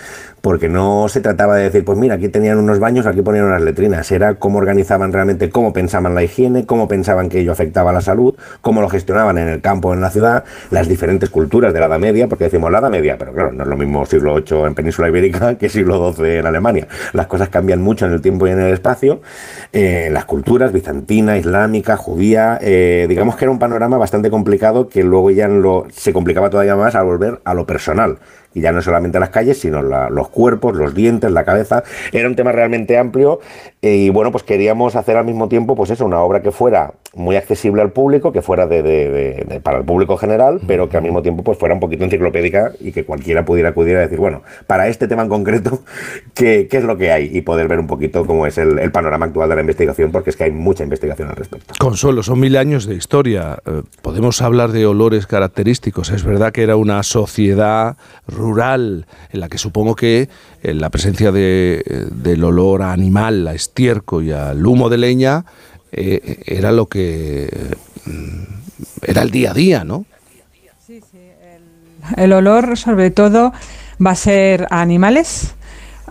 porque 0.41 0.71
no 0.71 1.11
se 1.11 1.21
trataba 1.21 1.57
de 1.57 1.65
decir, 1.65 1.85
pues 1.85 1.99
mira, 1.99 2.15
aquí 2.15 2.31
tenían 2.31 2.57
unos 2.57 2.79
baños, 2.79 3.05
aquí 3.05 3.21
ponían 3.21 3.45
unas 3.45 3.61
letrinas, 3.61 4.11
era 4.11 4.37
cómo 4.37 4.57
organizaban 4.57 5.13
realmente, 5.13 5.51
cómo 5.51 5.75
pensaban 5.75 6.15
la 6.15 6.23
higiene, 6.23 6.65
cómo 6.65 6.89
pensaban 6.89 7.29
que 7.29 7.41
ello 7.41 7.53
afectaba 7.53 7.91
a 7.91 7.93
la 7.93 8.01
salud, 8.01 8.35
cómo 8.63 8.81
lo 8.81 8.89
gestionaban 8.89 9.37
en 9.37 9.49
el 9.49 9.61
campo, 9.61 9.93
en 9.93 10.01
la 10.01 10.09
ciudad, 10.09 10.45
las 10.71 10.89
diferentes 10.89 11.29
culturas 11.29 11.75
de 11.75 11.81
la 11.81 11.87
Edad 11.87 11.99
Media, 11.99 12.27
porque 12.27 12.45
decimos 12.45 12.73
la 12.73 12.79
Edad 12.79 12.89
Media, 12.89 13.19
pero 13.19 13.35
claro, 13.35 13.53
no 13.53 13.65
es 13.65 13.69
lo 13.69 13.77
mismo 13.77 14.07
siglo 14.07 14.37
VIII 14.37 14.63
en 14.63 14.75
Península 14.75 15.09
Ibérica 15.09 15.55
que 15.59 15.69
siglo 15.69 16.15
XII 16.15 16.39
en 16.39 16.47
Alemania. 16.47 16.89
Las 17.13 17.27
cosas 17.27 17.51
cambian 17.51 17.83
mucho 17.83 17.98
en 18.07 18.13
el 18.13 18.21
tiempo 18.21 18.47
y 18.47 18.51
en 18.51 18.61
el 18.61 18.73
espacio. 18.73 19.21
Eh, 19.73 20.09
las 20.13 20.25
culturas, 20.25 20.73
bizantina, 20.73 21.37
islámica, 21.37 21.97
judía, 21.97 22.59
eh, 22.61 23.07
digamos 23.09 23.37
que 23.37 23.45
era 23.45 23.53
un 23.53 23.59
panorama 23.59 23.99
bastante 23.99 24.31
complicado 24.31 24.89
que 24.89 25.03
luego 25.05 25.31
ya 25.31 25.49
se 25.93 26.13
complicaba 26.13 26.51
todavía 26.51 26.77
más 26.77 26.95
al 26.95 27.05
volver 27.05 27.41
a 27.45 27.55
lo 27.55 27.67
personal. 27.67 28.19
Y 28.55 28.63
ya 28.63 28.73
no 28.73 28.81
solamente 28.81 29.21
las 29.21 29.29
calles, 29.29 29.61
sino 29.61 29.83
la- 29.83 30.09
los 30.09 30.31
cuerpos, 30.31 30.75
los 30.75 30.95
dientes, 30.95 31.31
la 31.31 31.45
cabeza. 31.45 31.85
Era 32.13 32.27
un 32.29 32.35
tema 32.35 32.51
realmente 32.51 32.97
amplio 32.97 33.41
y 33.81 34.11
bueno, 34.11 34.33
pues 34.33 34.43
queríamos 34.43 34.97
hacer 34.97 35.17
al 35.17 35.25
mismo 35.25 35.49
tiempo, 35.49 35.77
pues 35.77 35.91
eso, 35.91 36.05
una 36.05 36.21
obra 36.21 36.43
que 36.43 36.51
fuera 36.51 36.95
muy 37.15 37.37
accesible 37.37 37.81
al 37.81 37.93
público, 37.93 38.33
que 38.33 38.43
fuera 38.43 38.67
de, 38.67 38.83
de- 38.83 39.09
de- 39.11 39.45
de- 39.49 39.61
para 39.61 39.79
el 39.79 39.85
público 39.85 40.17
general, 40.17 40.61
pero 40.67 40.89
que 40.89 40.97
al 40.97 41.03
mismo 41.05 41.23
tiempo 41.23 41.43
pues 41.45 41.59
fuera 41.59 41.75
un 41.75 41.81
poquito 41.81 42.05
enciclopédica 42.05 42.73
y 42.81 42.91
que 42.93 43.05
cualquiera 43.05 43.45
pudiera 43.45 43.69
acudir 43.71 43.97
a 43.97 44.01
decir, 44.01 44.19
bueno, 44.19 44.43
para 44.67 44.89
este 44.89 45.07
tema 45.07 45.23
en 45.23 45.29
concreto, 45.29 45.83
¿qué, 46.35 46.67
qué 46.69 46.79
es 46.79 46.85
lo 46.85 46.97
que 46.97 47.13
hay? 47.13 47.31
Y 47.33 47.41
poder 47.43 47.69
ver 47.69 47.79
un 47.79 47.87
poquito 47.87 48.27
cómo 48.27 48.47
es 48.47 48.59
el, 48.59 48.79
el 48.81 48.91
panorama 48.91 49.27
actual 49.27 49.49
de 49.49 49.55
la 49.55 49.61
investigación, 49.61 50.11
porque 50.13 50.31
es 50.31 50.37
que 50.37 50.45
hay 50.45 50.51
mucha 50.51 50.83
investigación 50.83 51.29
al 51.29 51.37
respecto. 51.37 51.73
Consuelo, 51.79 52.23
son 52.23 52.41
mil 52.41 52.57
años 52.57 52.85
de 52.87 52.95
historia. 52.97 53.59
Eh, 53.65 53.83
podemos 54.03 54.43
hablar 54.43 54.73
de 54.73 54.87
olores 54.87 55.27
característicos. 55.27 56.11
Es 56.11 56.25
verdad 56.25 56.53
que 56.53 56.63
era 56.63 56.77
una 56.77 57.03
sociedad 57.05 57.97
rural 58.27 59.07
en 59.33 59.41
la 59.41 59.49
que 59.49 59.59
supongo 59.59 59.95
que 59.97 60.23
eh, 60.23 60.58
la 60.63 60.91
presencia 60.91 61.33
de, 61.33 61.83
eh, 61.85 62.07
del 62.11 62.45
olor 62.45 62.83
a 62.83 62.93
animal, 62.93 63.47
a 63.47 63.55
estiércol 63.55 64.25
y 64.25 64.33
al 64.33 64.65
humo 64.67 64.89
de 64.89 64.99
leña 64.99 65.45
eh, 65.93 66.43
era 66.47 66.73
lo 66.73 66.87
que 66.87 67.49
mm, 68.05 68.43
era 69.03 69.23
el 69.23 69.31
día 69.31 69.53
a 69.53 69.55
día, 69.55 69.85
¿no? 69.85 70.05
El 72.17 72.33
olor, 72.33 72.77
sobre 72.77 73.11
todo, 73.11 73.53
va 74.05 74.13
a 74.13 74.15
ser 74.15 74.67
a 74.71 74.81
animales. 74.81 75.55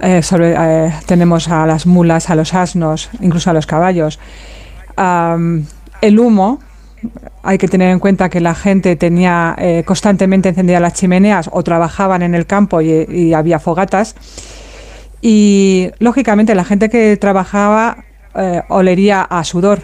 Eh, 0.02 0.22
sobre, 0.22 0.54
eh, 0.56 0.94
tenemos 1.08 1.48
a 1.48 1.66
las 1.66 1.88
mulas, 1.88 2.30
a 2.30 2.36
los 2.36 2.54
asnos, 2.54 3.10
incluso 3.20 3.50
a 3.50 3.54
los 3.54 3.66
caballos. 3.66 4.20
El 6.02 6.20
humo, 6.20 6.60
hay 7.44 7.58
que 7.58 7.68
tener 7.68 7.90
en 7.90 8.00
cuenta 8.00 8.30
que 8.30 8.40
la 8.42 8.56
gente 8.56 8.96
tenía 8.96 9.56
eh, 9.58 9.84
constantemente 9.86 10.50
encendidas 10.50 10.82
las 10.82 10.94
chimeneas 10.94 11.50
o 11.52 11.64
trabajaban 11.64 12.22
en 12.22 12.36
el 12.36 12.46
campo 12.46 12.82
y, 12.82 13.06
y 13.10 13.34
había 13.34 13.60
fogatas. 13.60 14.16
Y 15.22 15.90
lógicamente 16.00 16.56
la 16.56 16.64
gente 16.64 16.90
que 16.90 17.18
trabajaba 17.18 18.04
eh, 18.36 18.62
olería 18.70 19.22
a 19.22 19.44
sudor. 19.44 19.82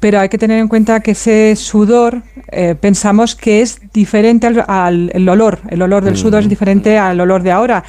Pero 0.00 0.20
hay 0.20 0.28
que 0.28 0.38
tener 0.38 0.60
en 0.60 0.68
cuenta 0.68 1.00
que 1.00 1.10
ese 1.10 1.56
sudor 1.56 2.22
eh, 2.52 2.76
pensamos 2.80 3.34
que 3.34 3.62
es 3.62 3.80
diferente 3.92 4.46
al, 4.46 4.64
al- 4.68 5.10
el 5.12 5.28
olor. 5.28 5.58
El 5.70 5.82
olor 5.82 6.04
del 6.04 6.16
sudor 6.16 6.42
es 6.42 6.48
diferente 6.48 6.98
al 6.98 7.20
olor 7.20 7.42
de 7.42 7.50
ahora, 7.50 7.82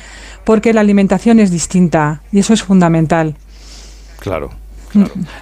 porque 0.43 0.74
la 0.74 0.82
alimentación 0.82 1.39
es 1.39 1.51
distinta 1.51 2.24
y 2.32 2.39
eso 2.39 2.53
es 2.53 2.64
fundamental. 2.64 3.36
Claro. 4.20 4.49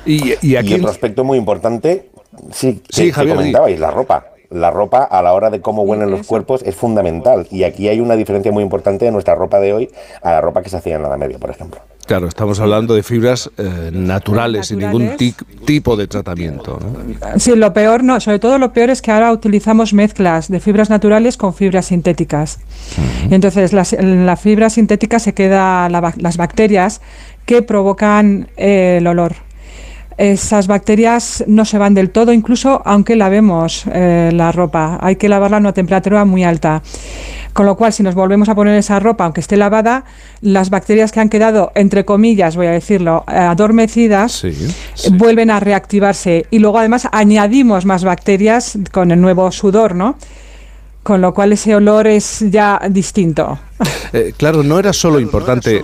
Y, 0.05 0.33
y 0.41 0.57
aquí 0.57 0.73
otro 0.73 0.89
aspecto 0.89 1.23
muy 1.23 1.37
importante, 1.37 2.09
sí, 2.51 2.81
Sí, 2.89 3.01
que- 3.03 3.07
que 3.07 3.13
Javier, 3.13 3.33
di. 3.37 3.43
comentabais, 3.43 3.79
la 3.79 3.91
ropa. 3.91 4.25
La 4.49 4.71
ropa 4.71 5.03
a 5.03 5.21
la 5.21 5.33
hora 5.33 5.49
de 5.49 5.59
cómo 5.59 5.81
huelen 5.81 6.09
los 6.09 6.25
cuerpos 6.25 6.63
es 6.63 6.73
fundamental. 6.73 7.47
Y 7.51 7.63
aquí 7.63 7.89
hay 7.89 7.99
una 7.99 8.15
diferencia 8.15 8.49
muy 8.49 8.63
importante 8.63 9.03
de 9.03 9.11
nuestra 9.11 9.35
ropa 9.35 9.59
de 9.59 9.73
hoy 9.73 9.89
a 10.21 10.31
la 10.31 10.39
ropa 10.41 10.61
que 10.61 10.69
se 10.69 10.77
hacía 10.77 10.95
en 10.95 11.01
la 11.01 11.09
Edad 11.09 11.17
Media, 11.17 11.37
por 11.37 11.49
ejemplo. 11.49 11.81
Claro, 12.05 12.29
estamos 12.29 12.57
hablando 12.61 12.95
de 12.95 13.03
fibras 13.03 13.51
eh, 13.57 13.89
naturales, 13.91 14.67
sin 14.67 14.79
ningún 14.79 15.17
ti- 15.17 15.35
tipo 15.65 15.97
de 15.97 16.07
tratamiento. 16.07 16.79
¿no? 16.81 17.37
Sí, 17.41 17.57
lo 17.57 17.73
peor 17.73 18.05
no, 18.05 18.21
sobre 18.21 18.39
todo 18.39 18.57
lo 18.57 18.71
peor 18.71 18.89
es 18.89 19.01
que 19.01 19.11
ahora 19.11 19.33
utilizamos 19.33 19.93
mezclas 19.93 20.47
de 20.47 20.61
fibras 20.61 20.89
naturales 20.89 21.35
con 21.35 21.53
fibras 21.53 21.87
sintéticas. 21.87 22.59
Y 23.29 23.33
entonces 23.35 23.73
las- 23.73 23.91
en 23.91 24.25
la 24.25 24.37
fibra 24.37 24.69
sintética 24.69 25.19
se 25.19 25.33
quedan 25.33 25.91
las 25.91 26.37
bacterias 26.37 27.01
que 27.45 27.61
provocan 27.63 28.47
eh, 28.55 28.99
el 28.99 29.07
olor. 29.07 29.33
Esas 30.17 30.65
bacterias 30.65 31.43
no 31.45 31.63
se 31.63 31.77
van 31.77 31.93
del 31.93 32.09
todo, 32.09 32.33
incluso 32.33 32.81
aunque 32.85 33.15
lavemos 33.15 33.85
eh, 33.93 34.31
la 34.33 34.51
ropa. 34.51 34.97
Hay 34.99 35.15
que 35.15 35.29
lavarla 35.29 35.57
a 35.57 35.59
una 35.59 35.73
temperatura 35.73 36.25
muy 36.25 36.43
alta. 36.43 36.81
Con 37.53 37.67
lo 37.67 37.75
cual, 37.75 37.93
si 37.93 38.01
nos 38.01 38.15
volvemos 38.15 38.49
a 38.49 38.55
poner 38.55 38.75
esa 38.77 38.99
ropa, 38.99 39.25
aunque 39.25 39.41
esté 39.41 39.57
lavada, 39.57 40.05
las 40.41 40.69
bacterias 40.71 41.11
que 41.11 41.19
han 41.19 41.29
quedado, 41.29 41.71
entre 41.75 42.03
comillas, 42.03 42.55
voy 42.55 42.67
a 42.67 42.71
decirlo, 42.71 43.25
eh, 43.27 43.35
adormecidas, 43.35 44.43
vuelven 45.13 45.51
a 45.51 45.59
reactivarse. 45.59 46.45
Y 46.49 46.59
luego, 46.59 46.79
además, 46.79 47.07
añadimos 47.11 47.85
más 47.85 48.03
bacterias 48.03 48.77
con 48.91 49.11
el 49.11 49.21
nuevo 49.21 49.51
sudor, 49.51 49.95
¿no? 49.95 50.17
Con 51.03 51.21
lo 51.21 51.33
cual 51.33 51.53
ese 51.53 51.75
olor 51.75 52.07
es 52.07 52.43
ya 52.49 52.79
distinto. 52.89 53.59
Eh, 54.13 54.33
claro, 54.35 54.63
no 54.63 54.79
era 54.79 54.93
solo 54.93 55.19
importante 55.19 55.83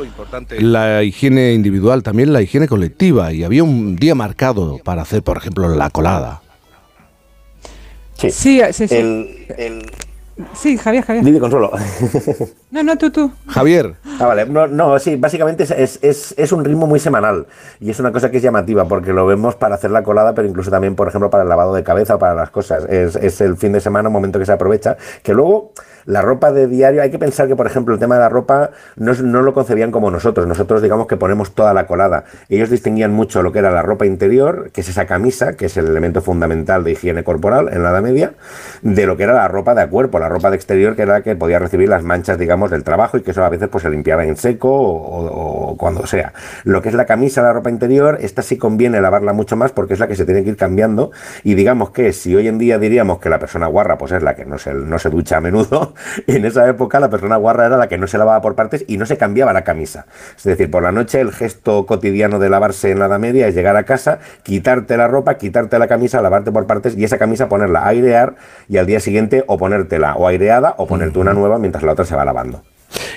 la 0.60 1.04
higiene 1.04 1.54
individual, 1.54 2.04
también 2.04 2.34
la 2.34 2.42
higiene 2.42 2.68
colectiva. 2.68 3.32
Y 3.34 3.44
había 3.44 3.64
un 3.64 3.96
día 3.96 4.16
marcado 4.16 4.80
para 4.84 5.02
hacer, 5.02 5.24
por 5.24 5.38
ejemplo, 5.38 5.68
la 5.70 5.90
colada. 5.90 6.42
Sí, 8.16 8.32
Sí, 8.32 8.62
sí, 8.72 8.88
sí. 8.88 8.96
El, 8.96 9.46
el... 9.58 9.92
Sí, 10.56 10.78
Javier, 10.78 11.04
Javier. 11.04 11.40
Consuelo. 11.40 11.72
No, 12.72 12.82
no, 12.82 12.98
tú, 12.98 13.12
tú. 13.12 13.32
Javier. 13.48 13.94
Ah, 14.20 14.26
vale. 14.26 14.48
No, 14.48 14.66
no, 14.66 14.98
sí, 14.98 15.16
básicamente 15.16 15.62
es, 15.62 15.70
es, 15.70 16.00
es, 16.02 16.34
es 16.36 16.52
un 16.52 16.66
ritmo 16.66 16.88
muy 16.88 17.00
semanal 17.00 17.46
y 17.80 17.92
es 17.92 18.00
una 18.00 18.12
cosa 18.12 18.32
que 18.32 18.38
es 18.38 18.44
llamativa 18.44 18.86
porque 18.88 19.14
lo 19.14 19.28
vemos 19.28 19.54
para 19.54 19.76
hacer 19.76 19.92
la 19.92 20.02
colada, 20.02 20.34
pero 20.34 20.48
incluso 20.48 20.72
también, 20.72 20.96
por 20.96 21.08
ejemplo, 21.08 21.30
para 21.30 21.44
el 21.44 21.50
lavado 21.50 21.76
de 21.76 21.84
cabeza 21.84 22.16
o 22.16 22.20
para 22.20 22.34
las 22.34 22.50
cosas. 22.50 22.86
Es, 22.90 23.16
es 23.16 23.42
el 23.42 23.58
fin 23.58 23.74
de 23.74 23.80
semana, 23.80 24.10
un 24.10 24.14
momento 24.14 24.40
que 24.40 24.48
se 24.48 24.54
aprovecha, 24.54 24.98
que 25.22 25.36
luego 25.36 25.74
la 26.06 26.22
ropa 26.22 26.52
de 26.52 26.68
diario, 26.68 27.02
hay 27.02 27.12
que 27.12 27.20
pensar 27.20 27.48
que, 27.48 27.56
por 27.56 27.68
ejemplo, 27.68 27.94
el 27.94 28.00
tema 28.00 28.16
de 28.16 28.22
la 28.22 28.30
ropa 28.30 28.72
no, 28.96 29.14
no 29.14 29.42
lo 29.42 29.54
concebían 29.54 29.92
como 29.92 30.12
nosotros. 30.12 30.48
Nosotros, 30.48 30.82
digamos 30.82 31.08
que 31.08 31.18
ponemos 31.18 31.54
toda 31.54 31.74
la 31.74 31.88
colada. 31.88 32.26
Ellos 32.50 32.70
distinguían 32.70 33.14
mucho 33.14 33.42
lo 33.42 33.52
que 33.52 33.60
era 33.60 33.72
la 33.72 33.82
ropa 33.82 34.06
interior, 34.06 34.72
que 34.72 34.82
es 34.82 34.90
esa 34.90 35.06
camisa, 35.06 35.54
que 35.54 35.66
es 35.66 35.78
el 35.78 35.88
elemento 35.88 36.22
fundamental 36.22 36.84
de 36.84 36.92
higiene 36.92 37.24
corporal 37.24 37.70
en 37.72 37.84
la 37.84 37.92
Edad 37.92 38.02
Media, 38.02 38.34
de 38.82 39.06
lo 39.06 39.18
que 39.18 39.24
era 39.24 39.34
la 39.34 39.48
ropa 39.48 39.76
de 39.76 39.88
cuerpo, 39.88 40.20
la 40.20 40.30
ropa 40.30 40.50
de 40.50 40.56
exterior, 40.56 40.96
que 40.96 41.04
era 41.04 41.14
la 41.14 41.22
que 41.22 41.36
podía 41.36 41.60
recibir 41.60 41.90
las 41.90 42.04
manchas, 42.04 42.38
digamos, 42.38 42.72
del 42.72 42.84
trabajo 42.84 43.18
y 43.18 43.22
que 43.22 43.32
eso 43.32 43.44
a 43.44 43.50
veces 43.50 43.70
pues 43.70 43.84
se 43.84 43.90
limpiaba 43.90 44.26
en 44.26 44.38
seco 44.38 44.70
o 44.72 45.76
cuando 45.78 46.06
sea. 46.08 46.34
Lo 46.64 46.82
que 46.82 46.90
es 46.90 46.96
la 46.96 47.06
camisa, 47.06 47.42
la 47.42 47.54
ropa 47.54 47.70
interior, 47.70 48.18
esta 48.22 48.42
sí 48.42 48.58
conviene 48.58 49.02
lavarla 49.02 49.34
mucho 49.34 49.56
más 49.56 49.72
porque 49.72 49.94
es 49.94 50.00
la 50.00 50.08
que 50.08 50.16
se 50.16 50.26
tiene 50.26 50.44
que 50.44 50.52
ir 50.52 50.58
cambiando 50.58 51.12
y 51.44 51.56
digamos 51.56 51.92
que 51.92 52.14
si 52.14 52.36
hoy 52.36 52.48
en 52.48 52.58
día 52.58 52.80
diríamos 52.80 53.20
que 53.20 53.30
la 53.30 53.40
persona 53.40 53.68
guarra 53.68 53.98
pues 53.98 54.12
es 54.12 54.24
la 54.24 54.36
que 54.36 54.46
no 54.46 54.58
se, 54.58 54.74
no 54.74 55.00
se 55.00 55.10
ducha 55.10 55.38
a 55.38 55.42
menudo, 55.42 55.93
en 56.28 56.46
esa 56.46 56.68
época 56.68 57.00
la 57.00 57.10
persona 57.10 57.36
guarra 57.38 57.66
era 57.66 57.78
la 57.78 57.88
que 57.88 57.98
no 57.98 58.08
se 58.08 58.18
lavaba 58.18 58.42
por 58.42 58.56
partes 58.56 58.86
y 58.88 58.98
no 58.98 59.06
se 59.06 59.18
cambiaba 59.18 59.54
la 59.54 59.64
camisa. 59.64 60.06
Es 60.36 60.44
decir, 60.44 60.70
por 60.70 60.84
la 60.84 60.92
noche 60.92 61.22
el 61.22 61.32
gesto 61.32 61.86
cotidiano 61.86 62.40
de 62.40 62.50
lavarse 62.50 62.92
en 62.92 63.00
la 63.00 63.06
Edad 63.06 63.20
Media 63.20 63.48
es 63.48 63.56
llegar 63.56 63.76
a 63.76 63.84
casa, 63.84 64.20
quitarte 64.44 64.98
la 64.98 65.08
ropa, 65.08 65.36
quitarte 65.36 65.80
la 65.80 65.88
camisa, 65.88 66.22
lavarte 66.22 66.52
por 66.52 66.68
partes 66.68 66.98
y 66.98 67.04
esa 67.04 67.18
camisa 67.18 67.50
ponerla 67.50 67.80
a 67.80 67.90
airear 67.90 68.36
y 68.70 68.78
al 68.78 68.86
día 68.86 69.00
siguiente 69.00 69.44
o 69.48 69.58
ponértela 69.58 70.16
o 70.16 70.28
aireada 70.28 70.76
o 70.78 70.88
ponerte 70.88 71.20
una 71.20 71.34
nueva 71.34 71.60
mientras 71.60 71.84
la 71.84 71.94
otra 71.94 72.06
se 72.06 72.16
va 72.16 72.26
lavando. 72.26 72.64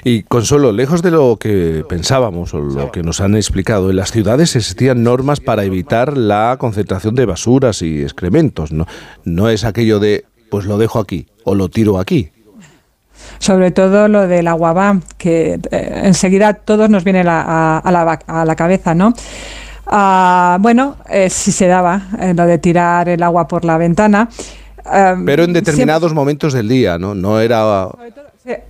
Y 0.04 0.22
Consuelo, 0.22 0.72
lejos 0.72 1.02
de 1.02 1.10
lo 1.10 1.36
que 1.36 1.84
pensábamos 1.88 2.54
o 2.54 2.60
lo 2.60 2.90
que 2.92 3.02
nos 3.02 3.20
han 3.20 3.34
explicado, 3.34 3.90
en 3.90 3.96
las 3.96 4.12
ciudades 4.12 4.56
existían 4.56 5.02
normas 5.02 5.40
para 5.40 5.64
evitar 5.64 6.16
la 6.16 6.56
concentración 6.58 7.14
de 7.14 7.26
basuras 7.26 7.82
y 7.82 8.02
excrementos. 8.02 8.72
No, 8.72 8.86
no 9.24 9.48
es 9.48 9.64
aquello 9.64 9.98
de, 9.98 10.24
pues 10.50 10.66
lo 10.66 10.78
dejo 10.78 10.98
aquí 10.98 11.26
o 11.44 11.54
lo 11.54 11.68
tiro 11.68 11.98
aquí. 11.98 12.30
Sobre 13.38 13.70
todo 13.70 14.08
lo 14.08 14.26
del 14.26 14.48
aguabá, 14.48 14.98
que 15.18 15.58
eh, 15.70 16.00
enseguida 16.04 16.54
todos 16.54 16.88
nos 16.90 17.04
viene 17.04 17.22
la- 17.24 17.42
a, 17.46 17.78
a 17.78 17.90
la, 17.92 18.18
a 18.26 18.44
la 18.44 18.56
cabeza, 18.56 18.94
¿no? 18.94 19.12
Ah, 19.86 20.58
bueno, 20.60 20.96
eh, 21.08 21.30
sí 21.30 21.52
se 21.52 21.66
daba 21.68 22.02
eh, 22.20 22.34
lo 22.34 22.44
de 22.46 22.58
tirar 22.58 23.08
el 23.08 23.22
agua 23.22 23.46
por 23.46 23.64
la 23.64 23.78
ventana. 23.78 24.28
Ah, 24.84 25.14
Pero 25.24 25.44
en 25.44 25.50
siempre- 25.50 25.60
determinados 25.60 26.12
momentos 26.14 26.52
del 26.52 26.68
día, 26.68 26.98
¿no? 26.98 27.14
No 27.14 27.40
era... 27.40 27.88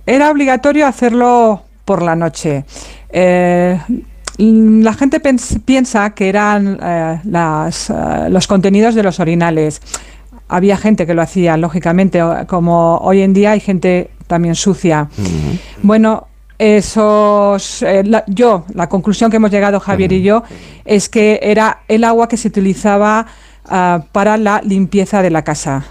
Era 0.07 0.31
obligatorio 0.31 0.87
hacerlo 0.87 1.61
por 1.85 2.01
la 2.01 2.15
noche. 2.15 2.65
Eh, 3.09 3.79
la 4.39 4.93
gente 4.93 5.19
piensa 5.65 6.09
que 6.11 6.29
eran 6.29 6.77
las, 7.23 7.91
los 8.29 8.47
contenidos 8.47 8.95
de 8.95 9.03
los 9.03 9.19
orinales. 9.19 9.81
Había 10.47 10.77
gente 10.77 11.05
que 11.05 11.13
lo 11.13 11.21
hacía, 11.21 11.57
lógicamente, 11.57 12.19
como 12.47 12.97
hoy 12.97 13.21
en 13.21 13.33
día 13.33 13.51
hay 13.51 13.59
gente 13.59 14.09
también 14.27 14.55
sucia. 14.55 15.07
Bueno, 15.81 16.27
esos, 16.59 17.81
eh, 17.83 18.03
la- 18.03 18.23
yo, 18.27 18.65
la 18.73 18.87
conclusión 18.89 19.29
que 19.31 19.37
hemos 19.37 19.51
llegado 19.51 19.79
Javier 19.79 20.11
y 20.13 20.21
yo 20.21 20.43
es 20.85 21.09
que 21.09 21.39
era 21.41 21.79
el 21.87 22.03
agua 22.03 22.27
que 22.27 22.37
se 22.37 22.47
utilizaba 22.47 23.25
ah, 23.69 24.03
para 24.11 24.37
la 24.37 24.61
limpieza 24.63 25.21
de 25.21 25.29
la 25.29 25.43
casa. 25.43 25.85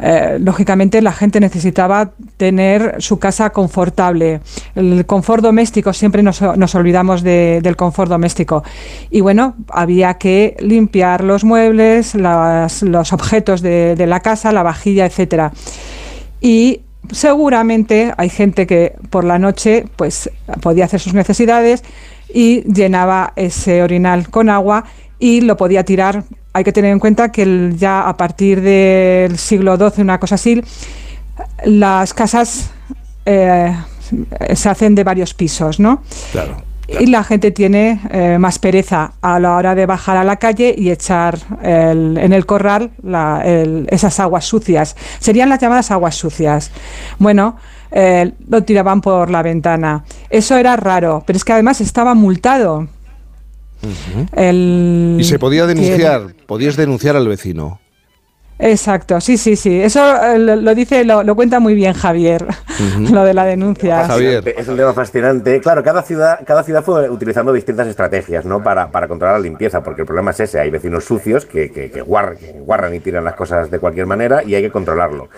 Eh, 0.00 0.38
lógicamente 0.40 1.02
la 1.02 1.10
gente 1.12 1.40
necesitaba 1.40 2.12
tener 2.36 2.96
su 3.00 3.18
casa 3.18 3.50
confortable. 3.50 4.40
El 4.76 5.04
confort 5.06 5.42
doméstico, 5.42 5.92
siempre 5.92 6.22
nos, 6.22 6.40
nos 6.40 6.74
olvidamos 6.76 7.24
de- 7.24 7.58
del 7.62 7.74
confort 7.74 8.08
doméstico. 8.08 8.62
Y 9.10 9.20
bueno, 9.22 9.56
había 9.70 10.14
que 10.14 10.56
limpiar 10.60 11.24
los 11.24 11.42
muebles, 11.42 12.14
las- 12.14 12.82
los 12.82 13.12
objetos 13.12 13.60
de, 13.60 13.96
de 13.96 14.06
la 14.06 14.20
casa, 14.20 14.52
la 14.52 14.62
vajilla, 14.62 15.04
etcétera. 15.04 15.50
Y 16.40 16.82
seguramente 17.10 18.12
hay 18.16 18.28
gente 18.28 18.66
que 18.66 18.94
por 19.10 19.24
la 19.24 19.38
noche 19.38 19.86
pues 19.96 20.30
podía 20.60 20.84
hacer 20.84 21.00
sus 21.00 21.14
necesidades 21.14 21.82
y 22.32 22.62
llenaba 22.72 23.32
ese 23.36 23.82
orinal 23.82 24.28
con 24.28 24.50
agua 24.50 24.84
y 25.18 25.40
lo 25.40 25.56
podía 25.56 25.84
tirar. 25.84 26.24
Hay 26.52 26.64
que 26.64 26.72
tener 26.72 26.92
en 26.92 26.98
cuenta 26.98 27.30
que 27.30 27.72
ya 27.76 28.08
a 28.08 28.16
partir 28.16 28.60
del 28.60 29.38
siglo 29.38 29.76
XII, 29.76 30.02
una 30.02 30.18
cosa 30.18 30.36
así, 30.36 30.62
las 31.64 32.14
casas 32.14 32.70
eh, 33.26 33.74
se 34.54 34.68
hacen 34.68 34.94
de 34.94 35.04
varios 35.04 35.34
pisos, 35.34 35.78
¿no? 35.80 36.02
Claro. 36.32 36.67
Y 36.88 37.06
la 37.06 37.22
gente 37.22 37.50
tiene 37.50 38.00
eh, 38.10 38.38
más 38.38 38.58
pereza 38.58 39.12
a 39.20 39.38
la 39.38 39.56
hora 39.56 39.74
de 39.74 39.84
bajar 39.84 40.16
a 40.16 40.24
la 40.24 40.36
calle 40.36 40.74
y 40.76 40.90
echar 40.90 41.38
el- 41.62 42.16
en 42.16 42.32
el 42.32 42.46
corral 42.46 42.92
la- 43.02 43.42
el- 43.44 43.86
esas 43.90 44.18
aguas 44.20 44.46
sucias. 44.46 44.96
Serían 45.18 45.50
las 45.50 45.60
llamadas 45.60 45.90
aguas 45.90 46.14
sucias. 46.14 46.70
Bueno, 47.18 47.56
eh, 47.90 48.32
lo 48.48 48.62
tiraban 48.64 49.00
por 49.02 49.28
la 49.30 49.42
ventana. 49.42 50.04
Eso 50.30 50.56
era 50.56 50.76
raro, 50.76 51.22
pero 51.26 51.36
es 51.36 51.44
que 51.44 51.52
además 51.52 51.80
estaba 51.82 52.14
multado. 52.14 52.88
El- 54.32 55.18
Y 55.20 55.24
se 55.24 55.38
podía 55.38 55.66
denunciar, 55.66 56.34
podías 56.46 56.76
denunciar 56.76 57.16
al 57.16 57.28
vecino. 57.28 57.80
Exacto, 58.60 59.20
sí, 59.20 59.36
sí, 59.38 59.54
sí. 59.54 59.80
Eso 59.80 60.00
eh, 60.20 60.38
lo, 60.38 60.56
lo 60.56 60.74
dice, 60.74 61.04
lo, 61.04 61.22
lo 61.22 61.36
cuenta 61.36 61.60
muy 61.60 61.74
bien 61.74 61.92
Javier, 61.94 62.44
lo 63.12 63.22
de 63.24 63.32
la 63.32 63.44
denuncia. 63.44 64.00
Es 64.58 64.66
un 64.66 64.76
tema 64.76 64.92
fascinante. 64.92 65.60
Claro, 65.60 65.82
cada 65.84 66.02
ciudad, 66.02 66.40
cada 66.44 66.64
ciudad 66.64 66.82
fue 66.82 67.08
utilizando 67.08 67.52
distintas 67.52 67.86
estrategias 67.86 68.44
¿no? 68.44 68.60
para, 68.62 68.90
para 68.90 69.06
controlar 69.06 69.36
la 69.38 69.42
limpieza, 69.42 69.82
porque 69.82 70.00
el 70.02 70.06
problema 70.06 70.32
es 70.32 70.40
ese. 70.40 70.58
Hay 70.58 70.70
vecinos 70.70 71.04
sucios 71.04 71.46
que, 71.46 71.70
que, 71.70 71.90
que 71.90 72.02
guar- 72.02 72.36
que 72.36 72.52
guarran 72.52 72.94
y 72.94 73.00
tiran 73.00 73.22
las 73.24 73.34
cosas 73.36 73.70
de 73.70 73.78
cualquier 73.78 74.06
manera 74.06 74.42
y 74.42 74.54
hay 74.56 74.62
que 74.62 74.70
controlarlo. 74.70 75.28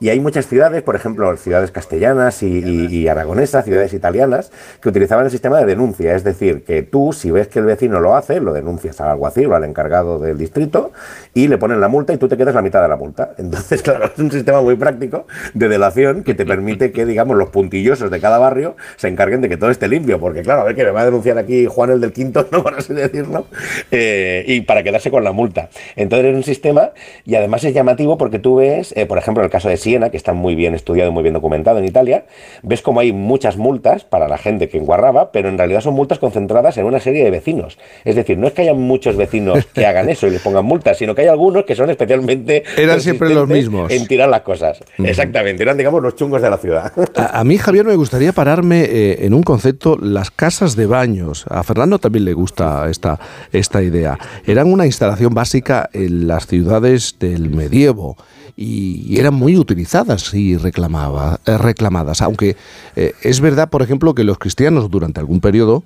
Y 0.00 0.10
hay 0.10 0.20
muchas 0.20 0.46
ciudades, 0.46 0.82
por 0.82 0.94
ejemplo, 0.96 1.36
ciudades 1.36 1.70
castellanas 1.70 2.42
y, 2.42 2.46
y- 2.58 2.86
y 2.86 3.08
aragonesas, 3.08 3.64
ciudades 3.64 3.92
italianas, 3.94 4.50
que 4.80 4.88
utilizaban 4.88 5.24
el 5.24 5.30
sistema 5.30 5.58
de 5.58 5.66
denuncia. 5.66 6.14
Es 6.14 6.24
decir, 6.24 6.64
que 6.64 6.82
tú, 6.82 7.12
si 7.12 7.30
ves 7.30 7.48
que 7.48 7.58
el 7.58 7.64
vecino 7.64 8.00
lo 8.00 8.14
hace, 8.16 8.40
lo 8.40 8.52
denuncias 8.52 9.00
al 9.00 9.08
alguacil 9.08 9.46
o 9.46 9.54
al 9.56 9.64
encargado 9.64 10.18
del 10.18 10.38
distrito 10.38 10.92
y 11.34 11.48
le 11.48 11.58
ponen 11.58 11.80
la 11.80 11.88
multa 11.88 12.12
y 12.12 12.16
tú 12.18 12.28
te 12.28 12.36
quedas 12.36 12.54
la 12.54 12.62
mitad 12.62 12.80
de 12.82 12.88
la 12.88 12.96
multa. 12.96 13.32
Entonces, 13.38 13.82
claro, 13.82 14.04
es 14.06 14.18
un 14.18 14.30
sistema 14.30 14.60
muy 14.60 14.76
práctico 14.76 15.26
de 15.54 15.68
delación 15.68 16.22
que 16.22 16.34
te 16.34 16.46
permite 16.46 16.92
que, 16.92 17.04
digamos, 17.04 17.36
los 17.36 17.48
puntillosos 17.50 18.10
de 18.10 18.20
cada 18.20 18.38
barrio 18.38 18.76
se 18.96 19.08
encarguen 19.08 19.40
de 19.40 19.48
que 19.48 19.56
todo 19.56 19.70
esté 19.70 19.88
limpio. 19.88 20.20
Porque, 20.20 20.42
claro, 20.42 20.62
a 20.62 20.64
ver 20.64 20.74
que 20.76 20.84
me 20.84 20.90
va 20.90 21.00
a 21.02 21.04
denunciar 21.06 21.38
aquí 21.38 21.66
Juan 21.66 21.90
el 21.90 22.00
del 22.00 22.12
Quinto, 22.12 22.46
no 22.52 22.62
por 22.62 22.74
así 22.74 22.94
decirlo, 22.94 23.46
eh, 23.90 24.44
y 24.46 24.60
para 24.62 24.82
quedarse 24.82 25.10
con 25.10 25.24
la 25.24 25.32
multa. 25.32 25.68
Entonces 25.96 26.28
es 26.30 26.36
un 26.36 26.44
sistema 26.44 26.90
y 27.24 27.34
además 27.34 27.64
es 27.64 27.74
llamativo 27.74 28.16
porque 28.18 28.38
tú 28.38 28.56
ves, 28.56 28.92
eh, 28.96 29.06
por 29.06 29.18
ejemplo, 29.18 29.42
el 29.42 29.50
caso 29.50 29.68
de 29.68 29.76
Siena, 29.88 30.10
que 30.10 30.18
está 30.18 30.34
muy 30.34 30.54
bien 30.54 30.74
estudiado 30.74 31.10
y 31.10 31.14
muy 31.14 31.22
bien 31.22 31.32
documentado 31.32 31.78
en 31.78 31.86
Italia, 31.86 32.26
ves 32.62 32.82
como 32.82 33.00
hay 33.00 33.10
muchas 33.10 33.56
multas 33.56 34.04
para 34.04 34.28
la 34.28 34.36
gente 34.36 34.68
que 34.68 34.76
enguarraba, 34.76 35.32
pero 35.32 35.48
en 35.48 35.56
realidad 35.56 35.80
son 35.80 35.94
multas 35.94 36.18
concentradas 36.18 36.76
en 36.76 36.84
una 36.84 37.00
serie 37.00 37.24
de 37.24 37.30
vecinos. 37.30 37.78
Es 38.04 38.14
decir, 38.14 38.36
no 38.36 38.48
es 38.48 38.52
que 38.52 38.62
haya 38.62 38.74
muchos 38.74 39.16
vecinos 39.16 39.64
que 39.72 39.86
hagan 39.86 40.10
eso 40.10 40.26
y 40.26 40.30
les 40.32 40.42
pongan 40.42 40.66
multas, 40.66 40.98
sino 40.98 41.14
que 41.14 41.22
hay 41.22 41.28
algunos 41.28 41.64
que 41.64 41.74
son 41.74 41.88
especialmente 41.88 42.64
Eran 42.76 43.00
siempre 43.00 43.30
los 43.32 43.48
mismos. 43.48 43.90
En 43.90 44.06
tirar 44.06 44.28
las 44.28 44.42
cosas. 44.42 44.80
Exactamente, 44.98 45.62
eran, 45.62 45.78
digamos, 45.78 46.02
los 46.02 46.16
chungos 46.16 46.42
de 46.42 46.50
la 46.50 46.58
ciudad. 46.58 46.92
A, 47.16 47.40
a 47.40 47.44
mí, 47.44 47.56
Javier, 47.56 47.86
me 47.86 47.96
gustaría 47.96 48.34
pararme 48.34 48.82
eh, 48.82 49.24
en 49.24 49.32
un 49.32 49.42
concepto, 49.42 49.96
las 49.96 50.30
casas 50.30 50.76
de 50.76 50.84
baños. 50.84 51.46
A 51.48 51.62
Fernando 51.62 51.98
también 51.98 52.26
le 52.26 52.34
gusta 52.34 52.90
esta, 52.90 53.18
esta 53.52 53.82
idea. 53.82 54.18
Eran 54.46 54.70
una 54.70 54.84
instalación 54.84 55.32
básica 55.32 55.88
en 55.94 56.28
las 56.28 56.46
ciudades 56.46 57.16
del 57.18 57.48
medievo 57.48 58.18
y, 58.60 59.18
eran 59.20 59.34
muy 59.34 59.56
utilizadas 59.56 60.34
y 60.34 60.56
reclamaba- 60.56 61.38
eh, 61.46 61.56
reclamadas. 61.56 62.20
Aunque 62.22 62.56
eh, 62.96 63.12
es 63.22 63.40
verdad, 63.40 63.70
por 63.70 63.82
ejemplo, 63.82 64.14
que 64.14 64.24
los 64.24 64.38
cristianos 64.38 64.90
durante 64.90 65.20
algún 65.20 65.40
periodo 65.40 65.84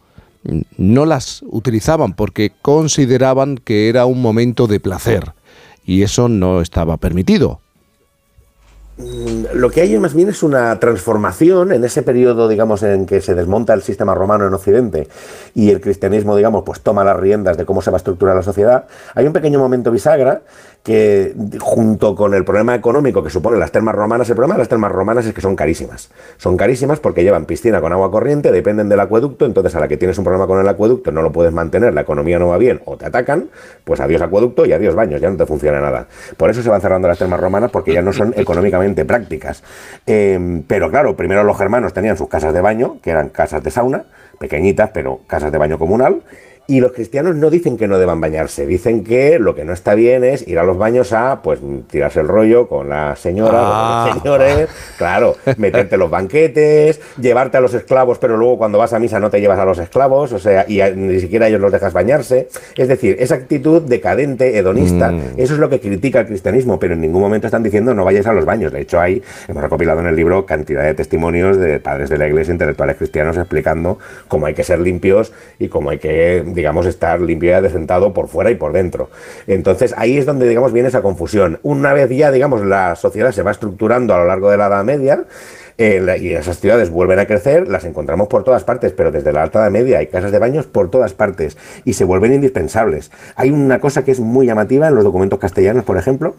no 0.78 1.04
las 1.04 1.42
utilizaban 1.46 2.14
porque 2.14 2.50
consideraban 2.62 3.58
que 3.58 3.88
era 3.90 4.06
un 4.06 4.22
momento 4.22 4.66
de 4.66 4.80
placer 4.80 5.32
y 5.84 6.02
eso 6.02 6.28
no 6.28 6.62
estaba 6.62 6.96
permitido. 6.96 7.60
Mm, 8.96 9.54
Lo 9.54 9.70
que 9.70 9.82
hay 9.82 9.98
más 9.98 10.14
bien 10.14 10.28
es 10.30 10.42
una 10.42 10.78
transformación 10.80 11.72
en 11.72 11.84
ese 11.84 12.02
periodo, 12.02 12.48
digamos, 12.48 12.82
en 12.82 13.06
que 13.06 13.20
se 13.20 13.34
desmonta 13.34 13.74
el 13.74 13.82
sistema 13.82 14.14
romano 14.14 14.46
en 14.46 14.54
Occidente 14.54 15.08
y 15.54 15.70
el 15.70 15.80
cristianismo, 15.80 16.36
digamos, 16.36 16.62
pues 16.64 16.80
toma 16.80 17.04
las 17.04 17.18
riendas 17.18 17.56
de 17.56 17.64
cómo 17.64 17.82
se 17.82 17.90
va 17.90 17.96
a 17.96 17.98
estructurar 17.98 18.34
la 18.36 18.42
sociedad. 18.42 18.86
Hay 19.14 19.26
un 19.26 19.32
pequeño 19.32 19.58
momento 19.58 19.90
bisagra 19.90 20.42
que, 20.82 21.34
junto 21.60 22.14
con 22.16 22.34
el 22.34 22.44
problema 22.44 22.74
económico 22.74 23.22
que 23.22 23.30
supone 23.30 23.58
las 23.58 23.70
termas 23.70 23.94
romanas, 23.94 24.28
el 24.28 24.34
problema 24.34 24.54
de 24.54 24.58
las 24.60 24.68
termas 24.68 24.90
romanas 24.90 25.26
es 25.26 25.32
que 25.32 25.40
son 25.40 25.54
carísimas. 25.54 26.10
Son 26.38 26.56
carísimas 26.56 26.98
porque 26.98 27.22
llevan 27.22 27.44
piscina 27.44 27.80
con 27.80 27.92
agua 27.92 28.10
corriente, 28.10 28.50
dependen 28.50 28.88
del 28.88 28.98
acueducto, 28.98 29.46
entonces 29.46 29.74
a 29.76 29.80
la 29.80 29.88
que 29.88 29.96
tienes 29.96 30.18
un 30.18 30.24
problema 30.24 30.46
con 30.46 30.58
el 30.58 30.68
acueducto 30.68 31.12
no 31.12 31.22
lo 31.22 31.30
puedes 31.30 31.52
mantener, 31.52 31.94
la 31.94 32.00
economía 32.00 32.38
no 32.38 32.48
va 32.48 32.58
bien 32.58 32.80
o 32.84 32.96
te 32.96 33.06
atacan, 33.06 33.48
pues 33.84 34.00
adiós 34.00 34.22
acueducto 34.22 34.66
y 34.66 34.72
adiós 34.72 34.94
baños, 34.94 35.20
ya 35.20 35.30
no 35.30 35.36
te 35.36 35.46
funciona 35.46 35.80
nada. 35.80 36.08
Por 36.36 36.50
eso 36.50 36.62
se 36.62 36.68
van 36.68 36.80
cerrando 36.80 37.06
las 37.06 37.18
termas 37.18 37.38
romanas 37.38 37.70
porque 37.70 37.92
ya 37.92 38.02
no 38.02 38.12
son 38.12 38.34
económicamente 38.36 39.04
prácticas. 39.04 39.62
Eh, 40.06 40.62
pero 40.66 40.90
claro, 40.90 41.16
primero 41.16 41.44
los 41.44 41.56
germanos 41.56 41.92
tenían 41.92 42.16
sus 42.16 42.28
casas 42.28 42.52
de 42.52 42.60
baño, 42.60 42.96
que 43.02 43.10
eran 43.10 43.28
casas 43.28 43.62
de 43.62 43.70
sauna, 43.70 44.04
pequeñitas, 44.38 44.90
pero 44.92 45.20
casas 45.28 45.52
de 45.52 45.58
baño 45.58 45.78
comunal. 45.78 46.22
Y 46.68 46.80
los 46.80 46.92
cristianos 46.92 47.34
no 47.34 47.50
dicen 47.50 47.76
que 47.76 47.88
no 47.88 47.98
deban 47.98 48.20
bañarse, 48.20 48.66
dicen 48.66 49.02
que 49.02 49.38
lo 49.40 49.54
que 49.54 49.64
no 49.64 49.72
está 49.72 49.94
bien 49.94 50.22
es 50.22 50.46
ir 50.46 50.58
a 50.60 50.62
los 50.62 50.78
baños 50.78 51.12
a, 51.12 51.42
pues, 51.42 51.58
tirarse 51.90 52.20
el 52.20 52.28
rollo 52.28 52.68
con 52.68 52.88
la 52.88 53.16
señora, 53.16 53.58
Ah. 53.62 54.02
con 54.04 54.14
los 54.14 54.22
señores, 54.22 54.68
claro, 54.96 55.36
meterte 55.58 55.96
los 55.96 56.08
banquetes, 56.08 57.00
llevarte 57.20 57.56
a 57.56 57.60
los 57.60 57.74
esclavos, 57.74 58.18
pero 58.18 58.36
luego 58.36 58.58
cuando 58.58 58.78
vas 58.78 58.92
a 58.92 59.00
misa 59.00 59.18
no 59.18 59.28
te 59.28 59.40
llevas 59.40 59.58
a 59.58 59.64
los 59.64 59.78
esclavos, 59.78 60.32
o 60.32 60.38
sea, 60.38 60.64
y 60.68 60.80
a- 60.80 60.90
ni 60.90 61.18
siquiera 61.20 61.48
ellos 61.48 61.60
los 61.60 61.72
dejas 61.72 61.92
bañarse. 61.92 62.48
Es 62.76 62.88
decir, 62.88 63.16
esa 63.18 63.34
actitud 63.34 63.82
decadente, 63.82 64.56
hedonista, 64.56 65.10
Mm. 65.10 65.20
eso 65.38 65.54
es 65.54 65.58
lo 65.60 65.68
que 65.68 65.80
critica 65.80 66.20
el 66.20 66.26
cristianismo, 66.26 66.78
pero 66.78 66.94
en 66.94 67.00
ningún 67.00 67.20
momento 67.22 67.48
están 67.48 67.64
diciendo 67.64 67.92
no 67.92 68.04
vayáis 68.04 68.26
a 68.28 68.32
los 68.32 68.44
baños. 68.44 68.72
De 68.72 68.80
hecho, 68.82 69.00
hay, 69.00 69.20
hemos 69.48 69.62
recopilado 69.62 70.00
en 70.00 70.06
el 70.06 70.14
libro 70.16 70.46
cantidad 70.46 70.84
de 70.84 70.94
testimonios 70.94 71.56
de 71.58 71.80
padres 71.80 72.08
de 72.08 72.18
la 72.18 72.28
iglesia, 72.28 72.52
intelectuales 72.52 72.96
cristianos, 72.96 73.36
explicando 73.36 73.98
cómo 74.28 74.46
hay 74.46 74.54
que 74.54 74.62
ser 74.64 74.78
limpios 74.78 75.32
y 75.58 75.68
cómo 75.68 75.90
hay 75.90 75.98
que, 75.98 76.42
digamos, 76.54 76.86
estar 76.86 77.20
limpio 77.20 77.50
y 77.50 77.52
adecentado 77.54 78.12
por 78.12 78.28
fuera 78.28 78.50
y 78.50 78.54
por 78.54 78.72
dentro. 78.72 79.10
Entonces, 79.46 79.94
ahí 79.96 80.18
es 80.18 80.26
donde, 80.26 80.48
digamos, 80.48 80.72
viene 80.72 80.88
esa 80.88 81.02
confusión. 81.02 81.58
Una 81.62 81.92
vez 81.92 82.10
ya, 82.10 82.30
digamos, 82.30 82.64
la 82.64 82.96
sociedad 82.96 83.32
se 83.32 83.42
va 83.42 83.50
estructurando 83.50 84.14
a 84.14 84.18
lo 84.18 84.26
largo 84.26 84.50
de 84.50 84.56
la 84.56 84.66
Edad 84.66 84.84
Media, 84.84 85.24
eh, 85.78 86.18
y 86.20 86.34
esas 86.34 86.60
ciudades 86.60 86.90
vuelven 86.90 87.18
a 87.18 87.26
crecer, 87.26 87.66
las 87.66 87.84
encontramos 87.84 88.28
por 88.28 88.44
todas 88.44 88.62
partes, 88.62 88.92
pero 88.92 89.10
desde 89.10 89.32
la 89.32 89.42
Alta 89.42 89.60
Edad 89.60 89.70
Media 89.70 89.98
hay 89.98 90.06
casas 90.06 90.30
de 90.30 90.38
baños 90.38 90.66
por 90.66 90.90
todas 90.90 91.14
partes 91.14 91.56
y 91.84 91.94
se 91.94 92.04
vuelven 92.04 92.34
indispensables. 92.34 93.10
Hay 93.36 93.50
una 93.50 93.80
cosa 93.80 94.04
que 94.04 94.12
es 94.12 94.20
muy 94.20 94.46
llamativa 94.46 94.88
en 94.88 94.94
los 94.94 95.02
documentos 95.02 95.38
castellanos, 95.38 95.84
por 95.84 95.96
ejemplo, 95.96 96.36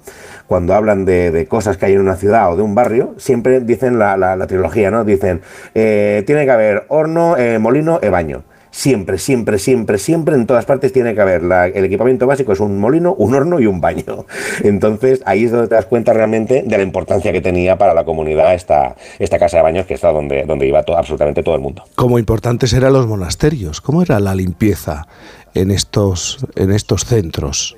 cuando 0.48 0.76
hablan 0.76 1.06
de, 1.06 1.48
cosas 1.49 1.77
que 1.77 1.88
hay 1.88 1.94
en 1.94 2.02
una 2.02 2.15
ciudad 2.15 2.53
o 2.53 2.56
de 2.56 2.61
un 2.61 2.76
barrio, 2.76 3.15
siempre 3.18 3.60
dicen 3.60 3.98
la, 3.98 4.18
la- 4.18 4.48
trilogía, 4.48 4.91
¿no? 4.91 5.03
Dicen, 5.03 5.41
eh, 5.73 6.23
tiene 6.27 6.45
que 6.45 6.52
haber 6.52 6.84
horno, 6.90 7.35
eh, 7.38 7.57
molino 7.60 7.99
e 8.02 8.10
baño. 8.10 8.44
Siempre, 8.76 9.20
siempre, 9.20 9.60
siempre, 9.60 10.00
siempre, 10.00 10.34
en 10.34 10.48
todas 10.48 10.66
partes 10.66 10.91
tiene 10.91 11.14
que 11.14 11.22
haber 11.22 11.44
la- 11.44 11.68
el 11.68 11.86
equipamiento 11.86 12.26
básico 12.26 12.54
es 12.54 12.60
un 12.60 12.80
molino, 12.80 13.14
un 13.14 13.36
horno 13.36 13.60
y 13.60 13.68
un 13.68 13.80
baño. 13.80 14.26
Entonces 14.64 15.22
ahí 15.28 15.44
es 15.44 15.52
donde 15.52 15.68
te 15.68 15.76
das 15.76 15.86
cuenta 15.86 16.12
realmente 16.12 16.64
de 16.66 16.78
la 16.78 16.82
importancia 16.84 17.32
que 17.32 17.40
tenía 17.40 17.78
para 17.78 17.94
la 17.94 18.04
comunidad 18.04 18.56
esta, 18.56 18.95
esta 19.20 19.38
casa 19.38 19.58
de 19.58 19.64
baños 19.64 19.86
que 19.86 19.94
está 19.94 20.12
donde, 20.12 20.44
donde 20.45 20.66
iba 20.68 20.82
to- 20.82 20.98
absolutamente 20.98 21.44
todo 21.44 21.54
el 21.54 21.62
mundo. 21.62 21.84
Como 21.94 22.18
importantes 22.18 22.74
eran 22.74 22.94
los 22.94 23.06
monasterios. 23.06 23.80
¿Cómo 23.80 24.02
era 24.02 24.20
la 24.20 24.34
limpieza 24.34 25.06
en 25.54 25.70
estos, 25.70 26.44
en 26.56 26.72
estos 26.72 27.06
centros? 27.06 27.78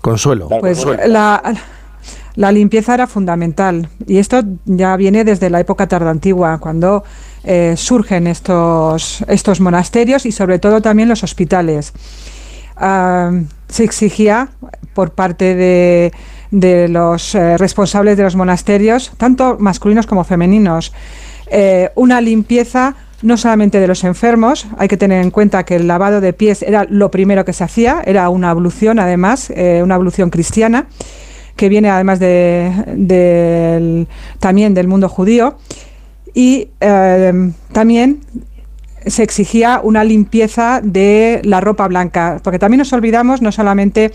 Consuelo. 0.00 0.48
Pues 0.60 0.84
la, 0.84 1.06
la 1.06 1.54
limpieza 2.52 2.94
era 2.94 3.06
fundamental. 3.06 3.88
Y 4.06 4.18
esto 4.18 4.42
ya 4.64 4.96
viene 4.96 5.24
desde 5.24 5.50
la 5.50 5.60
época 5.60 5.86
tardantigua, 5.86 6.58
cuando 6.58 7.04
eh, 7.44 7.74
surgen 7.76 8.26
estos, 8.26 9.24
estos 9.28 9.60
monasterios 9.60 10.26
y 10.26 10.32
sobre 10.32 10.58
todo 10.58 10.82
también 10.82 11.08
los 11.08 11.22
hospitales. 11.22 11.92
Ah, 12.76 13.30
se 13.68 13.84
exigía 13.84 14.48
por 14.94 15.12
parte 15.12 15.54
de, 15.54 16.12
de 16.50 16.88
los 16.88 17.34
eh, 17.34 17.56
responsables 17.56 18.16
de 18.16 18.24
los 18.24 18.34
monasterios, 18.34 19.12
tanto 19.16 19.56
masculinos 19.58 20.06
como 20.06 20.24
femeninos, 20.24 20.92
eh, 21.46 21.90
una 21.94 22.20
limpieza 22.20 22.96
no 23.22 23.36
solamente 23.36 23.80
de 23.80 23.86
los 23.86 24.04
enfermos, 24.04 24.66
hay 24.76 24.88
que 24.88 24.96
tener 24.96 25.22
en 25.22 25.30
cuenta 25.30 25.64
que 25.64 25.76
el 25.76 25.86
lavado 25.86 26.20
de 26.20 26.32
pies 26.32 26.62
era 26.62 26.84
lo 26.90 27.10
primero 27.10 27.44
que 27.44 27.54
se 27.54 27.64
hacía, 27.64 28.02
era 28.04 28.28
una 28.28 28.50
ablución 28.50 28.98
además, 28.98 29.50
una 29.82 29.94
ablución 29.94 30.28
cristiana, 30.28 30.88
que 31.56 31.68
viene 31.68 31.90
además 31.90 32.18
de, 32.18 34.06
también 34.38 34.74
del 34.74 34.88
mundo 34.88 35.08
judío, 35.08 35.56
y 36.34 36.68
eh, 36.80 37.52
también 37.72 38.20
se 39.06 39.22
exigía 39.22 39.80
una 39.82 40.02
limpieza 40.04 40.80
de 40.82 41.40
la 41.44 41.60
ropa 41.60 41.86
blanca, 41.88 42.40
porque 42.42 42.58
también 42.58 42.78
nos 42.78 42.92
olvidamos 42.92 43.42
no 43.42 43.52
solamente 43.52 44.12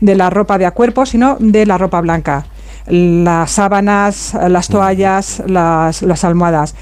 de 0.00 0.14
la 0.14 0.30
ropa 0.30 0.58
de 0.58 0.66
a 0.66 0.72
cuerpo, 0.72 1.06
sino 1.06 1.36
de 1.38 1.64
la 1.64 1.78
ropa 1.78 2.00
blanca, 2.00 2.46
las 2.86 3.52
sábanas, 3.52 4.34
las 4.48 4.68
toallas, 4.68 5.42
las, 5.46 6.02
las 6.02 6.24
almohadas. 6.24 6.74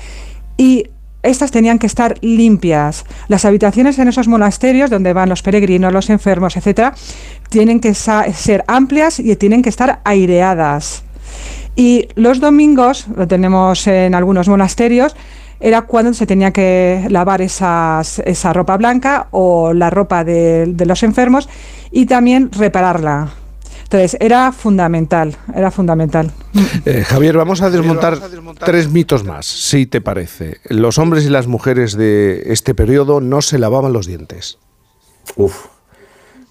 Y 0.57 0.87
estas 1.23 1.51
tenían 1.51 1.79
que 1.79 1.87
estar 1.87 2.17
limpias. 2.23 3.05
Las 3.29 3.45
habitaciones 3.45 3.99
en 3.99 4.09
esos 4.09 4.29
monasterios 4.29 4.91
donde 4.91 5.13
van 5.13 5.29
los 5.29 5.43
peregrinos, 5.43 5.93
los 5.93 6.11
enfermos, 6.11 6.57
etcétera, 6.57 6.95
tienen 7.49 7.81
que 7.81 7.95
ser 7.95 8.65
amplias 8.67 9.19
y 9.21 9.37
tienen 9.37 9.63
que 9.63 9.69
estar 9.69 10.01
aireadas. 10.05 11.03
Y 11.77 12.09
los 12.15 12.41
domingos, 12.41 13.07
lo 13.17 13.29
tenemos 13.29 13.87
en 13.87 14.15
algunos 14.15 14.49
monasterios, 14.49 15.15
era 15.61 15.83
cuando 15.83 16.15
se 16.15 16.27
tenía 16.27 16.53
que 16.53 17.07
lavar 17.11 17.43
esas- 17.43 18.21
esa 18.21 18.53
ropa 18.53 18.77
blanca 18.79 19.29
o 19.31 19.73
la 19.75 19.91
ropa 19.91 20.25
de 20.25 20.85
los 20.87 21.03
enfermos 21.03 21.49
y 21.93 22.07
también 22.07 22.51
repararla. 22.51 23.35
Entonces, 23.93 24.17
era 24.21 24.53
fundamental, 24.53 25.37
era 25.53 25.73
fundamental. 25.73 26.31
Eh, 26.85 27.03
Javier, 27.05 27.37
vamos 27.37 27.61
a 27.61 27.71
desmontar 27.71 28.19
tres 28.65 28.89
mitos 28.89 29.25
más, 29.25 29.47
si 29.47 29.87
te 29.87 30.01
parece. 30.01 30.59
Los 30.69 30.99
hombres 30.99 31.25
y 31.27 31.29
las 31.29 31.49
mujeres 31.49 31.97
de 31.97 32.45
este 32.53 32.73
periodo 32.77 33.21
no 33.21 33.43
se 33.43 33.59
lavaban 33.59 33.93
los 33.93 34.07
dientes. 34.07 34.59
Uf. 35.35 35.67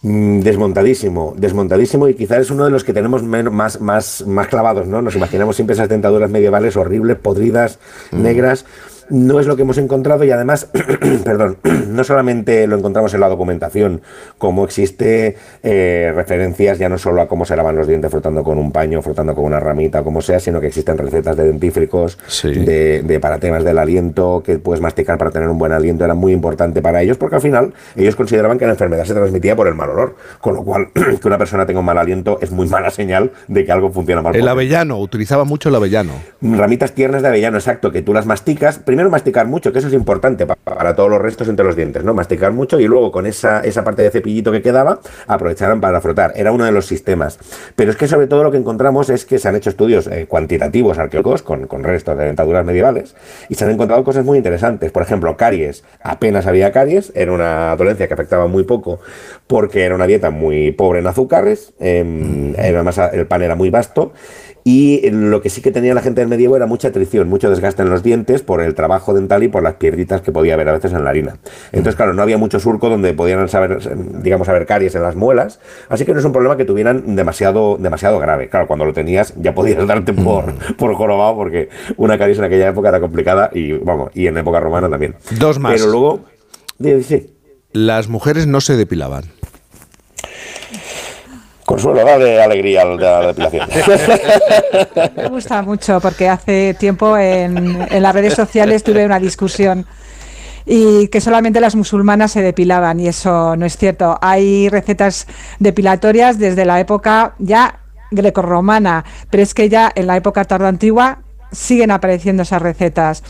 Mm, 0.01 0.39
Desmontadísimo, 0.41 1.33
desmontadísimo 1.37 2.09
y 2.09 2.13
quizás 2.15 2.39
es 2.39 2.51
uno 2.51 2.65
de 2.65 2.71
los 2.71 2.83
que 2.83 2.91
tenemos 2.93 3.23
men- 3.23 3.53
más, 3.53 3.79
más, 3.79 4.25
más 4.27 4.47
clavados, 4.47 4.87
¿no? 4.87 5.01
Nos 5.01 5.15
imaginamos 5.15 5.55
siempre 5.55 5.75
esas 5.75 5.87
dentaduras 5.89 6.29
medievales 6.29 6.75
horribles, 6.75 7.17
podridas, 7.17 7.79
negras. 8.11 8.65
No 9.09 9.39
es 9.39 9.47
lo 9.47 9.55
que 9.55 9.63
hemos 9.63 9.77
encontrado 9.77 10.23
y 10.23 10.31
además, 10.31 10.69
perdón, 11.23 11.57
no 11.89 12.03
solamente 12.03 12.67
lo 12.67 12.77
encontramos 12.77 13.13
en 13.13 13.19
la 13.19 13.29
documentación, 13.29 14.01
como 14.37 14.63
existe 14.63 15.37
eh, 15.63 16.11
referencias 16.15 16.79
ya 16.79 16.89
no 16.89 16.97
solo 16.97 17.21
a 17.21 17.27
cómo 17.27 17.45
se 17.45 17.55
lavan 17.55 17.75
los 17.75 17.87
dientes 17.87 18.11
frotando 18.11 18.43
con 18.43 18.57
un 18.57 18.71
paño, 18.71 19.01
frotando 19.01 19.35
con 19.35 19.45
una 19.45 19.59
ramita, 19.59 20.03
como 20.03 20.21
sea, 20.21 20.39
sino 20.39 20.61
que 20.61 20.67
existen 20.67 20.97
recetas 20.97 21.35
de 21.37 21.45
dentífricos, 21.45 22.17
de, 22.43 23.01
de 23.03 23.19
para 23.19 23.39
temas 23.39 23.63
del 23.63 23.77
aliento, 23.77 24.43
que 24.45 24.59
puedes 24.59 24.81
masticar 24.81 25.17
para 25.17 25.31
tener 25.31 25.49
un 25.49 25.57
buen 25.57 25.71
aliento, 25.71 26.05
era 26.05 26.13
muy 26.13 26.33
importante 26.33 26.81
para 26.81 27.01
ellos, 27.01 27.17
porque 27.17 27.35
al 27.35 27.41
final 27.41 27.73
ellos 27.95 28.15
consideraban 28.15 28.57
que 28.57 28.65
la 28.65 28.71
enfermedad 28.71 29.05
se 29.05 29.13
transmitía 29.13 29.55
por 29.55 29.67
el 29.67 29.75
mal 29.75 29.89
olor, 29.89 30.15
con 30.41 30.55
lo 30.55 30.63
cual 30.63 30.89
que 30.93 31.27
una 31.27 31.37
persona 31.37 31.65
tenga 31.65 31.79
un 31.79 31.85
mal 31.85 31.97
aliento 31.97 32.39
es 32.41 32.51
muy 32.51 32.67
mala 32.67 32.89
señal 32.89 33.31
de 33.47 33.65
que 33.65 33.71
algo 33.71 33.91
funciona 33.91 34.21
mal. 34.21 34.35
El 34.35 34.47
avellano, 34.47 34.99
utilizaba 34.99 35.45
mucho 35.45 35.69
el 35.69 35.75
avellano. 35.75 36.13
Ramitas 36.41 36.93
tiernas 36.93 37.21
de 37.21 37.29
avellano, 37.29 37.57
exacto, 37.57 37.91
que 37.91 38.01
tú 38.01 38.13
las 38.13 38.25
masticas. 38.25 38.79
Primero 38.79 38.98
masticar 39.07 39.47
mucho, 39.47 39.71
que 39.71 39.79
eso 39.79 39.87
es 39.87 39.93
importante 39.93 40.45
pa- 40.45 40.55
para 40.55 40.95
todos 40.95 41.09
los 41.09 41.21
restos 41.21 41.47
entre 41.47 41.63
los 41.65 41.77
dientes, 41.77 42.03
¿no? 42.03 42.13
Masticar 42.13 42.51
mucho 42.51 42.79
y 42.79 42.87
luego 42.87 43.11
con 43.11 43.25
esa, 43.25 43.61
esa 43.61 43.83
parte 43.85 44.01
de 44.01 44.09
cepillito 44.11 44.51
que 44.51 44.61
quedaba, 44.61 44.99
aprovecharan 45.27 45.79
para 45.79 46.01
frotar. 46.01 46.33
Era 46.35 46.51
uno 46.51 46.65
de 46.65 46.71
los 46.73 46.85
sistemas. 46.85 47.39
Pero 47.77 47.91
es 47.91 47.95
que 47.97 48.07
sobre 48.07 48.27
todo 48.27 48.43
lo 48.43 48.51
que 48.51 48.57
encontramos 48.57 49.09
es 49.09 49.23
que 49.23 49.37
se 49.39 49.47
han 49.47 49.55
hecho 49.55 49.69
estudios 49.69 50.07
eh, 50.07 50.25
cuantitativos 50.27 50.97
arqueológicos 50.97 51.43
con, 51.43 51.67
con 51.67 51.83
restos 51.83 52.17
de 52.17 52.25
dentaduras 52.25 52.65
medievales 52.65 53.15
y 53.47 53.55
se 53.55 53.63
han 53.65 53.71
encontrado 53.71 54.03
cosas 54.03 54.25
muy 54.25 54.37
interesantes. 54.37 54.91
Por 54.91 55.03
ejemplo, 55.03 55.37
caries. 55.37 55.83
Apenas 56.01 56.47
había 56.47 56.71
caries, 56.71 57.11
era 57.15 57.31
una 57.31 57.75
dolencia 57.75 58.07
que 58.07 58.13
afectaba 58.15 58.47
muy 58.47 58.63
poco 58.63 58.99
porque 59.47 59.83
era 59.83 59.95
una 59.95 60.07
dieta 60.07 60.29
muy 60.29 60.71
pobre 60.71 60.99
en 60.99 61.07
azúcares, 61.07 61.73
em, 61.79 62.53
además 62.57 62.99
el 63.13 63.27
pan 63.27 63.41
era 63.41 63.55
muy 63.55 63.69
vasto. 63.69 64.13
Y 64.63 65.09
lo 65.09 65.41
que 65.41 65.49
sí 65.49 65.61
que 65.61 65.71
tenía 65.71 65.93
la 65.93 66.01
gente 66.01 66.21
del 66.21 66.29
medievo 66.29 66.55
era 66.55 66.65
mucha 66.65 66.89
atrición, 66.89 67.29
mucho 67.29 67.49
desgaste 67.49 67.81
en 67.81 67.89
los 67.89 68.03
dientes 68.03 68.41
por 68.41 68.61
el 68.61 68.75
trabajo 68.75 69.13
dental 69.13 69.43
y 69.43 69.47
por 69.47 69.63
las 69.63 69.75
piedritas 69.75 70.21
que 70.21 70.31
podía 70.31 70.53
haber 70.53 70.69
a 70.69 70.73
veces 70.73 70.93
en 70.93 71.03
la 71.03 71.09
harina. 71.09 71.37
Entonces, 71.71 71.95
claro, 71.95 72.13
no 72.13 72.21
había 72.21 72.37
mucho 72.37 72.59
surco 72.59 72.89
donde 72.89 73.13
podían 73.13 73.47
saber, 73.49 73.79
digamos, 74.21 74.49
haber 74.49 74.65
caries 74.65 74.95
en 74.95 75.01
las 75.01 75.15
muelas, 75.15 75.59
así 75.87 76.05
que 76.05 76.13
no 76.13 76.19
es 76.19 76.25
un 76.25 76.33
problema 76.33 76.57
que 76.57 76.65
tuvieran 76.65 77.15
demasiado, 77.15 77.77
demasiado 77.77 78.19
grave. 78.19 78.49
Claro, 78.49 78.67
cuando 78.67 78.85
lo 78.85 78.93
tenías 78.93 79.33
ya 79.37 79.53
podías 79.55 79.85
darte 79.87 80.13
por, 80.13 80.53
por 80.75 80.93
jorobado 80.95 81.35
porque 81.35 81.69
una 81.97 82.17
caries 82.17 82.37
en 82.37 82.43
aquella 82.43 82.69
época 82.69 82.89
era 82.89 82.99
complicada 82.99 83.49
y, 83.53 83.73
vamos, 83.73 84.11
y 84.13 84.27
en 84.27 84.37
época 84.37 84.59
romana 84.59 84.89
también. 84.89 85.15
Dos 85.39 85.59
más. 85.59 85.73
Pero 85.73 85.91
luego, 85.91 86.21
sí. 86.79 87.35
Las 87.71 88.07
mujeres 88.09 88.47
no 88.47 88.61
se 88.61 88.75
depilaban. 88.75 89.25
Consuelo, 91.69 92.03
dale 92.03 92.41
alegría 92.41 92.81
al 92.81 92.97
la 92.97 93.27
depilación. 93.27 93.69
Me 95.15 95.29
gusta 95.29 95.61
mucho 95.61 95.99
porque 96.01 96.27
hace 96.27 96.73
tiempo 96.73 97.15
en, 97.15 97.85
en 97.91 98.01
las 98.01 98.15
redes 98.15 98.33
sociales 98.33 98.83
tuve 98.83 99.05
una 99.05 99.19
discusión 99.19 99.85
y 100.65 101.09
que 101.09 101.21
solamente 101.21 101.61
las 101.61 101.75
musulmanas 101.75 102.31
se 102.31 102.41
depilaban 102.41 102.99
y 102.99 103.07
eso 103.07 103.55
no 103.55 103.67
es 103.67 103.77
cierto. 103.77 104.17
Hay 104.19 104.67
recetas 104.69 105.27
depilatorias 105.59 106.39
desde 106.39 106.65
la 106.65 106.79
época 106.79 107.35
ya 107.37 107.81
grecorromana, 108.09 109.05
pero 109.29 109.43
es 109.43 109.53
que 109.53 109.69
ya 109.69 109.91
en 109.93 110.07
la 110.07 110.17
época 110.17 110.45
tardoantigua 110.45 111.19
siguen 111.51 111.91
apareciendo 111.91 112.41
esas 112.41 112.63
recetas. 112.63 113.21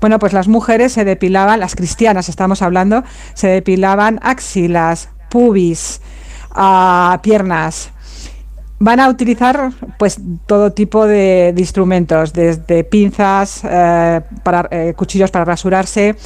Bueno, 0.00 0.20
pues 0.20 0.32
las 0.32 0.46
mujeres 0.46 0.92
se 0.92 1.04
depilaban, 1.04 1.58
las 1.58 1.74
cristianas 1.74 2.28
estamos 2.28 2.62
hablando, 2.62 3.02
se 3.34 3.48
depilaban 3.48 4.20
axilas, 4.22 5.08
pubis, 5.30 6.00
a 6.60 7.20
piernas. 7.22 7.90
Van 8.80 9.00
a 9.00 9.08
utilizar 9.08 9.70
pues 9.98 10.20
todo 10.46 10.72
tipo 10.72 11.06
de, 11.06 11.52
de 11.54 11.60
instrumentos, 11.60 12.32
desde 12.32 12.84
pinzas, 12.84 13.62
eh, 13.64 14.20
para, 14.42 14.68
eh, 14.70 14.92
cuchillos 14.96 15.30
para 15.30 15.44
rasurarse, 15.44 16.16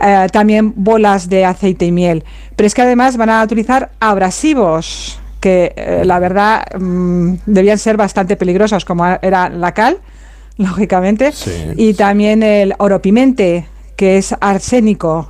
eh, 0.00 0.26
también 0.32 0.72
bolas 0.76 1.28
de 1.28 1.44
aceite 1.44 1.86
y 1.86 1.92
miel. 1.92 2.24
Pero 2.56 2.66
es 2.66 2.74
que 2.74 2.82
además 2.82 3.16
van 3.16 3.30
a 3.30 3.42
utilizar 3.42 3.90
abrasivos, 4.00 5.20
que 5.40 6.02
la 6.04 6.18
verdad 6.18 6.64
mm, 6.78 7.34
debían 7.46 7.78
ser 7.78 7.96
bastante 7.96 8.36
peligrosos, 8.36 8.84
como 8.84 9.06
era 9.22 9.48
la 9.48 9.72
cal, 9.72 9.98
lógicamente, 10.58 11.32
y 11.76 11.94
también 11.94 12.42
el 12.42 12.74
oropimente, 12.78 13.66
que 13.96 14.18
es 14.18 14.34
arsénico 14.40 15.28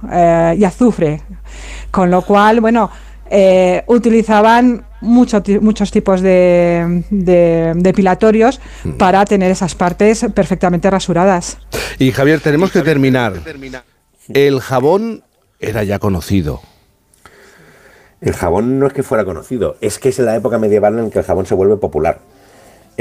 y 0.56 0.64
azufre. 0.64 1.22
Con 1.90 2.10
lo 2.10 2.22
cual, 2.22 2.60
bueno, 2.60 2.90
eh, 3.30 3.82
utilizaban 3.86 4.84
mucho 5.00 5.42
ti- 5.42 5.58
muchos 5.60 5.90
tipos 5.90 6.20
de, 6.20 7.04
de 7.10 7.72
depilatorios 7.76 8.60
para 8.98 9.24
tener 9.24 9.50
esas 9.50 9.74
partes 9.74 10.26
perfectamente 10.34 10.90
rasuradas. 10.90 11.56
Y 11.98 12.10
Javier, 12.12 12.40
tenemos 12.40 12.70
que 12.70 12.82
terminar. 12.82 13.34
El 14.32 14.60
jabón 14.60 15.22
era 15.58 15.84
ya 15.84 15.98
conocido. 15.98 16.60
El 18.20 18.34
jabón 18.34 18.78
no 18.78 18.86
es 18.86 18.92
que 18.92 19.02
fuera 19.02 19.24
conocido, 19.24 19.76
es 19.80 19.98
que 19.98 20.10
es 20.10 20.18
en 20.18 20.26
la 20.26 20.36
época 20.36 20.58
medieval 20.58 20.98
en 20.98 21.10
que 21.10 21.20
el 21.20 21.24
jabón 21.24 21.46
se 21.46 21.54
vuelve 21.54 21.76
popular. 21.78 22.18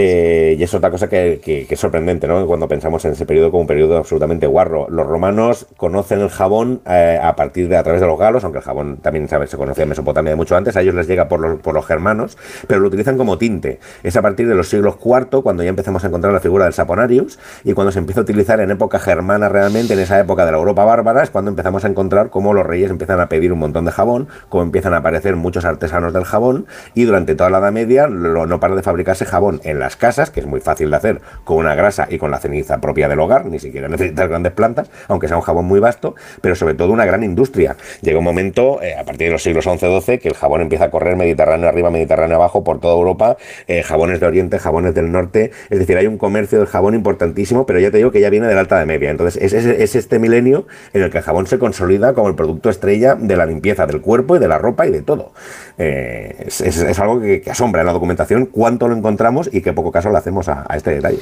Eh, 0.01 0.55
y 0.57 0.63
es 0.63 0.73
otra 0.73 0.91
cosa 0.91 1.09
que, 1.09 1.67
es 1.69 1.77
sorprendente, 1.77 2.26
¿no? 2.26 2.47
Cuando 2.47 2.69
pensamos 2.69 3.03
en 3.03 3.11
ese 3.11 3.26
periodo 3.26 3.51
como 3.51 3.61
un 3.61 3.67
periodo 3.67 3.97
absolutamente 3.97 4.47
guarro. 4.47 4.88
Los 4.89 5.05
romanos 5.05 5.67
conocen 5.76 6.21
el 6.21 6.30
jabón 6.30 6.80
eh, 6.85 7.19
a 7.21 7.35
partir 7.35 7.67
de 7.67 7.76
a 7.76 7.84
través 7.84 7.99
de 7.99 8.07
los 8.07 8.17
galos, 8.17 8.45
aunque 8.45 8.59
el 8.59 8.63
jabón 8.63 8.95
también 9.01 9.27
se 9.27 9.57
conocía 9.57 9.84
en 9.84 9.89
Mesopotamia 9.89 10.30
de 10.30 10.38
mucho 10.38 10.55
antes, 10.55 10.77
a 10.77 10.81
ellos 10.81 10.95
les 10.95 11.05
llega 11.05 11.27
por 11.27 11.41
los, 11.41 11.59
por 11.59 11.73
los 11.73 11.85
germanos, 11.85 12.38
pero 12.65 12.80
lo 12.80 12.88
utilizan 12.88 13.17
como 13.17 13.38
tinte. 13.38 13.81
Es 14.01 14.15
a 14.15 14.21
partir 14.21 14.47
de 14.47 14.55
los 14.55 14.69
siglos 14.69 14.95
IV 15.03 15.43
cuando 15.43 15.63
ya 15.63 15.69
empezamos 15.69 16.01
a 16.05 16.07
encontrar 16.07 16.31
la 16.31 16.39
figura 16.39 16.63
del 16.63 16.73
saponarius 16.73 17.38
y 17.65 17.73
cuando 17.73 17.91
se 17.91 17.99
empieza 17.99 18.21
a 18.21 18.23
utilizar 18.23 18.61
en 18.61 18.71
época 18.71 18.99
germana 18.99 19.49
realmente, 19.49 19.95
en 19.95 19.99
esa 19.99 20.17
época 20.17 20.45
de 20.45 20.53
la 20.53 20.59
Europa 20.59 20.85
bárbara, 20.85 21.23
es 21.23 21.30
cuando 21.30 21.49
empezamos 21.49 21.84
a 21.84 21.89
encontrar 21.89 22.30
cómo 22.30 22.53
los 22.53 22.65
reyes 22.65 22.89
empiezan 22.89 23.19
a 23.19 23.27
pedir 23.27 23.51
un 23.51 23.59
montón 23.59 23.84
de 23.84 23.91
jabón, 23.91 24.30
cómo 24.47 24.63
empiezan 24.63 24.93
a 24.93 24.97
aparecer 24.97 25.35
muchos 25.35 25.65
artesanos 25.65 26.13
del 26.13 26.23
jabón 26.23 26.67
y 26.93 27.03
durante 27.03 27.35
toda 27.35 27.49
la 27.49 27.57
Edad 27.57 27.73
Media 27.73 28.07
no 28.07 28.59
para 28.61 28.76
de 28.76 28.81
fabricarse 28.81 29.26
jabón 29.26 29.59
en 29.65 29.89
las 29.90 29.95
casas, 29.95 30.30
que 30.30 30.40
es 30.40 30.45
muy 30.45 30.60
fácil 30.60 30.91
de 30.91 30.98
hacer 30.98 31.22
con 31.44 31.57
una 31.57 31.74
grasa 31.74 32.06
y 32.11 32.20
con 32.20 32.30
la 32.30 32.38
ceniza 32.38 32.80
propia 32.80 33.10
del 33.10 33.20
hogar, 33.20 33.48
ni 33.48 33.57
siquiera 33.57 33.88
necesitas 33.90 34.30
grandes 34.30 34.52
plantas, 34.52 34.91
aunque 35.07 35.28
sea 35.28 35.36
un 35.36 35.41
jabón 35.41 35.66
muy 35.66 35.80
vasto, 35.80 36.14
pero 36.41 36.53
sobre 36.56 36.76
todo 36.76 36.91
una 36.91 37.06
gran 37.06 37.24
industria. 37.24 37.76
Llega 38.02 38.20
un 38.20 38.24
momento, 38.24 38.84
eh, 38.84 38.94
a 38.95 39.03
partir 39.03 39.28
de 39.28 39.32
los 39.34 39.41
siglos 39.41 39.66
XI-XII, 39.66 40.20
que 40.20 40.28
el 40.28 40.36
jabón 40.36 40.61
empieza 40.61 40.86
a 40.86 40.91
correr 40.91 41.16
Mediterráneo 41.16 41.68
arriba, 41.68 41.90
Mediterráneo 41.90 42.36
abajo, 42.36 42.64
por 42.64 42.80
toda 42.80 42.94
Europa, 42.94 43.38
eh, 43.68 43.82
jabones 43.82 44.20
de 44.20 44.28
Oriente, 44.28 44.60
jabones 44.60 44.94
del 44.94 45.11
Norte, 45.11 45.49
es 45.72 45.80
decir, 45.80 45.98
hay 45.98 46.06
un 46.06 46.20
comercio 46.20 46.60
del 46.60 46.68
jabón 46.68 46.94
importantísimo, 46.94 47.66
pero 47.66 47.80
ya 47.80 47.90
te 47.90 47.98
digo 47.98 48.11
que 48.11 48.22
ya 48.22 48.30
viene 48.30 48.45
de 48.45 48.53
la 48.53 48.60
alta 48.60 48.78
de 48.78 48.86
media. 48.86 49.10
Entonces, 49.10 49.41
es, 49.41 49.53
es- 49.53 49.66
es 49.66 49.95
este 49.95 50.20
milenio 50.20 50.68
en 50.94 51.02
el 51.02 51.10
que 51.10 51.18
el 51.18 51.24
jabón 51.24 51.48
se 51.48 51.57
consolida 51.57 52.14
como 52.14 52.28
el 52.28 52.36
producto 52.36 52.70
estrella 52.70 53.16
de 53.16 53.36
la 53.36 53.48
limpieza 53.48 53.88
del 53.88 54.02
cuerpo 54.02 54.36
y 54.36 54.40
de 54.40 54.48
la 54.48 54.60
ropa 54.60 54.86
y 54.86 54.91
de 54.91 55.02
todo. 55.02 55.32
Eh, 55.80 56.45
es, 56.48 56.99
algo 56.99 57.22
que, 57.22 57.41
que 57.41 57.52
asombra 57.52 57.82
en 57.82 57.88
la 57.88 57.94
documentación 57.94 58.45
cuánto 58.45 58.88
lo 58.88 58.95
encontramos 58.95 59.49
y 59.52 59.61
qué 59.61 59.72
poco 59.80 59.91
caso 59.91 60.10
le 60.10 60.18
hacemos 60.18 60.47
a, 60.49 60.65
este 60.76 60.91
detalle. 60.91 61.19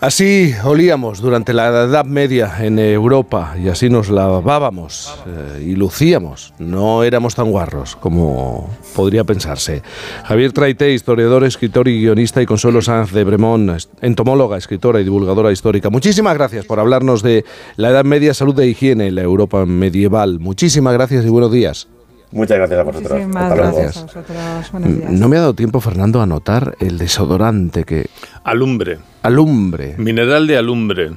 Así 0.00 0.54
olíamos 0.64 1.20
durante 1.20 1.52
la 1.52 1.68
Edad 1.68 2.06
Media 2.06 2.54
en 2.60 2.78
Europa 2.78 3.54
y 3.62 3.68
así 3.68 3.90
nos 3.90 4.08
lavábamos 4.08 5.14
eh, 5.26 5.66
y 5.66 5.74
lucíamos. 5.74 6.54
No 6.58 7.04
éramos 7.04 7.34
tan 7.34 7.50
guarros 7.50 7.96
como 7.96 8.70
podría 8.94 9.24
pensarse. 9.24 9.82
Javier 10.24 10.52
Traité, 10.52 10.94
historiador, 10.94 11.44
escritor 11.44 11.86
y 11.86 12.00
guionista, 12.00 12.40
y 12.40 12.46
Consuelo 12.46 12.80
Sanz 12.80 13.12
de 13.12 13.24
Bremón, 13.24 13.76
entomóloga, 14.00 14.56
escritora 14.56 15.02
y 15.02 15.04
divulgadora 15.04 15.52
histórica. 15.52 15.90
Muchísimas 15.90 16.32
gracias 16.32 16.64
por 16.64 16.80
hablarnos 16.80 17.22
de 17.22 17.44
la 17.76 17.90
Edad 17.90 18.04
Media, 18.04 18.32
salud 18.32 18.58
e 18.58 18.68
higiene 18.68 19.08
en 19.08 19.16
la 19.16 19.22
Europa 19.22 19.66
medieval. 19.66 20.38
Muchísimas 20.40 20.94
gracias 20.94 21.26
y 21.26 21.28
buenos 21.28 21.52
días. 21.52 21.88
Muchas 22.32 22.58
gracias 22.58 22.78
a 22.80 22.82
vosotros. 22.84 23.12
Muchísimas 23.12 23.42
Hasta 23.42 23.56
luego. 23.56 23.76
gracias 23.76 23.96
a 23.96 24.02
vosotros. 24.06 24.72
Buenos 24.72 24.96
días. 24.96 25.10
No 25.12 25.28
me 25.28 25.36
ha 25.36 25.40
dado 25.40 25.54
tiempo, 25.54 25.80
Fernando, 25.80 26.22
a 26.22 26.26
notar 26.26 26.76
el 26.80 26.98
desodorante 26.98 27.84
que... 27.84 28.08
Alumbre. 28.44 28.98
Alumbre. 29.22 29.94
Mineral 29.98 30.46
de 30.46 30.56
alumbre. 30.56 31.10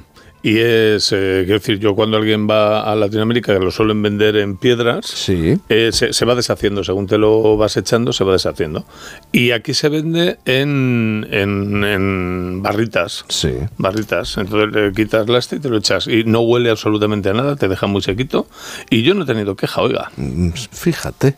Y 0.44 0.58
es, 0.58 1.10
eh, 1.10 1.44
quiero 1.46 1.58
decir, 1.58 1.78
yo 1.78 1.94
cuando 1.94 2.18
alguien 2.18 2.46
va 2.46 2.82
a 2.82 2.94
Latinoamérica, 2.94 3.58
que 3.58 3.64
lo 3.64 3.70
suelen 3.70 4.02
vender 4.02 4.36
en 4.36 4.58
piedras, 4.58 5.26
eh, 5.30 5.88
se, 5.90 6.12
se 6.12 6.24
va 6.26 6.34
deshaciendo, 6.34 6.84
según 6.84 7.06
te 7.06 7.16
lo 7.16 7.56
vas 7.56 7.78
echando, 7.78 8.12
se 8.12 8.24
va 8.24 8.32
deshaciendo. 8.32 8.84
Y 9.32 9.52
aquí 9.52 9.72
se 9.72 9.88
vende 9.88 10.36
en, 10.44 11.26
en, 11.30 11.82
en 11.82 12.62
barritas. 12.62 13.24
Sí. 13.30 13.54
Barritas. 13.78 14.36
Entonces 14.36 14.70
le 14.70 14.92
quitas 14.92 15.26
la 15.30 15.38
este 15.38 15.56
y 15.56 15.60
te 15.60 15.70
lo 15.70 15.78
echas. 15.78 16.06
Y 16.08 16.24
no 16.24 16.40
huele 16.40 16.68
absolutamente 16.68 17.30
a 17.30 17.32
nada, 17.32 17.56
te 17.56 17.66
deja 17.66 17.86
muy 17.86 18.02
sequito. 18.02 18.46
Y 18.90 19.02
yo 19.02 19.14
no 19.14 19.22
he 19.22 19.26
tenido 19.26 19.56
queja, 19.56 19.80
oiga. 19.80 20.10
Mm, 20.18 20.50
Fíjate. 20.50 21.36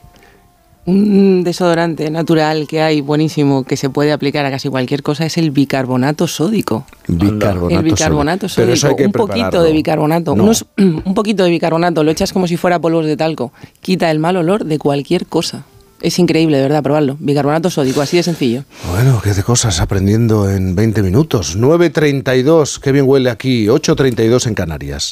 Un 0.87 1.43
desodorante 1.43 2.09
natural 2.13 2.69
que 2.69 2.81
hay 2.81 3.01
buenísimo 3.01 3.65
que 3.65 3.77
se 3.77 3.91
puede 3.91 4.13
aplicar 4.13 4.47
a 4.47 4.51
casi 4.53 4.69
cualquier 4.69 5.03
cosa 5.03 5.27
es 5.27 5.37
el 5.37 5.51
bicarbonato 5.51 6.29
sódico. 6.29 6.87
Bicarbonato 7.09 7.75
el 7.81 7.83
bicarbonato 7.83 8.49
sódico. 8.49 8.63
Pero 8.63 8.73
eso 8.75 8.81
sódico, 8.87 8.97
hay 8.99 9.03
que 9.03 9.07
un 9.07 9.13
poquito 9.27 9.63
de 9.65 9.73
bicarbonato, 9.73 10.37
No. 10.37 10.45
unos- 10.45 10.65
un 10.79 11.15
poquito 11.15 11.43
de 11.43 11.51
bicarbonato, 11.51 12.05
lo 12.05 12.13
echas 12.13 12.33
como 12.33 12.47
si 12.47 12.57
fuera 12.57 12.79
polvos 12.79 13.05
de 13.05 13.17
talco, 13.17 13.53
quita 13.81 14.13
el 14.13 14.21
mal 14.21 14.37
olor 14.37 14.65
de 14.65 14.79
cualquier 14.79 15.27
cosa. 15.27 15.65
Es 16.01 16.21
increíble, 16.21 16.59
de 16.59 16.63
verdad, 16.63 16.85
probarlo. 16.85 17.17
Bicarbonato 17.19 17.69
sódico, 17.69 18.01
así 18.01 18.19
de 18.19 18.23
sencillo. 18.23 18.63
Bueno, 18.93 19.21
qué 19.25 19.35
de 19.35 19.43
cosas 19.43 19.81
aprendiendo 19.81 20.49
en 20.49 20.77
20 20.77 21.03
minutos. 21.03 21.59
9.32, 21.59 22.79
qué 22.79 22.93
bien 22.93 23.07
huele 23.09 23.31
aquí. 23.31 23.67
8.32 23.67 24.47
en 24.47 24.55
Canarias. 24.55 25.11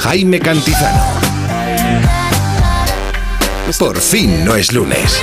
Jaime 0.00 0.38
Cantizano. 0.38 1.17
Por 3.76 4.00
fin 4.00 4.44
no 4.46 4.54
es 4.54 4.72
lunes. 4.72 5.20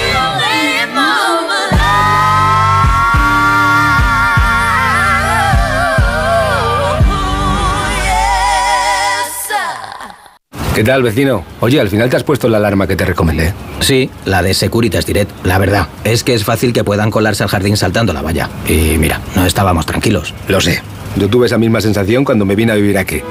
¿Qué 10.76 10.84
tal, 10.84 11.02
vecino? 11.02 11.44
Oye, 11.62 11.80
al 11.80 11.90
final 11.90 12.10
te 12.10 12.18
has 12.18 12.24
puesto 12.24 12.48
la 12.48 12.58
alarma 12.58 12.86
que 12.86 12.96
te 12.96 13.06
recomendé. 13.06 13.54
Sí, 13.80 14.12
la 14.26 14.44
de 14.44 14.54
Securitas 14.54 15.06
Direct. 15.06 15.32
La 15.44 15.58
verdad, 15.58 15.88
es 16.04 16.24
que 16.24 16.34
es 16.34 16.44
fácil 16.44 16.72
que 16.72 16.84
puedan 16.84 17.10
colarse 17.10 17.44
al 17.44 17.50
jardín 17.50 17.78
saltando 17.78 18.14
la 18.14 18.22
valla. 18.22 18.50
Y 18.68 18.98
mira, 19.00 19.22
no 19.36 19.46
estábamos 19.46 19.86
tranquilos. 19.86 20.34
Lo 20.48 20.62
sé. 20.62 20.82
Yo 21.16 21.30
tuve 21.30 21.48
esa 21.48 21.58
misma 21.58 21.82
sensación 21.82 22.24
cuando 22.24 22.46
me 22.46 22.56
vine 22.56 22.74
a 22.74 22.76
vivir 22.76 22.98
aquí. 22.98 23.22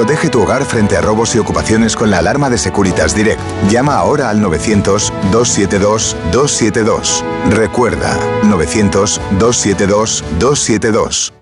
Protege 0.00 0.30
tu 0.30 0.40
hogar 0.40 0.64
frente 0.64 0.96
a 0.96 1.02
robos 1.02 1.36
y 1.36 1.38
ocupaciones 1.38 1.94
con 1.94 2.10
la 2.10 2.20
alarma 2.20 2.48
de 2.48 2.56
Securitas 2.56 3.14
Direct. 3.14 3.38
Llama 3.68 3.96
ahora 3.96 4.30
al 4.30 4.40
900-272-272. 4.40 7.22
Recuerda, 7.50 8.18
900-272-272. 8.44 11.34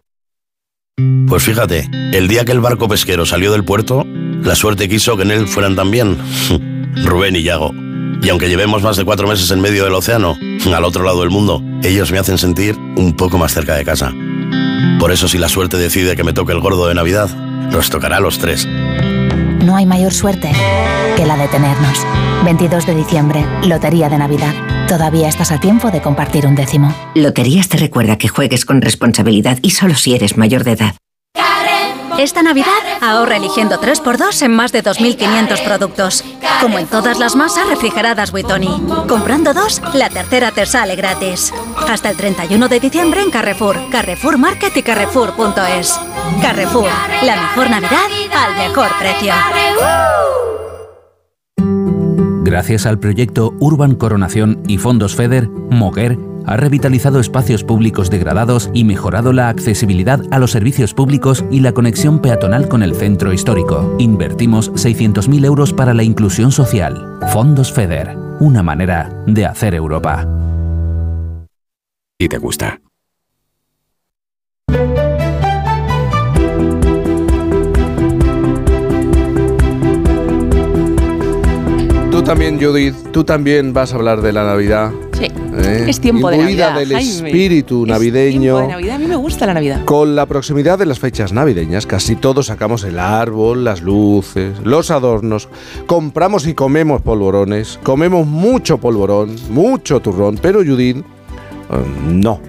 Pues 1.29 1.45
fíjate, 1.45 1.89
el 2.13 2.27
día 2.27 2.45
que 2.45 2.51
el 2.51 2.59
barco 2.59 2.89
pesquero 2.89 3.25
salió 3.25 3.53
del 3.53 3.65
puerto, 3.65 4.05
la 4.43 4.57
suerte 4.57 4.89
quiso 4.89 5.17
que 5.17 5.23
en 5.23 5.31
él 5.31 5.47
fueran 5.47 5.77
también 5.77 6.19
Rubén 7.05 7.37
y 7.37 7.45
Yago. 7.45 7.71
Y 8.21 8.29
aunque 8.29 8.49
llevemos 8.49 8.83
más 8.83 8.97
de 8.97 9.05
cuatro 9.05 9.29
meses 9.29 9.49
en 9.53 9.61
medio 9.61 9.85
del 9.85 9.95
océano, 9.95 10.37
al 10.75 10.85
otro 10.85 11.05
lado 11.05 11.21
del 11.21 11.31
mundo, 11.31 11.63
ellos 11.85 12.11
me 12.11 12.19
hacen 12.19 12.39
sentir 12.39 12.75
un 12.97 13.15
poco 13.15 13.39
más 13.39 13.55
cerca 13.55 13.77
de 13.77 13.85
casa. 13.85 14.13
Por 14.99 15.13
eso 15.13 15.29
si 15.29 15.39
la 15.39 15.49
suerte 15.49 15.77
decide 15.77 16.17
que 16.17 16.25
me 16.25 16.33
toque 16.33 16.51
el 16.51 16.59
gordo 16.59 16.89
de 16.89 16.97
Navidad, 16.97 17.31
nos 17.71 17.91
tocará 17.91 18.17
a 18.17 18.21
los 18.21 18.39
tres. 18.39 18.67
No 19.65 19.77
hay 19.77 19.87
mayor 19.87 20.13
suerte 20.13 20.51
que 21.17 21.27
la 21.27 21.37
de 21.37 21.49
tenernos. 21.49 22.07
22 22.45 22.87
de 22.87 22.95
diciembre, 22.95 23.45
Lotería 23.67 24.09
de 24.09 24.19
Navidad. 24.19 24.55
Todavía 24.89 25.29
estás 25.29 25.53
a 25.53 25.61
tiempo 25.61 25.91
de 25.91 26.01
compartir 26.01 26.47
un 26.47 26.55
décimo. 26.55 26.95
Loterías 27.15 27.69
te 27.69 27.77
recuerda 27.77 28.17
que 28.17 28.29
juegues 28.29 28.65
con 28.65 28.81
responsabilidad 28.81 29.59
y 29.63 29.71
solo 29.71 29.95
si 29.95 30.15
eres 30.15 30.37
mayor 30.37 30.65
de 30.65 30.73
edad. 30.73 30.95
Esta 32.19 32.43
Navidad 32.43 32.67
ahorra 33.01 33.37
eligiendo 33.37 33.81
3x2 33.81 34.43
en 34.43 34.51
más 34.51 34.73
de 34.73 34.83
2.500 34.83 35.65
productos. 35.65 36.25
Como 36.61 36.81
en 36.81 36.89
todas 36.89 37.21
las 37.21 37.37
masas 37.37 37.69
refrigeradas 37.69 38.33
Buitoni. 38.33 38.83
Comprando 39.07 39.55
dos, 39.55 39.81
la 39.95 40.11
tercera 40.11 40.51
te 40.51 40.67
sale 40.67 40.97
gratis. 40.97 41.55
Hasta 41.89 42.11
el 42.11 42.17
31 42.17 42.69
de 42.69 42.81
diciembre 42.81 43.23
en 43.23 43.31
Carrefour, 43.31 43.77
Carrefour 43.93 44.37
Market 44.37 44.77
y 44.77 44.83
Carrefour.es. 44.83 46.01
Carrefour, 46.43 46.89
la 47.23 47.37
mejor 47.37 47.71
Navidad 47.71 48.09
al 48.37 48.69
mejor 48.69 48.89
precio. 48.99 49.33
Gracias 52.43 52.85
al 52.87 52.99
proyecto 52.99 53.55
Urban 53.61 53.95
Coronación 53.95 54.65
y 54.67 54.79
Fondos 54.79 55.15
FEDER, 55.15 55.49
Moguer 55.49 56.19
ha 56.49 56.57
revitalizado 56.57 57.21
espacios 57.21 57.63
públicos 57.63 58.11
degradados 58.11 58.71
y 58.73 58.85
mejorado 58.85 59.33
la 59.33 59.51
accesibilidad 59.51 60.21
a 60.31 60.39
los 60.39 60.51
servicios 60.51 60.95
públicos 60.95 61.45
y 61.51 61.61
la 61.61 61.73
conexión 61.73 62.21
peatonal 62.21 62.69
con 62.69 62.83
el 62.83 62.95
centro 62.95 63.33
histórico. 63.33 63.95
Invertimos 63.99 64.73
600.000 64.73 65.45
euros 65.45 65.75
para 65.75 65.93
la 65.93 66.03
inclusión 66.03 66.51
social. 66.51 67.19
Fondos 67.33 67.71
FEDER, 67.71 68.17
una 68.41 68.63
manera 68.63 69.11
de 69.27 69.45
hacer 69.45 69.75
Europa. 69.75 70.27
Y 72.19 72.29
te 72.29 72.39
gusta. 72.39 72.81
Tú 82.11 82.25
también, 82.25 82.59
Judith, 82.59 82.97
tú 83.13 83.23
también 83.23 83.73
vas 83.73 83.93
a 83.93 83.97
hablar 83.97 84.23
de 84.23 84.33
la 84.33 84.45
Navidad. 84.45 84.91
¿Eh? 85.59 85.85
Es 85.89 86.01
tiempo 86.01 86.31
de 86.31 86.39
Navidad. 86.39 86.75
del 86.79 86.93
espíritu 86.93 87.85
Es 87.85 87.89
navideño. 87.91 88.41
tiempo 88.41 88.61
de 88.61 88.69
Navidad. 88.69 88.95
A 88.97 88.99
mí 88.99 89.07
me 89.07 89.17
gusta 89.17 89.47
la 89.47 89.55
Navidad. 89.55 89.85
Con 89.85 90.17
la 90.17 90.27
proximidad 90.27 90.79
de 90.79 90.87
las 90.87 90.99
fechas 90.99 91.33
navideñas, 91.33 91.87
casi 91.87 92.17
todos 92.17 92.47
sacamos 92.47 92.85
el 92.85 92.99
árbol, 92.99 93.65
las 93.65 93.83
luces, 93.83 94.59
los 94.65 94.91
adornos, 94.91 95.49
compramos 95.87 96.47
y 96.47 96.55
comemos 96.55 97.03
polvorones, 97.03 97.79
comemos 97.83 98.27
mucho 98.27 98.79
polvorón, 98.79 99.37
mucho 99.51 100.01
turrón, 100.01 100.39
pero 100.41 100.61
Judith, 100.65 100.99
eh, 100.99 101.05
no. 102.07 102.41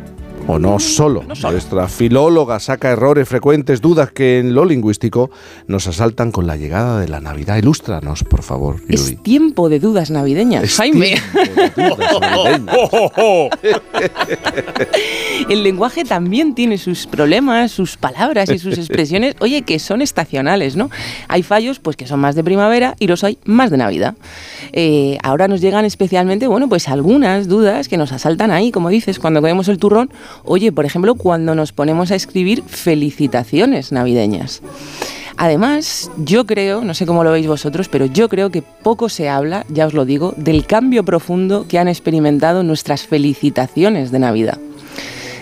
O 0.48 0.60
no 0.60 0.80
solo. 0.80 1.24
Nuestra 1.24 1.88
filóloga 1.88 2.60
saca 2.60 2.92
errores 2.92 3.28
frecuentes, 3.28 3.82
dudas 3.82 4.12
que 4.12 4.40
en 4.40 4.54
lo 4.54 4.66
lingüístico 4.66 5.32
nos 5.68 5.88
asaltan 5.88 6.32
con 6.32 6.48
la 6.48 6.58
llegada 6.58 7.00
de 7.00 7.08
la 7.08 7.20
Navidad. 7.20 7.58
Ilústranos, 7.58 8.24
por 8.24 8.44
favor. 8.44 8.78
Es 8.88 9.22
tiempo 9.22 9.70
de 9.70 9.80
dudas 9.80 10.12
navideñas, 10.12 10.64
Es 10.64 10.76
Jaime. 10.76 11.16
Dudas 11.76 12.20
navideñas. 12.22 12.76
El 15.50 15.64
lenguaje 15.64 16.04
también 16.04 16.54
tiene 16.54 16.78
sus 16.78 17.08
problemas, 17.08 17.72
sus 17.72 17.98
palabras 17.98 18.50
y 18.50 18.60
sus 18.60 18.78
expresiones, 18.78 19.36
oye, 19.40 19.64
que 19.64 19.80
son 19.80 20.02
estacionales, 20.02 20.76
¿no? 20.76 20.90
Hay 21.28 21.44
fallos, 21.44 21.80
pues 21.80 21.96
que 21.96 22.08
son 22.08 22.20
más 22.20 22.36
de 22.36 22.44
primavera 22.44 22.96
y 23.00 23.08
los 23.08 23.24
hay 23.24 23.38
más 23.46 23.72
de 23.72 23.78
Navidad. 23.78 24.16
Eh, 24.74 25.18
ahora 25.24 25.48
nos 25.48 25.62
llegan 25.62 25.86
especialmente, 25.86 26.48
bueno, 26.48 26.70
pues 26.70 26.88
algunas 26.90 27.48
dudas 27.48 27.88
que 27.88 27.98
nos 27.98 28.12
asaltan 28.12 28.52
ahí, 28.52 28.72
como 28.72 28.90
dices, 28.90 29.20
cuando 29.20 29.42
comemos 29.42 29.68
el 29.68 29.78
turrón. 29.78 30.12
Oye, 30.44 30.72
por 30.72 30.86
ejemplo, 30.86 31.16
cuando 31.16 31.56
nos 31.56 31.72
ponemos 31.72 32.12
a 32.12 32.16
escribir 32.16 32.64
felicitaciones 32.64 33.92
navideñas. 33.92 34.62
Además, 35.38 36.12
yo 36.18 36.46
creo, 36.46 36.84
no 36.84 36.94
sé 36.94 37.06
cómo 37.06 37.24
lo 37.24 37.32
veis 37.32 37.48
vosotros, 37.48 37.88
pero 37.88 38.06
yo 38.06 38.28
creo 38.28 38.50
que 38.50 38.62
poco 38.62 39.08
se 39.08 39.30
habla, 39.30 39.66
ya 39.70 39.88
os 39.88 39.94
lo 39.94 40.04
digo, 40.04 40.34
del 40.36 40.66
cambio 40.66 41.06
profundo 41.06 41.66
que 41.68 41.80
han 41.80 41.88
experimentado 41.88 42.62
nuestras 42.64 43.08
felicitaciones 43.08 44.12
de 44.12 44.20
Navidad. 44.20 44.60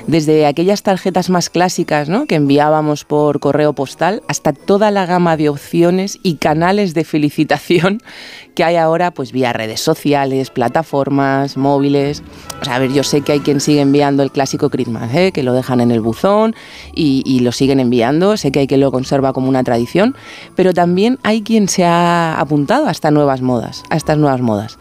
Desde 0.07 0.45
aquellas 0.45 0.83
tarjetas 0.83 1.29
más 1.29 1.49
clásicas 1.49 2.07
¿no? 2.07 2.27
que 2.27 2.35
enviábamos 2.35 3.03
por 3.03 3.41
correo 3.41 3.73
postal 3.73 4.23
hasta 4.29 4.53
toda 4.53 4.89
la 4.89 5.05
gama 5.05 5.35
de 5.35 5.49
opciones 5.49 6.17
y 6.23 6.35
canales 6.35 6.93
de 6.93 7.03
felicitación 7.03 8.01
que 8.55 8.63
hay 8.63 8.77
ahora 8.77 9.11
pues 9.11 9.33
vía 9.33 9.51
redes 9.51 9.81
sociales, 9.81 10.49
plataformas, 10.49 11.57
móviles. 11.57 12.23
O 12.61 12.63
sea, 12.65 12.75
a 12.75 12.79
ver, 12.79 12.93
yo 12.93 13.03
sé 13.03 13.19
que 13.19 13.33
hay 13.33 13.41
quien 13.41 13.59
sigue 13.59 13.81
enviando 13.81 14.23
el 14.23 14.31
clásico 14.31 14.69
Christmas, 14.69 15.13
¿eh? 15.13 15.33
que 15.33 15.43
lo 15.43 15.53
dejan 15.53 15.81
en 15.81 15.91
el 15.91 15.99
buzón 15.99 16.55
y, 16.95 17.41
lo 17.41 17.51
siguen 17.51 17.79
enviando, 17.79 18.35
sé 18.37 18.51
que 18.51 18.59
hay 18.59 18.67
quien 18.67 18.79
lo 18.79 18.91
conserva 18.91 19.33
como 19.33 19.49
una 19.49 19.63
tradición, 19.63 20.15
pero 20.55 20.73
también 20.73 21.19
hay 21.21 21.43
quien 21.43 21.67
se 21.67 21.85
ha 21.85 22.39
apuntado 22.39 22.87
a 22.87 22.91
estas 22.91 23.11
nuevas 23.11 23.41
modas, 23.41 23.83
a 23.89 23.97
estas 23.97 24.17
nuevas 24.17 24.41
modas. 24.41 24.79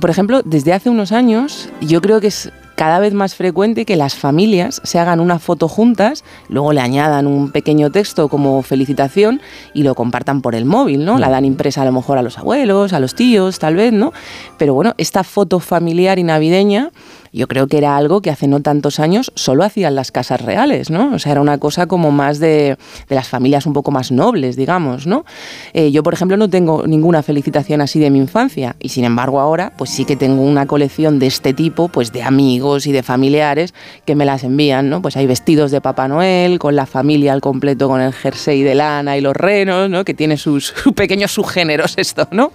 Por 0.00 0.08
ejemplo, 0.08 0.42
desde 0.42 0.72
hace 0.72 0.88
unos 0.88 1.12
años, 1.12 1.68
yo 1.82 2.00
creo 2.00 2.20
que 2.20 2.28
es 2.28 2.50
cada 2.80 2.98
vez 2.98 3.12
más 3.12 3.34
frecuente 3.34 3.84
que 3.84 3.94
las 3.94 4.14
familias 4.14 4.80
se 4.84 4.98
hagan 4.98 5.20
una 5.20 5.38
foto 5.38 5.68
juntas, 5.68 6.24
luego 6.48 6.72
le 6.72 6.80
añadan 6.80 7.26
un 7.26 7.50
pequeño 7.52 7.90
texto 7.92 8.30
como 8.30 8.62
felicitación 8.62 9.42
y 9.74 9.82
lo 9.82 9.94
compartan 9.94 10.40
por 10.40 10.54
el 10.54 10.64
móvil, 10.64 11.04
¿no? 11.04 11.18
La 11.18 11.28
dan 11.28 11.44
impresa 11.44 11.82
a 11.82 11.84
lo 11.84 11.92
mejor 11.92 12.16
a 12.16 12.22
los 12.22 12.38
abuelos, 12.38 12.94
a 12.94 12.98
los 12.98 13.14
tíos, 13.14 13.58
tal 13.58 13.76
vez, 13.76 13.92
¿no? 13.92 14.14
Pero 14.56 14.72
bueno, 14.72 14.94
esta 14.96 15.24
foto 15.24 15.60
familiar 15.60 16.18
y 16.18 16.22
navideña 16.22 16.90
yo 17.32 17.48
creo 17.48 17.66
que 17.66 17.78
era 17.78 17.96
algo 17.96 18.22
que 18.22 18.30
hace 18.30 18.48
no 18.48 18.60
tantos 18.60 19.00
años 19.00 19.32
solo 19.34 19.64
hacían 19.64 19.94
las 19.94 20.12
casas 20.12 20.40
reales, 20.40 20.90
¿no? 20.90 21.14
O 21.14 21.18
sea, 21.18 21.32
era 21.32 21.40
una 21.40 21.58
cosa 21.58 21.86
como 21.86 22.10
más 22.10 22.38
de, 22.38 22.76
de 23.08 23.14
las 23.14 23.28
familias 23.28 23.66
un 23.66 23.72
poco 23.72 23.90
más 23.90 24.10
nobles, 24.10 24.56
digamos, 24.56 25.06
¿no? 25.06 25.24
Eh, 25.72 25.92
yo, 25.92 26.02
por 26.02 26.14
ejemplo, 26.14 26.36
no 26.36 26.48
tengo 26.50 26.86
ninguna 26.86 27.22
felicitación 27.22 27.80
así 27.80 28.00
de 28.00 28.10
mi 28.10 28.18
infancia 28.18 28.76
y, 28.80 28.88
sin 28.88 29.04
embargo, 29.04 29.40
ahora 29.40 29.72
pues 29.76 29.90
sí 29.90 30.04
que 30.04 30.16
tengo 30.16 30.42
una 30.42 30.66
colección 30.66 31.18
de 31.18 31.26
este 31.26 31.52
tipo, 31.52 31.88
pues 31.88 32.12
de 32.12 32.22
amigos 32.22 32.86
y 32.86 32.92
de 32.92 33.02
familiares 33.02 33.74
que 34.04 34.14
me 34.14 34.24
las 34.24 34.44
envían, 34.44 34.90
¿no? 34.90 35.02
Pues 35.02 35.16
hay 35.16 35.26
vestidos 35.26 35.70
de 35.70 35.80
Papá 35.80 36.08
Noel, 36.08 36.58
con 36.58 36.76
la 36.76 36.86
familia 36.86 37.32
al 37.32 37.40
completo, 37.40 37.88
con 37.88 38.00
el 38.00 38.12
jersey 38.12 38.62
de 38.62 38.74
lana 38.74 39.16
y 39.16 39.20
los 39.20 39.36
renos, 39.36 39.88
¿no? 39.88 40.04
Que 40.04 40.14
tiene 40.14 40.36
sus, 40.36 40.66
sus 40.82 40.92
pequeños 40.92 41.32
subgéneros 41.32 41.94
esto, 41.96 42.28
¿no? 42.30 42.52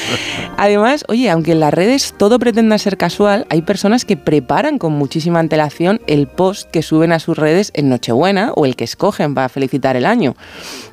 Además, 0.56 1.04
oye, 1.08 1.30
aunque 1.30 1.52
en 1.52 1.60
las 1.60 1.74
redes 1.74 2.14
todo 2.16 2.38
pretenda 2.38 2.78
ser 2.78 2.96
casual, 2.96 3.46
hay 3.50 3.62
personas 3.62 4.04
que 4.04 4.13
preparan 4.16 4.78
con 4.78 4.92
muchísima 4.92 5.40
antelación 5.40 6.00
el 6.06 6.26
post 6.26 6.70
que 6.70 6.82
suben 6.82 7.12
a 7.12 7.18
sus 7.18 7.38
redes 7.38 7.70
en 7.74 7.88
Nochebuena 7.88 8.52
o 8.54 8.66
el 8.66 8.76
que 8.76 8.84
escogen 8.84 9.34
para 9.34 9.48
felicitar 9.48 9.96
el 9.96 10.06
año. 10.06 10.34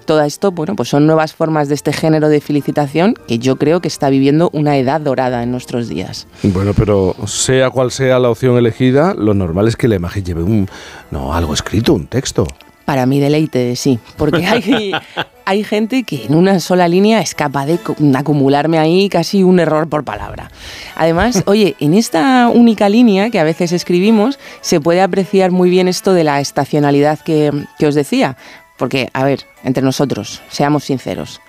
Todo 0.06 0.22
esto, 0.22 0.52
bueno, 0.52 0.76
pues 0.76 0.90
son 0.90 1.08
nuevas 1.08 1.34
formas 1.34 1.70
de 1.70 1.76
este 1.76 1.94
género 1.94 2.30
de 2.30 2.42
felicitación 2.42 3.16
que 3.28 3.40
yo 3.40 3.56
creo 3.56 3.82
que 3.82 3.88
está 3.88 4.10
viviendo 4.10 4.50
una 4.54 4.78
edad 4.78 5.02
dorada 5.02 5.44
en 5.44 5.52
nuestros 5.52 5.88
días. 5.88 6.28
Bueno, 6.44 6.74
pero 6.74 7.16
sea 7.26 7.70
cual 7.70 7.92
sea 7.92 8.20
la 8.20 8.30
opción 8.30 8.58
elegida, 8.58 9.14
lo 9.14 9.34
normal 9.34 9.68
es 9.68 9.76
que 9.76 9.88
la 9.88 9.96
imagen 9.96 10.24
lleve 10.24 10.44
un, 10.44 10.68
no, 11.12 11.34
algo 11.34 11.54
escrito, 11.54 11.94
un 11.94 12.08
texto. 12.08 12.48
Para 12.92 13.06
mi 13.06 13.22
deleite, 13.22 13.78
sí, 13.78 14.00
porque 14.18 14.46
hay, 14.46 14.92
hay 15.46 15.64
gente 15.64 16.04
que 16.04 16.26
en 16.26 16.36
una 16.36 16.60
sola 16.60 16.90
línea 16.90 17.22
es 17.22 17.34
capaz 17.34 17.66
de 17.66 17.80
acumularme 18.18 18.80
ahí 18.80 19.08
casi 19.08 19.44
un 19.44 19.62
error 19.62 19.88
por 19.88 20.04
palabra. 20.04 20.52
Además, 20.98 21.42
oye, 21.48 21.78
en 21.80 21.94
esta 21.94 22.50
única 22.54 22.90
línea 22.90 23.30
que 23.30 23.40
a 23.40 23.46
veces 23.46 23.72
escribimos 23.72 24.40
se 24.60 24.82
puede 24.82 25.00
apreciar 25.00 25.52
muy 25.52 25.70
bien 25.70 25.88
esto 25.88 26.12
de 26.12 26.26
la 26.26 26.42
estacionalidad 26.42 27.18
que, 27.20 27.54
que 27.80 27.88
os 27.88 27.96
decía. 27.96 28.36
Porque, 28.78 29.08
a 29.14 29.24
ver, 29.24 29.46
entre 29.64 29.84
nosotros, 29.84 30.42
seamos 30.50 30.84
sinceros, 30.84 31.40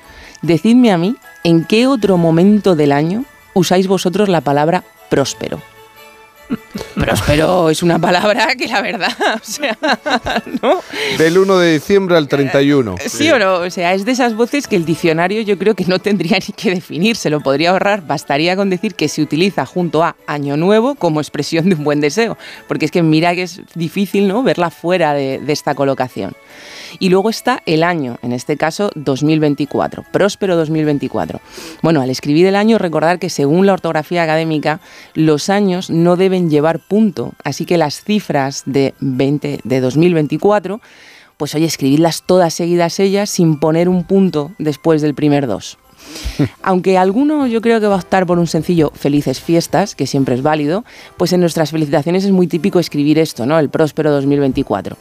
decidme 0.42 0.92
a 0.92 0.96
mí 0.96 1.16
en 1.42 1.64
qué 1.64 1.88
otro 1.88 2.18
momento 2.18 2.76
del 2.76 2.92
año 2.92 3.24
usáis 3.52 3.88
vosotros 3.88 4.28
la 4.28 4.42
palabra 4.42 4.84
próspero. 5.10 5.60
Próspero 6.94 7.70
es 7.70 7.82
una 7.82 7.98
palabra 7.98 8.54
que 8.56 8.66
la 8.68 8.80
verdad, 8.80 9.12
o 9.34 9.44
sea, 9.44 9.76
¿no? 10.60 10.80
Del 11.18 11.38
1 11.38 11.58
de 11.58 11.72
diciembre 11.74 12.16
al 12.16 12.28
31. 12.28 12.96
Sí 13.06 13.30
o 13.30 13.38
no, 13.38 13.54
o 13.54 13.70
sea, 13.70 13.94
es 13.94 14.04
de 14.04 14.12
esas 14.12 14.34
voces 14.34 14.66
que 14.66 14.76
el 14.76 14.84
diccionario 14.84 15.40
yo 15.42 15.58
creo 15.58 15.74
que 15.74 15.84
no 15.84 15.98
tendría 15.98 16.38
ni 16.46 16.54
que 16.54 16.70
definir, 16.70 17.16
se 17.16 17.30
lo 17.30 17.40
podría 17.40 17.70
ahorrar, 17.70 18.06
bastaría 18.06 18.56
con 18.56 18.70
decir 18.70 18.94
que 18.94 19.08
se 19.08 19.22
utiliza 19.22 19.66
junto 19.66 20.02
a 20.02 20.16
Año 20.26 20.56
Nuevo 20.56 20.94
como 20.94 21.20
expresión 21.20 21.68
de 21.68 21.74
un 21.74 21.84
buen 21.84 22.00
deseo, 22.00 22.36
porque 22.68 22.84
es 22.84 22.90
que 22.90 23.02
mira 23.02 23.34
que 23.34 23.42
es 23.42 23.62
difícil 23.74 24.28
¿no? 24.28 24.42
verla 24.42 24.70
fuera 24.70 25.14
de, 25.14 25.38
de 25.38 25.52
esta 25.52 25.74
colocación. 25.74 26.34
Y 26.98 27.08
luego 27.08 27.30
está 27.30 27.62
el 27.66 27.82
año, 27.82 28.18
en 28.22 28.32
este 28.32 28.56
caso 28.56 28.90
2024, 28.94 30.04
próspero 30.12 30.56
2024. 30.56 31.40
Bueno, 31.82 32.00
al 32.00 32.10
escribir 32.10 32.46
el 32.46 32.56
año, 32.56 32.78
recordar 32.78 33.18
que 33.18 33.30
según 33.30 33.66
la 33.66 33.72
ortografía 33.72 34.22
académica, 34.22 34.80
los 35.14 35.48
años 35.48 35.90
no 35.90 36.16
deben 36.16 36.50
llevar 36.50 36.80
punto, 36.80 37.32
así 37.44 37.64
que 37.64 37.78
las 37.78 38.02
cifras 38.02 38.62
de, 38.66 38.94
20, 39.00 39.60
de 39.64 39.80
2024 39.80 40.80
pues 41.36 41.56
oye, 41.56 41.66
escribidlas 41.66 42.22
todas 42.24 42.54
seguidas 42.54 43.00
ellas 43.00 43.28
sin 43.28 43.58
poner 43.58 43.88
un 43.88 44.04
punto 44.04 44.52
después 44.58 45.02
del 45.02 45.14
primer 45.14 45.48
dos. 45.48 45.76
Aunque 46.62 46.98
alguno 46.98 47.46
yo 47.46 47.60
creo 47.60 47.80
que 47.80 47.86
va 47.86 47.94
a 47.94 47.98
optar 47.98 48.26
por 48.26 48.38
un 48.38 48.46
sencillo 48.46 48.92
felices 48.94 49.40
fiestas, 49.40 49.94
que 49.94 50.06
siempre 50.06 50.34
es 50.34 50.42
válido, 50.42 50.84
pues 51.16 51.32
en 51.32 51.40
nuestras 51.40 51.70
felicitaciones 51.70 52.24
es 52.24 52.30
muy 52.30 52.46
típico 52.46 52.78
escribir 52.78 53.18
esto, 53.18 53.46
¿no? 53.46 53.58
El 53.58 53.68
próspero 53.68 54.10
2024. 54.12 54.96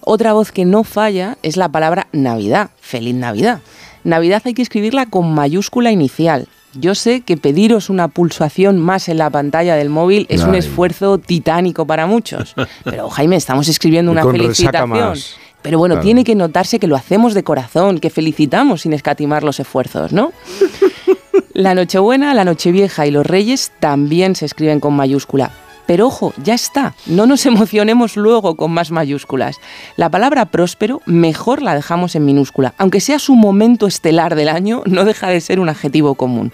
Otra 0.00 0.32
voz 0.32 0.52
que 0.52 0.64
no 0.64 0.84
falla 0.84 1.38
es 1.42 1.56
la 1.56 1.68
palabra 1.68 2.08
Navidad, 2.12 2.70
feliz 2.80 3.14
Navidad. 3.14 3.60
Navidad 4.04 4.42
hay 4.44 4.54
que 4.54 4.62
escribirla 4.62 5.06
con 5.06 5.32
mayúscula 5.32 5.92
inicial. 5.92 6.48
Yo 6.74 6.94
sé 6.94 7.20
que 7.20 7.36
pediros 7.36 7.90
una 7.90 8.08
pulsación 8.08 8.78
más 8.78 9.08
en 9.08 9.18
la 9.18 9.28
pantalla 9.28 9.76
del 9.76 9.90
móvil 9.90 10.26
es 10.30 10.42
un 10.42 10.54
esfuerzo 10.54 11.18
titánico 11.18 11.86
para 11.86 12.06
muchos. 12.06 12.54
Pero 12.84 13.10
Jaime, 13.10 13.36
estamos 13.36 13.68
escribiendo 13.68 14.10
una 14.10 14.24
felicitación. 14.24 15.14
Pero 15.62 15.78
bueno, 15.78 15.94
Claro. 15.94 16.04
tiene 16.04 16.24
que 16.24 16.34
notarse 16.34 16.78
que 16.78 16.86
lo 16.86 16.96
hacemos 16.96 17.34
de 17.34 17.42
corazón, 17.44 17.98
que 17.98 18.10
felicitamos 18.10 18.82
sin 18.82 18.92
escatimar 18.92 19.44
los 19.44 19.60
esfuerzos, 19.60 20.12
¿no? 20.12 20.32
La 21.54 21.74
Nochebuena, 21.74 22.32
la 22.34 22.44
Nochevieja 22.44 23.06
y 23.06 23.10
los 23.10 23.26
Reyes 23.26 23.72
también 23.78 24.34
se 24.36 24.46
escriben 24.46 24.80
con 24.80 24.94
mayúscula. 24.94 25.50
Pero 25.86 26.06
ojo, 26.06 26.32
ya 26.42 26.54
está, 26.54 26.94
no 27.06 27.26
nos 27.26 27.46
emocionemos 27.52 28.16
luego 28.16 28.56
con 28.56 28.72
más 28.72 28.90
mayúsculas. 28.90 29.56
La 29.96 30.10
palabra 30.10 30.46
próspero 30.46 31.00
mejor 31.06 31.62
la 31.62 31.74
dejamos 31.74 32.14
en 32.14 32.24
minúscula, 32.24 32.74
aunque 32.78 33.00
sea 33.00 33.18
su 33.18 33.34
momento 33.34 33.86
estelar 33.86 34.34
del 34.34 34.48
año, 34.48 34.82
no 34.86 35.04
deja 35.04 35.28
de 35.28 35.40
ser 35.40 35.60
un 35.60 35.68
adjetivo 35.68 36.14
común. 36.14 36.52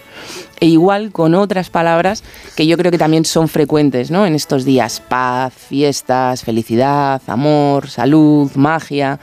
E 0.60 0.66
igual 0.66 1.12
con 1.12 1.34
otras 1.34 1.70
palabras 1.70 2.24
que 2.56 2.66
yo 2.66 2.76
creo 2.76 2.90
que 2.90 2.98
también 2.98 3.24
son 3.24 3.48
frecuentes 3.48 4.10
¿no? 4.10 4.26
en 4.26 4.34
estos 4.34 4.64
días. 4.64 5.00
Paz, 5.00 5.52
fiestas, 5.54 6.42
felicidad, 6.42 7.22
amor, 7.26 7.88
salud, 7.88 8.50
magia. 8.56 9.20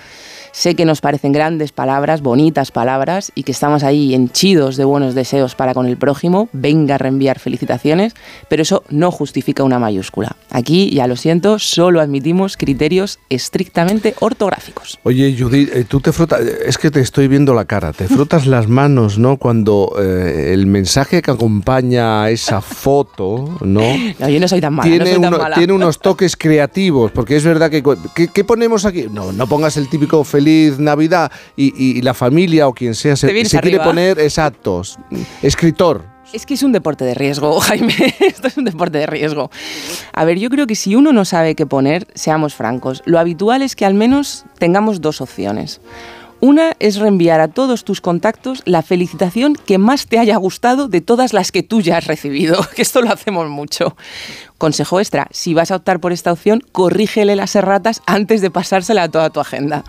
Sé 0.57 0.73
que 0.75 0.85
nos 0.85 1.01
parecen 1.01 1.33
grandes 1.33 1.73
palabras, 1.73 2.21
bonitas 2.21 2.71
palabras, 2.71 3.29
y 3.35 3.43
que 3.43 3.51
estamos 3.51 3.83
ahí 3.83 4.13
henchidos 4.15 4.77
de 4.77 4.85
buenos 4.85 5.13
deseos 5.13 5.53
para 5.53 5.73
con 5.73 5.85
el 5.85 5.97
prójimo. 5.97 6.47
Venga 6.53 6.95
a 6.95 6.97
reenviar 6.97 7.39
felicitaciones, 7.39 8.13
pero 8.47 8.61
eso 8.61 8.81
no 8.89 9.11
justifica 9.11 9.63
una 9.65 9.79
mayúscula. 9.79 10.37
Aquí, 10.49 10.91
ya 10.91 11.07
lo 11.07 11.17
siento, 11.17 11.59
solo 11.59 11.99
admitimos 11.99 12.55
criterios 12.55 13.19
estrictamente 13.29 14.15
ortográficos. 14.21 14.97
Oye, 15.03 15.35
Judith, 15.37 15.71
eh, 15.73 15.83
tú 15.83 15.99
te 15.99 16.13
frotas, 16.13 16.39
es 16.39 16.77
que 16.77 16.89
te 16.89 17.01
estoy 17.01 17.27
viendo 17.27 17.53
la 17.53 17.65
cara, 17.65 17.91
te 17.91 18.07
frotas 18.07 18.45
las 18.47 18.69
manos, 18.69 19.19
¿no? 19.19 19.35
Cuando 19.35 19.93
eh, 20.01 20.51
el 20.53 20.67
mensaje 20.67 21.21
que 21.21 21.31
acompaña 21.31 22.23
a 22.23 22.29
esa 22.31 22.61
foto, 22.61 23.57
¿no? 23.59 23.81
No, 24.19 24.29
yo 24.29 24.39
no 24.39 24.47
soy 24.47 24.61
tan 24.61 24.73
mala, 24.73 24.87
no 24.89 24.95
tiene, 25.03 25.11
soy 25.11 25.21
tan 25.21 25.33
uno- 25.33 25.43
mala. 25.43 25.55
tiene 25.57 25.73
unos 25.73 25.99
toques 25.99 26.37
creativos, 26.37 27.11
porque 27.11 27.35
es 27.35 27.43
verdad 27.43 27.69
que... 27.69 27.83
cu- 27.83 27.97
¿Qué, 28.15 28.29
qué 28.29 28.45
ponemos 28.45 28.85
aquí? 28.85 29.07
No, 29.11 29.33
no 29.33 29.47
pongas 29.47 29.75
el 29.75 29.89
típico 29.89 30.23
feliz 30.23 30.44
Navidad 30.77 31.31
y, 31.55 31.97
y 31.97 32.01
la 32.01 32.13
familia 32.13 32.67
o 32.67 32.73
quien 32.73 32.95
sea 32.95 33.15
se, 33.15 33.45
se 33.45 33.59
quiere 33.59 33.79
poner 33.79 34.19
exactos. 34.19 34.97
Escritor. 35.41 36.15
Es 36.33 36.45
que 36.45 36.55
es 36.55 36.63
un 36.63 36.71
deporte 36.71 37.05
de 37.05 37.13
riesgo, 37.13 37.59
Jaime. 37.61 37.93
Esto 38.19 38.47
es 38.47 38.57
un 38.57 38.65
deporte 38.65 38.97
de 38.97 39.05
riesgo. 39.05 39.49
A 40.13 40.25
ver, 40.25 40.39
yo 40.39 40.49
creo 40.49 40.67
que 40.67 40.75
si 40.75 40.95
uno 40.95 41.13
no 41.13 41.25
sabe 41.25 41.55
qué 41.55 41.65
poner, 41.65 42.07
seamos 42.15 42.55
francos, 42.55 43.03
lo 43.05 43.19
habitual 43.19 43.61
es 43.61 43.75
que 43.75 43.85
al 43.85 43.93
menos 43.93 44.45
tengamos 44.57 45.01
dos 45.01 45.21
opciones. 45.21 45.81
Una 46.41 46.73
es 46.79 46.97
reenviar 46.97 47.39
a 47.39 47.47
todos 47.47 47.85
tus 47.85 48.01
contactos 48.01 48.61
la 48.65 48.81
felicitación 48.81 49.55
que 49.55 49.77
más 49.77 50.07
te 50.07 50.19
haya 50.19 50.35
gustado 50.35 50.87
de 50.87 51.01
todas 51.01 51.33
las 51.33 51.51
que 51.51 51.63
tú 51.63 51.81
ya 51.81 51.97
has 51.97 52.07
recibido, 52.07 52.59
que 52.75 52.81
esto 52.81 53.01
lo 53.01 53.09
hacemos 53.11 53.49
mucho. 53.49 53.95
Consejo 54.57 54.99
extra, 54.99 55.27
si 55.31 55.53
vas 55.53 55.71
a 55.71 55.77
optar 55.77 55.99
por 55.99 56.11
esta 56.11 56.31
opción, 56.31 56.61
corrígele 56.71 57.35
las 57.35 57.55
erratas 57.55 58.01
antes 58.05 58.41
de 58.41 58.51
pasársela 58.51 59.03
a 59.03 59.09
toda 59.09 59.29
tu 59.29 59.39
agenda. 59.39 59.83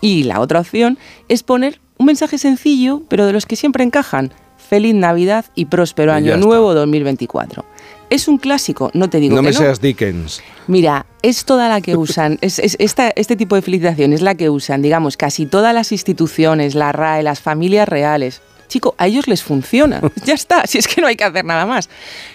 Y 0.00 0.24
la 0.24 0.40
otra 0.40 0.60
opción 0.60 0.98
es 1.28 1.42
poner 1.42 1.80
un 1.98 2.06
mensaje 2.06 2.38
sencillo, 2.38 3.02
pero 3.08 3.26
de 3.26 3.32
los 3.32 3.46
que 3.46 3.56
siempre 3.56 3.84
encajan. 3.84 4.32
Feliz 4.56 4.94
Navidad 4.94 5.46
y 5.54 5.66
próspero 5.66 6.12
Y 6.12 6.14
año 6.14 6.36
nuevo 6.36 6.72
2024. 6.74 7.64
Es 8.10 8.26
un 8.28 8.38
clásico, 8.38 8.90
no 8.92 9.08
te 9.08 9.18
digo 9.20 9.36
No 9.36 9.40
que 9.42 9.46
me 9.48 9.52
no. 9.52 9.58
seas 9.58 9.80
Dickens. 9.80 10.42
Mira, 10.66 11.06
es 11.22 11.44
toda 11.44 11.68
la 11.68 11.80
que 11.80 11.96
usan, 11.96 12.38
es, 12.40 12.58
es- 12.58 12.76
esta- 12.80 13.12
este 13.14 13.36
tipo 13.36 13.54
de 13.54 13.62
felicitación 13.62 14.12
es 14.12 14.20
la 14.20 14.34
que 14.34 14.50
usan, 14.50 14.82
digamos, 14.82 15.16
casi 15.16 15.46
todas 15.46 15.72
las 15.72 15.92
instituciones, 15.92 16.74
la 16.74 16.92
RAE, 16.92 17.22
las 17.22 17.40
familias 17.40 17.88
reales. 17.88 18.40
Chico, 18.68 18.94
a 18.98 19.06
ellos 19.06 19.26
les 19.28 19.42
funciona. 19.42 20.00
Ya 20.24 20.34
está, 20.34 20.66
si 20.66 20.78
es 20.78 20.86
que 20.86 21.00
no 21.00 21.06
hay 21.06 21.16
que 21.16 21.24
hacer 21.24 21.44
nada 21.44 21.66
más. 21.66 21.88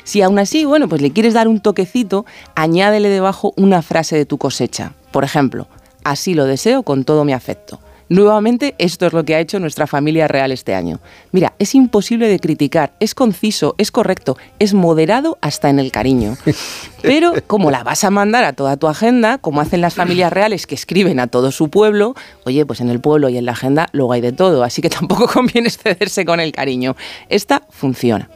Si 0.03 0.21
aún 0.21 0.39
así, 0.39 0.65
bueno, 0.65 0.87
pues 0.89 1.01
le 1.01 1.11
quieres 1.11 1.33
dar 1.33 1.47
un 1.47 1.59
toquecito, 1.61 2.25
añádele 2.55 3.09
debajo 3.09 3.53
una 3.57 3.81
frase 3.81 4.15
de 4.17 4.25
tu 4.25 4.37
cosecha. 4.37 4.93
Por 5.11 5.23
ejemplo, 5.23 5.67
así 6.03 6.33
lo 6.33 6.45
deseo 6.45 6.83
con 6.83 7.03
todo 7.05 7.23
mi 7.25 7.31
afecto. 7.33 7.79
Nuevamente, 8.07 8.75
esto 8.77 9.07
es 9.07 9.13
lo 9.13 9.25
que 9.25 9.33
ha 9.33 9.39
hecho 9.39 9.59
nuestra 9.59 9.87
familia 9.87 10.27
real 10.27 10.51
este 10.51 10.75
año. 10.75 10.99
Mira, 11.31 11.53
es 11.57 11.73
imposible 11.73 12.27
de 12.27 12.39
criticar, 12.39 12.93
es 12.99 13.15
conciso, 13.15 13.73
es 13.79 13.91
correcto, 13.91 14.37
es 14.59 14.75
moderado 14.75 15.39
hasta 15.41 15.69
en 15.69 15.79
el 15.79 15.91
cariño. 15.91 16.37
Pero 17.01 17.33
como 17.47 17.71
la 17.71 17.83
vas 17.83 18.03
a 18.03 18.11
mandar 18.11 18.43
a 18.43 18.53
toda 18.53 18.77
tu 18.77 18.87
agenda, 18.87 19.39
como 19.39 19.59
hacen 19.59 19.81
las 19.81 19.95
familias 19.95 20.31
reales 20.31 20.67
que 20.67 20.75
escriben 20.75 21.19
a 21.19 21.27
todo 21.27 21.51
su 21.51 21.69
pueblo, 21.69 22.15
oye, 22.43 22.65
pues 22.65 22.79
en 22.79 22.89
el 22.89 22.99
pueblo 22.99 23.29
y 23.29 23.37
en 23.37 23.45
la 23.45 23.53
agenda 23.53 23.89
luego 23.91 24.13
hay 24.13 24.21
de 24.21 24.31
todo, 24.31 24.63
así 24.63 24.81
que 24.81 24.89
tampoco 24.89 25.27
conviene 25.33 25.67
excederse 25.67 26.25
con 26.25 26.39
el 26.39 26.51
cariño. 26.51 26.95
Esta 27.29 27.63
funciona. 27.69 28.29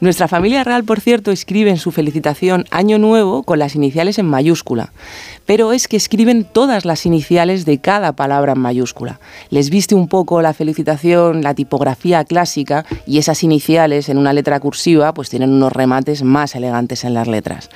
Nuestra 0.00 0.28
familia 0.28 0.64
real, 0.64 0.84
por 0.84 1.00
cierto, 1.00 1.30
escribe 1.30 1.70
en 1.70 1.76
su 1.76 1.92
felicitación 1.92 2.64
Año 2.70 2.98
Nuevo 2.98 3.44
con 3.44 3.58
las 3.58 3.74
iniciales 3.74 4.18
en 4.18 4.26
mayúscula, 4.26 4.92
pero 5.46 5.72
es 5.72 5.88
que 5.88 5.96
escriben 5.96 6.44
todas 6.44 6.84
las 6.84 7.06
iniciales 7.06 7.64
de 7.64 7.78
cada 7.78 8.12
palabra 8.12 8.52
en 8.52 8.60
mayúscula. 8.60 9.20
Les 9.50 9.70
viste 9.70 9.94
un 9.94 10.08
poco 10.08 10.42
la 10.42 10.52
felicitación, 10.52 11.42
la 11.42 11.54
tipografía 11.54 12.24
clásica 12.24 12.84
y 13.06 13.18
esas 13.18 13.44
iniciales 13.44 14.08
en 14.08 14.18
una 14.18 14.32
letra 14.32 14.58
cursiva 14.58 15.14
pues 15.14 15.30
tienen 15.30 15.50
unos 15.50 15.72
remates 15.72 16.22
más 16.22 16.54
elegantes 16.54 17.04
en 17.04 17.14
las 17.14 17.28
letras. 17.28 17.70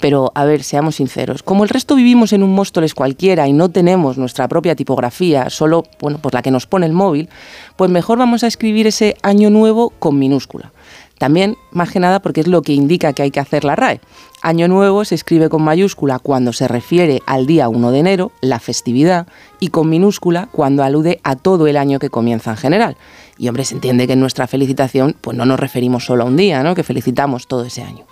Pero, 0.00 0.30
a 0.36 0.44
ver, 0.44 0.62
seamos 0.62 0.96
sinceros, 0.96 1.42
como 1.42 1.64
el 1.64 1.70
resto 1.70 1.96
vivimos 1.96 2.32
en 2.32 2.44
un 2.44 2.54
Móstoles 2.54 2.94
cualquiera 2.94 3.48
y 3.48 3.52
no 3.52 3.68
tenemos 3.68 4.16
nuestra 4.16 4.46
propia 4.46 4.76
tipografía, 4.76 5.50
solo, 5.50 5.84
bueno, 6.00 6.18
pues 6.18 6.34
la 6.34 6.42
que 6.42 6.52
nos 6.52 6.66
pone 6.66 6.86
el 6.86 6.92
móvil, 6.92 7.28
pues 7.76 7.90
mejor 7.90 8.18
vamos 8.18 8.44
a 8.44 8.46
escribir 8.46 8.86
ese 8.86 9.16
año 9.22 9.50
nuevo 9.50 9.90
con 9.98 10.18
minúscula. 10.18 10.72
También, 11.18 11.56
más 11.72 11.90
que 11.90 12.00
nada, 12.00 12.20
porque 12.20 12.40
es 12.40 12.46
lo 12.46 12.62
que 12.62 12.72
indica 12.72 13.12
que 13.12 13.22
hay 13.22 13.30
que 13.30 13.40
hacer 13.40 13.64
la 13.64 13.76
RAE. 13.76 14.00
Año 14.40 14.68
nuevo 14.68 15.04
se 15.04 15.16
escribe 15.16 15.48
con 15.48 15.62
mayúscula 15.62 16.20
cuando 16.20 16.52
se 16.52 16.68
refiere 16.68 17.22
al 17.26 17.46
día 17.46 17.68
1 17.68 17.90
de 17.90 17.98
enero, 17.98 18.32
la 18.40 18.60
festividad, 18.60 19.26
y 19.58 19.68
con 19.68 19.90
minúscula 19.90 20.48
cuando 20.52 20.84
alude 20.84 21.20
a 21.24 21.34
todo 21.34 21.66
el 21.66 21.76
año 21.76 21.98
que 21.98 22.08
comienza 22.08 22.52
en 22.52 22.56
general. 22.56 22.96
Y 23.36 23.48
hombre, 23.48 23.64
se 23.64 23.74
entiende 23.74 24.06
que 24.06 24.12
en 24.12 24.20
nuestra 24.20 24.46
felicitación 24.46 25.16
pues 25.20 25.36
no 25.36 25.44
nos 25.44 25.58
referimos 25.58 26.04
solo 26.04 26.22
a 26.22 26.26
un 26.26 26.36
día, 26.36 26.62
¿no? 26.62 26.74
que 26.74 26.84
felicitamos 26.84 27.48
todo 27.48 27.64
ese 27.64 27.82
año. 27.82 28.04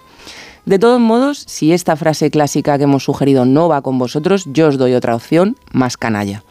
De 0.65 0.81
todos 0.81 1.01
modos, 1.01 1.45
si 1.47 1.73
esta 1.73 1.95
frase 1.95 2.29
clásica 2.29 2.77
que 2.77 2.85
hemos 2.85 3.05
sugerido 3.05 3.45
no 3.45 3.69
va 3.69 3.83
con 3.83 3.99
vosotros, 3.99 4.47
yo 4.53 4.67
os 4.67 4.79
doy 4.79 4.95
otra 4.95 5.15
opción, 5.15 5.57
más 5.71 5.97
canalla. 5.97 6.43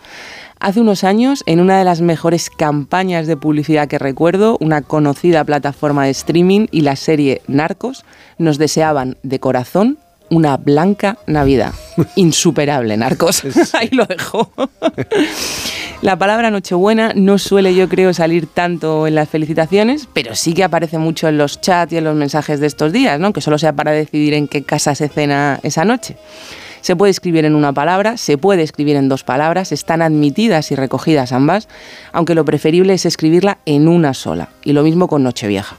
Hace 0.59 0.79
unos 0.79 1.03
años, 1.03 1.43
en 1.45 1.59
una 1.59 1.77
de 1.77 1.83
las 1.83 2.01
mejores 2.01 2.49
campañas 2.49 3.27
de 3.27 3.37
publicidad 3.37 3.87
que 3.87 3.99
recuerdo, 3.99 4.57
una 4.61 4.81
conocida 4.81 5.43
plataforma 5.43 6.05
de 6.05 6.11
streaming 6.11 6.67
y 6.71 6.81
la 6.81 6.95
serie 6.95 7.41
Narcos 7.47 8.05
nos 8.37 8.57
deseaban 8.57 9.17
de 9.23 9.39
corazón 9.39 9.97
una 10.29 10.57
blanca 10.57 11.17
Navidad. 11.27 11.73
Insuperable, 12.15 12.97
Narcos. 12.97 13.43
Ahí 13.73 13.89
lo 13.91 14.05
dejo. 14.05 14.51
La 16.01 16.17
palabra 16.17 16.51
Nochebuena 16.51 17.13
no 17.15 17.37
suele, 17.37 17.75
yo 17.75 17.87
creo, 17.89 18.13
salir 18.13 18.47
tanto 18.47 19.07
en 19.07 19.15
las 19.15 19.29
felicitaciones, 19.29 20.07
pero 20.13 20.35
sí 20.35 20.53
que 20.53 20.63
aparece 20.63 20.97
mucho 20.97 21.27
en 21.27 21.37
los 21.37 21.61
chats 21.61 21.93
y 21.93 21.97
en 21.97 22.03
los 22.03 22.15
mensajes 22.15 22.59
de 22.59 22.67
estos 22.67 22.91
días, 22.91 23.19
¿no? 23.19 23.33
Que 23.33 23.41
solo 23.41 23.57
sea 23.57 23.73
para 23.73 23.91
decidir 23.91 24.33
en 24.33 24.47
qué 24.47 24.63
casa 24.63 24.95
se 24.95 25.09
cena 25.09 25.59
esa 25.63 25.85
noche. 25.85 26.17
Se 26.85 26.95
puede 26.95 27.09
escribir 27.09 27.45
en 27.45 27.55
una 27.55 27.73
palabra, 27.73 28.15
se 28.15 28.37
puede 28.37 28.61
escribir 28.61 28.95
en 28.95 29.09
dos 29.09 29.23
palabras, 29.23 29.71
están 29.71 30.03
admitidas 30.03 30.69
y 30.69 30.75
recogidas 30.75 31.31
ambas, 31.31 31.67
aunque 32.13 32.35
lo 32.35 32.45
preferible 32.45 32.93
es 32.93 33.07
escribirla 33.07 33.57
en 33.65 33.87
una 33.87 34.13
sola. 34.13 34.49
Y 34.63 34.73
lo 34.73 34.83
mismo 34.83 35.07
con 35.07 35.23
Nochevieja. 35.23 35.77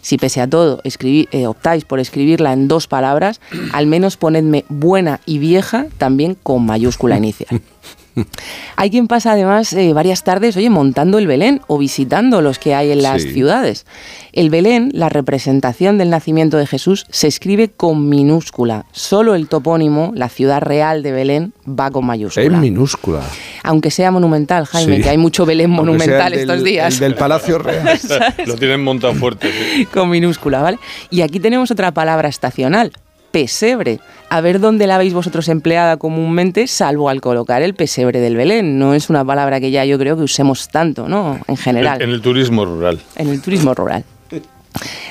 Si 0.00 0.16
pese 0.16 0.40
a 0.40 0.48
todo 0.48 0.80
eh, 0.82 1.46
optáis 1.46 1.84
por 1.84 2.00
escribirla 2.00 2.54
en 2.54 2.68
dos 2.68 2.86
palabras, 2.86 3.42
al 3.74 3.86
menos 3.86 4.16
ponedme 4.16 4.64
buena 4.70 5.20
y 5.26 5.40
vieja 5.40 5.88
también 5.98 6.38
con 6.42 6.64
mayúscula 6.64 7.18
inicial. 7.18 7.60
Hay 8.76 8.90
quien 8.90 9.08
pasa 9.08 9.32
además 9.32 9.72
eh, 9.72 9.92
varias 9.92 10.24
tardes, 10.24 10.56
oye, 10.56 10.70
montando 10.70 11.18
el 11.18 11.26
Belén 11.26 11.60
o 11.66 11.78
visitando 11.78 12.40
los 12.42 12.58
que 12.58 12.74
hay 12.74 12.90
en 12.90 13.02
las 13.02 13.22
Sí. 13.22 13.32
ciudades. 13.32 13.86
El 14.32 14.50
Belén, 14.50 14.90
la 14.92 15.08
representación 15.08 15.96
del 15.98 16.10
nacimiento 16.10 16.56
de 16.58 16.66
Jesús, 16.66 17.06
se 17.10 17.26
escribe 17.26 17.70
con 17.70 18.08
minúscula. 18.08 18.84
Solo 18.92 19.34
el 19.34 19.48
topónimo, 19.48 20.12
la 20.14 20.28
ciudad 20.28 20.60
real 20.60 21.02
de 21.02 21.12
Belén, 21.12 21.52
va 21.68 21.90
con 21.90 22.04
mayúscula. 22.06 22.46
En 22.46 22.60
minúscula. 22.60 23.20
Aunque 23.62 23.90
sea 23.90 24.10
monumental, 24.10 24.66
Jaime, 24.66 24.96
Sí. 24.96 25.02
que 25.02 25.08
hay 25.10 25.18
mucho 25.18 25.46
Belén 25.46 25.70
Aunque 25.70 25.82
monumental 25.86 26.30
del- 26.32 26.40
estos 26.40 26.62
días. 26.64 26.94
el 26.94 27.00
del 27.00 27.14
Palacio 27.14 27.58
Real. 27.58 27.98
Lo 28.46 28.56
tienen 28.56 28.82
montado 28.84 29.14
fuerte. 29.14 29.50
sí. 29.50 29.86
con 29.86 30.10
minúscula, 30.10 30.60
¿vale? 30.62 30.78
Y 31.10 31.22
aquí 31.22 31.40
tenemos 31.40 31.70
otra 31.70 31.92
palabra 31.92 32.28
estacional, 32.28 32.92
pesebre. 33.36 34.00
A 34.30 34.40
ver 34.40 34.60
dónde 34.60 34.86
la 34.86 34.96
veis 34.96 35.12
vosotros 35.12 35.48
empleada 35.50 35.98
comúnmente, 35.98 36.66
salvo 36.66 37.10
al 37.10 37.20
colocar 37.20 37.60
el 37.60 37.74
pesebre 37.74 38.18
del 38.20 38.34
Belén. 38.34 38.78
No 38.78 38.94
es 38.94 39.10
una 39.10 39.26
palabra 39.26 39.60
que 39.60 39.70
ya 39.70 39.84
yo 39.84 39.98
creo 39.98 40.16
que 40.16 40.22
usemos 40.22 40.68
tanto, 40.68 41.06
¿no? 41.06 41.38
En 41.46 41.58
general, 41.58 42.00
En 42.00 42.08
el 42.10 42.22
turismo 42.22 42.64
rural. 42.64 42.98
en 43.16 43.28
el 43.28 43.42
turismo 43.42 43.74
rural. 43.74 44.04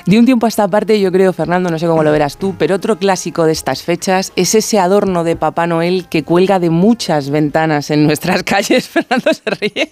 De 0.06 0.20
un 0.20 0.26
tiempo 0.26 0.46
a 0.46 0.50
esta 0.50 0.68
parte, 0.68 1.00
yo 1.00 1.12
creo, 1.12 1.34
Fernando, 1.34 1.70
no 1.70 1.80
sé 1.80 1.88
cómo 1.88 2.04
lo 2.04 2.12
verás 2.12 2.38
tú, 2.38 2.56
pero 2.58 2.76
otro 2.76 2.98
clásico 2.98 3.46
de 3.46 3.52
estas 3.52 3.84
fechas 3.84 4.32
es 4.36 4.56
ese 4.56 4.80
adorno 4.80 5.24
de 5.24 5.36
Papá 5.36 5.68
Noel 5.68 6.08
que 6.10 6.24
cuelga 6.24 6.60
de 6.60 6.70
muchas 6.70 7.30
ventanas 7.30 7.90
en 7.92 8.06
nuestras 8.06 8.44
calles. 8.44 8.88
Fernando 8.88 9.32
se 9.34 9.50
ríe. 9.50 9.92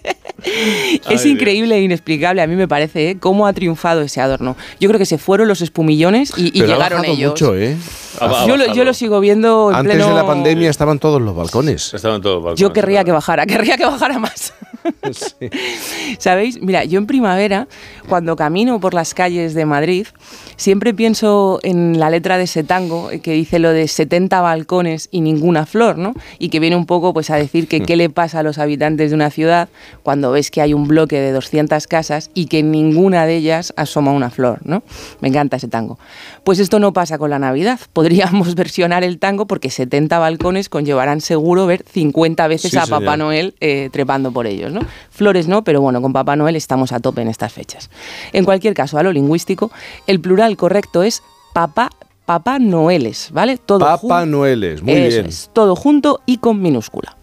es 1.10 1.24
Ay, 1.24 1.30
increíble 1.30 1.76
e 1.76 1.82
inexplicable, 1.82 2.42
a 2.42 2.46
mí 2.46 2.54
me 2.56 2.68
parece, 2.68 3.10
¿eh? 3.10 3.18
cómo 3.18 3.46
ha 3.46 3.52
triunfado 3.52 4.02
ese 4.02 4.20
adorno. 4.20 4.56
Yo 4.80 4.88
creo 4.88 4.98
que 4.98 5.06
se 5.06 5.18
fueron 5.18 5.48
los 5.48 5.60
espumillones 5.60 6.32
y, 6.36 6.48
y 6.48 6.50
Pero 6.52 6.64
ha 6.64 6.68
llegaron 6.68 7.04
ellos. 7.04 7.30
mucho, 7.32 7.56
¿eh? 7.56 7.76
yo, 8.46 8.56
lo, 8.56 8.72
yo 8.74 8.84
lo 8.84 8.94
sigo 8.94 9.20
viendo 9.20 9.70
en 9.70 9.76
Antes 9.76 9.94
pleno... 9.96 10.08
de 10.10 10.14
la 10.14 10.26
pandemia 10.26 10.70
estaban 10.70 10.98
todos 10.98 11.20
los 11.20 11.34
balcones. 11.34 11.92
Estaban 11.94 12.20
todos 12.22 12.36
los 12.36 12.44
balcones. 12.44 12.60
Yo 12.60 12.72
querría 12.72 13.04
que 13.04 13.12
bajara, 13.12 13.46
querría 13.46 13.76
que 13.76 13.84
bajara 13.86 14.18
más. 14.18 14.52
¿Sabéis? 16.18 16.60
Mira, 16.60 16.84
yo 16.84 16.98
en 16.98 17.06
primavera, 17.06 17.68
cuando 18.08 18.36
camino 18.36 18.80
por 18.80 18.94
las 18.94 19.14
calles 19.14 19.54
de 19.54 19.66
Madrid, 19.66 20.06
siempre 20.56 20.94
pienso 20.94 21.60
en 21.62 21.98
la 21.98 22.10
letra 22.10 22.38
de 22.38 22.44
ese 22.44 22.64
tango 22.64 23.10
que 23.22 23.32
dice 23.32 23.58
lo 23.58 23.70
de 23.70 23.88
70 23.88 24.40
balcones 24.40 25.08
y 25.10 25.20
ninguna 25.20 25.66
flor, 25.66 25.98
¿no? 25.98 26.14
Y 26.38 26.48
que 26.48 26.60
viene 26.60 26.76
un 26.76 26.86
poco 26.86 27.12
pues 27.12 27.30
a 27.30 27.36
decir 27.36 27.68
que 27.68 27.80
qué 27.80 27.96
le 27.96 28.10
pasa 28.10 28.40
a 28.40 28.42
los 28.42 28.58
habitantes 28.58 29.10
de 29.10 29.14
una 29.14 29.30
ciudad 29.30 29.68
cuando 30.02 30.30
ves 30.32 30.50
que 30.50 30.60
hay 30.60 30.74
un 30.74 30.86
bloque 30.88 31.20
de 31.20 31.32
200 31.32 31.86
casas 31.86 32.30
y 32.34 32.46
que 32.46 32.60
en 32.60 32.70
ninguna 32.70 33.26
de 33.26 33.36
ellas 33.36 33.72
asoma 33.76 34.12
una 34.12 34.30
flor, 34.30 34.60
¿no? 34.64 34.82
Me 35.20 35.28
encanta 35.28 35.56
ese 35.56 35.68
tango. 35.68 35.98
Pues 36.44 36.58
esto 36.58 36.78
no 36.78 36.92
pasa 36.92 37.18
con 37.18 37.30
la 37.30 37.38
Navidad. 37.38 37.80
Podríamos 37.92 38.54
versionar 38.54 39.04
el 39.04 39.18
tango 39.18 39.46
porque 39.46 39.70
70 39.70 40.18
balcones 40.18 40.68
conllevarán 40.68 41.20
seguro 41.20 41.66
ver 41.66 41.84
50 41.90 42.46
veces 42.48 42.70
Sí, 42.70 42.78
a 42.78 42.86
Papá. 42.86 43.16
Noel 43.16 43.54
eh, 43.60 43.88
trepando 43.92 44.32
por 44.32 44.46
ellos, 44.46 44.72
¿no? 44.74 44.80
Flores 45.10 45.48
no, 45.48 45.64
pero 45.64 45.80
bueno, 45.80 46.02
con 46.02 46.12
Papá 46.12 46.36
Noel 46.36 46.56
estamos 46.56 46.92
a 46.92 47.00
tope 47.00 47.22
en 47.22 47.28
estas 47.28 47.52
fechas. 47.52 47.90
En 48.32 48.44
cualquier 48.44 48.74
caso, 48.74 48.98
a 48.98 49.02
lo 49.02 49.12
lingüístico, 49.12 49.70
el 50.06 50.20
plural 50.20 50.56
correcto 50.56 51.02
es 51.02 51.22
papá, 51.52 51.90
papá 52.26 52.58
Noeles, 52.58 53.30
¿vale? 53.32 53.56
Todo 53.56 53.80
Papá 53.80 54.26
Noeles, 54.26 54.82
muy 54.82 54.92
Eso 54.92 55.16
bien. 55.16 55.26
es, 55.26 55.50
todo 55.52 55.76
junto 55.76 56.20
y 56.26 56.38
con 56.38 56.60
minúscula. 56.60 57.16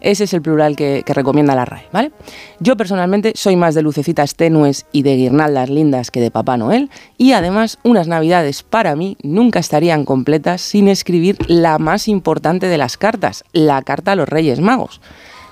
Ese 0.00 0.24
es 0.24 0.34
el 0.34 0.42
plural 0.42 0.74
que, 0.74 1.04
que 1.06 1.14
recomienda 1.14 1.54
la 1.54 1.64
RAE, 1.64 1.86
¿vale? 1.92 2.10
Yo 2.58 2.76
personalmente 2.76 3.34
soy 3.36 3.54
más 3.54 3.76
de 3.76 3.82
lucecitas 3.82 4.34
tenues 4.34 4.84
y 4.90 5.02
de 5.02 5.14
guirnaldas 5.14 5.70
lindas 5.70 6.10
que 6.10 6.20
de 6.20 6.32
Papá 6.32 6.56
Noel 6.56 6.90
y 7.18 7.34
además 7.34 7.78
unas 7.84 8.08
navidades 8.08 8.64
para 8.64 8.96
mí 8.96 9.16
nunca 9.22 9.60
estarían 9.60 10.04
completas 10.04 10.60
sin 10.60 10.88
escribir 10.88 11.36
la 11.46 11.78
más 11.78 12.08
importante 12.08 12.66
de 12.66 12.78
las 12.78 12.96
cartas, 12.96 13.44
la 13.52 13.80
carta 13.82 14.10
a 14.12 14.16
los 14.16 14.28
Reyes 14.28 14.58
Magos. 14.58 15.00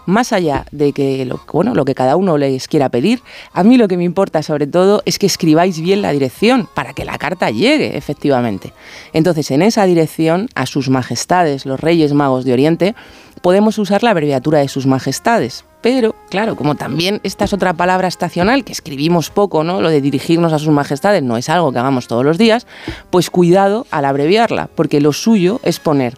Más 0.06 0.32
allá 0.32 0.66
de 0.70 0.92
que 0.92 1.24
lo, 1.24 1.40
bueno, 1.52 1.74
lo 1.74 1.84
que 1.84 1.94
cada 1.94 2.16
uno 2.16 2.38
les 2.38 2.68
quiera 2.68 2.88
pedir, 2.88 3.22
a 3.52 3.62
mí 3.62 3.76
lo 3.76 3.88
que 3.88 3.96
me 3.96 4.04
importa 4.04 4.42
sobre 4.42 4.66
todo 4.66 5.02
es 5.04 5.18
que 5.18 5.26
escribáis 5.26 5.80
bien 5.80 6.02
la 6.02 6.12
dirección 6.12 6.68
para 6.74 6.92
que 6.92 7.04
la 7.04 7.18
carta 7.18 7.50
llegue 7.50 7.96
efectivamente. 7.96 8.72
Entonces, 9.12 9.50
en 9.50 9.62
esa 9.62 9.84
dirección, 9.84 10.48
a 10.54 10.66
sus 10.66 10.88
majestades, 10.88 11.66
los 11.66 11.80
Reyes 11.80 12.12
Magos 12.12 12.44
de 12.44 12.52
Oriente, 12.52 12.94
podemos 13.42 13.78
usar 13.78 14.02
la 14.02 14.10
abreviatura 14.10 14.58
de 14.58 14.68
sus 14.68 14.86
majestades. 14.86 15.64
Pero, 15.80 16.14
claro, 16.28 16.56
como 16.56 16.74
también 16.74 17.20
esta 17.22 17.46
es 17.46 17.52
otra 17.54 17.72
palabra 17.72 18.06
estacional 18.06 18.64
que 18.64 18.72
escribimos 18.72 19.30
poco, 19.30 19.64
¿no? 19.64 19.80
Lo 19.80 19.88
de 19.88 20.02
dirigirnos 20.02 20.52
a 20.52 20.58
sus 20.58 20.68
majestades 20.68 21.22
no 21.22 21.38
es 21.38 21.48
algo 21.48 21.72
que 21.72 21.78
hagamos 21.78 22.06
todos 22.06 22.24
los 22.24 22.36
días, 22.36 22.66
pues 23.08 23.30
cuidado 23.30 23.86
al 23.90 24.04
abreviarla, 24.04 24.68
porque 24.74 25.00
lo 25.00 25.12
suyo 25.12 25.58
es 25.62 25.80
poner 25.80 26.14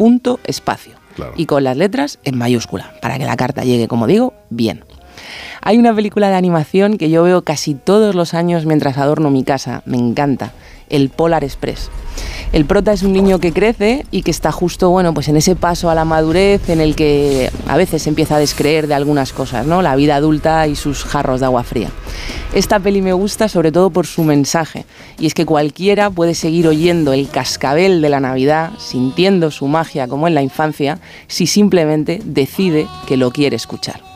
ss.espacio 0.00 0.94
mm.espacio. 0.94 1.00
Y 1.36 1.46
con 1.46 1.64
las 1.64 1.76
letras 1.76 2.18
en 2.24 2.38
mayúscula, 2.38 2.94
para 3.02 3.18
que 3.18 3.24
la 3.24 3.36
carta 3.36 3.62
llegue, 3.64 3.88
como 3.88 4.06
digo, 4.06 4.32
bien. 4.48 4.84
Hay 5.60 5.76
una 5.76 5.94
película 5.94 6.30
de 6.30 6.36
animación 6.36 6.96
que 6.96 7.10
yo 7.10 7.22
veo 7.22 7.42
casi 7.42 7.74
todos 7.74 8.14
los 8.14 8.32
años 8.32 8.64
mientras 8.64 8.96
adorno 8.96 9.30
mi 9.30 9.44
casa, 9.44 9.82
me 9.84 9.98
encanta, 9.98 10.52
el 10.90 11.08
Polar 11.08 11.44
Express. 11.44 11.90
El 12.52 12.64
prota 12.64 12.92
es 12.92 13.04
un 13.04 13.12
niño 13.12 13.38
que 13.38 13.52
crece 13.52 14.04
y 14.10 14.22
que 14.22 14.32
está 14.32 14.50
justo, 14.50 14.90
bueno, 14.90 15.14
pues 15.14 15.28
en 15.28 15.36
ese 15.36 15.54
paso 15.54 15.88
a 15.88 15.94
la 15.94 16.04
madurez 16.04 16.68
en 16.68 16.80
el 16.80 16.96
que 16.96 17.48
a 17.68 17.76
veces 17.76 18.06
empieza 18.08 18.36
a 18.36 18.38
descreer 18.40 18.88
de 18.88 18.94
algunas 18.94 19.32
cosas, 19.32 19.66
¿no? 19.66 19.82
La 19.82 19.94
vida 19.94 20.16
adulta 20.16 20.66
y 20.66 20.74
sus 20.74 21.04
jarros 21.04 21.40
de 21.40 21.46
agua 21.46 21.62
fría. 21.62 21.90
Esta 22.52 22.80
peli 22.80 23.02
me 23.02 23.12
gusta 23.12 23.48
sobre 23.48 23.70
todo 23.70 23.90
por 23.90 24.06
su 24.06 24.24
mensaje, 24.24 24.84
y 25.20 25.26
es 25.26 25.34
que 25.34 25.46
cualquiera 25.46 26.10
puede 26.10 26.34
seguir 26.34 26.66
oyendo 26.66 27.12
el 27.12 27.28
cascabel 27.28 28.02
de 28.02 28.08
la 28.08 28.18
Navidad, 28.18 28.70
sintiendo 28.78 29.52
su 29.52 29.68
magia 29.68 30.08
como 30.08 30.26
en 30.26 30.34
la 30.34 30.42
infancia, 30.42 30.98
si 31.28 31.46
simplemente 31.46 32.20
decide 32.24 32.88
que 33.06 33.16
lo 33.16 33.30
quiere 33.30 33.54
escuchar. 33.54 34.09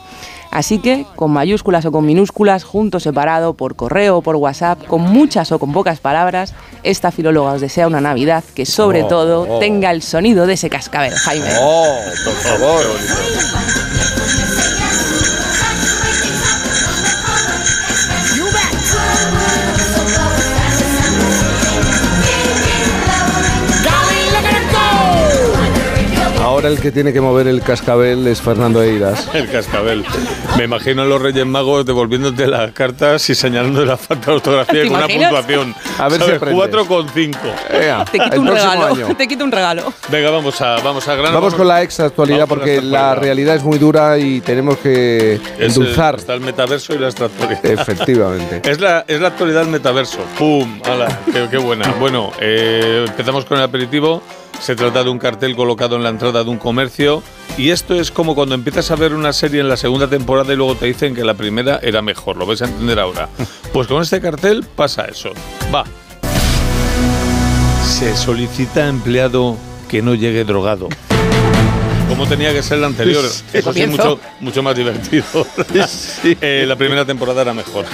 Así 0.55 0.79
que, 0.79 1.05
con 1.17 1.31
mayúsculas 1.31 1.85
o 1.85 1.91
con 1.91 2.05
minúsculas, 2.05 2.63
junto, 2.63 3.01
separado, 3.01 3.55
por 3.55 3.75
correo 3.75 4.19
o 4.19 4.21
por 4.21 4.37
WhatsApp, 4.37 4.85
con 4.87 5.01
muchas 5.01 5.51
o 5.51 5.59
con 5.59 5.73
pocas 5.73 5.99
palabras, 5.99 6.53
esta 6.81 7.11
filóloga 7.11 7.51
os 7.51 7.59
desea 7.59 7.87
una 7.87 7.99
Navidad 7.99 8.41
que 8.55 8.65
sobre 8.65 9.03
Oh, 9.03 9.07
todo 9.07 9.47
oh. 9.49 9.59
tenga 9.59 9.91
el 9.91 10.01
sonido 10.01 10.47
de 10.47 10.53
ese 10.53 10.69
cascabel, 10.69 11.13
Jaime. 11.13 11.49
Oh, 11.59 11.99
por 12.23 12.33
favor. 12.35 12.85
Ahora 26.55 26.69
el 26.69 26.79
que 26.79 26.89
tiene 26.89 27.11
que 27.11 27.19
mover 27.19 27.47
el 27.47 27.61
cascabel 27.61 28.25
es 28.27 28.41
Fernando 28.41 28.81
Eiras. 28.81 29.29
El 29.33 29.51
cascabel. 29.51 30.05
Me 30.57 30.63
imagino 30.63 31.01
a 31.01 31.05
los 31.05 31.21
Reyes 31.21 31.45
Magos 31.45 31.85
devolviéndote 31.85 32.47
las 32.47 32.71
cartas 32.71 33.29
y 33.29 33.35
señalando 33.35 33.83
la 33.83 33.97
falta 33.97 34.27
de 34.31 34.37
ortografía 34.37 34.83
¿Te 34.83 34.87
con 34.87 34.95
una 34.95 35.07
puntuación. 35.07 35.75
A 35.99 36.03
ver 36.07 36.13
si 36.13 36.19
¿Sabes? 36.19 36.35
aprendes. 36.37 36.55
4 36.55 36.85
con 36.87 37.09
5. 37.09 37.39
Te 38.09 38.19
quito 38.19 38.39
un 38.39 38.47
regalo. 38.47 39.07
Te 39.17 39.27
quito 39.27 39.43
un 39.43 39.51
regalo. 39.51 39.93
Venga, 40.09 40.29
vamos 40.29 40.61
a, 40.61 40.77
vamos 40.77 41.05
a 41.09 41.15
grano. 41.15 41.33
Vamos 41.35 41.55
con 41.55 41.67
la 41.67 41.83
ex 41.83 41.99
actualidad 41.99 42.47
porque 42.47 42.81
la 42.81 43.15
realidad 43.15 43.55
es 43.55 43.63
muy 43.65 43.77
dura 43.77 44.17
y 44.17 44.39
tenemos 44.39 44.77
que 44.77 45.33
Es 45.33 45.41
el- 45.59 45.65
endulzar. 45.65 46.15
está 46.15 46.35
el 46.35 46.39
metaverso 46.39 46.93
y 46.95 46.99
la 46.99 47.07
extractualidad. 47.07 47.65
Efectivamente. 47.65 48.61
Es 48.71 48.79
la, 48.79 49.03
es 49.09 49.19
la 49.19 49.27
actualidad 49.27 49.59
del 49.59 49.69
metaverso. 49.71 50.19
¡Pum! 50.39 50.79
¡Hala! 50.85 51.19
Qué, 51.25 51.47
qué 51.51 51.57
buena! 51.57 51.93
Bueno, 51.99 52.31
eh, 52.39 53.03
empezamos 53.09 53.43
con 53.43 53.57
el 53.57 53.63
aperitivo. 53.65 54.21
Se 54.59 54.75
trata 54.75 55.03
de 55.03 55.09
un 55.09 55.19
cartel 55.19 55.55
colocado 55.55 55.95
en 55.95 56.03
la 56.03 56.09
entrada 56.09 56.43
de 56.43 56.49
un 56.49 56.57
comercio. 56.57 57.21
Y 57.57 57.69
esto 57.69 57.95
es 57.95 58.11
como 58.11 58.35
cuando 58.35 58.55
empiezas 58.55 58.91
a 58.91 58.95
ver 58.95 59.13
una 59.13 59.31
serie 59.31 59.61
en 59.61 59.69
la 59.69 59.77
segunda 59.77 60.09
temporada 60.09 60.51
y 60.51 60.55
luego 60.55 60.75
te 60.75 60.87
dicen 60.87 61.15
que 61.15 61.23
la 61.23 61.35
primera 61.35 61.79
era 61.81 62.01
mejor. 62.01 62.37
Lo 62.37 62.45
vais 62.45 62.61
a 62.61 62.65
entender 62.65 62.99
ahora. 62.99 63.29
Pues 63.73 63.87
con 63.87 64.01
este 64.01 64.21
cartel 64.21 64.65
pasa 64.75 65.03
eso. 65.03 65.31
Va. 65.73 65.83
Se 67.83 68.15
solicita 68.15 68.87
empleado 68.87 69.57
que 69.89 70.01
no 70.01 70.15
llegue 70.15 70.45
drogado. 70.45 70.87
Como 72.07 72.25
tenía 72.25 72.53
que 72.53 72.63
ser 72.63 72.77
el 72.77 72.85
anterior. 72.85 73.25
Eso 73.53 73.73
sí, 73.73 73.85
mucho, 73.87 74.19
mucho 74.39 74.63
más 74.63 74.75
divertido. 74.75 75.25
Eh, 76.23 76.65
la 76.67 76.75
primera 76.75 77.03
temporada 77.05 77.41
era 77.41 77.53
mejor. 77.53 77.85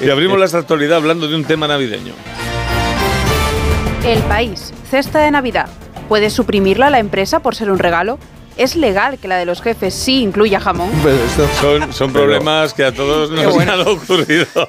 y 0.00 0.10
abrimos 0.10 0.38
la 0.38 0.58
actualidad 0.58 0.96
hablando 0.98 1.28
de 1.28 1.36
un 1.36 1.44
tema 1.44 1.68
navideño. 1.68 2.14
El 4.08 4.20
país, 4.20 4.72
cesta 4.90 5.18
de 5.18 5.30
Navidad. 5.30 5.68
¿Puede 6.08 6.30
suprimirla 6.30 6.88
la 6.88 6.98
empresa 6.98 7.40
por 7.40 7.54
ser 7.54 7.70
un 7.70 7.78
regalo? 7.78 8.18
¿Es 8.58 8.74
legal 8.74 9.18
que 9.18 9.28
la 9.28 9.36
de 9.36 9.44
los 9.46 9.62
jefes 9.62 9.94
sí 9.94 10.20
incluya 10.20 10.58
jamón? 10.58 10.90
Son, 11.60 11.92
son 11.92 12.12
problemas 12.12 12.74
que 12.74 12.84
a 12.84 12.92
todos 12.92 13.30
nos 13.30 13.54
bueno. 13.54 13.72
han 13.72 13.80
ocurrido. 13.86 14.46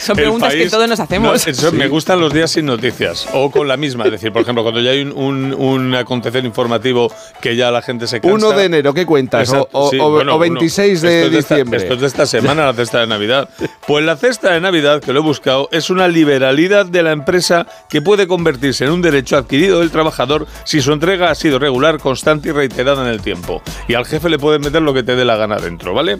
Son 0.00 0.16
preguntas 0.16 0.52
que 0.52 0.60
país- 0.60 0.70
todos 0.70 0.88
nos 0.88 0.98
hacemos. 1.00 1.28
No, 1.46 1.50
eso, 1.52 1.72
Me 1.72 1.88
gustan 1.88 2.20
los 2.20 2.32
días 2.32 2.50
sin 2.50 2.66
noticias 2.66 3.28
o 3.34 3.50
con 3.50 3.68
la 3.68 3.76
misma. 3.76 4.04
Es 4.06 4.12
decir, 4.12 4.32
por 4.32 4.42
ejemplo, 4.42 4.62
cuando 4.62 4.80
ya 4.80 4.90
hay 4.90 5.02
un, 5.02 5.12
un, 5.12 5.52
un 5.54 5.94
acontecer 5.94 6.44
informativo 6.44 7.12
que 7.40 7.54
ya 7.56 7.70
la 7.70 7.82
gente 7.82 8.06
se 8.06 8.20
cansa. 8.20 8.34
1 8.34 8.50
de 8.56 8.64
enero, 8.64 8.94
¿qué 8.94 9.04
cuentas? 9.04 9.50
O- 9.50 9.56
Exacto, 9.56 9.78
o, 9.78 9.90
sí, 9.90 9.98
o- 10.00 10.10
bueno, 10.10 10.34
o 10.34 10.38
26 10.38 11.00
uno. 11.02 11.10
de 11.10 11.16
Esto 11.24 11.28
es 11.32 11.38
esta- 11.38 11.54
diciembre. 11.56 11.78
esto 11.80 11.94
es 11.94 12.00
de 12.00 12.06
esta 12.06 12.26
semana, 12.26 12.64
la 12.66 12.72
cesta 12.74 13.00
de 13.00 13.06
Navidad. 13.06 13.48
Pues 13.86 14.04
la 14.04 14.16
cesta 14.16 14.52
de 14.52 14.60
Navidad, 14.60 15.00
que 15.02 15.12
lo 15.12 15.20
he 15.20 15.22
buscado, 15.22 15.68
es 15.72 15.90
una 15.90 16.08
liberalidad 16.08 16.86
de 16.86 17.02
la 17.02 17.12
empresa 17.12 17.66
que 17.90 18.00
puede 18.00 18.26
convertirse 18.26 18.84
en 18.84 18.90
un 18.92 19.02
derecho 19.02 19.36
adquirido 19.36 19.80
del 19.80 19.90
trabajador 19.90 20.46
si 20.64 20.80
su 20.80 20.92
entrega 20.92 21.30
ha 21.30 21.34
sido 21.34 21.58
regular, 21.58 21.98
constante 21.98 22.48
y 22.48 22.52
reiterada 22.52 22.85
en 22.94 23.06
el 23.06 23.20
tiempo. 23.20 23.62
Y 23.88 23.94
al 23.94 24.06
jefe 24.06 24.28
le 24.28 24.38
puedes 24.38 24.60
meter 24.60 24.82
lo 24.82 24.94
que 24.94 25.02
te 25.02 25.16
dé 25.16 25.24
la 25.24 25.36
gana 25.36 25.56
dentro, 25.56 25.94
¿vale? 25.94 26.18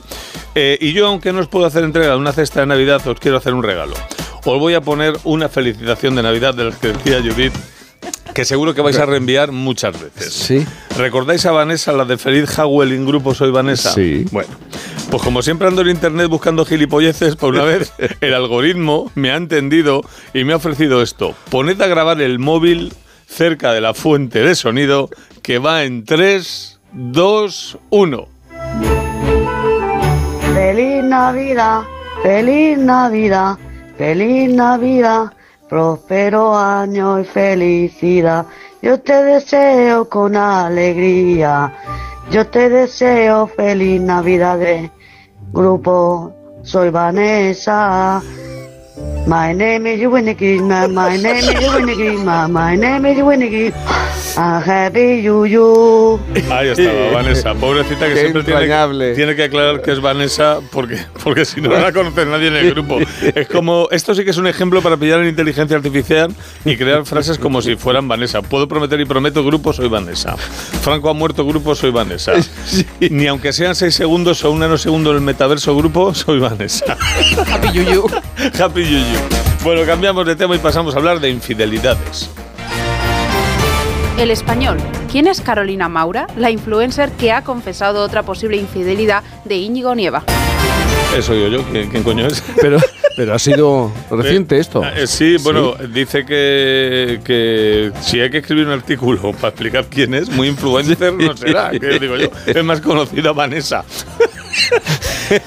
Eh, 0.55 0.79
y 0.81 0.93
yo, 0.93 1.07
aunque 1.07 1.33
no 1.33 1.41
os 1.41 1.49
puedo 1.49 1.67
hacer 1.67 1.85
entrega 1.85 2.11
de 2.11 2.17
una 2.17 2.33
cesta 2.33 2.61
de 2.61 2.67
Navidad, 2.67 3.07
os 3.07 3.21
quiero 3.21 3.37
hacer 3.37 3.55
un 3.55 3.63
regalo. 3.63 3.95
Os 4.45 4.61
voy 4.61 4.75
a 4.75 4.81
poner 4.81 5.17
una 5.25 5.49
felicitación 5.49 6.15
de 6.15 6.23
Navidad 6.23 6.55
de 6.55 6.65
las 6.65 6.77
que 6.77 6.89
decía 6.89 7.21
Judith 7.21 7.55
que 8.37 8.45
seguro 8.45 8.75
que 8.75 8.83
vais 8.83 8.99
a 8.99 9.07
reenviar 9.07 9.51
muchas 9.51 9.99
veces. 9.99 10.31
Sí. 10.31 10.63
¿Recordáis 10.99 11.47
a 11.47 11.53
Vanessa, 11.53 11.93
la 11.93 12.05
de 12.05 12.19
Feliz 12.19 12.59
Howell 12.59 12.93
en 12.93 13.07
Grupo 13.07 13.35
Soy 13.35 13.51
Vanessa? 13.51 13.95
Sí. 13.95 14.27
Bueno, 14.31 14.51
pues 15.11 15.23
como 15.23 15.41
siempre 15.41 15.69
ando 15.69 15.81
en 15.81 15.89
internet 15.89 16.29
buscando 16.29 16.67
gilipolleces, 16.67 17.35
por 17.37 17.55
una 17.55 17.65
vez 17.65 17.95
el 18.21 18.35
algoritmo 18.35 19.11
me 19.15 19.31
ha 19.31 19.37
entendido 19.37 20.03
y 20.35 20.45
me 20.45 20.53
ha 20.53 20.57
ofrecido 20.57 21.01
esto. 21.01 21.35
Poned 21.49 21.81
a 21.81 21.87
grabar 21.87 22.21
el 22.21 22.39
móvil 22.39 22.93
cerca 23.27 23.73
de 23.73 23.81
la 23.81 23.95
fuente 23.95 24.41
de 24.43 24.55
sonido 24.55 25.09
que 25.47 25.61
va 25.61 25.85
en 25.85 26.05
3, 26.05 26.81
2, 26.93 27.79
1. 27.91 28.29
Feliz 30.55 31.05
Navidad, 31.05 31.83
feliz 32.21 32.77
Navidad, 32.77 33.57
feliz 33.97 34.53
Navidad, 34.53 35.33
próspero 35.69 36.59
año 36.59 37.21
y 37.21 37.25
felicidad. 37.25 38.47
Yo 38.83 38.99
te 38.99 39.23
deseo 39.23 40.09
con 40.09 40.35
alegría, 40.35 41.73
yo 42.29 42.45
te 42.49 42.69
deseo 42.69 43.47
feliz 43.47 44.01
Navidad 44.01 44.59
de 44.59 44.91
grupo. 45.53 46.35
Soy 46.65 46.91
Vanessa. 46.91 48.21
My 48.97 49.53
name 49.53 49.87
is 49.87 50.07
Winnie 50.07 50.59
my 50.59 51.17
name 51.19 51.37
is 51.37 51.75
Winnie 51.75 52.17
my 52.25 52.75
name 52.77 53.05
is 53.05 53.23
Winnie. 53.23 53.73
I'm 54.39 54.63
happy 54.63 55.21
you 55.21 55.45
you. 55.45 56.19
Ahí 56.51 56.69
estaba, 56.69 57.11
Vanessa. 57.13 57.55
Pobrecita 57.55 58.07
que 58.07 58.15
Qué 58.15 58.21
siempre 58.21 58.43
tiene 58.43 59.15
tiene 59.15 59.37
que 59.37 59.45
aclarar 59.45 59.83
que 59.83 59.93
es 59.93 60.01
Vanessa 60.01 60.61
porque, 60.71 60.99
porque 61.23 61.45
si 61.45 61.61
no, 61.61 61.71
no 61.71 61.79
la 61.79 61.93
conoce 61.93 62.25
nadie 62.25 62.49
en 62.49 62.57
el 62.57 62.71
grupo. 62.71 62.99
Es 63.35 63.49
como, 63.49 63.89
esto 63.91 64.15
sí 64.15 64.25
que 64.25 64.31
es 64.31 64.37
un 64.39 64.47
ejemplo 64.47 64.81
para 64.81 64.97
pillar 64.97 65.21
en 65.21 65.29
inteligencia 65.29 65.77
artificial 65.77 66.35
y 66.65 66.77
crear 66.77 67.05
frases 67.05 67.39
como 67.39 67.61
si 67.61 67.77
fueran 67.77 68.09
Vanessa. 68.09 68.41
Puedo 68.41 68.67
prometer 68.67 68.99
y 69.01 69.05
prometo 69.05 69.45
grupo, 69.45 69.75
soy 69.75 69.89
Vanessa. 69.89 70.37
Franco 70.37 71.11
ha 71.11 71.15
muerto, 71.15 71.45
grupo, 71.45 71.75
soy 71.75 71.91
Vanessa. 71.91 72.33
Ni 73.01 73.27
aunque 73.27 73.53
sean 73.53 73.75
seis 73.75 73.95
segundos 73.95 74.43
o 74.45 74.51
un 74.53 74.61
nanosegundo 74.61 75.11
en 75.11 75.17
el 75.17 75.23
metaverso 75.23 75.77
grupo, 75.77 76.15
soy 76.15 76.39
Vanessa. 76.39 76.97
Happy 77.51 77.73
Yuyu. 77.73 78.07
Happy 78.59 78.86
Yuyu. 78.87 79.19
Bueno, 79.65 79.85
cambiamos 79.85 80.27
de 80.27 80.37
tema 80.37 80.55
y 80.55 80.59
pasamos 80.59 80.95
a 80.95 80.99
hablar 80.99 81.21
de 81.21 81.29
infidelidades. 81.31 82.31
El 84.19 84.31
español. 84.31 84.79
¿Quién 85.11 85.27
es 85.27 85.41
Carolina 85.41 85.89
Maura, 85.89 86.27
la 86.37 86.51
influencer 86.51 87.11
que 87.13 87.33
ha 87.33 87.43
confesado 87.43 88.03
otra 88.03 88.23
posible 88.23 88.57
infidelidad 88.57 89.23
de 89.45 89.57
Íñigo 89.57 89.95
Nieva? 89.95 90.25
Eso 91.17 91.35
digo 91.35 91.49
yo, 91.49 91.63
¿quién, 91.71 91.91
quién 91.91 92.03
coño 92.03 92.27
es? 92.27 92.43
Pero, 92.61 92.79
pero 93.17 93.35
ha 93.35 93.39
sido 93.39 93.93
reciente 94.11 94.59
esto. 94.59 94.83
Eh, 94.85 95.07
sí, 95.07 95.37
bueno, 95.43 95.75
dice 95.93 96.25
que, 96.25 97.21
que 97.25 97.93
si 98.01 98.21
hay 98.21 98.31
que 98.31 98.39
escribir 98.39 98.67
un 98.67 98.73
artículo 98.73 99.33
para 99.33 99.49
explicar 99.49 99.87
quién 99.87 100.15
es, 100.15 100.29
muy 100.31 100.49
influencer 100.49 101.13
no 101.13 101.37
será, 101.37 101.71
que 101.71 101.99
digo 101.99 102.17
yo, 102.17 102.29
es 102.47 102.65
más 102.65 102.81
conocida 102.81 103.33
Vanessa. 103.33 103.85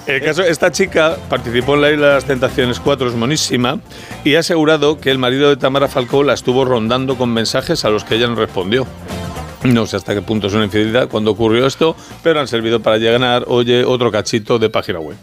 El 0.07 0.21
caso, 0.21 0.43
esta 0.43 0.71
chica 0.71 1.17
participó 1.29 1.75
en 1.75 1.81
la 1.81 1.91
Isla 1.91 2.07
de 2.07 2.13
las 2.15 2.25
Tentaciones 2.25 2.79
4, 2.79 3.09
es 3.09 3.15
monísima, 3.15 3.79
y 4.23 4.35
ha 4.35 4.39
asegurado 4.39 4.99
que 4.99 5.11
el 5.11 5.17
marido 5.17 5.49
de 5.49 5.57
Tamara 5.57 5.87
Falcó 5.87 6.23
la 6.23 6.33
estuvo 6.33 6.65
rondando 6.65 7.17
con 7.17 7.33
mensajes 7.33 7.85
a 7.85 7.89
los 7.89 8.03
que 8.03 8.15
ella 8.15 8.27
no 8.27 8.35
respondió. 8.35 8.85
No 9.63 9.85
sé 9.85 9.97
hasta 9.97 10.13
qué 10.13 10.21
punto 10.21 10.47
es 10.47 10.53
una 10.53 10.65
infidelidad 10.65 11.09
cuando 11.09 11.31
ocurrió 11.31 11.67
esto, 11.67 11.95
pero 12.23 12.39
han 12.39 12.47
servido 12.47 12.81
para 12.81 12.97
llegar, 12.97 13.43
oye, 13.47 13.83
otro 13.83 14.11
cachito 14.11 14.57
de 14.57 14.69
página 14.69 14.99
web. 14.99 15.17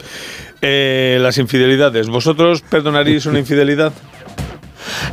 Eh, 0.60 1.18
las 1.20 1.38
infidelidades. 1.38 2.08
¿Vosotros 2.08 2.62
perdonaríais 2.62 3.26
una 3.26 3.38
infidelidad? 3.38 3.92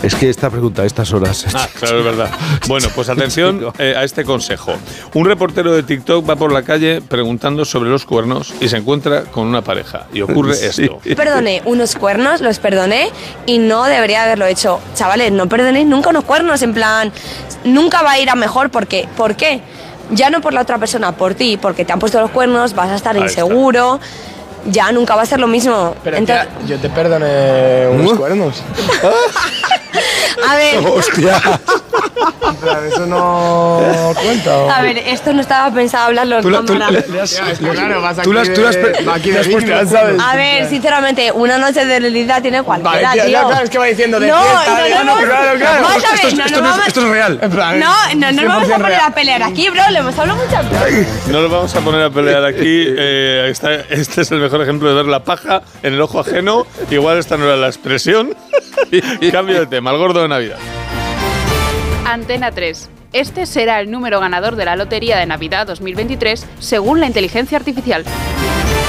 Es 0.01 0.15
que 0.15 0.29
esta 0.29 0.49
pregunta 0.49 0.81
a 0.81 0.85
estas 0.85 1.11
horas. 1.13 1.45
Ah, 1.53 1.67
claro, 1.79 1.99
es 1.99 2.05
verdad. 2.05 2.29
Bueno, 2.67 2.87
pues 2.95 3.09
atención 3.09 3.65
eh, 3.77 3.93
a 3.97 4.03
este 4.03 4.23
consejo. 4.23 4.73
Un 5.13 5.25
reportero 5.25 5.73
de 5.73 5.83
TikTok 5.83 6.27
va 6.29 6.35
por 6.35 6.51
la 6.51 6.63
calle 6.63 7.01
preguntando 7.01 7.65
sobre 7.65 7.89
los 7.89 8.05
cuernos 8.05 8.53
y 8.61 8.69
se 8.69 8.77
encuentra 8.77 9.23
con 9.23 9.47
una 9.47 9.61
pareja. 9.61 10.07
Y 10.13 10.21
ocurre 10.21 10.55
Sí. 10.55 10.83
esto. 10.85 10.99
Perdoné 11.15 11.61
unos 11.65 11.95
cuernos, 11.95 12.41
los 12.41 12.59
perdoné 12.59 13.09
y 13.45 13.57
no 13.59 13.83
debería 13.85 14.23
haberlo 14.23 14.45
hecho. 14.45 14.79
Chavales, 14.95 15.31
no 15.31 15.47
perdonéis 15.47 15.85
nunca 15.87 16.09
unos 16.09 16.23
cuernos, 16.23 16.61
en 16.61 16.73
plan, 16.73 17.11
nunca 17.63 18.01
va 18.01 18.11
a 18.11 18.19
ir 18.19 18.29
a 18.29 18.35
mejor 18.35 18.69
porque, 18.69 19.07
¿por 19.17 19.35
qué? 19.35 19.61
Ya 20.11 20.29
no 20.29 20.41
por 20.41 20.53
la 20.53 20.61
otra 20.61 20.77
persona, 20.77 21.13
por 21.13 21.33
ti, 21.33 21.57
porque 21.57 21.85
te 21.85 21.93
han 21.93 21.99
puesto 21.99 22.19
los 22.19 22.29
cuernos, 22.31 22.73
vas 22.73 22.89
a 22.89 22.95
estar 22.95 23.15
Ahí 23.15 23.23
está. 23.23 23.41
Ya 24.65 24.91
nunca 24.91 25.15
va 25.15 25.23
a 25.23 25.25
ser 25.25 25.39
lo 25.39 25.47
mismo. 25.47 25.95
Pero 26.03 26.17
Entonces- 26.17 26.47
tía, 26.59 26.67
yo 26.75 26.81
te 26.81 26.89
perdoné 26.89 27.87
unos 27.89 28.13
cuernos. 28.17 28.61
a 30.49 30.55
ver, 30.55 30.75
En 30.75 32.55
plan, 32.57 32.85
eso 32.87 33.05
no 33.05 34.13
cuenta. 34.21 34.57
¿o? 34.57 34.69
a 34.69 34.81
ver, 34.81 34.97
esto 34.97 35.33
no 35.33 35.41
estaba 35.41 35.73
pensado 35.73 36.05
hablarlo 36.05 36.37
en 36.37 36.41
Tú 36.41 36.49
la- 36.49 36.61
tú 36.61 36.77
cámara. 36.77 37.03
claro, 37.73 38.01
vas 38.01 38.15
tú 38.17 38.21
aquí 38.21 38.33
las- 38.33 38.53
tú 38.53 38.61
las 38.61 38.75
de- 38.75 38.81
pe- 38.81 39.09
aquí 39.11 39.31
de 39.31 39.37
las 39.37 39.47
¿sabes? 39.89 40.21
A 40.21 40.35
ver, 40.35 40.69
sinceramente, 40.69 41.31
una 41.31 41.57
noche 41.57 41.85
de 41.85 41.99
realidad 41.99 42.41
tiene 42.41 42.63
cualquiera, 42.63 43.09
Vale, 43.09 43.13
tía, 43.13 43.23
tío. 43.23 43.31
ya, 43.31 43.43
claro, 43.47 43.63
es 43.63 43.69
que 43.69 43.77
va 43.77 43.85
diciendo 43.85 44.19
de 44.19 44.27
no, 44.27 44.41
fiesta, 44.41 44.65
no, 44.65 44.77
no, 44.89 45.03
no, 45.03 45.11
vamos- 45.11 45.25
claro, 45.25 45.57
claro. 45.59 45.87
Esto- 45.93 46.35
no, 46.35 46.61
no 46.61 46.61
no 46.61 46.85
es- 46.85 46.93
real. 47.53 47.79
No, 47.79 47.93
no, 48.15 48.31
no 48.31 48.41
nos 48.41 48.45
vamos 48.47 48.63
a 48.69 48.73
100% 48.73 48.81
poner 48.81 48.87
real. 48.97 49.01
a 49.07 49.13
pelear 49.15 49.43
aquí, 49.43 49.69
bro, 49.69 49.83
le 49.91 49.99
hemos 49.99 50.19
hablado 50.19 50.39
mucho. 50.39 50.57
No 51.27 51.41
nos 51.41 51.51
vamos 51.51 51.75
a 51.75 51.79
poner 51.81 52.01
a 52.03 52.09
pelear 52.09 52.45
aquí. 52.45 52.85
eh, 52.97 53.47
está- 53.51 53.73
este 53.89 54.21
es 54.21 54.31
el 54.31 54.39
mejor 54.39 54.52
ejemplo 54.61 54.89
de 54.89 54.95
ver 54.95 55.05
la 55.05 55.23
paja 55.23 55.61
en 55.81 55.93
el 55.93 56.01
ojo 56.01 56.19
ajeno. 56.19 56.65
Igual 56.89 57.17
esta 57.17 57.37
no 57.37 57.45
era 57.45 57.55
la 57.55 57.67
expresión. 57.67 58.35
Cambio 59.31 59.59
de 59.59 59.65
tema, 59.67 59.91
el 59.91 59.97
gordo 59.97 60.21
de 60.21 60.27
Navidad. 60.27 60.57
Antena 62.05 62.51
3. 62.51 62.89
Este 63.13 63.45
será 63.45 63.79
el 63.79 63.91
número 63.91 64.19
ganador 64.19 64.55
de 64.55 64.65
la 64.65 64.75
Lotería 64.75 65.19
de 65.19 65.27
Navidad 65.27 65.67
2023 65.67 66.47
según 66.57 66.99
la 66.99 67.05
inteligencia 67.05 67.59
artificial. 67.59 68.03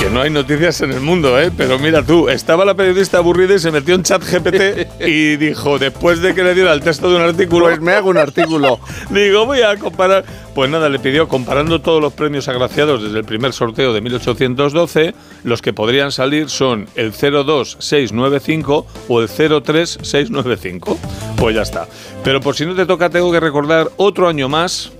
Que 0.00 0.08
no 0.10 0.22
hay 0.22 0.30
noticias 0.30 0.80
en 0.80 0.92
el 0.92 1.00
mundo, 1.00 1.38
¿eh? 1.38 1.52
Pero 1.56 1.78
mira 1.78 2.02
tú, 2.02 2.28
estaba 2.28 2.64
la 2.64 2.74
periodista 2.74 3.18
aburrida 3.18 3.54
y 3.54 3.58
se 3.58 3.70
metió 3.70 3.94
en 3.94 4.02
chat 4.02 4.22
GPT 4.22 5.00
y 5.06 5.36
dijo, 5.36 5.78
después 5.78 6.20
de 6.20 6.34
que 6.34 6.42
le 6.42 6.54
diera 6.54 6.72
el 6.72 6.80
texto 6.80 7.10
de 7.10 7.16
un 7.16 7.22
artículo... 7.22 7.66
Pues 7.66 7.80
me 7.80 7.92
hago 7.92 8.08
un 8.08 8.16
artículo. 8.16 8.80
digo, 9.10 9.44
voy 9.44 9.60
a 9.60 9.76
comparar... 9.76 10.24
Pues 10.54 10.70
nada, 10.70 10.88
le 10.88 11.00
pidió, 11.00 11.26
comparando 11.26 11.80
todos 11.80 12.00
los 12.00 12.12
premios 12.12 12.46
agraciados 12.46 13.02
desde 13.02 13.18
el 13.18 13.24
primer 13.24 13.52
sorteo 13.52 13.92
de 13.92 14.00
1812, 14.00 15.12
los 15.42 15.60
que 15.60 15.72
podrían 15.72 16.12
salir 16.12 16.48
son 16.48 16.86
el 16.94 17.10
02695 17.10 18.86
o 19.08 19.20
el 19.20 19.28
03695. 19.28 20.96
Pues 21.36 21.56
ya 21.56 21.62
está. 21.62 21.88
Pero 22.22 22.40
por 22.40 22.54
si 22.54 22.66
no 22.66 22.76
te 22.76 22.86
toca, 22.86 23.10
tengo 23.10 23.32
que 23.32 23.40
recordar 23.40 23.90
otro 23.96 24.13
año 24.22 24.48
más 24.48 24.92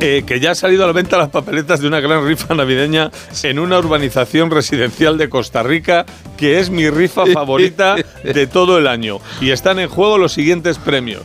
eh, 0.00 0.24
que 0.26 0.40
ya 0.40 0.50
ha 0.50 0.54
salido 0.54 0.84
a 0.84 0.86
la 0.88 0.92
venta 0.92 1.16
las 1.16 1.30
papeletas 1.30 1.80
de 1.80 1.88
una 1.88 2.00
gran 2.00 2.26
rifa 2.26 2.54
navideña 2.54 3.10
en 3.42 3.58
una 3.58 3.78
urbanización 3.78 4.50
residencial 4.50 5.16
de 5.16 5.30
Costa 5.30 5.62
Rica, 5.62 6.04
que 6.36 6.60
es 6.60 6.68
mi 6.68 6.90
rifa 6.90 7.24
favorita 7.26 7.96
de 8.22 8.46
todo 8.46 8.76
el 8.78 8.88
año. 8.88 9.20
Y 9.40 9.50
están 9.50 9.78
en 9.78 9.88
juego 9.88 10.18
los 10.18 10.32
siguientes 10.32 10.78
premios. 10.78 11.22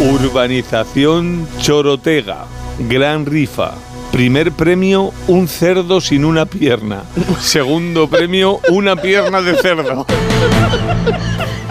Urbanización 0.00 1.46
Chorotega, 1.60 2.46
gran 2.88 3.26
rifa. 3.26 3.74
Primer 4.10 4.52
premio, 4.52 5.12
un 5.26 5.46
cerdo 5.46 6.00
sin 6.00 6.24
una 6.24 6.46
pierna. 6.46 7.02
Segundo 7.40 8.08
premio, 8.08 8.60
una 8.70 8.96
pierna 8.96 9.42
de 9.42 9.56
cerdo. 9.56 10.06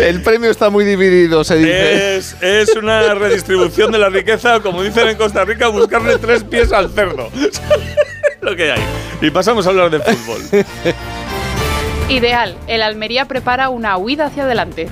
El 0.00 0.22
premio 0.22 0.50
está 0.50 0.70
muy 0.70 0.84
dividido, 0.84 1.44
se 1.44 1.56
dice. 1.56 2.16
Es, 2.16 2.36
es 2.40 2.76
una 2.76 3.14
redistribución 3.14 3.92
de 3.92 3.98
la 3.98 4.08
riqueza, 4.08 4.60
como 4.60 4.82
dicen 4.82 5.08
en 5.08 5.16
Costa 5.16 5.44
Rica, 5.44 5.68
buscarle 5.68 6.18
tres 6.18 6.44
pies 6.44 6.72
al 6.72 6.90
cerdo. 6.90 7.30
Lo 8.40 8.54
que 8.56 8.72
hay. 8.72 8.82
Y 9.20 9.30
pasamos 9.30 9.66
a 9.66 9.70
hablar 9.70 9.90
de 9.90 10.00
fútbol. 10.00 10.64
Ideal, 12.08 12.56
el 12.68 12.82
Almería 12.82 13.26
prepara 13.26 13.68
una 13.68 13.96
huida 13.96 14.26
hacia 14.26 14.44
adelante. 14.44 14.88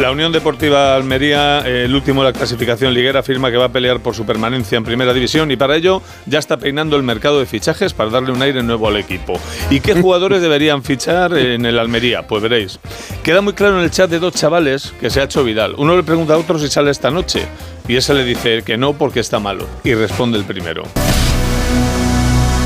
La 0.00 0.12
Unión 0.12 0.30
Deportiva 0.30 0.94
Almería, 0.94 1.58
el 1.66 1.92
último 1.92 2.22
de 2.22 2.30
la 2.30 2.32
clasificación 2.32 2.94
liguera, 2.94 3.18
afirma 3.18 3.50
que 3.50 3.56
va 3.56 3.64
a 3.64 3.72
pelear 3.72 3.98
por 3.98 4.14
su 4.14 4.24
permanencia 4.24 4.78
en 4.78 4.84
Primera 4.84 5.12
División 5.12 5.50
y 5.50 5.56
para 5.56 5.74
ello 5.74 6.02
ya 6.26 6.38
está 6.38 6.56
peinando 6.56 6.96
el 6.96 7.02
mercado 7.02 7.40
de 7.40 7.46
fichajes 7.46 7.94
para 7.94 8.08
darle 8.08 8.30
un 8.30 8.40
aire 8.40 8.62
nuevo 8.62 8.86
al 8.86 8.96
equipo. 8.96 9.40
¿Y 9.70 9.80
qué 9.80 9.94
jugadores 10.00 10.40
deberían 10.40 10.84
fichar 10.84 11.36
en 11.36 11.66
el 11.66 11.80
Almería? 11.80 12.28
Pues 12.28 12.42
veréis. 12.42 12.78
Queda 13.24 13.40
muy 13.40 13.54
claro 13.54 13.78
en 13.78 13.84
el 13.84 13.90
chat 13.90 14.08
de 14.08 14.20
dos 14.20 14.34
chavales 14.34 14.94
que 15.00 15.10
se 15.10 15.20
ha 15.20 15.24
hecho 15.24 15.42
Vidal. 15.42 15.74
Uno 15.76 15.96
le 15.96 16.04
pregunta 16.04 16.34
a 16.34 16.38
otro 16.38 16.60
si 16.60 16.68
sale 16.68 16.92
esta 16.92 17.10
noche 17.10 17.46
y 17.88 17.96
ese 17.96 18.14
le 18.14 18.24
dice 18.24 18.62
que 18.62 18.76
no 18.76 18.92
porque 18.92 19.18
está 19.18 19.40
malo. 19.40 19.66
Y 19.82 19.94
responde 19.94 20.38
el 20.38 20.44
primero. 20.44 20.84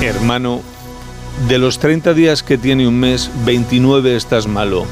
Hermano, 0.02 0.60
de 1.48 1.58
los 1.58 1.78
30 1.78 2.12
días 2.12 2.42
que 2.42 2.58
tiene 2.58 2.86
un 2.86 3.00
mes, 3.00 3.30
29 3.46 4.16
estás 4.16 4.46
malo. 4.46 4.86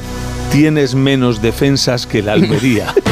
Tienes 0.51 0.95
menos 0.95 1.41
defensas 1.41 2.05
que 2.05 2.21
la 2.21 2.33
Almería. 2.33 2.93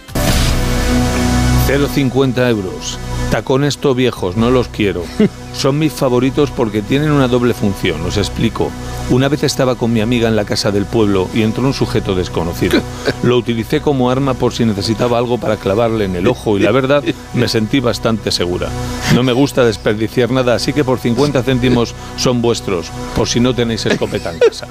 0,50 1.69 2.51
euros. 2.51 2.99
Tacones 3.32 3.78
to 3.78 3.94
viejos, 3.94 4.36
no 4.36 4.50
los 4.50 4.68
quiero. 4.68 5.04
Son 5.54 5.78
mis 5.78 5.94
favoritos 5.94 6.50
porque 6.50 6.82
tienen 6.82 7.10
una 7.10 7.28
doble 7.28 7.54
función, 7.54 8.04
os 8.04 8.18
explico. 8.18 8.70
Una 9.09 9.30
vez 9.30 9.42
estaba 9.42 9.74
con 9.74 9.90
mi 9.90 10.02
amiga 10.02 10.28
en 10.28 10.36
la 10.36 10.44
casa 10.44 10.70
del 10.70 10.84
pueblo 10.84 11.30
y 11.32 11.40
entró 11.40 11.64
un 11.64 11.72
sujeto 11.72 12.14
desconocido. 12.14 12.78
Lo 13.22 13.38
utilicé 13.38 13.80
como 13.80 14.10
arma 14.10 14.34
por 14.34 14.52
si 14.52 14.66
necesitaba 14.66 15.16
algo 15.16 15.38
para 15.38 15.56
clavarle 15.56 16.04
en 16.04 16.16
el 16.16 16.26
ojo 16.26 16.59
y 16.59 16.60
la 16.60 16.72
verdad 16.72 17.02
me 17.32 17.48
sentí 17.48 17.80
bastante 17.80 18.30
segura. 18.30 18.68
No 19.14 19.22
me 19.22 19.32
gusta 19.32 19.64
desperdiciar 19.64 20.30
nada, 20.30 20.54
así 20.54 20.74
que 20.74 20.84
por 20.84 20.98
50 20.98 21.42
céntimos 21.42 21.94
son 22.18 22.42
vuestros, 22.42 22.90
por 23.16 23.30
si 23.30 23.40
no 23.40 23.54
tenéis 23.54 23.86
escopeta 23.86 24.30
en 24.30 24.40
casa. 24.40 24.66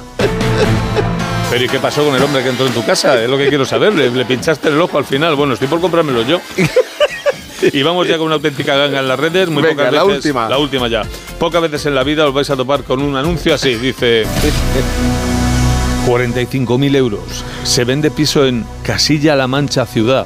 Pero 1.50 1.66
¿y 1.66 1.68
qué 1.68 1.80
pasó 1.80 2.06
con 2.06 2.14
el 2.14 2.22
hombre 2.22 2.44
que 2.44 2.50
entró 2.50 2.68
en 2.68 2.74
tu 2.74 2.86
casa? 2.86 3.20
Es 3.20 3.28
lo 3.28 3.40
que 3.40 3.50
quiero 3.50 3.66
saber. 3.66 3.96
¿Le, 3.96 4.12
le 4.12 4.24
pinchaste 4.24 4.70
el 4.70 4.80
ojo 4.80 5.00
al 5.00 5.06
final? 5.06 5.36
Bueno, 5.36 5.56
estoy 5.56 5.68
por 5.68 5.82
comprármelo 5.82 6.22
yo. 6.22 6.40
Y 7.74 7.84
vamos 7.84 8.08
ya 8.08 8.18
con 8.18 8.28
una 8.28 8.36
auténtica 8.36 8.76
ganga 8.76 9.00
en 9.00 9.08
las 9.08 9.20
redes. 9.20 9.50
Muy 9.50 9.64
Venga, 9.64 9.86
pocas 9.86 9.94
la 9.94 10.04
veces, 10.04 10.26
última. 10.26 10.50
La 10.50 10.58
última 10.58 10.88
ya. 10.88 11.04
Pocas 11.40 11.62
veces 11.62 11.86
en 11.86 11.96
la 11.96 12.04
vida 12.04 12.28
os 12.28 12.34
vais 12.34 12.50
a 12.50 12.56
topar 12.56 12.84
con 12.84 13.02
un 13.02 13.16
anuncio 13.16 13.54
así. 13.54 13.76
Dice... 13.76 14.26
45.000 16.08 16.96
euros. 16.96 17.46
Se 17.64 17.84
vende 17.84 18.10
piso 18.10 18.46
en 18.46 18.66
Casilla-La 18.84 19.48
Mancha 19.48 19.86
Ciudad. 19.86 20.26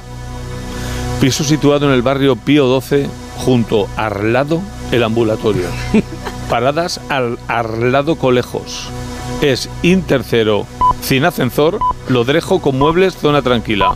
Piso 1.19 1.43
situado 1.43 1.87
en 1.87 1.93
el 1.93 2.01
barrio 2.01 2.35
Pío 2.35 2.65
12, 2.65 3.07
junto 3.37 3.87
a 3.97 4.05
Arlado, 4.07 4.61
el 4.91 5.03
ambulatorio. 5.03 5.67
Paradas 6.49 7.01
al 7.09 7.37
Arlado 7.47 8.15
Colejos. 8.15 8.89
Es 9.41 9.69
Intercero, 9.83 10.65
sin 11.01 11.25
ascensor, 11.25 11.79
Lodrejo 12.07 12.61
con 12.61 12.77
muebles, 12.77 13.15
zona 13.15 13.41
tranquila. 13.41 13.95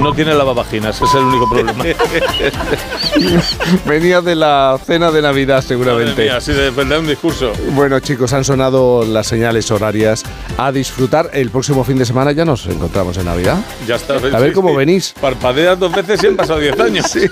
No 0.00 0.12
tiene 0.12 0.34
lavavaginas, 0.34 0.96
ese 0.96 1.04
es 1.04 1.14
el 1.14 1.22
único 1.22 1.48
problema. 1.48 1.82
Venía 3.86 4.20
de 4.20 4.34
la 4.34 4.78
cena 4.84 5.10
de 5.10 5.22
Navidad, 5.22 5.64
seguramente. 5.66 6.24
Mía, 6.24 6.36
así 6.36 6.52
de 6.52 6.70
un 6.70 7.06
discurso. 7.06 7.52
Bueno, 7.72 7.98
chicos, 8.00 8.32
han 8.32 8.44
sonado 8.44 9.04
las 9.04 9.26
señales 9.26 9.70
horarias. 9.70 10.22
A 10.58 10.70
disfrutar. 10.70 11.30
El 11.32 11.50
próximo 11.50 11.82
fin 11.82 11.98
de 11.98 12.04
semana 12.04 12.32
ya 12.32 12.44
nos 12.44 12.66
encontramos 12.66 13.16
en 13.16 13.24
Navidad. 13.24 13.58
Ya 13.86 13.96
está. 13.96 14.14
A 14.14 14.38
ver 14.38 14.52
cómo 14.52 14.74
venís. 14.74 15.14
Parpadeas 15.20 15.78
dos 15.78 15.92
veces 15.92 16.22
y 16.22 16.26
han 16.26 16.36
pasado 16.36 16.60
10 16.60 16.80
años. 16.80 17.06
Sí. 17.10 17.28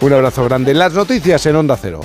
Un 0.00 0.12
abrazo 0.12 0.44
grande. 0.44 0.74
Las 0.74 0.92
noticias 0.92 1.44
en 1.46 1.56
Onda 1.56 1.78
Cero. 1.80 2.00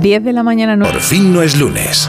Diez 0.00 0.22
de 0.22 0.32
la 0.32 0.42
mañana. 0.42 0.76
No. 0.76 0.84
Por 0.84 1.00
fin 1.00 1.32
no 1.32 1.42
es 1.42 1.58
lunes. 1.58 2.08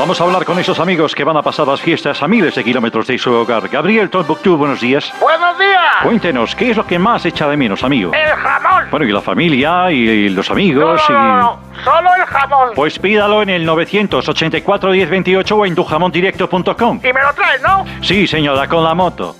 Vamos 0.00 0.18
a 0.18 0.24
hablar 0.24 0.46
con 0.46 0.58
esos 0.58 0.80
amigos 0.80 1.14
que 1.14 1.24
van 1.24 1.36
a 1.36 1.42
pasar 1.42 1.68
las 1.68 1.82
fiestas 1.82 2.22
a 2.22 2.26
miles 2.26 2.54
de 2.54 2.64
kilómetros 2.64 3.06
de 3.06 3.18
su 3.18 3.30
hogar. 3.34 3.68
Gabriel 3.68 4.08
Tombuctú, 4.08 4.56
buenos 4.56 4.80
días. 4.80 5.12
¡Buenos 5.20 5.58
días! 5.58 5.78
Cuéntenos, 6.02 6.54
¿qué 6.56 6.70
es 6.70 6.76
lo 6.78 6.86
que 6.86 6.98
más 6.98 7.26
echa 7.26 7.46
de 7.46 7.58
menos, 7.58 7.84
amigo? 7.84 8.10
¡El 8.14 8.30
jamón! 8.30 8.84
Bueno, 8.90 9.04
y 9.04 9.12
la 9.12 9.20
familia, 9.20 9.92
y 9.92 10.30
los 10.30 10.50
amigos, 10.50 11.02
No, 11.10 11.14
no, 11.18 11.36
no, 11.36 11.60
y... 11.78 11.84
solo 11.84 12.14
el 12.18 12.24
jamón. 12.24 12.70
Pues 12.74 12.98
pídalo 12.98 13.42
en 13.42 13.50
el 13.50 13.66
984 13.66 14.90
1028 14.90 15.54
o 15.54 15.66
en 15.66 15.74
tujamondirecto.com. 15.74 17.00
Y 17.04 17.12
me 17.12 17.20
lo 17.20 17.34
traes, 17.34 17.60
¿no? 17.60 17.84
Sí, 18.00 18.26
señora, 18.26 18.66
con 18.68 18.82
la 18.82 18.94
moto. 18.94 19.36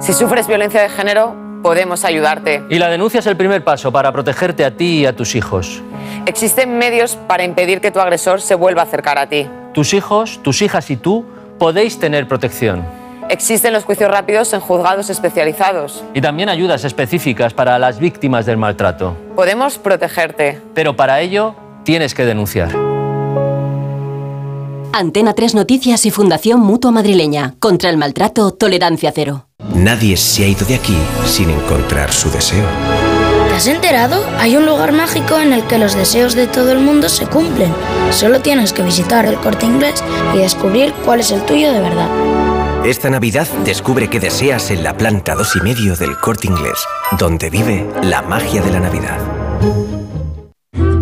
Si 0.00 0.14
sufres 0.14 0.48
violencia 0.48 0.82
de 0.82 0.88
género, 0.88 1.36
podemos 1.62 2.04
ayudarte. 2.04 2.64
Y 2.70 2.80
la 2.80 2.88
denuncia 2.88 3.20
es 3.20 3.26
el 3.28 3.36
primer 3.36 3.62
paso 3.62 3.92
para 3.92 4.10
protegerte 4.10 4.64
a 4.64 4.72
ti 4.72 5.02
y 5.02 5.06
a 5.06 5.14
tus 5.14 5.36
hijos. 5.36 5.80
Existen 6.26 6.78
medios 6.78 7.16
para 7.16 7.44
impedir 7.44 7.80
que 7.80 7.90
tu 7.90 8.00
agresor 8.00 8.40
se 8.40 8.54
vuelva 8.54 8.82
a 8.82 8.84
acercar 8.84 9.18
a 9.18 9.28
ti. 9.28 9.46
Tus 9.74 9.92
hijos, 9.92 10.40
tus 10.42 10.62
hijas 10.62 10.90
y 10.90 10.96
tú 10.96 11.24
podéis 11.58 11.98
tener 11.98 12.26
protección. 12.26 12.84
Existen 13.28 13.72
los 13.72 13.84
juicios 13.84 14.10
rápidos 14.10 14.52
en 14.54 14.60
juzgados 14.60 15.10
especializados. 15.10 16.02
Y 16.14 16.20
también 16.20 16.48
ayudas 16.48 16.84
específicas 16.84 17.52
para 17.52 17.78
las 17.78 17.98
víctimas 17.98 18.46
del 18.46 18.56
maltrato. 18.56 19.16
Podemos 19.36 19.78
protegerte. 19.78 20.60
Pero 20.74 20.96
para 20.96 21.20
ello 21.20 21.54
tienes 21.84 22.14
que 22.14 22.24
denunciar. 22.24 22.70
Antena 24.92 25.34
3 25.34 25.54
Noticias 25.54 26.06
y 26.06 26.10
Fundación 26.10 26.60
Mutua 26.60 26.90
Madrileña. 26.90 27.54
Contra 27.58 27.90
el 27.90 27.96
maltrato, 27.96 28.52
tolerancia 28.52 29.12
cero. 29.14 29.48
Nadie 29.74 30.16
se 30.16 30.44
ha 30.44 30.48
ido 30.48 30.64
de 30.64 30.76
aquí 30.76 30.96
sin 31.26 31.50
encontrar 31.50 32.12
su 32.12 32.30
deseo. 32.30 32.64
¿Te 33.54 33.58
has 33.58 33.68
enterado? 33.68 34.26
Hay 34.40 34.56
un 34.56 34.66
lugar 34.66 34.90
mágico 34.90 35.38
en 35.38 35.52
el 35.52 35.64
que 35.68 35.78
los 35.78 35.94
deseos 35.94 36.34
de 36.34 36.48
todo 36.48 36.72
el 36.72 36.80
mundo 36.80 37.08
se 37.08 37.24
cumplen. 37.24 37.72
Solo 38.10 38.40
tienes 38.40 38.72
que 38.72 38.82
visitar 38.82 39.26
el 39.26 39.36
corte 39.36 39.64
inglés 39.64 40.02
y 40.34 40.38
descubrir 40.38 40.92
cuál 41.04 41.20
es 41.20 41.30
el 41.30 41.40
tuyo 41.46 41.72
de 41.72 41.78
verdad. 41.78 42.08
Esta 42.84 43.10
Navidad 43.10 43.46
descubre 43.64 44.10
qué 44.10 44.18
deseas 44.18 44.72
en 44.72 44.82
la 44.82 44.96
planta 44.96 45.36
2 45.36 45.54
y 45.54 45.60
medio 45.60 45.94
del 45.94 46.18
corte 46.18 46.48
inglés, 46.48 46.80
donde 47.16 47.48
vive 47.48 47.86
la 48.02 48.22
magia 48.22 48.60
de 48.60 48.72
la 48.72 48.80
Navidad. 48.80 49.20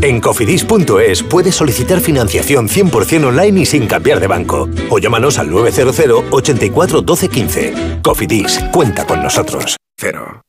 En 0.02 0.20
cofidis.es 0.20 1.22
puedes 1.22 1.54
solicitar 1.54 2.00
financiación 2.00 2.68
100% 2.68 3.28
online 3.28 3.62
y 3.62 3.64
sin 3.64 3.86
cambiar 3.86 4.20
de 4.20 4.26
banco. 4.26 4.68
O 4.90 4.98
llámanos 4.98 5.38
al 5.38 5.50
900 5.50 6.24
84 6.30 7.00
12 7.00 7.28
15. 7.30 7.74
Cofidis, 8.02 8.60
cuenta 8.70 9.06
con 9.06 9.22
nosotros. 9.22 9.74
Cero. 9.96 10.42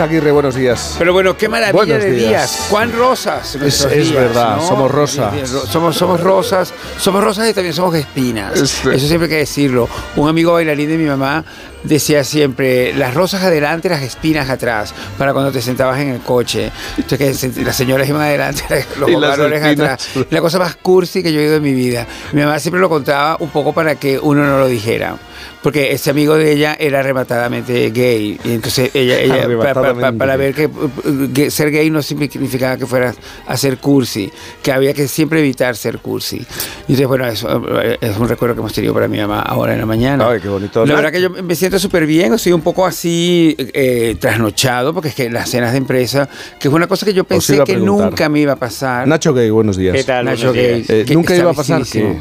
Boris 0.00 0.12
Izaguirre, 0.14 0.30
buenos 0.32 0.54
días. 0.54 0.96
Pero 0.98 1.12
bueno, 1.12 1.36
qué 1.36 1.46
maravilla 1.48 1.72
Buenos 1.76 2.02
de 2.02 2.10
días. 2.12 2.28
días. 2.28 2.66
Cuán 2.70 2.90
rosas. 2.92 3.56
nuestros 3.56 3.92
es 3.92 4.08
días, 4.08 4.14
verdad, 4.14 4.56
¿no? 4.56 4.66
somos 4.66 4.90
rosas. 4.90 5.50
Somos, 5.70 5.96
somos 5.96 6.20
rosas, 6.20 6.72
somos 6.98 7.22
rosas 7.22 7.50
y 7.50 7.52
también 7.54 7.74
somos 7.74 7.94
espinas. 7.94 8.58
Eso 8.58 8.98
siempre 8.98 9.24
hay 9.24 9.28
que 9.28 9.36
decirlo. 9.36 9.88
Un 10.16 10.28
amigo 10.28 10.54
bailarín 10.54 10.88
de 10.88 10.96
mi 10.96 11.04
mamá 11.04 11.44
decía 11.84 12.24
siempre, 12.24 12.94
las 12.94 13.12
rosas 13.12 13.42
adelante, 13.42 13.90
las 13.90 14.02
espinas 14.02 14.48
atrás, 14.48 14.94
para 15.18 15.32
cuando 15.34 15.52
te 15.52 15.60
sentabas 15.60 16.00
en 16.00 16.08
el 16.08 16.20
coche. 16.20 16.70
Entonces 16.96 17.52
que 17.54 17.62
las 17.62 17.76
señoras 17.76 18.08
iban 18.08 18.22
adelante, 18.22 18.86
los 18.98 19.20
varones 19.20 19.62
atrás. 19.62 20.08
La 20.30 20.40
cosa 20.40 20.58
más 20.58 20.76
cursi 20.76 21.22
que 21.22 21.30
yo 21.30 21.40
he 21.40 21.44
oído 21.44 21.56
en 21.56 21.62
mi 21.62 21.74
vida. 21.74 22.06
Mi 22.32 22.40
mamá 22.40 22.58
siempre 22.58 22.80
lo 22.80 22.88
contaba 22.88 23.36
un 23.40 23.50
poco 23.50 23.74
para 23.74 23.96
que 23.96 24.18
uno 24.18 24.44
no 24.46 24.58
lo 24.58 24.66
dijera. 24.66 25.16
Porque 25.62 25.92
ese 25.92 26.10
amigo 26.10 26.34
de 26.36 26.52
ella 26.52 26.76
era 26.78 27.00
arrebatadamente 27.00 27.90
gay. 27.90 28.38
Y 28.44 28.52
entonces 28.52 28.90
ella, 28.94 29.18
ella 29.20 29.46
pa- 29.58 29.74
pa- 29.74 29.94
pa- 29.94 30.12
para 30.12 30.36
ver 30.36 30.54
que, 30.54 30.66
uh, 30.66 31.32
que 31.34 31.50
ser 31.50 31.70
gay 31.70 31.90
no 31.90 32.02
significaba 32.02 32.76
que 32.76 32.86
fueras 32.86 33.16
a 33.46 33.56
ser 33.56 33.78
cursi, 33.78 34.30
que 34.62 34.72
había 34.72 34.94
que 34.94 35.06
siempre 35.08 35.40
evitar 35.40 35.76
ser 35.76 35.98
cursi. 35.98 36.36
Y 36.36 36.92
entonces, 36.92 37.06
bueno, 37.06 37.26
eso 37.26 37.62
eh, 37.82 37.98
es 38.00 38.16
un 38.16 38.28
recuerdo 38.28 38.54
que 38.54 38.60
hemos 38.60 38.72
tenido 38.72 38.94
para 38.94 39.08
mi 39.08 39.18
mamá 39.18 39.40
ahora 39.42 39.72
en 39.74 39.80
la 39.80 39.86
mañana. 39.86 40.28
Ay, 40.28 40.40
qué 40.40 40.48
bonito. 40.48 40.84
La 40.86 40.94
verdad 40.94 41.12
que 41.12 41.20
yo 41.20 41.30
me 41.30 41.54
siento 41.54 41.78
súper 41.78 42.06
bien, 42.06 42.34
estoy 42.34 42.52
un 42.52 42.62
poco 42.62 42.86
así 42.86 43.54
eh, 43.58 44.16
trasnochado, 44.18 44.92
porque 44.94 45.08
es 45.08 45.14
que 45.14 45.30
las 45.30 45.48
cenas 45.50 45.72
de 45.72 45.78
empresa, 45.78 46.28
que 46.58 46.68
es 46.68 46.74
una 46.74 46.86
cosa 46.86 47.06
que 47.06 47.12
yo 47.14 47.24
pensé 47.24 47.62
que 47.64 47.76
nunca 47.76 48.28
me 48.28 48.40
iba 48.40 48.52
a 48.54 48.56
pasar. 48.56 49.06
Nacho 49.06 49.32
Gay, 49.34 49.50
buenos 49.50 49.76
días. 49.76 49.94
¿Qué 49.96 50.04
tal? 50.04 50.24
Nacho 50.24 50.52
Gay. 50.52 50.84
Eh, 50.88 51.04
Que 51.06 51.14
nunca 51.14 51.34
iba 51.36 51.50
a 51.50 51.54
pasar 51.54 51.82
que... 51.84 52.16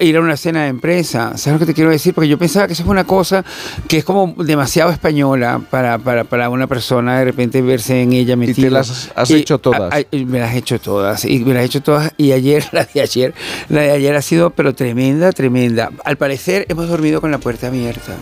Ir 0.00 0.16
a 0.16 0.20
una 0.20 0.36
cena 0.36 0.62
de 0.64 0.68
empresa, 0.68 1.36
¿sabes 1.36 1.54
lo 1.54 1.66
que 1.66 1.72
te 1.72 1.74
quiero 1.74 1.90
decir? 1.90 2.14
Porque 2.14 2.28
yo 2.28 2.37
pensaba 2.38 2.66
que 2.66 2.72
eso 2.72 2.82
es 2.82 2.88
una 2.88 3.04
cosa 3.04 3.44
que 3.88 3.98
es 3.98 4.04
como 4.04 4.34
demasiado 4.42 4.90
española 4.90 5.60
para, 5.70 5.98
para, 5.98 6.24
para 6.24 6.48
una 6.50 6.66
persona 6.66 7.18
de 7.18 7.24
repente 7.24 7.60
verse 7.62 8.02
en 8.02 8.12
ella 8.12 8.36
metido. 8.36 8.68
te 8.68 8.70
las 8.70 9.10
has 9.14 9.30
Y- 9.30 9.34
hecho 9.36 9.58
todas. 9.58 9.92
a- 9.92 9.96
a- 9.96 10.00
y 10.10 10.24
me 10.24 10.38
las 10.40 10.54
he 10.54 10.58
hecho 10.58 10.80
todas. 10.80 11.24
Y 11.24 11.40
me 11.40 11.54
las 11.54 11.62
he 11.62 11.66
hecho 11.66 11.82
todas. 11.82 12.12
Y 12.16 12.32
ayer, 12.32 12.64
la 12.72 12.84
de 12.84 13.00
ayer, 13.00 13.34
la 13.68 13.80
de 13.82 13.90
ayer 13.92 14.14
ha 14.16 14.22
sido, 14.22 14.50
pero 14.50 14.74
tremenda, 14.74 15.32
tremenda. 15.32 15.90
Al 16.04 16.16
parecer 16.16 16.66
hemos 16.68 16.88
dormido 16.88 17.20
con 17.20 17.30
la 17.30 17.38
puerta 17.38 17.66
abierta. 17.68 18.14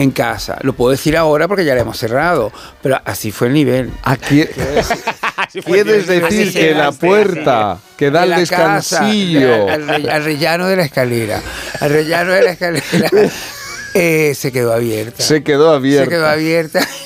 En 0.00 0.12
casa. 0.12 0.56
Lo 0.62 0.72
puedo 0.72 0.92
decir 0.92 1.14
ahora 1.14 1.46
porque 1.46 1.64
ya 1.64 1.74
la 1.74 1.82
hemos 1.82 1.98
cerrado. 1.98 2.50
Pero 2.82 2.98
así 3.04 3.30
fue 3.30 3.48
el 3.48 3.52
nivel. 3.52 3.90
Aquí, 4.02 4.44
Quieres 5.64 6.06
decir 6.06 6.52
que 6.52 6.72
la 6.72 6.92
puerta 6.92 7.78
que 7.98 8.10
da 8.10 8.22
al 8.22 8.30
casa, 8.30 9.04
descansillo. 9.04 9.68
al 9.68 10.24
rellano 10.24 10.68
de 10.68 10.76
la 10.76 10.84
escalera. 10.84 11.42
Al 11.80 11.90
rellano 11.90 12.32
de 12.32 12.42
la 12.42 12.50
escalera. 12.52 13.10
eh, 13.94 14.32
se 14.34 14.52
quedó 14.52 14.72
abierta. 14.72 15.22
Se 15.22 15.42
quedó 15.42 15.72
abierta. 15.72 16.04
Se 16.04 16.10
quedó 16.10 16.26
abierta. 16.28 16.80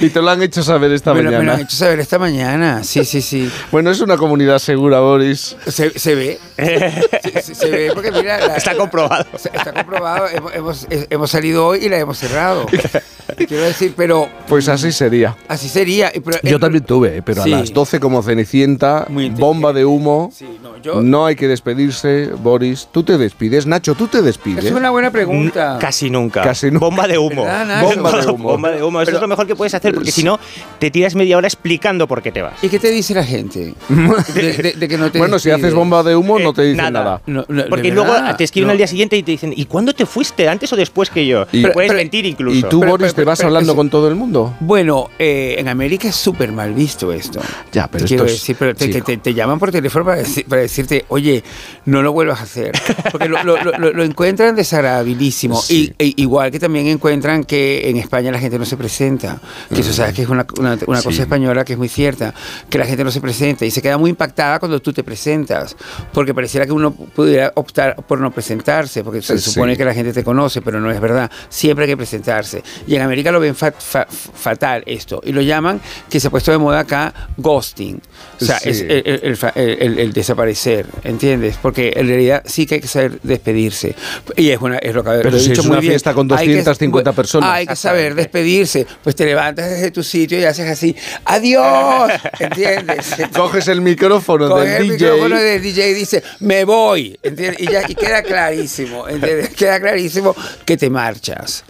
Y 0.00 0.10
te 0.10 0.20
lo 0.20 0.28
han 0.28 0.42
hecho 0.42 0.62
saber 0.62 0.92
esta 0.92 1.14
me, 1.14 1.22
lo, 1.22 1.30
me 1.30 1.36
lo 1.36 1.38
mañana. 1.38 1.54
han 1.54 1.60
hecho 1.62 1.76
saber 1.78 1.98
esta 2.00 2.18
mañana. 2.18 2.84
Sí, 2.84 3.06
sí, 3.06 3.22
sí. 3.22 3.50
Bueno, 3.70 3.90
es 3.90 4.02
una 4.02 4.18
comunidad 4.18 4.58
segura, 4.58 5.00
Boris. 5.00 5.56
Se, 5.66 5.98
se 5.98 6.14
ve. 6.14 6.38
se, 7.42 7.70
ve 7.70 7.90
porque 7.94 8.12
mira. 8.12 8.48
la- 8.48 8.56
Está 8.56 8.76
comprobado. 8.76 9.24
Está 9.34 9.72
comprobado. 9.72 10.28
Hemos, 10.28 10.54
hemos- 10.54 10.86
eh, 10.90 11.06
hemos 11.08 11.30
salido 11.30 11.66
hoy 11.66 11.86
y 11.86 11.88
la 11.88 11.98
hemos 11.98 12.18
cerrado. 12.18 12.66
Quiero 13.48 13.62
decir, 13.64 13.94
pero 13.96 14.28
Pues 14.46 14.68
así 14.68 14.92
sería. 14.92 15.36
así 15.48 15.70
sería. 15.70 16.12
Pero- 16.22 16.38
Yo 16.42 16.60
también 16.60 16.84
tuve, 16.84 17.16
eh, 17.16 17.22
pero 17.22 17.42
Sí. 17.42 17.52
a 17.54 17.60
las 17.60 17.72
12 17.72 17.98
como 17.98 18.22
Cenicienta, 18.22 19.06
bomba 19.38 19.72
de 19.72 19.86
humo. 19.86 20.30
no, 20.62 20.76
yo- 20.82 21.00
No 21.00 21.24
hay 21.24 21.34
que 21.34 21.48
despedirse, 21.48 22.26
Boris. 22.42 22.88
¿Tú 22.92 23.04
te 23.04 23.16
despides? 23.16 23.66
Nacho, 23.66 23.94
¿tú 23.94 24.06
te 24.06 24.20
despides? 24.20 24.66
Es 24.66 24.72
una 24.72 24.90
buena 24.90 25.10
pregunta. 25.10 25.78
Casi 25.80 26.10
nunca. 26.10 26.31
Casi 26.40 26.66
nunca. 26.70 26.86
Bomba 26.86 27.06
de 27.06 27.18
humo. 27.18 27.44
¿Verdad, 27.44 27.66
Nacho? 27.66 27.86
Bomba 28.00 28.20
de 28.20 28.26
humo. 28.32 28.48
Bomba 28.48 28.70
de 28.70 28.82
humo. 28.82 29.00
Eso 29.00 29.06
Pero- 29.06 29.18
es 29.18 29.22
lo 29.22 29.28
mejor 29.28 29.46
que 29.46 29.54
puedes 29.56 29.74
hacer 29.74 29.94
porque 29.94 30.10
si 30.10 30.22
no, 30.24 30.38
te 30.78 30.90
tiras 30.90 31.14
media 31.14 31.36
hora 31.36 31.46
explicando 31.46 32.06
por 32.08 32.22
qué 32.22 32.32
te 32.32 32.42
vas. 32.42 32.54
¿Y 32.62 32.68
qué 32.68 32.78
te 32.78 32.90
dice 32.90 33.14
la 33.14 33.24
gente? 33.24 33.74
De, 34.34 34.52
de- 34.52 34.72
de 34.72 34.88
que 34.88 34.96
no 34.98 35.10
te 35.10 35.18
Bueno, 35.18 35.38
si 35.38 35.48
despides. 35.48 35.66
haces 35.66 35.74
bomba 35.74 36.02
de 36.02 36.16
humo, 36.16 36.38
no 36.38 36.52
te 36.52 36.62
dicen 36.62 36.76
nada. 36.78 36.90
nada. 36.90 37.22
No, 37.26 37.44
no, 37.48 37.64
Porque 37.68 37.90
luego 37.90 38.12
te 38.36 38.44
escriben 38.44 38.68
no. 38.68 38.72
al 38.72 38.78
día 38.78 38.86
siguiente 38.86 39.16
y 39.16 39.22
te 39.22 39.32
dicen, 39.32 39.52
¿y 39.56 39.64
cuándo 39.66 39.92
te 39.92 40.06
fuiste? 40.06 40.48
¿Antes 40.48 40.72
o 40.72 40.76
después 40.76 41.10
que 41.10 41.26
yo? 41.26 41.46
Y- 41.52 41.62
Puedes 41.66 41.90
pero- 41.90 41.94
mentir 41.98 42.26
incluso. 42.26 42.56
¿Y 42.58 42.62
tú, 42.62 42.80
Pero- 42.80 42.92
Boris, 42.92 43.06
pero- 43.12 43.14
te 43.14 43.24
vas 43.24 43.38
pero- 43.38 43.48
hablando 43.48 43.74
con 43.76 43.90
todo 43.90 44.08
el 44.08 44.14
mundo? 44.14 44.54
Bueno, 44.60 45.10
eh, 45.18 45.56
en 45.58 45.68
América 45.68 46.08
es 46.08 46.16
súper 46.16 46.52
mal 46.52 46.72
visto 46.74 47.12
esto. 47.12 47.40
Ya, 47.72 47.86
pero 47.88 48.04
Te 48.06 48.14
esto 48.14 48.24
es- 48.26 48.32
decir, 48.32 48.56
pero 48.58 48.74
te, 48.74 48.90
que 48.90 49.02
te, 49.02 49.16
te 49.16 49.34
llaman 49.34 49.58
por 49.58 49.70
teléfono 49.70 50.04
para, 50.04 50.18
decir- 50.18 50.46
para 50.46 50.62
decirte, 50.62 51.04
oye, 51.08 51.42
no 51.86 52.02
lo 52.02 52.12
vuelvas 52.12 52.40
a 52.40 52.42
hacer. 52.44 52.72
Porque 53.12 53.28
lo, 53.28 53.42
lo- 53.42 53.56
lo- 53.62 53.92
lo- 53.92 54.02
encuentran 54.04 54.54
desagradabilísimo. 54.56 55.60
Sí. 55.60 55.92
Y, 55.98 56.04
e 56.08 56.14
igual 56.22 56.50
que 56.50 56.58
también 56.58 56.86
encuentran 56.86 57.44
que 57.44 57.88
en 57.90 57.96
España 57.96 58.30
la 58.30 58.38
gente 58.38 58.58
no 58.58 58.64
se 58.64 58.76
presenta. 58.76 59.40
Que 59.74 59.80
eso 59.80 59.92
sabes 59.92 60.14
que 60.14 60.22
es 60.22 60.28
una, 60.28 60.46
una- 60.58 60.78
una 60.86 60.98
Sí. 61.00 61.04
cosa 61.04 61.22
española 61.22 61.64
que 61.64 61.72
es 61.74 61.78
muy 61.78 61.88
cierta. 61.88 62.32
Que 62.70 62.78
la 62.78 62.86
gente 62.86 63.04
no 63.04 63.10
se 63.10 63.20
presenta 63.20 63.64
y 63.66 63.70
se 63.70 63.82
queda 63.82 63.98
muy 63.98 64.10
impactada 64.10 64.58
cuando 64.58 64.80
tú 64.80 64.92
te 64.92 65.02
presentas. 65.04 65.76
Porque 66.12 66.32
pareciera 66.34 66.64
que 66.66 66.72
uno 66.72 66.92
pudiera 66.92 67.52
optar 67.56 67.96
por 68.06 68.20
no 68.20 68.30
presentarse. 68.30 69.02
Porque 69.04 69.20
se 69.22 69.38
Sí. 69.38 69.50
supone 69.50 69.76
que 69.76 69.84
la 69.84 69.94
gente 69.94 70.12
te 70.12 70.24
conoce, 70.24 70.62
pero 70.62 70.80
no 70.80 70.90
es 70.90 71.00
verdad. 71.00 71.30
Siempre 71.48 71.84
hay 71.84 71.90
que 71.90 71.96
presentarse. 71.96 72.62
Y 72.86 72.94
en 72.94 73.02
América 73.02 73.32
lo 73.32 73.40
ven 73.40 73.54
fa- 73.54 73.72
fa- 73.72 74.06
fatal 74.08 74.82
esto. 74.86 75.20
Y 75.24 75.32
lo 75.32 75.42
llaman, 75.42 75.80
que 76.08 76.20
se 76.20 76.28
ha 76.28 76.30
puesto 76.30 76.50
de 76.52 76.58
moda 76.58 76.80
acá, 76.80 77.12
ghosting. 77.36 78.00
O 78.40 78.44
sea, 78.44 78.58
Sí. 78.58 78.70
es 78.70 78.80
el, 78.80 78.90
el- 78.90 79.20
el 79.22 79.36
fa- 79.36 79.52
el- 79.54 80.12
desaparecer, 80.12 80.86
¿entiendes? 81.04 81.56
Porque 81.62 81.92
en 81.94 82.08
realidad 82.08 82.42
sí 82.44 82.66
que 82.66 82.76
hay 82.76 82.80
que 82.80 82.88
saber 82.88 83.20
despedirse. 83.22 83.94
Y 84.36 84.50
es, 84.50 84.60
una, 84.60 84.78
es 84.78 84.94
lo 84.94 85.04
que 85.04 85.10
Pero 85.10 85.30
lo 85.30 85.36
he 85.36 85.40
si 85.40 85.50
dicho 85.50 85.60
es 85.60 85.66
muy 85.66 85.74
una 85.74 85.80
bien. 85.80 85.92
fiesta 85.92 86.12
con 86.14 86.32
Hay 86.32 86.46
que- 86.48 86.54
250 86.56 87.12
personas. 87.12 87.50
Hay 87.50 87.66
que 87.66 87.76
saber 87.76 88.14
despedirse. 88.14 88.86
Pues 89.04 89.14
te 89.14 89.24
levantas 89.26 89.70
desde 89.70 89.90
tu 89.92 90.02
sitio 90.02 90.40
y 90.40 90.44
haces 90.44 90.68
así, 90.68 90.96
¡adiós! 91.24 92.10
¿Entiendes? 92.40 93.06
Coges 93.36 93.68
el 93.68 93.80
micrófono 93.80 94.48
Coge 94.48 94.68
del 94.68 94.82
el 94.82 94.88
DJ. 94.90 95.10
micrófono 95.12 95.38
del 95.40 95.62
DJ 95.62 95.88
y 95.90 95.94
dice, 95.94 96.22
me 96.40 96.64
voy, 96.64 97.18
¿entiendes? 97.22 97.60
Y, 97.60 97.70
ya, 97.70 97.82
y 97.88 97.94
queda 97.94 98.22
clarísimo, 98.22 99.08
¿entiendes? 99.08 99.50
Queda 99.62 99.78
clarísimo 99.80 100.34
que 100.64 100.76
te 100.76 100.90
marchas. 100.90 101.64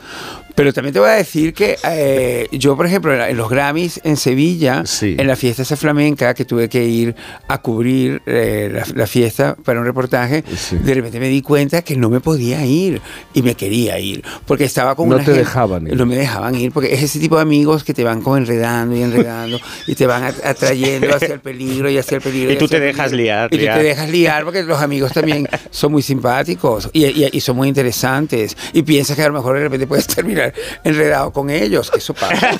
Pero 0.55 0.73
también 0.73 0.93
te 0.93 1.01
voy 1.01 1.09
a 1.09 1.13
decir 1.13 1.55
que 1.55 1.77
eh, 1.85 2.49
yo, 2.53 2.77
por 2.77 2.87
ejemplo, 2.87 3.13
en 3.25 3.37
los 3.37 3.49
Grammys 3.49 4.01
en 4.05 4.17
Sevilla, 4.17 4.85
en 5.01 5.27
la 5.27 5.37
fiesta 5.37 5.63
esa 5.63 5.77
flamenca, 5.77 6.35
que 6.35 6.45
tuve 6.45 6.69
que 6.69 6.85
ir 6.85 7.15
a 7.49 7.59
cubrir 7.59 8.21
eh, 8.27 8.71
la, 8.73 8.85
la 8.95 9.07
fiesta 9.07 9.57
para 9.65 9.81
un 9.81 9.87
reportaje, 9.87 10.45
de 10.71 10.95
repente 10.95 11.19
me 11.21 11.29
di 11.29 11.43
cuenta 11.43 11.83
que 11.83 11.97
no 11.97 12.11
me 12.11 12.21
podía 12.21 12.65
ir 12.67 13.01
y 13.35 13.43
me 13.43 13.55
quería 13.55 13.99
ir, 13.99 14.23
porque 14.47 14.65
estaba 14.65 14.95
con 14.95 15.09
No 15.09 15.17
una 15.17 15.25
te 15.25 15.33
gente- 15.33 15.41
dejaban 15.45 15.87
ir. 15.87 15.97
No 15.97 16.07
me 16.07 16.17
dejaban 16.17 16.55
ir, 16.55 16.73
porque 16.73 16.93
es 16.93 17.03
ese 17.03 17.19
tipo 17.19 17.37
de 17.37 17.43
amigos 17.43 17.85
que 17.85 17.95
te 17.95 18.05
van 18.05 18.21
como 18.21 18.37
enredando 18.37 18.97
y 18.97 19.03
enredando 19.03 19.59
y 19.87 19.95
te 19.95 20.07
van 20.07 20.23
at- 20.25 20.45
atrayendo 20.45 21.15
hacia 21.15 21.35
el 21.35 21.41
peligro 21.41 21.89
y 21.91 21.99
hacia 21.99 22.17
el 22.17 22.23
peligro. 22.23 22.53
Y 22.53 22.57
tú 22.57 22.69
te 22.69 22.79
dejas 22.81 23.13
liar, 23.13 23.49
Y 23.53 23.59
tú 23.59 23.65
te 23.65 23.83
dejas 23.83 24.11
liar 24.11 24.45
porque 24.45 24.63
los 24.63 24.81
amigos 24.81 25.13
también 25.13 25.49
son 25.71 25.93
muy 25.93 26.03
simpáticos 26.03 26.91
y, 26.93 27.07
y- 27.07 27.29
y 27.33 27.41
son 27.41 27.57
muy 27.57 27.69
interesantes. 27.69 28.57
Y 28.73 28.83
piensas 28.83 29.17
que 29.17 29.23
a 29.23 29.29
lo 29.29 29.35
mejor 29.35 29.57
de 29.57 29.63
repente 29.63 29.87
puedes 29.87 30.07
terminar 30.07 30.42
enredado 30.85 31.33
con 31.33 31.51
ellos. 31.51 31.91
que 31.91 31.99
Eso 31.99 32.15
pasa. 32.15 32.51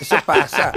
Eso 0.00 0.16
pasa. 0.24 0.72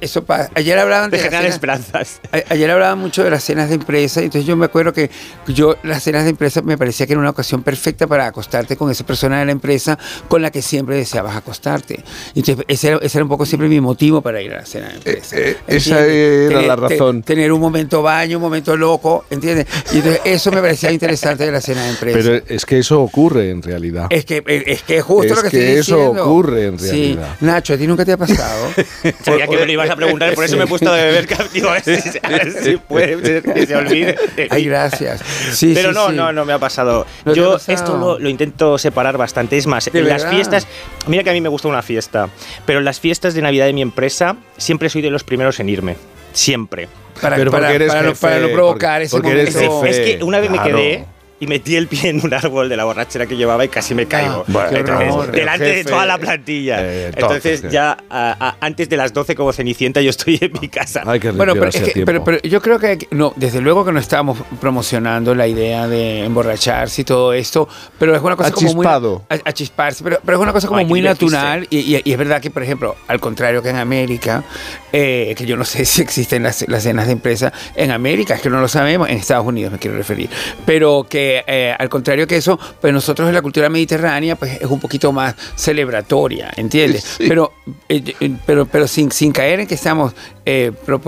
Eso 0.00 0.24
pasa. 0.24 0.50
Ayer 0.54 0.78
hablaban 0.78 1.10
de. 1.10 1.18
Generan 1.18 1.42
cenas- 1.42 1.54
esperanzas. 1.54 2.20
Ayer 2.48 2.70
hablaban 2.70 2.98
mucho 2.98 3.22
de 3.24 3.30
las 3.30 3.42
cenas 3.44 3.68
de 3.68 3.74
empresa, 3.76 4.20
y 4.20 4.24
entonces 4.26 4.46
yo 4.46 4.56
me 4.56 4.66
acuerdo 4.66 4.92
que 4.92 5.10
yo 5.48 5.76
las 5.82 6.02
cenas 6.02 6.24
de 6.24 6.30
empresa 6.30 6.62
me 6.62 6.78
parecía 6.78 7.06
que 7.06 7.12
era 7.12 7.20
una 7.20 7.30
ocasión 7.30 7.62
perfecta 7.62 8.06
para 8.06 8.26
acostarte 8.26 8.76
con 8.76 8.90
esa 8.90 9.04
persona 9.04 9.38
de 9.40 9.46
la 9.46 9.52
empresa 9.52 9.98
con 10.28 10.42
la 10.42 10.50
que 10.50 10.62
siempre 10.62 10.96
deseabas 10.96 11.36
acostarte. 11.36 12.02
Entonces 12.34 12.64
ese 12.68 12.88
era, 12.88 12.96
ese 13.02 13.18
era 13.18 13.24
un 13.24 13.28
poco 13.28 13.46
siempre 13.46 13.68
mi 13.68 13.80
motivo 13.80 14.20
para 14.22 14.40
ir 14.42 14.52
a 14.52 14.58
la 14.60 14.66
cena 14.66 14.88
de 14.88 14.94
empresa. 14.94 15.36
Eh, 15.38 15.56
esa 15.66 16.04
era 16.06 16.62
la 16.62 16.76
te- 16.76 16.94
razón. 16.94 17.22
tener 17.22 17.52
un 17.52 17.60
momento 17.60 18.02
baño, 18.02 18.38
un 18.38 18.42
momento 18.42 18.76
loco, 18.76 19.24
¿entiendes? 19.30 19.66
Y 19.92 19.96
entonces 19.98 20.20
eso 20.24 20.50
me 20.52 20.60
parecía 20.60 20.90
interesante 20.92 21.44
de 21.46 21.52
la 21.52 21.60
cena 21.60 21.84
de 21.84 21.90
empresa. 21.90 22.18
Pero 22.18 22.42
es 22.48 22.64
que 22.66 22.78
eso 22.78 23.00
ocurre 23.00 23.50
en 23.50 23.62
realidad. 23.62 24.06
es 24.10 24.24
que 24.24 24.42
es 24.66 24.82
que 24.82 24.98
es 24.98 25.04
justo 25.04 25.34
Es 25.34 25.36
lo 25.36 25.42
que, 25.42 25.50
que 25.50 25.78
estoy 25.78 25.89
eso 25.96 26.10
ocurre 26.10 26.66
en 26.66 26.78
Sí. 26.78 26.90
realidad. 26.90 27.36
Nacho, 27.40 27.74
¿a 27.74 27.76
ti 27.76 27.86
nunca 27.86 28.04
te 28.04 28.12
ha 28.12 28.16
pasado? 28.16 28.72
Sabía 29.24 29.46
que 29.46 29.56
me 29.56 29.66
lo 29.66 29.72
ibas 29.72 29.90
a 29.90 29.96
preguntar, 29.96 30.34
por 30.34 30.44
eso 30.44 30.56
me 30.56 30.64
he 30.64 30.66
puesto 30.66 30.92
de 30.92 31.02
beber 31.04 31.26
digo, 31.52 31.68
a 31.70 31.72
ver 31.74 31.82
si, 32.02 32.18
a 32.22 32.28
ver 32.28 32.52
si 32.52 32.76
puede 32.76 33.24
ser 33.24 33.42
que 33.42 33.66
se 33.66 33.76
olvide. 33.76 34.16
Ay, 34.50 34.64
gracias. 34.64 35.20
Sí, 35.52 35.72
Pero 35.74 35.90
sí, 35.90 35.94
no, 35.94 36.08
sí. 36.10 36.14
no, 36.16 36.32
no 36.32 36.44
me 36.44 36.52
ha 36.52 36.58
pasado. 36.58 37.06
¿No 37.24 37.32
ha 37.32 37.34
Yo 37.34 37.52
pasado? 37.52 37.74
esto 37.74 37.96
lo, 37.98 38.18
lo 38.18 38.28
intento 38.28 38.78
separar 38.78 39.16
bastante. 39.16 39.56
Es 39.56 39.66
más, 39.66 39.84
¿De 39.90 39.98
en 39.98 40.08
las 40.08 40.22
verdad? 40.22 40.34
fiestas, 40.36 40.66
mira 41.06 41.22
que 41.24 41.30
a 41.30 41.32
mí 41.32 41.40
me 41.40 41.48
gusta 41.48 41.68
una 41.68 41.82
fiesta, 41.82 42.28
pero 42.66 42.78
en 42.78 42.84
las 42.84 43.00
fiestas 43.00 43.34
de 43.34 43.42
Navidad 43.42 43.66
de 43.66 43.72
mi 43.72 43.82
empresa 43.82 44.36
siempre 44.56 44.88
soy 44.88 45.02
de 45.02 45.10
los 45.10 45.24
primeros 45.24 45.60
en 45.60 45.68
irme. 45.68 45.96
Siempre. 46.32 46.88
Para, 47.20 47.36
para- 47.36 47.50
para 47.50 48.02
no, 48.02 48.14
para 48.14 48.38
no 48.40 48.48
provocar 48.50 49.02
ese 49.02 49.10
porque 49.10 49.28
momento. 49.30 49.84
Es 49.86 50.00
que 50.00 50.24
una 50.24 50.40
vez 50.40 50.50
me 50.50 50.56
Claro. 50.58 50.76
quedé 50.78 51.04
y 51.40 51.46
metí 51.46 51.74
el 51.76 51.86
pie 51.88 52.10
en 52.10 52.20
un 52.24 52.32
árbol 52.34 52.68
de 52.68 52.76
la 52.76 52.84
borrachera 52.84 53.26
que 53.26 53.36
llevaba 53.36 53.64
y 53.64 53.68
casi 53.68 53.94
me 53.94 54.06
caigo. 54.06 54.44
Bueno, 54.46 54.76
Entonces, 54.76 55.10
horror. 55.12 55.32
delante 55.32 55.64
El 55.64 55.70
de 55.70 55.76
jefe, 55.78 55.90
toda 55.90 56.06
la 56.06 56.18
plantilla. 56.18 56.76
eh, 56.82 57.06
Entonces, 57.14 57.44
entonces, 57.46 57.72
ya 57.72 57.96
a- 58.10 58.36
a- 58.48 58.56
antes 58.60 58.88
de 58.88 58.96
las 58.96 59.12
12 59.12 59.34
como 59.34 59.52
Cenicienta 59.52 60.00
yo 60.00 60.10
estoy 60.10 60.38
en 60.40 60.52
mi 60.60 60.68
casa. 60.68 61.02
Que 61.18 61.30
Bueno, 61.32 61.54
pero, 61.54 61.68
es 61.68 61.80
que- 61.80 62.04
pero- 62.04 62.22
pero 62.22 62.38
yo 62.42 62.60
creo 62.62 62.78
que 62.78 62.98
no, 63.10 63.32
desde 63.36 63.60
luego 63.60 63.84
que 63.84 63.92
no 63.92 63.98
estamos 63.98 64.38
promocionando 64.60 65.34
la 65.34 65.46
idea 65.46 65.88
de 65.88 66.24
emborracharse 66.24 67.02
y 67.02 67.04
todo 67.04 67.32
esto, 67.32 67.68
pero 67.98 68.14
es 68.14 68.22
una 68.22 68.36
cosa 68.36 68.50
como 68.52 68.72
muy 68.74 68.86
Achispado. 68.86 69.24
a- 69.28 69.48
achisparse, 69.48 70.04
pero, 70.04 70.18
pero 70.24 70.38
es 70.38 70.42
una 70.42 70.52
cosa 70.52 70.68
como 70.68 70.78
que 70.80 70.86
muy 70.86 71.00
natural 71.00 71.66
y, 71.70 71.78
y- 71.96 72.02
y 72.04 72.12
es 72.12 72.18
verdad 72.18 72.40
que, 72.40 72.50
por 72.50 72.62
ejemplo, 72.62 72.96
al 73.08 73.18
contrario 73.20 73.62
que 73.62 73.70
en 73.70 73.76
América, 73.76 74.44
eh, 74.92 75.34
que 75.36 75.46
yo 75.46 75.56
no 75.56 75.64
sé 75.64 75.84
si 75.84 76.02
existen 76.02 76.42
las, 76.42 76.66
las 76.68 76.82
cenas 76.82 77.06
de 77.06 77.12
empresa 77.12 77.52
en 77.74 77.90
América, 77.90 78.34
es 78.34 78.40
que 78.42 78.50
no 78.50 78.60
lo 78.60 78.68
sabemos, 78.68 79.08
en 79.08 79.16
Estados 79.18 79.46
Unidos 79.46 79.72
me 79.72 79.78
quiero 79.78 79.96
referir, 79.96 80.28
pero 80.66 81.06
que 81.08 81.29
eh, 81.46 81.74
al 81.78 81.88
contrario 81.88 82.26
que 82.26 82.36
eso, 82.36 82.58
pues 82.80 82.92
nosotros 82.92 83.28
en 83.28 83.34
la 83.34 83.42
cultura 83.42 83.68
mediterránea 83.68 84.36
pues 84.36 84.60
es 84.60 84.66
un 84.68 84.80
poquito 84.80 85.12
más 85.12 85.34
celebratoria, 85.56 86.50
¿entiendes? 86.56 87.04
Sí. 87.18 87.24
Pero, 87.28 87.52
eh, 87.88 88.02
eh, 88.20 88.32
pero, 88.46 88.66
pero 88.66 88.86
sin, 88.86 89.10
sin 89.10 89.32
caer 89.32 89.60
en 89.60 89.66
que 89.66 89.74
estamos 89.74 90.12
eh, 90.44 90.72
pro- 90.84 91.00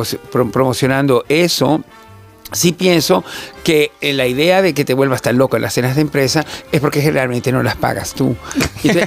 promocionando 0.51 1.25
eso, 1.29 1.83
Sí 2.53 2.73
pienso 2.73 3.25
que 3.65 3.93
eh, 4.01 4.13
la 4.13 4.27
idea 4.27 4.61
de 4.63 4.75
que 4.75 4.85
te 4.85 4.95
vuelvas 4.95 5.23
tan 5.23 5.39
loco 5.39 5.57
en 5.57 5.63
las 5.63 5.73
cenas 5.75 5.95
de 5.95 6.03
empresa 6.03 6.45
es 6.73 6.81
porque 6.81 7.01
generalmente 7.01 7.53
no 7.53 7.63
las 7.63 7.77
pagas 7.77 8.15
tú. 8.15 8.37
Y, 8.83 8.89
esto, 8.89 9.01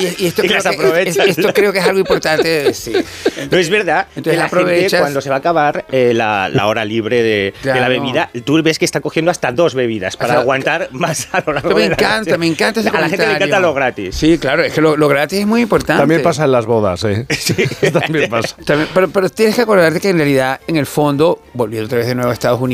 y- 0.00 0.04
y- 0.04 0.14
y 0.18 0.26
esto 0.26 0.42
Y 0.44 0.48
creo 0.48 0.62
las 0.62 0.76
que, 0.76 1.30
esto 1.30 1.52
creo 1.52 1.72
que 1.72 1.78
es 1.80 1.84
algo 1.84 1.98
importante 1.98 2.46
de 2.48 2.64
decir. 2.64 3.04
No 3.50 3.58
es 3.58 3.68
verdad. 3.70 4.06
Entonces 4.16 4.32
que 4.32 4.36
la 4.36 4.48
gente, 4.48 4.56
aprovechas- 4.56 5.00
cuando 5.00 5.20
se 5.20 5.28
va 5.28 5.36
a 5.36 5.38
acabar 5.38 5.84
eh, 5.90 6.12
la, 6.14 6.48
la 6.48 6.66
hora 6.66 6.84
libre 6.84 7.22
de, 7.22 7.30
de 7.30 7.54
Claro. 7.62 7.80
la 7.80 7.88
bebida, 7.88 8.30
tú 8.44 8.62
ves 8.62 8.78
que 8.78 8.84
está 8.84 9.00
cogiendo 9.00 9.30
hasta 9.30 9.50
dos 9.52 9.74
bebidas 9.74 10.16
para 10.16 10.30
O 10.30 10.32
sea, 10.34 10.40
aguantar 10.42 10.88
más 10.92 11.28
a 11.32 11.42
lo 11.46 11.52
largo 11.54 11.68
Pero 11.68 11.76
me 11.76 11.82
de 11.82 11.88
la 11.88 11.94
encanta, 11.94 12.18
noche. 12.30 12.38
me 12.38 12.46
encanta 12.46 12.80
ese 12.80 12.88
A 12.88 12.92
la 13.00 13.08
gente 13.08 13.26
le 13.26 13.32
encanta 13.34 13.60
lo 13.60 13.74
gratis. 13.74 14.14
Sí, 14.16 14.38
claro, 14.38 14.62
es 14.62 14.72
que 14.72 14.80
lo, 14.80 14.96
lo 14.96 15.08
gratis 15.08 15.40
es 15.40 15.46
muy 15.46 15.62
importante. 15.62 16.00
También 16.00 16.22
pasa 16.22 16.44
en 16.44 16.52
las 16.52 16.66
bodas, 16.66 17.04
¿eh? 17.04 17.26
También 17.92 18.30
pasa. 18.30 18.56
También- 18.64 18.88
pero, 18.94 19.08
pero 19.10 19.28
tienes 19.28 19.54
que 19.56 19.62
acordarte 19.62 20.00
que 20.00 20.10
en 20.10 20.16
realidad, 20.16 20.60
en 20.66 20.76
el 20.76 20.86
fondo, 20.86 21.42
volviendo 21.54 21.86
otra 21.86 21.98
vez 21.98 22.06
de 22.06 22.14
nuevo 22.14 22.30
a 22.30 22.34
Estados 22.34 22.60
Unidos, 22.60 22.69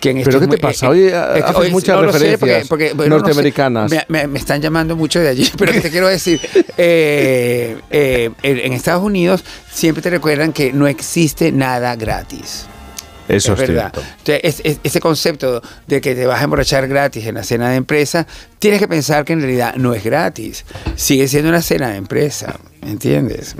que 0.00 0.10
en 0.10 0.22
¿Pero 0.22 0.40
qué 0.40 0.46
te 0.46 0.58
pasa? 0.58 0.86
eh, 0.86 0.88
Hoy 0.88 1.00
eh, 1.04 1.14
haces 1.14 1.56
hoy 1.56 1.70
muchas 1.70 1.96
no 1.96 2.02
referencias 2.02 2.68
bueno, 2.68 2.94
no 2.96 3.02
sé. 3.04 3.08
norteamericanas. 3.08 3.92
Me, 4.08 4.28
están 4.38 4.60
llamando 4.60 4.96
mucho 4.96 5.20
de 5.20 5.28
allí, 5.28 5.50
pero 5.58 5.72
te 5.72 5.90
quiero 5.90 6.08
decir, 6.08 6.40
eh, 6.76 7.76
eh, 7.90 8.30
en 8.42 8.72
Estados 8.72 9.02
Unidos 9.02 9.44
siempre 9.72 10.02
te 10.02 10.10
recuerdan 10.10 10.52
que 10.52 10.72
no 10.72 10.86
existe 10.86 11.52
nada 11.52 11.96
gratis. 11.96 12.66
Eso 13.28 13.52
es 13.54 13.60
es 13.60 13.68
verdad. 13.68 13.92
Entonces, 14.18 14.40
es- 14.42 14.60
es- 14.64 14.78
ese 14.82 15.00
concepto 15.00 15.62
de 15.86 16.00
que 16.00 16.14
te 16.14 16.26
vas 16.26 16.40
a 16.40 16.44
emborrachar 16.44 16.86
gratis 16.88 17.24
en 17.26 17.36
la 17.36 17.44
cena 17.44 17.70
de 17.70 17.76
empresa, 17.76 18.26
tienes 18.58 18.80
que 18.80 18.88
pensar 18.88 19.24
que 19.24 19.32
en 19.32 19.40
realidad 19.40 19.74
no 19.76 19.94
es 19.94 20.02
gratis. 20.04 20.64
Sigue 20.96 21.28
siendo 21.28 21.48
una 21.48 21.62
cena 21.62 21.90
de 21.90 21.96
empresa. 21.98 22.56
¿Me 22.82 22.90
entiendes? 22.90 23.54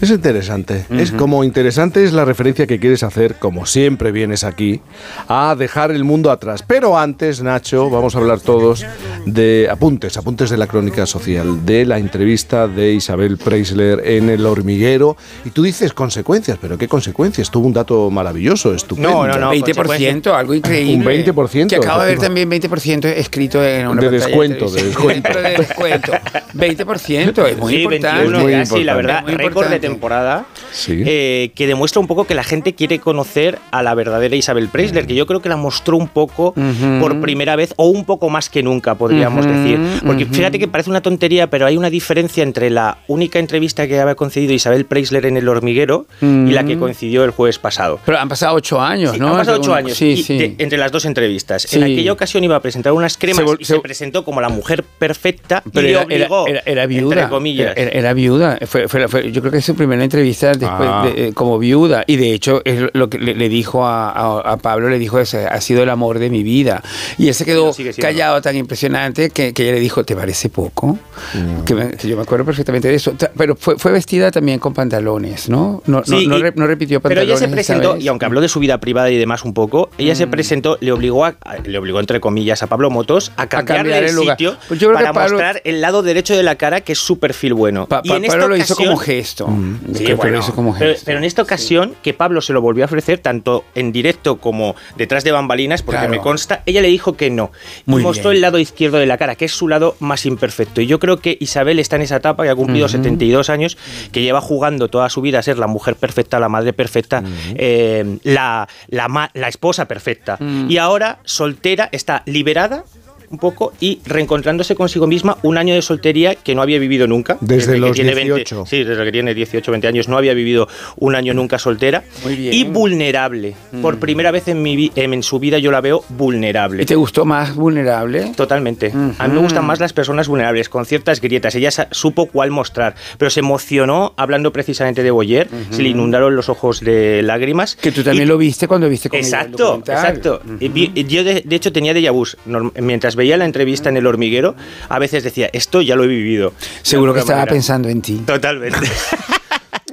Es 0.00 0.10
interesante. 0.10 0.84
Es 0.90 1.12
como 1.12 1.44
interesante 1.44 2.02
es 2.04 2.12
la 2.12 2.24
referencia 2.24 2.66
que 2.66 2.80
quieres 2.80 3.04
hacer, 3.04 3.36
como 3.36 3.66
siempre 3.66 4.10
vienes 4.10 4.42
aquí, 4.42 4.80
a 5.28 5.54
dejar 5.56 5.92
el 5.92 6.02
mundo 6.02 6.30
atrás. 6.30 6.64
Pero 6.66 6.98
antes, 6.98 7.40
Nacho, 7.40 7.88
vamos 7.88 8.16
a 8.16 8.18
hablar 8.18 8.40
todos 8.40 8.84
de 9.26 9.68
apuntes, 9.70 10.16
apuntes 10.16 10.50
de 10.50 10.56
la 10.56 10.66
crónica 10.66 11.06
social, 11.06 11.64
de 11.64 11.84
la 11.86 11.98
entrevista 11.98 12.66
de 12.66 12.92
Isabel 12.94 13.38
Preisler 13.38 14.02
en 14.04 14.28
El 14.28 14.44
Hormiguero. 14.44 15.16
Y 15.44 15.50
tú 15.50 15.62
dices 15.62 15.92
consecuencias, 15.92 16.58
pero 16.60 16.76
¿qué 16.76 16.88
consecuencias? 16.88 17.48
Tuvo 17.48 17.68
un 17.68 17.72
dato 17.72 18.10
maravilloso, 18.10 18.74
estupendo. 18.74 19.22
20%, 19.22 20.34
algo 20.34 20.54
increíble. 20.54 20.96
Un 20.96 21.24
20%. 21.24 21.68
Que 21.68 21.76
acabo 21.76 22.02
de 22.02 22.08
ver 22.08 22.18
también 22.18 22.50
20% 22.50 23.04
escrito 23.04 23.64
en 23.64 23.86
una 23.86 24.02
De 24.02 24.10
descuento, 24.10 24.68
de 24.68 24.82
descuento. 24.82 25.30
De 25.32 25.50
descuento. 25.50 26.12
20%, 26.54 27.46
es 27.46 27.56
muy 27.58 27.72
Sí, 27.72 27.82
importante. 27.82 28.31
21 28.32 28.42
muy 28.42 28.52
ya, 28.52 28.66
sí, 28.66 28.84
la 28.84 28.94
verdad, 28.94 29.24
récord 29.26 29.68
de 29.68 29.80
temporada 29.80 30.44
Sí. 30.72 31.02
eh, 31.06 31.50
que 31.54 31.66
demuestra 31.66 32.00
un 32.00 32.06
poco 32.06 32.24
que 32.24 32.34
la 32.34 32.42
gente 32.44 32.74
quiere 32.74 32.98
conocer 32.98 33.58
a 33.70 33.82
la 33.82 33.94
verdadera 33.94 34.34
Isabel 34.36 34.68
Preisler, 34.68 35.06
que 35.06 35.14
yo 35.14 35.26
creo 35.26 35.40
que 35.42 35.48
la 35.48 35.56
mostró 35.56 35.96
un 35.96 36.08
poco 36.08 36.54
por 37.00 37.20
primera 37.20 37.56
vez 37.56 37.74
o 37.76 37.86
un 37.88 38.04
poco 38.04 38.28
más 38.30 38.48
que 38.50 38.62
nunca, 38.62 38.94
podríamos 38.94 39.46
decir. 39.46 39.78
Porque 40.04 40.26
fíjate 40.26 40.58
que 40.58 40.68
parece 40.68 40.90
una 40.90 41.00
tontería, 41.02 41.48
pero 41.48 41.66
hay 41.66 41.76
una 41.76 41.90
diferencia 41.90 42.42
entre 42.42 42.70
la 42.70 42.98
única 43.08 43.38
entrevista 43.38 43.86
que 43.86 43.98
había 44.00 44.14
concedido 44.14 44.52
Isabel 44.52 44.84
Preisler 44.86 45.26
en 45.26 45.36
El 45.36 45.48
Hormiguero 45.48 46.06
y 46.20 46.50
la 46.52 46.64
que 46.64 46.78
coincidió 46.78 47.24
el 47.24 47.30
jueves 47.30 47.58
pasado. 47.58 48.00
Pero 48.04 48.18
han 48.18 48.28
pasado 48.28 48.54
ocho 48.56 48.80
años, 48.80 49.12
Sí, 49.12 49.18
¿no? 49.20 49.28
Han 49.28 49.36
pasado 49.36 49.58
ocho 49.60 49.74
años 49.74 49.96
Sí, 49.96 50.08
y 50.10 50.22
sí. 50.22 50.38
de- 50.38 50.54
entre 50.58 50.78
las 50.78 50.90
dos 50.92 51.04
entrevistas. 51.04 51.72
En 51.74 51.82
aquella 51.82 52.12
ocasión 52.12 52.42
iba 52.44 52.56
a 52.56 52.60
presentar 52.60 52.92
unas 52.92 53.16
cremas 53.18 53.44
Se 53.48 53.56
y 53.60 53.64
se- 53.64 53.74
se 53.74 53.80
presentó 53.80 54.24
como 54.24 54.40
la 54.40 54.48
mujer 54.48 54.84
perfecta 54.98 55.62
Pero 55.72 55.86
y 55.86 55.90
era, 55.90 56.00
era- 56.02 56.06
obligó, 56.26 56.46
era- 56.46 56.62
era 56.64 56.86
viuda. 56.86 57.14
entre 57.14 57.28
comillas. 57.28 57.76
Era, 57.76 57.90
era 57.90 58.12
viuda. 58.14 58.58
Fue, 58.66 58.88
fue- 58.88 59.08
fue- 59.08 59.30
yo 59.32 59.40
creo 59.40 59.52
que 59.52 59.58
es 59.58 59.64
su 59.64 59.74
primera 59.74 60.02
entrevista 60.02 60.52
después 60.62 60.88
Ah. 60.92 61.04
de- 61.06 61.28
eh, 61.28 61.32
como 61.32 61.58
viuda. 61.58 62.04
Y 62.06 62.16
de 62.16 62.32
hecho, 62.32 62.62
es 62.64 62.84
lo 62.92 63.08
que 63.10 63.18
le, 63.18 63.34
le 63.34 63.48
dijo 63.48 63.84
a, 63.86 64.10
a- 64.10 64.40
a 64.52 64.56
Pablo, 64.56 64.88
le 64.88 64.98
dijo 64.98 65.18
eso, 65.18 65.38
ha 65.48 65.60
sido 65.60 65.82
el 65.82 65.90
amor 65.90 66.18
de 66.18 66.30
mi 66.30 66.42
vida. 66.42 66.82
Y 67.18 67.28
él 67.28 67.34
se 67.34 67.44
quedó 67.44 67.72
callado 68.00 68.40
tan 68.42 68.56
impresionante 68.56 69.30
que, 69.30 69.52
que 69.52 69.62
ella 69.64 69.72
le 69.72 69.80
dijo, 69.80 70.04
¿te 70.04 70.14
parece 70.16 70.48
poco? 70.48 70.98
Mm. 71.34 71.64
Que, 71.64 71.74
me- 71.74 71.90
que 71.92 72.08
yo 72.08 72.16
me 72.16 72.22
acuerdo 72.22 72.44
perfectamente 72.44 72.88
de 72.88 72.94
eso. 72.94 73.14
Pero 73.36 73.56
fue, 73.56 73.78
fue 73.78 73.92
vestida 73.92 74.30
también 74.30 74.58
con 74.58 74.74
pantalones, 74.74 75.48
¿no? 75.48 75.82
No, 75.86 75.98
no- 75.98 76.04
Sí, 76.04 76.26
no 76.26 76.38
y- 76.38 76.42
re- 76.42 76.52
no 76.56 76.66
repitió 76.66 77.00
Pero 77.00 77.14
pantalones. 77.14 77.40
ella 77.40 77.48
se 77.48 77.52
presentó, 77.52 77.96
y 77.96 78.08
aunque 78.08 78.24
habló 78.26 78.40
de 78.40 78.48
su 78.48 78.58
vida 78.60 78.78
privada 78.78 79.10
y 79.10 79.16
demás 79.18 79.44
un 79.44 79.54
poco, 79.54 79.90
ella 79.98 80.14
se 80.14 80.26
presentó, 80.26 80.78
le 80.80 80.92
obligó, 80.92 81.24
a, 81.24 81.34
a- 81.44 81.56
le 81.64 81.78
obligó 81.78 82.00
entre 82.00 82.20
comillas 82.20 82.62
a 82.62 82.66
Pablo 82.66 82.90
Motos 82.90 83.32
a 83.36 83.46
cambiar, 83.48 83.78
cambiar 83.78 84.02
de 84.02 84.08
el 84.10 84.14
lugar. 84.16 84.36
sitio 84.36 84.56
Pues 84.68 84.82
para 84.84 85.12
Pablo- 85.12 85.32
mostrar 85.32 85.60
el 85.64 85.80
lado 85.80 86.02
derecho 86.02 86.36
de 86.36 86.42
la 86.42 86.56
cara, 86.56 86.80
que 86.80 86.92
es 86.92 86.98
su 86.98 87.18
perfil 87.18 87.54
bueno. 87.54 87.86
Pa- 87.86 88.00
y 88.04 88.12
esta 88.12 88.26
Pablo 88.28 88.48
lo 88.48 88.56
hizo 88.56 88.76
como 88.76 88.96
gesto. 88.96 89.46
Sí, 89.94 90.04
Creo 90.04 90.06
que 90.06 90.14
bueno, 90.14 90.38
como 90.54 90.76
pero, 90.78 90.94
pero 91.04 91.18
en 91.18 91.24
esta 91.24 91.42
ocasión, 91.42 91.94
que 92.02 92.14
Pablo 92.14 92.40
se 92.40 92.52
lo 92.52 92.60
volvió 92.60 92.84
a 92.84 92.86
ofrecer 92.86 93.18
tanto 93.18 93.64
en 93.74 93.92
directo 93.92 94.36
como 94.38 94.74
detrás 94.96 95.24
de 95.24 95.32
bambalinas, 95.32 95.82
porque 95.82 95.98
Claro. 95.98 96.10
me 96.10 96.18
consta, 96.20 96.62
ella 96.66 96.80
le 96.82 96.88
dijo 96.88 97.14
que 97.16 97.30
no. 97.30 97.50
Muy 97.86 98.00
y 98.02 98.04
mostró 98.04 98.30
bien. 98.30 98.36
el 98.36 98.42
lado 98.42 98.58
izquierdo 98.58 98.98
de 98.98 99.06
la 99.06 99.18
cara, 99.18 99.34
que 99.36 99.44
es 99.46 99.52
su 99.52 99.68
lado 99.68 99.96
más 100.00 100.26
imperfecto. 100.26 100.80
Y 100.80 100.86
yo 100.86 100.98
creo 100.98 101.18
que 101.18 101.36
Isabel 101.40 101.78
está 101.78 101.96
en 101.96 102.02
esa 102.02 102.16
etapa, 102.16 102.42
que 102.44 102.50
ha 102.50 102.54
cumplido 102.54 102.86
Ujú. 102.86 102.92
72 102.96 103.50
años, 103.50 103.76
que 104.12 104.22
lleva 104.22 104.40
jugando 104.40 104.88
toda 104.88 105.08
su 105.08 105.20
vida 105.20 105.38
a 105.38 105.42
ser 105.42 105.58
la 105.58 105.66
mujer 105.66 105.96
perfecta, 105.96 106.38
la 106.40 106.48
madre 106.48 106.72
perfecta, 106.72 107.22
eh, 107.54 108.18
la, 108.24 108.68
la, 108.88 109.30
la 109.34 109.48
esposa 109.48 109.86
perfecta. 109.88 110.38
Y 110.68 110.76
ahora, 110.78 111.18
soltera, 111.24 111.88
está 111.92 112.22
liberada 112.26 112.84
un 113.32 113.38
poco 113.38 113.72
y 113.80 113.98
reencontrándose 114.04 114.74
consigo 114.74 115.06
misma 115.06 115.38
un 115.42 115.56
año 115.58 115.74
de 115.74 115.80
soltería 115.82 116.34
que 116.34 116.54
no 116.54 116.62
había 116.62 116.78
vivido 116.78 117.06
nunca. 117.06 117.38
Desde 117.40 117.72
que 117.74 117.78
los 117.80 117.92
tiene 117.92 118.14
18. 118.14 118.66
sí, 118.66 118.84
desde 118.84 119.04
que 119.04 119.10
tiene 119.12 119.34
18, 119.34 119.70
20 119.72 119.86
años, 119.88 120.06
no 120.08 120.18
había 120.18 120.34
vivido 120.34 120.68
un 120.96 121.14
año 121.14 121.32
nunca 121.34 121.58
soltera. 121.58 122.04
Muy 122.24 122.36
bien. 122.36 122.52
Y 122.52 122.64
vulnerable. 122.64 123.54
Por 123.80 123.96
Mm. 123.96 124.00
primera 124.00 124.30
vez 124.30 124.48
en, 124.48 124.62
mi, 124.62 124.92
en 124.94 125.22
su 125.22 125.38
vida 125.38 125.58
yo 125.58 125.70
la 125.72 125.80
veo 125.80 126.04
vulnerable. 126.10 126.82
¿Y 126.82 126.86
te 126.86 126.94
gustó 126.94 127.24
más 127.24 127.54
vulnerable? 127.54 128.32
Totalmente. 128.36 128.92
A 129.18 129.28
mí 129.28 129.34
me 129.34 129.40
gustan 129.40 129.64
más 129.64 129.80
las 129.80 129.92
personas 129.94 130.28
vulnerables, 130.28 130.68
con 130.68 130.84
ciertas 130.84 131.20
grietas. 131.20 131.54
Ella 131.54 131.70
supo 131.90 132.26
cuál 132.26 132.50
mostrar, 132.50 132.94
pero 133.16 133.30
se 133.30 133.40
emocionó 133.40 134.12
hablando 134.18 134.52
precisamente 134.52 135.02
de 135.02 135.10
Boyer. 135.10 135.48
Se 135.70 135.82
le 135.82 135.88
inundaron 135.88 136.36
los 136.36 136.48
ojos 136.50 136.80
de 136.80 137.22
lágrimas. 137.22 137.76
Que 137.76 137.92
tú 137.92 138.02
también 138.02 138.28
lo 138.28 138.36
viste 138.36 138.68
cuando 138.68 138.88
viste 138.90 139.08
el 139.10 139.14
Exacto, 139.16 139.56
documental. 139.78 139.96
exacto. 139.96 140.42
Y 140.60 140.82
y 141.00 141.04
Yo 141.04 141.24
de, 141.24 141.42
de 141.44 141.56
hecho 141.56 141.72
tenía 141.72 141.94
déjà. 141.94 142.12
Norm- 142.46 142.72
Mientras 142.80 143.16
veía 143.16 143.21
la 143.36 143.44
entrevista 143.44 143.88
en 143.88 143.96
el 143.96 144.06
hormiguero, 144.06 144.54
a 144.88 144.98
veces 144.98 145.24
decía, 145.24 145.48
esto 145.52 145.80
ya 145.82 145.96
lo 145.96 146.04
he 146.04 146.08
vivido. 146.08 146.52
Seguro 146.82 147.14
que 147.14 147.20
estaba 147.20 147.40
manera. 147.40 147.52
pensando 147.52 147.88
en 147.88 148.02
ti. 148.02 148.22
Totalmente. 148.26 148.78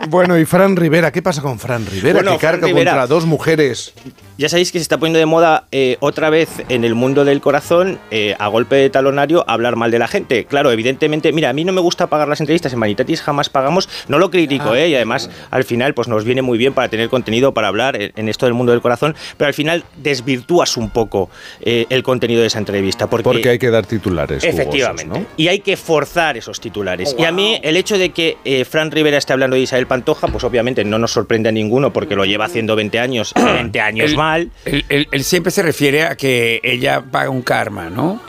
Bueno, 0.08 0.40
y 0.40 0.46
Fran 0.46 0.76
Rivera, 0.76 1.12
¿qué 1.12 1.22
pasa 1.22 1.42
con 1.42 1.60
Fran 1.60 1.86
Rivera? 1.86 2.14
Bueno, 2.16 2.32
que 2.34 2.38
carga 2.38 2.68
Rivera. 2.68 2.92
contra 2.92 3.08
dos 3.08 3.26
mujeres. 3.26 3.94
Ya 4.38 4.48
sabéis 4.48 4.72
que 4.72 4.80
se 4.80 4.84
está 4.84 4.98
poniendo 4.98 5.20
de 5.20 5.26
moda 5.26 5.66
eh, 5.74 5.98
otra 6.00 6.30
vez 6.30 6.48
en 6.70 6.86
el 6.86 6.96
mundo 6.96 7.26
del 7.26 7.42
corazón, 7.42 8.00
eh, 8.10 8.36
a 8.40 8.48
golpe 8.48 8.78
de 8.78 8.90
talonario, 8.90 9.44
hablar 9.50 9.76
mal 9.76 9.92
de 9.92 10.00
la 10.00 10.08
gente. 10.08 10.46
Claro, 10.46 10.72
evidentemente, 10.72 11.34
mira, 11.34 11.50
a 11.50 11.54
mí 11.54 11.66
no 11.66 11.74
me 11.74 11.82
gusta 11.82 12.08
pagar 12.08 12.30
las 12.30 12.40
entrevistas, 12.40 12.72
en 12.72 12.80
Manitatis 12.80 13.22
jamás 13.22 13.50
pagamos, 13.50 13.90
no 14.08 14.18
lo 14.18 14.32
critico, 14.32 14.72
Ah. 14.72 14.80
¿eh? 14.80 14.90
Y 14.90 14.96
además, 14.96 15.30
al 15.52 15.66
final, 15.66 15.94
pues 15.94 16.08
nos 16.08 16.24
viene 16.24 16.42
muy 16.42 16.58
bien 16.58 16.74
para 16.74 16.88
tener 16.88 17.10
contenido, 17.10 17.54
para 17.54 17.68
hablar 17.68 17.98
en, 18.00 18.30
esto 18.30 18.46
del 18.46 18.54
mundo 18.54 18.72
del 18.72 18.82
corazón, 18.82 19.16
pero 19.36 19.50
al 19.50 19.54
final 19.54 19.84
desvirtúas 19.98 20.78
un 20.78 20.90
poco 20.90 21.30
el 21.62 22.04
contenido 22.04 22.40
de 22.42 22.48
esa 22.48 22.60
entrevista. 22.60 23.08
Porque, 23.08 23.24
Porque 23.26 23.50
hay 23.50 23.60
que 23.60 23.70
dar 23.70 23.86
titulares. 23.86 24.42
jugosos, 24.44 24.60
Efectivamente. 24.60 25.20
¿no? 25.20 25.26
Y 25.36 25.50
hay 25.50 25.60
que 25.60 25.76
forzar 25.76 26.38
esos 26.38 26.62
titulares. 26.62 27.14
Oh, 27.18 27.22
Y 27.22 27.26
a 27.26 27.32
mí 27.34 27.60
el 27.62 27.76
hecho 27.76 27.98
de 27.98 28.12
que 28.12 28.38
Fran 28.70 28.92
Rivera 28.92 29.18
esté 29.18 29.34
hablando 29.34 29.56
de 29.58 29.64
Isabel 29.64 29.88
Pantoja, 29.90 30.28
pues 30.30 30.46
obviamente 30.46 30.86
no 30.86 30.98
nos 30.98 31.12
sorprende 31.12 31.50
a 31.50 31.52
ninguno 31.52 31.92
porque 31.92 32.16
lo 32.16 32.24
lleva 32.24 32.46
haciendo 32.46 32.78
20 32.78 32.98
años, 33.00 33.34
20 33.36 33.82
años 33.82 34.12
Él- 34.12 34.16
mal. 34.16 34.50
Él, 34.64 34.86
él- 34.88 35.08
él 35.12 35.24
siempre 35.26 35.52
se 35.52 35.62
refiere 35.62 36.04
a 36.04 36.16
que 36.16 36.62
ella 36.64 37.02
paga 37.02 37.30
un 37.30 37.42
karma, 37.42 37.90
¿no? 37.90 38.22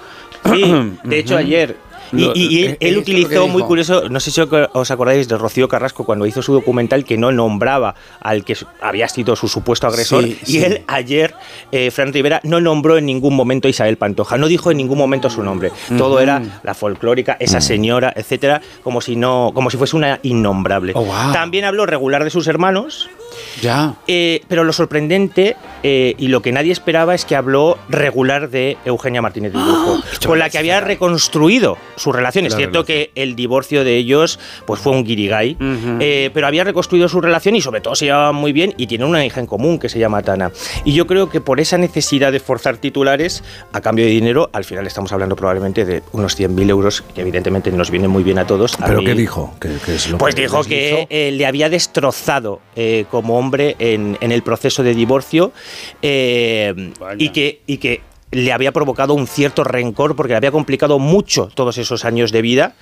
Sí, 0.53 0.65
de 1.05 1.19
hecho 1.19 1.37
ayer. 1.37 1.77
Y, 2.13 2.25
Lo- 2.25 2.33
y 2.35 2.65
él, 2.65 2.71
eh, 2.73 2.77
él 2.81 2.99
utilizó 2.99 3.47
muy 3.49 3.63
curioso, 3.63 4.09
no 4.09 4.19
sé 4.21 4.31
si 4.31 4.41
os 4.41 4.91
acordáis 4.91 5.29
de 5.29 5.39
Rocío 5.39 5.69
Carrasco 5.69 6.05
cuando 6.05 6.27
hizo 6.27 6.43
su 6.43 6.53
documental 6.53 7.05
que 7.05 7.17
no 7.17 7.31
nombraba 7.33 7.95
al 8.21 8.45
que 8.45 8.57
había 8.81 9.09
sido 9.09 9.37
su 9.37 9.49
supuesto 9.49 9.87
agresor. 9.87 10.25
Sí, 10.25 10.39
y 10.43 10.47
sí. 10.47 10.65
él 10.65 10.83
ayer, 10.87 11.35
eh, 11.73 11.91
Fran 11.91 12.13
Rivera, 12.13 12.41
no 12.45 12.61
nombró 12.61 12.99
en 12.99 13.07
ningún 13.07 13.35
momento 13.37 13.69
a 13.69 13.71
Isabel 13.71 13.97
Pantoja, 13.97 14.37
no 14.39 14.49
dijo 14.49 14.71
en 14.71 14.77
ningún 14.79 14.99
momento 14.99 15.31
su 15.31 15.43
nombre. 15.43 15.71
Todo 15.97 16.21
era 16.21 16.43
la 16.63 16.75
folclórica, 16.75 17.37
esa 17.41 17.61
señora, 17.61 18.13
etcétera, 18.17 18.61
como 18.83 19.01
si 19.01 19.17
no, 19.17 19.53
como 19.55 19.71
si 19.71 19.77
fuese 19.77 19.97
una 19.97 20.19
innombrable. 20.23 20.93
Oh, 20.97 21.05
wow. 21.05 21.33
También 21.33 21.65
habló 21.65 21.87
regular 21.87 22.25
de 22.25 22.31
sus 22.31 22.47
hermanos. 22.47 23.09
Ya. 23.63 23.95
Eh, 24.07 24.43
pero 24.49 24.65
lo 24.65 24.73
sorprendente 24.73 25.57
eh, 25.83 26.15
y 26.19 26.29
lo 26.29 26.43
que 26.43 26.53
nadie 26.53 26.73
esperaba 26.73 27.15
es 27.15 27.25
que 27.25 27.37
habló 27.37 27.79
regular 27.89 28.51
de 28.51 28.77
Eugenia 28.85 29.23
Martínez 29.23 29.53
Dibujo, 29.53 30.01
con 30.27 30.39
la 30.39 30.51
que 30.51 30.59
había 30.59 30.81
reconstruido 30.81 31.77
su 31.97 32.13
relación. 32.13 32.47
Es 32.47 32.53
La 32.53 32.59
cierto 32.59 32.85
que 32.85 33.11
el 33.15 33.37
divorcio 33.37 33.85
de 33.85 33.97
ellos 33.97 34.39
pues 34.67 34.81
fue 34.81 34.93
un 34.93 35.05
guirigay, 35.05 35.57
eh, 36.01 36.31
pero 36.33 36.47
había 36.47 36.65
reconstruido 36.65 37.09
su 37.09 37.21
relación 37.21 37.57
y 37.57 37.61
sobre 37.61 37.81
todo 37.81 37.95
se 37.95 38.07
llevaban 38.07 38.35
muy 38.35 38.53
bien 38.53 38.75
y 38.77 38.87
tienen 38.87 39.09
una 39.09 39.25
hija 39.25 39.41
en 39.41 39.47
común 39.47 39.79
que 39.79 39.89
se 39.89 39.99
llama 39.99 40.23
Tana. 40.23 40.51
Y 40.85 40.93
yo 40.93 41.07
creo 41.07 41.29
que 41.31 41.41
por 41.41 41.61
esa 41.61 41.79
necesidad 41.79 42.33
de 42.33 42.41
forzar 42.41 42.77
titulares 42.79 43.43
a 43.73 43.81
cambio 43.81 44.05
de 44.05 44.11
dinero, 44.11 44.51
al 44.53 44.65
final 44.65 44.87
estamos 44.87 45.13
hablando 45.13 45.37
probablemente 45.37 45.85
de 45.85 46.03
unos 46.13 46.39
100.000 46.39 46.69
euros, 46.71 47.03
que 47.15 47.21
evidentemente 47.23 47.71
nos 47.73 47.91
vienen 47.91 48.11
muy 48.11 48.23
bien 48.23 48.39
a 48.39 48.47
todos. 48.47 48.75
A 48.81 48.87
¿Pero 48.87 49.01
mí- 49.01 49.07
qué 49.07 49.15
dijo? 49.15 49.55
¿Qué, 49.61 49.71
qué 49.85 49.95
es 49.95 50.09
lo 50.09 50.19
pues 50.19 50.35
que 50.35 50.43
dijo 50.43 50.63
que 50.65 51.07
eh, 51.11 51.31
le 51.33 51.47
había 51.47 51.69
destrozado 51.69 52.61
eh, 52.77 53.05
como 53.21 53.39
hombre 53.39 53.77
en, 53.79 54.17
en 54.23 54.33
el 54.33 54.43
proceso 54.43 54.83
de 54.83 54.95
divorcio 54.95 55.53
eh, 56.01 56.93
y, 57.19 57.29
que, 57.29 57.61
y 57.67 57.77
que 57.77 58.01
le 58.33 58.53
había 58.53 58.71
provocado 58.73 59.15
un 59.15 59.27
cierto 59.27 59.65
rencor 59.65 60.15
porque 60.15 60.33
le 60.33 60.37
había 60.37 60.53
complicado 60.53 60.99
mucho 60.99 61.49
todos 61.55 61.79
esos 61.79 62.05
años 62.05 62.31
de 62.31 62.43
vida. 62.43 62.75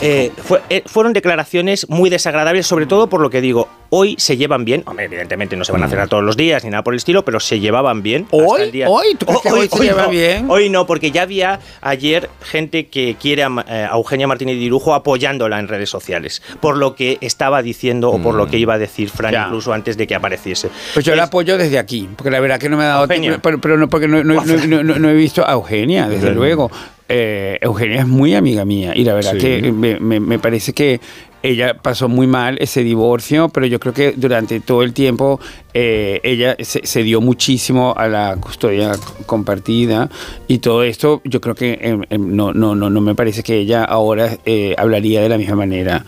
Eh, 0.00 0.32
fue- 0.42 0.60
eh, 0.68 0.82
fueron 0.86 1.12
declaraciones 1.12 1.88
muy 1.88 2.10
desagradables, 2.10 2.66
sobre 2.66 2.86
todo 2.86 3.08
por 3.08 3.20
lo 3.20 3.30
que 3.30 3.40
digo, 3.40 3.68
hoy 3.90 4.14
se 4.18 4.36
llevan 4.36 4.64
bien, 4.64 4.82
hombre, 4.86 5.04
evidentemente 5.06 5.56
no 5.56 5.64
se 5.64 5.72
van 5.72 5.82
a 5.84 5.88
cenar 5.88 6.08
todos 6.08 6.22
los 6.24 6.36
días 6.36 6.64
ni 6.64 6.70
nada 6.70 6.82
por 6.82 6.94
el 6.94 6.98
estilo, 6.98 7.24
pero 7.24 7.38
se 7.40 7.60
llevaban 7.60 8.02
bien. 8.02 8.24
hasta 8.24 8.36
¿Hoy? 8.36 8.62
el 8.62 8.72
día- 8.72 8.88
¿Hoy? 8.88 9.14
¿Tú 9.16 9.26
crees 9.26 9.40
que 9.42 9.48
hoy 9.52 9.68
se 9.68 9.82
lleva 9.84 10.02
no, 10.04 10.08
bien? 10.10 10.46
Hoy 10.50 10.68
no, 10.70 10.86
porque 10.86 11.10
ya 11.12 11.22
había 11.22 11.60
ayer 11.80 12.28
gente 12.42 12.88
que 12.88 13.16
quiere 13.20 13.44
a, 13.44 13.50
eh, 13.68 13.88
a 13.90 13.94
Eugenia 13.96 14.26
Martínez 14.26 14.56
Dirujo 14.58 14.94
apoyándola 14.94 15.58
en 15.60 15.68
redes 15.68 15.90
sociales, 15.90 16.42
por 16.60 16.76
lo 16.76 16.94
que 16.96 17.18
estaba 17.20 17.62
diciendo 17.62 18.10
o 18.10 18.20
por 18.20 18.34
lo 18.34 18.48
que 18.48 18.58
iba 18.58 18.74
a 18.74 18.78
decir 18.78 19.08
Fran 19.10 19.32
Ya. 19.32 19.44
incluso 19.46 19.72
antes 19.72 19.96
de 19.96 20.06
que 20.06 20.14
apareciese. 20.14 20.68
Pues 20.94 21.04
yo 21.04 21.14
la 21.14 21.24
apoyo 21.24 21.56
desde 21.58 21.78
aquí, 21.78 22.08
porque 22.16 22.30
la 22.30 22.40
verdad 22.40 22.58
que 22.58 22.68
no 22.68 22.76
me 22.76 22.84
ha 22.84 22.88
dado 22.88 23.08
tiempo, 23.08 23.38
pero, 23.42 23.60
pero 23.60 23.76
no, 23.76 23.88
porque 23.88 24.08
no, 24.08 24.22
no- 24.24 24.42
no- 24.44 24.79
no- 24.82 24.94
no- 24.94 24.98
no 24.98 25.08
he 25.10 25.14
visto 25.14 25.46
a 25.46 25.52
Eugenia, 25.52 26.08
desde 26.08 26.32
luego. 26.32 26.70
Eh, 27.12 27.58
Eugenia 27.60 28.00
es 28.00 28.06
muy 28.06 28.34
amiga 28.34 28.64
mía 28.64 28.92
y 28.94 29.02
la 29.04 29.14
verdad 29.14 29.32
Sí. 29.32 29.38
que 29.38 29.72
me, 29.72 29.98
me- 29.98 30.20
me 30.20 30.38
parece 30.38 30.72
que 30.72 31.00
ella 31.42 31.74
pasó 31.74 32.06
muy 32.08 32.26
mal 32.28 32.56
ese 32.60 32.84
divorcio, 32.84 33.48
pero 33.48 33.66
yo 33.66 33.80
creo 33.80 33.92
que 33.94 34.12
durante 34.16 34.60
todo 34.60 34.82
el 34.84 34.92
tiempo 34.92 35.40
eh, 35.74 36.20
ella 36.22 36.54
se, 36.60 36.86
se 36.86 37.02
dio 37.02 37.20
muchísimo 37.20 37.94
a 37.96 38.06
la 38.08 38.36
custodia 38.36 38.92
compartida 39.26 40.08
y 40.48 40.58
todo 40.58 40.82
esto, 40.84 41.20
yo 41.24 41.40
creo 41.40 41.54
que 41.54 41.78
em, 41.80 42.02
em, 42.10 42.36
no, 42.36 42.52
no, 42.52 42.74
no, 42.74 42.90
no 42.90 43.00
me 43.00 43.14
parece 43.14 43.42
que 43.42 43.56
ella 43.56 43.82
ahora 43.84 44.36
eh, 44.44 44.74
hablaría 44.78 45.20
de 45.22 45.28
la 45.30 45.38
misma 45.38 45.56
manera 45.56 46.04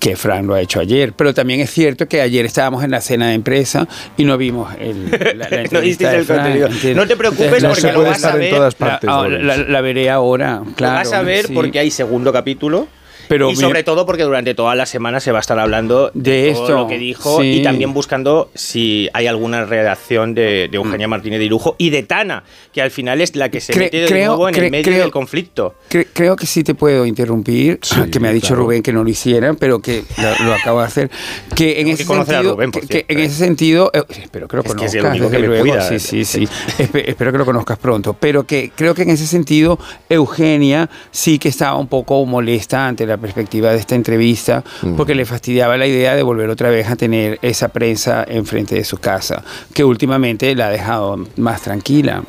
que 0.00 0.16
Fran 0.16 0.46
lo 0.46 0.54
ha 0.54 0.60
hecho 0.60 0.80
ayer. 0.80 1.12
Pero 1.12 1.32
también 1.32 1.60
es 1.60 1.70
cierto 1.70 2.08
que 2.08 2.20
ayer 2.20 2.44
estábamos 2.44 2.82
en 2.82 2.90
la 2.90 3.00
cena 3.00 3.28
de 3.28 3.34
empresa 3.34 3.86
y 4.16 4.24
no 4.24 4.36
vimos 4.36 4.74
el, 4.80 5.10
la, 5.10 5.48
la 5.48 5.62
No 5.70 5.80
de 5.80 6.24
contenido. 6.26 6.68
No 6.96 7.06
te 7.06 7.16
preocupes 7.16 7.62
porque 7.62 7.92
lo 7.92 8.02
vas 8.02 8.12
a 8.12 8.16
estar 8.16 8.34
en 8.34 8.40
ver. 8.40 8.50
todas 8.50 8.74
partes. 8.74 9.08
La, 9.08 9.28
la- 9.28 9.56
la 9.58 9.80
veré 9.80 10.10
ahora, 10.10 10.62
claro. 10.74 10.94
lo 10.94 10.98
vas 11.00 11.12
a 11.12 11.22
ver 11.22 11.46
sí. 11.46 11.52
porque 11.52 11.78
hay 11.78 11.90
segundo 11.92 12.32
capítulo. 12.32 12.88
Pero 13.30 13.48
y 13.48 13.54
mira- 13.54 13.68
sobre 13.68 13.82
todo 13.84 14.04
porque 14.04 14.24
durante 14.24 14.54
toda 14.54 14.74
la 14.74 14.84
semana 14.86 15.20
se 15.20 15.30
va 15.32 15.38
a 15.38 15.40
estar 15.40 15.58
hablando 15.58 16.10
De 16.14 16.50
todo 16.52 16.62
esto, 16.64 16.76
lo 16.80 16.86
que 16.88 16.98
dijo 16.98 17.40
sí. 17.40 17.60
y 17.60 17.62
también 17.62 17.94
buscando 17.94 18.50
si 18.54 19.08
hay 19.12 19.26
alguna 19.28 19.64
redacción 19.64 20.34
de, 20.34 20.68
de 20.68 20.76
Eugenia 20.76 21.06
Martínez 21.06 21.38
de 21.38 21.44
Irujo 21.44 21.76
y 21.78 21.90
de 21.90 22.02
Tana, 22.02 22.42
que 22.72 22.82
al 22.82 22.90
final 22.90 23.20
es 23.20 23.36
la 23.36 23.48
que 23.48 23.60
se 23.60 23.72
Cre- 23.72 23.78
mete 23.78 24.00
de 24.00 24.06
creo- 24.08 24.26
nuevo 24.26 24.48
en 24.48 24.54
el 24.56 24.70
medio 24.72 24.84
creo- 24.84 24.98
del 25.02 25.12
conflicto. 25.12 25.76
Cre- 25.88 26.08
creo 26.12 26.34
que 26.34 26.46
sí 26.46 26.64
te 26.64 26.74
puedo 26.74 27.06
interrumpir, 27.06 27.78
ah, 27.92 28.06
que 28.10 28.18
me 28.18 28.26
ha 28.28 28.32
dicho 28.32 28.48
claro. 28.48 28.62
Rubén 28.64 28.82
que 28.82 28.92
no 28.92 29.04
lo 29.04 29.08
hiciera, 29.10 29.54
pero 29.54 29.80
que 29.80 30.02
lo, 30.18 30.44
lo 30.46 30.54
acabo 30.54 30.80
de 30.80 30.86
hacer. 30.86 31.10
Que 31.54 31.80
en 31.80 31.86
ese 31.88 31.98
que 32.02 32.06
conocer 32.06 32.34
a 32.34 32.38
sentido, 32.38 32.54
Rubén, 32.56 32.72
que- 32.72 32.80
que 32.86 33.04
en 33.08 33.18
ese 33.20 33.34
sentido, 33.36 33.90
eh, 33.94 34.02
espero 34.08 34.48
que 34.48 34.56
lo 34.56 34.62
Es 34.62 34.74
que 34.74 34.84
es 34.86 34.92
conozcas. 34.92 34.94
el 34.94 35.06
único 35.22 35.30
que 35.30 35.38
me 35.38 35.46
luego, 35.46 35.62
cuida. 35.64 35.82
Sí, 35.88 36.00
sí, 36.00 36.24
sí. 36.24 36.48
Espe- 36.78 37.04
espero 37.06 37.30
que 37.30 37.38
lo 37.38 37.44
conozcas 37.46 37.78
pronto. 37.78 38.16
Pero 38.18 38.44
que 38.44 38.72
creo 38.74 38.92
que 38.94 39.02
en 39.02 39.10
ese 39.10 39.26
sentido, 39.26 39.78
Eugenia 40.08 40.90
sí 41.12 41.38
que 41.38 41.48
estaba 41.48 41.76
un 41.76 41.86
poco 41.86 42.24
molesta 42.26 42.88
ante 42.88 43.06
la 43.06 43.16
perspectiva 43.20 43.70
de 43.70 43.78
esta 43.78 43.94
entrevista, 43.94 44.64
porque 44.96 45.14
le 45.14 45.24
fastidiaba 45.24 45.76
la 45.76 45.86
idea 45.86 46.16
de 46.16 46.22
volver 46.22 46.50
otra 46.50 46.70
vez 46.70 46.88
a 46.88 46.96
tener 46.96 47.38
esa 47.42 47.68
prensa 47.68 48.24
enfrente 48.26 48.74
de 48.74 48.84
su 48.84 48.96
casa, 48.98 49.44
que 49.74 49.84
últimamente 49.84 50.54
la 50.54 50.66
ha 50.66 50.70
dejado 50.70 51.26
más 51.36 51.62
tranquila. 51.62 52.22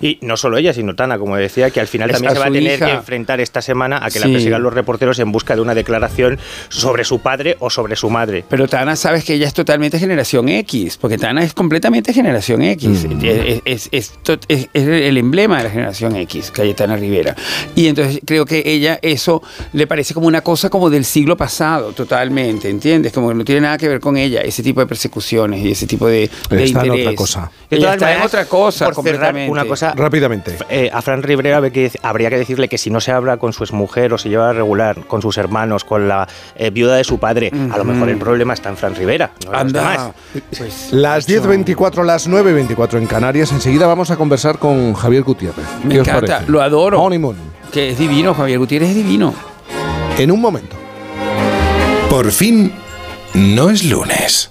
Y 0.00 0.18
no 0.22 0.36
solo 0.36 0.56
ella, 0.58 0.72
sino 0.72 0.94
Tana, 0.94 1.18
como 1.18 1.36
decía, 1.36 1.70
que 1.70 1.80
al 1.80 1.86
final 1.86 2.10
también 2.10 2.32
se 2.32 2.38
va 2.38 2.46
a 2.46 2.50
tener 2.50 2.76
hija. 2.78 2.86
que 2.86 2.92
enfrentar 2.92 3.40
esta 3.40 3.62
semana 3.62 4.04
a 4.04 4.10
que 4.10 4.20
la 4.20 4.26
Sí. 4.26 4.32
persigan 4.32 4.62
los 4.62 4.72
reporteros 4.74 5.18
en 5.18 5.32
busca 5.32 5.54
de 5.54 5.60
una 5.60 5.74
declaración 5.74 6.38
sobre 6.68 7.04
su 7.04 7.20
padre 7.20 7.56
o 7.60 7.70
sobre 7.70 7.96
su 7.96 8.10
madre. 8.10 8.44
Pero 8.48 8.68
Tana, 8.68 8.96
sabes 8.96 9.24
que 9.24 9.34
ella 9.34 9.46
es 9.46 9.54
totalmente 9.54 9.98
generación 9.98 10.48
X, 10.48 10.96
porque 11.00 11.18
Tana 11.18 11.42
es 11.44 11.54
completamente 11.54 12.12
generación 12.12 12.62
X. 12.62 13.06
Es, 13.22 13.60
es- 13.64 13.88
es 13.92 14.12
to- 14.22 14.38
es- 14.48 14.68
es 14.72 14.86
el 14.86 15.16
emblema 15.16 15.58
de 15.58 15.64
la 15.64 15.70
generación 15.70 16.16
X, 16.16 16.50
Cayetana 16.50 16.96
Rivera. 16.96 17.34
Y 17.74 17.86
entonces 17.86 18.20
creo 18.24 18.44
que 18.46 18.62
ella 18.64 18.98
eso 19.02 19.42
le 19.72 19.86
parece 19.86 20.14
como 20.14 20.26
una 20.26 20.40
cosa 20.40 20.70
como 20.70 20.90
del 20.90 21.04
siglo 21.04 21.36
pasado, 21.36 21.92
totalmente, 21.92 22.68
¿entiendes? 22.68 23.12
Como 23.12 23.28
que 23.28 23.34
no 23.34 23.44
tiene 23.44 23.62
nada 23.62 23.78
que 23.78 23.88
ver 23.88 24.00
con 24.00 24.16
ella, 24.16 24.40
ese 24.40 24.62
tipo 24.62 24.80
de 24.80 24.86
persecuciones 24.86 25.62
y 25.64 25.70
ese 25.72 25.86
tipo 25.86 26.06
de, 26.06 26.30
de 26.50 26.64
Está 26.64 26.80
en 26.80 26.86
interés. 26.86 27.06
otra 27.06 27.16
cosa. 27.16 27.50
Ella 27.70 27.92
está 27.94 28.14
en 28.16 28.22
otra 28.22 28.44
cosa, 28.46 28.86
por 28.86 28.94
cerrar, 28.94 28.94
completamente. 28.94 29.50
una 29.52 29.64
cosa 29.64 29.83
Rápidamente. 29.92 30.56
Eh, 30.70 30.90
a 30.92 31.02
Fran 31.02 31.22
Rivera 31.22 31.56
habría 31.58 31.70
que, 31.72 31.90
habría 32.02 32.30
que 32.30 32.38
decirle 32.38 32.68
que 32.68 32.78
si 32.78 32.90
no 32.90 33.00
se 33.00 33.12
habla 33.12 33.36
con 33.36 33.52
su 33.52 33.64
exmujer 33.64 34.12
o 34.14 34.18
se 34.18 34.28
lleva 34.28 34.52
regular 34.52 35.04
con 35.06 35.20
sus 35.20 35.36
hermanos, 35.36 35.84
con 35.84 36.08
la 36.08 36.26
eh, 36.56 36.70
viuda 36.70 36.96
de 36.96 37.04
su 37.04 37.18
padre, 37.18 37.50
a 37.70 37.76
lo 37.78 37.84
mejor 37.84 38.08
el 38.08 38.16
problema 38.18 38.54
está 38.54 38.68
en 38.70 38.76
Fran 38.76 38.94
Rivera. 38.94 39.32
no 39.50 39.64
demás. 39.64 40.10
Pues, 40.56 40.92
Las 40.92 41.28
10.24, 41.28 42.04
las 42.04 42.28
9.24 42.28 42.98
en 42.98 43.06
Canarias. 43.06 43.52
Enseguida 43.52 43.86
vamos 43.86 44.10
a 44.10 44.16
conversar 44.16 44.58
con 44.58 44.94
Javier 44.94 45.22
Gutiérrez. 45.22 45.66
Me 45.82 45.94
¿Qué 45.94 46.00
os 46.00 46.08
encanta, 46.08 46.32
parece? 46.36 46.50
lo 46.52 46.62
adoro. 46.62 47.02
Honeymoon. 47.02 47.36
Que 47.72 47.90
es 47.90 47.98
divino, 47.98 48.34
Javier 48.34 48.58
Gutiérrez 48.58 48.90
es 48.90 48.94
divino. 48.96 49.34
En 50.16 50.30
un 50.30 50.40
momento. 50.40 50.76
Por 52.08 52.30
fin, 52.30 52.72
no 53.34 53.70
es 53.70 53.84
lunes. 53.84 54.50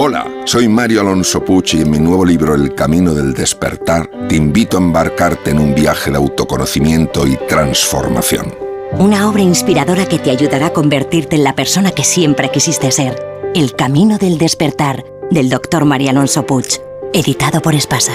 Hola, 0.00 0.24
soy 0.44 0.68
Mario 0.68 1.00
Alonso 1.00 1.44
Puch 1.44 1.74
y 1.74 1.80
en 1.80 1.90
mi 1.90 1.98
nuevo 1.98 2.24
libro 2.24 2.54
El 2.54 2.72
Camino 2.72 3.12
del 3.12 3.34
Despertar 3.34 4.08
te 4.28 4.36
invito 4.36 4.76
a 4.76 4.80
embarcarte 4.80 5.50
en 5.50 5.58
un 5.58 5.74
viaje 5.74 6.12
de 6.12 6.16
autoconocimiento 6.16 7.26
y 7.26 7.34
transformación. 7.48 8.54
Una 8.92 9.28
obra 9.28 9.42
inspiradora 9.42 10.06
que 10.06 10.20
te 10.20 10.30
ayudará 10.30 10.66
a 10.66 10.72
convertirte 10.72 11.34
en 11.34 11.42
la 11.42 11.56
persona 11.56 11.90
que 11.90 12.04
siempre 12.04 12.48
quisiste 12.48 12.92
ser. 12.92 13.20
El 13.56 13.74
Camino 13.74 14.18
del 14.18 14.38
Despertar, 14.38 15.04
del 15.32 15.48
Dr. 15.48 15.84
María 15.84 16.12
Alonso 16.12 16.46
Puig, 16.46 16.80
editado 17.12 17.60
por 17.60 17.74
Espasa. 17.74 18.14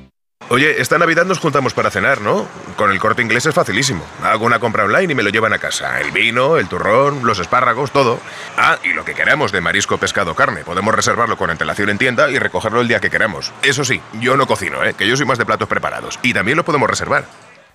Oye, 0.51 0.81
esta 0.81 0.97
Navidad 0.97 1.23
nos 1.23 1.39
juntamos 1.39 1.73
para 1.73 1.89
cenar, 1.89 2.19
¿no? 2.19 2.45
Con 2.75 2.91
el 2.91 2.99
corte 2.99 3.21
inglés 3.21 3.45
es 3.45 3.55
facilísimo. 3.55 4.05
Hago 4.21 4.45
una 4.45 4.59
compra 4.59 4.83
online 4.83 5.13
y 5.13 5.15
me 5.15 5.23
lo 5.23 5.29
llevan 5.29 5.53
a 5.53 5.59
casa. 5.59 6.01
El 6.01 6.11
vino, 6.11 6.57
el 6.57 6.67
turrón, 6.67 7.21
los 7.23 7.39
espárragos, 7.39 7.91
todo. 7.91 8.19
Ah, 8.57 8.77
y 8.83 8.91
lo 8.91 9.05
que 9.05 9.13
queramos 9.13 9.53
de 9.53 9.61
marisco, 9.61 9.97
pescado, 9.97 10.35
carne. 10.35 10.65
Podemos 10.65 10.93
reservarlo 10.93 11.37
con 11.37 11.49
antelación 11.49 11.89
en 11.89 11.97
tienda 11.97 12.29
y 12.29 12.37
recogerlo 12.37 12.81
el 12.81 12.89
día 12.89 12.99
que 12.99 13.09
queramos. 13.09 13.53
Eso 13.61 13.85
sí, 13.85 14.01
yo 14.19 14.35
no 14.35 14.45
cocino, 14.45 14.83
¿eh? 14.83 14.93
Que 14.93 15.07
yo 15.07 15.15
soy 15.15 15.25
más 15.25 15.37
de 15.37 15.45
platos 15.45 15.69
preparados. 15.69 16.19
Y 16.21 16.33
también 16.33 16.57
lo 16.57 16.65
podemos 16.65 16.89
reservar. 16.89 17.23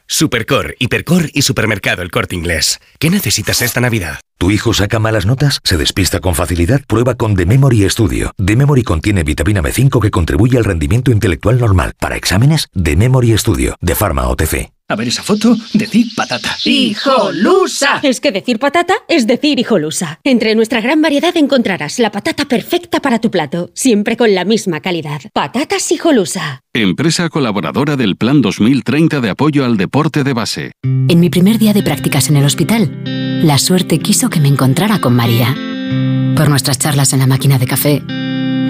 Supercor, 0.08 0.76
Hipercor 0.78 1.30
y 1.32 1.42
Supermercado 1.42 2.02
El 2.02 2.10
Corte 2.10 2.36
Inglés. 2.36 2.80
¿Qué 2.98 3.10
necesitas 3.10 3.60
esta 3.60 3.80
Navidad? 3.80 4.20
¿Tu 4.38 4.50
hijo 4.50 4.72
saca 4.72 4.98
malas 4.98 5.26
notas? 5.26 5.58
¿Se 5.64 5.76
dspista 5.76 6.20
con 6.20 6.34
facilidad? 6.34 6.80
Prueba 6.86 7.16
con 7.16 7.34
The 7.34 7.44
Memory 7.44 7.88
Studio. 7.90 8.32
The 8.44 8.54
Memory 8.54 8.82
contiene 8.84 9.24
vitamina 9.24 9.62
B5 9.62 10.00
que 10.00 10.10
contribuye 10.10 10.58
al 10.58 10.64
rendimiento 10.64 11.10
intelectual 11.10 11.58
normal. 11.58 11.92
Para 11.98 12.16
exámenes, 12.16 12.68
The 12.80 12.96
Memory 12.96 13.36
Studio, 13.36 13.76
de 13.80 13.94
Pharma 13.94 14.28
OTC. 14.28 14.75
A 14.88 14.94
ver 14.94 15.08
esa 15.08 15.24
foto, 15.24 15.56
decir 15.72 16.06
patata. 16.14 16.56
¡Hijolusa! 16.64 17.98
Es 18.04 18.20
que 18.20 18.30
decir 18.30 18.60
patata 18.60 18.94
es 19.08 19.26
decir 19.26 19.58
hijolusa. 19.58 20.20
Entre 20.22 20.54
nuestra 20.54 20.80
gran 20.80 21.02
variedad 21.02 21.36
encontrarás 21.36 21.98
la 21.98 22.12
patata 22.12 22.44
perfecta 22.44 23.00
para 23.00 23.18
tu 23.18 23.28
plato, 23.32 23.68
siempre 23.74 24.16
con 24.16 24.32
la 24.32 24.44
misma 24.44 24.78
calidad. 24.78 25.22
Patatas 25.32 25.90
hijolusa. 25.90 26.62
Empresa 26.72 27.28
colaboradora 27.30 27.96
del 27.96 28.14
Plan 28.14 28.40
2030 28.40 29.20
de 29.20 29.30
apoyo 29.30 29.64
al 29.64 29.76
deporte 29.76 30.22
de 30.22 30.32
base. 30.32 30.70
En 30.84 31.18
mi 31.18 31.30
primer 31.30 31.58
día 31.58 31.72
de 31.72 31.82
prácticas 31.82 32.28
en 32.28 32.36
el 32.36 32.44
hospital, 32.44 33.02
la 33.44 33.58
suerte 33.58 33.98
quiso 33.98 34.30
que 34.30 34.38
me 34.38 34.46
encontrara 34.46 35.00
con 35.00 35.16
María. 35.16 35.52
Por 36.36 36.48
nuestras 36.48 36.78
charlas 36.78 37.12
en 37.12 37.18
la 37.18 37.26
máquina 37.26 37.58
de 37.58 37.66
café, 37.66 38.02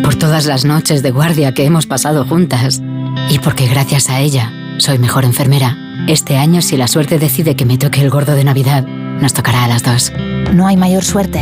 por 0.02 0.14
todas 0.14 0.46
las 0.46 0.64
noches 0.64 1.02
de 1.02 1.10
guardia 1.10 1.52
que 1.52 1.64
hemos 1.64 1.84
pasado 1.84 2.24
juntas 2.24 2.80
y 3.28 3.38
porque 3.38 3.66
gracias 3.66 4.08
a 4.08 4.20
ella 4.20 4.50
soy 4.78 4.98
mejor 4.98 5.24
enfermera. 5.24 5.76
Este 6.08 6.36
año, 6.36 6.62
si 6.62 6.76
la 6.76 6.88
suerte 6.88 7.18
decide 7.18 7.56
que 7.56 7.64
me 7.64 7.78
toque 7.78 8.00
el 8.00 8.10
gordo 8.10 8.34
de 8.34 8.44
Navidad, 8.44 8.84
nos 8.84 9.32
tocará 9.32 9.64
a 9.64 9.68
las 9.68 9.82
dos. 9.82 10.12
No 10.52 10.66
hay 10.66 10.76
mayor 10.76 11.04
suerte 11.04 11.40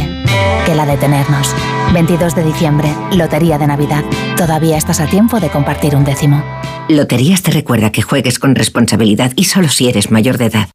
que 0.65 0.74
la 0.74 0.86
de 0.86 0.97
tenernos. 0.97 1.55
22 1.93 2.35
de 2.35 2.44
diciembre, 2.44 2.94
Lotería 3.12 3.59
de 3.59 3.66
Navidad. 3.66 4.05
Todavía 4.36 4.77
estás 4.77 5.01
a 5.01 5.06
tiempo 5.06 5.40
de 5.40 5.51
compartir 5.51 5.97
un 5.97 6.05
décimo. 6.05 6.43
Loterías 6.89 7.43
te 7.43 7.51
recuerda 7.51 7.90
que 7.90 8.02
juegues 8.02 8.39
con 8.39 8.55
responsabilidad 8.55 9.32
y 9.36 9.44
solo 9.44 9.69
si 9.69 9.89
eres 9.89 10.11
mayor 10.11 10.39
de 10.39 10.47
edad. 10.47 10.69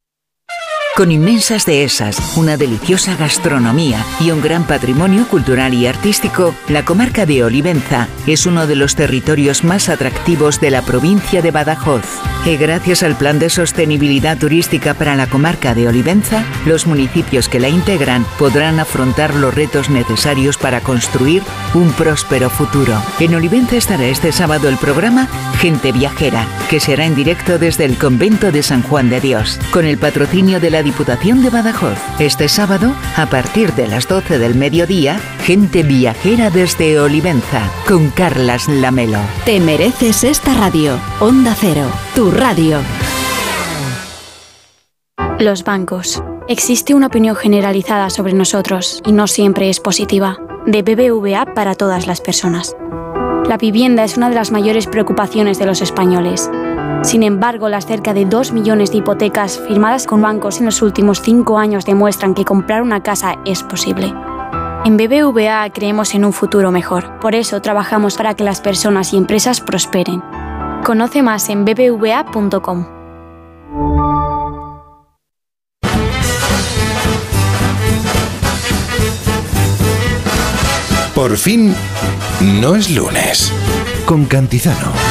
Con 0.99 1.13
inmensas 1.13 1.65
dehesas, 1.65 2.35
una 2.35 2.57
deliciosa 2.57 3.15
gastronomía 3.15 4.03
y 4.19 4.31
un 4.31 4.41
gran 4.41 4.65
patrimonio 4.65 5.25
cultural 5.29 5.73
y 5.73 5.87
artístico, 5.87 6.53
la 6.67 6.83
comarca 6.83 7.25
de 7.25 7.41
Olivenza 7.45 8.09
es 8.27 8.45
uno 8.45 8.67
de 8.67 8.75
los 8.75 8.95
territorios 8.95 9.63
más 9.63 9.87
atractivos 9.87 10.59
de 10.59 10.71
la 10.71 10.81
provincia 10.81 11.41
de 11.41 11.51
Badajoz. 11.51 12.03
Y 12.45 12.57
gracias 12.57 13.03
al 13.03 13.15
Plan 13.15 13.39
de 13.39 13.49
Sostenibilidad 13.49 14.37
Turística 14.37 14.93
para 14.93 15.15
la 15.15 15.27
comarca 15.27 15.73
de 15.73 15.87
Olivenza, 15.87 16.43
los 16.65 16.85
municipios 16.85 17.47
que 17.47 17.61
la 17.61 17.69
integran 17.69 18.25
podrán 18.37 18.81
afrontar 18.81 19.35
los 19.35 19.53
retos 19.53 19.89
necesarios 19.89 20.57
para 20.57 20.81
construir 20.81 21.43
un 21.75 21.93
próspero 21.93 22.49
futuro. 22.49 23.01
En 23.21 23.35
Olivenza 23.35 23.77
estará 23.77 24.03
este 24.05 24.33
sábado 24.33 24.67
el 24.67 24.77
programa 24.77 25.29
Gente 25.59 25.93
Viajera, 25.93 26.45
que 26.69 26.79
será 26.79 27.05
en 27.05 27.15
directo 27.15 27.57
desde 27.57 27.85
el 27.85 27.97
convento 27.97 28.51
de 28.51 28.63
San 28.63 28.81
Juan 28.83 29.09
de 29.09 29.21
Dios, 29.21 29.59
con 29.71 29.85
el 29.85 29.97
patrocinio 29.97 30.59
de 30.59 30.71
la 30.71 30.81
Diputación 30.89 31.43
de 31.43 31.51
Badajoz. 31.51 31.99
Este 32.17 32.49
sábado, 32.49 32.91
a 33.15 33.27
partir 33.27 33.73
de 33.73 33.87
las 33.87 34.07
12 34.07 34.39
del 34.39 34.55
mediodía, 34.55 35.19
Gente 35.43 35.83
Viajera 35.83 36.49
desde 36.49 36.99
Olivenza, 36.99 37.61
con 37.87 38.09
Carlas 38.09 38.67
Lamelo. 38.67 39.19
Te 39.45 39.59
mereces 39.59 40.23
esta 40.23 40.51
radio. 40.55 40.97
Onda 41.19 41.53
Cero, 41.53 41.85
tu 42.15 42.31
radio. 42.31 42.79
Los 45.37 45.63
bancos. 45.63 46.23
Existe 46.47 46.95
una 46.95 47.05
opinión 47.05 47.35
generalizada 47.35 48.09
sobre 48.09 48.33
nosotros 48.33 48.99
y 49.05 49.11
no 49.11 49.27
siempre 49.27 49.69
es 49.69 49.79
positiva. 49.79 50.39
De 50.65 50.81
BBVA 50.81 51.53
para 51.53 51.75
todas 51.75 52.07
las 52.07 52.19
personas. 52.19 52.75
La 53.47 53.57
vivienda 53.57 54.03
es 54.03 54.17
una 54.17 54.29
de 54.29 54.35
las 54.35 54.51
mayores 54.51 54.87
preocupaciones 54.87 55.59
de 55.59 55.67
los 55.67 55.83
españoles. 55.83 56.49
Sin 57.03 57.23
embargo, 57.23 57.69
las 57.69 57.85
cerca 57.85 58.13
de 58.13 58.25
2 58.25 58.51
millones 58.51 58.91
de 58.91 58.97
hipotecas 58.97 59.59
firmadas 59.59 60.05
con 60.05 60.21
bancos 60.21 60.59
en 60.59 60.65
los 60.65 60.81
últimos 60.81 61.21
5 61.21 61.57
años 61.57 61.85
demuestran 61.85 62.33
que 62.33 62.45
comprar 62.45 62.81
una 62.81 63.01
casa 63.01 63.35
es 63.45 63.63
posible. 63.63 64.13
En 64.85 64.97
BBVA 64.97 65.69
creemos 65.73 66.13
en 66.13 66.25
un 66.25 66.33
futuro 66.33 66.71
mejor. 66.71 67.19
Por 67.19 67.35
eso 67.35 67.61
trabajamos 67.61 68.15
para 68.15 68.33
que 68.33 68.43
las 68.43 68.61
personas 68.61 69.13
y 69.13 69.17
empresas 69.17 69.61
prosperen. 69.61 70.21
Conoce 70.83 71.21
más 71.21 71.49
en 71.49 71.65
bbva.com. 71.65 72.85
Por 81.13 81.35
fin, 81.37 81.75
no 82.61 82.75
es 82.75 82.95
lunes. 82.95 83.51
Con 84.05 84.25
Cantizano. 84.25 85.08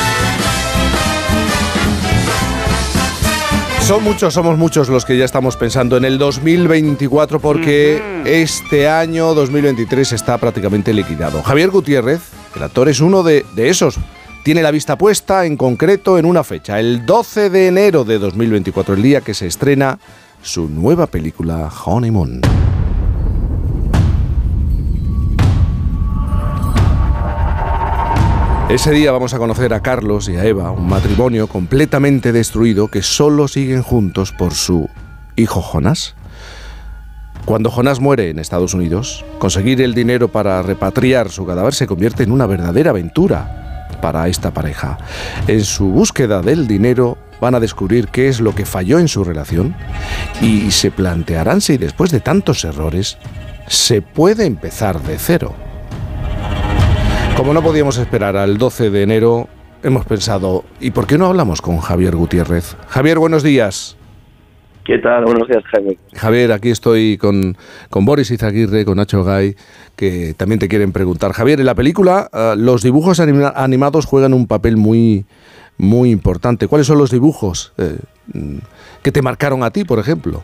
Son 3.89 4.05
muchos, 4.05 4.35
somos 4.35 4.59
muchos 4.59 4.91
los 4.91 5.07
que 5.07 5.17
ya 5.17 5.25
estamos 5.25 5.57
pensando 5.57 5.97
en 5.97 6.05
el 6.05 6.19
2024 6.19 7.41
porque 7.41 8.21
este 8.27 8.87
año 8.87 9.33
2023 9.33 10.13
está 10.13 10.37
prácticamente 10.37 10.93
liquidado. 10.93 11.43
Javier 11.43 11.71
Gutiérrez, 11.71 12.21
el 12.55 12.65
actor, 12.65 12.91
es 12.91 13.01
uno 13.01 13.23
de, 13.23 13.47
de 13.57 13.71
esos. 13.71 13.97
Tiene 14.45 14.61
la 14.61 14.73
vista 14.73 14.99
puesta 14.99 15.47
en 15.47 15.57
concreto 15.57 16.19
en 16.19 16.27
una 16.27 16.45
fecha, 16.45 16.79
el 16.79 17.07
12 17.07 17.49
de 17.49 17.69
enero 17.69 18.05
de 18.05 18.19
2024, 18.19 18.93
el 18.93 19.01
día 19.01 19.23
que 19.23 19.33
se 19.33 19.47
estrena 19.47 19.99
su 20.43 20.69
nueva 20.69 21.07
película 21.07 21.71
Honeymoon. 21.87 22.43
Ese 28.69 28.91
día 28.91 29.13
vamos 29.13 29.33
a 29.33 29.39
conocer 29.39 29.73
a 29.73 29.81
Carlos 29.81 30.29
y 30.29 30.37
a 30.37 30.45
Eva, 30.45 30.71
un 30.73 30.89
matrimonio 30.89 31.47
completamente 31.47 32.33
destruido 32.33 32.89
que 32.89 33.01
solo 33.01 33.49
siguen 33.49 33.81
juntos 33.81 34.33
por 34.33 34.53
su 34.53 34.91
hijo 35.37 35.63
Jonás. 35.63 36.15
Cuando 37.47 37.71
Jonás 37.71 37.99
muere 37.99 38.29
en 38.29 38.39
Estados 38.39 38.75
Unidos, 38.75 39.25
conseguir 39.39 39.81
el 39.81 39.95
dinero 39.95 40.29
para 40.29 40.61
repatriar 40.61 41.31
su 41.31 41.47
cadáver 41.47 41.73
se 41.73 41.87
convierte 41.87 42.25
en 42.25 42.31
una 42.31 42.45
verdadera 42.45 42.91
aventura 42.91 43.89
para 44.03 44.29
esta 44.29 44.53
pareja. 44.53 44.99
En 45.47 45.65
su 45.65 45.87
búsqueda 45.87 46.43
del 46.43 46.69
dinero 46.69 47.17
van 47.41 47.55
a 47.55 47.61
descubrir 47.61 48.09
qué 48.09 48.29
es 48.29 48.39
lo 48.39 48.55
que 48.55 48.67
falló 48.67 48.99
en 48.99 49.09
su 49.09 49.25
relación 49.25 49.75
y 50.43 50.73
se 50.73 50.91
plantearán 50.91 51.63
si 51.63 51.79
después 51.79 52.11
de 52.11 52.21
tantos 52.21 52.67
errores 52.67 53.17
se 53.67 54.03
puede 54.03 54.45
empezar 54.45 55.01
de 55.01 55.19
cero. 55.19 55.55
Como 57.39 57.55
no 57.55 57.63
podíamos 57.63 57.97
esperar 57.99 58.37
al 58.37 58.59
12 58.59 58.91
de 58.91 59.03
enero, 59.05 59.47
hemos 59.85 60.05
pensado, 60.05 60.65
¿y 60.81 60.91
por 60.91 61.07
qué 61.07 61.19
no 61.19 61.27
hablamos 61.27 61.63
con 61.63 61.79
Javier 61.79 62.17
Gutiérrez? 62.17 62.77
Javier, 62.89 63.21
buenos 63.21 63.45
días. 63.45 63.97
¿Qué 64.85 64.99
tal? 64.99 65.25
Buenos 65.25 65.47
días, 65.47 65.63
Jaime. 65.71 65.97
Javier, 66.15 66.51
aquí 66.51 66.71
estoy 66.71 67.17
con, 67.17 67.57
con 67.91 68.05
Boris 68.05 68.33
Izaguirre, 68.33 68.85
con 68.85 68.97
Nacho 68.97 69.23
Gay, 69.23 69.55
que 69.95 70.35
también 70.37 70.59
te 70.59 70.67
quieren 70.67 70.91
preguntar. 70.91 71.31
Javier, 71.33 71.61
en 71.61 71.67
la 71.67 71.77
película 71.77 72.29
uh, 72.33 72.59
los 72.59 72.83
dibujos 72.83 73.21
anima 73.21 73.53
animados 73.55 74.05
juegan 74.05 74.35
un 74.35 74.49
papel 74.49 74.77
muy, 74.77 75.25
muy 75.77 76.11
importante. 76.11 76.67
¿Cuáles 76.67 76.89
son 76.89 76.99
los 76.99 77.13
dibujos 77.13 77.73
eh, 77.79 77.99
que 79.05 79.13
te 79.13 79.23
marcaron 79.23 79.63
a 79.63 79.71
ti, 79.71 79.85
por 79.85 80.01
ejemplo? 80.01 80.43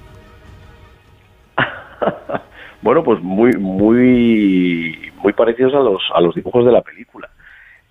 Bueno, 2.84 3.02
pues 3.02 3.22
muy, 3.22 3.52
muy, 3.54 5.10
muy 5.22 5.32
parecidos 5.32 5.72
a 5.72 5.78
los, 5.78 6.02
a 6.14 6.20
los 6.20 6.34
dibujos 6.34 6.66
de 6.66 6.70
la 6.70 6.82
película. 6.82 7.30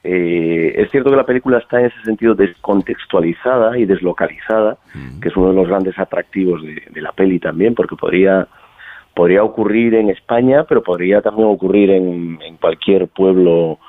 Eh, 0.03 0.71
es 0.77 0.91
cierto 0.91 1.09
que 1.09 1.15
la 1.15 1.25
película 1.25 1.57
está 1.57 1.79
en 1.79 1.87
ese 1.87 1.99
sentido 2.03 2.35
descontextualizada 2.35 3.75
y 3.79 3.85
deslocalizada, 3.85 4.77
que 5.19 5.29
es 5.29 5.35
uno 5.35 5.49
de 5.49 5.55
los 5.55 5.67
grandes 5.67 5.97
atractivos 5.97 6.61
de, 6.61 6.83
de, 6.91 7.01
la 7.01 7.11
peli 7.11 7.39
también, 7.39 7.73
porque 7.73 7.95
podría, 7.95 8.47
podría 9.15 9.43
ocurrir 9.43 9.95
en 9.95 10.11
España, 10.11 10.63
pero 10.69 10.83
podría 10.83 11.23
también 11.23 11.47
ocurrir 11.47 11.89
en, 11.89 12.37
en 12.43 12.57
cualquier 12.57 13.07
pueblo 13.07 13.79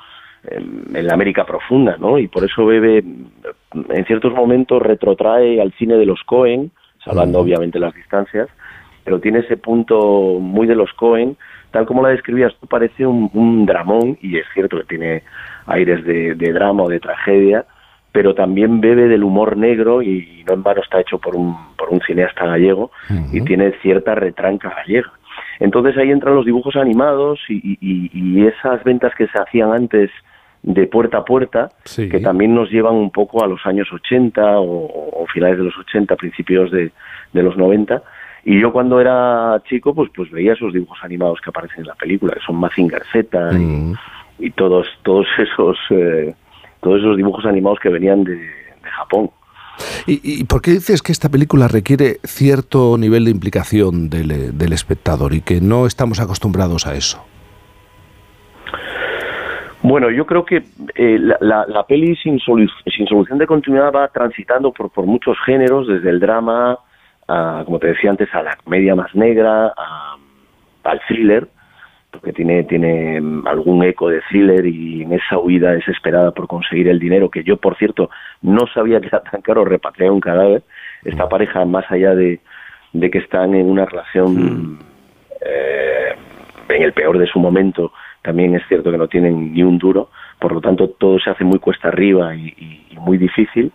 en, 0.43 0.85
en, 0.95 1.05
la 1.05 1.13
América 1.13 1.45
profunda, 1.45 1.97
¿no? 1.99 2.17
Y 2.17 2.27
por 2.27 2.45
eso 2.45 2.65
Bebe, 2.65 3.03
en 3.73 4.05
ciertos 4.07 4.33
momentos, 4.33 4.81
retrotrae 4.81 5.61
al 5.61 5.71
cine 5.73 5.97
de 5.97 6.07
los 6.07 6.23
Cohen, 6.23 6.71
salvando 7.03 7.41
obviamente 7.41 7.77
las 7.77 7.93
distancias, 7.93 8.49
pero 9.05 9.19
tiene 9.19 9.39
ese 9.39 9.55
punto 9.55 10.39
muy 10.41 10.67
de 10.67 10.75
los 10.75 10.91
Cohen, 10.93 11.37
tal 11.71 11.85
como 11.85 12.01
la 12.01 12.09
describías 12.09 12.53
tú, 12.59 12.67
parece 12.67 13.05
un, 13.05 13.29
un 13.33 13.65
dramón, 13.65 14.17
y 14.21 14.37
es 14.37 14.45
cierto 14.53 14.77
que 14.77 14.83
tiene 14.83 15.23
aires 15.67 16.03
de, 16.03 16.33
de, 16.35 16.51
drama 16.51 16.83
o 16.83 16.89
de 16.89 16.99
tragedia, 16.99 17.65
pero 18.11 18.33
también 18.33 18.81
bebe 18.81 19.07
del 19.07 19.23
humor 19.23 19.57
negro 19.57 20.01
y 20.01 20.43
no 20.47 20.53
en 20.53 20.63
vano 20.63 20.81
está 20.81 20.99
hecho 20.99 21.19
por 21.19 21.35
un, 21.35 21.55
por 21.77 21.89
un 21.89 22.01
cineasta 22.01 22.45
gallego 22.45 22.91
uh 23.09 23.13
-huh. 23.13 23.29
y 23.33 23.41
tiene 23.41 23.73
cierta 23.81 24.15
retranca 24.15 24.69
gallega. 24.69 25.11
Entonces 25.59 25.97
ahí 25.97 26.11
entran 26.11 26.35
los 26.35 26.45
dibujos 26.45 26.75
animados 26.75 27.39
y, 27.49 27.77
y, 27.81 28.09
y 28.13 28.47
esas 28.47 28.83
ventas 28.83 29.13
que 29.15 29.27
se 29.27 29.37
hacían 29.37 29.71
antes 29.71 30.09
de 30.63 30.87
puerta 30.87 31.17
a 31.19 31.25
puerta, 31.25 31.69
sí. 31.83 32.09
que 32.09 32.19
también 32.19 32.55
nos 32.55 32.71
llevan 32.71 32.95
un 32.95 33.11
poco 33.11 33.43
a 33.43 33.47
los 33.47 33.63
años 33.65 33.87
80 33.91 34.59
o, 34.59 35.21
o 35.21 35.27
finales 35.27 35.59
de 35.59 35.65
los 35.65 35.77
80, 35.77 36.15
principios 36.15 36.71
de, 36.71 36.91
de 37.33 37.43
los 37.43 37.55
90, 37.55 38.01
y 38.47 38.61
yo 38.61 38.71
cuando 38.71 39.01
era 39.01 39.59
chico, 39.67 39.95
pues, 39.95 40.11
pues 40.15 40.29
veía 40.29 40.53
esos 40.53 40.71
dibujos 40.71 40.99
animados 41.01 41.41
que 41.41 41.49
aparecen 41.49 41.79
en 41.79 41.87
la 41.87 41.95
película, 41.95 42.33
que 42.33 42.41
son 42.45 42.57
Mazinger 42.57 43.01
Z 43.11 43.51
mm. 43.51 43.93
y, 44.39 44.45
y, 44.45 44.51
todos, 44.51 44.87
todos 45.01 45.25
esos, 45.39 45.77
eh, 45.89 46.35
todos 46.79 46.99
esos 46.99 47.17
dibujos 47.17 47.43
animados 47.45 47.79
que 47.79 47.89
venían 47.89 48.23
de, 48.23 48.35
de 48.35 48.91
Japón. 48.91 49.31
¿Y, 50.05 50.21
¿Y, 50.23 50.43
por 50.43 50.61
qué 50.61 50.71
dices 50.71 51.01
que 51.01 51.11
esta 51.11 51.29
película 51.29 51.67
requiere 51.67 52.17
cierto 52.23 52.97
nivel 52.99 53.25
de 53.25 53.31
implicación 53.31 54.11
del, 54.11 54.55
del 54.55 54.73
espectador 54.73 55.33
y 55.33 55.41
que 55.41 55.59
no 55.59 55.87
estamos 55.87 56.19
acostumbrados 56.19 56.85
a 56.85 56.93
eso? 56.93 57.25
Bueno, 59.81 60.11
yo 60.11 60.25
creo 60.25 60.45
que 60.45 60.63
eh, 60.95 61.17
la, 61.19 61.37
la, 61.41 61.65
la, 61.67 61.83
peli 61.83 62.15
sin, 62.15 62.39
sin 62.39 63.07
solución 63.07 63.37
de 63.39 63.47
continuidad 63.47 63.91
va 63.91 64.07
transitando 64.07 64.71
por, 64.71 64.91
por 64.91 65.05
muchos 65.05 65.35
géneros, 65.45 65.87
desde 65.87 66.09
el 66.09 66.19
drama, 66.19 66.79
a, 67.27 67.63
como 67.65 67.79
te 67.79 67.87
decía 67.87 68.09
antes, 68.09 68.33
a 68.33 68.43
la 68.43 68.55
comedia 68.57 68.95
más 68.95 69.13
negra, 69.15 69.73
a, 69.75 70.17
al 70.83 71.01
thriller, 71.07 71.47
porque 72.11 72.31
tiene, 72.31 72.63
tiene 72.63 73.21
algún 73.45 73.83
eco 73.83 74.09
de 74.09 74.21
thriller 74.29 74.65
y 74.65 75.03
en 75.03 75.13
esa 75.13 75.37
huida 75.37 75.71
desesperada 75.71 76.31
por 76.31 76.47
conseguir 76.47 76.87
el 76.87 76.99
dinero, 76.99 77.29
que 77.29 77.43
yo, 77.43 77.57
por 77.57 77.77
cierto, 77.77 78.09
no 78.41 78.67
sabía 78.73 79.01
que 79.01 79.07
era 79.07 79.21
tan 79.21 79.41
caro 79.41 79.65
repatriar 79.65 80.11
un 80.11 80.21
cadáver. 80.21 80.63
Esta 81.03 81.27
pareja, 81.27 81.65
más 81.65 81.89
allá 81.91 82.15
de, 82.15 82.39
de 82.93 83.11
que 83.11 83.17
están 83.17 83.53
en 83.53 83.69
una 83.69 83.85
relación 83.85 84.79
eh, 85.45 86.15
en 86.69 86.81
el 86.81 86.93
peor 86.93 87.17
de 87.17 87.27
su 87.27 87.39
momento, 87.39 87.91
también 88.21 88.55
es 88.55 88.63
cierto 88.67 88.91
que 88.91 88.97
no 88.97 89.07
tienen 89.07 89.53
ni 89.53 89.61
un 89.61 89.77
duro, 89.77 90.09
por 90.39 90.53
lo 90.53 90.61
tanto 90.61 90.89
todo 90.89 91.19
se 91.19 91.29
hace 91.29 91.43
muy 91.43 91.59
cuesta 91.59 91.89
arriba 91.89 92.35
y, 92.35 92.87
muy 92.99 93.17
difícil, 93.19 93.71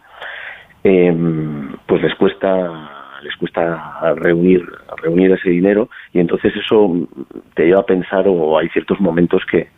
em, 0.82 1.76
pues 1.86 2.02
les 2.02 2.14
cuesta 2.16 2.99
les 3.22 3.36
cuesta 3.36 4.14
reunir 4.16 4.64
reunir 5.02 5.32
ese 5.32 5.50
dinero 5.50 5.88
y 6.12 6.20
entonces 6.20 6.52
eso 6.56 7.08
te 7.54 7.66
lleva 7.66 7.80
a 7.80 7.86
pensar 7.86 8.24
o 8.26 8.58
hay 8.58 8.68
ciertos 8.68 9.00
momentos 9.00 9.42
que, 9.50 9.68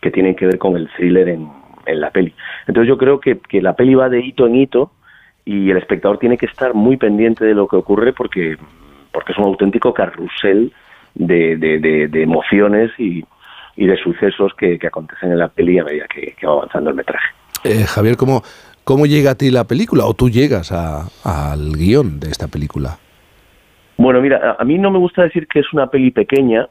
que 0.00 0.10
tienen 0.10 0.34
que 0.34 0.46
ver 0.46 0.58
con 0.58 0.76
el 0.76 0.88
thriller 0.90 1.28
en, 1.28 1.48
en 1.86 2.00
la 2.00 2.10
peli. 2.10 2.34
Entonces 2.66 2.88
yo 2.88 2.98
creo 2.98 3.20
que, 3.20 3.38
que 3.38 3.62
la 3.62 3.74
peli 3.74 3.94
va 3.94 4.08
de 4.08 4.20
hito 4.20 4.46
en 4.46 4.56
hito 4.56 4.92
y 5.44 5.70
el 5.70 5.76
espectador 5.76 6.18
tiene 6.18 6.38
que 6.38 6.46
estar 6.46 6.74
muy 6.74 6.96
pendiente 6.96 7.44
de 7.44 7.54
lo 7.54 7.66
que 7.66 7.76
ocurre 7.76 8.12
porque 8.12 8.56
porque 9.12 9.32
es 9.32 9.38
un 9.38 9.44
auténtico 9.44 9.92
carrusel 9.92 10.72
de, 11.14 11.56
de, 11.56 12.22
emociones 12.22 12.90
y, 12.98 13.22
y 13.76 13.86
de 13.86 13.96
sucesos 13.98 14.52
que, 14.56 14.78
acontecen 14.86 15.32
en 15.32 15.38
la 15.38 15.48
peli 15.48 15.78
a 15.78 15.84
medida 15.84 16.06
que, 16.08 16.34
va 16.46 16.52
avanzando 16.52 16.90
el 16.90 16.96
metraje. 16.96 17.28
Eh, 17.64 17.84
Javier, 17.84 18.16
¿cómo, 18.16 18.42
¿cómo 18.84 19.06
llega 19.06 19.32
a 19.32 19.34
ti 19.34 19.50
la 19.50 19.64
película 19.64 20.04
o 20.06 20.14
tú 20.14 20.28
llegas 20.28 20.72
al 20.72 21.72
guion 21.76 22.20
de 22.20 22.30
esta 22.30 22.48
película? 22.48 22.98
Bueno, 23.96 24.20
mira, 24.20 24.56
a, 24.58 24.64
mí 24.64 24.78
no 24.78 24.90
me 24.90 24.98
gusta 24.98 25.22
decir 25.22 25.46
que 25.46 25.60
es 25.60 25.72
una 25.72 25.86
peli 25.86 26.10
pequeña, 26.10 26.68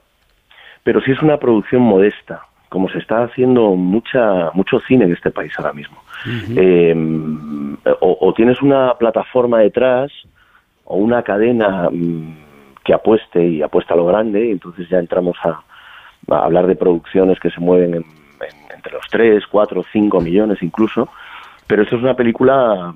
pero 0.84 1.02
sí 1.02 1.12
es 1.12 1.22
una 1.22 1.38
producción 1.38 1.82
modesta, 1.82 2.42
como 2.70 2.90
se 2.90 2.98
está 2.98 3.24
haciendo 3.24 3.76
mucha 3.76 4.52
mucho 4.54 4.80
cine 4.82 5.06
en 5.06 5.14
este 5.14 5.32
país 5.32 5.54
ahora 5.58 5.74
mismo. 5.74 5.98
Eh, 6.56 6.96
o, 8.00 8.34
tienes 8.36 8.62
una 8.62 8.94
plataforma 8.96 9.60
detrás 9.60 10.12
o 10.86 10.98
una 10.98 11.24
cadena 11.24 11.90
mm, 11.92 12.36
que 12.84 12.94
apueste 12.94 13.44
y 13.44 13.62
apuesta 13.62 13.94
a 13.94 13.98
lo 13.98 14.06
grande, 14.06 14.48
y 14.48 14.52
entonces 14.52 14.88
ya 14.90 15.00
entramos 15.00 15.38
a, 15.44 15.62
hablar 16.28 16.68
de 16.68 16.76
producciones 16.76 17.40
que 17.40 17.50
se 17.50 17.60
mueven 17.60 18.06
entre 18.76 18.94
los 18.94 19.06
3, 19.10 19.46
4, 19.48 19.84
5 19.92 20.22
millones 20.22 20.62
incluso, 20.62 21.10
pero 21.68 21.84
esto 21.84 21.96
es 21.96 22.02
una 22.02 22.16
película 22.16 22.94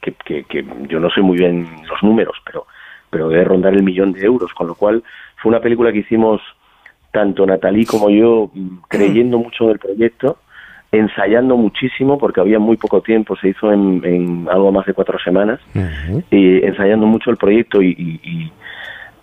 que, 0.00 0.44
que, 0.44 0.64
yo 0.88 1.00
no 1.00 1.10
sé 1.10 1.20
muy 1.20 1.38
bien 1.38 1.66
los 1.88 2.02
números, 2.02 2.36
pero, 2.44 2.66
pero 3.10 3.28
debe 3.28 3.44
rondar 3.44 3.74
el 3.74 3.82
millón 3.82 4.12
de 4.12 4.24
euros, 4.24 4.52
con 4.54 4.66
lo 4.66 4.74
cual 4.74 5.02
fue 5.36 5.50
una 5.50 5.60
película 5.60 5.92
que 5.92 5.98
hicimos 5.98 6.40
tanto 7.10 7.46
Natalie 7.46 7.86
como 7.86 8.10
yo 8.10 8.50
creyendo 8.88 9.38
mucho 9.38 9.64
en 9.64 9.70
el 9.70 9.78
proyecto, 9.78 10.38
ensayando 10.92 11.56
muchísimo 11.56 12.18
porque 12.18 12.40
había 12.40 12.58
muy 12.58 12.76
poco 12.76 13.02
tiempo, 13.02 13.36
se 13.36 13.48
hizo 13.48 13.72
en, 13.72 14.46
algo 14.50 14.72
más 14.72 14.86
de 14.86 14.94
cuatro 14.94 15.18
semanas, 15.18 15.60
y 16.30 16.64
ensayando 16.64 17.06
mucho 17.06 17.30
el 17.30 17.36
proyecto 17.36 17.82
y, 17.82 18.52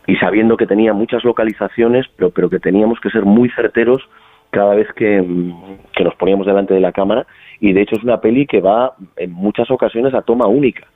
y 0.08 0.16
sabiendo 0.18 0.58
que 0.58 0.68
tenía 0.68 0.94
muchas 0.94 1.24
localizaciones, 1.24 2.06
pero, 2.16 2.30
pero 2.30 2.50
que 2.50 2.60
teníamos 2.60 3.00
que 3.00 3.10
ser 3.10 3.26
muy 3.26 3.50
certeros 3.50 4.08
cada 4.52 4.76
vez 4.76 4.88
que, 4.96 5.22
nos 5.22 6.16
poníamos 6.16 6.46
delante 6.46 6.74
de 6.74 6.80
la 6.80 6.92
cámara 6.92 7.26
y 7.60 7.74
de 7.74 7.82
hecho 7.82 7.96
es 7.96 8.04
una 8.04 8.20
peli 8.22 8.46
que 8.46 8.62
va 8.62 8.94
en 9.16 9.32
muchas 9.32 9.70
ocasiones 9.72 10.14
a 10.14 10.22
toma 10.22 10.48
única 10.48 10.88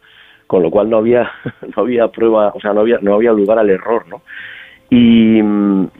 con 0.47 0.63
lo 0.63 0.71
cual 0.71 0.89
no 0.89 0.97
había 0.97 1.31
no 1.75 1.83
había 1.83 2.07
prueba 2.07 2.51
o 2.53 2.59
sea 2.59 2.73
no 2.73 2.81
había 2.81 2.99
no 3.01 3.15
había 3.15 3.31
lugar 3.31 3.59
al 3.59 3.69
error 3.69 4.05
no 4.07 4.21
y, 4.91 5.39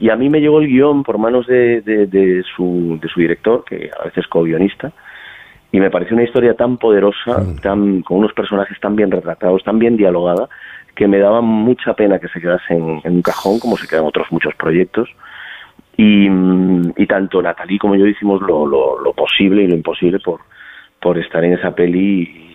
y 0.00 0.10
a 0.10 0.16
mí 0.16 0.28
me 0.28 0.40
llegó 0.40 0.60
el 0.60 0.66
guion 0.66 1.04
por 1.04 1.16
manos 1.16 1.46
de, 1.46 1.80
de, 1.80 2.42
su, 2.56 2.98
de 3.00 3.08
su 3.08 3.20
director 3.20 3.64
que 3.64 3.88
a 3.98 4.04
veces 4.04 4.26
co-guionista 4.26 4.92
y 5.70 5.78
me 5.78 5.90
pareció 5.90 6.16
una 6.16 6.24
historia 6.24 6.54
tan 6.54 6.76
poderosa 6.76 7.44
tan 7.62 8.02
con 8.02 8.18
unos 8.18 8.32
personajes 8.32 8.80
tan 8.80 8.96
bien 8.96 9.10
retratados 9.10 9.62
tan 9.62 9.78
bien 9.78 9.96
dialogada 9.96 10.48
que 10.94 11.08
me 11.08 11.18
daba 11.18 11.40
mucha 11.40 11.94
pena 11.94 12.18
que 12.18 12.28
se 12.28 12.40
quedase 12.40 12.74
en, 12.74 13.00
un 13.04 13.22
cajón, 13.22 13.58
como 13.58 13.76
se 13.76 13.88
quedan 13.88 14.04
otros 14.04 14.26
muchos 14.30 14.54
proyectos. 14.54 15.08
Y, 15.96 17.06
tanto 17.06 17.42
Natalie 17.42 17.78
como 17.78 17.96
yo 17.96 18.06
hicimos 18.06 18.40
lo, 18.40 18.66
lo, 18.66 19.12
posible 19.12 19.64
y 19.64 19.66
lo 19.66 19.74
imposible 19.74 20.18
por, 20.20 20.40
por 21.00 21.18
estar 21.18 21.44
en 21.44 21.54
esa 21.54 21.74
peli 21.74 22.22
y, 22.22 22.46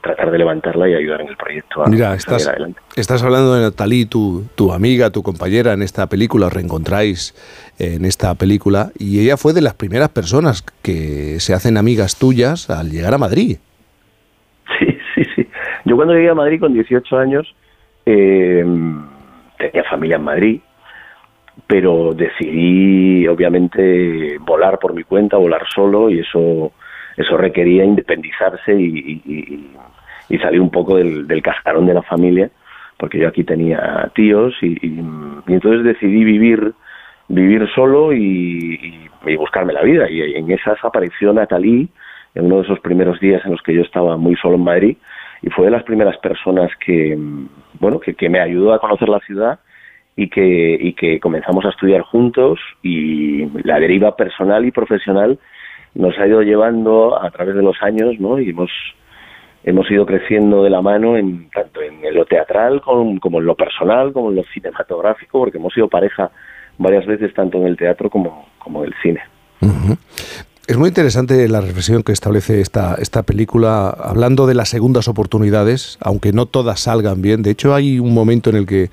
tratar 0.00 0.30
de 0.30 0.38
levantarla 0.38 0.88
y 0.88 0.94
ayudar 0.94 1.22
en 1.22 1.28
el 1.28 1.36
proyecto. 1.36 1.82
Mira, 1.86 2.14
estás, 2.14 2.52
estás 2.96 3.22
hablando 3.22 3.54
de 3.54 3.62
Natalie, 3.62 4.06
tu, 4.06 4.44
tu 4.54 4.72
amiga, 4.72 5.10
tu 5.10 5.22
compañera 5.22 5.72
en 5.72 5.82
esta 5.82 6.08
película, 6.08 6.46
os 6.46 6.52
reencontráis 6.52 7.34
en 7.78 8.04
esta 8.04 8.34
película 8.34 8.90
y 8.98 9.20
ella 9.20 9.36
fue 9.36 9.52
de 9.52 9.62
las 9.62 9.74
primeras 9.74 10.10
personas 10.10 10.62
que 10.82 11.40
se 11.40 11.54
hacen 11.54 11.76
amigas 11.76 12.18
tuyas 12.18 12.68
al 12.68 12.90
llegar 12.90 13.14
a 13.14 13.18
Madrid. 13.18 13.58
Yo 15.84 15.96
cuando 15.96 16.14
llegué 16.14 16.30
a 16.30 16.34
Madrid 16.34 16.60
con 16.60 16.74
18 16.74 17.16
años 17.16 17.54
eh, 18.06 18.64
tenía 19.58 19.84
familia 19.88 20.16
en 20.16 20.22
Madrid, 20.22 20.60
pero 21.66 22.12
decidí 22.14 23.26
obviamente 23.26 24.38
volar 24.38 24.78
por 24.78 24.94
mi 24.94 25.04
cuenta, 25.04 25.36
volar 25.36 25.66
solo 25.68 26.10
y 26.10 26.20
eso 26.20 26.72
eso 27.16 27.36
requería 27.36 27.84
independizarse 27.84 28.74
y, 28.74 29.68
salir 30.40 30.60
un 30.60 30.70
poco 30.70 30.96
del, 30.96 31.42
cascarón 31.42 31.86
de 31.86 31.94
la 31.94 32.02
familia, 32.02 32.50
porque 32.96 33.18
yo 33.18 33.28
aquí 33.28 33.44
tenía 33.44 34.10
tíos 34.14 34.54
y, 34.62 34.78
entonces 35.46 35.84
decidí 35.84 36.24
vivir 36.24 36.72
vivir 37.28 37.68
solo 37.74 38.12
y, 38.12 39.08
buscarme 39.38 39.72
la 39.72 39.82
vida. 39.82 40.10
Y 40.10 40.34
en 40.34 40.50
esas 40.50 40.82
apareció 40.82 41.32
Natalie 41.32 41.88
en 42.34 42.46
uno 42.46 42.56
de 42.56 42.62
esos 42.62 42.80
primeros 42.80 43.20
días 43.20 43.42
en 43.44 43.52
los 43.52 43.62
que 43.62 43.74
yo 43.74 43.82
estaba 43.82 44.16
muy 44.16 44.34
solo 44.36 44.56
en 44.56 44.64
Madrid 44.64 44.96
y 45.42 45.50
fue 45.50 45.66
de 45.66 45.70
las 45.70 45.84
primeras 45.84 46.16
personas 46.18 46.70
que, 46.84 47.16
bueno, 47.78 48.00
que, 48.00 48.14
que 48.14 48.28
me 48.28 48.40
ayudó 48.40 48.72
a 48.72 48.80
conocer 48.80 49.08
la 49.08 49.20
ciudad 49.20 49.60
y 50.16 50.28
que, 50.28 50.78
y 50.80 50.92
que 50.94 51.20
comenzamos 51.20 51.64
a 51.64 51.70
estudiar 51.70 52.02
juntos 52.02 52.58
y 52.82 53.46
la 53.62 53.80
deriva 53.80 54.14
personal 54.16 54.64
y 54.66 54.70
profesional 54.70 55.38
nos 55.94 56.18
ha 56.18 56.26
ido 56.26 56.42
llevando 56.42 57.20
a 57.20 57.30
través 57.30 57.54
de 57.54 57.62
los 57.62 57.76
años, 57.82 58.18
¿no? 58.18 58.38
Y 58.38 58.50
hemos, 58.50 58.70
hemos 59.64 59.90
ido 59.90 60.06
creciendo 60.06 60.64
de 60.64 60.70
la 60.70 60.82
mano 60.82 61.16
en 61.16 61.50
tanto 61.50 61.80
en 61.82 62.14
lo 62.14 62.24
teatral 62.24 62.80
como, 62.80 63.18
como 63.20 63.40
en 63.40 63.46
lo 63.46 63.54
personal, 63.54 64.12
como 64.12 64.30
en 64.30 64.36
lo 64.36 64.44
cinematográfico, 64.44 65.38
porque 65.38 65.58
hemos 65.58 65.72
sido 65.72 65.88
pareja 65.88 66.30
varias 66.78 67.06
veces 67.06 67.32
tanto 67.34 67.58
en 67.58 67.66
el 67.66 67.76
teatro 67.76 68.10
como, 68.10 68.48
como 68.58 68.84
en 68.84 68.90
el 68.90 68.94
cine. 69.02 69.20
Es 70.66 70.78
muy 70.78 70.88
interesante 70.88 71.48
la 71.48 71.60
reflexión 71.60 72.02
que 72.02 72.12
establece 72.12 72.60
esta, 72.60 72.94
esta 72.94 73.22
película, 73.24 73.90
hablando 73.90 74.46
de 74.46 74.54
las 74.54 74.68
segundas 74.68 75.08
oportunidades, 75.08 75.98
aunque 76.00 76.32
no 76.32 76.46
todas 76.46 76.80
salgan 76.80 77.20
bien. 77.20 77.42
De 77.42 77.50
hecho, 77.50 77.74
hay 77.74 77.98
un 77.98 78.14
momento 78.14 78.48
en 78.50 78.56
el 78.56 78.66
que, 78.66 78.88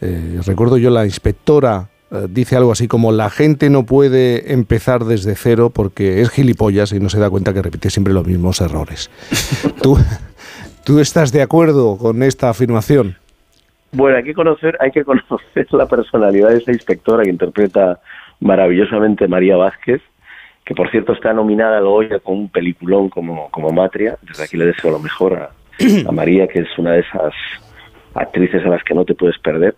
eh, 0.00 0.40
recuerdo 0.46 0.78
yo, 0.78 0.90
la 0.90 1.04
inspectora 1.04 1.88
eh, 2.10 2.26
dice 2.28 2.56
algo 2.56 2.72
así 2.72 2.88
como 2.88 3.12
la 3.12 3.30
gente 3.30 3.70
no 3.70 3.84
puede 3.84 4.52
empezar 4.52 5.04
desde 5.04 5.34
cero 5.34 5.70
porque 5.74 6.20
es 6.20 6.30
gilipollas 6.30 6.92
y 6.92 7.00
no 7.00 7.08
se 7.08 7.18
da 7.18 7.30
cuenta 7.30 7.52
que 7.52 7.62
repite 7.62 7.90
siempre 7.90 8.14
los 8.14 8.26
mismos 8.26 8.60
errores. 8.60 9.10
¿Tú, 9.82 9.98
¿Tú 10.84 11.00
estás 11.00 11.32
de 11.32 11.42
acuerdo 11.42 11.98
con 11.98 12.22
esta 12.22 12.50
afirmación? 12.50 13.16
Bueno, 13.92 14.18
hay 14.18 14.24
que 14.24 14.34
conocer, 14.34 14.76
hay 14.80 14.90
que 14.90 15.04
conocer 15.04 15.66
la 15.70 15.86
personalidad 15.86 16.50
de 16.50 16.58
esa 16.58 16.72
inspectora 16.72 17.24
que 17.24 17.30
interpreta 17.30 18.00
maravillosamente 18.40 19.26
María 19.26 19.56
Vázquez 19.56 20.02
que 20.68 20.74
por 20.74 20.90
cierto 20.90 21.14
está 21.14 21.32
nominada 21.32 21.78
al 21.78 21.86
Goya 21.86 22.18
con 22.18 22.36
un 22.36 22.48
peliculón 22.50 23.08
como, 23.08 23.48
como 23.50 23.70
Matria. 23.70 24.18
Desde 24.20 24.44
aquí 24.44 24.58
le 24.58 24.66
deseo 24.66 24.90
lo 24.90 24.98
mejor 24.98 25.32
a, 25.32 26.12
María, 26.12 26.46
que 26.46 26.58
es 26.58 26.68
una 26.76 26.92
de 26.92 27.00
esas 27.00 27.32
actrices 28.14 28.64
a 28.64 28.68
las 28.68 28.82
que 28.84 28.94
no 28.94 29.04
te 29.04 29.14
puedes 29.14 29.38
perder. 29.38 29.74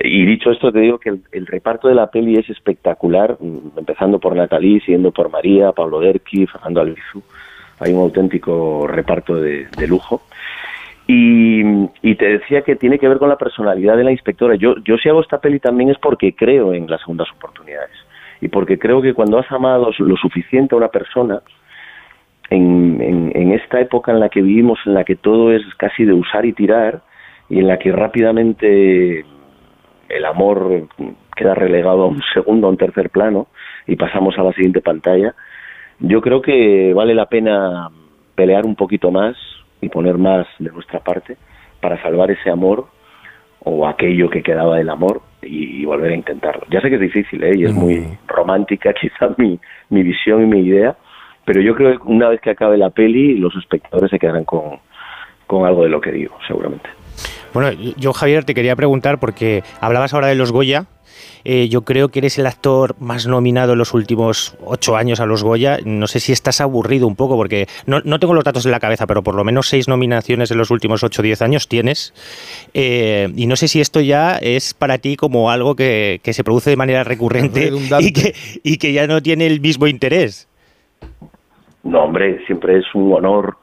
Y 0.00 0.24
dicho 0.24 0.50
esto, 0.50 0.72
te 0.72 0.80
digo 0.80 0.98
que 0.98 1.14
el, 1.32 1.46
reparto 1.46 1.88
de 1.88 1.94
la 1.94 2.10
peli 2.10 2.36
es 2.36 2.48
espectacular, 2.50 3.36
mm, 3.38 3.78
empezando 3.78 4.18
por 4.18 4.34
Natalie, 4.34 4.80
siguiendo 4.80 5.12
por 5.12 5.30
María, 5.30 5.72
Pablo 5.72 6.00
Derqui, 6.00 6.46
Fernando 6.46 6.80
Albizu. 6.80 7.22
Hay 7.78 7.92
un 7.92 8.00
auténtico 8.00 8.86
reparto 8.86 9.36
de, 9.36 9.66
lujo. 9.86 10.22
Y, 11.06 11.62
y, 12.00 12.14
te 12.14 12.38
decía 12.38 12.62
que 12.62 12.76
tiene 12.76 12.98
que 12.98 13.08
ver 13.08 13.18
con 13.18 13.28
la 13.28 13.36
personalidad 13.36 13.96
de 13.96 14.04
la 14.04 14.12
inspectora. 14.12 14.54
Yo, 14.54 14.76
yo 14.84 14.96
si 14.96 15.08
hago 15.08 15.20
esta 15.20 15.40
peli 15.40 15.58
también 15.58 15.90
es 15.90 15.98
porque 15.98 16.34
creo 16.34 16.72
en 16.72 16.88
las 16.88 17.00
segundas 17.00 17.28
oportunidades 17.36 17.90
y 18.40 18.48
porque 18.48 18.78
creo 18.78 19.02
que 19.02 19.14
cuando 19.14 19.38
has 19.38 19.50
amado 19.50 19.90
lo 19.98 20.16
suficiente 20.16 20.74
a 20.74 20.78
una 20.78 20.88
persona, 20.88 21.42
en, 22.50 23.32
en, 23.34 23.52
esta 23.52 23.80
época 23.80 24.12
en 24.12 24.20
la 24.20 24.28
que 24.28 24.42
vivimos, 24.42 24.78
en 24.84 24.94
la 24.94 25.04
que 25.04 25.16
todo 25.16 25.52
es 25.52 25.62
casi 25.76 26.04
de 26.04 26.12
usar 26.12 26.44
y 26.44 26.52
tirar, 26.52 27.02
y 27.48 27.58
en 27.58 27.68
la 27.68 27.78
que 27.78 27.92
rápidamente 27.92 29.24
el 30.08 30.24
amor 30.24 30.88
queda 31.36 31.54
relegado 31.54 32.02
a 32.02 32.06
un 32.06 32.22
segundo, 32.34 32.66
a 32.66 32.70
un 32.70 32.76
tercer 32.76 33.10
plano, 33.10 33.48
y 33.86 33.96
pasamos 33.96 34.38
a 34.38 34.42
la 34.42 34.52
siguiente 34.52 34.80
pantalla, 34.80 35.34
yo 35.98 36.20
creo 36.20 36.42
que 36.42 36.92
vale 36.94 37.14
la 37.14 37.26
pena 37.26 37.88
pelear 38.34 38.66
un 38.66 38.76
poquito 38.76 39.10
más 39.10 39.36
y 39.80 39.88
poner 39.88 40.18
más 40.18 40.46
de 40.58 40.70
nuestra 40.70 41.00
parte 41.00 41.36
para 41.80 42.00
salvar 42.02 42.30
ese 42.30 42.50
amor 42.50 42.86
o 43.64 43.86
aquello 43.86 44.28
que 44.28 44.42
quedaba 44.42 44.76
del 44.76 44.90
amor 44.90 45.22
y, 45.42 45.84
volver 45.84 46.12
a 46.12 46.16
intentarlo. 46.16 46.62
Ya 46.70 46.80
sé 46.80 46.88
que 46.88 46.96
es 46.96 47.00
difícil 47.00 47.42
¿eh? 47.44 47.52
y 47.56 47.64
es 47.64 47.74
muy 47.74 48.06
romántica 48.26 48.92
quizás 49.00 49.36
mi, 49.38 49.58
mi 49.90 50.02
visión 50.02 50.42
y 50.42 50.46
mi 50.46 50.60
idea, 50.60 50.96
pero 51.44 51.60
yo 51.60 51.74
creo 51.74 51.98
que 51.98 52.08
una 52.08 52.28
vez 52.28 52.40
que 52.40 52.50
acabe 52.50 52.76
la 52.76 52.90
peli 52.90 53.36
los 53.36 53.54
espectadores 53.56 54.10
se 54.10 54.18
quedarán 54.18 54.44
con, 54.44 54.78
con 55.46 55.66
algo 55.66 55.82
de 55.82 55.90
lo 55.90 56.00
que 56.00 56.12
digo, 56.12 56.36
seguramente. 56.46 56.88
Bueno, 57.54 57.70
yo 57.96 58.12
Javier 58.12 58.44
te 58.44 58.54
quería 58.54 58.76
preguntar 58.76 59.18
porque 59.18 59.62
hablabas 59.80 60.14
ahora 60.14 60.28
de 60.28 60.34
los 60.34 60.52
Goya. 60.52 60.86
Eh, 61.44 61.68
yo 61.68 61.82
creo 61.82 62.08
que 62.08 62.20
eres 62.20 62.38
el 62.38 62.46
actor 62.46 62.94
más 63.00 63.26
nominado 63.26 63.72
en 63.72 63.78
los 63.78 63.94
últimos 63.94 64.56
ocho 64.64 64.96
años 64.96 65.20
a 65.20 65.26
los 65.26 65.42
Goya. 65.42 65.78
No 65.84 66.06
sé 66.06 66.20
si 66.20 66.32
estás 66.32 66.60
aburrido 66.60 67.06
un 67.06 67.16
poco 67.16 67.36
porque 67.36 67.66
no, 67.86 68.00
tengo 68.18 68.34
los 68.34 68.44
datos 68.44 68.64
en 68.64 68.72
la 68.72 68.80
cabeza, 68.80 69.06
pero 69.06 69.22
por 69.22 69.34
lo 69.34 69.44
menos 69.44 69.68
seis 69.68 69.88
nominaciones 69.88 70.50
en 70.50 70.58
los 70.58 70.70
últimos 70.70 71.02
ocho 71.02 71.20
o 71.20 71.24
diez 71.24 71.42
años 71.42 71.68
tienes. 71.68 72.14
Eh, 72.74 73.28
y 73.36 73.46
no 73.46 73.56
sé 73.56 73.68
si 73.68 73.80
esto 73.80 74.00
ya 74.00 74.38
es 74.38 74.72
para 74.72 74.98
ti 74.98 75.16
como 75.16 75.50
algo 75.50 75.74
que, 75.74 76.20
se 76.22 76.44
produce 76.44 76.70
de 76.70 76.76
manera 76.76 77.04
recurrente 77.04 77.70
y 78.00 78.12
que, 78.12 78.34
y 78.62 78.78
que 78.78 78.92
ya 78.92 79.06
no 79.06 79.20
tiene 79.20 79.46
el 79.46 79.60
mismo 79.60 79.86
interés. 79.86 80.48
No, 81.82 82.04
hombre, 82.04 82.44
siempre 82.46 82.78
es 82.78 82.84
un 82.94 83.12
honor 83.12 83.56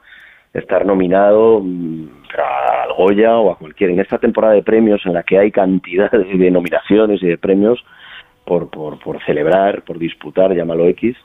estar 0.52 0.84
nominado 0.84 1.62
Goya 3.00 3.38
o 3.38 3.50
a 3.50 3.56
cualquier. 3.56 3.90
En 3.90 4.00
esta 4.00 4.18
temporada 4.18 4.54
de 4.54 4.62
premios 4.62 5.00
en 5.06 5.14
la 5.14 5.22
que 5.22 5.38
hay 5.38 5.50
cantidad 5.50 6.10
de 6.10 6.50
nominaciones 6.50 7.22
y 7.22 7.28
de 7.28 7.38
premios 7.38 7.82
por, 8.44 8.68
por, 8.68 8.98
por 8.98 9.22
celebrar, 9.24 9.82
por 9.82 9.98
disputar, 9.98 10.54
llámalo 10.54 10.86
X, 10.88 11.16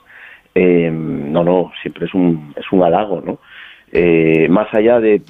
eh, 0.54 0.90
no, 0.90 1.44
no, 1.44 1.72
siempre 1.82 2.06
es 2.06 2.14
un, 2.14 2.54
es 2.56 2.64
un 2.72 2.82
halago, 2.82 3.20
¿no? 3.20 3.38
Eh, 3.92 4.48
más 4.48 4.72
allá 4.72 5.00
de, 5.00 5.20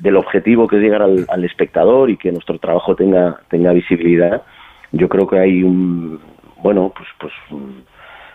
del 0.00 0.16
objetivo 0.16 0.66
que 0.66 0.76
es 0.76 0.82
llegar 0.82 1.02
al, 1.02 1.44
espectador 1.44 2.08
y 2.08 2.16
que 2.16 2.32
nuestro 2.32 2.58
trabajo 2.58 2.96
tenga, 2.96 3.40
tenga 3.50 3.72
visibilidad, 3.72 4.42
yo 4.92 5.08
creo 5.08 5.26
que 5.26 5.38
hay 5.38 5.62
un, 5.62 6.18
bueno, 6.62 6.90
pues, 6.96 7.08
pues 7.20 7.32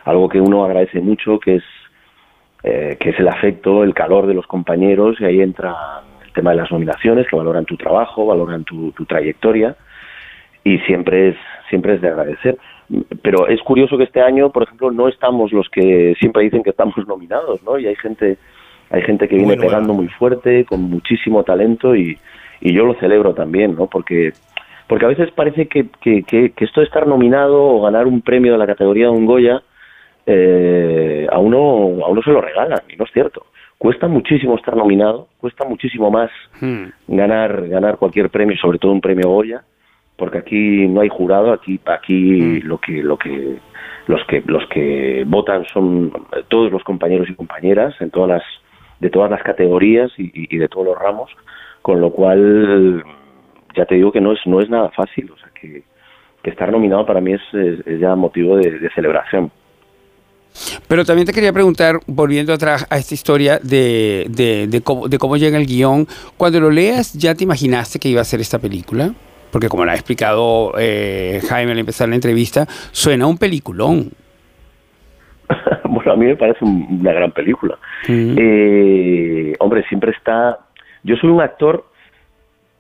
algo 0.06 0.30
que 0.30 0.40
uno 0.40 0.64
agradece 0.64 1.02
mucho, 1.02 1.40
que 1.40 1.56
es 1.56 1.64
eh, 2.64 2.98
que 3.00 3.10
es 3.10 3.20
el 3.20 3.28
afecto, 3.28 3.84
el 3.84 3.96
calor 3.96 4.28
de 4.28 4.36
los 4.36 4.46
compañeros, 4.46 5.20
y 5.20 5.26
ahí 5.26 5.42
entra 5.42 6.04
el 6.32 6.34
tema 6.34 6.52
de 6.52 6.58
las 6.58 6.72
nominaciones, 6.72 7.28
que 7.28 7.36
valoran 7.36 7.66
tu 7.66 7.76
trabajo, 7.76 8.26
valoran 8.26 8.64
tu, 8.64 8.92
trayectoria, 9.08 9.76
y 10.64 10.78
siempre 10.80 11.30
es, 11.30 11.36
siempre 11.70 11.96
es 11.96 12.02
de 12.02 12.08
agradecer. 12.08 12.58
Pero 13.22 13.48
es 13.48 13.62
curioso 13.62 13.98
que 13.98 14.06
este 14.06 14.22
año, 14.22 14.50
por 14.52 14.64
ejemplo, 14.64 14.92
no 14.92 15.08
estamos 15.08 15.52
los 15.52 15.70
que 15.70 16.16
siempre 16.20 16.44
dicen 16.44 16.64
que 16.64 16.72
estamos 16.72 16.96
nominados, 17.08 17.62
¿no? 17.64 17.78
Y 17.78 17.88
hay 17.88 17.96
gente, 17.96 18.38
hay 18.90 19.02
gente 19.02 19.28
que 19.28 19.36
viene 19.36 19.58
pegando 19.58 19.94
muy 19.94 20.08
fuerte, 20.08 20.66
con 20.66 20.82
muchísimo 20.84 21.44
talento, 21.44 21.96
y, 21.96 22.18
y 22.62 22.74
yo 22.74 22.86
lo 22.86 22.94
celebro 22.96 23.34
también, 23.34 23.76
¿no? 23.76 23.88
Porque 23.88 24.34
porque 24.88 25.06
a 25.06 25.10
veces 25.10 25.32
parece 25.32 25.70
que, 25.70 25.88
que, 26.02 26.24
que, 26.24 26.52
que, 26.52 26.66
esto 26.66 26.82
de 26.82 26.86
estar 26.86 27.08
nominado 27.08 27.64
o 27.64 27.82
ganar 27.82 28.08
un 28.08 28.22
premio 28.22 28.52
de 28.52 28.58
la 28.58 28.68
categoría 28.68 29.06
de 29.06 29.12
un 29.12 29.26
Goya 29.26 29.64
eh, 30.26 31.28
a, 31.32 31.40
uno, 31.40 32.06
a 32.06 32.10
uno 32.10 32.22
se 32.22 32.30
lo 32.30 32.42
regalan, 32.42 32.82
y 32.90 32.98
no 32.98 33.06
es 33.06 33.12
cierto. 33.12 33.46
Cuesta 33.82 34.08
muchísimo 34.08 34.58
estar 34.58 34.78
nominado, 34.78 35.28
cuesta 35.40 35.66
muchísimo 35.66 36.12
más 36.12 36.30
hmm. 36.60 36.84
ganar, 37.08 37.68
ganar 37.68 37.98
cualquier 37.98 38.30
premio, 38.30 38.56
sobre 38.58 38.78
todo 38.78 38.92
un 38.92 39.02
premio 39.02 39.28
Goya, 39.28 39.64
porque 40.18 40.38
aquí 40.38 40.88
no 40.88 41.02
hay 41.02 41.10
jurado, 41.10 41.52
aquí, 41.52 41.80
aquí 41.88 42.62
hmm. 42.62 42.68
lo 42.68 42.78
que, 42.78 43.02
lo 43.02 43.18
que, 43.18 43.58
los 44.06 44.24
que, 44.28 44.44
los 44.46 44.68
que 44.68 45.24
votan 45.26 45.66
son 45.74 46.14
todos 46.48 46.72
los 46.72 46.84
compañeros 46.84 47.28
y 47.28 47.34
compañeras 47.34 48.00
en 48.02 48.12
todas 48.12 48.30
las, 48.30 48.44
de 49.00 49.10
todas 49.10 49.32
las 49.32 49.42
categorías 49.42 50.12
y, 50.16 50.56
de 50.56 50.68
todos 50.68 50.86
los 50.86 51.00
ramos, 51.00 51.32
con 51.82 52.00
lo 52.02 52.12
cual 52.12 53.04
ya 53.76 53.86
te 53.86 53.96
digo 53.96 54.12
que 54.12 54.22
no 54.22 54.34
es, 54.34 54.46
no 54.46 54.62
es 54.62 54.70
nada 54.70 54.92
fácil, 54.92 55.32
o 55.32 55.38
sea 55.38 55.50
que, 55.60 55.82
estar 56.44 56.72
nominado 56.72 57.04
para 57.08 57.20
mí 57.20 57.34
es, 57.34 58.00
ya 58.00 58.16
motivo 58.16 58.58
de 58.58 58.92
celebración. 58.94 59.52
Pero 60.88 61.06
también 61.06 61.26
te 61.26 61.34
quería 61.34 61.54
preguntar, 61.54 62.00
volviendo 62.08 62.54
atrás 62.54 62.86
a 62.90 62.98
esta 62.98 63.14
historia 63.14 63.60
de, 63.60 64.28
de, 64.30 64.82
cómo, 64.82 65.38
llega 65.38 65.58
el 65.58 65.66
guion, 65.66 66.08
cuando 66.38 66.60
lo 66.60 66.70
leas, 66.70 67.14
¿ya 67.14 67.36
te 67.36 67.44
imaginaste 67.44 68.00
que 68.00 68.10
iba 68.10 68.22
a 68.22 68.26
ser 68.26 68.42
esta 68.42 68.60
película? 68.60 69.14
Porque 69.52 69.68
como 69.68 69.86
lo 69.86 69.92
ha 69.92 69.96
explicado 69.96 70.74
eh, 70.78 71.42
Jaime 71.48 71.74
al 71.74 71.80
empezar 71.80 72.10
la 72.10 72.16
entrevista, 72.16 72.66
suena 72.92 73.28
un 73.28 73.38
peliculón. 73.38 74.12
bueno, 75.86 76.12
a 76.14 76.16
mí 76.16 76.26
me 76.26 76.36
parece 76.36 76.64
una 76.64 77.12
gran 77.12 77.32
película. 77.32 77.78
Eh, 78.08 79.54
hombre, 79.60 79.84
siempre 79.88 80.12
está... 80.12 80.60
Yo 81.04 81.16
soy 81.18 81.30
un 81.30 81.42
actor 81.42 81.86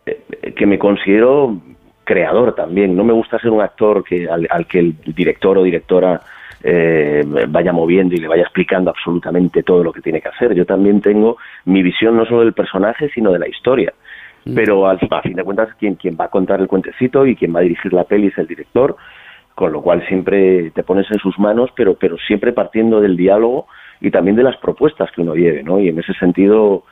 eh, 0.05 0.53
que 0.55 0.65
me 0.65 0.79
considero 0.79 1.57
creador 2.03 2.55
también. 2.55 2.95
No 2.95 3.03
me 3.03 3.13
gusta 3.13 3.39
ser 3.39 3.51
un 3.51 3.61
actor 3.61 4.03
que 4.03 4.29
al 4.29 4.67
que 4.67 4.79
el 4.79 4.95
director 5.13 5.57
o 5.57 5.63
directora 5.63 6.21
eh, 6.63 7.23
vaya 7.47 7.71
moviendo 7.71 8.15
y 8.15 8.19
le 8.19 8.27
vaya 8.27 8.43
explicando 8.43 8.89
absolutamente 8.89 9.63
todo 9.63 9.83
lo 9.83 9.91
que 9.91 10.01
tiene 10.01 10.21
que 10.21 10.29
hacer. 10.29 10.53
Yo 10.53 10.65
también 10.65 11.01
tengo 11.01 11.37
mi 11.65 11.81
visión 11.81 12.15
no 12.15 12.25
solo 12.25 12.41
del 12.41 12.53
personaje, 12.53 13.09
sino 13.09 13.31
de 13.31 13.39
la 13.39 13.47
historia. 13.47 13.93
Mm. 14.45 14.55
Pero 14.55 14.87
al, 14.87 14.99
a 15.09 15.21
fin 15.21 15.35
de 15.35 15.43
cuentas, 15.43 15.69
quien, 15.79 15.95
quien 15.95 16.17
va 16.19 16.25
a 16.25 16.29
contar 16.29 16.59
el 16.59 16.67
cuentecito 16.67 17.25
y 17.25 17.35
quien 17.35 17.55
va 17.55 17.59
a 17.59 17.63
dirigir 17.63 17.93
la 17.93 18.03
peli 18.03 18.27
es 18.27 18.37
el 18.37 18.47
director, 18.47 18.95
con 19.55 19.71
lo 19.71 19.81
cual 19.81 20.05
siempre 20.07 20.71
te 20.71 20.83
pones 20.83 21.09
en 21.11 21.19
sus 21.19 21.37
manos, 21.39 21.69
pero, 21.75 21.95
pero 21.95 22.17
siempre 22.17 22.53
partiendo 22.53 23.01
del 23.01 23.17
diálogo 23.17 23.67
y 23.99 24.09
también 24.09 24.35
de 24.35 24.43
las 24.43 24.57
propuestas 24.57 25.11
que 25.11 25.21
uno 25.21 25.35
lleve, 25.35 25.63
¿no? 25.63 25.79
Y 25.79 25.89
en 25.89 25.99
ese 25.99 26.13
sentido, 26.13 26.83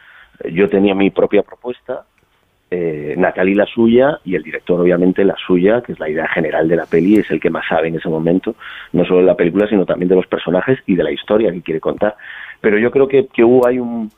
yo 0.52 0.70
tenía 0.70 0.94
mi 0.94 1.10
propia 1.10 1.42
propuesta, 1.42 2.06
eh, 2.72 3.16
la 3.18 3.66
suya 3.66 4.20
y 4.24 4.36
el 4.36 4.44
director 4.44 4.80
obviamente 4.80 5.24
la 5.24 5.36
suya, 5.36 5.82
que 5.82 5.94
es 5.94 6.00
la 6.00 6.10
idea 6.10 6.28
general 6.28 6.68
de 6.68 6.76
la 6.76 6.86
peli, 6.86 7.16
es 7.16 7.30
el 7.32 7.40
que 7.40 7.50
más 7.50 7.66
sabe 7.68 7.88
en 7.88 7.96
ese 7.96 8.10
momento, 8.10 8.56
no 8.94 9.06
solo 9.06 9.20
de 9.20 9.26
la 9.26 9.36
película, 9.36 9.68
sino 9.68 9.86
también 9.86 10.10
de 10.10 10.16
los 10.16 10.28
personajes 10.28 10.80
y 10.86 10.96
de 10.96 11.04
la 11.04 11.12
historia 11.12 11.52
que 11.52 11.62
quiere 11.62 11.80
contar. 11.80 12.16
Pero 12.62 12.78
yo 12.78 12.92
creo 12.92 13.08
que, 13.08 13.28
que 13.28 13.44
hubo 13.44 13.68
hay 13.68 13.80
un, 13.80 14.12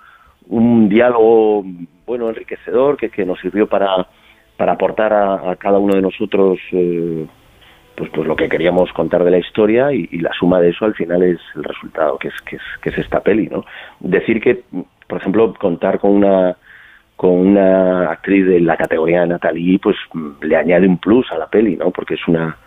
un 0.47 0.89
diálogo 0.89 1.63
bueno, 2.05 2.29
enriquecedor, 2.29 2.97
que, 2.97 3.09
que 3.09 3.25
nos 3.25 3.39
sirvió 3.39 3.67
para, 3.67 4.07
para 4.57 4.73
aportar 4.73 5.13
a, 5.13 5.55
cada 5.55 5.79
uno 5.79 5.95
de 5.95 6.01
nosotros 6.01 6.59
eh, 6.73 7.25
pues, 7.95 8.09
pues 8.13 8.27
lo 8.27 8.35
que 8.35 8.49
queríamos 8.49 8.91
contar 8.93 9.23
de 9.23 9.31
la 9.31 9.37
historia 9.37 9.93
y, 9.93 10.07
la 10.19 10.33
suma 10.33 10.59
de 10.59 10.69
eso 10.69 10.85
al 10.85 10.93
final 10.93 11.23
es 11.23 11.39
el 11.55 11.63
resultado, 11.63 12.17
que 12.17 12.27
es, 12.27 12.41
que 12.41 12.57
es, 12.57 12.61
que 12.81 12.89
es 12.89 12.97
esta 12.97 13.21
peli. 13.21 13.47
¿no? 13.47 13.65
Decir 13.99 14.41
que, 14.41 14.63
por 15.07 15.19
ejemplo, 15.19 15.53
contar 15.53 15.99
con 15.99 16.11
una 16.11 16.57
con 17.21 17.33
una 17.33 18.09
actriz 18.09 18.47
de 18.47 18.59
la 18.61 18.75
categoría 18.75 19.21
de 19.21 19.27
Natalie, 19.27 19.77
pues 19.77 19.95
mm, 20.11 20.41
le 20.41 20.55
añade 20.55 20.87
un 20.87 20.97
plus 20.97 21.31
a 21.31 21.37
la 21.37 21.45
peli, 21.45 21.75
¿no? 21.75 21.91
Porque 21.91 22.15
es 22.15 22.27
una, 22.27 22.57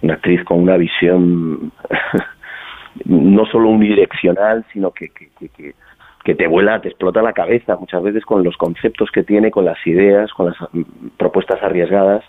una 0.00 0.14
actriz 0.14 0.44
con 0.44 0.60
una 0.60 0.76
visión 0.76 1.72
no 3.04 3.46
solo 3.46 3.68
unidireccional, 3.68 4.64
sino 4.72 4.92
que, 4.92 5.08
que, 5.08 5.30
que, 5.48 5.74
que, 6.22 6.34
te 6.36 6.46
vuela, 6.46 6.80
te 6.80 6.90
explota 6.90 7.20
la 7.20 7.32
cabeza 7.32 7.74
muchas 7.74 8.00
veces 8.00 8.24
con 8.24 8.44
los 8.44 8.56
conceptos 8.56 9.10
que 9.10 9.24
tiene, 9.24 9.50
con 9.50 9.64
las 9.64 9.84
ideas, 9.84 10.32
con 10.34 10.46
las 10.46 10.56
mm, 10.72 11.08
propuestas 11.16 11.60
arriesgadas 11.60 12.22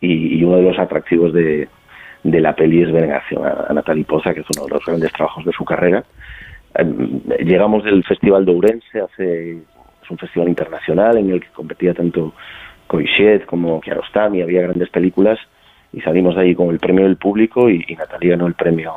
y, 0.00 0.42
uno 0.42 0.56
de 0.56 0.62
los 0.62 0.78
atractivos 0.78 1.34
de, 1.34 1.68
de 2.24 2.40
la 2.40 2.56
peli 2.56 2.84
es 2.84 2.90
ver 2.90 3.12
a, 3.12 3.22
a 3.68 3.74
Natalie 3.74 4.06
Poza, 4.06 4.32
que 4.32 4.40
es 4.40 4.46
uno 4.56 4.64
de 4.64 4.72
los 4.72 4.86
grandes 4.86 5.12
trabajos 5.12 5.44
de 5.44 5.52
su 5.52 5.66
carrera. 5.66 6.04
Em, 6.74 7.20
llegamos 7.44 7.84
del 7.84 8.02
Festival 8.02 8.46
de 8.46 8.52
Ourense 8.52 9.00
hace 9.00 9.58
un 10.12 10.18
festival 10.18 10.48
internacional 10.48 11.16
en 11.16 11.30
el 11.30 11.40
que 11.40 11.48
competía 11.48 11.94
tanto 11.94 12.32
Coixet 12.86 13.46
como 13.46 13.80
Kiarostami, 13.80 14.42
había 14.42 14.62
grandes 14.62 14.90
películas 14.90 15.38
y 15.92 16.00
salimos 16.00 16.34
de 16.36 16.42
ahí 16.42 16.54
con 16.54 16.70
el 16.70 16.78
premio 16.78 17.04
del 17.04 17.16
público 17.16 17.68
y, 17.68 17.84
Natalia 17.96 18.32
ganó 18.32 18.46
el 18.46 18.54
premio 18.54 18.94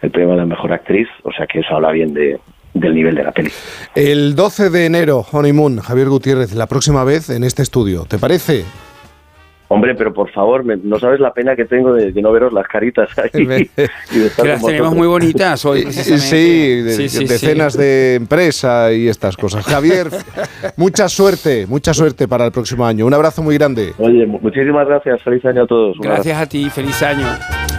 el 0.00 0.12
premio 0.12 0.34
a 0.34 0.36
la 0.36 0.46
mejor 0.46 0.72
actriz, 0.72 1.08
o 1.24 1.32
sea 1.32 1.48
que 1.48 1.58
eso 1.58 1.74
habla 1.74 1.90
bien 1.90 2.14
de, 2.14 2.38
del 2.72 2.94
nivel 2.94 3.16
de 3.16 3.24
la 3.24 3.32
peli. 3.32 3.50
El 3.96 4.36
12 4.36 4.70
de 4.70 4.86
enero, 4.86 5.26
Honeymoon, 5.32 5.80
Javier 5.80 6.08
Gutiérrez, 6.08 6.54
la 6.54 6.68
próxima 6.68 7.02
vez 7.02 7.30
en 7.30 7.42
este 7.42 7.62
estudio, 7.62 8.04
¿te 8.04 8.16
parece? 8.16 8.64
Hombre, 9.68 9.94
pero 9.94 10.14
por 10.14 10.30
favor, 10.30 10.64
no 10.64 10.98
sabes 10.98 11.20
la 11.20 11.32
pena 11.32 11.54
que 11.54 11.66
tengo 11.66 11.92
de, 11.92 12.10
no 12.22 12.32
veros 12.32 12.52
las 12.54 12.66
caritas 12.66 13.10
ahí. 13.18 13.30
y 13.44 14.18
de 14.18 14.30
que 14.30 14.48
las 14.48 14.64
tenemos 14.64 14.94
muy 14.94 15.06
bonitas 15.06 15.64
hoy. 15.66 15.84
Sí, 15.92 16.82
decenas 16.82 17.76
de 17.76 18.14
empresa 18.14 18.92
y 18.92 19.08
estas 19.08 19.36
cosas. 19.36 19.66
Javier, 19.66 20.08
mucha 20.76 21.08
suerte, 21.08 21.66
mucha 21.66 21.92
suerte 21.92 22.26
para 22.26 22.46
el 22.46 22.52
próximo 22.52 22.86
año. 22.86 23.04
Un 23.04 23.14
abrazo 23.14 23.42
muy 23.42 23.56
grande. 23.56 23.92
Oye, 23.98 24.26
muchísimas 24.26 24.88
gracias. 24.88 25.22
Feliz 25.22 25.44
año 25.44 25.64
a 25.64 25.66
todos. 25.66 25.98
gracias 26.00 26.40
a 26.40 26.46
ti, 26.46 26.70
feliz 26.70 27.02
año. 27.02 27.26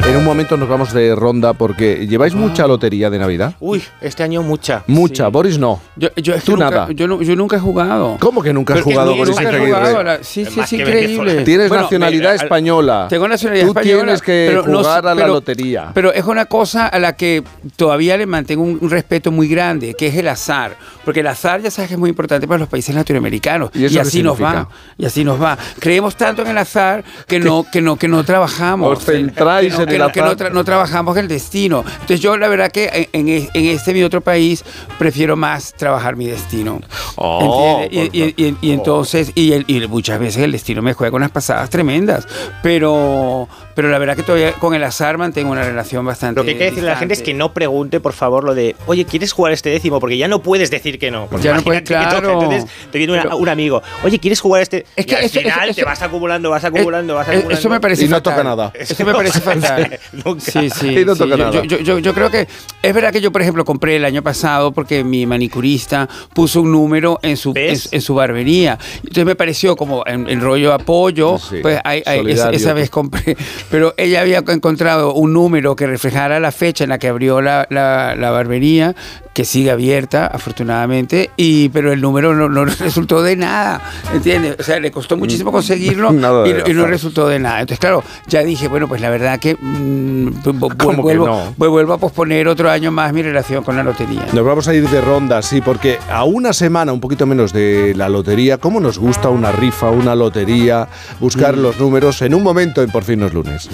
En 0.09 0.15
un 0.17 0.25
momento 0.25 0.57
nos 0.57 0.67
vamos 0.67 0.91
de 0.91 1.13
ronda 1.13 1.53
porque 1.53 2.07
lleváis 2.07 2.33
mucha 2.33 2.65
lotería 2.65 3.11
de 3.11 3.19
Navidad. 3.19 3.53
Uy, 3.59 3.83
este 4.01 4.23
año 4.23 4.41
mucha. 4.41 4.83
Mucha. 4.87 5.27
Boris 5.27 5.59
no. 5.59 5.79
Yo, 5.95 6.09
yo 6.15 6.33
es 6.33 6.41
que 6.41 6.45
Tú 6.47 6.53
nunca, 6.53 6.69
nada. 6.71 6.87
Yo, 6.91 7.07
nunca 7.07 7.57
he 7.57 7.59
jugado. 7.59 8.17
¿Cómo 8.19 8.41
que 8.41 8.51
nunca 8.51 8.73
has 8.73 8.79
Pero 8.79 8.85
jugado, 8.91 9.11
que 9.13 9.19
Boris 9.19 9.35
nunca 9.39 9.55
he 9.55 9.59
jugado, 9.67 10.03
la- 10.03 10.23
Sí, 10.23 10.45
sí, 10.45 10.59
Más 10.59 10.67
sí, 10.67 10.77
que 10.77 10.81
increíble. 10.81 11.43
Tienes 11.43 11.69
Bueno, 11.69 11.83
nacionalidad 11.83 12.31
mira, 12.31 12.43
española. 12.43 13.05
Tengo 13.07 13.27
nacionalidad 13.27 13.65
Tú 13.67 13.71
española. 13.71 14.01
tienes 14.03 14.21
que 14.23 14.45
pero 14.49 14.63
jugar 14.63 15.05
a 15.05 15.13
la 15.13 15.21
pero- 15.21 15.27
lotería. 15.33 15.91
Pero 15.93 16.11
es 16.11 16.25
una 16.25 16.45
cosa 16.45 16.87
a 16.87 16.97
la 16.97 17.15
que 17.15 17.43
todavía 17.75 18.17
le 18.17 18.25
mantengo 18.25 18.63
un, 18.63 18.79
un 18.81 18.89
respeto 18.89 19.31
muy 19.31 19.47
grande, 19.47 19.93
que 19.93 20.07
es 20.07 20.15
el 20.15 20.27
azar. 20.27 20.75
Porque 21.05 21.19
el 21.19 21.27
azar 21.27 21.61
ya 21.61 21.69
sabes 21.69 21.87
que 21.89 21.93
es 21.93 21.99
muy 21.99 22.09
importante 22.09 22.47
para 22.47 22.57
los 22.57 22.67
países 22.67 22.95
latinoamericanos. 22.95 23.69
¿Y 23.75 23.95
así 23.99 24.23
nos 24.23 24.41
va. 24.41 24.67
Y 24.97 25.05
así 25.05 25.23
nos 25.23 25.39
va. 25.39 25.55
Creemos 25.79 26.15
tanto 26.15 26.41
en 26.41 26.47
el 26.47 26.57
azar 26.57 27.03
que 27.27 27.39
no, 27.39 27.63
que 27.71 27.79
no, 27.79 27.95
que 27.95 28.07
no 28.07 28.23
trabajamos. 28.23 28.97
Os 28.97 29.05
centráis 29.05 29.77
en 29.77 29.89
el 29.89 29.98
no- 30.07 30.11
que 30.11 30.21
no 30.21 30.35
tra- 30.35 30.51
no 30.51 30.63
trabajamos 30.63 31.15
el 31.17 31.27
destino. 31.27 31.83
Entonces 31.87 32.19
yo 32.19 32.37
la 32.37 32.47
verdad 32.47 32.71
que 32.71 33.07
en, 33.13 33.27
en- 33.29 33.49
en 33.53 33.65
este 33.65 33.93
mi 33.93 34.03
otro 34.03 34.21
país 34.21 34.63
prefiero 34.97 35.35
más 35.35 35.73
trabajar 35.73 36.15
mi 36.15 36.25
destino. 36.27 36.81
Oh. 37.15 37.81
Y, 37.89 37.99
y- 38.13 38.33
y- 38.37 38.57
y 38.61 38.71
entonces, 38.71 39.31
y, 39.35 39.53
muchas 39.87 40.19
veces 40.19 40.43
el 40.43 40.51
destino 40.51 40.81
me 40.81 40.93
juega 40.93 41.15
unas 41.15 41.31
pasadas 41.31 41.69
tremendas. 41.69 42.27
Pero, 42.63 43.47
pero 43.75 43.89
la 43.89 43.97
verdad 43.99 44.15
que 44.15 44.23
todavía 44.23 44.53
con 44.53 44.73
el 44.73 44.83
azar 44.83 45.17
mantengo 45.17 45.51
una 45.51 45.63
relación 45.63 46.05
bastante. 46.05 46.39
Lo 46.39 46.43
que 46.45 46.51
hay 46.51 46.57
que 46.57 46.63
decirle 46.65 46.89
a 46.89 46.93
la 46.93 46.99
gente 46.99 47.13
es 47.13 47.21
que 47.21 47.33
no 47.33 47.53
pregunte, 47.53 47.99
por 47.99 48.13
favor, 48.13 48.43
lo 48.43 48.53
de, 48.55 48.75
oye, 48.87 49.05
¿quieres 49.05 49.31
jugar 49.31 49.53
este 49.53 49.69
décimo? 49.69 49.99
Porque 49.99 50.17
ya 50.17 50.27
no 50.27 50.41
puedes 50.41 50.69
decir 50.71 50.99
que 50.99 51.11
no. 51.11 51.27
Porque 51.27 51.45
Ya 51.45 51.53
no 51.53 51.61
puedes, 51.61 51.83
claro. 51.83 52.41
Entonces 52.41 52.65
te 52.91 52.97
viene 52.97 53.13
una- 53.13 53.23
Pero- 53.23 53.37
un 53.37 53.49
amigo, 53.49 53.81
oye, 54.03 54.19
¿quieres 54.19 54.41
jugar 54.41 54.61
este? 54.61 54.85
Es 54.95 55.05
que 55.05 55.13
y 55.13 55.15
al 55.15 55.23
eso- 55.23 55.39
final 55.39 55.69
eso- 55.69 55.75
te 55.75 55.81
eso- 55.81 55.89
vas 55.89 56.01
acumulando, 56.01 56.49
vas 56.49 56.63
acumulando, 56.65 57.15
vas 57.15 57.27
Eh, 57.27 57.31
acumulando. 57.31 57.59
Eso 57.59 57.69
me 57.69 57.79
parece 57.79 58.05
Y 58.05 58.07
no 58.09 58.21
toca 58.21 58.43
nada. 58.43 58.71
Eso 58.73 59.05
me 59.05 59.13
parece 59.13 59.39
fatal. 59.41 59.99
Nunca. 60.25 60.41
Sí, 60.51 60.69
sí. 60.69 60.87
Y 60.99 61.05
no 61.05 61.15
toca 61.15 61.37
nada. 61.37 61.51
Yo, 61.51 61.63
yo, 61.63 61.77
yo- 61.79 61.99
yo 61.99 62.13
creo 62.13 62.29
que 62.29 62.47
es 62.81 62.93
verdad 62.93 63.11
que 63.13 63.21
yo, 63.21 63.31
por 63.31 63.41
ejemplo, 63.41 63.63
compré 63.65 63.95
el 63.95 64.05
año 64.05 64.21
pasado 64.21 64.71
porque 64.71 65.03
mi 65.03 65.25
manicurista 65.25 66.07
puso 66.33 66.61
un 66.61 66.71
número 66.71 67.19
en 67.21 67.37
su, 67.37 67.53
en, 67.55 68.01
su 68.01 68.15
barbería. 68.15 68.77
Entonces 68.97 69.25
me 69.25 69.35
pareció 69.35 69.75
como 69.75 70.03
en, 70.05 70.29
en 70.29 70.41
rollo 70.41 70.73
apoyo, 70.73 71.37
Sí, 71.37 71.57
pues 71.61 71.79
hay- 71.83 72.03
hay- 72.05 72.19
esa, 72.19 72.21
solidario. 72.21 72.57
esa 72.57 72.73
vez 72.73 72.89
compré. 72.89 73.37
Pero 73.69 73.93
ella 73.97 74.21
había 74.21 74.39
encontrado 74.47 75.13
un 75.13 75.33
número 75.33 75.75
que 75.75 75.87
reflejara 75.87 76.39
la 76.39 76.51
fecha 76.51 76.83
en 76.83 76.89
la 76.89 76.97
que 76.99 77.07
abrió 77.07 77.41
la, 77.41 77.67
la- 77.69 78.15
la 78.15 78.31
barbería, 78.31 78.95
que 79.39 79.45
sigue 79.45 79.71
abierta, 79.71 80.27
afortunadamente, 80.27 81.29
y 81.37 81.69
pero 81.69 81.93
el 81.93 82.01
número 82.01 82.35
no, 82.35 82.49
no 82.49 82.65
resultó 82.79 83.23
de 83.23 83.37
nada, 83.37 83.79
¿entiendes? 84.13 84.57
O 84.59 84.63
sea, 84.63 84.81
le 84.81 84.91
costó 84.91 85.15
muchísimo 85.15 85.49
conseguirlo 85.53 86.11
y, 86.67 86.71
y 86.71 86.73
no 86.73 86.85
resultó 86.85 87.25
de 87.25 87.39
nada. 87.39 87.61
Entonces, 87.61 87.79
claro, 87.79 88.03
ya 88.27 88.43
dije, 88.43 88.67
bueno, 88.67 88.89
pues 88.89 88.99
la 88.99 89.09
verdad 89.09 89.39
que 89.39 89.55
mm, 89.55 90.27
vu- 90.43 90.59
vu- 90.59 90.75
¿Cómo 90.77 90.95
que 90.97 91.01
vuelvo, 91.01 91.25
no? 91.27 91.53
vu- 91.57 91.69
vuelvo 91.69 91.93
a 91.93 91.97
posponer 91.99 92.49
otro 92.49 92.69
año 92.69 92.91
más 92.91 93.13
mi 93.13 93.21
relación 93.21 93.63
con 93.63 93.77
la 93.77 93.83
lotería. 93.83 94.25
Nos 94.33 94.43
vamos 94.45 94.67
a 94.67 94.73
ir 94.73 94.89
de 94.89 94.99
ronda, 94.99 95.41
sí, 95.41 95.61
porque 95.61 95.97
a 96.11 96.25
una 96.25 96.51
semana, 96.51 96.91
un 96.91 96.99
poquito 96.99 97.25
menos 97.25 97.53
de 97.53 97.93
la 97.95 98.09
lotería, 98.09 98.57
¿cómo 98.57 98.81
nos 98.81 98.97
gusta 98.97 99.29
una 99.29 99.53
rifa, 99.53 99.89
una 99.89 100.15
lotería, 100.15 100.89
buscar 101.21 101.55
Mm. 101.55 101.61
los 101.61 101.79
números 101.79 102.21
en 102.23 102.33
un 102.33 102.43
momento 102.43 102.83
en 102.83 102.91
Por 102.91 103.05
fin 103.05 103.21
no 103.21 103.27
es 103.27 103.33
lunes? 103.33 103.69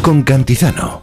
Con 0.00 0.22
Cantizano. 0.22 1.02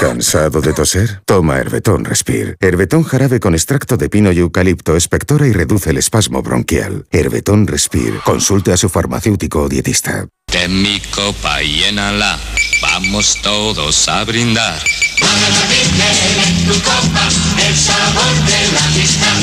¿Cansado 0.00 0.62
de 0.62 0.72
toser? 0.72 1.20
Toma 1.26 1.58
Herbetón 1.58 2.06
Respire. 2.06 2.56
Herbetón 2.58 3.04
jarabe 3.04 3.38
con 3.38 3.52
extracto 3.52 3.98
de 3.98 4.08
pino 4.08 4.32
y 4.32 4.38
eucalipto 4.38 4.94
expectora 4.94 5.46
y 5.46 5.52
reduce 5.52 5.90
el 5.90 5.98
espasmo 5.98 6.40
bronquial. 6.40 7.04
Herbetón 7.10 7.66
Respire. 7.66 8.18
Consulte 8.24 8.72
a 8.72 8.78
su 8.78 8.88
farmacéutico 8.88 9.64
o 9.64 9.68
dietista. 9.68 10.26
Ten 10.46 10.80
mi 10.82 11.00
copa 11.14 11.62
y 11.62 11.80
llénala, 11.80 12.38
vamos 12.80 13.40
todos 13.42 14.08
a 14.08 14.24
brindar. 14.24 14.80
en 14.80 16.64
tu 16.64 16.80
copa 16.80 17.28
el 17.68 17.76
sabor 17.76 18.34
de 18.46 18.72
la 18.72 18.84
amistad. 18.86 19.36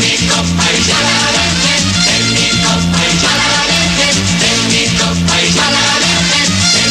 Mi 0.00 0.16
copa 0.26 0.64
y 0.72 0.88
ya 0.88 1.00
la 1.04 1.18
dejen, 1.36 1.84
ten 2.06 2.24
mi 2.32 2.48
copa 2.64 3.00
y 3.04 3.20
ya 3.20 3.32
la 3.36 3.60
dejen, 3.68 4.16
ten 4.40 4.58
mi 4.72 4.84
copa 4.96 5.34
y 5.42 5.52
ya 5.52 5.70
la 5.70 5.86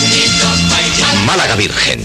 mi 0.09 0.23
copa 0.39 0.81
y 0.81 0.99
ya 0.99 1.13
la 1.13 1.19
Málaga 1.25 1.55
Virgen, 1.55 2.04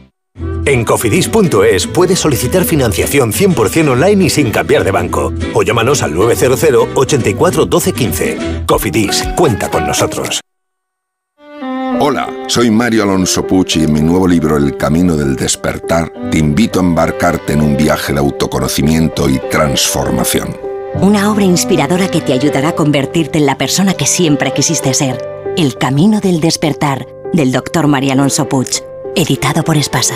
En 0.65 0.85
cofidis.es 0.85 1.87
puedes 1.87 2.19
solicitar 2.19 2.63
financiación 2.63 3.33
100% 3.33 3.89
online 3.89 4.25
y 4.25 4.29
sin 4.29 4.51
cambiar 4.51 4.83
de 4.83 4.91
banco. 4.91 5.33
O 5.55 5.63
llámanos 5.63 6.03
al 6.03 6.13
900 6.13 6.89
84 6.93 7.65
12 7.65 7.93
15. 7.93 8.37
Cofidis, 8.67 9.23
cuenta 9.35 9.69
con 9.69 9.87
nosotros. 9.87 10.39
Hola, 11.99 12.29
soy 12.47 12.71
Mario 12.71 13.03
Alonso 13.03 13.45
Pucci 13.45 13.81
y 13.81 13.83
en 13.83 13.93
mi 13.93 14.01
nuevo 14.01 14.27
libro 14.27 14.57
El 14.57 14.77
Camino 14.77 15.15
del 15.15 15.35
Despertar 15.35 16.11
te 16.31 16.37
invito 16.37 16.79
a 16.79 16.83
embarcarte 16.83 17.53
en 17.53 17.61
un 17.61 17.77
viaje 17.77 18.13
de 18.13 18.19
autoconocimiento 18.19 19.29
y 19.29 19.39
transformación. 19.49 20.57
Una 20.95 21.31
obra 21.31 21.43
inspiradora 21.43 22.07
que 22.07 22.21
te 22.21 22.33
ayudará 22.33 22.69
a 22.69 22.75
convertirte 22.75 23.39
en 23.39 23.45
la 23.45 23.57
persona 23.57 23.93
que 23.93 24.05
siempre 24.05 24.51
quisiste 24.51 24.93
ser. 24.93 25.23
El 25.57 25.77
Camino 25.77 26.21
del 26.21 26.39
Despertar, 26.39 27.07
del 27.33 27.51
doctor 27.51 27.87
María 27.87 28.13
Alonso 28.13 28.47
Puig, 28.47 28.83
editado 29.15 29.63
por 29.63 29.77
Espasa. 29.77 30.15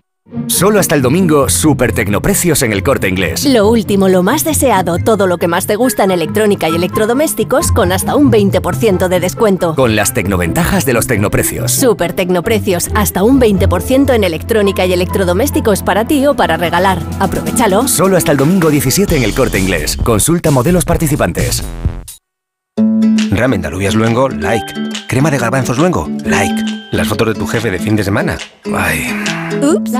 Solo 0.47 0.79
hasta 0.79 0.95
el 0.95 1.01
domingo, 1.01 1.49
super 1.49 1.91
tecnoprecios 1.91 2.61
en 2.61 2.71
el 2.71 2.83
corte 2.83 3.09
inglés. 3.09 3.45
Lo 3.45 3.67
último, 3.67 4.07
lo 4.07 4.23
más 4.23 4.43
deseado, 4.43 4.97
todo 4.97 5.27
lo 5.27 5.37
que 5.37 5.47
más 5.47 5.67
te 5.67 5.75
gusta 5.75 6.03
en 6.03 6.11
electrónica 6.11 6.69
y 6.69 6.75
electrodomésticos 6.75 7.71
con 7.71 7.91
hasta 7.91 8.15
un 8.15 8.31
20% 8.31 9.07
de 9.09 9.19
descuento. 9.19 9.75
Con 9.75 9.95
las 9.95 10.13
tecnoventajas 10.13 10.85
de 10.85 10.93
los 10.93 11.07
tecnoprecios. 11.07 11.71
Super 11.71 12.13
Tecnoprecios, 12.13 12.89
hasta 12.95 13.23
un 13.23 13.41
20% 13.41 14.13
en 14.13 14.23
electrónica 14.23 14.85
y 14.85 14.93
electrodomésticos 14.93 15.83
para 15.83 16.05
ti 16.05 16.25
o 16.25 16.35
para 16.35 16.57
regalar. 16.57 16.99
Aprovechalo. 17.19 17.87
Solo 17.87 18.15
hasta 18.15 18.31
el 18.31 18.37
domingo 18.37 18.69
17 18.69 19.17
en 19.17 19.23
el 19.23 19.33
corte 19.33 19.59
inglés. 19.59 19.97
Consulta 19.97 20.49
modelos 20.49 20.85
participantes. 20.85 21.63
Ramen 23.31 23.61
de 23.61 23.67
alubias 23.67 23.95
luengo, 23.95 24.29
like. 24.29 24.73
Crema 25.07 25.29
de 25.29 25.39
garbanzos 25.39 25.77
luengo, 25.77 26.09
like. 26.25 26.80
Las 26.91 27.07
fotos 27.07 27.29
de 27.29 27.35
tu 27.35 27.47
jefe 27.47 27.71
de 27.71 27.79
fin 27.79 27.95
de 27.95 28.03
semana, 28.03 28.37
ay. 28.75 29.07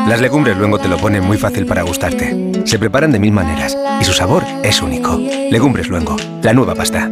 Las 0.09 0.19
legumbres 0.19 0.57
luengo 0.57 0.77
te 0.77 0.89
lo 0.89 0.97
ponen 0.97 1.23
muy 1.23 1.37
fácil 1.37 1.65
para 1.65 1.83
gustarte. 1.83 2.51
Se 2.65 2.77
preparan 2.77 3.13
de 3.13 3.19
mil 3.19 3.31
maneras 3.31 3.77
y 4.01 4.03
su 4.03 4.11
sabor 4.11 4.43
es 4.61 4.81
único. 4.81 5.17
Legumbres 5.49 5.87
luengo, 5.87 6.17
la 6.43 6.53
nueva 6.53 6.75
pasta. 6.75 7.09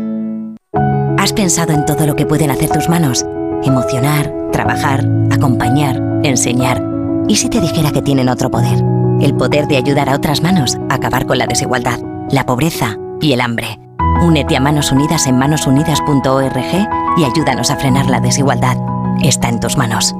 ¿Has 1.17 1.31
pensado 1.31 1.71
en 1.71 1.85
todo 1.85 2.05
lo 2.05 2.17
que 2.17 2.25
pueden 2.25 2.51
hacer 2.51 2.69
tus 2.69 2.89
manos? 2.89 3.25
Emocionar, 3.63 4.33
trabajar, 4.51 5.07
acompañar, 5.31 6.01
enseñar. 6.23 6.83
¿Y 7.29 7.37
si 7.37 7.47
te 7.49 7.61
dijera 7.61 7.91
que 7.91 8.01
tienen 8.01 8.27
otro 8.27 8.51
poder? 8.51 8.83
El 9.21 9.33
poder 9.35 9.67
de 9.67 9.77
ayudar 9.77 10.09
a 10.09 10.15
otras 10.15 10.43
manos 10.43 10.77
a 10.89 10.95
acabar 10.95 11.25
con 11.25 11.37
la 11.37 11.47
desigualdad, 11.47 11.99
la 12.31 12.45
pobreza 12.45 12.97
y 13.21 13.31
el 13.31 13.39
hambre. 13.39 13.79
Únete 14.21 14.57
a 14.57 14.59
Manos 14.59 14.91
Unidas 14.91 15.25
en 15.27 15.37
manosunidas.org 15.37 16.87
y 17.17 17.23
ayúdanos 17.23 17.71
a 17.71 17.77
frenar 17.77 18.09
la 18.09 18.19
desigualdad. 18.19 18.75
Está 19.23 19.49
en 19.49 19.59
tus 19.59 19.77
manos. 19.77 20.15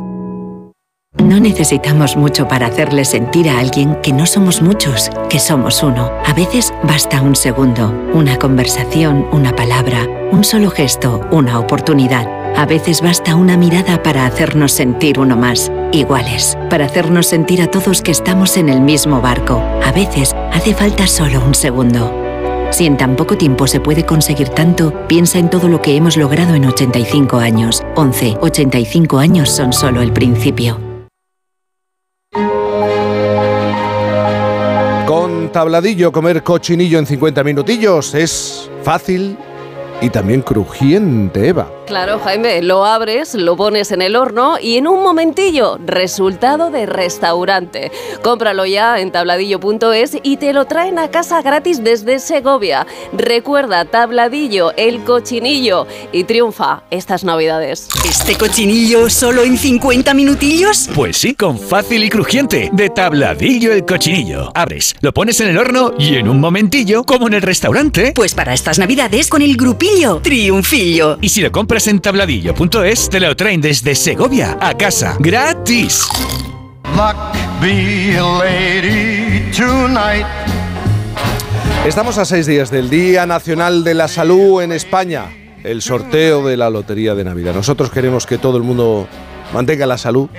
No 1.18 1.40
necesitamos 1.40 2.16
mucho 2.16 2.48
para 2.48 2.68
hacerle 2.68 3.04
sentir 3.04 3.50
a 3.50 3.60
alguien 3.60 3.96
que 4.04 4.14
no 4.14 4.26
somos 4.26 4.62
muchos, 4.62 5.10
que 5.30 5.40
somos 5.40 5.82
uno. 5.84 6.12
A 6.26 6.34
veces 6.34 6.74
basta 6.84 7.22
un 7.22 7.36
segundo, 7.36 7.94
una 8.14 8.38
conversación, 8.38 9.28
una 9.32 9.56
palabra, 9.56 10.08
un 10.32 10.44
solo 10.44 10.70
gesto, 10.70 11.22
una 11.32 11.60
oportunidad. 11.60 12.28
A 12.56 12.66
veces 12.66 13.02
basta 13.02 13.36
una 13.36 13.58
mirada 13.58 14.04
para 14.04 14.26
hacernos 14.26 14.72
sentir 14.72 15.20
uno 15.20 15.36
más, 15.36 15.72
iguales, 15.92 16.58
para 16.70 16.86
hacernos 16.86 17.28
sentir 17.28 17.62
a 17.62 17.68
todos 17.68 18.02
que 18.02 18.12
estamos 18.12 18.58
en 18.58 18.70
el 18.70 18.82
mismo 18.82 19.22
barco. 19.22 19.64
A 19.84 19.92
veces 19.92 20.36
hace 20.54 20.74
falta 20.74 21.08
solo 21.08 21.44
un 21.44 21.56
segundo. 21.56 22.29
Si 22.72 22.86
en 22.86 22.98
tan 22.98 23.16
poco 23.16 23.36
tiempo 23.36 23.68
se 23.68 23.80
puede 23.80 24.06
conseguir 24.06 24.50
tanto, 24.50 24.94
piensa 25.08 25.40
en 25.40 25.50
todo 25.50 25.68
lo 25.68 25.82
que 25.82 25.96
hemos 25.96 26.18
logrado 26.18 26.54
en 26.54 26.66
85 26.66 27.38
años. 27.38 27.84
11, 27.96 28.38
85 28.40 29.18
años 29.18 29.50
son 29.50 29.74
solo 29.74 30.02
el 30.02 30.14
principio. 30.14 30.80
Con 35.06 35.52
tabladillo 35.52 36.12
comer 36.12 36.44
cochinillo 36.44 37.00
en 37.00 37.08
50 37.08 37.44
minutillos 37.44 38.14
es 38.14 38.70
fácil 38.84 39.36
y 40.02 40.10
también 40.12 40.42
crujiente, 40.42 41.48
Eva. 41.50 41.79
Claro, 41.90 42.20
Jaime, 42.20 42.62
lo 42.62 42.86
abres, 42.86 43.34
lo 43.34 43.58
pones 43.58 43.92
en 43.92 44.04
el 44.04 44.16
horno 44.16 44.60
y 44.62 44.78
en 44.78 44.88
un 44.88 45.02
momentillo, 45.02 45.80
resultado 45.84 46.70
de 46.70 46.86
restaurante. 46.86 47.92
Cómpralo 48.22 48.68
ya 48.68 49.00
en 49.00 49.12
tabladillo.es 49.12 50.18
y 50.22 50.38
te 50.38 50.54
lo 50.54 50.66
traen 50.66 51.00
a 51.00 51.10
casa 51.10 51.42
gratis 51.42 51.84
desde 51.84 52.20
Segovia. 52.20 52.86
Recuerda, 53.12 53.86
tabladillo, 53.86 54.72
el 54.78 55.04
cochinillo 55.04 55.88
y 56.12 56.26
triunfa 56.26 56.84
estas 56.92 57.24
navidades. 57.24 57.88
¿Este 58.08 58.36
cochinillo 58.36 59.10
solo 59.10 59.42
en 59.42 59.58
50 59.58 60.14
minutillos? 60.14 60.92
Pues 60.94 61.18
sí, 61.18 61.34
con 61.34 61.58
fácil 61.58 62.04
y 62.04 62.10
crujiente, 62.10 62.70
de 62.72 62.92
tabladillo 62.92 63.74
el 63.74 63.84
cochinillo. 63.84 64.52
Abres, 64.54 64.94
lo 65.02 65.12
pones 65.12 65.42
en 65.42 65.50
el 65.50 65.58
horno 65.58 65.96
y 65.98 66.18
en 66.18 66.30
un 66.30 66.40
momentillo, 66.40 67.04
como 67.04 67.26
en 67.26 67.34
el 67.34 67.42
restaurante. 67.42 68.12
Pues 68.14 68.36
para 68.36 68.54
estas 68.54 68.78
navidades 68.78 69.28
con 69.28 69.42
el 69.42 69.58
grupillo, 69.58 70.20
triunfillo. 70.22 71.18
Y 71.20 71.30
si 71.30 71.42
lo 71.42 71.52
compras 71.52 71.79
en 71.88 72.00
tabladillo.es, 72.00 73.10
te 73.10 73.20
lo 73.20 73.36
traen 73.36 73.62
desde 73.62 73.96
Segovia 73.96 74.58
a 74.60 74.76
casa, 74.76 75.16
gratis. 75.20 76.08
Estamos 81.86 82.18
a 82.18 82.26
seis 82.26 82.46
días 82.48 82.70
del 82.70 82.90
Día 82.90 83.26
Nacional 83.26 83.84
de 83.84 83.94
la 83.94 84.08
Salud 84.08 84.62
en 84.62 84.72
España, 84.74 85.26
el 85.64 85.82
sorteo 85.82 86.46
de 86.46 86.58
la 86.58 86.70
Lotería 86.70 87.16
de 87.16 87.24
Navidad. 87.24 87.54
Nosotros 87.54 87.90
queremos 87.92 88.26
que 88.26 88.38
todo 88.38 88.58
el 88.58 88.64
mundo 88.64 89.08
mantenga 89.54 89.86
la 89.86 89.98
salud, 89.98 90.30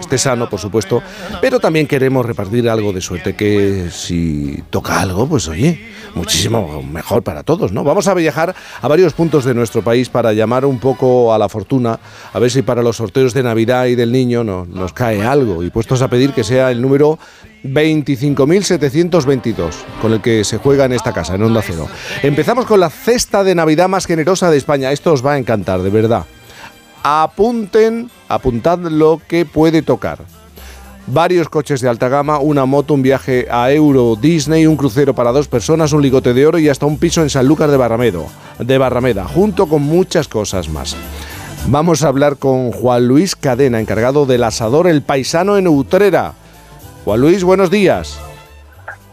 esté 0.00 0.18
sano, 0.18 0.50
por 0.50 0.60
supuesto, 0.60 1.02
pero 1.40 1.58
también 1.58 1.86
queremos 1.86 2.26
repartir 2.26 2.68
algo 2.68 2.92
de 2.92 3.00
suerte, 3.00 3.34
que 3.34 3.88
si 3.90 4.62
toca 4.70 5.00
algo, 5.00 5.26
pues 5.26 5.48
oye, 5.48 5.80
muchísimo 6.14 6.82
mejor 6.82 7.22
para 7.22 7.42
todos, 7.42 7.72
¿no? 7.72 7.84
Vamos 7.84 8.08
a 8.08 8.14
viajar 8.14 8.54
a 8.80 8.88
varios 8.88 9.14
puntos 9.14 9.44
de 9.44 9.54
nuestro 9.54 9.82
país 9.82 10.08
para 10.08 10.32
llamar 10.32 10.64
un 10.64 10.78
poco 10.78 11.32
a 11.32 11.38
la 11.38 11.48
fortuna, 11.48 11.98
a 12.32 12.38
ver 12.38 12.50
si 12.50 12.62
para 12.62 12.82
los 12.82 12.96
sorteos 12.96 13.34
de 13.34 13.42
Navidad 13.42 13.86
y 13.86 13.94
del 13.94 14.12
niño 14.12 14.44
no, 14.44 14.66
nos 14.66 14.92
cae 14.92 15.24
algo, 15.24 15.62
y 15.62 15.70
puestos 15.70 16.02
a 16.02 16.08
pedir 16.08 16.32
que 16.32 16.44
sea 16.44 16.70
el 16.70 16.82
número 16.82 17.18
25.722, 17.64 19.72
con 20.00 20.12
el 20.12 20.20
que 20.20 20.44
se 20.44 20.58
juega 20.58 20.84
en 20.84 20.92
esta 20.92 21.12
casa, 21.12 21.36
en 21.36 21.42
Onda 21.42 21.62
Cero. 21.62 21.88
Empezamos 22.22 22.66
con 22.66 22.80
la 22.80 22.90
cesta 22.90 23.44
de 23.44 23.54
Navidad 23.54 23.88
más 23.88 24.06
generosa 24.06 24.50
de 24.50 24.58
España. 24.58 24.92
Esto 24.92 25.12
os 25.12 25.24
va 25.24 25.34
a 25.34 25.38
encantar, 25.38 25.80
de 25.80 25.90
verdad 25.90 26.26
apunten, 27.02 28.10
apuntad 28.28 28.78
lo 28.78 29.20
que 29.26 29.44
puede 29.44 29.82
tocar. 29.82 30.18
Varios 31.06 31.48
coches 31.48 31.80
de 31.80 31.88
alta 31.88 32.08
gama, 32.08 32.38
una 32.38 32.64
moto, 32.64 32.94
un 32.94 33.02
viaje 33.02 33.48
a 33.50 33.72
Euro 33.72 34.14
Disney, 34.14 34.66
un 34.66 34.76
crucero 34.76 35.14
para 35.14 35.32
dos 35.32 35.48
personas, 35.48 35.92
un 35.92 36.00
ligote 36.00 36.32
de 36.32 36.46
oro 36.46 36.58
y 36.58 36.68
hasta 36.68 36.86
un 36.86 36.96
piso 36.96 37.22
en 37.22 37.30
Sanlúcar 37.30 37.70
de 37.70 37.76
Barramedo, 37.76 38.26
de 38.60 38.78
Barrameda, 38.78 39.24
junto 39.24 39.66
con 39.66 39.82
muchas 39.82 40.28
cosas 40.28 40.68
más. 40.68 40.96
Vamos 41.66 42.04
a 42.04 42.08
hablar 42.08 42.36
con 42.36 42.70
Juan 42.70 43.08
Luis 43.08 43.34
Cadena, 43.34 43.80
encargado 43.80 44.26
del 44.26 44.44
asador 44.44 44.86
El 44.86 45.02
Paisano 45.02 45.56
en 45.56 45.66
Utrera. 45.66 46.34
Juan 47.04 47.20
Luis, 47.20 47.42
buenos 47.42 47.70
días. 47.70 48.20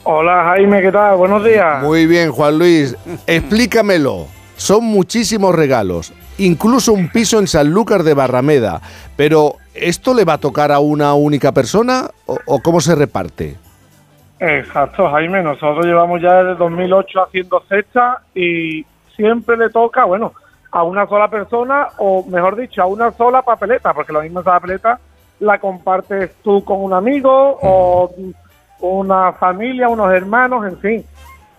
Hola 0.03 0.43
Jaime, 0.45 0.81
¿qué 0.81 0.91
tal? 0.91 1.17
Buenos 1.17 1.43
días. 1.43 1.83
Muy 1.83 2.05
bien, 2.05 2.31
Juan 2.31 2.57
Luis. 2.57 2.95
Explícamelo. 3.25 4.27
Son 4.57 4.83
muchísimos 4.83 5.55
regalos 5.55 6.13
incluso 6.39 6.93
un 6.93 7.09
piso 7.09 7.39
en 7.39 7.47
Sanlúcar 7.47 8.03
de 8.03 8.13
Barrameda. 8.13 8.81
Pero, 9.15 9.55
¿esto 9.73 10.13
le 10.13 10.25
va 10.25 10.33
a 10.33 10.37
tocar 10.39 10.71
a 10.71 10.79
una 10.79 11.13
única 11.13 11.51
persona 11.51 12.09
o, 12.25 12.61
cómo 12.61 12.81
se 12.81 12.95
reparte? 12.95 13.55
Exacto, 14.39 15.09
Jaime. 15.11 15.43
Nosotros 15.43 15.85
llevamos 15.85 16.21
ya 16.21 16.43
desde 16.43 16.55
2008 16.55 17.23
haciendo 17.23 17.63
cesta 17.67 18.21
y 18.33 18.85
siempre 19.15 19.57
le 19.57 19.69
toca, 19.69 20.05
bueno, 20.05 20.33
a 20.71 20.83
una 20.83 21.07
sola 21.07 21.29
persona 21.29 21.87
o, 21.97 22.23
mejor 22.25 22.55
dicho, 22.55 22.81
a 22.81 22.85
una 22.85 23.11
sola 23.11 23.41
papeleta, 23.41 23.93
porque 23.93 24.13
la 24.13 24.21
misma 24.21 24.43
papeleta 24.43 24.99
la 25.39 25.57
compartes 25.57 26.31
tú 26.43 26.63
con 26.63 26.81
un 26.81 26.93
amigo 26.93 27.57
o 27.61 28.11
una 28.81 29.33
familia, 29.33 29.89
unos 29.89 30.11
hermanos, 30.13 30.65
en 30.65 30.77
fin. 30.79 31.05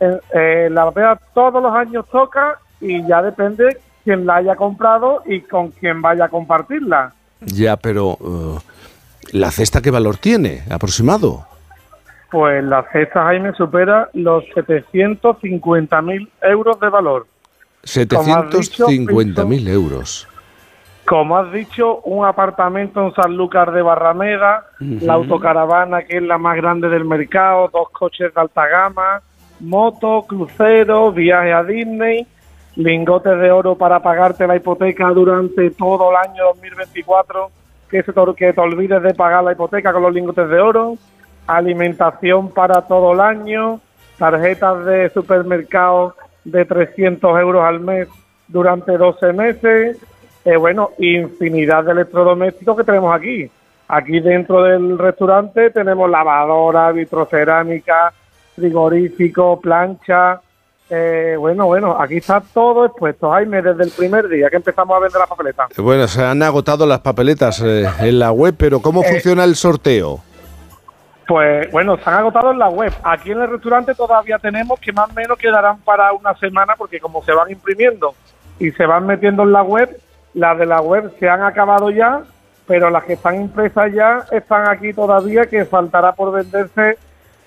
Eh, 0.01 0.69
la 0.71 0.87
papeleta 0.87 1.21
todos 1.35 1.63
los 1.63 1.75
años 1.75 2.07
toca 2.11 2.59
y 2.81 3.07
ya 3.07 3.21
depende 3.21 3.77
quien 4.05 4.27
la 4.27 4.37
haya 4.37 4.57
comprado 4.57 5.23
y 5.27 5.41
con 5.43 5.71
quien 5.71 6.03
vaya 6.03 6.27
a 6.27 6.29
compartirla. 6.29 7.13
Ya, 7.41 7.77
pero 7.77 8.17
uh, 8.21 8.59
¿la 9.33 9.51
cesta 9.51 9.81
qué 9.81 9.91
valor 9.91 10.17
tiene 10.17 10.63
aproximado? 10.71 11.47
Pues 12.31 12.63
la 12.63 12.85
cesta, 12.93 13.25
Jaime, 13.25 13.53
supera 13.55 14.09
los 14.13 14.45
750.000 14.55 16.29
euros 16.43 16.79
de 16.79 16.89
valor. 16.89 17.27
750.000 17.83 19.69
euros. 19.69 20.29
Como 21.07 21.37
has 21.37 21.51
dicho, 21.53 22.01
un 22.03 22.25
apartamento 22.25 23.05
en 23.05 23.13
Sanlúcar 23.15 23.73
de 23.73 23.83
Barrameda, 23.83 24.67
la 24.79 25.15
autocaravana 25.15 26.03
que 26.03 26.19
es 26.19 26.23
la 26.23 26.39
más 26.39 26.57
grande 26.57 26.89
del 26.89 27.05
mercado, 27.05 27.69
dos 27.73 27.91
coches 27.91 28.33
de 28.33 28.41
alta 28.41 28.69
gama, 28.69 29.21
moto, 29.59 30.25
crucero, 30.29 31.11
viaje 31.11 31.53
a 31.53 31.65
Disney 31.65 32.27
lingotes 32.77 33.39
de 33.39 33.51
oro 33.51 33.77
para 33.77 34.01
pagarte 34.01 34.47
la 34.47 34.57
hipoteca 34.57 35.09
durante 35.09 35.71
todo 35.71 36.11
el 36.11 36.17
año 36.17 36.45
2024, 36.55 37.51
que, 37.91 38.03
se 38.03 38.13
te, 38.13 38.21
que 38.37 38.53
te 38.53 38.61
olvides 38.61 39.03
de 39.03 39.15
pagar 39.15 39.45
la 39.45 39.53
hipoteca 39.53 39.93
con 39.93 40.03
los 40.03 40.15
lingotes 40.15 40.49
de 40.49 40.61
oro, 40.61 40.97
alimentación 41.47 42.51
para 42.51 42.83
todo 42.83 43.13
el 43.13 43.21
año, 43.21 43.81
tarjetas 44.19 44.85
de 44.85 45.11
supermercado 45.11 46.15
de 46.45 46.65
300 46.65 47.41
euros 47.41 47.65
al 47.65 47.81
mes 47.81 48.09
durante 48.49 48.97
12 48.97 49.33
meses, 49.33 49.99
eh, 50.45 50.57
bueno, 50.57 50.91
infinidad 50.99 51.85
de 51.85 51.93
electrodomésticos 51.93 52.77
que 52.77 52.85
tenemos 52.85 53.15
aquí. 53.15 53.51
Aquí 53.89 54.21
dentro 54.21 54.63
del 54.63 54.99
restaurante 54.99 55.71
tenemos 55.71 56.09
lavadora, 56.09 56.93
vitrocerámica, 56.93 58.13
frigorífico, 58.55 59.61
plancha, 59.61 60.41
eh, 60.91 61.37
bueno, 61.39 61.67
bueno, 61.67 61.97
aquí 62.01 62.17
está 62.17 62.43
todo 62.53 62.85
expuesto, 62.87 63.31
Jaime, 63.31 63.63
desde 63.63 63.85
el 63.85 63.91
primer 63.91 64.29
día 64.29 64.51
que 64.51 64.57
empezamos 64.57 64.97
a 64.97 65.01
vender 65.01 65.19
las 65.21 65.29
papeletas. 65.29 65.69
Bueno, 65.77 66.09
se 66.09 66.25
han 66.25 66.43
agotado 66.43 66.85
las 66.87 66.99
papeletas 67.01 67.63
eh, 67.65 67.89
en 68.01 68.19
la 68.19 68.33
web, 68.33 68.55
pero 68.59 68.81
¿cómo 68.81 69.03
Eh. 69.03 69.07
funciona 69.09 69.45
el 69.45 69.55
sorteo? 69.55 70.21
Pues 71.27 71.71
bueno, 71.71 71.97
se 71.97 72.11
han 72.11 72.17
agotado 72.17 72.51
en 72.51 72.59
la 72.59 72.69
web. 72.69 72.93
Aquí 73.05 73.31
en 73.31 73.41
el 73.41 73.49
restaurante 73.51 73.95
todavía 73.95 74.39
tenemos 74.39 74.81
que 74.81 74.93
más 74.93 75.09
o 75.11 75.13
menos 75.15 75.39
quedarán 75.39 75.79
para 75.83 76.13
una 76.13 76.35
semana 76.35 76.75
porque 76.77 76.99
como 76.99 77.23
se 77.23 77.33
van 77.33 77.51
imprimiendo 77.51 78.15
y 78.59 78.73
se 78.73 78.85
van 78.85 79.07
metiendo 79.07 79.45
en 79.45 79.53
la 79.53 79.63
web, 79.63 79.97
las 80.35 80.59
de 80.59 80.67
la 80.67 80.81
web 80.81 81.13
se 81.21 81.29
han 81.29 81.43
acabado 81.43 81.91
ya, 81.91 82.23
pero 82.67 82.91
las 82.91 83.05
que 83.05 83.13
están 83.13 83.37
impresas 83.41 83.93
ya 83.95 84.25
están 84.33 84.69
aquí 84.69 84.93
todavía, 84.93 85.47
que 85.47 85.65
faltará 85.65 86.13
por 86.13 86.33
venderse 86.33 86.99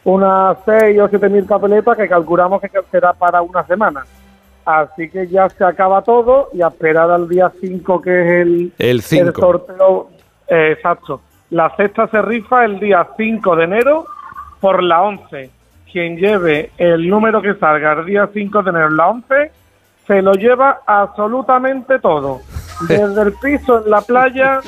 unas 0.06 0.57
6 0.65 0.99
o 1.01 1.07
7 1.07 1.30
mil 1.30 1.45
papeletas 1.45 1.95
que 1.98 2.07
calculamos 2.09 2.61
que 2.61 2.69
será 2.91 3.14
para 3.14 3.41
una 3.41 3.64
semana. 3.65 4.03
Así 4.65 5.09
que 5.09 5.27
ya 5.27 5.49
se 5.49 5.64
acaba 5.65 6.01
todo 6.01 6.49
y 6.53 6.61
a 6.61 6.67
esperar 6.67 7.11
al 7.11 7.27
día 7.27 7.51
5 7.59 8.01
que 8.01 8.22
es 8.22 8.32
el, 8.41 8.73
El 8.80 9.01
5. 9.01 9.32
sorteo. 9.40 10.09
eh, 10.48 10.72
exacto. 10.77 11.22
La 11.49 11.69
cesta 11.75 12.07
se 12.07 12.22
rifa 12.22 12.65
el 12.65 12.80
día 12.80 13.07
5 13.17 13.56
de 13.57 13.64
enero 13.65 14.06
por 14.59 14.82
la 14.82 15.01
11. 15.03 15.49
Quien 15.91 16.17
lleve 16.17 16.72
el 16.77 17.07
número 17.09 17.41
que 17.41 17.53
salga 17.56 17.93
el 17.93 18.06
día 18.06 18.27
5 18.33 18.64
de 18.64 18.69
enero, 18.72 18.90
la 18.90 19.07
11, 19.09 19.51
se 20.07 20.22
lo 20.22 20.33
lleva 20.33 20.80
absolutamente 20.85 21.99
todo. 21.99 22.40
Desde 22.88 23.22
el 23.22 23.34
piso 23.34 23.84
en 23.84 23.90
la 23.92 24.02
playa 24.02 24.60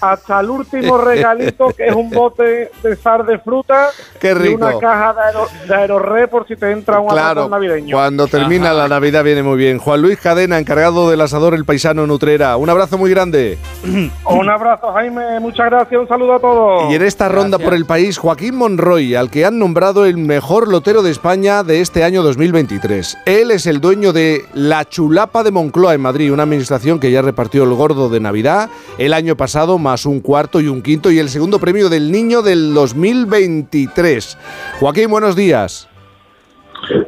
hasta 0.00 0.40
el 0.40 0.50
último 0.50 0.98
regalito, 0.98 1.68
que 1.76 1.86
es 1.86 1.94
un 1.94 2.10
bote 2.10 2.70
de 2.82 2.96
sal 2.96 3.24
de 3.26 3.38
fruta 3.38 3.88
Qué 4.20 4.30
y 4.30 4.34
rico. 4.34 4.56
una 4.66 4.78
caja 4.78 5.12
de, 5.14 5.20
aero, 5.22 5.46
de 5.68 5.74
aerorre 5.74 6.28
por 6.28 6.46
si 6.46 6.56
te 6.56 6.70
entra 6.70 7.00
un 7.00 7.08
Claro, 7.08 7.48
navideño. 7.48 7.96
cuando 7.96 8.26
termina 8.26 8.72
la 8.72 8.88
Navidad 8.88 9.24
viene 9.24 9.42
muy 9.42 9.56
bien. 9.56 9.78
Juan 9.78 10.02
Luis 10.02 10.18
Cadena, 10.20 10.58
encargado 10.58 11.10
del 11.10 11.20
asador 11.20 11.54
El 11.54 11.64
Paisano 11.64 12.06
Nutrera. 12.06 12.56
Un 12.56 12.70
abrazo 12.70 12.98
muy 12.98 13.10
grande. 13.10 13.58
Un 14.26 14.48
abrazo, 14.50 14.92
Jaime. 14.92 15.40
Muchas 15.40 15.66
gracias. 15.66 16.00
Un 16.00 16.08
saludo 16.08 16.34
a 16.34 16.40
todos. 16.40 16.90
Y 16.90 16.94
en 16.96 17.02
esta 17.02 17.28
ronda 17.28 17.58
por 17.58 17.74
el 17.74 17.86
país, 17.86 18.18
Joaquín 18.18 18.56
Monroy, 18.56 19.14
al 19.14 19.30
que 19.30 19.44
han 19.44 19.58
nombrado 19.58 20.04
el 20.06 20.16
mejor 20.16 20.68
lotero 20.68 21.02
de 21.02 21.10
España 21.10 21.62
de 21.62 21.80
este 21.80 22.04
año 22.04 22.22
2023. 22.22 23.18
Él 23.26 23.50
es 23.50 23.66
el 23.66 23.80
dueño 23.80 24.12
de 24.12 24.44
La 24.54 24.84
Chulapa 24.84 25.42
de 25.42 25.50
Moncloa 25.50 25.94
en 25.94 26.00
Madrid, 26.00 26.32
una 26.32 26.42
administración 26.44 26.98
que 26.98 27.10
ya 27.10 27.22
repartió 27.22 27.53
el 27.62 27.72
gordo 27.74 28.08
de 28.08 28.18
Navidad 28.18 28.68
el 28.98 29.12
año 29.12 29.36
pasado, 29.36 29.78
más 29.78 30.04
un 30.06 30.18
cuarto 30.20 30.60
y 30.60 30.66
un 30.66 30.82
quinto, 30.82 31.12
y 31.12 31.20
el 31.20 31.28
segundo 31.28 31.60
premio 31.60 31.88
del 31.88 32.10
niño 32.10 32.42
del 32.42 32.74
2023. 32.74 34.36
Joaquín, 34.80 35.08
buenos 35.10 35.36
días. 35.36 35.88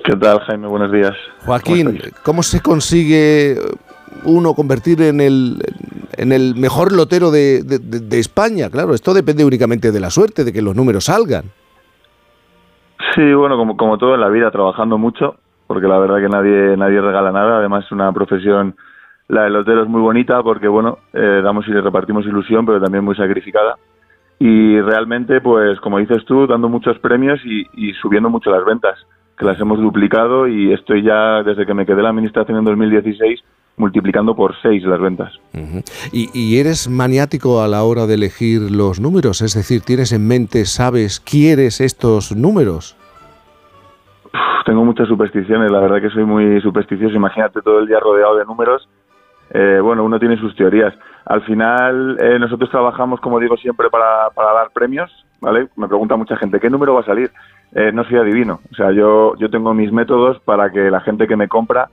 ¿Qué 0.05 0.15
tal, 0.17 0.39
Jaime? 0.41 0.69
Buenos 0.69 0.93
días. 0.93 1.15
Joaquín, 1.45 2.01
¿cómo 2.23 2.43
se 2.43 2.61
consigue 2.61 3.57
uno 4.25 4.55
convertir 4.55 5.03
en 5.03 5.21
el, 5.21 5.59
en 6.17 6.33
el 6.33 6.55
mejor 6.55 6.93
lotero 6.93 7.31
de, 7.31 7.63
de- 7.63 7.79
de- 7.79 8.01
de 8.01 8.19
España? 8.19 8.71
Claro, 8.71 8.95
esto 8.95 9.13
depende 9.13 9.45
únicamente 9.45 9.91
de 9.93 10.01
la 10.01 10.09
suerte, 10.11 10.45
de 10.45 10.53
que 10.53 10.63
los 10.63 10.75
números 10.75 11.05
salgan. 11.07 11.45
Sí, 13.15 13.35
bueno, 13.35 13.57
como, 13.57 13.77
como 13.77 13.99
todo 13.99 14.15
en 14.15 14.21
la 14.21 14.29
vida, 14.29 14.51
trabajando 14.51 14.97
mucho, 14.99 15.37
porque 15.67 15.87
la 15.87 15.99
verdad 15.99 16.17
que 16.21 16.29
nadie 16.29 16.77
nadie 16.77 17.01
regala 17.01 17.31
nada. 17.33 17.59
Además, 17.59 17.85
es 17.85 17.93
una 17.93 18.11
profesión, 18.13 18.75
la 19.29 19.43
del 19.45 19.55
lotero 19.55 19.83
es 19.83 19.89
muy 19.89 20.01
bonita 20.01 20.43
porque, 20.43 20.69
bueno, 20.69 20.99
eh, 21.13 21.41
damos 21.43 21.67
y 21.69 21.73
repartimos 21.73 22.25
ilusión, 22.27 22.65
pero 22.65 22.81
también 22.81 23.05
muy 23.05 23.17
sacrificada. 23.17 23.77
Y 24.39 24.81
realmente, 24.81 25.41
pues, 25.41 25.81
como 25.81 25.99
dices 25.99 26.25
tú, 26.27 26.47
dando 26.47 26.69
muchos 26.69 26.99
premios 26.99 27.41
y, 27.45 27.67
y 27.75 27.93
subiendo 27.95 28.29
mucho 28.29 28.51
las 28.51 28.65
ventas, 28.65 28.99
que 29.37 29.45
las 29.45 29.59
hemos 29.61 29.79
duplicado 29.81 30.47
y 30.47 30.73
estoy 30.73 31.03
ya, 31.03 31.43
desde 31.43 31.67
que 31.67 31.75
me 31.75 31.87
quedé 31.87 31.97
en 31.97 32.03
la 32.05 32.11
administración 32.11 32.59
en 32.59 32.65
2016, 32.65 33.41
multiplicando 33.77 34.35
por 34.35 34.55
seis 34.63 34.83
las 34.85 35.01
ventas. 35.01 35.33
Ujú. 35.55 35.83
y, 36.13 36.31
y 36.33 36.59
eres 36.59 36.89
maniático 36.89 37.63
a 37.63 37.69
la 37.69 37.83
hora 37.83 38.07
de 38.07 38.15
elegir 38.15 38.71
los 38.71 39.01
números, 39.01 39.43
es 39.43 39.55
decir, 39.55 39.83
tienes 39.83 40.13
en 40.13 40.27
mente, 40.27 40.65
sabes, 40.65 41.21
quieres 41.21 41.81
estos 41.81 42.35
números. 42.35 42.97
Uf, 44.27 44.65
tengo 44.65 44.85
muchas 44.85 45.09
supersticiones, 45.09 45.71
la 45.71 45.81
verdad 45.81 46.01
que 46.01 46.11
soy 46.11 46.25
muy 46.25 46.61
supersticioso. 46.61 47.15
Imagínate 47.15 47.61
todo 47.63 47.79
el 47.81 47.87
día 47.87 48.01
rodeado 48.01 48.37
de 48.37 48.45
números. 48.45 48.89
Eh, 49.51 49.81
bueno, 49.83 50.05
uno 50.05 50.19
tiene 50.19 50.37
sus 50.37 50.55
teorías. 50.57 50.95
Al 51.25 51.43
final, 51.43 52.17
eh, 52.21 52.39
nosotros 52.39 52.71
trabajamos, 52.71 53.21
como 53.21 53.41
digo 53.41 53.57
siempre, 53.57 53.89
para, 53.91 54.31
para 54.35 54.53
dar 54.53 54.71
premios, 54.71 55.11
¿vale? 55.41 55.69
Me 55.77 55.89
pregunta 55.89 56.17
mucha 56.17 56.37
gente, 56.37 56.61
¿qué 56.61 56.71
número 56.71 56.95
va 56.95 57.01
a 57.01 57.05
salir? 57.05 57.31
Eh, 57.75 57.91
no 57.93 58.05
soy 58.05 58.17
adivino. 58.17 58.61
O 58.71 58.75
sea, 58.75 58.93
yo, 58.93 59.35
yo 59.37 59.51
tengo 59.51 59.75
mis 59.75 59.93
métodos 59.93 60.41
para 60.41 60.71
que 60.71 60.91
la 60.91 61.01
gente 61.01 61.27
que 61.27 61.37
me 61.37 61.49
compra, 61.49 61.89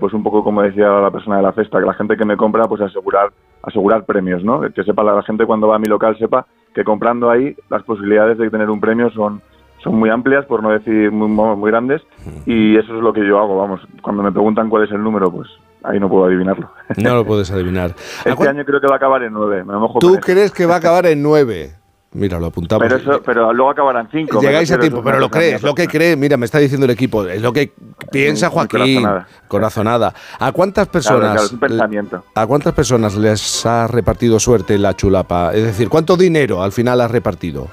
pues 0.00 0.12
un 0.12 0.24
poco 0.24 0.42
como 0.42 0.62
decía 0.62 0.88
la 0.88 1.10
persona 1.10 1.36
de 1.36 1.42
la 1.42 1.52
cesta, 1.52 1.78
que 1.78 1.86
la 1.86 1.94
gente 1.94 2.16
que 2.16 2.24
me 2.24 2.36
compra, 2.36 2.64
pues 2.64 2.80
asegurar, 2.80 3.30
asegurar 3.62 4.04
premios, 4.06 4.42
¿no? 4.42 4.60
Que 4.72 4.82
sepa 4.82 5.04
la 5.04 5.22
gente 5.22 5.46
cuando 5.46 5.68
va 5.68 5.76
a 5.76 5.78
mi 5.78 5.86
local, 5.86 6.18
sepa 6.18 6.46
que 6.74 6.82
comprando 6.82 7.30
ahí 7.30 7.54
las 7.70 7.84
posibilidades 7.84 8.38
de 8.38 8.50
tener 8.50 8.70
un 8.70 8.80
premio 8.80 9.08
son, 9.10 9.40
son 9.84 9.94
muy 9.94 10.10
amplias, 10.10 10.46
por 10.46 10.64
no 10.64 10.70
decir 10.70 11.12
muy, 11.12 11.28
muy 11.28 11.70
grandes, 11.70 12.02
y 12.44 12.76
eso 12.76 12.96
es 12.96 13.02
lo 13.02 13.12
que 13.12 13.24
yo 13.24 13.38
hago, 13.38 13.56
vamos. 13.56 13.80
Cuando 14.02 14.24
me 14.24 14.32
preguntan 14.32 14.68
cuál 14.68 14.82
es 14.82 14.90
el 14.90 15.02
número, 15.02 15.30
pues 15.30 15.48
ahí 15.82 16.00
no 16.00 16.08
puedo 16.08 16.26
adivinarlo. 16.26 16.70
No 16.96 17.14
lo 17.14 17.24
puedes 17.24 17.50
adivinar. 17.50 17.94
Este 18.24 18.48
año 18.48 18.64
creo 18.64 18.80
que 18.80 18.86
va 18.86 18.94
a 18.94 18.96
acabar 18.96 19.22
en 19.22 19.32
nueve, 19.32 19.64
me 19.64 19.74
mojo 19.74 19.98
con 19.98 20.00
¿Tú 20.00 20.18
crees 20.20 20.52
que 20.52 20.66
va 20.66 20.74
a 20.74 20.78
acabar 20.78 21.06
en 21.06 21.22
9? 21.22 21.74
Mira, 22.12 22.40
lo 22.40 22.46
apuntamos. 22.46 22.82
Pero, 22.82 22.96
eso, 22.96 23.22
pero 23.22 23.52
luego 23.52 23.70
acabarán 23.70 24.08
cinco. 24.10 24.40
Llegáis 24.40 24.72
a 24.72 24.78
tiempo, 24.78 25.02
pero 25.04 25.18
lo 25.18 25.28
crees, 25.28 25.62
lo 25.62 25.74
que 25.74 25.86
cree, 25.86 26.16
mira, 26.16 26.38
me 26.38 26.46
está 26.46 26.58
diciendo 26.58 26.86
el 26.86 26.90
equipo, 26.90 27.26
es 27.26 27.42
lo 27.42 27.52
que 27.52 27.72
piensa 28.10 28.48
Muy 28.48 28.54
Joaquín. 28.54 29.02
corazonada. 29.02 29.26
Corazonada. 29.46 30.14
¿A 30.38 30.52
cuántas 30.52 30.88
personas 30.88 31.32
claro, 31.32 31.42
es 31.42 31.52
un 31.52 31.58
pensamiento. 31.58 32.24
¿A 32.34 32.46
cuántas 32.46 32.72
personas 32.72 33.14
les 33.14 33.66
ha 33.66 33.86
repartido 33.88 34.40
suerte 34.40 34.78
la 34.78 34.94
chulapa? 34.94 35.52
Es 35.52 35.64
decir, 35.64 35.90
¿cuánto 35.90 36.16
dinero 36.16 36.62
al 36.62 36.72
final 36.72 37.02
has 37.02 37.10
repartido? 37.10 37.68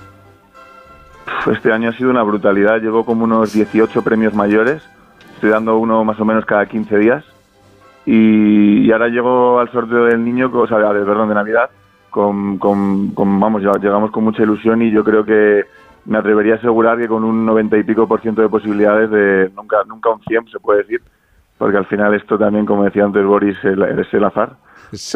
Este 1.50 1.72
año 1.72 1.90
ha 1.90 1.94
sido 1.94 2.10
una 2.10 2.24
brutalidad. 2.24 2.82
Llevo 2.82 3.06
como 3.06 3.24
unos 3.24 3.54
18 3.54 4.02
premios 4.02 4.34
mayores. 4.34 4.84
Estoy 5.36 5.52
dando 5.52 5.78
uno 5.78 6.04
más 6.04 6.20
o 6.20 6.26
menos 6.26 6.46
cada 6.46 6.66
15 6.66 6.98
días. 6.98 7.24
Y, 8.06 8.82
y 8.86 8.92
ahora 8.92 9.08
llego 9.08 9.60
al 9.60 9.72
sorteo 9.72 10.06
del 10.06 10.24
niño, 10.24 10.52
o 10.54 10.68
sea, 10.68 10.78
de, 10.78 11.06
perdón, 11.06 11.30
de 11.30 11.36
Navidad, 11.36 11.70
con, 12.10 12.58
con- 12.58 13.10
con- 13.10 13.40
vamos, 13.40 13.64
ya 13.64 13.72
llegamos 13.82 14.12
con 14.12 14.24
mucha 14.24 14.44
ilusión 14.44 14.82
y 14.82 14.92
yo 14.92 15.04
creo 15.04 15.26
que 15.26 15.64
me 16.06 16.18
atrevería 16.20 16.54
a 16.54 16.58
asegurar 16.58 16.98
que 17.00 17.08
con 17.08 17.24
un 17.24 17.46
90 17.46 17.78
y 17.78 17.84
pico 17.84 18.08
por 18.08 18.22
ciento 18.22 18.42
de 18.42 18.50
posibilidades 18.50 19.10
de 19.10 19.50
nunca, 19.56 19.78
nunca 19.88 20.12
un 20.12 20.22
100 20.22 20.48
se 20.50 20.60
puede 20.60 20.84
decir, 20.84 21.02
porque 21.58 21.78
al 21.78 21.86
final 21.88 22.14
esto 22.14 22.38
también, 22.38 22.66
como 22.66 22.84
decía 22.84 23.04
antes 23.06 23.26
Boris, 23.26 23.58
es 23.64 24.14
el 24.14 24.24
azar. 24.24 24.52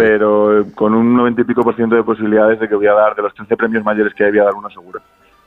Pero 0.02 0.66
con 0.74 0.96
un 0.96 1.16
90 1.16 1.42
y 1.42 1.44
pico 1.44 1.62
por 1.64 1.76
ciento 1.76 1.96
de 1.96 2.04
posibilidades 2.04 2.60
de 2.60 2.68
que 2.68 2.74
voy 2.76 2.88
a 2.88 2.94
dar, 2.94 3.16
de 3.16 3.22
los 3.22 3.34
13 3.36 3.56
premios 3.56 3.84
mayores 3.84 4.14
que 4.16 4.24
hay, 4.26 4.32
voy 4.32 4.40
a 4.40 4.46
dar 4.46 4.56
uno 4.56 4.70
seguro. 4.72 5.00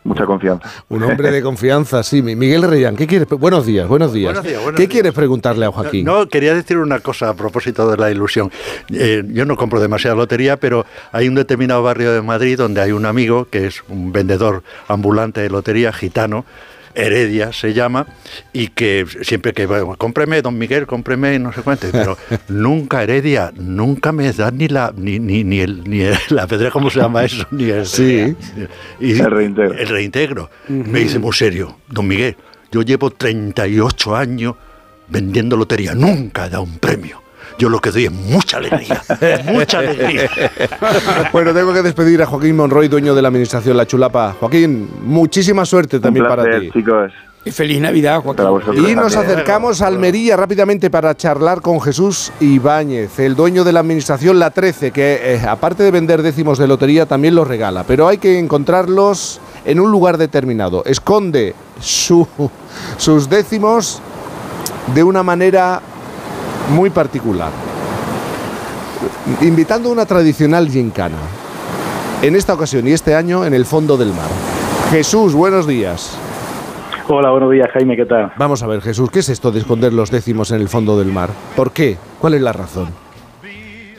Mucha 0.04 0.26
confianza. 0.26 0.68
Un 0.88 1.02
hombre 1.04 1.30
de 1.30 1.40
confianza, 1.42 2.02
sí. 2.02 2.22
Mi- 2.22 2.34
Miguel 2.34 2.62
Reyán, 2.62 2.96
¿qué 2.96 3.06
quieres? 3.06 3.28
Buenos 3.28 3.64
días, 3.66 3.86
buenos 3.86 4.12
días. 4.12 4.32
Buenos 4.34 4.42
días, 4.44 4.60
buenos 4.60 4.76
¿Qué 4.76 4.82
días. 4.82 4.92
quieres 4.92 5.12
preguntarle 5.12 5.64
a 5.64 5.70
Joaquín? 5.70 6.04
No, 6.04 6.26
quería 6.28 6.54
decir 6.54 6.78
una 6.78 6.98
cosa 6.98 7.28
a 7.28 7.34
propósito 7.34 7.88
de 7.88 7.96
la 7.96 8.10
ilusión. 8.10 8.50
Eh, 8.92 9.22
yo 9.28 9.44
no 9.46 9.56
compro 9.56 9.80
demasiada 9.80 10.16
lotería, 10.16 10.56
pero 10.56 10.84
hay 11.12 11.28
un 11.28 11.36
determinado 11.36 11.84
barrio 11.84 12.12
de 12.12 12.20
Madrid 12.20 12.58
donde 12.58 12.80
hay 12.80 12.90
un 12.90 13.06
amigo 13.06 13.46
que 13.48 13.66
es 13.68 13.84
un 13.88 14.10
vendedor 14.12 14.64
ambulante 14.88 15.40
de 15.40 15.50
lotería 15.50 15.92
gitano. 15.92 16.44
Heredia 16.94 17.52
se 17.52 17.72
llama, 17.74 18.06
y 18.52 18.68
que 18.68 19.06
siempre 19.22 19.52
que 19.52 19.66
va, 19.66 19.96
cómpreme, 19.96 20.42
don 20.42 20.58
Miguel, 20.58 20.86
cómpreme, 20.86 21.38
no 21.38 21.52
sé 21.52 21.62
cuánto, 21.62 21.86
pero 21.90 22.16
nunca 22.48 23.02
Heredia, 23.02 23.52
nunca 23.56 24.12
me 24.12 24.30
da 24.32 24.50
ni 24.50 24.68
la, 24.68 24.92
ni, 24.96 25.18
ni, 25.18 25.44
ni 25.44 25.60
el, 25.60 25.84
ni 25.88 26.00
el- 26.02 26.16
la 26.30 26.46
pedra, 26.46 26.70
¿cómo 26.70 26.90
se 26.90 27.00
llama 27.00 27.24
eso? 27.24 27.46
Ni 27.50 27.64
el, 27.70 27.86
Sí. 27.86 28.34
y- 29.00 29.12
El 29.20 29.30
reintegro. 29.30 29.74
el 29.78 29.88
reintegro. 29.88 30.50
Me 30.68 31.00
dice 31.00 31.18
muy 31.18 31.32
serio, 31.32 31.78
don 31.88 32.06
Miguel, 32.06 32.36
yo 32.70 32.82
llevo 32.82 33.10
38 33.10 34.16
años 34.16 34.54
vendiendo 35.08 35.56
lotería, 35.56 35.94
nunca 35.94 36.46
he 36.46 36.50
dado 36.50 36.62
un 36.64 36.78
premio. 36.78 37.20
Yo 37.58 37.68
lo 37.68 37.78
que 37.80 37.90
doy 37.90 38.06
es 38.06 38.12
mucha 38.12 38.56
alegría, 38.58 39.02
mucha 39.52 39.78
alegría. 39.78 40.28
bueno, 41.32 41.52
tengo 41.54 41.72
que 41.72 41.82
despedir 41.82 42.22
a 42.22 42.26
Joaquín 42.26 42.56
Monroy, 42.56 42.88
dueño 42.88 43.14
de 43.14 43.22
la 43.22 43.28
administración 43.28 43.76
La 43.76 43.86
Chulapa. 43.86 44.34
Joaquín, 44.38 44.88
muchísima 45.04 45.64
suerte 45.64 46.00
también 46.00 46.26
para 46.26 46.44
ti. 46.60 46.70
chicos. 46.72 47.12
Y 47.44 47.50
feliz 47.50 47.80
Navidad, 47.80 48.20
Joaquín. 48.22 48.86
Y 48.88 48.94
nos 48.94 49.16
acercamos 49.16 49.82
a 49.82 49.88
Almería 49.88 50.36
rápidamente 50.36 50.90
para 50.90 51.16
charlar 51.16 51.60
con 51.60 51.80
Jesús 51.80 52.32
Ibáñez, 52.38 53.18
el 53.18 53.34
dueño 53.34 53.64
de 53.64 53.72
la 53.72 53.80
administración 53.80 54.38
La 54.38 54.50
13, 54.50 54.92
que 54.92 55.34
eh, 55.34 55.40
aparte 55.48 55.82
de 55.82 55.90
vender 55.90 56.22
décimos 56.22 56.58
de 56.58 56.68
lotería 56.68 57.04
también 57.06 57.34
los 57.34 57.48
regala, 57.48 57.82
pero 57.84 58.06
hay 58.06 58.18
que 58.18 58.38
encontrarlos 58.38 59.40
en 59.64 59.80
un 59.80 59.90
lugar 59.90 60.18
determinado. 60.18 60.84
Esconde 60.86 61.54
su- 61.80 62.28
sus 62.96 63.28
décimos 63.28 64.00
de 64.94 65.02
una 65.02 65.24
manera 65.24 65.80
muy 66.70 66.90
particular, 66.90 67.50
invitando 69.40 69.90
una 69.90 70.06
tradicional 70.06 70.68
gincana. 70.68 71.16
En 72.22 72.36
esta 72.36 72.54
ocasión 72.54 72.86
y 72.86 72.92
este 72.92 73.14
año 73.14 73.44
en 73.44 73.52
el 73.52 73.64
fondo 73.64 73.96
del 73.96 74.08
mar. 74.08 74.30
Jesús, 74.90 75.34
buenos 75.34 75.66
días. 75.66 76.16
Hola, 77.08 77.30
buenos 77.30 77.50
días, 77.50 77.68
Jaime, 77.72 77.96
¿qué 77.96 78.06
tal? 78.06 78.32
Vamos 78.36 78.62
a 78.62 78.66
ver, 78.68 78.80
Jesús, 78.80 79.10
¿qué 79.10 79.18
es 79.18 79.28
esto 79.28 79.50
de 79.50 79.58
esconder 79.58 79.92
los 79.92 80.10
décimos 80.10 80.52
en 80.52 80.60
el 80.60 80.68
fondo 80.68 80.96
del 80.96 81.08
mar? 81.08 81.30
¿Por 81.56 81.72
qué? 81.72 81.96
¿Cuál 82.20 82.34
es 82.34 82.42
la 82.42 82.52
razón? 82.52 82.88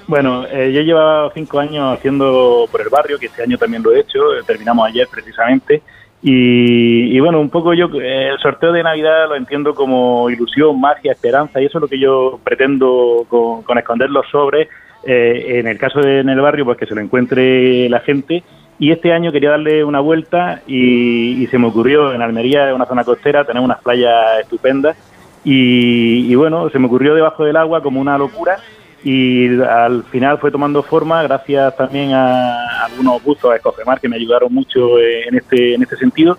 Bueno, 0.07 0.45
eh, 0.47 0.71
yo 0.73 0.81
llevaba 0.81 1.31
cinco 1.33 1.59
años 1.59 1.97
haciendo 1.97 2.65
por 2.71 2.81
el 2.81 2.89
barrio, 2.89 3.17
que 3.19 3.27
este 3.27 3.43
año 3.43 3.57
también 3.57 3.83
lo 3.83 3.91
he 3.91 3.99
hecho, 3.99 4.33
eh, 4.33 4.43
terminamos 4.45 4.87
ayer 4.87 5.07
precisamente, 5.11 5.81
Y, 6.25 7.15
y 7.15 7.19
bueno, 7.19 7.41
un 7.41 7.49
poco 7.49 7.73
yo 7.73 7.89
eh, 8.01 8.29
el 8.31 8.39
sorteo 8.39 8.71
de 8.71 8.81
Navidad 8.81 9.27
lo 9.27 9.35
entiendo 9.35 9.75
como 9.75 10.29
ilusión, 10.29 10.79
magia, 10.79 11.11
esperanza 11.11 11.61
y 11.61 11.65
eso 11.65 11.79
es 11.79 11.81
lo 11.81 11.87
que 11.89 11.99
yo 11.99 12.39
pretendo 12.43 13.25
con, 13.27 13.63
con 13.63 13.77
esconder 13.77 14.09
los 14.09 14.25
sobres. 14.29 14.69
eh, 15.05 15.59
en 15.59 15.67
el 15.67 15.77
caso 15.77 15.99
de 15.99 16.19
en 16.19 16.29
el 16.29 16.39
barrio, 16.39 16.63
pues 16.65 16.77
que 16.77 16.85
se 16.85 16.95
lo 16.95 17.01
encuentre 17.01 17.89
la 17.89 17.99
gente. 17.99 18.41
Y 18.79 18.91
este 18.91 19.13
año 19.13 19.31
quería 19.31 19.51
darle 19.51 19.83
una 19.83 19.99
vuelta 19.99 20.61
y, 20.65 21.43
y 21.43 21.47
se 21.47 21.57
me 21.57 21.67
ocurrió 21.67 22.13
en 22.13 22.21
Almería, 22.21 22.73
una 22.73 22.85
zona 22.85 23.03
costera, 23.03 23.45
tener 23.45 23.61
unas 23.61 23.81
playas 23.81 24.39
estupendas. 24.41 24.97
Y, 25.43 26.31
y 26.31 26.35
bueno, 26.35 26.69
se 26.69 26.79
me 26.79 26.87
ocurrió 26.87 27.13
debajo 27.15 27.43
del 27.43 27.57
agua 27.57 27.83
como 27.83 27.99
una 27.99 28.17
locura 28.17 28.57
y 29.03 29.61
al 29.61 30.03
final 30.05 30.37
fue 30.37 30.51
tomando 30.51 30.81
forma 30.81 31.23
gracias 31.23 31.75
también 31.75 32.13
a 32.13 32.85
algunos 32.85 33.21
buzos 33.23 33.51
a 33.51 33.55
Escofemar 33.55 33.99
que 33.99 34.07
me 34.07 34.15
ayudaron 34.15 34.53
mucho 34.53 34.97
eh, 34.99 35.27
en 35.27 35.35
este, 35.35 35.75
en 35.75 35.83
este 35.83 35.97
sentido 35.97 36.37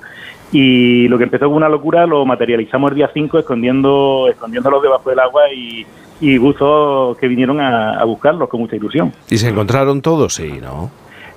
y 0.53 1.09
lo 1.09 1.19
que 1.19 1.25
empezó 1.25 1.47
como 1.47 1.57
una 1.57 1.69
locura 1.69 2.07
lo 2.07 2.25
materializamos 2.25 2.93
el 2.93 2.97
día 2.97 3.11
5 3.13 3.41
escondiendo, 3.41 4.29
escondiéndolos 4.31 4.83
debajo 4.83 5.11
del 5.11 5.19
agua 5.19 5.43
y, 5.53 5.85
y 6.21 6.39
buzos 6.39 7.19
que 7.19 7.29
vinieron 7.29 7.61
a, 7.61 7.99
a 7.99 8.05
buscarlos 8.05 8.49
con 8.49 8.61
mucha 8.61 8.77
ilusión. 8.77 9.13
¿Y 9.29 9.39
se 9.39 9.49
encontraron 9.49 10.01
todos? 10.01 10.35
Sí, 10.35 10.61
¿no? 10.63 10.91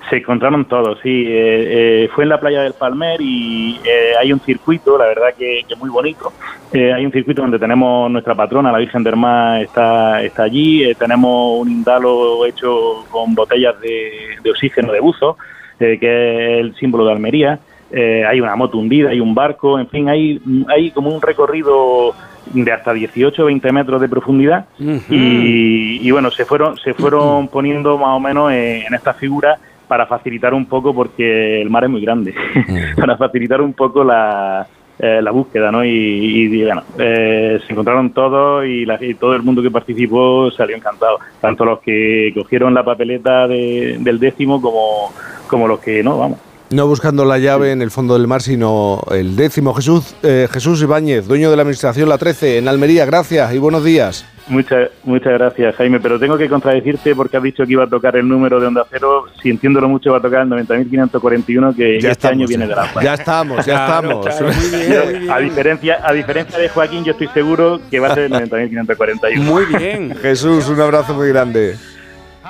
Se 0.09 0.17
encontraron 0.17 0.65
todos, 0.65 0.99
sí. 1.03 1.25
Eh, 1.27 2.03
eh, 2.05 2.09
fue 2.15 2.23
en 2.23 2.29
la 2.29 2.39
playa 2.39 2.61
del 2.61 2.73
Palmer 2.73 3.19
y 3.19 3.77
eh, 3.83 4.13
hay 4.17 4.31
un 4.31 4.39
circuito, 4.39 4.97
la 4.97 5.05
verdad 5.05 5.33
que, 5.37 5.65
que 5.67 5.75
muy 5.75 5.89
bonito. 5.89 6.31
Eh, 6.71 6.93
hay 6.93 7.05
un 7.05 7.11
circuito 7.11 7.41
donde 7.41 7.59
tenemos 7.59 8.09
nuestra 8.09 8.33
patrona, 8.33 8.71
la 8.71 8.77
Virgen 8.77 9.03
del 9.03 9.17
Mar, 9.17 9.61
está, 9.61 10.21
está 10.23 10.43
allí. 10.43 10.93
Tenemos 10.95 11.59
un 11.59 11.69
indalo 11.69 12.45
hecho 12.45 13.05
con 13.11 13.35
botellas 13.35 13.79
de, 13.81 14.37
de 14.41 14.49
oxígeno 14.49 14.93
de 14.93 15.01
buzo, 15.01 15.37
que 15.77 15.95
es 15.95 16.59
el 16.61 16.75
símbolo 16.75 17.05
de 17.05 17.11
Almería. 17.11 17.59
Hay 17.91 18.39
una 18.39 18.55
moto 18.55 18.77
hundida, 18.77 19.09
hay 19.09 19.19
un 19.19 19.35
barco, 19.35 19.77
en 19.77 19.89
fin, 19.89 20.07
hay, 20.07 20.41
hay 20.69 20.91
como 20.91 21.09
un 21.09 21.21
recorrido 21.21 22.13
de 22.53 22.71
hasta 22.71 22.93
18 22.93 23.43
o 23.43 23.45
20 23.47 23.71
metros 23.73 23.99
de 23.99 24.07
profundidad 24.07 24.67
y, 24.79 25.99
y 26.01 26.11
bueno, 26.11 26.31
se 26.31 26.45
fueron, 26.45 26.77
se 26.77 26.93
fueron 26.93 27.49
poniendo 27.49 27.97
más 27.97 28.15
o 28.15 28.19
menos 28.21 28.51
en, 28.53 28.83
en 28.87 28.93
estas 28.93 29.17
figuras 29.17 29.59
para 29.87 30.05
facilitar 30.05 30.53
un 30.53 30.65
poco, 30.65 30.93
porque 30.93 31.61
el 31.61 31.69
mar 31.69 31.83
es 31.85 31.89
muy 31.89 32.01
grande, 32.01 32.33
para 32.97 33.15
facilitar 33.17 33.61
un 33.61 33.73
poco 33.73 34.03
la, 34.03 34.67
eh, 34.99 35.19
la 35.21 35.31
búsqueda, 35.31 35.71
¿no? 35.71 35.85
Y, 35.85 35.89
y, 35.89 36.63
bueno, 36.63 36.83
eh, 36.99 37.59
se 37.65 37.71
encontraron 37.73 38.09
todos 38.11 38.65
y, 38.65 38.85
la- 38.85 39.03
y 39.03 39.13
todo 39.13 39.35
el 39.35 39.43
mundo 39.43 39.61
que 39.61 39.71
participó 39.71 40.49
salió 40.51 40.75
encantado, 40.75 41.19
tanto 41.39 41.63
los 41.65 41.79
que 41.79 42.31
cogieron 42.35 42.73
la 42.73 42.83
papeleta 42.83 43.47
de- 43.47 43.97
del 43.99 44.19
décimo 44.19 44.61
como, 44.61 45.11
como 45.47 45.67
los 45.67 45.79
que 45.79 46.03
no, 46.03 46.17
vamos. 46.17 46.39
No 46.69 46.85
buscando 46.85 47.23
la 47.23 47.37
llave 47.37 47.71
en 47.71 47.81
el 47.81 47.91
fondo 47.91 48.15
del 48.17 48.27
mar, 48.27 48.41
sino 48.41 49.01
el 49.11 49.37
décimo. 49.37 49.73
Jesús, 49.73 50.15
eh, 50.21 50.49
Jesús 50.51 50.81
Ibáñez, 50.81 51.25
dueño 51.25 51.49
de 51.49 51.55
la 51.55 51.61
Administración 51.61 52.09
La 52.09 52.17
13, 52.17 52.57
en 52.57 52.67
Almería. 52.67 53.05
Gracias 53.05 53.53
y 53.53 53.57
buenos 53.57 53.85
días. 53.85 54.25
Muchas, 54.49 54.89
muchas 55.03 55.33
gracias, 55.33 55.75
Jaime, 55.75 55.99
pero 56.01 56.19
tengo 56.19 56.37
que 56.37 56.49
contradecirte 56.49 57.15
porque 57.15 57.37
has 57.37 57.43
dicho 57.43 57.65
que 57.65 57.71
iba 57.71 57.85
a 57.85 57.87
tocar 57.87 58.17
el 58.17 58.27
número 58.27 58.59
de 58.59 58.67
Onda 58.67 58.85
Cero. 58.89 59.25
Si 59.41 59.49
entiéndolo 59.49 59.87
mucho, 59.87 60.11
va 60.11 60.17
a 60.17 60.21
tocar 60.21 60.41
el 60.41 60.49
90.541, 60.49 61.73
que 61.75 62.01
Ya 62.01 62.11
este 62.11 62.27
año 62.27 62.45
viene 62.45 62.65
eh. 62.65 62.67
de 62.67 62.75
la 62.75 62.89
Ya 63.01 63.13
estamos, 63.13 63.65
ya 63.65 63.85
estamos. 63.85 64.25
claro, 64.25 64.47
muy 64.47 64.69
bien, 64.69 65.03
muy 65.03 65.19
bien. 65.19 65.31
A 65.31 65.39
diferencia, 65.39 65.99
a 66.03 66.13
diferencia 66.13 66.59
de 66.59 66.67
Joaquín, 66.67 67.03
yo 67.05 67.11
estoy 67.13 67.27
seguro 67.29 67.79
que 67.89 67.99
va 68.01 68.09
a 68.09 68.13
ser 68.13 68.23
el 68.25 68.33
90.541. 68.33 69.37
Muy 69.37 69.65
bien. 69.65 70.15
Jesús, 70.21 70.67
un 70.67 70.81
abrazo 70.81 71.13
muy 71.13 71.29
grande. 71.29 71.77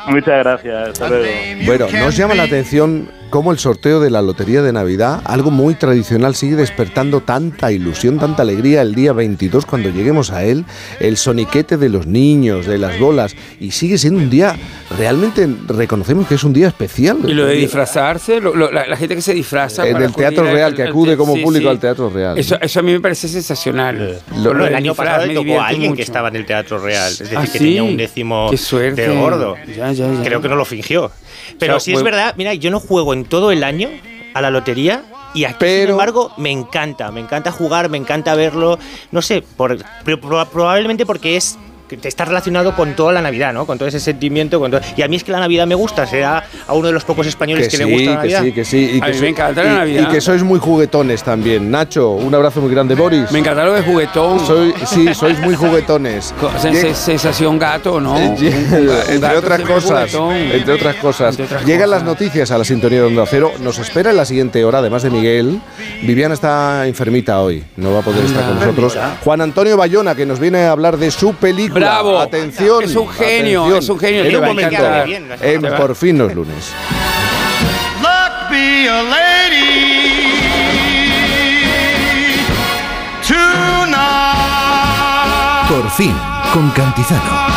Muchas 0.08 0.40
gracias, 0.44 0.90
hasta 0.90 1.10
luego. 1.10 1.26
Bueno, 1.66 1.88
nos 1.92 2.16
llama 2.16 2.36
la 2.36 2.44
atención 2.44 3.10
cómo 3.30 3.52
el 3.52 3.60
sorteo 3.60 4.00
de 4.00 4.10
la 4.10 4.22
Lotería 4.22 4.62
de 4.62 4.72
Navidad, 4.72 5.20
algo 5.26 5.52
muy 5.52 5.76
tradicional, 5.76 6.34
sigue 6.34 6.56
despertando 6.56 7.20
tanta 7.20 7.74
ilusión, 7.74 8.20
tanta 8.20 8.44
alegría 8.44 8.82
el 8.82 8.96
día 8.96 9.12
22 9.12 9.66
cuando 9.66 9.90
lleguemos 9.90 10.32
a 10.32 10.46
él, 10.46 10.64
el 11.02 11.18
soniquete 11.18 11.76
de 11.76 11.90
los 11.90 12.08
niños, 12.08 12.66
de 12.66 12.78
las 12.78 12.98
bolas, 13.00 13.36
y 13.60 13.72
sigue 13.72 13.98
siendo 13.98 14.22
un 14.22 14.30
día, 14.30 14.56
realmente 14.98 15.46
reconocemos 15.68 16.26
que 16.26 16.36
es 16.36 16.44
un 16.46 16.54
día 16.54 16.70
especial. 16.70 17.18
Y 17.28 17.34
lo 17.34 17.46
de 17.46 17.56
disfrazarse, 17.56 18.40
lo- 18.40 18.56
lo- 18.56 18.72
la, 18.72 18.88
la 18.88 18.96
gente 18.96 19.16
que 19.16 19.22
se 19.22 19.34
disfraza. 19.34 19.84
Para 19.84 20.00
del 20.00 20.14
Teatro 20.14 20.48
al- 20.48 20.54
Real, 20.54 20.74
que 20.74 20.84
al- 20.84 20.90
acude 20.90 21.18
como 21.18 21.36
sí, 21.36 21.42
público 21.42 21.64
sí. 21.64 21.68
al 21.70 21.80
Teatro 21.80 22.10
Real. 22.10 22.38
Eso, 22.38 22.58
eso 22.62 22.80
a 22.80 22.84
mí 22.84 22.94
me 22.94 23.02
parece 23.02 23.28
sensacional. 23.28 24.20
Lo- 24.38 24.54
Lo 24.54 24.60
el 24.64 24.66
del 24.70 24.76
año 24.76 24.96
pasado 24.96 25.26
le 25.26 25.34
tocó 25.34 25.60
a 25.60 25.68
alguien 25.68 25.84
que 25.84 25.90
mucho. 25.90 26.02
estaba 26.04 26.30
en 26.30 26.38
el 26.38 26.46
Teatro 26.46 26.80
Real, 26.80 27.12
es 27.12 27.20
decir, 27.20 27.38
Ah, 27.38 27.42
que 27.42 27.48
¿sí? 27.48 27.58
tenía 27.60 27.84
un 27.84 27.98
décimo 27.98 28.48
Qué 28.50 28.58
suerte. 28.58 29.06
de 29.10 29.16
gordo. 29.18 29.56
Ya, 29.76 29.87
ya, 29.92 30.12
ya. 30.12 30.24
Creo 30.24 30.42
que 30.42 30.50
no 30.50 30.56
lo 30.56 30.66
fingió. 30.66 31.12
Pero 31.60 31.76
O 31.76 31.80
sea, 31.80 31.86
sí 31.86 31.94
es 31.94 32.04
verdad, 32.04 32.36
mira, 32.38 32.54
yo 32.54 32.72
no 32.72 32.80
juego 32.80 33.14
en 33.14 33.26
todo 33.26 33.52
el 33.52 33.64
año 33.64 33.90
a 34.34 34.42
la 34.42 34.50
lotería 34.50 35.04
y 35.34 35.46
aquí, 35.46 35.66
sin 35.66 35.90
embargo, 35.90 36.32
me 36.38 36.52
encanta, 36.52 37.12
me 37.12 37.20
encanta 37.20 37.52
jugar, 37.52 37.90
me 37.90 37.98
encanta 37.98 38.34
verlo, 38.36 38.80
no 39.12 39.22
sé, 39.22 39.42
por, 39.42 39.78
probablemente 40.04 41.06
porque 41.06 41.38
es 41.38 41.58
que 41.88 41.98
te 41.98 42.08
está 42.08 42.26
relacionado 42.26 42.76
con 42.76 42.96
toda 42.96 43.14
la 43.14 43.22
Navidad, 43.22 43.54
¿no? 43.54 43.66
Con 43.66 43.78
todo 43.78 43.88
ese 43.88 44.00
sentimiento. 44.00 44.60
Con 44.60 44.72
todo- 44.72 44.82
Y 44.96 45.02
a 45.02 45.08
mí 45.08 45.16
es 45.16 45.24
que 45.24 45.32
la 45.32 45.40
Navidad 45.40 45.66
me 45.68 45.76
gusta, 45.76 46.06
será 46.06 46.44
a 46.68 46.74
uno 46.74 46.88
de 46.88 46.94
los 46.94 47.04
pocos 47.04 47.26
españoles 47.28 47.68
que, 47.70 47.78
sí, 47.78 47.84
le 47.84 47.92
gusta 47.92 48.06
la 48.12 48.12
que 48.12 48.18
Navidad. 48.18 48.44
sí, 48.44 48.52
que 48.52 48.66
sí. 48.66 48.92
Y 48.96 48.98
A 49.02 49.06
que 49.06 49.12
mí 49.12 49.18
so- 49.18 49.22
me 49.24 49.30
encanta 49.30 49.64
la 49.64 49.74
y- 49.74 49.78
Navidad. 49.78 50.02
Y 50.10 50.14
que 50.14 50.22
sois 50.22 50.44
muy 50.44 50.60
juguetones 50.60 51.24
también. 51.24 51.72
Nacho, 51.72 52.12
un 52.12 52.34
abrazo 52.36 52.62
muy 52.62 52.72
grande. 52.72 52.96
Boris. 52.96 53.32
Me 53.32 53.40
encanta 53.40 53.64
lo 53.64 53.74
de 53.74 53.82
juguetón. 53.84 54.46
Soy, 54.46 54.74
sí, 54.86 55.14
sois 55.14 55.40
muy 55.40 55.56
juguetones. 55.56 56.34
Llega- 56.64 56.94
sensación 56.94 57.58
gato, 57.60 58.00
¿no? 58.02 58.18
Entre 58.18 59.38
otras 59.38 59.62
cosas, 59.62 60.14
entre 60.14 60.74
otras 60.74 60.96
cosas, 60.96 61.30
Entre 61.32 61.46
otras 61.46 61.66
llegan 61.66 61.88
cosas. 61.90 62.02
las 62.02 62.04
noticias 62.04 62.52
a 62.52 62.58
la 62.58 62.64
sintonía 62.66 63.00
de 63.00 63.06
Onda 63.08 63.26
Cero. 63.26 63.52
Nos 63.62 63.78
espera 63.80 64.12
en 64.12 64.18
la 64.18 64.26
siguiente 64.26 64.64
hora, 64.66 64.80
además 64.80 65.04
de 65.04 65.10
Miguel. 65.10 65.60
Viviana 66.04 66.34
está 66.34 66.86
enfermita 66.88 67.40
hoy, 67.42 67.64
no 67.78 67.94
va 67.94 68.00
a 68.00 68.02
poder 68.02 68.26
estar 68.26 68.44
con 68.46 68.56
nosotros. 68.60 68.98
Juan 69.24 69.42
Antonio 69.42 69.78
Bayona, 69.78 70.16
que 70.16 70.26
nos 70.26 70.40
viene 70.40 70.64
a 70.66 70.72
hablar 70.72 70.98
de 70.98 71.12
su 71.12 71.34
película. 71.34 71.77
Bravo. 71.80 72.20
Atención, 72.20 72.84
Es 72.84 72.96
un 72.96 73.08
genio, 73.10 73.62
atención. 73.66 73.84
es 73.84 73.90
un 73.90 74.00
genio, 74.00 74.24
En 74.26 74.36
un 74.36 74.46
momento, 74.46 74.76
encantar. 74.76 75.10
en 75.42 75.62
por 75.78 75.96
fin 75.96 76.18
los 76.18 76.34
lunes. 76.34 76.72
Luck 78.02 78.50
be 78.50 78.90
a 78.90 79.04
lady 79.04 80.32
tonight. 83.28 85.68
Por 85.70 85.90
fin, 85.92 86.16
con 86.54 86.70
Cantizano. 86.72 87.48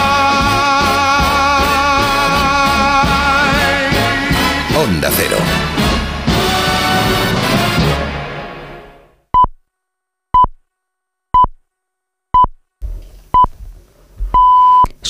Onda 4.76 5.10
Cero. 5.15 5.36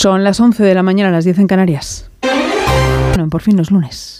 Son 0.00 0.24
las 0.24 0.40
11 0.40 0.62
de 0.62 0.74
la 0.74 0.82
mañana, 0.82 1.10
las 1.10 1.26
10 1.26 1.40
en 1.40 1.46
Canarias. 1.46 2.10
Bueno, 3.08 3.28
por 3.28 3.42
fin 3.42 3.58
los 3.58 3.70
lunes. 3.70 4.19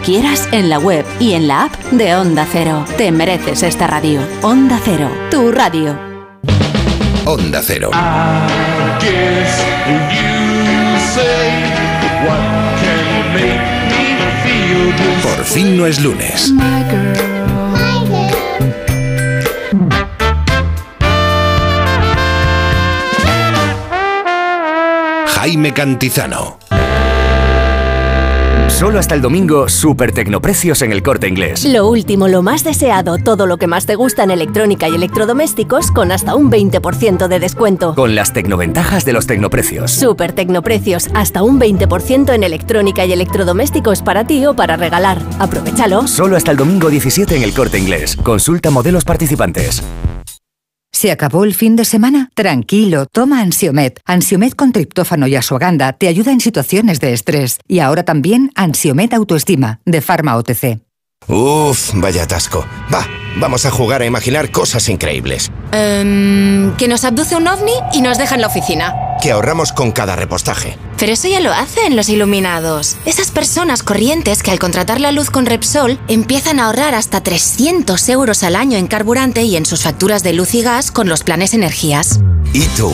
quieras, 0.01 0.47
en 0.51 0.69
la 0.69 0.79
web 0.79 1.05
y 1.19 1.33
en 1.33 1.47
la 1.47 1.65
app 1.65 1.75
de 1.91 2.15
Onda 2.15 2.47
Cero. 2.51 2.85
Te 2.97 3.11
mereces 3.11 3.63
esta 3.63 3.87
radio. 3.87 4.21
Onda 4.41 4.79
Cero, 4.83 5.09
tu 5.29 5.51
radio. 5.51 5.97
Onda 7.25 7.61
Cero. 7.63 7.91
Por 15.23 15.45
fin 15.45 15.77
no 15.77 15.85
es 15.85 16.01
lunes. 16.01 16.53
Jaime 25.27 25.73
Cantizano. 25.73 26.70
Solo 28.81 28.97
hasta 28.97 29.13
el 29.13 29.21
domingo, 29.21 29.69
super 29.69 30.11
tecnoprecios 30.11 30.81
en 30.81 30.91
el 30.91 31.03
corte 31.03 31.27
inglés. 31.27 31.65
Lo 31.65 31.87
último, 31.87 32.27
lo 32.27 32.41
más 32.41 32.63
deseado, 32.63 33.19
todo 33.19 33.45
lo 33.45 33.57
que 33.57 33.67
más 33.67 33.85
te 33.85 33.93
gusta 33.93 34.23
en 34.23 34.31
electrónica 34.31 34.89
y 34.89 34.95
electrodomésticos 34.95 35.91
con 35.91 36.11
hasta 36.11 36.33
un 36.33 36.49
20% 36.49 37.27
de 37.27 37.39
descuento. 37.39 37.93
Con 37.93 38.15
las 38.15 38.33
tecnoventajas 38.33 39.05
de 39.05 39.13
los 39.13 39.27
tecnoprecios. 39.27 39.91
Super 39.91 40.33
Tecnoprecios, 40.33 41.09
hasta 41.13 41.43
un 41.43 41.59
20% 41.59 42.33
en 42.33 42.41
electrónica 42.41 43.05
y 43.05 43.13
electrodomésticos 43.13 44.01
para 44.01 44.25
ti 44.25 44.43
o 44.47 44.55
para 44.55 44.77
regalar. 44.77 45.19
Aprovechalo. 45.37 46.07
Solo 46.07 46.35
hasta 46.35 46.49
el 46.49 46.57
domingo 46.57 46.89
17 46.89 47.35
en 47.35 47.43
el 47.43 47.53
corte 47.53 47.77
inglés. 47.77 48.17
Consulta 48.17 48.71
modelos 48.71 49.05
participantes. 49.05 49.83
¿Se 50.91 51.11
acabó 51.11 51.45
el 51.45 51.53
fin 51.53 51.75
de 51.75 51.85
semana? 51.85 52.29
Tranquilo, 52.35 53.05
toma 53.05 53.41
Ansiomet. 53.41 53.99
Ansiomet 54.05 54.55
con 54.55 54.71
triptófano 54.71 55.27
y 55.27 55.35
asuaganda 55.35 55.93
te 55.93 56.07
ayuda 56.07 56.31
en 56.31 56.41
situaciones 56.41 56.99
de 56.99 57.13
estrés. 57.13 57.59
Y 57.67 57.79
ahora 57.79 58.03
también 58.03 58.51
Ansiomet 58.55 59.13
Autoestima, 59.13 59.79
de 59.85 60.01
Pharma 60.01 60.35
OTC. 60.35 60.90
Uf, 61.27 61.91
vaya 61.93 62.23
atasco. 62.23 62.65
Va, 62.93 63.07
vamos 63.37 63.65
a 63.65 63.71
jugar 63.71 64.01
a 64.01 64.05
imaginar 64.05 64.51
cosas 64.51 64.89
increíbles. 64.89 65.51
Em, 65.71 66.75
que 66.75 66.87
nos 66.87 67.05
abduce 67.05 67.35
un 67.35 67.47
ovni 67.47 67.71
y 67.93 68.01
nos 68.01 68.17
deja 68.17 68.35
en 68.35 68.41
la 68.41 68.47
oficina. 68.47 68.93
Que 69.21 69.31
ahorramos 69.31 69.71
con 69.71 69.91
cada 69.91 70.15
repostaje. 70.15 70.77
Pero 70.97 71.13
eso 71.13 71.27
ya 71.27 71.39
lo 71.39 71.53
hacen 71.53 71.95
los 71.95 72.09
iluminados. 72.09 72.97
Esas 73.05 73.31
personas 73.31 73.81
corrientes 73.83 74.43
que 74.43 74.51
al 74.51 74.59
contratar 74.59 74.99
la 74.99 75.11
luz 75.11 75.29
con 75.29 75.45
Repsol 75.45 75.99
empiezan 76.07 76.59
a 76.59 76.65
ahorrar 76.65 76.95
hasta 76.95 77.21
300 77.21 78.09
euros 78.09 78.43
al 78.43 78.55
año 78.55 78.77
en 78.77 78.87
carburante 78.87 79.43
y 79.43 79.55
en 79.55 79.65
sus 79.65 79.83
facturas 79.83 80.23
de 80.23 80.33
luz 80.33 80.53
y 80.55 80.63
gas 80.63 80.91
con 80.91 81.07
los 81.07 81.23
planes 81.23 81.53
energías. 81.53 82.19
¿Y 82.53 82.65
tú? 82.75 82.91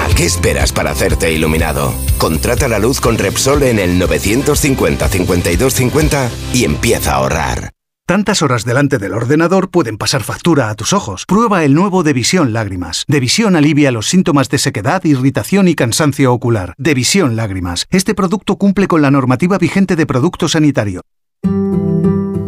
¿A 0.00 0.14
qué 0.14 0.24
esperas 0.24 0.72
para 0.72 0.90
hacerte 0.90 1.32
iluminado? 1.32 1.94
Contrata 2.18 2.68
la 2.68 2.78
luz 2.78 3.00
con 3.00 3.18
Repsol 3.18 3.62
en 3.62 3.78
el 3.78 3.98
950 3.98 5.08
52 5.08 5.74
50 5.74 6.30
y 6.54 6.64
empieza 6.64 7.12
a 7.12 7.16
ahorrar. 7.16 7.70
Tantas 8.06 8.42
horas 8.42 8.64
delante 8.64 8.98
del 8.98 9.14
ordenador 9.14 9.70
pueden 9.70 9.96
pasar 9.96 10.22
factura 10.22 10.70
a 10.70 10.74
tus 10.74 10.92
ojos. 10.92 11.24
Prueba 11.24 11.64
el 11.64 11.72
nuevo 11.72 12.02
Devisión 12.02 12.52
Lágrimas. 12.52 13.04
Devisión 13.06 13.54
alivia 13.54 13.92
los 13.92 14.08
síntomas 14.08 14.48
de 14.48 14.58
sequedad, 14.58 15.04
irritación 15.04 15.68
y 15.68 15.74
cansancio 15.74 16.32
ocular. 16.32 16.74
Devisión 16.78 17.36
Lágrimas. 17.36 17.86
Este 17.90 18.14
producto 18.14 18.56
cumple 18.56 18.88
con 18.88 19.02
la 19.02 19.10
normativa 19.12 19.56
vigente 19.56 19.94
de 19.94 20.04
producto 20.04 20.48
sanitario. 20.48 21.02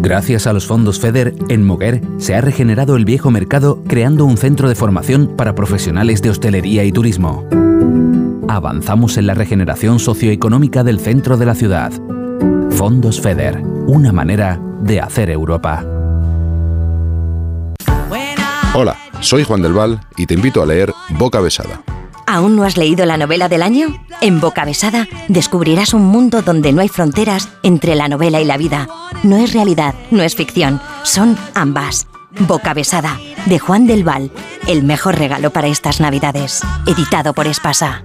Gracias 0.05 0.47
a 0.47 0.52
los 0.52 0.66
fondos 0.66 1.00
FEDER, 1.00 1.34
en 1.49 1.65
Moguer 1.65 2.02
se 2.18 2.34
ha 2.34 2.42
regenerado 2.42 2.97
el 2.97 3.07
viejo 3.07 3.31
mercado 3.31 3.83
creando 3.89 4.26
un 4.26 4.36
centro 4.36 4.68
de 4.68 4.74
formación 4.74 5.34
para 5.34 5.55
profesionales 5.55 6.20
de 6.20 6.28
hostelería 6.28 6.84
y 6.84 6.92
turismo. 6.92 7.49
Avanzamos 8.47 9.16
en 9.16 9.26
la 9.26 9.33
regeneración 9.33 9.99
socioeconómica 9.99 10.84
del 10.84 11.00
centro 11.00 11.39
de 11.39 11.47
la 11.47 11.55
ciudad. 11.55 11.91
Fondos 12.73 13.23
FEDER, 13.23 13.62
una 13.86 14.12
manera 14.12 14.60
de 14.83 15.00
hacer 15.00 15.31
Europa. 15.31 15.83
Hola, 18.74 18.97
soy 19.20 19.42
Juan 19.44 19.62
del 19.62 19.73
Val 19.73 20.00
y 20.18 20.26
te 20.26 20.34
invito 20.34 20.62
a 20.62 20.66
leer 20.66 20.92
Boca 21.16 21.41
Besada. 21.41 21.83
¿Aún 22.26 22.56
no 22.56 22.64
has 22.64 22.76
leído 22.76 23.06
la 23.06 23.16
novela 23.16 23.48
del 23.48 23.62
año? 23.62 23.88
En 24.20 24.40
Boca 24.40 24.64
Besada 24.64 25.06
descubrirás 25.28 25.94
un 25.94 26.06
mundo 26.06 26.42
donde 26.42 26.72
no 26.72 26.80
hay 26.80 26.88
fronteras 26.88 27.48
entre 27.62 27.94
la 27.94 28.08
novela 28.08 28.40
y 28.40 28.44
la 28.44 28.56
vida. 28.56 28.88
No 29.22 29.36
es 29.36 29.52
realidad, 29.52 29.94
no 30.10 30.22
es 30.22 30.34
ficción, 30.34 30.80
son 31.02 31.36
ambas. 31.54 32.06
Boca 32.40 32.74
Besada, 32.74 33.18
de 33.46 33.58
Juan 33.58 33.86
del 33.86 34.04
Val, 34.04 34.30
el 34.66 34.82
mejor 34.82 35.18
regalo 35.18 35.50
para 35.50 35.68
estas 35.68 36.00
Navidades. 36.00 36.62
Editado 36.86 37.32
por 37.34 37.46
Espasa. 37.46 38.04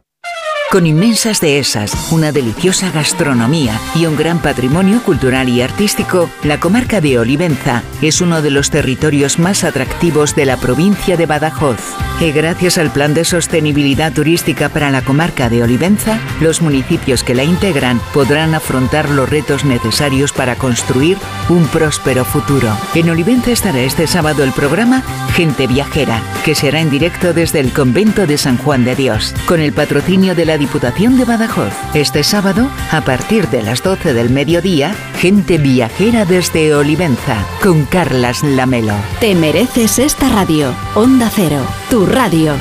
Con 0.71 0.87
inmensas 0.87 1.41
dehesas, 1.41 1.91
una 2.13 2.31
deliciosa 2.31 2.91
gastronomía 2.91 3.77
y 3.93 4.05
un 4.05 4.15
gran 4.15 4.41
patrimonio 4.41 5.03
cultural 5.03 5.49
y 5.49 5.61
artístico, 5.61 6.29
la 6.43 6.61
comarca 6.61 7.01
de 7.01 7.19
Olivenza 7.19 7.83
es 8.01 8.21
uno 8.21 8.41
de 8.41 8.51
los 8.51 8.69
territorios 8.69 9.37
más 9.37 9.65
atractivos 9.65 10.33
de 10.33 10.45
la 10.45 10.55
provincia 10.55 11.17
de 11.17 11.25
Badajoz. 11.25 12.10
Gracias 12.29 12.77
al 12.77 12.93
Plan 12.93 13.15
de 13.15 13.25
Sostenibilidad 13.25 14.13
Turística 14.13 14.69
para 14.69 14.91
la 14.91 15.01
comarca 15.01 15.49
de 15.49 15.63
Olivenza, 15.63 16.19
los 16.39 16.61
municipios 16.61 17.23
que 17.23 17.33
la 17.33 17.43
integran 17.43 17.99
podrán 18.13 18.53
afrontar 18.53 19.09
los 19.09 19.27
retos 19.27 19.65
necesarios 19.65 20.31
para 20.31 20.55
construir 20.55 21.17
un 21.49 21.65
próspero 21.67 22.23
futuro. 22.23 22.69
En 22.93 23.09
Olivenza 23.09 23.51
estará 23.51 23.79
este 23.79 24.05
sábado 24.05 24.43
el 24.43 24.51
programa 24.51 25.03
Gente 25.33 25.65
Viajera, 25.65 26.21
que 26.45 26.53
será 26.53 26.79
en 26.79 26.91
directo 26.91 27.33
desde 27.33 27.59
el 27.59 27.73
convento 27.73 28.27
de 28.27 28.37
San 28.37 28.57
Juan 28.57 28.85
de 28.85 28.95
Dios, 28.95 29.33
con 29.47 29.59
el 29.59 29.73
patrocinio 29.73 30.35
de 30.35 30.45
la 30.45 30.57
Diputación 30.57 31.17
de 31.17 31.25
Badajoz. 31.25 31.73
Este 31.95 32.23
sábado, 32.23 32.69
a 32.91 33.01
partir 33.01 33.47
de 33.49 33.63
las 33.63 33.81
12 33.81 34.13
del 34.13 34.29
mediodía, 34.29 34.95
Gente 35.17 35.57
Viajera 35.57 36.25
desde 36.25 36.73
Olivenza, 36.75 37.37
con 37.61 37.85
Carlas 37.85 38.43
Lamelo. 38.43 38.95
Te 39.19 39.35
mereces 39.35 39.99
esta 39.99 40.29
radio. 40.29 40.73
Onda 40.95 41.29
Cero, 41.33 41.61
tu 41.89 42.05
radio. 42.11 42.57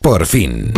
Por 0.00 0.26
fin. 0.26 0.72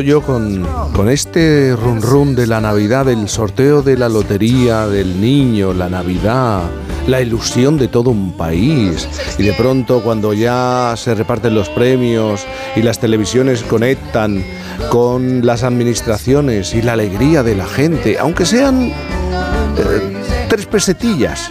Yo 0.00 0.22
con, 0.22 0.66
con 0.94 1.08
este 1.08 1.74
run 1.76 2.02
run 2.02 2.34
de 2.34 2.46
la 2.46 2.60
Navidad, 2.60 3.08
el 3.08 3.28
sorteo 3.28 3.82
de 3.82 3.96
la 3.96 4.08
lotería 4.08 4.86
del 4.86 5.20
niño, 5.20 5.72
la 5.72 5.88
Navidad, 5.88 6.62
la 7.06 7.20
ilusión 7.20 7.78
de 7.78 7.88
todo 7.88 8.10
un 8.10 8.32
país. 8.32 9.08
Y 9.38 9.44
de 9.44 9.52
pronto 9.52 10.02
cuando 10.02 10.32
ya 10.32 10.94
se 10.96 11.14
reparten 11.14 11.54
los 11.54 11.68
premios 11.68 12.44
y 12.74 12.82
las 12.82 12.98
televisiones 12.98 13.62
conectan 13.62 14.44
con 14.90 15.44
las 15.44 15.62
administraciones 15.62 16.74
y 16.74 16.82
la 16.82 16.94
alegría 16.94 17.42
de 17.42 17.56
la 17.56 17.66
gente, 17.66 18.18
aunque 18.18 18.44
sean 18.44 18.88
eh, 18.88 20.22
tres 20.48 20.66
pesetillas 20.66 21.50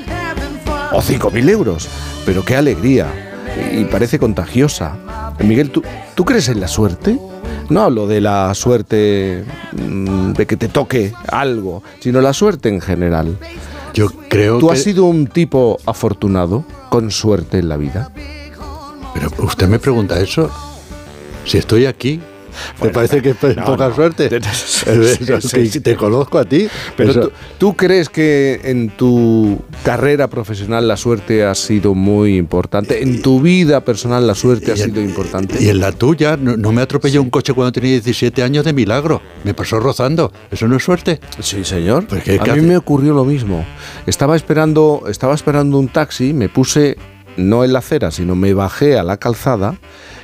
o 0.91 1.01
cinco 1.01 1.31
mil 1.31 1.49
euros, 1.49 1.87
pero 2.25 2.43
qué 2.43 2.55
alegría. 2.55 3.07
Y 3.71 3.85
parece 3.85 4.19
contagiosa. 4.19 4.97
Miguel, 5.39 5.69
¿tú, 5.69 5.81
¿tú 6.13 6.25
crees 6.25 6.49
en 6.49 6.59
la 6.59 6.67
suerte? 6.67 7.17
No 7.69 7.81
hablo 7.81 8.07
de 8.07 8.21
la 8.21 8.53
suerte 8.53 9.43
mm, 9.71 10.33
de 10.33 10.45
que 10.45 10.57
te 10.57 10.67
toque 10.67 11.13
algo, 11.27 11.83
sino 11.99 12.21
la 12.21 12.33
suerte 12.33 12.69
en 12.69 12.81
general. 12.81 13.37
Yo 13.93 14.07
creo 14.29 14.59
¿Tú 14.59 14.67
que... 14.67 14.73
has 14.73 14.83
sido 14.83 15.05
un 15.05 15.27
tipo 15.27 15.79
afortunado, 15.85 16.65
con 16.89 17.11
suerte 17.11 17.59
en 17.59 17.69
la 17.69 17.77
vida? 17.77 18.11
Pero 19.13 19.29
usted 19.39 19.67
me 19.67 19.79
pregunta 19.79 20.19
eso. 20.19 20.51
Si 21.45 21.57
estoy 21.57 21.85
aquí, 21.85 22.21
¿te 22.81 22.89
parece 22.89 23.21
que 23.21 23.31
es 23.31 23.57
no, 23.57 23.65
poca 23.65 23.89
no. 23.89 23.95
suerte? 23.95 24.29
Sí, 24.55 25.25
sí, 25.41 25.69
sí. 25.69 25.79
Te 25.79 25.95
conozco 25.95 26.37
a 26.37 26.45
ti. 26.45 26.67
Pero 26.95 27.13
tú, 27.13 27.31
¿tú 27.57 27.75
crees 27.75 28.09
que 28.09 28.61
en 28.63 28.89
tu 28.89 29.59
carrera 29.83 30.27
profesional 30.29 30.87
la 30.87 30.97
suerte 30.97 31.43
ha 31.43 31.55
sido 31.55 31.93
muy 31.95 32.37
importante? 32.37 33.01
¿En 33.01 33.21
tu 33.21 33.41
vida 33.41 33.83
personal 33.83 34.25
la 34.27 34.35
suerte 34.35 34.71
ha 34.71 34.77
sido 34.77 35.01
importante? 35.01 35.61
Y 35.61 35.69
en 35.69 35.79
la 35.79 35.91
tuya, 35.91 36.37
no, 36.37 36.57
no 36.57 36.71
me 36.71 36.81
atropelló 36.81 37.21
un 37.21 37.29
coche 37.29 37.53
cuando 37.53 37.71
tenía 37.71 37.91
17 37.91 38.43
años 38.43 38.65
de 38.65 38.73
milagro. 38.73 39.21
Me 39.43 39.53
pasó 39.53 39.79
rozando. 39.79 40.31
¿Eso 40.51 40.67
no 40.67 40.77
es 40.77 40.83
suerte? 40.83 41.19
Sí, 41.39 41.63
señor. 41.63 42.05
Pues, 42.07 42.23
¿qué- 42.23 42.39
A 42.39 42.55
mí 42.55 42.61
me 42.61 42.77
ocurrió 42.77 43.13
lo 43.13 43.25
mismo. 43.25 43.65
Estaba 44.05 44.35
esperando, 44.35 45.03
estaba 45.09 45.33
esperando 45.35 45.77
un 45.79 45.87
taxi, 45.87 46.33
me 46.33 46.49
puse 46.49 46.97
no 47.37 47.63
en 47.63 47.73
la 47.73 47.79
acera, 47.79 48.11
sino 48.11 48.35
me 48.35 48.53
bajé 48.53 48.97
a 48.97 49.03
la 49.03 49.17
calzada 49.17 49.75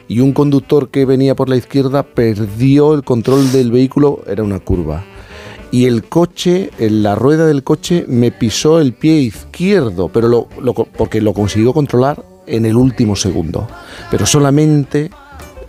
y 0.08 0.20
un 0.20 0.34
conductor 0.34 0.90
que 0.90 1.06
venía 1.06 1.36
por 1.36 1.50
la 1.50 1.56
izquierda 1.56 2.04
perdió 2.04 2.94
el 2.94 3.04
control 3.04 3.52
del 3.52 3.72
vehículo, 3.72 4.22
era 4.28 4.44
una 4.44 4.60
curva. 4.60 5.04
y 5.72 5.86
el 5.86 6.04
coche, 6.04 6.70
en 6.80 7.02
la 7.02 7.16
rueda 7.16 7.46
del 7.46 7.64
coche 7.64 8.04
me 8.08 8.32
pisó 8.32 8.82
el 8.82 8.94
pie 8.94 9.14
izquierdo, 9.22 10.10
pero 10.10 10.28
lo, 10.28 10.48
lo 10.62 10.74
porque 10.74 11.22
lo 11.22 11.34
consiguió 11.34 11.74
controlar 11.74 12.24
en 12.46 12.66
el 12.66 12.76
último 12.76 13.16
segundo. 13.16 13.68
Pero 14.10 14.26
solamente 14.26 15.10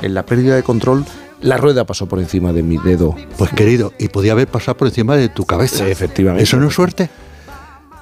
en 0.01 0.15
la 0.15 0.27
pérdida 0.27 0.57
de 0.57 0.65
control 0.65 1.05
la 1.41 1.57
rueda 1.57 1.85
pasó 1.85 2.07
por 2.07 2.19
encima 2.19 2.53
de 2.53 2.63
mi 2.63 2.79
dedo. 2.79 3.15
Pues 3.37 3.51
querido, 3.53 3.93
y 3.99 4.09
podía 4.09 4.33
haber 4.33 4.49
pasado 4.49 4.77
por 4.77 4.89
encima 4.89 5.17
de 5.17 5.29
tu 5.29 5.45
cabeza. 5.45 5.87
Efectivamente. 5.89 6.45
¿Eso 6.45 6.57
no 6.57 6.69
es 6.69 6.75
suerte? 6.75 7.11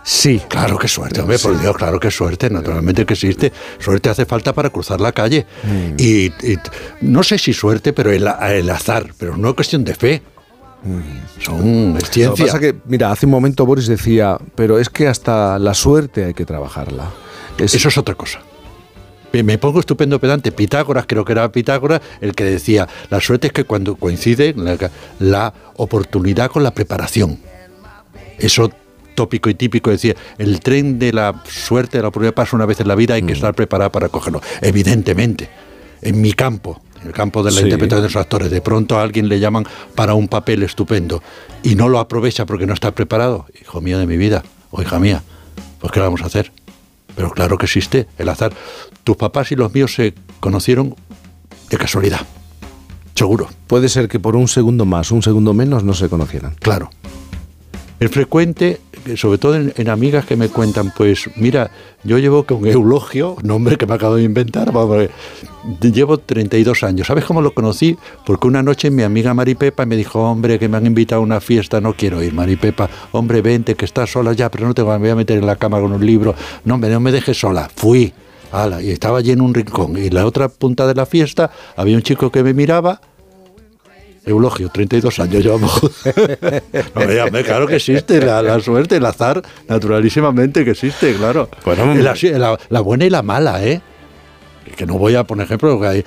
Sí. 0.03 0.41
Claro 0.49 0.79
que 0.79 0.89
suerte, 0.89 1.21
hombre, 1.21 1.39
por 1.39 1.55
Sí. 1.55 1.61
Dios, 1.61 1.77
claro 1.77 2.01
que 2.01 2.11
suerte, 2.11 2.49
naturalmente 2.51 3.05
que 3.07 3.15
existe. 3.15 3.53
Suerte 3.79 4.09
hace 4.09 4.25
falta 4.27 4.53
para 4.53 4.71
cruzar 4.71 5.01
la 5.01 5.13
calle. 5.13 5.47
Mm. 5.63 5.95
Y, 5.99 6.27
y 6.27 6.59
no 7.03 7.23
sé 7.23 7.39
si 7.39 7.53
suerte, 7.53 7.93
pero 7.93 8.11
el, 8.11 8.27
el 8.49 8.71
azar, 8.71 9.07
pero 9.19 9.37
no 9.37 9.51
es 9.51 9.55
cuestión 9.55 9.85
de 9.85 9.95
fe. 9.95 10.23
Son, 11.41 11.59
es 11.59 11.65
Mm. 11.65 11.93
Lo 11.95 11.99
que 12.01 12.07
ciencia. 12.07 12.47
pasa 12.47 12.59
que, 12.59 12.75
mira, 12.87 13.13
hace 13.13 13.27
un 13.27 13.33
momento 13.33 13.67
Boris 13.67 13.87
decía, 13.87 14.39
pero 14.55 14.79
es 14.79 14.89
que 14.89 15.07
hasta 15.09 15.59
la 15.59 15.75
suerte 15.75 16.25
hay 16.25 16.35
que 16.35 16.47
trabajarla. 16.47 17.11
Eso 17.59 17.89
es 17.89 17.99
otra 17.99 18.15
cosa. 18.15 18.41
Me- 19.33 19.43
Me 19.43 19.59
pongo 19.59 19.81
estupendo 19.81 20.19
pedante. 20.19 20.51
Pitágoras, 20.51 21.05
creo 21.07 21.25
que 21.25 21.33
era 21.33 21.53
Pitágoras, 21.53 22.01
el 22.23 22.35
que 22.35 22.45
decía, 22.45 22.89
la 23.11 23.21
suerte 23.21 23.49
es 23.49 23.53
que 23.53 23.65
cuando 23.65 23.97
coincide 23.97 24.55
la, 24.57 24.77
la 25.19 25.53
oportunidad 25.77 26.51
con 26.51 26.63
la 26.63 26.71
preparación. 26.73 27.39
Eso 28.39 28.71
tópico 29.15 29.51
y 29.51 29.55
típico 29.55 29.91
decía, 29.91 30.15
el 30.39 30.61
tren 30.61 30.99
de 30.99 31.13
la 31.13 31.43
suerte, 31.49 31.99
de 31.99 32.03
la 32.03 32.09
oportunidad 32.09 32.35
pasa 32.35 32.57
una 32.57 32.67
vez 32.67 32.81
en 32.81 32.89
la 32.89 32.95
vida, 32.95 33.15
hay 33.15 33.23
que 33.23 33.33
estar 33.33 33.55
preparado 33.55 33.91
para 33.93 34.09
cogerlo. 34.09 34.41
Evidentemente, 34.63 35.49
en 36.03 36.21
mi 36.21 36.33
campo, 36.33 36.81
en 37.01 37.09
el 37.09 37.13
campo 37.13 37.43
de 37.43 37.51
la 37.51 37.59
Sí. 37.59 37.65
interpretación 37.65 38.03
de 38.03 38.09
los 38.09 38.17
actores, 38.17 38.51
de 38.51 38.61
pronto 38.61 38.99
a 38.99 39.03
alguien 39.03 39.29
le 39.29 39.39
llaman 39.41 39.67
para 39.95 40.15
un 40.15 40.29
papel 40.29 40.63
estupendo 40.63 41.23
y 41.63 41.75
no 41.75 41.89
lo 41.89 41.99
aprovecha 41.99 42.47
porque 42.47 42.67
no 42.67 42.75
está 42.75 42.93
preparado. 42.93 43.47
Hijo 43.61 43.81
mío 43.81 43.99
de 43.99 44.07
mi 44.07 44.17
vida, 44.17 44.43
o 44.71 44.81
hija 44.83 44.99
mía, 44.99 45.23
pues 45.81 45.93
¿qué 45.93 46.01
vamos 46.01 46.23
a 46.23 46.27
hacer? 46.27 46.53
Pero 47.17 47.31
claro 47.31 47.59
que 47.59 47.67
existe 47.67 48.07
el 48.19 48.29
azar. 48.29 48.53
Tus 49.05 49.17
papás 49.17 49.51
y 49.53 49.57
los 49.57 49.75
míos 49.75 49.95
se 49.95 50.15
conocieron 50.41 50.95
de 51.69 51.77
casualidad. 51.77 52.21
Seguro. 53.15 53.49
Puede 53.67 53.89
ser 53.89 54.09
que 54.09 54.19
por 54.19 54.37
un 54.37 54.49
segundo 54.49 54.87
más, 54.87 55.11
un 55.11 55.23
segundo 55.23 55.53
menos 55.53 55.85
no 55.85 55.93
se 55.93 56.09
conocieran. 56.09 56.55
Claro. 56.61 56.91
El 58.01 58.09
frecuente, 58.09 58.81
que 59.05 59.15
sobre 59.19 59.37
todo 59.37 59.57
en, 59.57 59.89
amigas 59.91 60.25
que 60.25 60.35
me 60.35 60.49
cuentan, 60.49 60.91
pues 60.97 61.29
mira, 61.37 61.71
yo 62.03 62.17
llevo 62.17 62.45
con 62.45 62.67
Eulogio, 62.67 63.37
nombre 63.43 63.77
que 63.77 63.85
me 63.85 63.93
acabo 63.93 64.17
de 64.17 64.23
inventar, 64.23 64.73
vamos, 64.73 65.03
eh, 65.03 65.11
llevo 65.83 66.17
32 66.17 66.83
años. 66.83 67.07
¿Sabes 67.07 67.27
cómo 67.27 67.43
lo 67.43 67.53
conocí? 67.53 67.99
Porque 68.25 68.49
una 68.49 68.63
noche 68.63 68.91
mi 68.91 69.03
amiga 69.03 69.35
Maripepa 69.35 69.85
me 69.85 69.97
dijo, 69.97 70.19
hombre, 70.23 70.59
que 70.59 70.67
me 70.67 70.79
han 70.79 70.87
invitado 70.87 71.21
a 71.21 71.25
una 71.25 71.43
fiesta, 71.43 71.83
no 71.83 71.93
quiero 71.93 72.23
ir, 72.23 72.33
Maripepa, 72.33 72.89
hombre, 73.13 73.43
vente, 73.43 73.75
que 73.75 73.85
estás 73.85 74.11
sola 74.11 74.33
ya, 74.33 74.51
pero 74.51 74.67
no 74.67 74.73
te 74.73 74.81
voy 74.81 75.11
a 75.11 75.15
meter 75.15 75.37
en 75.37 75.45
la 75.45 75.57
cama 75.57 75.79
con 75.79 75.93
un 75.93 76.05
libro, 76.05 76.35
no, 76.65 76.77
hombre, 76.77 76.89
no 76.89 77.01
me 77.01 77.13
dejes 77.13 77.39
sola, 77.39 77.69
fui. 77.75 78.15
Ala, 78.51 78.83
y 78.83 78.91
estaba 78.91 79.19
allí 79.19 79.31
en 79.31 79.43
un 79.43 79.55
rincón. 79.55 79.97
Y 79.97 80.07
en 80.07 80.15
la 80.15 80.27
otra 80.27 80.49
punta 80.49 80.87
de 80.87 80.95
la 80.95 81.07
fiesta 81.07 81.51
había 81.77 81.97
un 81.97 82.03
chico 82.03 82.33
que 82.33 82.43
me 82.43 82.53
miraba, 82.53 83.01
Eulogio, 84.31 84.69
32 84.69 85.19
años 85.21 85.43
llevamos. 85.43 85.81
no 86.95 87.43
claro 87.45 87.67
que 87.67 87.77
existe 87.77 88.21
la, 88.21 88.43
la 88.43 88.61
suerte, 88.61 88.97
el 88.97 89.07
azar, 89.07 89.43
naturalísimamente 89.69 90.65
que 90.65 90.71
existe, 90.73 91.15
claro. 91.15 91.49
Bueno, 91.65 91.95
la, 91.95 92.15
la- 92.39 92.59
la 92.69 92.81
buena 92.81 93.05
y 93.05 93.11
la 93.11 93.23
mala, 93.23 93.65
¿eh? 93.65 93.81
Que 94.77 94.87
no 94.87 94.99
voy 94.99 95.15
a 95.17 95.25
poner 95.25 95.47
ejemplo, 95.47 95.81
que 95.81 95.87
hay 95.87 96.05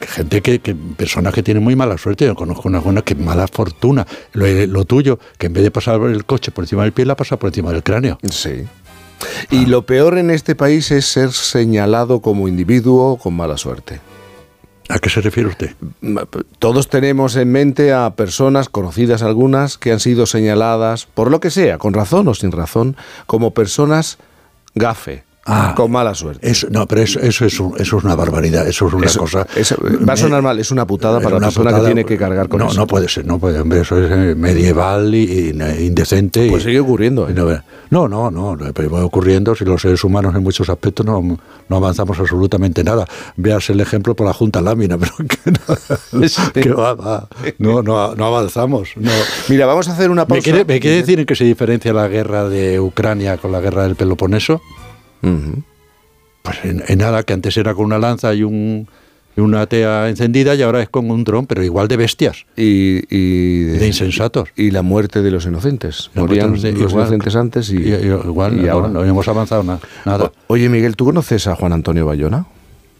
gente 0.00 0.40
que, 0.40 0.60
que- 0.60 0.74
personas 0.74 1.34
que 1.34 1.42
tienen 1.42 1.62
muy 1.64 1.74
mala 1.76 1.98
suerte, 1.98 2.24
yo 2.26 2.34
conozco 2.34 2.68
unas 2.68 2.84
buenas 2.84 3.02
que 3.02 3.14
mala 3.14 3.46
fortuna. 3.48 4.06
Lo, 4.32 4.46
lo 4.66 4.84
tuyo, 4.84 5.18
que 5.36 5.46
en 5.46 5.52
vez 5.52 5.64
de 5.64 5.70
pasar 5.70 6.00
el 6.02 6.24
coche 6.24 6.50
por 6.52 6.64
encima 6.64 6.82
del 6.84 6.92
pie, 6.92 7.04
la 7.06 7.16
pasa 7.16 7.36
por 7.36 7.48
encima 7.48 7.72
del 7.72 7.82
cráneo. 7.82 8.18
Sí. 8.30 8.64
Y 9.50 9.66
lo 9.66 9.82
peor 9.86 10.18
en 10.18 10.30
este 10.30 10.54
país 10.54 10.90
es 10.90 11.06
ser 11.06 11.32
señalado 11.32 12.20
como 12.20 12.46
individuo 12.46 13.16
con 13.16 13.34
mala 13.34 13.56
suerte. 13.56 14.00
¿A 14.88 14.98
qué 14.98 15.08
se 15.08 15.22
refiere 15.22 15.48
usted? 15.48 15.74
Todos 16.58 16.88
tenemos 16.88 17.36
en 17.36 17.50
mente 17.50 17.92
a 17.92 18.10
personas, 18.10 18.68
conocidas 18.68 19.22
algunas, 19.22 19.78
que 19.78 19.92
han 19.92 20.00
sido 20.00 20.26
señaladas, 20.26 21.06
por 21.06 21.30
lo 21.30 21.40
que 21.40 21.50
sea, 21.50 21.78
con 21.78 21.94
razón 21.94 22.28
o 22.28 22.34
sin 22.34 22.52
razón, 22.52 22.96
como 23.26 23.54
personas 23.54 24.18
gafe, 24.74 25.24
con 25.76 25.90
mala 25.90 26.14
suerte. 26.14 26.48
Eso, 26.50 26.66
no, 26.70 26.86
pero 26.86 27.02
eso, 27.02 27.20
eso, 27.20 27.44
es 27.44 27.60
un- 27.60 27.74
eso 27.78 27.98
es 27.98 28.04
una 28.04 28.14
barbaridad, 28.14 28.66
eso 28.66 28.86
es 28.88 28.94
una 28.94 29.06
cosa. 29.08 29.46
eso- 29.56 29.76
va 30.08 30.14
a 30.14 30.16
sonar 30.16 30.42
mal, 30.42 30.58
es 30.58 30.70
una 30.70 30.86
putada 30.86 31.18
para 31.18 31.30
la 31.32 31.36
una 31.36 31.46
persona 31.48 31.78
que 31.78 31.84
tiene 31.86 32.04
que 32.04 32.16
cargar 32.16 32.48
con 32.48 32.60
no, 32.60 32.66
eso. 32.68 32.76
No 32.80 32.86
puede 32.86 33.08
ser, 33.08 33.26
no 33.26 33.38
puede, 33.38 33.60
hombre, 33.60 33.80
eso 33.80 33.98
es 34.02 34.10
eh, 34.10 34.34
medieval 34.34 35.14
y, 35.14 35.50
y 35.50 35.86
indecente. 35.86 36.48
Pues 36.50 36.62
y- 36.62 36.66
sigue 36.66 36.80
ocurriendo. 36.80 37.28
¿eh? 37.28 37.34
No, 37.90 38.08
no, 38.08 38.30
no, 38.30 38.56
va 38.56 39.04
ocurriendo 39.04 39.54
si 39.54 39.64
los 39.64 39.82
seres 39.82 40.02
humanos 40.02 40.34
en 40.34 40.42
muchos 40.42 40.68
aspectos 40.68 41.04
no, 41.04 41.38
no 41.68 41.76
avanzamos 41.76 42.18
absolutamente 42.18 42.82
nada. 42.82 43.06
Veas 43.36 43.68
el 43.70 43.80
ejemplo 43.80 44.16
por 44.16 44.26
la 44.26 44.32
Junta 44.32 44.60
Lámina, 44.60 44.96
pero 44.98 45.12
que 45.16 45.50
no, 45.50 46.20
que 46.52 46.72
va, 46.72 46.94
va. 46.94 47.28
no, 47.58 47.82
no, 47.82 48.14
no 48.14 48.24
avanzamos. 48.26 48.90
No. 48.96 49.10
Mira, 49.48 49.66
vamos 49.66 49.88
a 49.88 49.92
hacer 49.92 50.10
una 50.10 50.26
pausa. 50.26 50.38
¿Me 50.38 50.42
quiere, 50.42 50.64
me 50.64 50.80
quiere 50.80 50.96
decir 50.96 51.20
en 51.20 51.26
qué 51.26 51.36
se 51.36 51.44
diferencia 51.44 51.92
la 51.92 52.08
guerra 52.08 52.48
de 52.48 52.80
Ucrania 52.80 53.36
con 53.36 53.52
la 53.52 53.60
guerra 53.60 53.82
del 53.84 53.94
Peloponeso? 53.96 54.62
Pues 56.42 56.58
en, 56.64 56.82
en 56.86 56.98
nada, 56.98 57.22
que 57.22 57.32
antes 57.32 57.56
era 57.56 57.74
con 57.74 57.86
una 57.86 57.98
lanza 57.98 58.34
y 58.34 58.42
un 58.42 58.88
una 59.36 59.66
tea 59.66 60.08
encendida 60.08 60.54
y 60.54 60.62
ahora 60.62 60.80
es 60.80 60.88
con 60.88 61.10
un 61.10 61.24
dron, 61.24 61.46
pero 61.46 61.64
igual 61.64 61.88
de 61.88 61.96
bestias. 61.96 62.46
Y, 62.56 63.02
y 63.10 63.62
de 63.64 63.84
insensatos. 63.88 64.50
Y 64.54 64.70
la 64.70 64.82
muerte 64.82 65.22
de 65.22 65.30
los 65.32 65.44
inocentes. 65.44 66.08
La 66.14 66.22
Morían 66.22 66.52
de 66.54 66.70
los 66.70 66.80
igual. 66.92 67.06
inocentes 67.06 67.34
antes 67.34 67.70
y, 67.70 67.78
igual, 67.78 68.68
ahora. 68.68 68.86
no 68.88 69.04
hemos 69.04 69.26
avanzado 69.26 69.64
na- 69.64 69.80
nada. 70.04 70.30
Oye, 70.46 70.68
Miguel, 70.68 70.94
¿tú 70.94 71.06
conoces 71.06 71.48
a 71.48 71.56
Juan 71.56 71.72
Antonio 71.72 72.06
Bayona? 72.06 72.46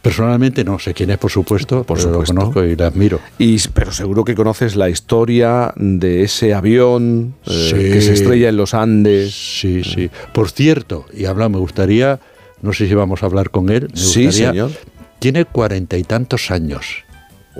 Personalmente 0.04 0.64
no 0.64 0.78
sé 0.78 0.92
quién 0.92 1.10
es, 1.10 1.18
por 1.18 1.30
supuesto, 1.30 1.82
Por 1.82 1.98
supuesto. 1.98 2.34
lo 2.34 2.40
conozco 2.40 2.62
y 2.64 2.76
le 2.76 2.84
admiro. 2.84 3.20
Y, 3.38 3.56
pero 3.72 3.90
seguro 3.90 4.22
que 4.24 4.34
conoces 4.34 4.76
la 4.76 4.90
historia 4.90 5.72
de 5.76 6.22
ese 6.22 6.52
avión 6.52 7.34
eh, 7.46 7.68
Sí. 7.70 7.76
que 7.90 8.00
se 8.02 8.12
estrella 8.12 8.50
en 8.50 8.56
los 8.58 8.74
Andes. 8.74 9.32
Sí, 9.34 9.82
sí. 9.82 10.10
Por 10.34 10.50
cierto, 10.50 11.06
y 11.12 11.24
habla, 11.24 11.48
me 11.48 11.56
gustaría, 11.58 12.20
no 12.60 12.72
sé 12.74 12.86
si 12.86 12.92
vamos 12.94 13.22
a 13.22 13.26
hablar 13.26 13.48
con 13.50 13.70
él. 13.70 13.88
me 13.92 13.96
Sí, 13.98 14.26
gustaría- 14.26 14.50
señor. 14.50 14.70
Tiene 15.20 15.46
cuarenta 15.46 15.96
y 15.96 16.02
tantos 16.02 16.50
años. 16.50 16.84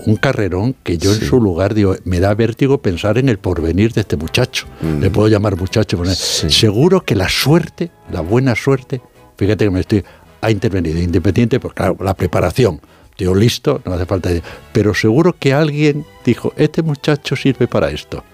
Un 0.05 0.17
carrerón 0.17 0.75
que 0.83 0.99
yo 0.99 1.15
Sí. 1.15 1.21
en 1.23 1.29
su 1.31 1.41
lugar 1.41 1.73
digo, 1.73 1.97
me 2.05 2.21
da 2.21 2.35
vértigo 2.35 2.77
pensar 2.83 3.17
en 3.17 3.31
el 3.31 3.39
porvenir 3.39 3.93
de 3.95 4.03
este 4.03 4.17
muchacho. 4.19 4.67
Mm. 4.83 5.01
Le 5.01 5.09
puedo 5.11 5.29
llamar 5.29 5.57
muchacho. 5.57 5.97
porque 5.97 6.13
Seguro 6.15 7.01
que 7.07 7.15
la 7.15 7.29
suerte, 7.31 7.91
la 8.13 8.21
buena 8.21 8.55
suerte, 8.55 9.01
fíjate 9.39 9.65
que 9.65 9.71
me 9.71 9.81
estoy, 9.81 10.05
ha 10.45 10.51
intervenido. 10.51 10.99
Independiente, 11.01 11.59
pues 11.61 11.75
claro, 11.75 11.97
la 12.01 12.15
preparación. 12.15 12.81
Tío 13.17 13.35
listo, 13.35 13.81
no 13.85 13.93
hace 13.95 14.07
falta. 14.07 14.31
Pero 14.73 14.93
seguro 14.95 15.37
que 15.39 15.53
alguien 15.55 16.05
dijo, 16.25 16.53
este 16.57 16.83
muchacho 16.83 17.37
sirve 17.37 17.67
para 17.69 17.91
esto. 17.91 18.25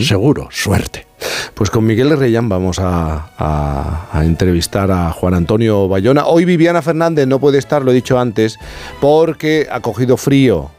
Seguro, 0.00 0.48
suerte. 0.50 1.06
Pues 1.54 1.70
con 1.70 1.84
Miguel 1.86 2.18
Reyán 2.18 2.48
vamos 2.48 2.80
a, 2.80 3.30
a- 3.38 4.08
a 4.12 4.24
entrevistar 4.24 4.90
a 4.90 5.12
Juan 5.12 5.34
Antonio 5.34 5.86
Bayona. 5.86 6.26
Hoy 6.26 6.44
Viviana 6.44 6.82
Fernández 6.82 7.28
no 7.28 7.38
puede 7.38 7.58
estar, 7.58 7.82
lo 7.82 7.92
he 7.92 7.94
dicho 7.94 8.18
antes, 8.18 8.58
porque 9.00 9.68
ha 9.70 9.78
cogido 9.78 10.16
frío. 10.16 10.70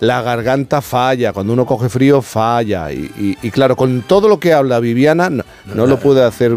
La 0.00 0.22
garganta 0.22 0.80
falla, 0.80 1.32
cuando 1.32 1.52
uno 1.52 1.66
coge 1.66 1.88
frío 1.90 2.22
falla. 2.22 2.90
Y, 2.90 3.10
y- 3.18 3.38
y 3.46 3.50
claro, 3.50 3.76
con 3.76 4.00
todo 4.02 4.28
lo 4.28 4.40
que 4.40 4.52
habla 4.54 4.80
Viviana, 4.80 5.28
no, 5.28 5.44
no 5.74 5.86
lo 5.86 5.98
puede 5.98 6.24
hacer 6.24 6.56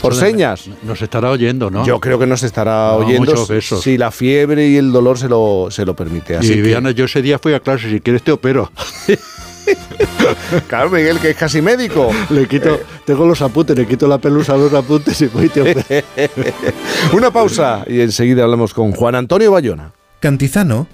por 0.00 0.14
de- 0.14 0.20
señas. 0.20 0.68
Nos 0.84 1.02
estará 1.02 1.30
oyendo, 1.30 1.68
¿no? 1.70 1.84
Yo 1.84 1.98
creo 2.00 2.18
que 2.18 2.26
nos 2.26 2.42
estará 2.44 2.92
No, 2.92 2.98
oyendo 3.04 3.32
muchos 3.32 3.48
besos. 3.48 3.82
si 3.82 3.98
la 3.98 4.10
fiebre 4.12 4.68
y 4.68 4.76
el 4.76 4.92
dolor 4.92 5.18
se 5.18 5.28
lo, 5.28 5.66
se 5.70 5.84
lo 5.84 5.94
permite. 5.96 6.36
Así 6.36 6.46
y 6.46 6.50
que- 6.56 6.62
Viviana, 6.62 6.92
yo 6.92 7.06
ese 7.06 7.22
día 7.22 7.38
fui 7.40 7.54
a 7.54 7.60
clase, 7.60 7.90
si 7.90 8.00
quieres 8.00 8.22
te 8.22 8.30
opero. 8.32 8.70
claro, 10.68 10.90
Miguel, 10.90 11.18
que 11.18 11.30
es 11.30 11.36
casi 11.36 11.60
médico. 11.60 12.10
Le 12.30 12.46
quito, 12.46 12.78
tengo 13.04 13.26
los 13.26 13.42
apuntes, 13.42 13.76
le 13.76 13.86
quito 13.86 14.06
la 14.06 14.18
pelusa 14.18 14.54
a 14.54 14.56
los 14.56 14.72
apuntes 14.72 15.20
y 15.22 15.26
voy 15.26 15.46
y 15.46 15.48
te 15.48 15.60
opero. 15.62 16.06
Una 17.12 17.30
pausa 17.30 17.84
y 17.86 18.00
enseguida 18.00 18.44
hablamos 18.44 18.72
con 18.74 18.92
Juan 18.92 19.14
Antonio 19.14 19.50
Bayona. 19.50 19.92
Cantizano, 20.20 20.86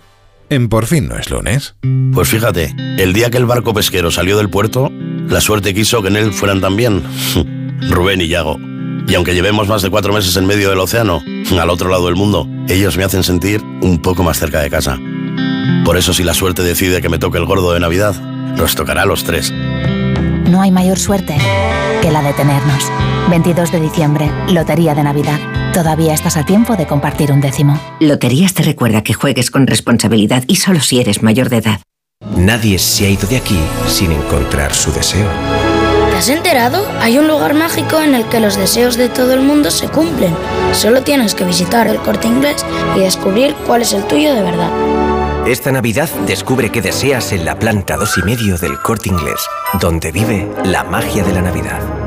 en 0.51 0.69
Por 0.69 0.87
fin 0.87 1.09
no 1.09 1.17
es 1.17 1.31
lunes. 1.31 1.75
Pues 2.13 2.29
fíjate, 2.29 2.75
el 2.99 3.13
día 3.13 3.31
que 3.31 3.39
el 3.39 3.47
barco 3.47 3.75
pesquero 3.75 4.11
salió 4.11 4.37
del 4.37 4.51
puerto, 4.51 4.91
la 5.29 5.41
suerte 5.41 5.75
quiso 5.75 6.03
que 6.03 6.09
en 6.09 6.17
él 6.17 6.33
fueran 6.33 6.61
también 6.61 7.03
Rubén 7.91 8.21
y 8.21 8.29
Yago. 8.29 8.59
Y 9.09 9.15
aunque 9.15 9.35
llevemos 9.35 9.69
más 9.69 9.83
de 9.83 9.91
cuatro 9.91 10.13
meses 10.13 10.37
en 10.37 10.47
medio 10.47 10.71
del 10.71 10.79
océano, 10.79 11.23
al 11.61 11.71
otro 11.71 11.91
lado 11.91 12.07
del 12.07 12.17
mundo, 12.17 12.49
ellos 12.69 12.97
me 12.97 13.05
hacen 13.05 13.23
sentir 13.23 13.61
un 13.83 14.01
poco 14.01 14.23
más 14.23 14.39
cerca 14.39 14.61
de 14.61 14.71
casa. 14.71 14.99
Por 15.85 15.97
eso 15.97 16.15
si 16.15 16.23
la 16.23 16.35
suerte 16.35 16.63
decide 16.63 17.03
que 17.03 17.09
me 17.09 17.19
toque 17.19 17.39
el 17.39 17.45
gordo 17.45 17.73
de 17.73 17.81
Navidad, 17.81 18.15
nos 18.57 18.75
tocará 18.75 19.03
a 19.03 19.07
los 19.07 19.25
tres. 19.25 19.53
No 19.53 20.63
hay 20.63 20.71
mayor 20.71 20.99
suerte 20.99 21.37
que 22.01 22.11
la 22.11 22.23
de 22.23 22.33
tenernos. 22.33 22.91
22 23.31 23.73
de 23.73 23.81
diciembre, 23.81 24.31
Lotería 24.49 24.95
de 24.95 25.03
Navidad. 25.03 25.39
Todavía 25.73 26.13
estás 26.13 26.37
a 26.37 26.45
tiempo 26.45 26.77
de 26.77 26.87
compartir 26.87 27.33
un 27.33 27.41
décimo. 27.41 27.79
Loterías 28.01 28.55
te 28.55 28.63
recuerda 28.63 29.03
que 29.03 29.15
juegues 29.15 29.51
con 29.51 29.67
responsabilidad 29.67 30.45
y 30.47 30.57
solo 30.57 30.81
si 30.81 31.01
eres 31.01 31.23
mayor 31.23 31.49
de 31.49 31.59
edad. 31.59 31.81
Nadie 32.37 32.79
se 32.79 33.07
ha 33.07 33.09
ido 33.09 33.27
de 33.27 33.37
aquí 33.37 33.59
sin 33.89 34.13
encontrar 34.13 34.75
su 34.75 34.93
deseo. 34.93 35.29
Te 36.11 36.17
has 36.19 36.29
enterado? 36.29 36.87
Hay 37.01 37.19
un 37.19 37.27
lugar 37.27 37.55
mágico 37.55 38.01
en 38.01 38.15
el 38.15 38.25
que 38.27 38.39
los 38.39 38.57
deseos 38.57 38.97
de 38.97 39.09
todo 39.09 39.33
el 39.33 39.41
mundo 39.41 39.71
se 39.71 39.89
cumplen. 39.89 40.35
Solo 40.73 41.03
tienes 41.03 41.35
que 41.35 41.45
visitar 41.45 41.89
el 41.89 41.97
corte 41.99 42.29
inglés 42.29 42.65
y 42.97 43.01
descubrir 43.01 43.55
cuál 43.67 43.83
es 43.83 43.93
el 43.93 44.05
tuyo 44.05 44.35
de 44.35 44.43
verdad. 44.43 44.71
Esta 45.47 45.73
Navidad 45.73 46.09
descubre 46.27 46.71
qué 46.71 46.81
deseas 46.81 47.33
en 47.33 47.45
la 47.45 47.59
planta 47.59 47.97
2 47.97 48.19
y 48.19 48.23
medio 48.23 48.59
del 48.59 48.79
corte 48.81 49.09
inglés, 49.09 49.41
donde 49.81 50.13
vive 50.13 50.49
la 50.65 50.85
magia 50.85 51.25
de 51.25 51.33
la 51.33 51.43
Navidad. 51.43 52.02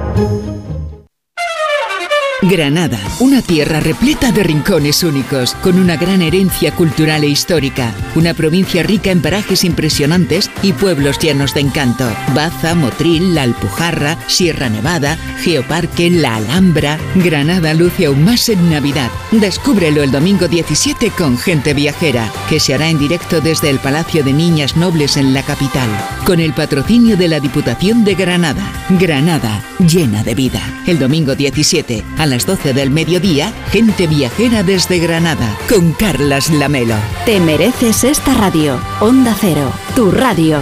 Granada, 2.48 3.00
una 3.22 3.42
tierra 3.42 3.80
repleta 3.80 4.32
de 4.32 4.44
rincones 4.44 5.02
únicos, 5.04 5.56
con 5.64 5.80
una 5.80 5.98
gran 5.98 6.22
herencia 6.22 6.76
cultural 6.76 7.24
e 7.24 7.28
histórica, 7.28 7.92
una 8.14 8.36
provincia 8.36 8.84
rica 8.84 9.10
en 9.10 9.24
parajes 9.24 9.64
impresionantes 9.64 10.52
y 10.62 10.74
pueblos 10.74 11.18
llenos 11.18 11.56
de 11.56 11.62
encanto. 11.62 12.08
Baza, 12.36 12.76
Motril, 12.76 13.34
La 13.34 13.44
Alpujarra, 13.44 14.20
Sierra 14.28 14.70
Nevada, 14.70 15.18
Geoparque, 15.42 16.12
La 16.12 16.36
Alhambra. 16.36 17.00
Granada 17.16 17.74
luce 17.74 18.06
aún 18.06 18.24
más 18.24 18.48
en 18.50 18.70
Navidad. 18.70 19.10
Descúbrelo 19.32 20.04
el 20.04 20.12
domingo 20.12 20.48
17 20.48 21.10
con 21.18 21.40
Gente 21.40 21.74
Viajera, 21.74 22.32
que 22.48 22.60
se 22.60 22.76
hará 22.76 22.90
en 22.90 23.00
directo 23.00 23.42
desde 23.42 23.72
el 23.72 23.80
Palacio 23.80 24.24
de 24.24 24.34
Niñas 24.34 24.78
Nobles 24.78 25.18
en 25.18 25.34
la 25.34 25.42
capital, 25.42 25.90
con 26.28 26.40
el 26.40 26.54
patrocinio 26.54 27.18
de 27.18 27.28
la 27.28 27.40
Diputación 27.40 28.04
de 28.04 28.14
Granada. 28.14 28.72
Granada, 29.00 29.64
llena 29.80 30.24
de 30.24 30.36
vida. 30.36 30.62
El 30.86 31.00
domingo 31.00 31.34
17, 31.34 32.04
a 32.20 32.26
las 32.28 32.35
12 32.44 32.74
del 32.74 32.90
mediodía, 32.90 33.54
Gente 33.72 34.08
Viajera 34.08 34.64
desde 34.64 35.00
Granada, 35.00 35.58
con 35.70 35.94
Carlas 35.94 36.50
Lamelo. 36.50 36.96
Te 37.26 37.40
mereces 37.40 38.04
esta 38.04 38.34
radio. 38.34 38.78
Onda 39.00 39.34
Cero, 39.40 39.72
tu 39.96 40.12
radio. 40.12 40.60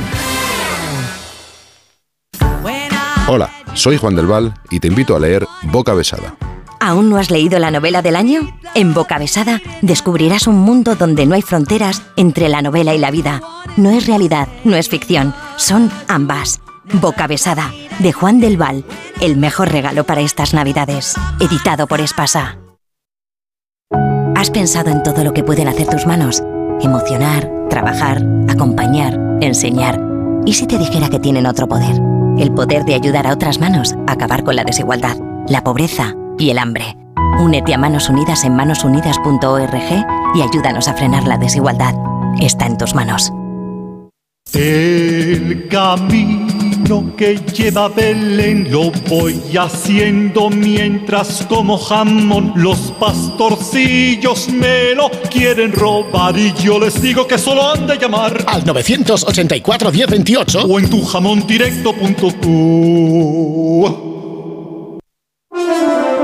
Hola, 3.27 3.49
soy 3.73 3.97
Juan 3.97 4.15
del 4.15 4.27
Val 4.27 4.53
y 4.69 4.79
te 4.79 4.89
invito 4.89 5.15
a 5.15 5.19
leer 5.19 5.47
Boca 5.63 5.93
Besada. 5.93 6.35
¿Aún 6.79 7.09
no 7.09 7.17
has 7.17 7.31
leído 7.31 7.59
la 7.59 7.71
novela 7.71 8.01
del 8.01 8.17
año? 8.17 8.59
En 8.75 8.93
Boca 8.93 9.17
Besada 9.17 9.61
descubrirás 9.81 10.47
un 10.47 10.57
mundo 10.57 10.95
donde 10.95 11.25
no 11.25 11.33
hay 11.33 11.41
fronteras 11.41 12.03
entre 12.17 12.49
la 12.49 12.61
novela 12.61 12.93
y 12.93 12.97
la 12.97 13.09
vida. 13.09 13.41
No 13.77 13.89
es 13.89 14.05
realidad, 14.05 14.49
no 14.65 14.75
es 14.75 14.89
ficción, 14.89 15.33
son 15.55 15.89
ambas. 16.09 16.59
Boca 16.91 17.27
Besada, 17.27 17.71
de 17.99 18.11
Juan 18.11 18.39
del 18.39 18.57
Val, 18.57 18.83
el 19.21 19.37
mejor 19.37 19.71
regalo 19.71 20.03
para 20.03 20.21
estas 20.21 20.53
Navidades. 20.53 21.15
Editado 21.39 21.87
por 21.87 22.01
Espasa. 22.01 22.57
¿Has 24.35 24.51
pensado 24.51 24.89
en 24.89 25.03
todo 25.03 25.23
lo 25.23 25.33
que 25.33 25.43
pueden 25.43 25.67
hacer 25.67 25.87
tus 25.87 26.05
manos? 26.05 26.43
Emocionar, 26.81 27.49
trabajar, 27.69 28.21
acompañar, 28.49 29.17
enseñar. 29.41 30.01
¿Y 30.45 30.53
si 30.53 30.67
te 30.67 30.77
dijera 30.77 31.09
que 31.09 31.19
tienen 31.19 31.45
otro 31.45 31.67
poder? 31.67 32.01
El 32.37 32.51
poder 32.53 32.83
de 32.83 32.95
ayudar 32.95 33.27
a 33.27 33.33
otras 33.33 33.59
manos 33.59 33.95
a 34.07 34.13
acabar 34.13 34.43
con 34.43 34.55
la 34.55 34.65
desigualdad, 34.65 35.15
la 35.47 35.63
pobreza 35.63 36.15
y 36.37 36.49
el 36.49 36.57
hambre. 36.57 36.97
Únete 37.39 37.73
a 37.73 37.77
Manos 37.77 38.09
Unidas 38.09 38.43
en 38.43 38.55
manosunidas.org 38.55 40.05
y 40.35 40.41
ayúdanos 40.41 40.87
a 40.87 40.93
frenar 40.93 41.25
la 41.27 41.37
desigualdad. 41.37 41.95
Está 42.39 42.65
en 42.65 42.77
tus 42.77 42.93
manos. 42.93 43.31
El 44.53 45.67
que 47.17 47.35
lleva 47.53 47.85
a 47.85 47.89
Belén 47.89 48.71
lo 48.71 48.91
voy 49.09 49.41
haciendo 49.57 50.49
mientras 50.49 51.45
como 51.47 51.77
jamón. 51.77 52.53
Los 52.55 52.93
pastorcillos 52.99 54.49
me 54.49 54.93
lo 54.93 55.09
quieren 55.31 55.71
robar 55.71 56.37
y 56.37 56.53
yo 56.53 56.79
les 56.79 57.01
digo 57.01 57.27
que 57.27 57.37
solo 57.37 57.71
han 57.71 57.87
de 57.87 57.97
llamar 57.97 58.43
al 58.47 58.63
984 58.65 59.91
1028 59.91 60.61
o 60.61 60.79
en 60.79 60.89
tu 60.89 61.03
jamón 61.03 61.43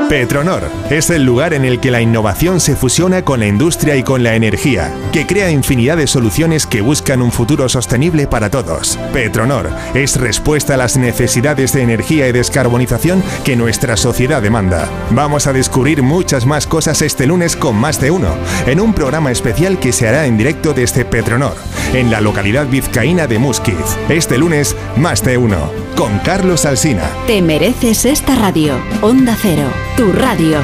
Petronor 0.10 0.64
es 0.90 1.12
el 1.12 1.24
lugar 1.24 1.54
en 1.54 1.66
el 1.66 1.80
que 1.80 1.92
la 1.92 2.02
innovación 2.02 2.60
se 2.60 2.76
fusiona 2.76 3.24
con 3.24 3.40
la 3.40 3.46
industria 3.46 3.96
y 3.96 4.02
con 4.02 4.24
la 4.24 4.34
energía, 4.34 4.92
que 5.14 5.28
crea 5.28 5.52
infinidad 5.52 5.98
de 5.98 6.08
soluciones 6.08 6.66
que 6.66 6.82
buscan 6.82 7.22
un 7.22 7.32
futuro 7.32 7.70
sostenible 7.70 8.26
para 8.26 8.50
todos. 8.50 8.98
Petronor 9.14 9.70
es 9.94 10.20
respuesta 10.20 10.74
a 10.74 10.78
las 10.78 10.98
necesidades 10.98 11.74
de 11.74 11.84
energía 11.84 12.28
y 12.28 12.32
descarbonización 12.32 13.24
que 13.46 13.56
nuestra 13.56 13.98
sociedad 13.98 14.42
demanda. 14.42 14.90
Vamos 15.12 15.46
a 15.46 15.54
descubrir 15.54 16.02
muchas 16.02 16.48
más 16.48 16.66
cosas 16.66 17.04
este 17.04 17.28
lunes 17.28 17.56
con 17.56 17.76
más 17.76 18.02
de 18.02 18.10
uno, 18.10 18.36
en 18.66 18.80
un 18.80 18.96
programa 18.96 19.32
especial 19.32 19.78
que 19.78 19.92
se 19.92 20.08
hará 20.08 20.26
en 20.26 20.40
directo 20.40 20.74
desde 20.74 21.06
Petronor, 21.06 21.56
en 21.94 22.10
la 22.10 22.20
localidad 22.20 22.66
vizcaína 22.66 23.28
de 23.28 23.38
Musquiz. 23.38 23.76
Este 24.10 24.40
lunes, 24.40 24.76
más 24.98 25.24
de 25.24 25.38
uno, 25.38 25.72
con 25.96 26.18
Carlos 26.20 26.66
Alsina. 26.66 27.08
Te 27.28 27.44
mereces 27.44 28.06
esta 28.06 28.34
radio. 28.36 28.74
Onda 29.02 29.38
Cero, 29.40 29.70
tu 30.00 30.14
radio. 30.14 30.62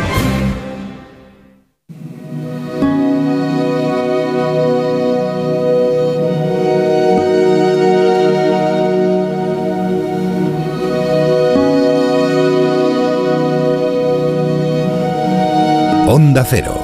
Onda 16.08 16.46
Cero, 16.46 16.80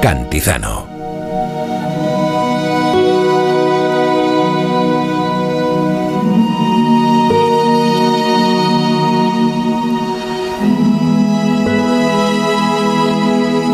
Cantizano. 0.00 0.89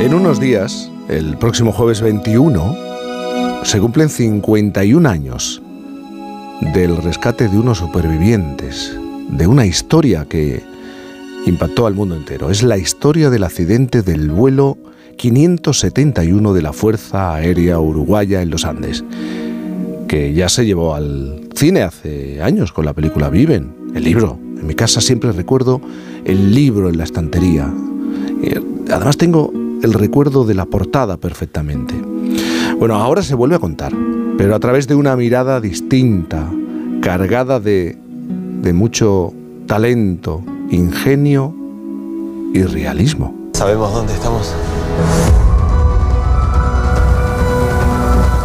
En 0.07 0.15
unos 0.15 0.39
días, 0.39 0.89
el 1.09 1.37
próximo 1.37 1.73
jueves 1.73 2.01
21, 2.01 2.77
se 3.65 3.81
cumplen 3.81 4.09
51 4.09 5.09
años 5.09 5.61
del 6.73 6.97
rescate 6.99 7.49
de 7.49 7.59
unos 7.59 7.79
supervivientes, 7.79 8.97
de 9.31 9.49
una 9.49 9.67
historia 9.67 10.25
que 10.25 10.63
impactó 11.45 11.89
al 11.89 11.95
mundo 11.95 12.15
entero. 12.15 12.53
Es 12.53 12.63
la 12.63 12.79
historia 12.79 13.31
del 13.31 13.43
accidente 13.43 14.03
del 14.03 14.31
vuelo 14.31 14.79
571 15.17 16.55
de 16.55 16.63
la 16.63 16.73
Fuerza 16.73 17.35
Aérea 17.35 17.81
Uruguaya 17.81 18.43
en 18.43 18.51
los 18.51 18.65
Andes, 18.65 19.03
que 20.07 20.33
ya 20.33 20.49
se 20.49 20.65
llevó 20.65 20.95
al 20.95 21.49
cine 21.57 21.83
hace 21.83 22.41
años 22.41 22.71
con 22.71 22.85
la 22.85 22.93
película 22.93 23.29
Viven, 23.29 23.75
el 23.93 24.05
libro. 24.05 24.39
En 24.57 24.69
mi 24.69 24.77
casa 24.77 25.01
siempre 25.01 25.33
recuerdo 25.33 25.81
el 26.25 26.55
libro 26.55 26.91
en 26.91 26.97
la 26.97 27.03
estantería. 27.03 27.75
Eh, 28.45 28.61
Además 28.91 29.17
tengo 29.17 29.53
el 29.83 29.93
recuerdo 29.93 30.45
de 30.45 30.55
la 30.55 30.65
portada 30.67 31.17
perfectamente. 31.17 31.95
Bueno, 32.79 32.97
ahora 32.97 33.23
se 33.23 33.35
vuelve 33.35 33.57
a 33.57 33.59
contar, 33.59 33.93
pero 34.37 34.55
a 34.55 34.61
través 34.61 34.87
de 34.87 34.95
una 34.95 35.17
mirada 35.17 35.61
distinta, 35.61 36.51
cargada 37.01 37.61
de, 37.61 37.99
de 38.63 38.73
mucho 38.73 39.33
talento, 39.67 40.43
ingenio 40.71 41.55
y 42.53 42.63
realismo. 42.63 43.35
¿Sabemos 43.53 43.93
dónde 43.93 44.13
estamos? 44.13 44.53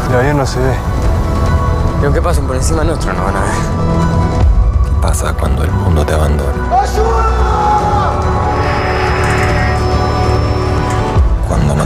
El 0.09 0.15
avión 0.15 0.37
no 0.37 0.45
se 0.45 0.59
ve. 0.59 0.73
Y 2.01 2.05
aunque 2.05 2.21
pasen 2.21 2.45
por 2.45 2.55
encima 2.55 2.83
nuestro, 2.83 3.13
no 3.13 3.23
van 3.23 3.35
a 3.35 3.41
ver. 3.41 3.51
¿Qué 4.83 5.01
pasa 5.01 5.33
cuando 5.33 5.63
el 5.63 5.71
mundo 5.71 6.05
te 6.05 6.13
abandona? 6.13 6.51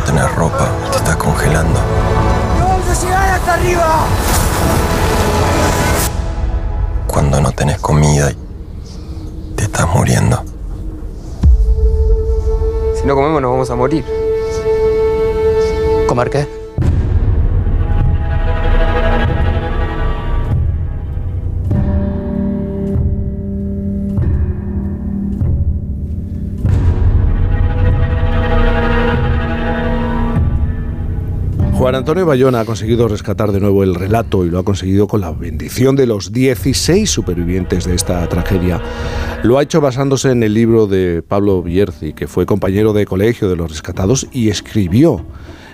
Tenés 0.05 0.35
ropa, 0.35 0.69
te 0.91 0.97
estás 0.97 1.15
congelando. 1.17 1.79
¡No 2.59 2.67
vamos 2.67 2.87
a 2.87 3.03
llegar 3.03 3.29
hasta 3.29 3.53
arriba! 3.53 4.05
Cuando 7.07 7.41
no 7.41 7.51
tenés 7.51 7.79
comida 7.79 8.31
y 8.31 8.37
te 9.55 9.63
estás 9.63 9.87
muriendo. 9.93 10.43
Si 12.95 13.05
no 13.05 13.15
comemos, 13.15 13.41
nos 13.41 13.51
vamos 13.51 13.69
a 13.69 13.75
morir. 13.75 14.05
¿Comer 16.07 16.29
qué? 16.29 16.64
Juan 31.85 31.93
Antonio 31.93 32.25
Bayona 32.25 32.61
ha 32.61 32.65
conseguido 32.65 33.07
rescatar 33.07 33.51
de 33.51 33.59
nuevo 33.59 33.83
el 33.83 33.93
relato 33.93 34.43
y 34.43 34.49
lo 34.49 34.57
ha 34.57 34.65
conseguido 34.65 35.07
con 35.07 35.21
la 35.21 35.31
bendición 35.31 35.95
de 35.95 36.07
los 36.07 36.33
16 36.33 37.07
supervivientes 37.07 37.85
de 37.85 37.93
esta 37.93 38.27
tragedia. 38.27 38.81
Lo 39.43 39.59
ha 39.59 39.61
hecho 39.61 39.81
basándose 39.81 40.31
en 40.31 40.41
el 40.41 40.55
libro 40.55 40.87
de 40.87 41.21
Pablo 41.21 41.61
Bierzi, 41.61 42.13
que 42.13 42.27
fue 42.27 42.47
compañero 42.47 42.91
de 42.91 43.05
colegio 43.05 43.49
de 43.49 43.55
los 43.55 43.69
rescatados 43.69 44.27
y 44.31 44.49
escribió 44.49 45.27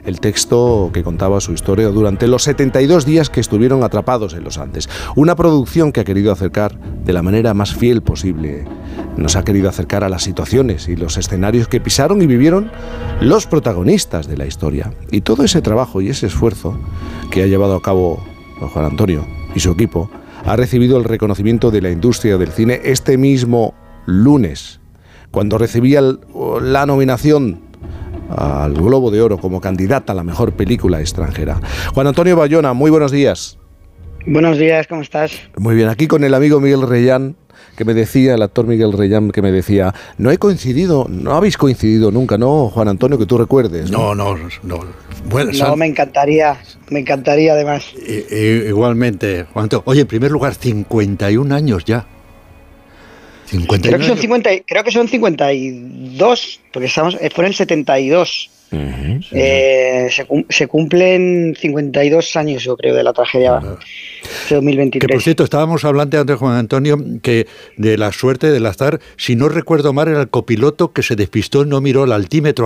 el 0.06 0.20
texto 0.20 0.90
que 0.94 1.04
contaba 1.04 1.42
su 1.42 1.54
historia 1.54 1.90
durante 1.90 2.28
los 2.28 2.44
72 2.44 3.06
días 3.06 3.30
que 3.30 3.40
estuvieron 3.40 3.84
atrapados 3.84 4.34
en 4.34 4.44
los 4.44 4.58
Andes. 4.58 4.90
Una 5.16 5.36
producción 5.36 5.92
que 5.92 6.02
ha 6.02 6.04
querido 6.04 6.32
acercar 6.32 6.78
de 6.80 7.14
la 7.14 7.22
manera 7.22 7.54
más 7.54 7.74
fiel 7.74 8.02
posible. 8.02 8.66
Nos 9.18 9.36
ha 9.36 9.44
querido 9.44 9.70
acercar 9.70 10.04
a 10.04 10.10
las 10.10 10.24
situaciones 10.24 10.88
y 10.88 10.96
los 10.96 11.18
escenarios 11.18 11.68
que 11.68 11.82
pisaron 11.82 12.22
y 12.22 12.28
vivieron 12.28 12.72
los 13.22 13.48
protagonistas 13.48 14.28
de 14.28 14.38
la 14.38 14.46
historia. 14.46 14.94
Y 15.12 15.22
todo 15.22 15.44
ese 15.44 15.62
trabajo 15.62 16.02
y 16.02 16.10
ese 16.10 16.28
esfuerzo 16.28 16.78
que 17.30 17.44
ha 17.44 17.48
llevado 17.48 17.76
a 17.76 17.82
cabo 17.82 18.24
Juan 18.60 18.86
Antonio 18.86 19.26
y 19.56 19.60
su 19.60 19.72
equipo 19.72 20.10
ha 20.46 20.56
recibido 20.56 20.98
el 20.98 21.04
reconocimiento 21.04 21.72
de 21.72 21.82
la 21.82 21.92
industria 21.92 22.38
del 22.38 22.52
cine 22.52 22.82
este 22.84 23.18
mismo 23.18 23.74
lunes, 24.06 24.80
cuando 25.30 25.58
recibía 25.58 26.02
la 26.02 26.86
nominación 26.86 27.71
al 28.38 28.74
Globo 28.74 29.12
de 29.12 29.22
Oro 29.22 29.38
como 29.38 29.62
candidata 29.62 30.14
a 30.14 30.16
la 30.16 30.24
mejor 30.24 30.54
película 30.54 31.00
extranjera. 31.00 31.60
Juan 31.94 32.08
Antonio 32.08 32.36
Bayona, 32.36 32.74
muy 32.74 32.92
buenos 32.92 33.12
días. 33.12 33.58
Buenos 34.26 34.58
días, 34.58 34.88
¿cómo 34.88 35.02
estás? 35.02 35.32
Muy 35.58 35.76
bien, 35.76 35.90
aquí 35.90 36.08
con 36.08 36.24
el 36.24 36.34
amigo 36.34 36.60
Miguel 36.60 36.88
Reyán, 36.88 37.36
que 37.76 37.86
me 37.86 37.94
decía, 37.94 38.36
el 38.36 38.42
actor 38.44 38.68
Miguel 38.68 38.94
Reyán, 38.94 39.32
que 39.32 39.42
me 39.42 39.52
decía, 39.52 39.96
no 40.18 40.30
he 40.30 40.38
coincidido, 40.38 41.08
no 41.10 41.34
habéis 41.34 41.58
coincidido 41.58 42.12
nunca, 42.12 42.38
¿no, 42.38 42.70
Juan 42.70 42.88
Antonio, 42.88 43.18
que 43.18 43.26
tú 43.26 43.38
recuerdes? 43.38 43.90
No, 43.90 44.14
no, 44.14 44.36
no. 44.64 44.80
Bueno, 45.30 45.52
no, 45.54 45.76
me 45.76 45.88
encantaría, 45.88 46.58
me 46.90 47.00
encantaría 47.00 47.54
además. 47.54 47.86
igualmente, 48.32 49.48
Juan 49.54 49.64
Antonio. 49.64 49.84
Oye, 49.86 50.02
en 50.02 50.08
primer 50.08 50.32
lugar, 50.32 50.54
51 50.54 51.54
años 51.56 51.84
ya. 51.86 52.06
59. 53.52 53.82
Creo 53.82 54.00
que 54.00 54.08
son 54.08 54.18
50, 54.18 54.50
creo 54.66 54.84
que 54.84 54.92
son 54.92 55.08
52, 55.08 56.60
porque 56.72 56.88
estamos, 56.88 57.18
eh, 57.20 57.30
fueron 57.30 57.54
72 57.54 58.51
Uh 58.72 58.78
-huh, 58.78 59.22
sí. 59.22 59.30
eh, 59.34 60.08
se, 60.10 60.26
se, 60.50 60.68
cumplen 60.68 61.56
52 61.60 62.36
años, 62.38 62.64
yo 62.64 62.78
creo, 62.78 62.96
de 62.96 63.04
la 63.04 63.12
tragedia 63.12 63.60
de 63.60 63.68
uh 63.68 63.72
-huh. 63.72 63.78
2023. 64.50 65.08
Que 65.08 65.14
por 65.14 65.22
cierto, 65.22 65.44
estábamos 65.44 65.84
hablando 65.84 66.20
antes, 66.20 66.36
Juan 66.38 66.56
Antonio, 66.56 66.98
que 67.22 67.48
de 67.78 67.98
la 67.98 68.12
suerte 68.12 68.52
del 68.52 68.66
azar, 68.66 69.00
si 69.18 69.36
no 69.36 69.50
recuerdo 69.50 69.94
mal, 69.94 70.08
era 70.08 70.22
el 70.22 70.30
copiloto 70.30 70.94
que 70.94 71.04
se 71.04 71.16
despistó, 71.16 71.64
y 71.64 71.68
no 71.68 71.82
miró 71.82 72.04
el 72.04 72.12
altímetro. 72.12 72.66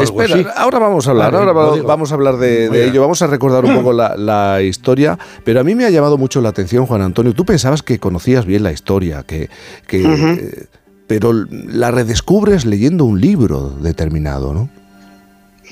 Ahora 0.55 0.79
vamos 0.79 1.07
a 1.07 1.11
hablar, 1.11 1.35
ahora 1.35 1.53
vamos 1.53 2.11
a 2.11 2.15
hablar 2.15 2.37
de, 2.37 2.87
ello, 2.87 3.01
vamos 3.01 3.21
a 3.21 3.27
recordar 3.27 3.65
un 3.65 3.75
poco 3.75 3.93
la, 3.93 4.61
historia, 4.61 5.17
pero 5.43 5.59
a 5.59 5.63
mí 5.63 5.75
me 5.75 5.85
ha 5.85 5.89
llamado 5.89 6.17
mucho 6.17 6.41
la 6.41 6.49
atención, 6.49 6.85
Juan 6.85 7.01
Antonio, 7.01 7.33
tú 7.33 7.45
pensabas 7.45 7.83
que 7.83 7.99
conocías 7.99 8.45
bien 8.45 8.63
la 8.63 8.71
historia, 8.71 9.23
que... 9.23 9.49
Eh, 9.91 10.65
pero 11.07 11.33
la 11.49 11.91
redescubres 11.91 12.65
leyendo 12.65 13.05
un 13.05 13.21
libro 13.21 13.69
determinado, 13.69 14.53
¿no? 14.53 14.69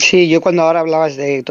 Sí, 0.09 0.27
yo 0.27 0.41
cuando 0.41 0.63
ahora 0.63 0.81
hablabas 0.81 1.15
de, 1.15 1.43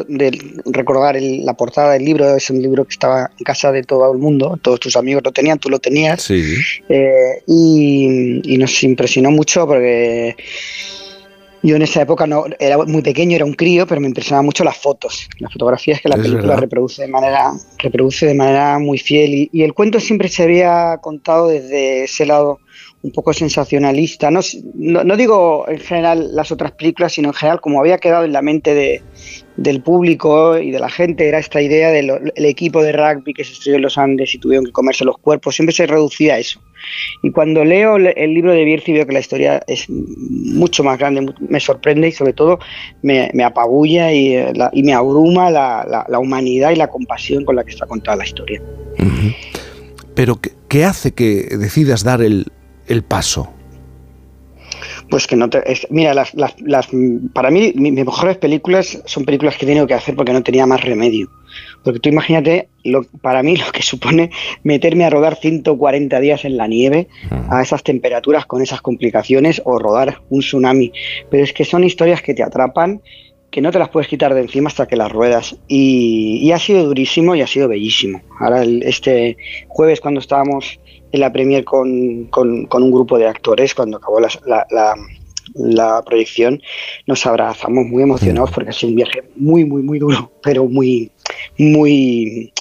recordar 0.67 1.17
la 1.21 1.55
portada 1.55 1.93
del 1.93 2.05
libro, 2.05 2.37
es 2.37 2.51
un 2.51 2.61
libro 2.61 2.85
que 2.85 2.91
estaba 2.91 3.31
en 3.39 3.45
casa 3.45 3.73
de 3.73 3.83
todo 3.83 4.13
el 4.13 4.19
mundo, 4.19 4.59
todos 4.61 4.79
tus 4.79 4.95
amigos 4.97 5.23
lo 5.25 5.33
tenían, 5.33 5.59
tú 5.59 5.71
lo 5.71 5.79
tenías, 5.79 6.23
sí. 6.23 6.57
Eh, 6.89 7.43
y, 7.47 8.57
nos 8.59 8.83
impresionó 8.85 9.31
mucho 9.31 9.67
porque 9.67 10.37
yo 11.63 11.77
en 11.77 11.83
esa 11.83 12.03
época 12.03 12.27
no 12.27 12.45
era 12.59 12.77
muy 12.79 13.01
pequeño, 13.01 13.37
era 13.37 13.45
un 13.47 13.55
crío, 13.55 13.87
pero 13.87 14.01
me 14.01 14.09
impresionaban 14.09 14.45
mucho 14.45 14.65
las 14.65 14.77
fotos, 14.77 15.29
las 15.39 15.53
fotografías 15.53 16.01
que 16.01 16.09
la 16.11 16.17
película 16.17 16.57
reproduce 16.57 17.03
de 17.03 17.09
manera 17.09 17.53
reproduce 17.79 18.27
de 18.27 18.35
manera 18.35 18.79
muy 18.79 18.99
fiel. 18.99 19.49
Y 19.51 19.63
el 19.63 19.73
cuento 19.73 19.99
siempre 19.99 20.29
se 20.29 20.43
había 20.43 20.99
contado 21.01 21.49
desde 21.49 22.05
ese 22.05 22.27
lado 22.27 22.61
un 23.03 23.11
poco 23.11 23.33
sensacionalista. 23.33 24.31
No, 24.31 24.41
no, 24.75 25.17
digo 25.17 25.67
en 25.69 25.79
general 25.79 26.35
las 26.35 26.53
otras 26.53 26.73
películas, 26.73 27.13
sino 27.13 27.29
en 27.29 27.35
general 27.35 27.61
como 27.61 27.81
había 27.81 27.99
quedado 27.99 28.25
en 28.25 28.33
la 28.33 28.43
mente 28.43 28.75
de, 28.75 29.03
del 29.57 29.83
público 29.83 30.57
y 30.57 30.71
de 30.71 30.79
la 30.79 30.89
gente, 30.89 31.29
era 31.29 31.39
esta 31.39 31.61
idea 31.61 31.91
del 31.91 32.33
equipo 32.37 32.83
de 32.83 32.93
rugby 32.93 33.35
que 33.35 33.45
se 33.45 33.53
estrelló 33.53 33.77
en 33.77 33.83
los 33.83 33.99
Andes 33.99 34.35
y 34.35 34.39
tuvieron 34.39 34.65
que 34.65 34.73
comerse 34.73 35.05
los 35.05 35.19
cuerpos, 35.19 35.57
siempre 35.57 35.75
se 35.75 35.87
reducía 35.87 36.35
a 36.35 36.39
eso. 36.39 36.61
Y 37.23 37.33
cuando 37.33 37.65
leo 37.65 37.97
el 37.97 38.35
libro 38.35 38.53
de 38.53 38.65
Bierzi 38.65 38.93
veo 38.93 39.07
que 39.07 39.13
la 39.13 39.21
historia 39.21 39.63
es 39.67 39.89
mucho 39.89 40.85
más 40.85 40.99
grande, 40.99 41.27
me 41.41 41.61
sorprende 41.61 42.09
y 42.09 42.13
sobre 42.13 42.33
todo 42.33 42.61
me, 43.03 43.31
apabulla 43.45 44.13
y, 44.13 44.37
eh, 44.37 44.53
me 44.75 44.95
abruma 44.95 45.51
la, 45.51 46.07
la, 46.09 46.19
humanidad 46.19 46.71
y 46.71 46.77
la 46.77 46.89
compasión 46.89 47.45
con 47.45 47.57
la 47.57 47.65
que 47.65 47.71
está 47.71 47.87
contada 47.87 48.19
la 48.19 48.25
historia. 48.25 48.63
Pero 50.15 50.39
¿qué 50.69 50.85
hace 50.85 51.13
que 51.13 51.57
decidas 51.57 52.05
dar 52.05 52.21
el, 52.21 52.47
el 52.86 53.02
paso? 53.02 53.52
Pues 55.11 55.27
que 55.27 55.36
no 55.36 55.51
te. 55.51 55.62
mira, 55.91 56.15
las, 56.15 56.33
para 57.35 57.51
mí, 57.51 57.73
mis 57.75 57.93
mejores 57.93 58.39
películas 58.39 59.02
son 59.05 59.25
películas 59.25 59.57
que 59.57 59.65
he 59.65 59.69
tenido 59.69 59.86
que 59.86 59.94
hacer 59.94 60.17
porque 60.17 60.33
no 60.33 60.43
tenía 60.43 60.67
más 60.67 60.83
remedio. 60.83 61.28
Porque 61.85 62.01
tú 62.01 62.09
imagínate, 62.09 62.69
lo, 62.85 63.05
para 63.20 63.43
mí, 63.43 63.57
lo 63.67 63.70
que 63.73 63.83
supone 63.83 64.31
meterme 64.62 65.05
a 65.05 65.11
rodar 65.11 65.36
140 65.36 66.19
días 66.20 66.44
en 66.44 66.57
la 66.57 66.67
nieve, 66.67 67.09
a 67.51 67.62
esas 67.62 67.83
temperaturas, 67.83 68.47
con 68.47 68.62
esas 68.62 68.81
complicaciones, 68.81 69.61
o 69.65 69.78
rodar 69.78 70.23
un 70.31 70.41
tsunami. 70.41 70.93
Pero 71.31 71.44
es 71.44 71.52
que 71.52 71.65
son 71.65 71.85
historias 71.85 72.23
que 72.23 72.35
te 72.35 72.43
atrapan 72.43 73.02
que 73.52 73.61
no 73.61 73.70
te 73.70 73.78
las 73.78 73.91
puedes 73.91 74.09
quitar 74.09 74.33
de 74.33 74.41
encima 74.41 74.69
hasta 74.69 74.89
que 74.89 74.97
las 74.97 75.12
ruedas. 75.12 75.57
Y, 75.69 76.51
ha 76.52 76.59
sido 76.59 76.85
durísimo 76.85 77.35
y 77.35 77.43
ha 77.43 77.47
sido 77.47 77.69
bellísimo. 77.69 78.23
Ahora, 78.41 78.65
este 78.65 79.36
jueves, 79.69 80.01
cuando 80.01 80.20
estábamos 80.20 80.81
en 81.12 81.20
la 81.20 81.32
premier 81.32 81.65
con, 81.65 82.24
con, 82.26 82.66
un 82.73 82.91
grupo 82.91 83.18
de 83.18 83.28
actores, 83.28 83.74
cuando 83.74 83.99
acabó 83.99 84.18
la, 84.18 84.28
la, 84.47 84.97
la, 85.55 86.02
proyección, 86.02 86.60
nos 87.07 87.24
abrazamos 87.26 87.86
muy 87.86 88.02
emocionados 88.02 88.50
porque 88.50 88.70
ha 88.70 88.73
sido 88.73 88.91
un 88.91 88.97
viaje 88.97 89.23
muy, 89.36 89.65
muy, 89.65 89.82
muy 89.82 89.99
duro, 89.99 90.32
pero 90.42 90.65
muy, 90.65 91.10
muy, 91.59 92.53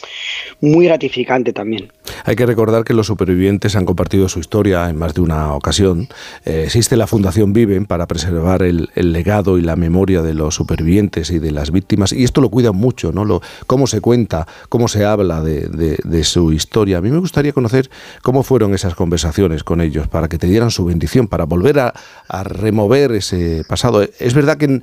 muy 0.60 0.86
gratificante 0.86 1.54
también. 1.54 1.92
Hay 2.24 2.36
que 2.36 2.46
recordar 2.46 2.84
que 2.84 2.94
los 2.94 3.08
supervivientes 3.08 3.76
han 3.76 3.86
compartido 3.86 4.30
su 4.30 4.40
historia 4.40 4.90
en 4.90 4.98
más 4.98 5.14
de 5.14 5.22
una 5.22 5.54
ocasión. 5.54 6.08
Eh, 6.46 6.64
existe 6.66 6.96
la 6.98 7.08
Fundación 7.08 7.54
Viven 7.54 7.86
para 7.86 8.08
preservar 8.08 8.62
el, 8.64 8.90
legado 8.96 9.58
y 9.58 9.62
la 9.62 9.76
memoria 9.76 10.22
de 10.22 10.34
los 10.34 10.56
supervivientes 10.56 11.32
y 11.32 11.40
de 11.40 11.52
las 11.52 11.72
víctimas, 11.72 12.14
y 12.14 12.24
esto 12.24 12.42
lo 12.42 12.50
cuida 12.50 12.72
mucho, 12.72 13.12
¿no? 13.12 13.26
Lo, 13.26 13.42
cómo 13.68 13.88
se 13.88 14.02
cuenta, 14.02 14.48
cómo 14.70 14.88
se 14.88 15.06
habla 15.06 15.42
de, 15.42 16.24
su 16.24 16.54
historia. 16.54 17.00
A 17.00 17.02
mí 17.02 17.10
me 17.10 17.18
gustaría 17.18 17.52
conocer 17.52 17.90
cómo 18.22 18.44
fueron 18.44 18.74
esas 18.74 18.94
conversaciones 18.94 19.64
con 19.64 19.82
ellos 19.82 20.08
para 20.08 20.28
que 20.28 20.38
te 20.38 20.48
dieran 20.48 20.70
su 20.70 20.86
bendición, 20.86 21.28
para 21.28 21.46
volver 21.46 21.80
a, 21.80 21.94
a 22.28 22.44
remover 22.44 23.14
ese 23.14 23.64
pasado. 23.68 24.04
Es 24.20 24.34
verdad 24.34 24.58
que 24.58 24.82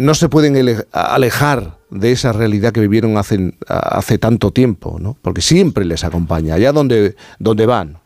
no 0.00 0.14
se 0.14 0.28
pueden 0.28 0.56
alejar 0.92 1.76
de 1.90 2.12
esa 2.12 2.32
realidad 2.32 2.72
que 2.72 2.80
vivieron 2.80 3.18
hace, 3.18 3.52
hace 3.66 4.18
tanto 4.18 4.50
tiempo, 4.50 4.98
¿no? 4.98 5.16
porque 5.20 5.42
siempre 5.42 5.84
les 5.84 6.04
acompaña, 6.04 6.54
allá 6.54 6.72
donde, 6.72 7.16
donde 7.38 7.66
van. 7.66 7.98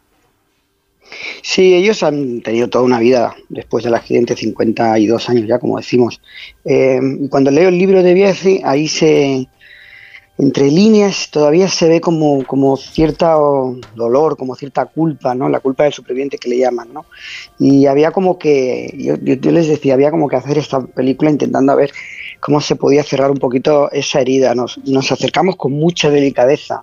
Sí, 1.42 1.74
ellos 1.74 2.02
han 2.02 2.40
tenido 2.40 2.68
toda 2.68 2.84
una 2.84 2.98
vida 2.98 3.36
después 3.48 3.84
del 3.84 3.94
accidente, 3.94 4.34
52 4.34 5.28
años 5.28 5.46
ya, 5.46 5.60
como 5.60 5.76
decimos. 5.76 6.20
Eh, 6.64 6.98
cuando 7.30 7.52
leo 7.52 7.68
el 7.68 7.78
libro 7.78 8.02
de 8.02 8.14
Bielsi, 8.14 8.60
ahí 8.64 8.88
se, 8.88 9.46
entre 10.36 10.70
líneas 10.70 11.28
todavía 11.30 11.68
se 11.68 11.88
ve 11.88 12.00
como, 12.00 12.44
como 12.44 12.76
cierto 12.76 13.76
dolor, 13.94 14.36
como 14.36 14.56
cierta 14.56 14.84
culpa, 14.86 15.34
¿no? 15.34 15.48
La 15.48 15.60
culpa 15.60 15.84
del 15.84 15.92
superviviente 15.92 16.38
que 16.38 16.48
le 16.48 16.58
llaman, 16.58 16.92
¿no? 16.92 17.06
Y 17.58 17.86
había 17.86 18.10
como 18.10 18.36
que, 18.36 18.92
yo, 18.98 19.14
yo, 19.16 19.50
les 19.52 19.68
decía, 19.68 19.94
había 19.94 20.10
como 20.10 20.28
que 20.28 20.36
hacer 20.36 20.58
esta 20.58 20.80
película 20.80 21.30
intentando 21.30 21.76
ver 21.76 21.92
cómo 22.40 22.60
se 22.60 22.74
podía 22.74 23.04
cerrar 23.04 23.30
un 23.30 23.38
poquito 23.38 23.90
esa 23.92 24.20
herida. 24.20 24.54
Nos, 24.56 24.78
nos 24.78 25.12
acercamos 25.12 25.56
con 25.56 25.72
mucha 25.72 26.10
delicadeza 26.10 26.82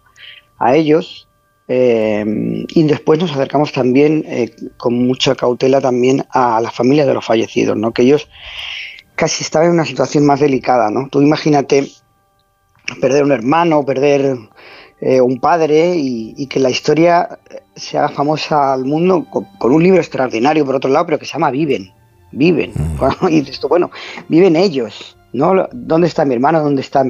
a 0.58 0.76
ellos 0.76 1.28
eh, 1.68 2.66
y 2.70 2.84
después 2.84 3.20
nos 3.20 3.32
acercamos 3.32 3.74
también 3.74 4.24
eh, 4.28 4.56
con 4.78 4.94
mucha 4.94 5.36
cautela 5.36 5.82
también 5.82 6.26
a 6.32 6.62
la 6.62 6.72
familia 6.72 7.06
de 7.06 7.14
los 7.14 7.26
fallecidos, 7.26 7.76
¿no? 7.76 7.92
Que 7.92 8.04
ellos 8.04 8.30
casi 9.16 9.44
estaban 9.44 9.68
en 9.68 9.74
una 9.74 9.86
situación 9.86 10.26
más 10.26 10.40
delicada, 10.40 10.90
¿no? 10.90 11.10
Tú 11.10 11.22
imagínate 11.22 11.90
perder 13.00 13.24
un 13.24 13.32
hermano, 13.32 13.86
perder 13.86 14.38
eh, 15.04 15.20
un 15.20 15.40
padre 15.40 15.96
y, 15.96 16.46
que 16.46 16.60
la 16.60 16.70
historia 16.70 17.40
se 17.76 17.98
haga 17.98 18.10
famosa 18.10 18.74
al 18.74 18.86
mundo 18.86 19.26
con, 19.26 19.72
un 19.72 19.82
libro 19.82 20.00
extraordinario 20.00 20.64
por 20.64 20.76
otro 20.76 20.92
lado, 20.92 21.08
pero 21.08 21.18
que 21.20 21.26
se 21.26 21.34
llama 21.34 21.50
Viven, 21.50 21.92
Viven. 22.32 22.72
Mm. 22.76 23.28
Y 23.30 23.40
esto, 23.50 23.68
bueno, 23.68 23.90
viven 24.28 24.56
ellos, 24.56 25.18
¿no? 25.34 25.68
¿Dónde 25.72 26.08
está 26.08 26.24
mi 26.24 26.36
hermano? 26.36 26.62
¿Dónde 26.62 26.82
está 26.82 27.04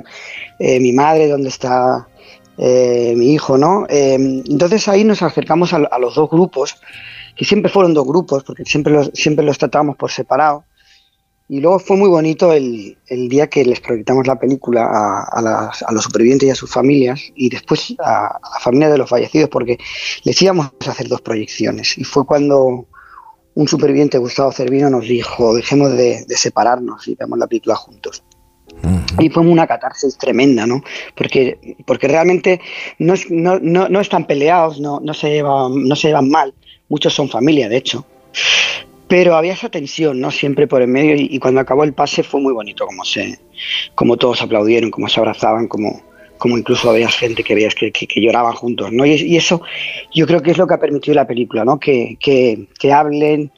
eh, 0.60 0.80
mi 0.80 0.94
madre? 0.94 1.28
¿Dónde 1.28 1.50
está 1.50 2.08
eh, 2.58 3.14
mi 3.18 3.34
hijo? 3.34 3.58
¿no? 3.58 3.86
entonces 3.90 4.88
ahí 4.88 5.04
nos 5.04 5.22
acercamos 5.22 5.74
a, 5.74 5.80
los 6.00 6.16
dos 6.16 6.30
grupos, 6.30 6.82
que 7.36 7.44
siempre 7.44 7.70
fueron 7.70 7.94
dos 7.94 8.08
grupos, 8.08 8.44
porque 8.44 8.64
siempre 8.64 8.94
los, 8.94 9.12
siempre 9.14 9.44
los 9.44 9.58
tratamos 9.58 9.98
por 9.98 10.12
separado 10.12 10.64
y 11.52 11.60
luego 11.60 11.80
fue 11.80 11.98
muy 11.98 12.08
bonito 12.08 12.54
el, 12.54 12.96
día 13.10 13.48
que 13.48 13.66
les 13.66 13.82
proyectamos 13.82 14.26
la 14.26 14.40
película 14.40 14.86
a, 15.30 15.92
los 15.92 16.04
supervivientes 16.06 16.48
y 16.48 16.50
a 16.50 16.56
sus 16.56 16.72
familias 16.72 17.20
y 17.36 17.50
después 17.50 17.94
a, 18.00 18.40
la 18.42 18.60
familia 18.62 18.90
de 18.90 18.98
los 18.98 19.10
fallecidos 19.10 19.50
porque 19.50 19.78
les 20.24 20.42
íbamos 20.42 20.68
a 20.68 20.92
hacer 20.92 21.10
dos 21.10 21.20
proyecciones. 21.20 21.98
Y 21.98 22.06
fue 22.06 22.26
cuando 22.26 22.88
un 23.54 23.68
superviviente, 23.68 24.18
Gustavo 24.18 24.54
Cervino, 24.54 24.90
nos 24.90 25.06
dijo, 25.06 25.54
dejemos 25.54 25.92
de, 25.92 26.24
separarnos 26.30 27.06
y 27.10 27.16
veamos 27.16 27.38
la 27.38 27.48
película 27.48 27.76
juntos. 27.76 28.24
Y 29.20 29.30
fue 29.30 29.44
una 29.44 29.68
catarsis 29.68 30.18
tremenda, 30.18 30.66
¿no? 30.66 30.82
Porque, 31.18 31.76
porque 31.86 32.08
realmente 32.08 32.62
no, 32.98 33.14
es- 33.14 33.30
no, 33.30 33.60
no, 33.60 33.90
no 33.90 34.00
están 34.00 34.26
peleados, 34.26 34.80
no, 34.80 35.02
no, 35.02 35.14
se 35.14 35.30
llevan, 35.30 35.86
no 35.86 35.98
se 35.98 36.08
llevan 36.08 36.30
mal. 36.30 36.54
Muchos 36.88 37.14
son 37.14 37.28
familia, 37.28 37.68
de 37.68 37.76
hecho. 37.76 38.06
Pero 39.12 39.36
había 39.36 39.52
esa 39.54 39.68
tensión, 39.70 40.22
¿no? 40.22 40.32
Siempre 40.32 40.68
por 40.68 40.82
en 40.82 40.90
medio. 40.92 41.16
Y, 41.16 41.28
y 41.32 41.40
cuando 41.40 41.60
acabó 41.60 41.84
el 41.84 41.92
pase 41.94 42.24
fue 42.24 42.40
muy 42.40 42.54
bonito 42.54 42.86
como 42.86 43.04
se, 43.04 43.40
como 43.94 44.16
todos 44.16 44.42
aplaudieron, 44.42 44.90
como 44.90 45.10
se 45.10 45.20
abrazaban, 45.20 45.68
como, 45.68 46.02
como 46.38 46.58
incluso 46.58 46.90
había 46.90 47.10
gente 47.10 47.44
que 47.44 47.54
veías 47.54 47.76
que, 47.76 47.92
que- 47.92 48.08
que 48.08 48.22
lloraban 48.22 48.54
juntos, 48.54 48.92
¿no? 48.94 49.06
Y, 49.06 49.12
y 49.16 49.36
eso 49.36 49.62
yo 50.14 50.26
creo 50.26 50.42
que 50.42 50.52
es 50.52 50.58
lo 50.58 50.66
que 50.66 50.76
ha 50.76 50.80
permitido 50.80 51.16
la 51.16 51.28
película, 51.28 51.66
¿no? 51.66 51.78
Que, 51.78 52.18
que, 52.22 52.68
que 52.80 52.94
hablen, 52.94 53.52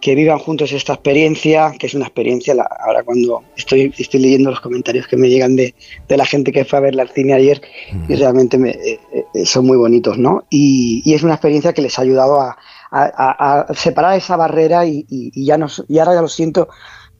que 0.00 0.14
vivan 0.16 0.38
juntos 0.40 0.72
esta 0.72 0.94
experiencia, 0.94 1.72
que 1.78 1.86
es 1.86 1.94
una 1.94 2.06
experiencia, 2.06 2.54
la- 2.54 2.68
ahora 2.84 3.02
cuando 3.04 3.44
estoy, 3.56 3.94
estoy 3.96 4.20
leyendo 4.20 4.50
los 4.50 4.60
comentarios 4.60 5.06
que 5.06 5.16
me 5.16 5.28
llegan 5.28 5.54
de, 5.56 5.74
de 6.08 6.16
la 6.16 6.26
gente 6.26 6.50
que 6.52 6.64
fue 6.64 6.78
a 6.78 6.82
verla 6.82 7.02
al 7.02 7.10
cine 7.10 7.32
ayer, 7.32 7.62
y 8.08 8.14
realmente 8.16 8.58
me- 8.58 8.70
eh, 8.70 8.98
eh, 9.34 9.46
son 9.46 9.66
muy 9.66 9.76
bonitos, 9.78 10.18
¿no? 10.18 10.44
Y, 10.50 11.00
y 11.04 11.14
es 11.14 11.22
una 11.22 11.34
experiencia 11.34 11.72
que 11.72 11.80
les 11.82 11.96
ha 11.98 12.02
ayudado 12.02 12.40
a, 12.40 12.58
a- 12.90 13.64
a- 13.68 13.74
separar 13.74 14.16
esa 14.16 14.36
barrera 14.36 14.84
y, 14.86 15.04
y- 15.08 15.30
y 15.34 15.44
ya 15.46 15.56
no, 15.58 15.66
y 15.88 15.98
ahora 15.98 16.14
ya 16.14 16.22
lo 16.22 16.28
siento 16.28 16.68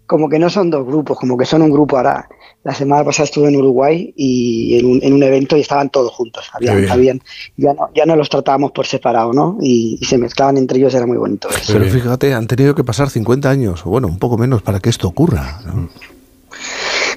como 0.06 0.28
que 0.28 0.38
no 0.38 0.48
son 0.50 0.70
dos 0.70 0.86
grupos, 0.86 1.18
como 1.18 1.36
que 1.36 1.44
son 1.44 1.62
un 1.62 1.70
grupo. 1.72 1.96
Ahora, 1.96 2.28
la 2.62 2.72
semana 2.74 3.02
pasada 3.04 3.24
estuve 3.24 3.48
en 3.48 3.56
Uruguay 3.56 4.12
y 4.16 4.78
en 4.78 4.86
un, 4.86 5.00
en 5.02 5.12
un 5.12 5.22
evento 5.24 5.56
y 5.56 5.62
estaban 5.62 5.90
todos 5.90 6.12
juntos. 6.12 6.48
Habían, 6.52 6.76
habían- 6.92 7.20
ya, 7.56 7.72
no, 7.74 7.88
ya 7.92 8.06
no 8.06 8.14
los 8.14 8.28
tratábamos 8.28 8.70
por 8.70 8.86
separado, 8.86 9.32
¿no? 9.32 9.58
Y, 9.60 9.98
y 10.00 10.04
se 10.04 10.16
mezclaban 10.16 10.58
entre 10.58 10.78
ellos, 10.78 10.94
era 10.94 11.06
muy 11.06 11.16
bonito. 11.16 11.48
eso. 11.50 11.72
Pero 11.72 11.86
fíjate, 11.86 12.32
han 12.34 12.46
tenido 12.46 12.74
que 12.76 12.84
pasar 12.84 13.10
50 13.10 13.50
años, 13.50 13.84
o 13.84 13.90
bueno, 13.90 14.06
un 14.06 14.18
poco 14.20 14.38
menos 14.38 14.62
para 14.62 14.78
que 14.78 14.90
esto 14.90 15.08
ocurra. 15.08 15.60
¿no? 15.66 15.88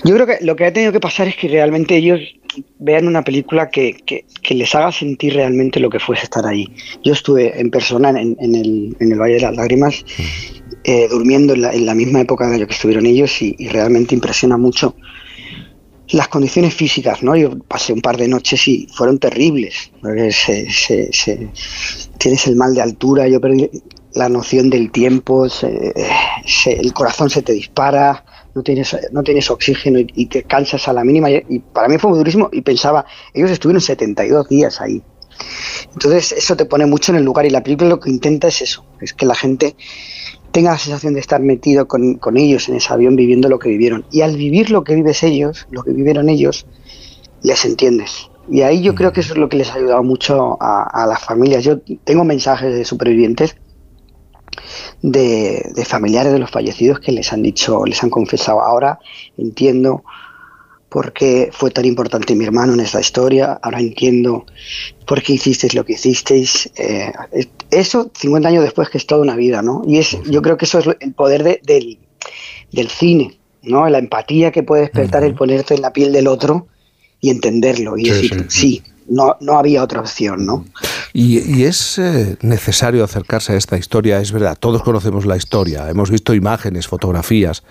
Yo 0.03 0.13
creo 0.15 0.25
que 0.27 0.37
lo 0.41 0.55
que 0.55 0.65
ha 0.65 0.73
tenido 0.73 0.91
que 0.91 0.99
pasar 0.99 1.27
es 1.27 1.35
que 1.35 1.47
realmente 1.47 1.95
ellos 1.97 2.19
vean 2.79 3.07
una 3.07 3.23
película 3.23 3.69
que, 3.69 3.93
que- 4.05 4.25
que 4.41 4.55
les 4.55 4.73
haga 4.75 4.91
sentir 4.91 5.33
realmente 5.33 5.79
lo 5.79 5.89
que 5.89 5.99
fuese 5.99 6.23
estar 6.23 6.45
ahí. 6.45 6.65
Yo 7.03 7.13
estuve 7.13 7.59
en 7.59 7.69
persona 7.69 8.09
en, 8.09 8.35
en 8.39 8.55
el, 8.55 8.95
en 8.99 9.11
el 9.11 9.19
Valle 9.19 9.35
de 9.35 9.41
las 9.41 9.55
Lágrimas, 9.55 10.03
eh, 10.83 11.07
durmiendo 11.09 11.53
en 11.53 11.61
la, 11.61 11.73
en 11.73 11.85
la 11.85 11.93
misma 11.95 12.21
época 12.21 12.45
en 12.45 12.59
la 12.59 12.65
que 12.65 12.73
estuvieron 12.73 13.05
ellos 13.05 13.41
y, 13.41 13.55
y 13.59 13.67
realmente 13.67 14.15
impresiona 14.15 14.57
mucho 14.57 14.95
las 16.11 16.27
condiciones 16.27 16.73
físicas, 16.73 17.21
¿no? 17.21 17.35
Yo 17.35 17.59
pasé 17.67 17.93
un 17.93 18.01
par 18.01 18.17
de 18.17 18.27
noches 18.27 18.67
y 18.67 18.87
fueron 18.91 19.19
terribles. 19.19 19.91
porque 20.01 20.31
se- 20.31 20.71
se- 20.71 21.13
se- 21.13 21.49
tienes 22.17 22.47
el 22.47 22.55
mal 22.55 22.73
de 22.73 22.81
altura, 22.81 23.27
yo 23.27 23.39
perdí 23.39 23.69
la 24.15 24.27
noción 24.27 24.71
del 24.71 24.91
tiempo, 24.91 25.47
se- 25.49 25.93
se- 26.47 26.73
el 26.79 26.93
corazón 26.93 27.29
se 27.29 27.43
te 27.43 27.53
dispara, 27.53 28.25
no 28.55 28.63
tienes, 28.63 28.97
no 29.11 29.23
tienes 29.23 29.49
oxígeno 29.49 29.99
y, 29.99 30.07
y 30.15 30.25
te 30.27 30.43
cansas 30.43 30.87
a 30.87 30.93
la 30.93 31.03
mínima. 31.03 31.29
Y, 31.29 31.43
y 31.49 31.59
para 31.59 31.87
mí 31.87 31.97
fue 31.97 32.09
muy 32.09 32.19
durísimo 32.19 32.49
y 32.51 32.61
pensaba, 32.61 33.05
ellos 33.33 33.51
estuvieron 33.51 33.81
72 33.81 34.47
días 34.49 34.81
ahí. 34.81 35.01
Entonces 35.93 36.31
eso 36.33 36.55
te 36.55 36.65
pone 36.65 36.85
mucho 36.85 37.11
en 37.11 37.17
el 37.17 37.23
lugar 37.23 37.45
y 37.45 37.49
la 37.49 37.63
película 37.63 37.89
lo 37.89 37.99
que 37.99 38.09
intenta 38.09 38.47
es 38.47 38.61
eso, 38.61 38.85
es 38.99 39.13
que 39.13 39.25
la 39.25 39.35
gente 39.35 39.75
tenga 40.51 40.71
la 40.71 40.77
sensación 40.77 41.13
de 41.13 41.19
estar 41.19 41.41
metido 41.41 41.87
con, 41.87 42.15
con 42.15 42.37
ellos 42.37 42.69
en 42.69 42.75
ese 42.75 42.91
avión 42.91 43.15
viviendo 43.15 43.49
lo 43.49 43.59
que 43.59 43.69
vivieron. 43.69 44.05
Y 44.11 44.21
al 44.21 44.35
vivir 44.35 44.71
lo 44.71 44.83
que 44.83 44.95
vives 44.95 45.23
ellos, 45.23 45.67
lo 45.71 45.83
que 45.83 45.91
vivieron 45.91 46.29
ellos, 46.29 46.65
les 47.43 47.65
entiendes. 47.65 48.29
Y 48.49 48.61
ahí 48.61 48.81
yo 48.81 48.95
creo 48.95 49.13
que 49.13 49.19
eso 49.19 49.33
es 49.33 49.39
lo 49.39 49.47
que 49.47 49.57
les 49.57 49.69
ha 49.69 49.75
ayudado 49.75 50.03
mucho 50.03 50.57
a, 50.59 50.83
a 50.83 51.05
las 51.05 51.23
familias. 51.23 51.63
Yo 51.63 51.79
tengo 52.03 52.23
mensajes 52.23 52.73
de 52.73 52.83
supervivientes 52.83 53.55
de, 55.01 55.71
de 55.73 55.85
familiares 55.85 56.31
de 56.33 56.39
los 56.39 56.49
fallecidos 56.51 56.99
que 56.99 57.11
les 57.11 57.31
han 57.33 57.41
dicho, 57.43 57.85
les 57.85 58.03
han 58.03 58.09
confesado, 58.09 58.61
ahora 58.61 58.99
entiendo 59.37 60.03
por 60.89 61.13
qué 61.13 61.49
fue 61.53 61.69
tan 61.69 61.85
importante 61.85 62.35
mi 62.35 62.45
hermano 62.45 62.73
en 62.73 62.79
esta 62.79 62.99
historia, 62.99 63.59
ahora 63.61 63.79
entiendo 63.79 64.45
por 65.05 65.21
qué 65.21 65.33
hicisteis 65.33 65.75
lo 65.75 65.85
que 65.85 65.93
hicisteis. 65.93 66.71
Eh, 66.75 67.11
es- 67.31 67.49
eso 67.69 68.09
50 68.15 68.49
años 68.49 68.63
después 68.63 68.89
que 68.89 68.97
es 68.97 69.05
toda 69.05 69.21
una 69.21 69.35
vida, 69.35 69.61
¿no? 69.61 69.83
Y 69.87 69.99
es, 69.99 70.17
yo 70.25 70.41
creo 70.41 70.57
que 70.57 70.65
eso 70.65 70.79
es 70.79 70.87
el 70.99 71.13
poder 71.13 71.43
de- 71.43 71.61
del, 71.63 71.99
del 72.71 72.89
cine, 72.89 73.37
¿no? 73.61 73.87
La 73.87 73.99
empatía 73.99 74.51
que 74.51 74.63
puede 74.63 74.81
despertar 74.81 75.23
el 75.23 75.35
ponerte 75.35 75.75
en 75.75 75.81
la 75.83 75.93
piel 75.93 76.11
del 76.11 76.25
otro 76.27 76.67
y 77.21 77.29
entenderlo 77.29 77.95
y 77.95 78.05
Sí, 78.05 78.11
decir, 78.11 78.45
sí, 78.49 78.83
no, 79.09 79.35
no 79.39 79.57
había 79.57 79.83
otra 79.83 79.99
opción, 80.01 80.45
¿no? 80.45 80.65
Y, 81.13 81.39
y 81.39 81.63
es 81.63 81.97
eh, 81.97 82.37
necesario 82.41 83.03
acercarse 83.03 83.53
a 83.53 83.55
esta 83.55 83.77
historia, 83.77 84.19
es 84.19 84.31
verdad, 84.31 84.57
todos 84.59 84.83
conocemos 84.83 85.25
la 85.25 85.37
historia, 85.37 85.89
hemos 85.89 86.11
visto 86.11 86.33
imágenes, 86.33 86.87
fotografías. 86.87 87.63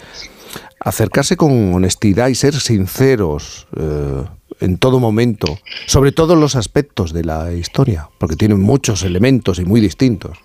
Acercarse 0.80 1.36
con 1.36 1.74
honestidad 1.74 2.28
y 2.28 2.34
ser 2.34 2.54
sinceros 2.54 3.66
eh, 3.76 4.24
en 4.60 4.78
todo 4.78 5.00
momento, 5.00 5.58
sobre 5.86 6.12
todos 6.12 6.38
los 6.38 6.56
aspectos 6.56 7.12
de 7.12 7.24
la 7.24 7.52
historia, 7.52 8.08
porque 8.18 8.36
tienen 8.36 8.60
muchos 8.60 9.02
elementos 9.02 9.58
y 9.58 9.64
muy 9.64 9.80
distintos. 9.80 10.38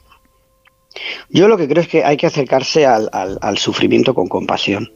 Yo 1.29 1.47
lo 1.47 1.57
que 1.57 1.67
creo 1.67 1.81
es 1.81 1.87
que 1.87 2.03
hay 2.03 2.17
que 2.17 2.27
acercarse 2.27 2.85
al, 2.85 3.09
al- 3.11 3.37
al 3.41 3.57
sufrimiento 3.57 4.13
con 4.13 4.27
compasión. 4.27 4.91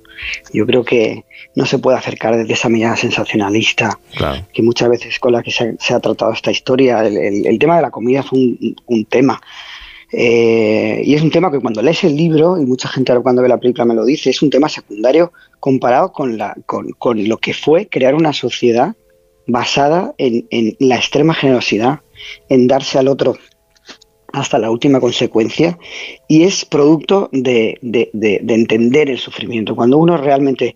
Yo 0.53 0.65
creo 0.65 0.83
que 0.83 1.25
no 1.55 1.65
se 1.65 1.77
puede 1.79 1.97
acercar 1.97 2.35
desde 2.37 2.53
esa 2.53 2.69
mirada 2.69 2.95
sensacionalista 2.95 3.99
Claro. 4.15 4.45
que 4.53 4.63
muchas 4.63 4.89
veces 4.89 5.19
con 5.19 5.33
la 5.33 5.43
que 5.43 5.51
se 5.51 5.63
ha, 5.63 5.73
se 5.79 5.93
ha 5.93 5.99
tratado 5.99 6.33
esta 6.33 6.51
historia. 6.51 7.05
El, 7.05 7.17
el- 7.17 7.45
el 7.47 7.59
tema 7.59 7.75
de 7.75 7.81
la 7.83 7.91
comida 7.91 8.23
fue 8.23 8.39
un, 8.39 8.75
un 8.87 9.05
tema. 9.05 9.41
Eh, 10.11 11.01
y 11.03 11.15
es 11.15 11.21
un 11.21 11.31
tema 11.31 11.51
que 11.51 11.59
cuando 11.59 11.81
lees 11.81 12.03
el 12.05 12.15
libro, 12.15 12.57
y 12.59 12.65
mucha 12.65 12.87
gente 12.87 13.11
ahora 13.11 13.23
cuando 13.23 13.41
ve 13.41 13.49
la 13.49 13.59
película 13.59 13.85
me 13.85 13.93
lo 13.93 14.05
dice, 14.05 14.29
es 14.29 14.41
un 14.41 14.49
tema 14.49 14.69
secundario 14.69 15.33
comparado 15.59 16.11
con, 16.13 16.37
la, 16.37 16.55
con, 16.65 16.91
con 16.97 17.27
lo 17.27 17.37
que 17.37 17.53
fue 17.53 17.87
crear 17.89 18.15
una 18.15 18.31
sociedad 18.33 18.95
basada 19.47 20.13
en, 20.17 20.47
en 20.49 20.75
la 20.79 20.95
extrema 20.95 21.33
generosidad, 21.33 21.99
en 22.49 22.67
darse 22.67 22.97
al 22.99 23.07
otro 23.09 23.37
hasta 24.39 24.59
la 24.59 24.69
última 24.71 24.99
consecuencia 24.99 25.77
y 26.27 26.43
es 26.43 26.65
producto 26.65 27.29
de, 27.31 27.77
de- 27.81 28.09
de- 28.13 28.39
de 28.43 28.53
entender 28.53 29.09
el 29.09 29.17
sufrimiento. 29.17 29.75
Cuando 29.75 29.97
uno 29.97 30.17
realmente 30.17 30.75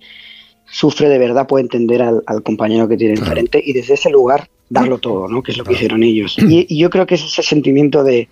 sufre 0.66 1.10
de 1.10 1.18
verdad 1.18 1.48
puede 1.48 1.64
entender 1.64 2.02
al, 2.02 2.24
al 2.28 2.44
compañero 2.44 2.88
que 2.88 2.98
tiene 2.98 3.16
enfrente 3.16 3.62
y 3.64 3.74
desde 3.74 3.96
ese 3.96 4.10
lugar 4.10 4.50
darlo 4.70 5.00
todo, 5.00 5.28
¿no? 5.28 5.44
que 5.44 5.52
es 5.52 5.58
lo 5.58 5.64
que 5.66 5.74
hicieron 5.74 6.02
ellos. 6.04 6.38
Y, 6.50 6.66
y 6.70 6.78
yo 6.80 6.90
creo 6.90 7.06
que 7.06 7.16
es 7.16 7.24
ese 7.26 7.44
sentimiento 7.44 8.04
de, 8.04 8.30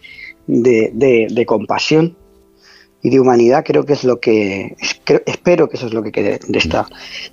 de- 0.47 0.91
de- 0.93 1.27
de 1.29 1.45
compasión 1.45 2.15
y 3.01 3.09
de 3.09 3.19
humanidad 3.19 3.63
creo 3.65 3.85
que 3.85 3.93
es 3.93 4.03
lo 4.03 4.19
que 4.19 4.75
creo- 5.05 5.21
espero 5.25 5.69
que 5.69 5.77
eso 5.77 5.85
es 5.87 5.93
lo 5.93 6.03
que 6.03 6.11
quede 6.11 6.39
de 6.47 6.59
esta 6.59 6.85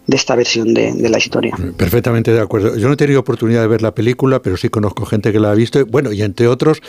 de 0.06 0.16
esta 0.16 0.36
versión 0.36 0.72
de, 0.74 0.92
de 0.92 1.08
la 1.08 1.18
historia. 1.18 1.56
Perfectamente 1.76 2.32
de 2.32 2.40
acuerdo. 2.40 2.76
Yo 2.76 2.86
no 2.86 2.94
he 2.94 2.96
tenido 2.96 3.18
oportunidad 3.20 3.62
de 3.62 3.66
ver 3.66 3.82
la 3.82 3.92
película, 3.94 4.40
pero 4.40 4.56
sí 4.56 4.68
conozco 4.68 5.04
gente 5.06 5.32
que 5.32 5.40
la 5.40 5.50
ha 5.50 5.54
visto. 5.54 5.84
Bueno, 5.86 6.12
y 6.12 6.22
entre 6.22 6.46
otros, 6.46 6.80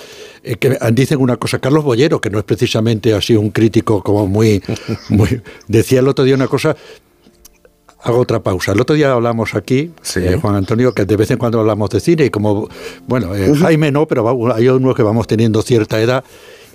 eh, 0.44 0.58
que 0.58 0.78
dicen 0.92 1.20
una 1.20 1.38
cosa. 1.38 1.58
Carlos 1.60 1.84
Bollero, 1.84 2.22
que 2.22 2.30
no 2.30 2.38
es 2.38 2.44
precisamente 2.46 3.14
así 3.14 3.36
un 3.36 3.50
crítico 3.50 4.04
como 4.04 4.28
muy, 4.28 4.62
muy. 5.10 5.42
Decía 5.68 6.00
el 6.02 6.08
otro 6.08 6.24
día 6.24 6.36
una 6.36 6.48
cosa. 6.48 6.76
Hago 8.04 8.20
otra 8.20 8.42
pausa. 8.42 8.74
El 8.74 8.80
otro 8.80 8.96
día 8.96 9.12
hablamos 9.12 9.56
aquí, 9.56 9.92
eh, 10.18 10.38
Juan 10.40 10.56
Antonio, 10.56 10.94
que 10.94 11.04
de 11.06 11.16
vez 11.18 11.32
en 11.32 11.40
cuando 11.40 11.60
hablamos 11.60 11.90
de 11.90 12.00
cine 12.00 12.26
y 12.26 12.30
como, 12.30 12.70
bueno, 13.08 13.36
eh, 13.36 13.52
Jaime 13.60 13.92
no, 13.92 14.08
pero 14.08 14.24
va- 14.24 14.56
hay 14.56 14.68
unos 14.70 14.96
que 14.96 15.02
vamos 15.02 15.26
teniendo 15.26 15.62
cierta 15.64 16.00
edad 16.00 16.24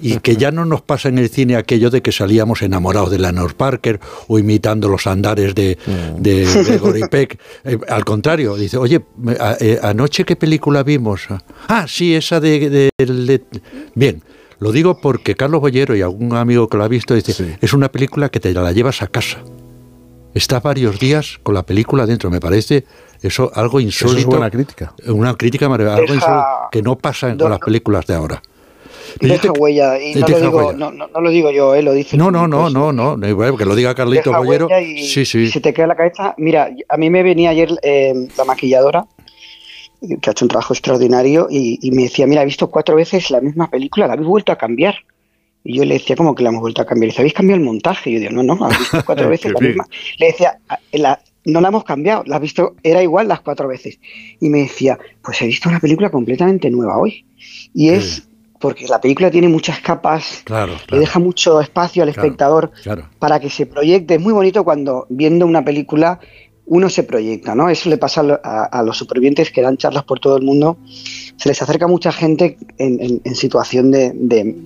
y 0.03 0.19
que 0.19 0.37
ya 0.37 0.51
no 0.51 0.65
nos 0.65 0.83
pasa 0.83 1.09
en 1.09 1.19
el 1.19 1.29
cine 1.31 1.57
aquello 1.57 1.89
de 1.89 2.03
que 2.03 2.11
salíamos 2.13 2.61
enamorados 2.63 3.11
de 3.11 3.19
Leonard 3.21 3.55
Parker 3.55 4.01
o 4.29 4.39
imitando 4.39 4.89
los 4.89 5.07
andares 5.07 5.55
de, 5.55 5.79
de 6.19 6.45
Gregory 6.67 7.03
Peck. 7.11 7.39
Eh, 7.65 7.79
al 7.89 8.05
contrario, 8.05 8.57
dice, 8.57 8.77
oye, 8.77 9.01
me- 9.17 9.33
a- 9.39 9.57
eh, 9.61 9.79
anoche 9.83 10.25
qué 10.25 10.35
película 10.37 10.83
vimos. 10.83 11.29
Ah, 11.69 11.87
sí, 11.89 12.15
esa 12.15 12.41
de... 12.41 12.69
de- 12.69 12.91
de- 12.99 13.45
Bien, 13.95 14.23
lo 14.59 14.73
digo 14.73 15.01
porque 15.01 15.35
Carlos 15.37 15.61
Bollero 15.61 15.95
y 15.97 16.03
algún 16.03 16.35
amigo 16.37 16.69
que 16.69 16.77
lo 16.77 16.85
ha 16.85 16.89
visto 16.89 17.15
dice, 17.15 17.57
es 17.61 17.73
una 17.73 17.91
película 17.91 18.29
que 18.29 18.41
te 18.41 18.53
la 18.53 18.73
llevas 18.73 19.03
a 19.03 19.07
casa. 19.07 19.39
Estás 20.35 20.63
varios 20.63 20.99
días 20.99 21.39
con 21.43 21.55
la 21.55 21.63
película 21.65 22.07
dentro, 22.07 22.31
me 22.31 22.41
parece 22.41 22.85
eso 23.21 23.51
algo 23.55 23.81
insólito. 23.81 24.19
es 24.21 24.25
buena 24.27 24.51
crítica. 24.51 24.95
Una 25.07 25.35
crítica 25.35 25.69
maravillosa, 25.69 26.01
algo 26.01 26.15
insólito 26.15 26.47
que 26.73 26.83
no 26.83 26.97
pasa 26.97 27.37
con 27.37 27.51
las 27.51 27.59
películas 27.61 28.07
de 28.07 28.15
ahora. 28.15 28.43
Yo 29.21 29.29
Deja 29.29 29.53
te- 29.53 29.61
huella 29.61 30.01
y 30.01 30.15
no 30.15 30.27
deja 30.27 30.39
lo, 30.39 30.45
digo, 30.47 30.59
huella. 30.59 30.73
no, 30.79 30.91
no- 30.93 31.07
no 31.09 31.21
lo 31.21 31.31
digo 31.31 31.51
yo, 31.51 31.75
eh, 31.75 31.83
lo 31.83 31.93
dice 31.93 32.17
No, 32.17 32.31
no, 32.31 32.49
no, 32.49 32.71
no, 32.71 32.93
no, 32.93 33.17
no, 33.17 33.57
que 33.57 33.65
lo 33.65 33.75
diga 33.75 33.95
Carlito 33.95 34.31
Deja 34.31 34.39
Bollero. 34.41 34.67
huella 34.67 34.81
y 34.81 35.03
Sí, 35.05 35.25
sí. 35.25 35.49
Se 35.49 35.61
te 35.61 35.73
queda 35.73 35.87
la 35.89 35.97
cabeza. 35.97 36.35
Mira, 36.39 36.71
a 36.89 36.97
mí 36.97 37.11
me 37.11 37.23
venía 37.23 37.51
ayer 37.51 37.71
eh, 37.83 38.15
la 38.37 38.45
maquilladora, 38.45 39.07
que 40.21 40.31
ha 40.31 40.33
hecho 40.33 40.45
un 40.45 40.49
trabajo 40.49 40.73
extraordinario, 40.75 41.47
y, 41.51 41.79
y 41.81 41.91
me 41.93 42.03
decía, 42.05 42.27
mira, 42.27 42.43
he 42.43 42.47
visto 42.47 42.69
cuatro 42.71 42.97
veces 42.97 43.31
la 43.31 43.41
misma 43.41 43.71
película, 43.71 44.07
la 44.07 44.15
habéis 44.15 44.29
vuelto 44.29 44.51
a 44.53 44.57
cambiar. 44.57 44.97
Y 45.65 45.77
yo 45.77 45.85
le 45.85 45.95
decía, 45.95 46.17
¿cómo 46.17 46.35
que 46.35 46.43
la 46.43 46.49
hemos 46.49 46.61
vuelto 46.63 46.83
a 46.83 46.87
cambiar? 46.87 47.07
Y 47.07 47.11
dice, 47.11 47.21
¿habéis 47.23 47.35
cambiado 47.35 47.61
el 47.61 47.65
montaje? 47.65 48.11
Y 48.11 48.15
yo 48.15 48.19
digo, 48.21 48.33
no, 48.33 48.43
no, 48.43 48.65
has 48.67 48.77
visto 48.79 49.01
cuatro 49.07 49.29
veces 49.29 49.53
la 49.53 49.61
misma. 49.61 49.87
Le 50.19 50.27
decía, 50.27 50.59
"Ah, 50.69 50.79
la- 50.93 51.23
no 51.45 51.61
la 51.61 51.69
hemos 51.69 51.85
cambiado, 51.85 52.23
la 52.27 52.37
has 52.37 52.43
visto, 52.43 52.75
era 52.83 53.01
igual 53.03 53.29
las 53.29 53.41
cuatro 53.43 53.69
veces. 53.69 53.99
Y 54.41 54.49
me 54.49 54.59
decía, 54.63 54.99
pues 55.23 55.41
he 55.43 55.47
visto 55.47 55.69
una 55.69 55.79
película 55.81 56.11
completamente 56.11 56.69
nueva 56.71 56.99
hoy. 56.99 57.25
Y 57.75 57.91
es 57.91 58.29
porque 58.63 58.87
la 58.89 59.01
película 59.01 59.31
tiene 59.31 59.49
muchas 59.49 59.81
capas, 59.81 60.41
Claro, 60.45 60.73
le 60.91 60.99
deja 61.01 61.19
mucho 61.19 61.61
espacio 61.61 62.03
al 62.05 62.09
espectador 62.09 62.71
claro. 62.83 63.09
para 63.19 63.39
que 63.41 63.51
se 63.51 63.67
proyecte. 63.67 64.15
Es 64.15 64.21
muy 64.21 64.33
bonito 64.33 64.65
cuando 64.65 65.05
viendo 65.11 65.45
una 65.47 65.63
película 65.65 66.19
uno 66.65 66.89
se 66.89 67.03
proyecta, 67.03 67.55
¿no? 67.57 67.69
Eso 67.69 67.91
le 67.91 67.99
pasa 67.99 68.21
a, 68.23 68.41
a- 68.43 68.65
a 68.67 68.83
los 68.85 68.97
supervivientes 68.97 69.51
que 69.51 69.61
dan 69.61 69.77
charlas 69.77 70.05
por 70.05 70.21
todo 70.21 70.37
el 70.37 70.45
mundo. 70.45 70.79
Se 71.37 71.49
les 71.49 71.61
acerca 71.61 71.89
mucha 71.89 72.13
gente 72.13 72.57
en, 72.79 73.01
en- 73.03 73.21
en 73.25 73.35
situación 73.35 73.91
de, 73.91 74.13
de- 74.15 74.57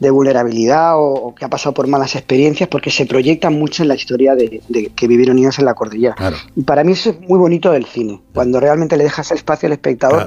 de 0.00 0.10
vulnerabilidad 0.10 0.96
o, 0.98 1.08
o 1.14 1.34
que 1.34 1.44
ha 1.44 1.48
pasado 1.48 1.72
por 1.72 1.86
malas 1.86 2.16
experiencias 2.16 2.68
porque 2.68 2.90
se 2.90 3.06
proyectan 3.06 3.58
mucho 3.58 3.82
en 3.82 3.88
la 3.88 3.94
historia 3.94 4.34
de, 4.34 4.60
de 4.68 4.86
que 4.88 5.08
vivieron 5.08 5.38
ellos 5.38 5.58
en 5.58 5.64
la 5.66 5.74
cordillera. 5.74 6.14
Y 6.54 6.62
para 6.64 6.84
mí 6.84 6.92
eso 6.92 7.10
es 7.10 7.20
muy 7.20 7.38
bonito 7.38 7.70
del 7.72 7.86
cine, 7.86 8.20
cuando 8.34 8.60
realmente 8.60 8.96
le 8.96 9.04
dejas 9.04 9.30
espacio 9.30 9.66
al 9.68 9.72
espectador 9.74 10.26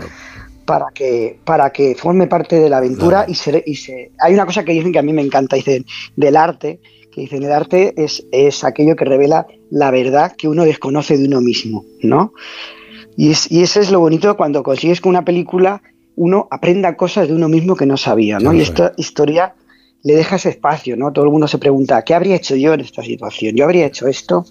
para 0.70 0.92
que 0.94 1.40
para 1.44 1.72
que 1.72 1.96
forme 1.96 2.28
parte 2.28 2.60
de 2.60 2.70
la 2.70 2.78
aventura 2.78 3.26
y 3.28 3.34
se, 3.34 3.64
y 3.66 3.74
se 3.74 4.12
hay 4.20 4.36
una 4.36 4.46
cosa 4.46 4.64
que 4.64 4.72
dicen 4.72 4.92
que 4.92 5.00
a 5.00 5.02
mí 5.02 5.14
me 5.14 5.24
encanta 5.24 5.56
dicen 5.56 5.84
del 6.16 6.38
arte 6.38 6.80
que 7.12 7.22
dicen 7.22 7.42
el 7.42 7.52
arte 7.52 7.96
es, 7.98 8.24
es 8.32 8.64
aquello 8.64 8.96
que 8.96 9.04
revela 9.04 9.48
la 9.72 9.90
verdad 9.90 10.32
que 10.38 10.48
uno 10.48 10.66
desconoce 10.66 11.18
de 11.18 11.26
uno 11.26 11.42
mismo 11.42 11.86
no 12.04 12.34
y, 13.18 13.32
es, 13.32 13.52
y 13.52 13.64
eso 13.64 13.80
es 13.80 13.90
lo 13.90 14.00
bonito 14.00 14.38
cuando 14.38 14.62
consigues 14.62 15.02
que 15.02 15.10
una 15.10 15.26
película 15.26 15.82
uno 16.16 16.48
aprenda 16.52 16.96
cosas 16.96 17.28
de 17.28 17.34
uno 17.34 17.50
mismo 17.50 17.76
que 17.76 17.88
no 17.88 17.98
sabía 17.98 18.38
no 18.38 18.54
y 18.54 18.62
esta 18.62 18.94
historia 18.96 19.56
le 20.04 20.16
deja 20.16 20.38
ese 20.38 20.50
espacio 20.50 20.96
no 20.96 21.12
todo 21.12 21.26
el 21.26 21.32
mundo 21.32 21.48
se 21.48 21.58
pregunta 21.58 22.04
qué 22.04 22.14
habría 22.14 22.36
hecho 22.36 22.56
yo 22.56 22.74
en 22.74 22.82
esta 22.82 23.04
situación 23.04 23.56
yo 23.56 23.66
habría 23.66 23.86
hecho 23.86 24.08
esto 24.08 24.46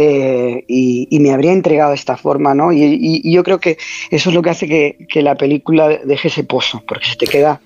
eh, 0.00 0.64
y, 0.68 1.18
me 1.18 1.32
habría 1.32 1.52
entregado 1.52 1.90
de 1.90 1.96
esta 1.96 2.16
forma, 2.16 2.54
¿no? 2.54 2.70
Y, 2.72 3.20
yo 3.32 3.42
creo 3.42 3.58
que 3.58 3.78
eso 4.12 4.30
es 4.30 4.34
lo 4.34 4.42
que 4.42 4.50
hace 4.50 4.68
que, 4.68 5.22
la 5.22 5.34
película 5.34 5.88
deje 5.88 6.28
ese 6.28 6.44
pozo, 6.44 6.84
porque 6.86 7.06
se 7.06 7.16
te 7.16 7.26
queda, 7.26 7.60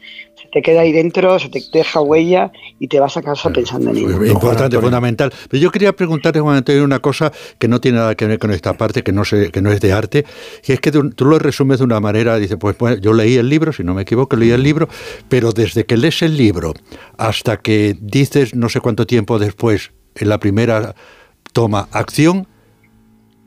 te 0.53 0.61
queda 0.61 0.83
ahí 0.83 0.93
dentro, 0.93 1.39
se 1.39 1.49
te 1.49 1.63
deja 1.73 2.03
huella 2.03 2.53
y 2.79 2.89
te 2.89 3.01
vas 3.01 3.17
a 3.17 3.23
casa 3.23 3.51
pensando 3.51 3.91
en 3.91 3.97
ello. 3.97 4.25
Importante, 4.27 4.79
fundamental. 4.79 5.33
Pero 5.49 5.63
yo 5.63 5.71
quería 5.71 5.95
preguntarte, 5.95 6.41
Juan 6.41 6.59
Antonio, 6.59 6.85
una 6.85 6.99
cosa 6.99 7.33
que 7.59 7.69
no 7.69 7.81
tiene 7.81 7.99
nada 7.99 8.15
que 8.15 8.27
ver 8.27 8.39
con 8.39 8.51
esta 8.51 8.75
parte, 8.75 9.03
que 9.03 9.13
no, 9.13 9.25
sé, 9.25 9.51
que 9.51 9.63
no 9.63 9.73
es 9.73 9.81
de 9.81 9.93
arte, 9.93 10.27
que 10.63 10.75
es 10.75 10.81
que 10.81 10.93
tú, 10.93 11.09
tú 11.11 11.25
lo 11.25 11.39
resumes 11.39 11.79
de 11.79 11.85
una 11.85 12.01
manera, 12.01 12.37
dice, 12.37 12.59
pues, 12.59 12.77
pues, 12.77 13.01
yo 13.01 13.15
leí 13.15 13.37
el 13.37 13.49
libro, 13.49 13.73
si 13.73 13.83
no 13.83 13.95
me 13.95 14.03
equivoco, 14.03 14.37
leí 14.37 14.51
el 14.51 14.63
libro, 14.63 14.89
pero 15.31 15.53
desde 15.53 15.87
que 15.87 15.97
lees 15.97 16.21
el 16.21 16.37
libro 16.37 16.75
hasta 17.17 17.57
que 17.57 17.97
dices 17.99 18.55
no 18.55 18.69
sé 18.69 18.81
cuánto 18.81 19.07
tiempo 19.07 19.39
después, 19.39 19.93
en 20.17 20.29
la 20.29 20.39
primera 20.39 20.95
toma 21.55 21.89
acción, 21.93 22.47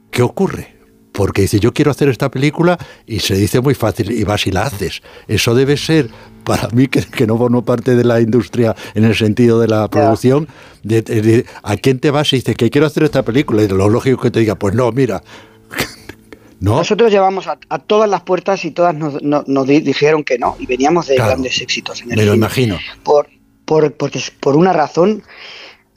¿qué 0.10 0.24
ocurre? 0.24 0.75
Porque 1.16 1.44
dice, 1.44 1.60
yo 1.60 1.74
quiero 1.74 1.92
hacer 1.92 2.10
esta 2.10 2.30
película 2.30 2.78
y 3.08 3.20
se 3.22 3.36
dice 3.36 3.62
muy 3.62 3.74
fácil, 3.74 4.12
y 4.12 4.24
vas 4.26 4.46
y 4.48 4.52
la 4.52 4.64
haces. 4.64 5.02
Eso 5.28 5.56
debe 5.56 5.78
ser, 5.78 6.10
para 6.44 6.68
mí, 6.70 6.88
que, 6.90 7.02
que 7.04 7.26
no 7.26 7.38
formo 7.38 7.64
parte 7.64 7.96
de 7.96 8.04
la 8.04 8.20
industria 8.20 8.76
en 8.96 9.06
el 9.06 9.16
sentido 9.16 9.60
de 9.60 9.68
la 9.70 9.88
producción, 9.88 10.48
de, 10.84 11.02
de- 11.02 11.22
de- 11.22 11.46
¿a 11.64 11.78
quién 11.78 12.00
te 12.00 12.12
vas 12.12 12.32
y 12.34 12.38
dices 12.38 12.56
que 12.56 12.70
quiero 12.70 12.86
hacer 12.88 13.04
esta 13.04 13.24
película? 13.24 13.64
Y 13.64 13.68
lo 13.70 13.90
lógico 13.90 14.22
que 14.22 14.32
te 14.32 14.40
diga, 14.42 14.56
pues 14.56 14.76
no, 14.76 14.92
mira. 14.92 15.24
¿No? 16.60 16.78
Nosotros 16.78 17.12
llevamos 17.12 17.48
a, 17.48 17.60
a 17.70 17.80
todas 17.80 18.10
las 18.10 18.22
puertas 18.22 18.64
y 18.66 18.72
todas 18.72 18.96
nos, 18.96 19.22
no- 19.22 19.44
nos 19.48 19.68
di- 19.68 19.82
dijeron 19.82 20.24
que 20.24 20.38
no, 20.40 20.56
y 20.60 20.66
veníamos 20.66 21.08
de 21.08 21.16
Claro. 21.16 21.32
grandes 21.32 21.62
éxitos 21.62 22.02
en 22.02 22.12
el 22.12 22.18
Me 22.18 22.26
lo 22.26 22.34
imagino. 22.34 22.78
Por, 23.04 23.28
por, 23.66 23.94
porque, 23.94 24.20
por 24.40 24.56
una 24.56 24.74
razón 24.74 25.22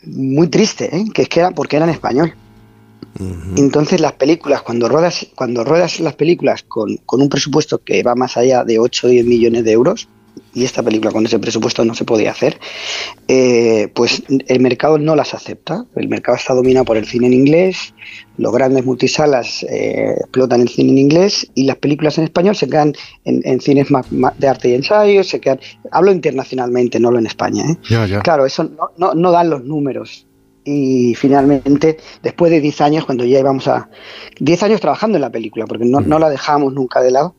muy 0.05 0.49
triste, 0.49 0.95
¿eh? 0.97 1.05
que 1.13 1.23
es 1.23 1.29
que 1.29 1.41
era 1.41 1.51
porque 1.53 1.77
era 1.77 1.85
en 1.87 1.91
español. 1.93 2.35
Entonces 3.57 4.01
las 4.01 4.13
películas, 4.13 4.63
cuando 4.63 4.89
ruedas, 4.89 5.27
cuando 5.35 5.65
ruedas 5.65 5.99
las 6.01 6.15
películas 6.15 6.63
con, 6.63 6.97
con 6.99 7.21
un 7.21 7.29
presupuesto 7.29 7.79
que 7.79 8.03
va 8.03 8.15
más 8.15 8.37
allá 8.37 8.65
de 8.65 8.79
8 8.79 9.07
o 9.07 9.11
10 9.11 9.27
millones 9.27 9.65
de 9.65 9.73
euros, 9.73 10.09
y 10.55 10.65
esta 10.65 10.83
película 10.83 11.13
con 11.13 11.27
ese 11.27 11.39
presupuesto 11.39 11.85
no 11.85 11.95
se 11.95 12.05
podía 12.05 12.31
hacer, 12.31 12.59
eh, 13.29 13.89
pues 13.95 14.23
el 14.29 14.61
mercado 14.61 14.99
no 14.99 15.15
las 15.17 15.35
acepta. 15.35 15.85
El 15.97 16.09
mercado 16.09 16.37
está 16.37 16.55
dominado 16.55 16.85
por 16.85 16.97
el 16.97 17.07
cine 17.07 17.27
en 17.27 17.33
inglés, 17.33 17.95
los 18.37 18.53
grandes 18.53 18.85
multisalas 18.85 19.65
eh, 19.65 20.15
explotan 20.19 20.61
el 20.63 20.69
cine 20.69 20.93
en 20.93 20.99
inglés 20.99 21.51
y 21.55 21.65
las 21.65 21.77
películas 21.77 22.19
en 22.19 22.25
español 22.25 22.57
se 22.57 22.69
quedan 22.69 22.95
en, 23.25 23.41
en 23.45 23.61
cines 23.61 23.91
más, 23.91 24.11
más 24.11 24.33
de 24.39 24.49
arte 24.49 24.69
y 24.69 24.75
ensayo, 24.75 25.25
se 25.25 25.41
quedan, 25.41 25.61
hablo 25.91 26.13
internacionalmente, 26.13 27.01
no 27.01 27.11
lo 27.11 27.19
en 27.19 27.27
España. 27.27 27.65
¿eh? 27.71 27.77
Ya, 27.89 28.07
ya. 28.07 28.21
Claro, 28.21 28.47
eso 28.47 28.65
no, 28.65 28.91
no, 28.97 29.15
no 29.15 29.31
dan 29.33 29.51
los 29.51 29.65
números. 29.65 30.28
Y 30.71 31.15
finalmente, 31.15 31.97
después 32.23 32.51
de 32.51 32.61
10 32.61 32.81
años, 32.83 33.05
cuando 33.07 33.25
ya 33.25 33.39
íbamos 33.39 33.67
a... 33.69 33.89
10 34.39 34.63
años 34.65 34.81
trabajando 34.83 35.17
en 35.17 35.23
la 35.23 35.31
película, 35.31 35.67
porque 35.67 35.87
no, 35.87 36.01
no 36.03 36.19
la 36.19 36.29
dejábamos 36.29 36.75
nunca 36.75 37.01
de 37.01 37.11
lado, 37.11 37.35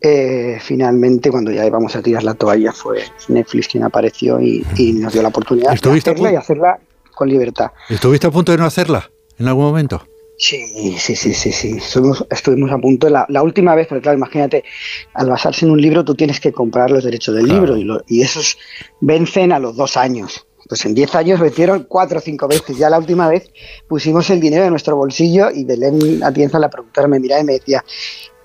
eh, 0.00 0.56
finalmente 0.60 1.30
cuando 1.30 1.50
ya 1.52 1.66
íbamos 1.66 1.94
a 1.96 2.02
tirar 2.02 2.22
la 2.24 2.34
toalla 2.34 2.72
fue 2.72 3.02
Netflix 3.28 3.68
quien 3.68 3.84
apareció 3.84 4.40
y, 4.40 4.64
y 4.76 4.94
nos 4.94 5.12
dio 5.12 5.20
la 5.22 5.28
oportunidad 5.28 5.68
de 5.68 5.74
¿Estuviste 5.74 6.10
a 6.10 6.12
hacerla 6.14 6.32
y 6.32 6.36
hacerla 6.36 6.80
con 7.14 7.28
libertad. 7.28 7.70
¿Estuviste 7.90 8.26
a 8.26 8.30
punto 8.30 8.52
de 8.52 8.58
no 8.58 8.64
hacerla 8.64 9.10
en 9.38 9.48
algún 9.48 9.64
momento? 9.64 10.02
Sí, 10.38 10.96
sí, 10.98 11.14
sí, 11.14 11.34
sí, 11.34 11.52
sí. 11.52 11.76
Estuvimos, 11.76 12.26
estuvimos 12.30 12.72
a 12.72 12.78
punto. 12.78 13.08
La, 13.08 13.26
la 13.28 13.42
última 13.42 13.74
vez, 13.76 13.86
porque 13.86 14.02
claro, 14.02 14.16
imagínate, 14.18 14.64
al 15.14 15.28
basarse 15.28 15.66
en 15.66 15.70
un 15.72 15.80
libro 15.80 16.04
tú 16.04 16.14
tienes 16.16 16.40
que 16.40 16.50
comprar 16.52 16.90
los 16.90 17.04
derechos 17.04 17.34
del 17.36 17.46
libro 17.46 17.76
y, 17.76 17.84
lo- 17.84 18.02
y 18.08 18.22
esos 18.22 18.56
vencen 19.00 19.52
a 19.52 19.58
los 19.60 19.76
dos 19.76 19.96
años. 19.96 20.46
Pues 20.72 20.86
en 20.86 20.94
10 20.94 21.14
años 21.16 21.38
vencieron 21.38 21.84
cuatro 21.86 22.16
o 22.16 22.22
cinco 22.22 22.48
veces. 22.48 22.78
Ya 22.78 22.88
la 22.88 22.98
última 22.98 23.28
vez 23.28 23.50
pusimos 23.88 24.30
el 24.30 24.40
dinero 24.40 24.64
en 24.64 24.70
nuestro 24.70 24.96
bolsillo 24.96 25.50
y 25.50 25.64
Belén 25.64 26.22
Atienza, 26.24 26.58
la 26.58 26.70
productora, 26.70 27.08
me 27.08 27.20
miraba 27.20 27.42
y 27.42 27.44
me 27.44 27.52
decía, 27.52 27.84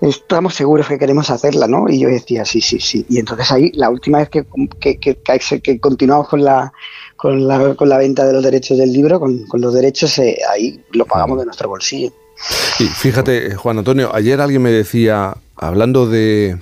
estamos 0.02 0.54
seguros 0.54 0.86
que 0.88 0.98
queremos 0.98 1.30
hacerla, 1.30 1.66
¿no? 1.66 1.88
Y 1.88 2.00
yo 2.00 2.10
decía, 2.10 2.44
sí, 2.44 2.60
sí, 2.60 2.80
sí. 2.80 3.06
Y 3.08 3.18
entonces 3.18 3.50
ahí, 3.50 3.72
la 3.72 3.88
última 3.88 4.18
vez 4.18 4.28
que, 4.28 4.44
que, 4.78 4.98
que- 4.98 5.16
que- 5.22 5.60
que 5.62 5.80
continuamos 5.80 6.28
con 6.28 6.44
la, 6.44 6.70
con, 7.16 7.48
la, 7.48 7.74
con 7.74 7.88
la 7.88 7.96
venta 7.96 8.26
de 8.26 8.34
los 8.34 8.44
derechos 8.44 8.76
del 8.76 8.92
libro, 8.92 9.18
con, 9.18 9.46
con 9.46 9.62
los 9.62 9.72
derechos, 9.72 10.18
eh, 10.18 10.36
ahí 10.52 10.84
lo 10.92 11.06
pagamos 11.06 11.38
de 11.38 11.46
nuestro 11.46 11.70
bolsillo. 11.70 12.12
Y 12.78 12.84
fíjate, 12.84 13.54
Juan 13.54 13.78
Antonio, 13.78 14.14
ayer 14.14 14.38
alguien 14.42 14.60
me 14.60 14.70
decía, 14.70 15.34
hablando 15.56 16.06
de, 16.06 16.58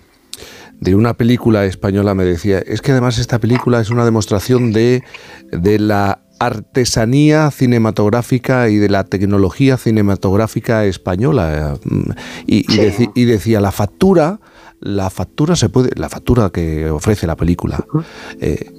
de 0.80 0.94
una 0.94 1.14
película 1.14 1.64
española, 1.64 2.14
me 2.14 2.24
decía, 2.24 2.58
es 2.58 2.80
que 2.82 2.92
además 2.92 3.18
esta 3.18 3.38
película 3.38 3.80
es 3.80 3.90
una 3.90 4.04
demostración 4.04 4.72
de, 4.72 5.02
de 5.50 5.78
la 5.78 6.20
artesanía 6.38 7.50
cinematográfica 7.50 8.68
y 8.68 8.76
de 8.76 8.90
la 8.90 9.04
tecnología 9.04 9.78
cinematográfica 9.78 10.84
española. 10.84 11.78
Mm, 11.84 12.10
Y, 12.46 12.58
y 12.72 12.78
deci- 12.78 13.10
y 13.14 13.24
decía, 13.24 13.60
la 13.60 13.72
factura, 13.72 14.38
la 14.80 15.08
factura 15.08 15.56
se 15.56 15.70
puede, 15.70 15.90
la 15.96 16.10
factura 16.10 16.50
que 16.50 16.90
ofrece 16.90 17.26
la 17.26 17.36
película, 17.36 17.84
eh, 18.40 18.70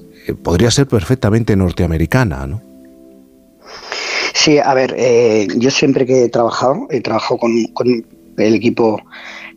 podría 0.43 0.69
ser 0.69 0.87
perfectamente 0.87 1.55
norteamericana, 1.55 2.45
¿no? 2.45 2.61
Sí, 4.33 4.59
a 4.59 4.73
ver, 4.75 4.93
eh, 4.97 5.47
yo 5.57 5.71
siempre 5.71 6.05
que 6.05 6.25
he 6.25 6.29
trabajado, 6.29 6.87
he 6.91 7.01
trabajado 7.01 7.39
con, 7.39 7.51
con 7.73 7.87
el 8.37 8.53
equipo, 8.53 9.01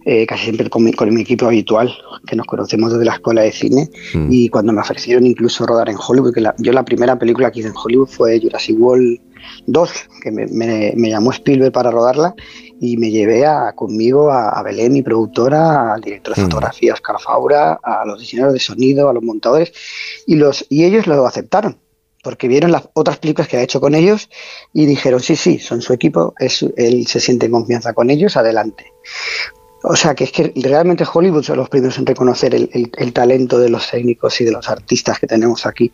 eh, 0.04 0.26
casi 0.26 0.44
siempre 0.44 0.70
con 0.70 0.82
mi, 0.84 0.92
con 0.92 1.12
mi 1.14 1.22
equipo 1.22 1.46
habitual, 1.46 1.92
que 2.26 2.36
nos 2.36 2.46
conocemos 2.46 2.92
desde 2.92 3.04
la 3.04 3.14
escuela 3.14 3.42
de 3.42 3.52
cine, 3.52 3.88
y 4.30 4.48
cuando 4.48 4.72
me 4.72 4.80
ofrecieron 4.80 5.26
incluso 5.26 5.66
rodar 5.66 5.88
en 5.88 5.96
Hollywood, 5.96 6.32
que 6.34 6.40
la- 6.40 6.54
yo 6.58 6.72
la 6.72 6.84
primera 6.84 7.18
película 7.18 7.50
que 7.50 7.60
hice 7.60 7.68
en 7.68 7.74
Hollywood 7.76 8.08
fue 8.08 8.40
Jurassic 8.40 8.76
World 8.78 9.18
2, 9.66 9.90
que 10.22 10.30
me, 10.30 10.46
me- 10.46 10.92
me 10.96 11.10
llamó 11.10 11.30
Spielberg 11.32 11.72
para 11.72 11.90
rodarla, 11.90 12.34
y 12.80 12.96
me 12.96 13.10
llevé 13.10 13.44
a, 13.44 13.72
conmigo 13.74 14.30
a, 14.30 14.50
a 14.50 14.62
Belén, 14.62 14.92
mi 14.92 15.02
productora, 15.02 15.92
al 15.94 16.00
director 16.00 16.34
de 16.34 16.40
fotografía, 16.48 16.94
Oscar 16.94 17.16
Faura, 17.20 17.78
a 17.82 18.04
los 18.06 18.20
diseñadores 18.20 18.54
de 18.54 18.60
sonido, 18.60 19.08
a 19.10 19.12
los 19.12 19.22
montadores, 19.22 19.72
y, 20.26 20.36
los, 20.36 20.64
y 20.70 20.84
ellos 20.84 21.06
lo 21.06 21.26
aceptaron 21.26 21.78
porque 22.22 22.48
vieron 22.48 22.70
las 22.70 22.86
otras 22.92 23.16
películas 23.18 23.48
que 23.48 23.56
ha 23.56 23.62
hecho 23.62 23.80
con 23.80 23.94
ellos 23.94 24.28
y 24.74 24.84
dijeron, 24.84 25.20
sí, 25.20 25.36
sí, 25.36 25.58
son 25.58 25.80
su 25.80 25.94
equipo, 25.94 26.34
es, 26.38 26.62
él 26.76 27.06
se 27.06 27.18
siente 27.18 27.46
en 27.46 27.52
confianza 27.52 27.94
con 27.94 28.10
ellos, 28.10 28.36
adelante. 28.36 28.84
O 29.82 29.96
sea, 29.96 30.14
que 30.14 30.24
es 30.24 30.32
que 30.32 30.52
realmente 30.56 31.04
Hollywood 31.10 31.42
son 31.42 31.56
los 31.56 31.68
primeros 31.70 31.96
en 31.98 32.04
reconocer 32.06 32.54
el, 32.54 32.68
el- 32.74 32.92
el 32.98 33.12
talento 33.14 33.58
de 33.58 33.70
los 33.70 33.90
técnicos 33.90 34.38
y 34.40 34.44
de 34.44 34.52
los 34.52 34.68
artistas 34.68 35.18
que 35.18 35.26
tenemos 35.26 35.64
aquí. 35.64 35.90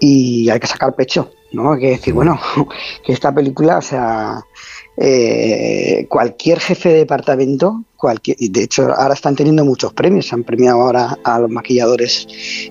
Y 0.00 0.50
hay 0.50 0.58
que 0.58 0.66
sacar 0.66 0.94
pecho, 0.96 1.30
¿no? 1.52 1.72
Hay 1.74 1.80
que 1.80 1.90
decir, 1.90 2.12
bueno, 2.12 2.40
que 3.06 3.12
esta 3.12 3.32
película, 3.32 3.78
o 3.78 3.82
sea, 3.82 4.44
eh, 4.96 6.06
cualquier 6.08 6.58
jefe 6.60 6.88
de 6.88 6.94
departamento, 6.98 7.84
cualquier, 7.96 8.36
y 8.40 8.48
de 8.48 8.64
hecho 8.64 8.92
ahora 8.94 9.14
están 9.14 9.36
teniendo 9.36 9.64
muchos 9.64 9.92
premios, 9.92 10.26
se 10.26 10.34
han 10.34 10.42
premiado 10.42 10.80
ahora 10.82 11.16
a 11.22 11.38
los 11.38 11.50
maquilladores 11.50 12.26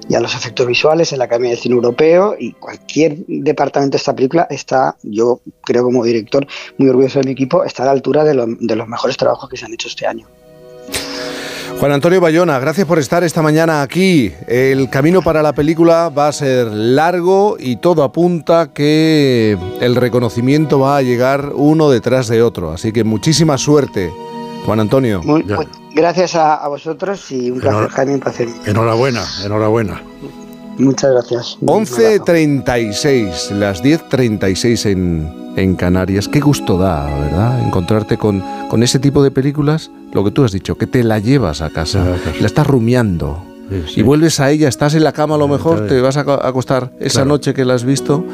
y 0.09 0.13
a 0.13 0.19
los 0.19 0.35
efectos 0.35 0.67
visuales 0.67 1.11
en 1.13 1.19
la 1.19 1.25
Academia 1.25 1.51
de 1.51 1.57
Cine 1.57 1.75
Europeo 1.75 2.35
y 2.37 2.51
cualquier 2.53 3.17
departamento 3.27 3.93
de 3.93 3.97
esta 3.97 4.13
película 4.15 4.45
está, 4.49 4.97
yo 5.03 5.39
creo 5.63 5.83
como 5.83 6.03
director, 6.03 6.45
muy 6.77 6.89
orgulloso 6.89 7.19
de 7.19 7.25
mi 7.25 7.31
equipo, 7.31 7.63
está 7.63 7.83
a 7.83 7.85
la 7.87 7.91
altura 7.93 8.23
de, 8.25 8.33
lo- 8.33 8.45
de 8.47 8.75
los 8.75 8.87
mejores 8.89 9.15
trabajos 9.17 9.49
que 9.49 9.55
se 9.57 9.65
han 9.65 9.73
hecho 9.73 9.87
este 9.87 10.05
año. 10.05 10.27
Juan 11.79 11.93
Antonio 11.93 12.19
Bayona, 12.19 12.59
gracias 12.59 12.85
por 12.85 12.99
estar 12.99 13.23
esta 13.23 13.41
mañana 13.41 13.81
aquí. 13.81 14.33
El 14.47 14.89
camino 14.89 15.21
para 15.21 15.41
la 15.41 15.53
película 15.53 16.09
va 16.09 16.27
a 16.27 16.31
ser 16.33 16.67
largo 16.67 17.55
y 17.57 17.77
todo 17.77 18.03
apunta 18.03 18.71
que 18.73 19.57
el 19.79 19.95
reconocimiento 19.95 20.79
va 20.79 20.97
a 20.97 21.01
llegar 21.01 21.53
uno 21.55 21.89
detrás 21.89 22.27
de 22.27 22.41
otro. 22.41 22.71
Así 22.71 22.91
que 22.91 23.05
muchísima 23.05 23.57
suerte, 23.57 24.11
Juan 24.65 24.81
Antonio. 24.81 25.21
Muy- 25.23 25.43
pues, 25.43 25.69
gracias 25.95 26.35
a, 26.35 26.55
a 26.55 26.67
vosotros 26.67 27.31
y 27.31 27.49
un 27.49 27.61
placer, 27.61 27.87
Jaime, 27.89 28.13
un 28.15 28.19
placer. 28.19 28.49
Enhorabuena, 28.65 29.23
enhorabuena. 29.45 30.01
Muchas 30.79 31.11
gracias. 31.11 31.57
11.36, 31.61 33.51
las 33.51 33.83
10.36 33.83 34.85
en, 34.89 35.53
en 35.55 35.75
Canarias. 35.75 36.27
Qué 36.27 36.39
gusto 36.39 36.77
da, 36.77 37.05
¿verdad? 37.19 37.61
Encontrarte 37.65 38.17
con, 38.17 38.43
con 38.69 38.83
ese 38.83 38.99
tipo 38.99 39.21
de 39.23 39.31
películas, 39.31 39.91
lo 40.13 40.23
que 40.23 40.31
tú 40.31 40.43
has 40.43 40.51
dicho, 40.51 40.75
que 40.75 40.87
te 40.87 41.03
la 41.03 41.19
llevas 41.19 41.61
a 41.61 41.69
casa, 41.69 42.03
la 42.39 42.47
estás 42.47 42.65
rumiando. 42.67 43.43
Y 43.95 44.01
vuelves 44.01 44.39
a 44.39 44.49
ella, 44.49 44.67
estás 44.67 44.95
en 44.95 45.03
la 45.03 45.11
cama 45.11 45.35
a 45.35 45.37
lo 45.37 45.47
mejor, 45.47 45.85
te 45.85 46.01
vas 46.01 46.17
a 46.17 46.23
co- 46.25 46.31
a 46.41 46.47
acostar 46.47 46.91
esa 46.99 47.19
Claro. 47.19 47.27
noche 47.29 47.53
que 47.53 47.65
la 47.65 47.75
has 47.75 47.83
visto 47.83 48.25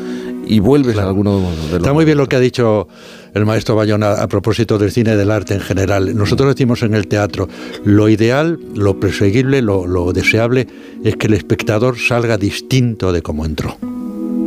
y 0.45 0.59
vuelves 0.59 0.97
a 0.97 1.03
alguno 1.03 1.37
de 1.37 1.41
los 1.41 1.73
Está 1.73 1.93
muy 1.93 2.05
bien 2.05 2.17
lo 2.17 2.27
que 2.27 2.35
ha 2.35 2.39
dicho 2.39 2.87
el 3.33 3.45
maestro 3.45 3.75
Bayona 3.75 4.13
a 4.13 4.27
propósito 4.27 4.77
del 4.77 4.91
cine 4.91 5.13
y 5.13 5.15
del 5.17 5.31
arte 5.31 5.53
en 5.53 5.59
general. 5.59 6.15
Nosotros 6.15 6.55
decimos 6.55 6.83
en 6.83 6.93
el 6.93 7.07
teatro, 7.07 7.49
lo 7.83 8.09
ideal, 8.09 8.59
lo 8.75 8.99
perseguible, 8.99 9.61
lo, 9.61 9.85
lo 9.85 10.13
deseable 10.13 10.67
es 11.03 11.15
que 11.17 11.27
el 11.27 11.33
espectador 11.33 11.97
salga 11.97 12.37
distinto 12.37 13.11
de 13.11 13.21
cómo 13.21 13.45
entró, 13.45 13.77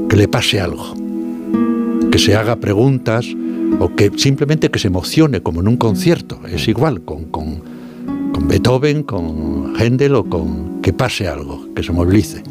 que 0.09 0.17
le 0.17 0.28
pase 0.28 0.60
algo, 0.60 0.94
que 2.10 2.18
se 2.18 2.35
haga 2.35 2.57
preguntas 2.57 3.27
o 3.78 3.94
que 3.94 4.10
simplemente 4.17 4.70
que 4.70 4.78
se 4.78 4.89
emocione 4.89 5.43
como 5.43 5.60
en 5.60 5.68
un 5.68 5.77
concierto. 5.77 6.41
Es 6.51 6.68
igual 6.68 7.02
con, 7.02 7.25
con, 7.25 7.62
con 8.33 8.49
Beethoven, 8.49 9.02
con 9.02 9.75
Händel 9.78 10.15
o 10.15 10.25
con 10.25 10.81
que 10.81 10.93
pase 10.93 11.28
algo, 11.28 11.67
que 11.75 11.83
se 11.83 11.93
movilice. 11.93 12.43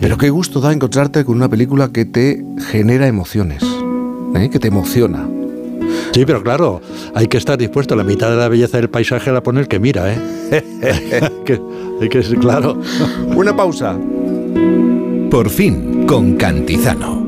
Pero 0.00 0.18
qué 0.18 0.30
gusto 0.30 0.60
da 0.60 0.72
encontrarte 0.72 1.24
con 1.24 1.36
una 1.36 1.48
película 1.48 1.88
que 1.88 2.04
te 2.04 2.44
genera 2.70 3.06
emociones, 3.06 3.62
¿eh? 4.34 4.50
que 4.50 4.58
te 4.58 4.68
emociona. 4.68 5.28
Sí, 6.12 6.24
pero 6.24 6.42
claro, 6.42 6.80
hay 7.14 7.26
que 7.26 7.38
estar 7.38 7.58
dispuesto. 7.58 7.96
La 7.96 8.04
mitad 8.04 8.30
de 8.30 8.36
la 8.36 8.48
belleza 8.48 8.76
del 8.76 8.88
paisaje 8.88 9.32
la 9.32 9.42
pone 9.42 9.60
el 9.60 9.68
que 9.68 9.80
mira, 9.80 10.12
¿eh? 10.12 10.18
que, 11.44 11.60
hay 12.00 12.08
que 12.08 12.22
ser 12.22 12.38
claro. 12.38 12.80
Una 13.34 13.56
pausa. 13.56 13.96
Por 15.30 15.50
fin, 15.50 16.06
con 16.06 16.36
Cantizano. 16.36 17.26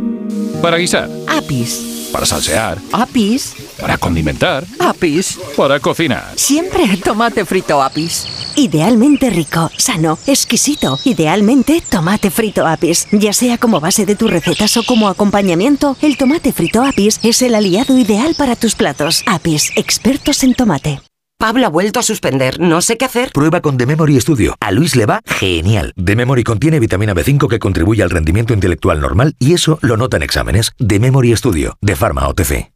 Para 0.62 0.78
guisar, 0.78 1.10
Apis. 1.26 2.10
para 2.12 2.24
salsear, 2.24 2.78
Apis. 2.92 3.54
Para 3.80 3.98
condimentar, 3.98 4.64
Apis. 4.78 5.38
para 5.56 5.80
cocinar. 5.80 6.32
Siempre 6.36 6.84
tomate 7.02 7.44
frito 7.44 7.82
Apis. 7.82 8.26
Idealmente 8.56 9.30
rico, 9.30 9.70
sano, 9.76 10.18
exquisito. 10.26 10.98
Idealmente 11.04 11.82
tomate 11.88 12.30
frito 12.30 12.66
Apis. 12.66 13.06
Ya 13.12 13.32
sea 13.32 13.58
como 13.58 13.80
base 13.80 14.06
de 14.06 14.16
tus 14.16 14.30
recetas 14.30 14.76
o 14.76 14.82
como 14.82 15.08
acompañamiento, 15.08 15.96
el 16.02 16.16
tomate 16.16 16.52
frito 16.52 16.82
Apis 16.82 17.20
es 17.22 17.42
el 17.42 17.54
aliado 17.54 17.96
ideal 17.98 18.34
para 18.36 18.56
tus 18.56 18.74
platos. 18.74 19.22
Apis, 19.26 19.72
expertos 19.76 20.42
en 20.42 20.54
tomate. 20.54 21.00
Pablo 21.38 21.66
ha 21.66 21.68
vuelto 21.68 22.00
a 22.00 22.02
suspender, 22.02 22.58
no 22.60 22.80
sé 22.80 22.96
qué 22.96 23.04
hacer. 23.04 23.30
Prueba 23.32 23.60
con 23.60 23.76
The 23.76 23.84
Memory 23.84 24.18
Studio. 24.22 24.54
A 24.58 24.72
Luis 24.72 24.96
le 24.96 25.04
va 25.04 25.20
genial. 25.26 25.92
The 26.02 26.16
Memory 26.16 26.44
contiene 26.44 26.80
vitamina 26.80 27.14
B5 27.14 27.46
que 27.48 27.58
contribuye 27.58 28.02
al 28.02 28.08
rendimiento 28.08 28.54
intelectual 28.54 29.00
normal 29.00 29.34
y 29.38 29.52
eso 29.52 29.78
lo 29.82 29.98
nota 29.98 30.16
en 30.16 30.22
exámenes. 30.22 30.72
The 30.78 30.98
Memory 30.98 31.36
Studio, 31.36 31.76
de 31.82 31.94
Pharma 31.94 32.26
OTC. 32.28 32.75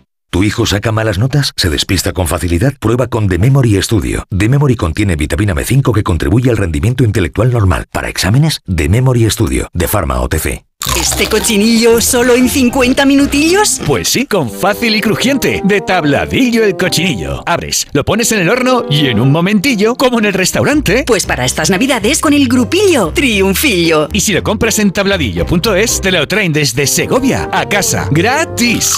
¿Tu 0.31 0.45
hijo 0.45 0.65
saca 0.65 0.93
malas 0.93 1.19
notas? 1.19 1.51
¿Se 1.57 1.69
despista 1.69 2.13
con 2.13 2.25
facilidad? 2.25 2.73
Prueba 2.79 3.07
con 3.07 3.27
The 3.27 3.37
Memory 3.37 3.81
Studio. 3.81 4.23
The 4.29 4.47
Memory 4.47 4.77
contiene 4.77 5.17
vitamina 5.17 5.53
B5 5.53 5.93
que 5.93 6.03
contribuye 6.03 6.49
al 6.49 6.55
rendimiento 6.55 7.03
intelectual 7.03 7.51
normal. 7.51 7.85
Para 7.91 8.07
exámenes, 8.07 8.61
The 8.73 8.87
Memory 8.87 9.29
Studio, 9.29 9.67
de 9.73 9.89
Pharma 9.89 10.21
OTC. 10.21 10.63
¿Este 10.97 11.27
cochinillo 11.27 11.99
solo 11.99 12.33
en 12.33 12.47
50 12.47 13.05
minutillos? 13.05 13.81
Pues 13.85 14.07
sí, 14.07 14.25
con 14.25 14.49
fácil 14.49 14.95
y 14.95 15.01
crujiente, 15.01 15.61
de 15.65 15.81
tabladillo 15.81 16.63
el 16.63 16.77
cochinillo. 16.77 17.43
Abres, 17.45 17.85
lo 17.91 18.05
pones 18.05 18.31
en 18.31 18.39
el 18.39 18.49
horno 18.49 18.85
y 18.89 19.07
en 19.07 19.19
un 19.19 19.33
momentillo, 19.33 19.95
como 19.95 20.19
en 20.19 20.25
el 20.25 20.33
restaurante. 20.33 21.03
Pues 21.05 21.25
para 21.25 21.43
estas 21.43 21.69
navidades 21.69 22.21
con 22.21 22.33
el 22.33 22.47
grupillo 22.47 23.11
Triunfillo. 23.13 24.07
Y 24.13 24.21
si 24.21 24.31
lo 24.31 24.41
compras 24.43 24.79
en 24.79 24.91
tabladillo.es, 24.91 25.99
te 25.99 26.11
lo 26.13 26.25
traen 26.25 26.53
desde 26.53 26.87
Segovia 26.87 27.49
a 27.51 27.67
casa, 27.67 28.07
gratis. 28.09 28.97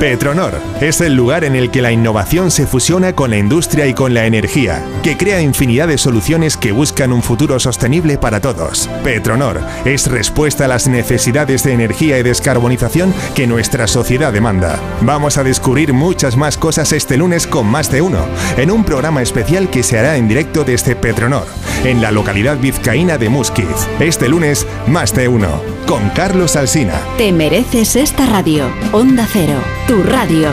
Petronor 0.00 0.60
es 0.82 1.00
el 1.00 1.14
lugar 1.14 1.42
en 1.44 1.56
el 1.56 1.70
que 1.70 1.80
la 1.80 1.90
innovación 1.90 2.50
se 2.50 2.66
fusiona 2.66 3.14
con 3.14 3.30
la 3.30 3.38
industria 3.38 3.86
y 3.86 3.94
con 3.94 4.12
la 4.12 4.26
energía, 4.26 4.84
que 5.02 5.16
crea 5.16 5.40
infinidad 5.40 5.88
de 5.88 5.96
soluciones 5.96 6.58
que 6.58 6.70
buscan 6.70 7.14
un 7.14 7.22
futuro 7.22 7.58
sostenible 7.58 8.18
para 8.18 8.40
todos. 8.40 8.90
Petronor 9.02 9.62
es 9.86 10.06
respuesta 10.06 10.66
a 10.66 10.68
las 10.68 10.86
necesidades 10.86 11.64
de 11.64 11.72
energía 11.72 12.18
y 12.18 12.22
descarbonización 12.22 13.14
que 13.34 13.46
nuestra 13.46 13.86
sociedad 13.86 14.34
demanda. 14.34 14.78
Vamos 15.00 15.38
a 15.38 15.44
descubrir 15.44 15.94
muchas 15.94 16.36
más 16.36 16.58
cosas 16.58 16.92
este 16.92 17.16
lunes 17.16 17.46
con 17.46 17.66
más 17.66 17.90
de 17.90 18.02
uno, 18.02 18.26
en 18.58 18.70
un 18.70 18.84
programa 18.84 19.22
especial 19.22 19.70
que 19.70 19.82
se 19.82 19.98
hará 19.98 20.18
en 20.18 20.28
directo 20.28 20.64
desde 20.64 20.94
Petronor, 20.94 21.46
en 21.84 22.02
la 22.02 22.10
localidad 22.10 22.58
vizcaína 22.58 23.16
de 23.16 23.30
Musquiz. 23.30 23.88
Este 23.98 24.28
lunes, 24.28 24.66
más 24.86 25.14
de 25.14 25.28
uno, 25.28 25.62
con 25.86 26.10
Carlos 26.10 26.54
Alsina. 26.54 27.00
Te 27.16 27.32
mereces 27.32 27.96
esta 27.96 28.26
radio. 28.26 28.66
Onda 28.92 29.26
Cero, 29.32 29.54
tu 29.86 30.02
radio. 30.02 30.50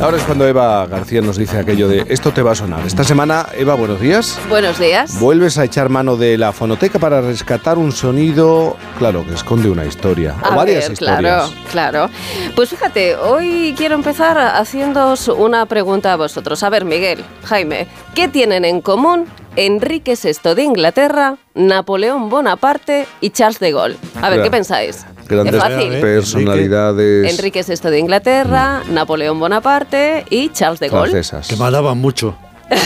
Ahora 0.00 0.18
es 0.18 0.22
cuando 0.24 0.46
Eva 0.46 0.86
García 0.86 1.20
nos 1.20 1.36
dice 1.36 1.58
aquello 1.58 1.88
de 1.88 2.04
esto 2.08 2.30
te 2.30 2.40
va 2.42 2.52
a 2.52 2.54
sonar. 2.54 2.86
Esta 2.86 3.02
semana, 3.02 3.46
Eva, 3.56 3.74
buenos 3.74 4.00
días. 4.00 4.38
Buenos 4.48 4.78
días. 4.78 5.18
Vuelves 5.18 5.58
a 5.58 5.64
echar 5.64 5.88
mano 5.88 6.16
de 6.16 6.38
la 6.38 6.52
fonoteca 6.52 6.98
para 6.98 7.20
rescatar 7.20 7.76
un 7.76 7.92
sonido, 7.92 8.76
claro, 8.98 9.26
que 9.26 9.34
esconde 9.34 9.68
una 9.68 9.84
historia. 9.84 10.34
A 10.42 10.54
o 10.54 10.56
varias 10.56 10.84
ver, 10.84 10.92
historias. 10.92 11.50
claro, 11.70 12.06
claro. 12.06 12.10
Pues 12.54 12.70
fíjate, 12.70 13.16
hoy 13.16 13.74
quiero 13.76 13.94
empezar 13.94 14.38
haciéndoos 14.38 15.28
una 15.28 15.66
pregunta 15.66 16.12
a 16.12 16.16
vosotros. 16.16 16.62
A 16.62 16.70
ver, 16.70 16.84
Miguel, 16.84 17.24
Jaime, 17.44 17.88
¿qué 18.14 18.28
tienen 18.28 18.64
en 18.64 18.80
común 18.80 19.26
Enrique 19.56 20.14
VI 20.22 20.54
de 20.54 20.62
Inglaterra, 20.62 21.36
Napoleón 21.54 22.28
Bonaparte 22.28 23.06
y 23.20 23.30
Charles 23.30 23.58
de 23.58 23.72
Gaulle? 23.72 23.96
A 24.20 24.28
ver. 24.28 24.42
¿qué 24.42 24.50
pensáis? 24.50 25.06
Grandes 25.28 25.54
es 25.54 25.60
fácil. 25.60 26.00
personalidades 26.00 27.32
Enrique 27.32 27.64
VI 27.66 27.90
de 27.90 27.98
Inglaterra, 27.98 28.82
Napoleón 28.90 29.40
Bonaparte 29.40 30.24
y 30.30 30.50
Charles 30.50 30.78
de 30.80 30.88
Gaulle. 30.88 31.10
francesas. 31.10 31.48
Que 31.48 31.56
malaban 31.56 31.98
mucho. 31.98 32.36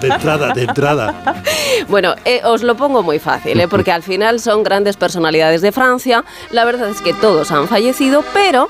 De 0.00 0.08
entrada, 0.08 0.52
de 0.52 0.62
entrada. 0.64 1.42
Bueno, 1.88 2.16
eh, 2.24 2.40
os 2.44 2.62
lo 2.64 2.76
pongo 2.76 3.04
muy 3.04 3.20
fácil, 3.20 3.60
¿eh? 3.60 3.68
porque 3.68 3.92
al 3.92 4.02
final 4.02 4.40
son 4.40 4.64
grandes 4.64 4.96
personalidades 4.96 5.62
de 5.62 5.70
Francia. 5.70 6.24
La 6.50 6.64
verdad 6.64 6.88
es 6.88 7.00
que 7.00 7.14
todos 7.14 7.52
han 7.52 7.68
fallecido, 7.68 8.24
pero 8.34 8.68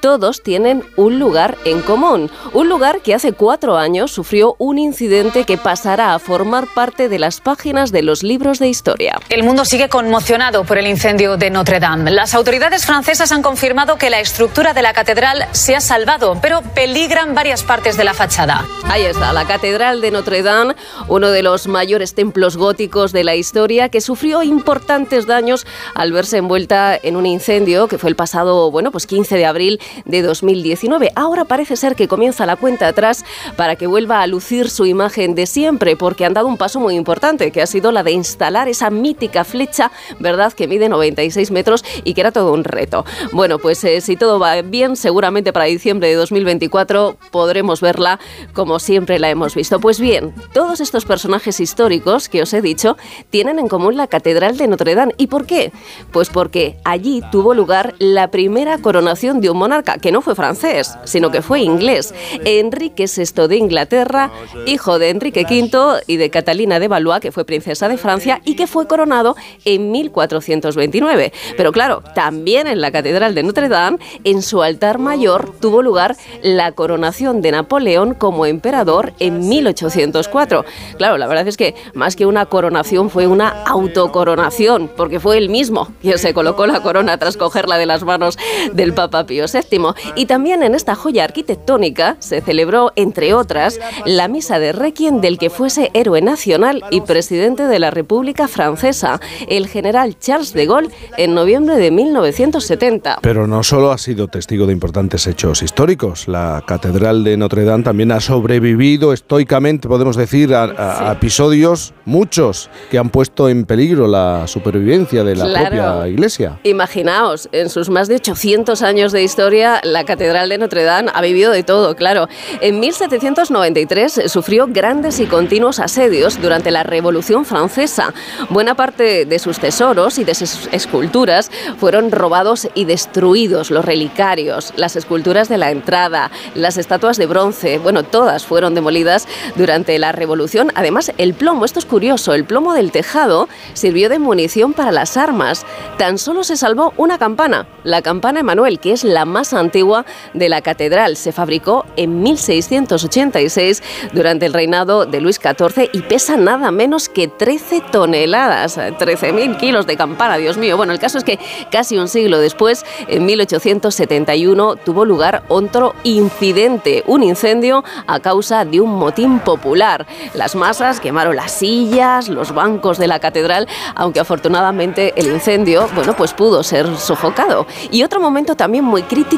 todos 0.00 0.42
tienen 0.42 0.84
un 0.96 1.18
lugar 1.18 1.56
en 1.64 1.82
común. 1.82 2.30
Un 2.52 2.68
lugar 2.68 3.00
que 3.00 3.14
hace 3.14 3.32
cuatro 3.32 3.76
años 3.76 4.10
sufrió 4.10 4.56
un 4.58 4.78
incidente 4.78 5.44
que 5.44 5.58
pasará 5.58 6.14
a 6.14 6.18
formar 6.18 6.66
parte 6.74 7.08
de 7.08 7.18
las 7.18 7.40
páginas 7.40 7.92
de 7.92 8.02
los 8.02 8.22
libros 8.22 8.58
de 8.58 8.68
historia. 8.68 9.20
El 9.28 9.42
mundo 9.42 9.64
sigue 9.64 9.88
conmocionado 9.88 10.64
por 10.64 10.78
el 10.78 10.86
incendio 10.86 11.36
de 11.36 11.50
Notre 11.50 11.80
Dame. 11.80 12.10
Las 12.10 12.34
autoridades 12.34 12.86
francesas 12.86 13.32
han 13.32 13.42
confirmado 13.42 13.96
que 13.96 14.10
la 14.10 14.20
estructura 14.20 14.72
de 14.72 14.82
la 14.82 14.92
catedral 14.92 15.46
se 15.52 15.76
ha 15.76 15.80
salvado, 15.80 16.38
pero 16.40 16.62
peligran 16.74 17.34
varias 17.34 17.62
partes 17.62 17.96
de 17.96 18.04
la 18.04 18.14
fachada. 18.14 18.66
Ahí 18.84 19.02
está, 19.02 19.32
la 19.32 19.46
Catedral 19.46 20.00
de 20.00 20.10
Notre 20.10 20.42
Dame, 20.42 20.74
uno 21.08 21.30
de 21.30 21.42
los 21.42 21.66
mayores 21.66 22.14
templos 22.14 22.56
góticos 22.56 23.12
de 23.12 23.24
la 23.24 23.36
historia, 23.36 23.88
que 23.88 24.00
sufrió 24.00 24.42
importantes 24.42 25.26
daños 25.26 25.66
al 25.94 26.12
verse 26.12 26.38
envuelta 26.38 26.98
en 27.00 27.16
un 27.16 27.26
incendio 27.26 27.88
que 27.88 27.98
fue 27.98 28.10
el 28.10 28.16
pasado, 28.16 28.70
bueno, 28.70 28.90
pues 28.90 29.06
15 29.06 29.36
de 29.36 29.46
abril 29.46 29.80
de 30.04 30.22
2019. 30.22 31.12
Ahora 31.14 31.44
parece 31.44 31.76
ser 31.76 31.96
que 31.96 32.08
comienza 32.08 32.46
la 32.46 32.56
cuenta 32.56 32.88
atrás 32.88 33.24
para 33.56 33.76
que 33.76 33.86
vuelva 33.86 34.22
a 34.22 34.26
lucir 34.26 34.70
su 34.70 34.86
imagen 34.86 35.34
de 35.34 35.46
siempre, 35.46 35.96
porque 35.96 36.24
han 36.24 36.34
dado 36.34 36.46
un 36.46 36.56
paso 36.56 36.80
muy 36.80 36.94
importante, 36.94 37.50
que 37.50 37.62
ha 37.62 37.66
sido 37.66 37.92
la 37.92 38.02
de 38.02 38.12
instalar 38.12 38.68
esa 38.68 38.90
mítica 38.90 39.44
flecha, 39.44 39.90
¿verdad?, 40.18 40.52
que 40.52 40.66
mide 40.66 40.88
96 40.88 41.50
metros 41.50 41.84
y 42.04 42.14
que 42.14 42.20
era 42.20 42.32
todo 42.32 42.52
un 42.52 42.64
reto. 42.64 43.04
Bueno, 43.32 43.58
pues 43.58 43.82
eh, 43.84 44.00
si 44.00 44.16
todo 44.16 44.38
va 44.38 44.60
bien, 44.62 44.96
seguramente 44.96 45.52
para 45.52 45.66
diciembre 45.66 46.08
de 46.08 46.14
2024 46.14 47.16
podremos 47.30 47.80
verla 47.80 48.18
como 48.52 48.78
siempre 48.78 49.18
la 49.18 49.30
hemos 49.30 49.54
visto. 49.54 49.80
Pues 49.80 50.00
bien, 50.00 50.34
todos 50.52 50.80
estos 50.80 51.04
personajes 51.04 51.60
históricos 51.60 52.28
que 52.28 52.42
os 52.42 52.52
he 52.52 52.60
dicho 52.60 52.96
tienen 53.30 53.58
en 53.58 53.68
común 53.68 53.96
la 53.96 54.06
Catedral 54.06 54.56
de 54.56 54.68
Notre 54.68 54.94
Dame. 54.94 55.14
¿Y 55.16 55.28
por 55.28 55.46
qué? 55.46 55.72
Pues 56.12 56.28
porque 56.30 56.76
allí 56.84 57.22
tuvo 57.30 57.54
lugar 57.54 57.94
la 57.98 58.30
primera 58.30 58.78
coronación 58.78 59.40
de 59.40 59.50
un 59.50 59.58
monarca, 59.58 59.79
que 59.82 60.12
no 60.12 60.20
fue 60.20 60.34
francés, 60.34 60.96
sino 61.04 61.30
que 61.30 61.42
fue 61.42 61.60
inglés. 61.60 62.14
Enrique 62.44 63.06
VI 63.06 63.48
de 63.48 63.56
Inglaterra, 63.56 64.30
hijo 64.66 64.98
de 64.98 65.10
Enrique 65.10 65.46
V 65.48 66.02
y 66.06 66.16
de 66.16 66.30
Catalina 66.30 66.78
de 66.78 66.88
Valois, 66.88 67.20
que 67.20 67.32
fue 67.32 67.44
princesa 67.44 67.88
de 67.88 67.96
Francia 67.96 68.40
y 68.44 68.56
que 68.56 68.66
fue 68.66 68.86
coronado 68.86 69.36
en 69.64 69.90
1429. 69.90 71.32
Pero 71.56 71.72
claro, 71.72 72.02
también 72.14 72.66
en 72.66 72.80
la 72.80 72.90
Catedral 72.90 73.34
de 73.34 73.42
Notre 73.42 73.68
Dame, 73.68 73.98
en 74.24 74.42
su 74.42 74.62
altar 74.62 74.98
mayor, 74.98 75.54
tuvo 75.60 75.82
lugar 75.82 76.16
la 76.42 76.72
coronación 76.72 77.42
de 77.42 77.52
Napoleón 77.52 78.14
como 78.14 78.46
emperador 78.46 79.12
en 79.18 79.48
1804. 79.48 80.64
Claro, 80.96 81.18
la 81.18 81.26
verdad 81.26 81.46
es 81.48 81.56
que 81.56 81.74
más 81.94 82.16
que 82.16 82.26
una 82.26 82.46
coronación 82.46 83.10
fue 83.10 83.26
una 83.26 83.48
autocoronación, 83.64 84.90
porque 84.96 85.20
fue 85.20 85.38
él 85.38 85.48
mismo 85.48 85.88
quien 86.00 86.18
se 86.18 86.34
colocó 86.34 86.66
la 86.66 86.82
corona 86.82 87.18
tras 87.18 87.36
cogerla 87.36 87.78
de 87.78 87.86
las 87.86 88.04
manos 88.04 88.38
del 88.72 88.92
Papa 88.94 89.26
Pío 89.26 89.44
VII. 89.52 89.69
Y 90.16 90.26
también 90.26 90.62
en 90.62 90.74
esta 90.74 90.94
joya 90.94 91.24
arquitectónica 91.24 92.16
se 92.18 92.40
celebró, 92.40 92.92
entre 92.96 93.34
otras, 93.34 93.78
la 94.04 94.28
misa 94.28 94.58
de 94.58 94.72
Requiem 94.72 95.20
del 95.20 95.38
que 95.38 95.50
fuese 95.50 95.90
héroe 95.94 96.20
nacional 96.22 96.82
y 96.90 97.00
presidente 97.02 97.66
de 97.66 97.78
la 97.78 97.90
República 97.90 98.48
Francesa, 98.48 99.20
el 99.48 99.68
general 99.68 100.18
Charles 100.18 100.52
de 100.52 100.66
Gaulle, 100.66 100.90
en 101.16 101.34
noviembre 101.34 101.76
de 101.76 101.90
1970. 101.90 103.18
Pero 103.22 103.46
no 103.46 103.62
solo 103.62 103.92
ha 103.92 103.98
sido 103.98 104.28
testigo 104.28 104.66
de 104.66 104.72
importantes 104.72 105.26
hechos 105.26 105.62
históricos, 105.62 106.28
la 106.28 106.62
Catedral 106.66 107.24
de 107.24 107.36
Notre 107.36 107.64
Dame 107.64 107.84
también 107.84 108.12
ha 108.12 108.20
sobrevivido 108.20 109.12
estoicamente, 109.12 109.88
podemos 109.88 110.16
decir, 110.16 110.54
a, 110.54 110.64
a- 110.64 111.10
a 111.10 111.12
episodios, 111.12 111.92
muchos, 112.04 112.70
que 112.90 112.98
han 112.98 113.10
puesto 113.10 113.48
en 113.48 113.64
peligro 113.64 114.06
la 114.08 114.46
supervivencia 114.46 115.24
de 115.24 115.36
la 115.36 115.46
Claro. 115.46 115.68
propia 115.76 116.08
iglesia. 116.08 116.58
Imaginaos, 116.64 117.48
en 117.52 117.68
sus 117.70 117.88
más 117.90 118.08
de 118.08 118.16
800 118.16 118.82
años 118.82 119.12
de 119.12 119.22
historia, 119.22 119.59
la 119.82 120.04
Catedral 120.04 120.48
de 120.48 120.58
Notre 120.58 120.84
Dame 120.84 121.10
ha 121.14 121.20
vivido 121.20 121.52
de 121.52 121.62
todo, 121.62 121.94
claro. 121.96 122.28
En 122.60 122.80
1793 122.80 124.22
sufrió 124.26 124.66
grandes 124.68 125.20
y 125.20 125.26
continuos 125.26 125.78
asedios 125.78 126.40
durante 126.40 126.70
la 126.70 126.82
Revolución 126.82 127.44
Francesa. 127.44 128.14
Buena 128.48 128.74
parte 128.74 129.24
de 129.24 129.38
sus 129.38 129.58
tesoros 129.58 130.18
y 130.18 130.24
de 130.24 130.34
sus 130.34 130.68
esculturas 130.72 131.50
fueron 131.78 132.10
robados 132.10 132.68
y 132.74 132.84
destruidos, 132.84 133.70
los 133.70 133.84
relicarios, 133.84 134.72
las 134.76 134.96
esculturas 134.96 135.48
de 135.48 135.58
la 135.58 135.70
entrada, 135.70 136.30
las 136.54 136.76
estatuas 136.76 137.16
de 137.16 137.26
bronce, 137.26 137.78
bueno, 137.78 138.02
todas 138.02 138.46
fueron 138.46 138.74
demolidas 138.74 139.26
durante 139.56 139.98
la 139.98 140.12
Revolución. 140.12 140.72
Además, 140.74 141.12
el 141.18 141.34
plomo, 141.34 141.64
esto 141.64 141.78
es 141.78 141.86
curioso, 141.86 142.34
el 142.34 142.44
plomo 142.44 142.74
del 142.74 142.92
tejado 142.92 143.48
sirvió 143.74 144.08
de 144.08 144.18
munición 144.18 144.72
para 144.72 144.92
las 144.92 145.16
armas. 145.16 145.66
Tan 145.98 146.18
solo 146.18 146.44
se 146.44 146.56
salvó 146.56 146.92
una 146.96 147.18
campana, 147.18 147.66
la 147.84 148.02
campana 148.02 148.40
Emanuel, 148.40 148.80
que 148.80 148.92
es 148.92 149.04
la 149.04 149.24
más 149.24 149.49
antigua 149.58 150.04
de 150.34 150.48
la 150.48 150.62
catedral. 150.62 151.16
Se 151.16 151.32
fabricó 151.32 151.84
en 151.96 152.22
1686 152.22 153.82
durante 154.12 154.46
el 154.46 154.52
reinado 154.52 155.06
de 155.06 155.20
Luis 155.20 155.36
XIV 155.36 155.90
y 155.92 156.02
pesa 156.02 156.36
nada 156.36 156.70
menos 156.70 157.08
que 157.08 157.28
13 157.28 157.82
toneladas, 157.92 158.78
13.000 158.78 159.56
kilos 159.58 159.86
de 159.86 159.96
campana, 159.96 160.36
Dios 160.36 160.58
mío. 160.58 160.76
Bueno, 160.76 160.92
el 160.92 160.98
caso 160.98 161.18
es 161.18 161.24
que 161.24 161.38
casi 161.70 161.98
un 161.98 162.08
siglo 162.08 162.38
después, 162.38 162.84
en 163.08 163.26
1871, 163.26 164.76
tuvo 164.76 165.04
lugar 165.04 165.42
otro 165.48 165.94
incidente, 166.04 167.04
un 167.06 167.22
incendio 167.22 167.84
a 168.06 168.20
causa 168.20 168.64
de 168.64 168.80
un 168.80 168.94
motín 168.94 169.40
popular. 169.40 170.06
Las 170.34 170.54
masas 170.54 171.00
quemaron 171.00 171.36
las 171.36 171.52
sillas, 171.52 172.28
los 172.28 172.52
bancos 172.54 172.98
de 172.98 173.06
la 173.06 173.18
catedral, 173.18 173.66
aunque 173.94 174.20
afortunadamente 174.20 175.12
el 175.16 175.26
incendio, 175.26 175.88
bueno, 175.94 176.14
pues 176.14 176.32
pudo 176.32 176.62
ser 176.62 176.96
sofocado. 176.96 177.66
Y 177.90 178.02
otro 178.02 178.20
momento 178.20 178.54
también 178.54 178.84
muy 178.84 179.02
crítico 179.02 179.29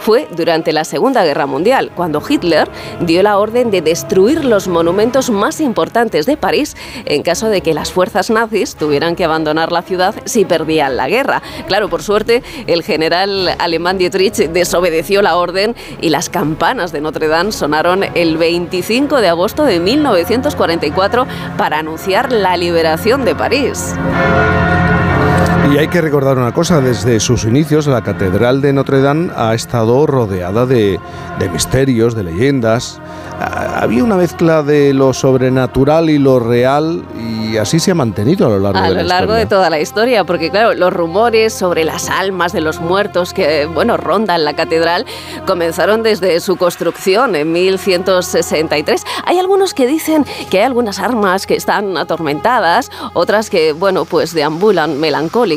fue 0.00 0.28
durante 0.36 0.72
la 0.72 0.84
Segunda 0.84 1.24
Guerra 1.24 1.46
Mundial, 1.46 1.90
cuando 1.94 2.22
Hitler 2.26 2.68
dio 3.00 3.22
la 3.22 3.38
orden 3.38 3.70
de 3.70 3.80
destruir 3.80 4.44
los 4.44 4.68
monumentos 4.68 5.30
más 5.30 5.60
importantes 5.60 6.26
de 6.26 6.36
París 6.36 6.76
en 7.04 7.22
caso 7.22 7.48
de 7.48 7.60
que 7.60 7.74
las 7.74 7.92
fuerzas 7.92 8.30
nazis 8.30 8.76
tuvieran 8.76 9.16
que 9.16 9.24
abandonar 9.24 9.72
la 9.72 9.82
ciudad 9.82 10.14
si 10.24 10.44
perdían 10.44 10.96
la 10.96 11.08
guerra. 11.08 11.42
Claro, 11.66 11.88
por 11.88 12.02
suerte, 12.02 12.42
el 12.66 12.82
general 12.82 13.54
alemán 13.58 13.98
Dietrich 13.98 14.34
desobedeció 14.34 15.22
la 15.22 15.36
orden 15.36 15.74
y 16.00 16.10
las 16.10 16.28
campanas 16.28 16.92
de 16.92 17.00
Notre 17.00 17.28
Dame 17.28 17.52
sonaron 17.52 18.04
el 18.14 18.36
25 18.36 19.20
de 19.20 19.28
agosto 19.28 19.64
de 19.64 19.80
1944 19.80 21.26
para 21.56 21.78
anunciar 21.78 22.32
la 22.32 22.56
liberación 22.56 23.24
de 23.24 23.34
París. 23.34 23.94
Y 25.72 25.78
hay 25.78 25.88
que 25.88 26.00
recordar 26.00 26.38
una 26.38 26.52
cosa, 26.52 26.80
desde 26.80 27.18
sus 27.18 27.44
inicios 27.44 27.86
la 27.86 28.02
Catedral 28.02 28.60
de 28.62 28.72
Notre 28.72 29.00
Dame 29.00 29.30
ha 29.34 29.52
estado 29.52 30.06
rodeada 30.06 30.64
de, 30.64 31.00
de 31.40 31.48
misterios, 31.48 32.14
de 32.14 32.22
leyendas. 32.22 33.00
Ah, 33.40 33.80
Había 33.82 34.04
una 34.04 34.16
mezcla 34.16 34.62
de 34.62 34.94
lo 34.94 35.12
sobrenatural 35.12 36.08
y 36.08 36.18
lo 36.18 36.38
real 36.38 37.04
y 37.18 37.56
así 37.58 37.78
se 37.80 37.90
ha 37.90 37.94
mantenido 37.94 38.46
a 38.46 38.50
lo 38.50 38.58
largo 38.60 38.78
A 38.78 38.82
de 38.82 38.88
lo 38.90 38.94
la 38.94 39.02
largo 39.02 39.24
historia. 39.32 39.38
de 39.44 39.46
toda 39.46 39.70
la 39.70 39.80
historia, 39.80 40.24
porque 40.24 40.50
claro, 40.50 40.72
los 40.74 40.92
rumores 40.92 41.52
sobre 41.52 41.84
las 41.84 42.08
almas 42.10 42.52
de 42.52 42.60
los 42.60 42.80
muertos 42.80 43.34
que, 43.34 43.66
bueno, 43.66 43.96
rondan 43.96 44.44
la 44.44 44.54
catedral 44.54 45.04
comenzaron 45.46 46.02
desde 46.02 46.38
su 46.40 46.56
construcción 46.56 47.34
en 47.34 47.52
1163. 47.52 49.02
Hay 49.24 49.38
algunos 49.38 49.74
que 49.74 49.86
dicen 49.86 50.24
que 50.48 50.58
hay 50.60 50.64
algunas 50.64 51.00
armas 51.00 51.46
que 51.46 51.56
están 51.56 51.96
atormentadas, 51.98 52.90
otras 53.14 53.50
que, 53.50 53.72
bueno, 53.72 54.04
pues 54.04 54.32
deambulan 54.32 54.98
melancólicas. 55.00 55.55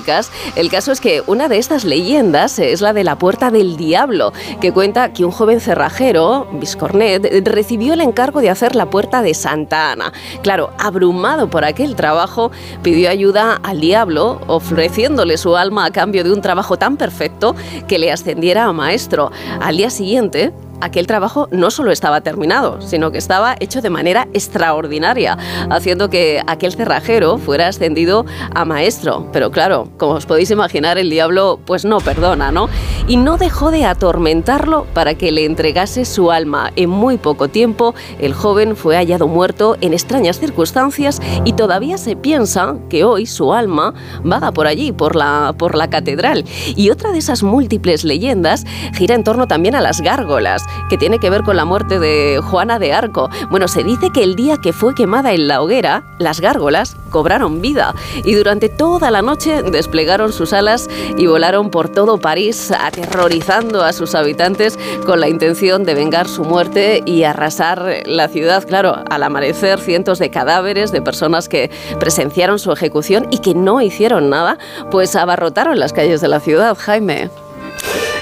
El 0.56 0.70
caso 0.70 0.92
es 0.92 1.02
que 1.02 1.24
una 1.28 1.48
de 1.48 1.58
estas 1.58 1.84
leyendas 1.84 2.60
es 2.60 2.82
la 2.82 2.94
de 2.94 3.04
la 3.04 3.18
Puerta 3.18 3.52
del 3.52 3.78
Diablo, 3.78 4.34
que 4.62 4.72
cuenta 4.72 5.14
que 5.14 5.26
un 5.26 5.32
joven 5.32 5.60
cerrajero, 5.60 6.48
Viscornet, 6.54 7.48
recibió 7.48 7.94
el 7.94 8.02
encargo 8.02 8.42
de 8.42 8.50
hacer 8.50 8.76
la 8.76 8.90
Puerta 8.90 9.22
de 9.22 9.34
Santa 9.34 9.92
Ana. 9.92 10.14
Claro, 10.42 10.72
abrumado 10.78 11.50
por 11.50 11.66
aquel 11.66 11.96
trabajo, 11.96 12.52
pidió 12.82 13.10
ayuda 13.10 13.60
al 13.64 13.80
diablo, 13.80 14.40
ofreciéndole 14.48 15.38
su 15.38 15.56
alma 15.56 15.86
a 15.86 15.92
cambio 15.92 16.24
de 16.24 16.32
un 16.32 16.42
trabajo 16.42 16.78
tan 16.78 16.98
perfecto 16.98 17.56
que 17.88 18.00
le 18.00 18.12
ascendiera 18.12 18.66
a 18.66 18.74
maestro. 18.74 19.32
Al 19.60 19.78
día 19.78 19.90
siguiente, 19.90 20.54
aquel 20.82 21.08
trabajo 21.08 21.48
no 21.52 21.72
solo 21.72 21.92
estaba 21.92 22.22
terminado, 22.22 22.82
sino 22.82 23.12
que 23.12 23.18
estaba 23.18 23.56
hecho 23.60 23.82
de 23.82 23.90
manera 23.90 24.28
extraordinaria, 24.34 25.38
haciendo 25.70 26.10
que 26.10 26.42
aquel 26.48 26.74
cerrajero 26.74 27.38
fuera 27.38 27.68
ascendido 27.68 28.26
a 28.54 28.66
maestro. 28.66 29.28
Pero 29.32 29.52
claro, 29.52 29.90
como 29.98 30.14
os 30.14 30.26
podéis 30.26 30.52
imaginar, 30.52 30.98
el 30.98 31.10
diablo 31.10 31.60
pues 31.66 31.86
no 31.86 32.00
perdona, 32.00 32.52
¿no? 32.52 32.70
Y 33.08 33.18
no 33.18 33.38
dejó 33.38 33.72
de 33.72 33.86
atormentarlo 33.86 34.86
para 34.94 35.16
que 35.16 35.32
le 35.32 35.46
entregase 35.46 36.06
su 36.06 36.32
alma. 36.32 36.72
En 36.76 36.90
muy 36.90 37.18
poco 37.18 37.48
tiempo, 37.48 37.96
el 38.20 38.34
joven 38.34 38.76
fue 38.76 38.96
hallado 38.96 39.28
muerto 39.28 39.78
en 39.82 39.94
extrañas 39.94 40.40
circunstancias 40.40 41.22
y 41.46 41.54
todavía 41.54 41.98
se 41.98 42.16
piensa 42.16 42.76
que 42.90 43.04
hoy 43.04 43.26
su 43.26 43.54
alma 43.54 43.94
vaga 44.24 44.52
por 44.52 44.68
allí, 44.68 44.92
por 44.92 45.16
la, 45.16 45.54
por 45.58 45.76
la 45.76 45.90
catedral. 45.90 46.46
Y 46.76 46.90
otra 46.90 47.12
de 47.12 47.20
esas 47.20 47.44
múltiples 47.44 48.04
leyendas 48.04 48.66
gira 48.94 49.16
en 49.16 49.24
torno 49.24 49.48
también 49.48 49.76
a 49.76 49.82
las 49.82 50.02
gárgolas. 50.02 50.64
Que 50.90 50.98
tiene 50.98 51.20
que 51.20 51.30
ver 51.30 51.44
con 51.44 51.56
la 51.56 51.66
muerte 51.66 52.00
de 52.00 52.40
Juana 52.44 52.80
de 52.80 52.94
Arco. 52.94 53.30
Bueno, 53.50 53.68
se 53.68 53.84
dice 53.84 54.12
que 54.12 54.24
el 54.24 54.36
día 54.36 54.58
que 54.58 54.74
fue 54.74 54.96
quemada 54.96 55.34
en 55.34 55.48
la 55.48 55.62
hoguera, 55.62 56.04
las 56.18 56.40
gárgolas 56.42 56.96
cobraron 57.10 57.62
vida 57.62 57.96
y 58.24 58.36
durante 58.36 58.70
toda 58.70 59.12
la 59.12 59.22
noche 59.22 59.64
desplegaron 59.64 60.32
sus 60.32 60.54
alas 60.54 60.88
y 61.18 61.26
volaron 61.28 61.70
por 61.70 61.90
todo 61.90 62.20
París, 62.20 62.72
aterrorizando 62.72 63.84
a 63.84 63.94
sus 63.94 64.16
habitantes 64.16 64.78
con 65.06 65.20
la 65.20 65.28
intención 65.28 65.84
de 65.84 65.96
vengar 65.96 66.28
su 66.28 66.44
muerte 66.44 67.02
y 67.06 67.24
arrasar 67.24 68.04
la 68.06 68.28
ciudad. 68.28 68.66
Claro, 68.66 69.04
al 69.10 69.24
amanecer, 69.24 69.80
cientos 69.80 70.20
de 70.20 70.30
cadáveres 70.30 70.92
de 70.92 71.02
personas 71.02 71.50
que 71.50 71.72
presenciaron 72.00 72.60
su 72.60 72.72
ejecución 72.72 73.28
y 73.32 73.40
que 73.40 73.56
no 73.56 73.82
hicieron 73.82 74.30
nada, 74.30 74.58
pues 74.92 75.16
abarrotaron 75.16 75.80
las 75.80 75.94
calles 75.94 76.22
de 76.22 76.28
la 76.28 76.40
ciudad, 76.40 76.78
Jaime. 76.78 77.30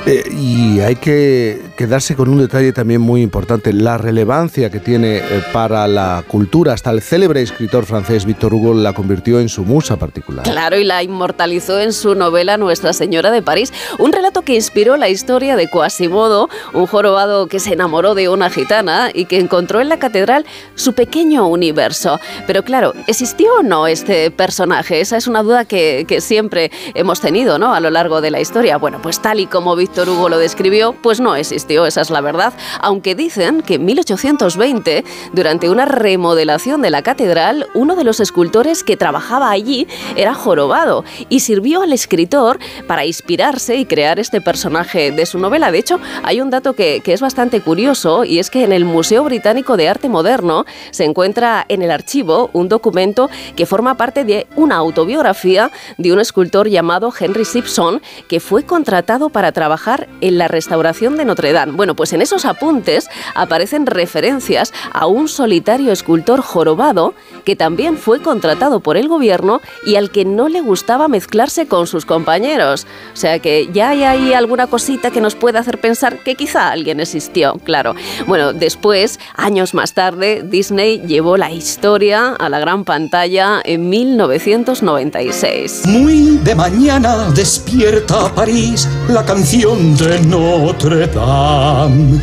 Eh, 0.08 0.24
y 0.32 0.80
hay 0.80 0.96
que 0.96 1.62
quedarse 1.76 2.16
con 2.16 2.30
un 2.30 2.38
detalle 2.38 2.72
también 2.72 3.02
muy 3.02 3.22
importante, 3.22 3.74
la 3.74 3.98
relevancia 3.98 4.70
que 4.70 4.80
tiene 4.80 5.18
eh, 5.18 5.44
para 5.52 5.86
la 5.86 6.24
cultura. 6.26 6.72
Hasta 6.72 6.92
el 6.92 7.02
célebre 7.02 7.42
escritor 7.42 7.86
francés 7.86 8.24
Victor 8.24 8.54
Hugo 8.54 8.74
la 8.74 8.94
convirtió 8.94 9.42
en 9.42 9.50
su 9.50 9.66
musa 9.66 9.98
particular. 9.98 10.46
Claro, 10.46 10.78
y 10.78 10.86
la 10.86 11.04
inmortalizó 11.04 11.78
en 11.82 11.92
su 11.92 12.16
novela 12.16 12.56
Nuestra 12.56 12.94
Señora 12.94 13.32
de 13.32 13.42
París, 13.42 13.74
un 14.00 14.14
relato 14.14 14.44
que 14.44 14.56
inspiró 14.56 14.96
la 14.96 15.10
historia 15.10 15.58
de 15.58 15.68
Quasimodo, 15.68 16.48
un 16.74 16.88
jorobado 16.88 17.48
que 17.48 17.60
se 17.60 17.74
enamoró 17.74 18.16
de 18.16 18.30
una 18.30 18.50
gitana 18.50 19.10
y 19.14 19.26
que 19.26 19.40
encontró 19.40 19.82
en 19.82 19.90
la 19.90 20.00
catedral 20.00 20.46
su 20.76 20.94
pequeño 20.94 21.48
universo. 21.48 22.18
Pero 22.46 22.64
claro, 22.64 22.94
¿existió 23.08 23.56
o 23.56 23.62
no 23.64 23.88
este 23.88 24.32
personaje? 24.32 25.02
Esa 25.02 25.18
es 25.18 25.28
una 25.28 25.44
duda 25.44 25.66
que, 25.66 26.06
que 26.08 26.22
siempre 26.22 26.72
hemos 26.94 27.20
tenido 27.20 27.60
¿no? 27.60 27.74
a 27.74 27.82
lo 27.82 27.90
largo 27.90 28.22
de 28.22 28.32
la 28.32 28.40
historia. 28.40 28.78
Bueno, 28.78 29.02
pues 29.02 29.22
tal 29.22 29.42
y 29.42 29.48
como 29.48 29.76
Victor 29.98 30.14
Hugo 30.14 30.30
lo 30.30 30.38
describió, 30.38 30.94
pues 30.94 31.20
no 31.20 31.36
existió, 31.36 31.88
esa 31.88 32.02
es 32.02 32.12
la 32.12 32.22
verdad. 32.22 32.54
Aunque 32.82 33.16
dicen 33.16 33.64
que 33.64 33.76
en 33.76 33.86
1820, 33.86 35.04
durante 35.34 35.72
una 35.72 35.86
remodelación 35.86 36.84
de 36.84 36.92
la 36.92 37.02
catedral, 37.02 37.66
uno 37.74 37.96
de 37.96 38.04
los 38.04 38.20
escultores 38.20 38.84
que 38.84 38.96
trabajaba 38.96 39.50
allí 39.50 39.88
era 40.16 40.36
jorobado 40.36 41.04
y 41.30 41.40
sirvió 41.40 41.82
al 41.82 41.94
escritor 41.94 42.60
para 42.86 43.08
inspirarse 43.08 43.78
y 43.78 43.86
crear 43.86 44.20
este 44.20 44.40
personaje 44.40 45.12
de 45.12 45.26
su 45.26 45.40
novela. 45.40 45.72
De 45.72 45.80
hecho, 45.80 46.00
hay 46.22 46.42
un 46.42 46.52
dato 46.52 46.74
que, 46.74 47.02
que 47.04 47.14
es 47.14 47.22
bastante 47.22 47.62
curioso 47.62 48.24
y 48.24 48.38
es 48.38 48.52
que 48.52 48.66
en 48.66 48.74
el 48.74 48.86
Museo 48.86 49.24
Británico 49.24 49.78
de 49.78 49.90
Arte 49.90 50.10
Moderno 50.10 50.68
se 50.92 51.06
encuentra 51.06 51.66
en 51.70 51.82
el 51.82 51.90
archivo 51.90 52.52
un 52.54 52.70
documento 52.70 53.32
que 53.56 53.66
forma 53.66 53.98
parte 53.98 54.26
de 54.26 54.46
una 54.58 54.76
autobiografía 54.76 55.72
de 55.98 56.14
un 56.14 56.20
escultor 56.20 56.70
llamado 56.70 57.12
Henry 57.20 57.46
Simpson 57.46 58.00
que 58.28 58.40
fue 58.40 58.62
contratado 58.62 59.30
para 59.30 59.52
trabajar 59.52 59.87
en 60.22 60.38
la 60.38 60.48
restauración 60.48 61.16
de 61.16 61.26
Notre 61.26 61.54
Dame. 61.54 61.72
Bueno, 61.72 61.96
pues 61.96 62.12
en 62.14 62.22
esos 62.22 62.46
apuntes 62.46 63.08
aparecen 63.36 63.86
referencias 63.86 64.74
a 64.92 65.08
un 65.08 65.28
solitario 65.28 65.92
escultor 65.92 66.42
jorobado 66.42 67.14
que 67.48 67.56
también 67.56 67.98
fue 67.98 68.22
contratado 68.22 68.82
por 68.82 68.98
el 68.98 69.08
gobierno 69.08 69.62
y 69.86 69.96
al 69.96 70.12
que 70.12 70.26
no 70.26 70.50
le 70.50 70.60
gustaba 70.60 71.08
mezclarse 71.08 71.66
con 71.66 71.88
sus 71.88 72.06
compañeros. 72.06 72.86
O 73.14 73.16
sea 73.16 73.40
que 73.40 73.70
ya 73.72 73.92
hay 73.92 74.04
ahí 74.04 74.34
alguna 74.34 74.68
cosita 74.68 75.12
que 75.12 75.22
nos 75.22 75.36
puede 75.36 75.58
hacer 75.58 75.80
pensar 75.80 76.18
que 76.26 76.36
quizá 76.36 76.72
alguien 76.72 77.00
existió, 77.00 77.54
claro. 77.64 77.96
Bueno, 78.26 78.52
después, 78.52 79.18
años 79.34 79.74
más 79.74 79.94
tarde, 79.94 80.44
Disney 80.44 81.00
llevó 81.08 81.38
la 81.38 81.50
historia 81.50 82.36
a 82.38 82.50
la 82.50 82.60
gran 82.60 82.84
pantalla 82.84 83.62
en 83.64 83.88
1996. 83.88 85.84
Muy 85.86 86.40
de 86.44 86.54
mañana 86.54 87.30
despierta 87.34 88.30
París 88.36 88.90
la 89.08 89.24
canción 89.24 89.96
de 89.96 90.20
Notre 90.20 91.08
Dame. 91.08 92.20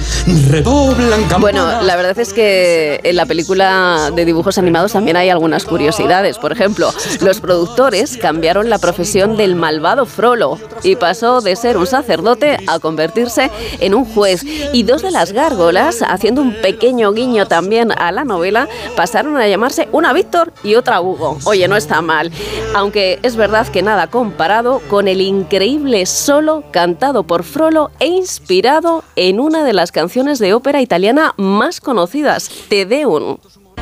Redoblan 0.51 1.23
campanas. 1.31 1.41
Bueno, 1.41 1.83
la 1.83 1.97
verdad 1.97 2.19
es 2.19 2.35
que 2.35 3.01
en 3.03 3.17
la 3.17 3.25
película 3.25 4.11
de 4.15 4.27
dibujos 4.27 4.59
animados 4.59 4.93
también 4.93 5.14
hay 5.17 5.31
algunas 5.31 5.65
curiosidades. 5.65 6.39
Por 6.39 6.52
ejemplo, 6.52 6.93
los 7.20 7.41
productores 7.41 8.17
cambiaron 8.17 8.70
la 8.70 8.78
profesión 8.78 9.36
del 9.36 9.55
malvado 9.55 10.07
Frollo 10.07 10.59
y 10.83 10.97
pasó 10.97 11.41
de 11.41 11.57
ser 11.57 11.76
un 11.76 11.86
sacerdote 11.86 12.59
a 12.67 12.78
convertirse 12.78 13.51
en 13.81 13.94
un 13.94 14.05
juez. 14.05 14.43
Y 14.73 14.83
dos 14.83 15.02
de 15.02 15.10
las 15.10 15.33
gárgolas, 15.33 16.02
haciendo 16.02 16.43
un 16.43 16.55
pequeño 16.60 17.12
guiño 17.12 17.47
también 17.47 17.93
a 17.93 18.12
la 18.12 18.25
novela, 18.25 18.68
pasaron 18.97 19.36
a 19.36 19.47
llamarse 19.47 19.89
una 19.93 20.12
Víctor 20.12 20.52
y 20.62 20.75
otra 20.75 21.01
Hugo. 21.01 21.39
Oye, 21.44 21.68
no 21.68 21.76
está 21.76 22.02
mal. 22.02 22.31
Aunque 22.75 23.18
es 23.23 23.36
verdad 23.36 23.68
que 23.68 23.83
nada 23.83 24.09
comparado 24.09 24.81
con 24.89 25.09
el 25.09 25.20
increíble 25.20 26.07
solo 26.07 26.65
cantado 26.70 27.25
por 27.25 27.44
Frollo 27.44 27.91
e 28.01 28.07
inspirado 28.07 29.05
en 29.17 29.41
una 29.41 29.65
de 29.65 29.73
las 29.73 29.93
canciones 29.93 30.39
de 30.39 30.55
ópera 30.55 30.81
italiana 30.81 31.34
más 31.36 31.81
conocidas, 31.81 32.51
Te 32.68 32.86
Deum. 32.86 33.39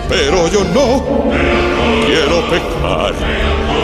Pero 0.08 0.48
yo 0.48 0.64
no 0.64 1.04
quiero 2.06 2.40
pecar. 2.50 3.14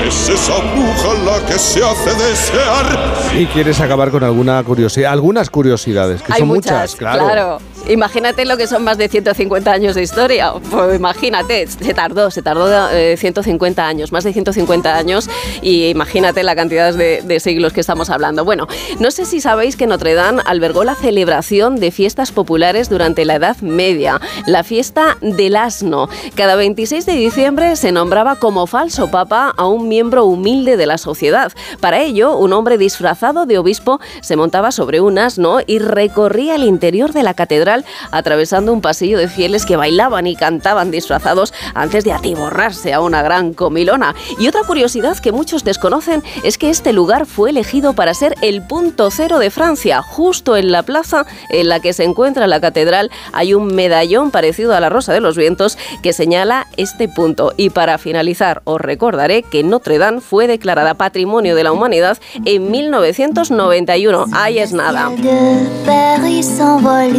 Es 0.07 0.29
esa 0.29 0.55
bruja 0.59 1.15
la 1.25 1.47
que 1.47 1.59
se 1.59 1.83
hace 1.83 2.11
desear. 2.15 3.15
Y 3.37 3.47
quieres 3.47 3.81
acabar 3.81 4.11
con 4.11 4.25
alguna 4.25 4.63
curiosidad, 4.63 5.13
algunas 5.13 5.51
curiosidades, 5.51 6.23
que 6.23 6.33
Hay 6.33 6.41
son 6.41 6.49
muchas, 6.49 6.93
muchas, 6.93 6.97
claro. 6.97 7.59
Imagínate 7.89 8.45
lo 8.45 8.59
que 8.59 8.67
son 8.67 8.85
más 8.85 8.99
de 8.99 9.09
150 9.09 9.73
años 9.73 9.95
de 9.95 10.03
historia. 10.03 10.53
Pues 10.71 10.97
imagínate, 10.97 11.67
se 11.67 11.95
tardó, 11.95 12.31
se 12.31 12.43
tardó 12.43 12.91
eh, 12.91 13.17
150 13.17 13.87
años, 13.87 14.13
más 14.13 14.25
de 14.25 14.33
150 14.35 14.95
años, 14.95 15.31
y 15.63 15.87
imagínate 15.89 16.43
la 16.43 16.55
cantidad 16.55 16.93
de, 16.93 17.23
de 17.23 17.41
siglos 17.41 17.73
que 17.73 17.81
estamos 17.81 18.11
hablando. 18.11 18.45
Bueno, 18.45 18.67
no 19.01 19.11
sé 19.11 19.25
si 19.25 19.41
sabéis 19.41 19.77
que 19.77 19.87
Notre 19.87 20.13
Dame 20.13 20.43
albergó 20.45 20.85
la 20.85 20.95
celebración 20.95 21.77
de 21.77 21.91
fiestas 21.91 22.31
populares 22.31 22.91
durante 22.91 23.25
la 23.25 23.37
Edad 23.37 23.57
Media, 23.63 24.21
la 24.47 24.65
fiesta 24.65 25.17
del 25.23 25.57
asno. 25.57 26.11
Cada 26.35 26.57
26 26.57 27.07
de 27.07 27.13
diciembre 27.13 27.75
se 27.77 27.91
nombraba 27.91 28.37
como 28.37 28.67
falso 28.67 29.11
papa 29.11 29.55
a 29.57 29.67
un 29.67 29.89
miembro 29.89 30.27
humilde 30.27 30.77
de 30.77 30.87
la 30.87 30.99
sociedad. 30.99 31.53
Para 31.81 32.03
ello, 32.03 32.37
un 32.37 32.53
hombre 32.53 32.77
disfrazado 32.77 33.47
de 33.47 33.57
obispo 33.57 33.99
se 34.21 34.37
montaba 34.37 34.73
sobre 34.73 35.01
un 35.01 35.19
asno 35.19 35.61
y 35.67 35.79
recorría 35.79 36.55
el 36.55 36.65
interior 36.65 37.13
de 37.13 37.23
la 37.23 37.33
catedral 37.33 37.78
atravesando 38.11 38.73
un 38.73 38.81
pasillo 38.81 39.19
de 39.19 39.29
fieles 39.29 39.67
que 39.67 39.77
bailaban 39.77 40.27
y 40.27 40.37
cantaban 40.37 40.91
disfrazados 40.91 41.53
antes 41.75 42.05
de 42.05 42.13
atiborrarse 42.13 42.93
a 42.93 43.01
una 43.01 43.23
gran 43.23 43.55
comilona. 43.55 44.15
Y 44.39 44.49
otra 44.49 44.63
curiosidad 44.65 45.19
que 45.19 45.33
muchos 45.33 45.65
desconocen 45.65 46.23
es 46.45 46.59
que 46.59 46.71
este 46.71 46.93
lugar 46.93 47.27
fue 47.27 47.51
elegido 47.51 47.93
para 47.93 48.15
ser 48.15 48.35
el 48.43 48.63
punto 48.63 49.11
cero 49.11 49.39
de 49.39 49.51
Francia. 49.51 50.03
Justo 50.03 50.57
en 50.57 50.73
la 50.73 50.83
plaza 50.83 51.27
en 51.49 51.69
la 51.69 51.81
que 51.81 51.93
se 51.93 52.05
encuentra 52.05 52.47
la 52.47 52.61
catedral 52.61 53.11
hay 53.33 53.55
un 53.55 53.75
medallón 53.75 54.31
parecido 54.31 54.75
a 54.75 54.81
la 54.81 54.89
Rosa 54.89 55.13
de 55.13 55.21
los 55.21 55.37
Vientos 55.37 55.79
que 56.03 56.13
señala 56.13 56.67
este 56.77 57.09
punto. 57.09 57.53
Y 57.57 57.71
para 57.71 57.99
finalizar, 57.99 58.63
os 58.65 58.81
recordaré 58.81 59.43
que 59.43 59.63
Notre 59.63 59.99
Dame 59.99 60.21
fue 60.21 60.47
declarada 60.47 60.95
Patrimonio 60.95 61.55
de 61.55 61.65
la 61.65 61.73
Humanidad 61.73 62.19
en 62.45 62.71
1991. 62.71 64.27
Ahí 64.33 64.59
es 64.59 64.73
nada. 64.73 65.11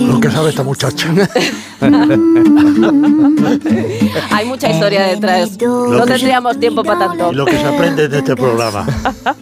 ¿Lo 0.07 0.19
que 0.19 0.31
sabe 0.31 0.48
esta 0.49 0.63
muchacha? 0.63 1.07
Hay 4.31 4.45
mucha 4.45 4.69
historia 4.69 5.07
detrás. 5.07 5.57
No 5.61 5.87
Lo 5.93 6.05
tendríamos 6.05 6.59
tiempo 6.59 6.83
para 6.83 7.07
tanto. 7.07 7.31
Y 7.31 7.35
lo 7.35 7.45
que 7.45 7.57
se 7.57 7.65
aprende 7.65 8.07
de 8.07 8.17
este 8.17 8.35
programa. 8.35 8.85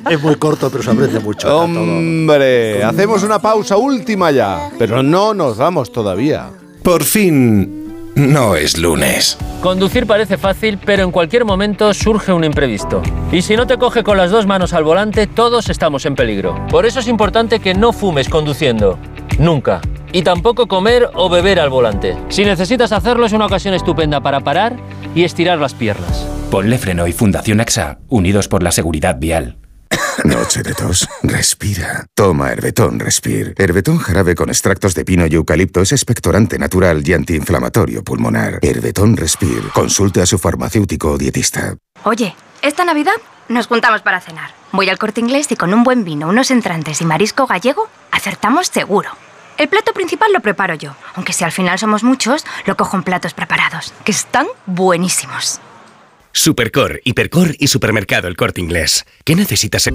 Es 0.09 0.21
muy 0.21 0.35
corto, 0.35 0.69
pero 0.69 0.83
se 0.83 0.91
aprende 0.91 1.19
mucho. 1.19 1.63
Hombre, 1.63 2.81
hacemos 2.83 3.23
una 3.23 3.39
pausa 3.39 3.75
última 3.75 4.31
ya, 4.31 4.69
pero 4.79 5.03
no 5.03 5.33
nos 5.33 5.57
vamos 5.57 5.91
todavía. 5.91 6.49
Por 6.81 7.03
fin, 7.03 8.13
no 8.15 8.55
es 8.55 8.77
lunes. 8.77 9.37
Conducir 9.61 10.07
parece 10.07 10.37
fácil, 10.37 10.79
pero 10.83 11.03
en 11.03 11.11
cualquier 11.11 11.43
momento 11.43 11.93
surge 11.93 12.31
un 12.31 12.43
imprevisto. 12.45 13.01
Y 13.31 13.41
si 13.41 13.57
no 13.57 13.67
te 13.67 13.77
coge 13.77 14.03
con 14.03 14.17
las 14.17 14.31
dos 14.31 14.45
manos 14.45 14.73
al 14.73 14.83
volante, 14.85 15.27
todos 15.27 15.69
estamos 15.69 16.05
en 16.05 16.15
peligro. 16.15 16.55
Por 16.69 16.85
eso 16.85 17.01
es 17.01 17.07
importante 17.07 17.59
que 17.59 17.73
no 17.73 17.91
fumes 17.91 18.29
conduciendo. 18.29 18.97
Nunca. 19.39 19.81
Y 20.17 20.23
tampoco 20.23 20.67
comer 20.67 21.11
o 21.13 21.29
beber 21.29 21.59
al 21.59 21.69
volante. 21.69 22.17
Si 22.29 22.43
necesitas 22.43 22.91
hacerlo 22.91 23.27
es 23.27 23.33
una 23.33 23.45
ocasión 23.45 23.75
estupenda 23.75 24.19
para 24.19 24.39
parar 24.39 24.75
y 25.13 25.23
estirar 25.23 25.59
las 25.59 25.75
piernas. 25.75 26.27
Ponle 26.49 26.79
freno 26.79 27.05
y 27.05 27.13
Fundación 27.13 27.61
AXA, 27.61 27.99
unidos 28.07 28.47
por 28.47 28.63
la 28.63 28.71
seguridad 28.71 29.19
vial. 29.19 29.59
Noche 30.23 30.63
de 30.63 30.73
tos. 30.73 31.07
Respira. 31.21 32.07
Toma 32.15 32.51
Herbetón 32.51 32.99
Respir. 32.99 33.53
Herbetón 33.59 33.99
jarabe 33.99 34.33
con 34.33 34.49
extractos 34.49 34.95
de 34.95 35.05
pino 35.05 35.27
y 35.27 35.35
eucalipto 35.35 35.81
es 35.81 35.91
expectorante 35.91 36.57
natural 36.57 37.07
y 37.07 37.13
antiinflamatorio 37.13 38.03
pulmonar. 38.03 38.57
Herbetón 38.63 39.17
Respir. 39.17 39.69
Consulte 39.71 40.23
a 40.23 40.25
su 40.25 40.39
farmacéutico 40.39 41.11
o 41.11 41.17
dietista. 41.19 41.75
Oye, 42.05 42.35
esta 42.63 42.85
Navidad 42.85 43.13
nos 43.49 43.67
juntamos 43.67 44.01
para 44.01 44.19
cenar. 44.19 44.49
Voy 44.71 44.89
al 44.89 44.97
corte 44.97 45.21
inglés 45.21 45.51
y 45.51 45.55
con 45.55 45.75
un 45.75 45.83
buen 45.83 46.03
vino, 46.03 46.27
unos 46.27 46.49
entrantes 46.49 47.01
y 47.01 47.05
marisco 47.05 47.45
gallego, 47.45 47.87
acertamos 48.11 48.65
seguro. 48.65 49.11
El 49.57 49.69
plato 49.69 49.91
principal 49.93 50.31
lo 50.31 50.39
preparo 50.39 50.75
yo, 50.75 50.95
aunque 51.15 51.33
si 51.33 51.43
al 51.43 51.51
final 51.51 51.79
somos 51.79 52.03
muchos, 52.03 52.45
lo 52.65 52.77
cojo 52.77 52.95
en 52.95 53.03
platos 53.03 53.33
preparados, 53.33 53.91
que 54.05 54.11
están 54.11 54.45
buenísimos. 54.67 55.59
Supercor, 56.31 57.01
Hipercor 57.03 57.55
y 57.57 57.67
Supermercado 57.67 58.27
El 58.27 58.37
Corte 58.37 58.61
Inglés. 58.61 59.05
¿Qué 59.23 59.35
necesitas? 59.35 59.89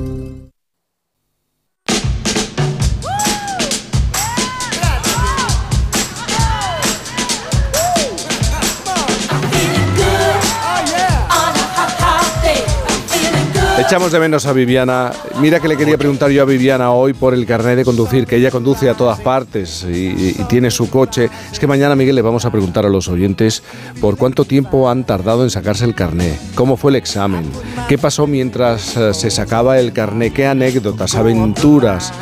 Echamos 13.86 14.12
de 14.12 14.20
menos 14.20 14.46
a 14.46 14.52
Viviana. 14.52 15.12
Mira 15.40 15.58
que 15.60 15.66
le 15.68 15.76
quería 15.76 15.98
preguntar 15.98 16.30
yo 16.30 16.42
a 16.42 16.44
Viviana 16.44 16.92
hoy 16.92 17.12
por 17.14 17.34
el 17.34 17.44
carnet 17.46 17.76
de 17.76 17.84
conducir, 17.84 18.26
que 18.26 18.36
ella 18.36 18.50
conduce 18.50 18.88
a 18.88 18.94
todas 18.94 19.20
partes 19.20 19.84
y, 19.88 20.34
y 20.38 20.44
tiene 20.48 20.70
su 20.70 20.88
coche. 20.88 21.28
Es 21.50 21.58
que 21.58 21.66
mañana, 21.66 21.94
Miguel, 21.96 22.14
le 22.14 22.22
vamos 22.22 22.44
a 22.44 22.50
preguntar 22.50 22.86
a 22.86 22.88
los 22.88 23.08
oyentes 23.08 23.62
por 24.00 24.16
cuánto 24.16 24.44
tiempo 24.44 24.88
han 24.88 25.04
tardado 25.04 25.42
en 25.42 25.50
sacarse 25.50 25.84
el 25.84 25.94
carnet, 25.94 26.38
cómo 26.54 26.76
fue 26.76 26.90
el 26.92 26.96
examen, 26.96 27.44
qué 27.88 27.98
pasó 27.98 28.26
mientras 28.26 28.96
eh, 28.96 29.12
se 29.14 29.30
sacaba 29.30 29.78
el 29.78 29.92
carnet, 29.92 30.32
qué 30.32 30.46
anécdotas, 30.46 31.14
aventuras, 31.14 32.12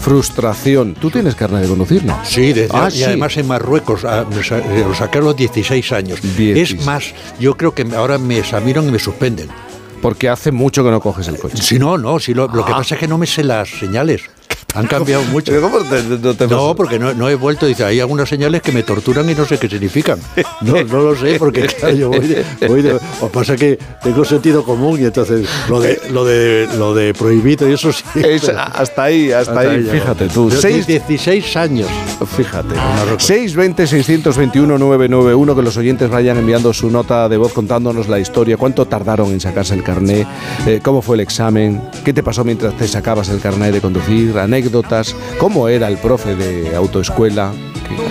frustración. 0.00 0.94
¿Tú 0.94 1.10
tienes 1.10 1.34
carnet 1.34 1.62
de 1.62 1.68
conducir, 1.68 2.04
no? 2.04 2.18
Sí, 2.24 2.52
desde- 2.52 2.70
Ah, 2.72 2.88
y 2.90 2.96
sí. 2.98 3.04
además 3.04 3.36
en 3.36 3.46
Marruecos 3.46 4.04
ah, 4.04 4.24
eh, 4.32 4.84
lo 4.86 4.94
saqué 4.94 5.18
a 5.18 5.22
los 5.22 5.36
16 5.36 5.92
años. 5.92 6.20
16. 6.22 6.80
Es 6.80 6.86
más, 6.86 7.04
yo 7.38 7.56
creo 7.56 7.74
que 7.74 7.86
ahora 7.94 8.18
me 8.18 8.38
examinan 8.38 8.88
y 8.88 8.92
me 8.92 8.98
suspenden. 8.98 9.48
Porque 10.02 10.28
hace 10.28 10.50
mucho 10.52 10.82
que 10.82 10.90
no 10.90 11.00
coges 11.00 11.28
el 11.28 11.38
coche. 11.38 11.58
Si 11.62 11.78
no, 11.78 11.98
no, 11.98 12.18
si 12.18 12.32
lo, 12.34 12.48
lo 12.48 12.64
que 12.64 12.72
Ah. 12.72 12.76
pasa 12.78 12.94
es 12.94 13.00
que 13.00 13.08
no 13.08 13.18
me 13.18 13.26
sé 13.26 13.44
las 13.44 13.68
señales. 13.68 14.22
Han 14.74 14.86
cambiado 14.86 15.22
mucho. 15.24 15.58
¿Cómo 15.60 15.78
te- 15.80 16.02
no 16.02 16.34
te 16.34 16.46
No, 16.46 16.74
porque 16.76 16.98
no, 16.98 17.12
no 17.14 17.28
he 17.28 17.34
vuelto. 17.34 17.66
Dice, 17.66 17.84
hay 17.84 18.00
algunas 18.00 18.28
señales 18.28 18.62
que 18.62 18.72
me 18.72 18.82
torturan 18.82 19.28
y 19.28 19.34
no 19.34 19.44
sé 19.44 19.58
qué 19.58 19.68
significan. 19.68 20.18
No, 20.60 20.82
no 20.84 21.00
lo 21.00 21.16
sé, 21.16 21.36
porque 21.38 21.62
claro, 21.66 21.94
yo 21.94 22.08
voy 22.10 22.26
de, 22.26 22.44
voy 22.68 22.82
de- 22.82 22.98
O 23.20 23.28
pasa 23.28 23.56
que 23.56 23.78
tengo 24.02 24.24
sentido 24.24 24.64
común 24.64 25.00
y 25.00 25.04
entonces 25.04 25.46
lo 25.68 25.80
de, 25.80 26.00
lo 26.12 26.24
de, 26.24 26.68
lo 26.78 26.94
de 26.94 27.12
prohibido 27.14 27.68
y 27.68 27.72
eso 27.72 27.92
sí. 27.92 28.04
Es- 28.14 28.48
hasta 28.48 29.04
ahí, 29.04 29.32
hasta, 29.32 29.58
ahí, 29.60 29.82
fíjate 29.82 30.28
tú. 30.28 30.50
Yo 30.50 30.60
Seis- 30.60 30.86
16 30.86 31.56
años. 31.56 31.88
Fíjate. 32.36 32.74
620-621-991, 33.18 35.56
que 35.56 35.62
los 35.62 35.76
oyentes 35.76 36.08
vayan 36.10 36.38
enviando 36.38 36.72
su 36.72 36.90
nota 36.90 37.28
de 37.28 37.36
voz 37.36 37.52
contándonos 37.52 38.08
la 38.08 38.18
historia, 38.18 38.56
cuánto 38.56 38.86
tardaron 38.86 39.30
en 39.32 39.40
sacarse 39.40 39.74
el 39.74 39.82
carné, 39.82 40.26
eh, 40.66 40.80
cómo 40.82 41.02
fue 41.02 41.16
el 41.16 41.20
examen, 41.20 41.80
qué 42.04 42.12
te 42.12 42.22
pasó 42.22 42.44
mientras 42.44 42.76
te 42.76 42.86
sacabas 42.86 43.28
el 43.30 43.40
carné 43.40 43.72
de 43.72 43.80
conducir, 43.80 44.38
anécdotas, 44.38 44.59
cómo 45.38 45.68
era 45.68 45.88
el 45.88 45.96
profe 45.98 46.34
de 46.36 46.74
autoescuela. 46.76 47.52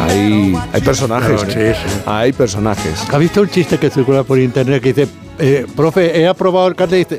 Hay, 0.01 0.55
hay 0.73 0.81
personajes, 0.81 1.43
Claro, 1.43 1.61
¿eh? 1.61 1.75
sí, 1.75 1.89
sí. 1.89 2.01
hay 2.05 2.33
personajes. 2.33 3.03
¿Ha 3.11 3.17
visto 3.17 3.41
un 3.41 3.49
chiste 3.49 3.77
que 3.77 3.89
circula 3.89 4.23
por 4.23 4.39
internet 4.39 4.81
que 4.81 4.93
dice, 4.93 5.07
eh, 5.37 5.65
profe, 5.75 6.19
he 6.19 6.27
aprobado 6.27 6.67
el 6.67 6.75
carnet 6.75 7.11
y 7.11 7.15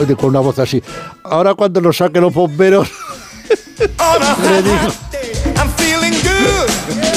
dice, 0.00 0.16
con 0.16 0.30
una 0.30 0.40
voz 0.40 0.58
así, 0.58 0.82
ahora 1.24 1.54
cuando 1.54 1.80
lo 1.80 1.92
saquen 1.92 2.22
los 2.22 2.32
bomberos, 2.34 2.88
le 3.78 4.62
digo, 4.62 4.92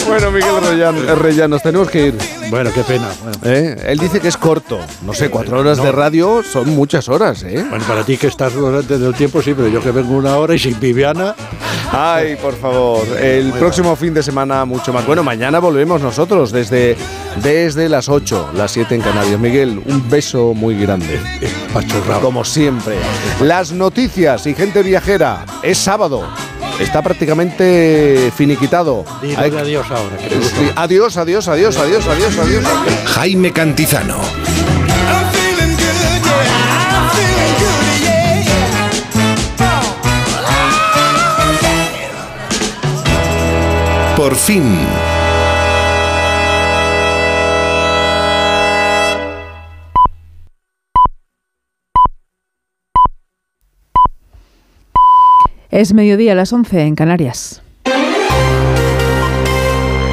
Bueno, 0.08 0.32
Miguel 0.32 0.56
Reyán- 0.62 0.98
eh, 1.08 1.16
Reyán, 1.16 1.50
nos 1.52 1.62
tenemos 1.62 1.90
que 1.90 2.08
ir. 2.08 2.18
Bueno, 2.50 2.72
qué 2.74 2.82
pena. 2.82 3.10
¿Eh? 3.44 3.76
Él 3.90 4.00
dice 4.00 4.20
que 4.20 4.28
es 4.28 4.38
corto. 4.38 4.80
No 5.04 5.14
sé, 5.14 5.30
cuatro 5.30 5.60
horas 5.60 5.82
de 5.82 5.92
radio 5.92 6.42
son 6.44 6.70
muchas 6.70 7.08
horas, 7.10 7.44
¿eh? 7.44 7.64
Bueno, 7.70 7.86
para 7.88 8.04
ti 8.04 8.18
que 8.18 8.26
estás 8.28 8.54
durante 8.54 8.96
el 8.96 9.14
tiempo, 9.14 9.42
sí, 9.42 9.54
pero 9.54 9.68
yo 9.68 9.82
que 9.84 9.92
vengo 9.92 10.16
una 10.16 10.36
hora 10.38 10.56
y 10.56 10.60
sin 10.60 10.80
Viviana. 10.80 11.36
Ay, 11.92 12.36
por 12.38 12.56
favor. 12.56 13.04
El 13.20 13.52
próximo 13.54 13.96
fin 13.96 14.14
de 14.14 14.24
semana 14.24 14.66
mucho 14.66 14.92
más. 14.92 15.06
Bueno, 15.06 15.24
mañana 15.24 15.60
volvemos 15.60 16.02
nosotros 16.02 16.52
desde, 16.52 16.98
desde 17.44 17.88
las 17.88 18.10
8, 18.10 18.50
las 18.56 18.72
7 18.72 18.96
en 18.96 19.02
Canarias. 19.02 19.40
Miguel, 19.40 19.82
un 19.86 20.10
beso 20.10 20.54
muy 20.56 20.76
grande. 20.80 21.20
Como 22.22 22.44
siempre. 22.44 22.96
Las 23.42 23.72
noticias 23.72 24.48
y 24.48 24.56
gente 24.56 24.82
viajera. 24.82 25.46
Es 25.62 25.78
sábado. 25.78 26.28
Está 26.80 27.02
prácticamente 27.02 28.32
finiquitado. 28.36 29.04
Hay- 29.38 29.56
adiós 29.58 29.86
ahora. 29.92 30.18
Sí, 30.20 30.72
adiós, 30.76 31.18
adiós, 31.18 31.48
adiós, 31.48 31.78
adiós, 31.78 32.08
adiós, 32.08 32.38
adiós. 32.40 32.64
Jaime 33.06 33.52
Cantizano. 33.52 34.20
Por 44.16 44.36
fin. 44.36 44.64
Es 55.72 55.94
mediodía 55.94 56.32
a 56.32 56.36
las 56.36 56.52
11 56.52 56.82
en 56.82 56.96
Canarias. 56.96 57.62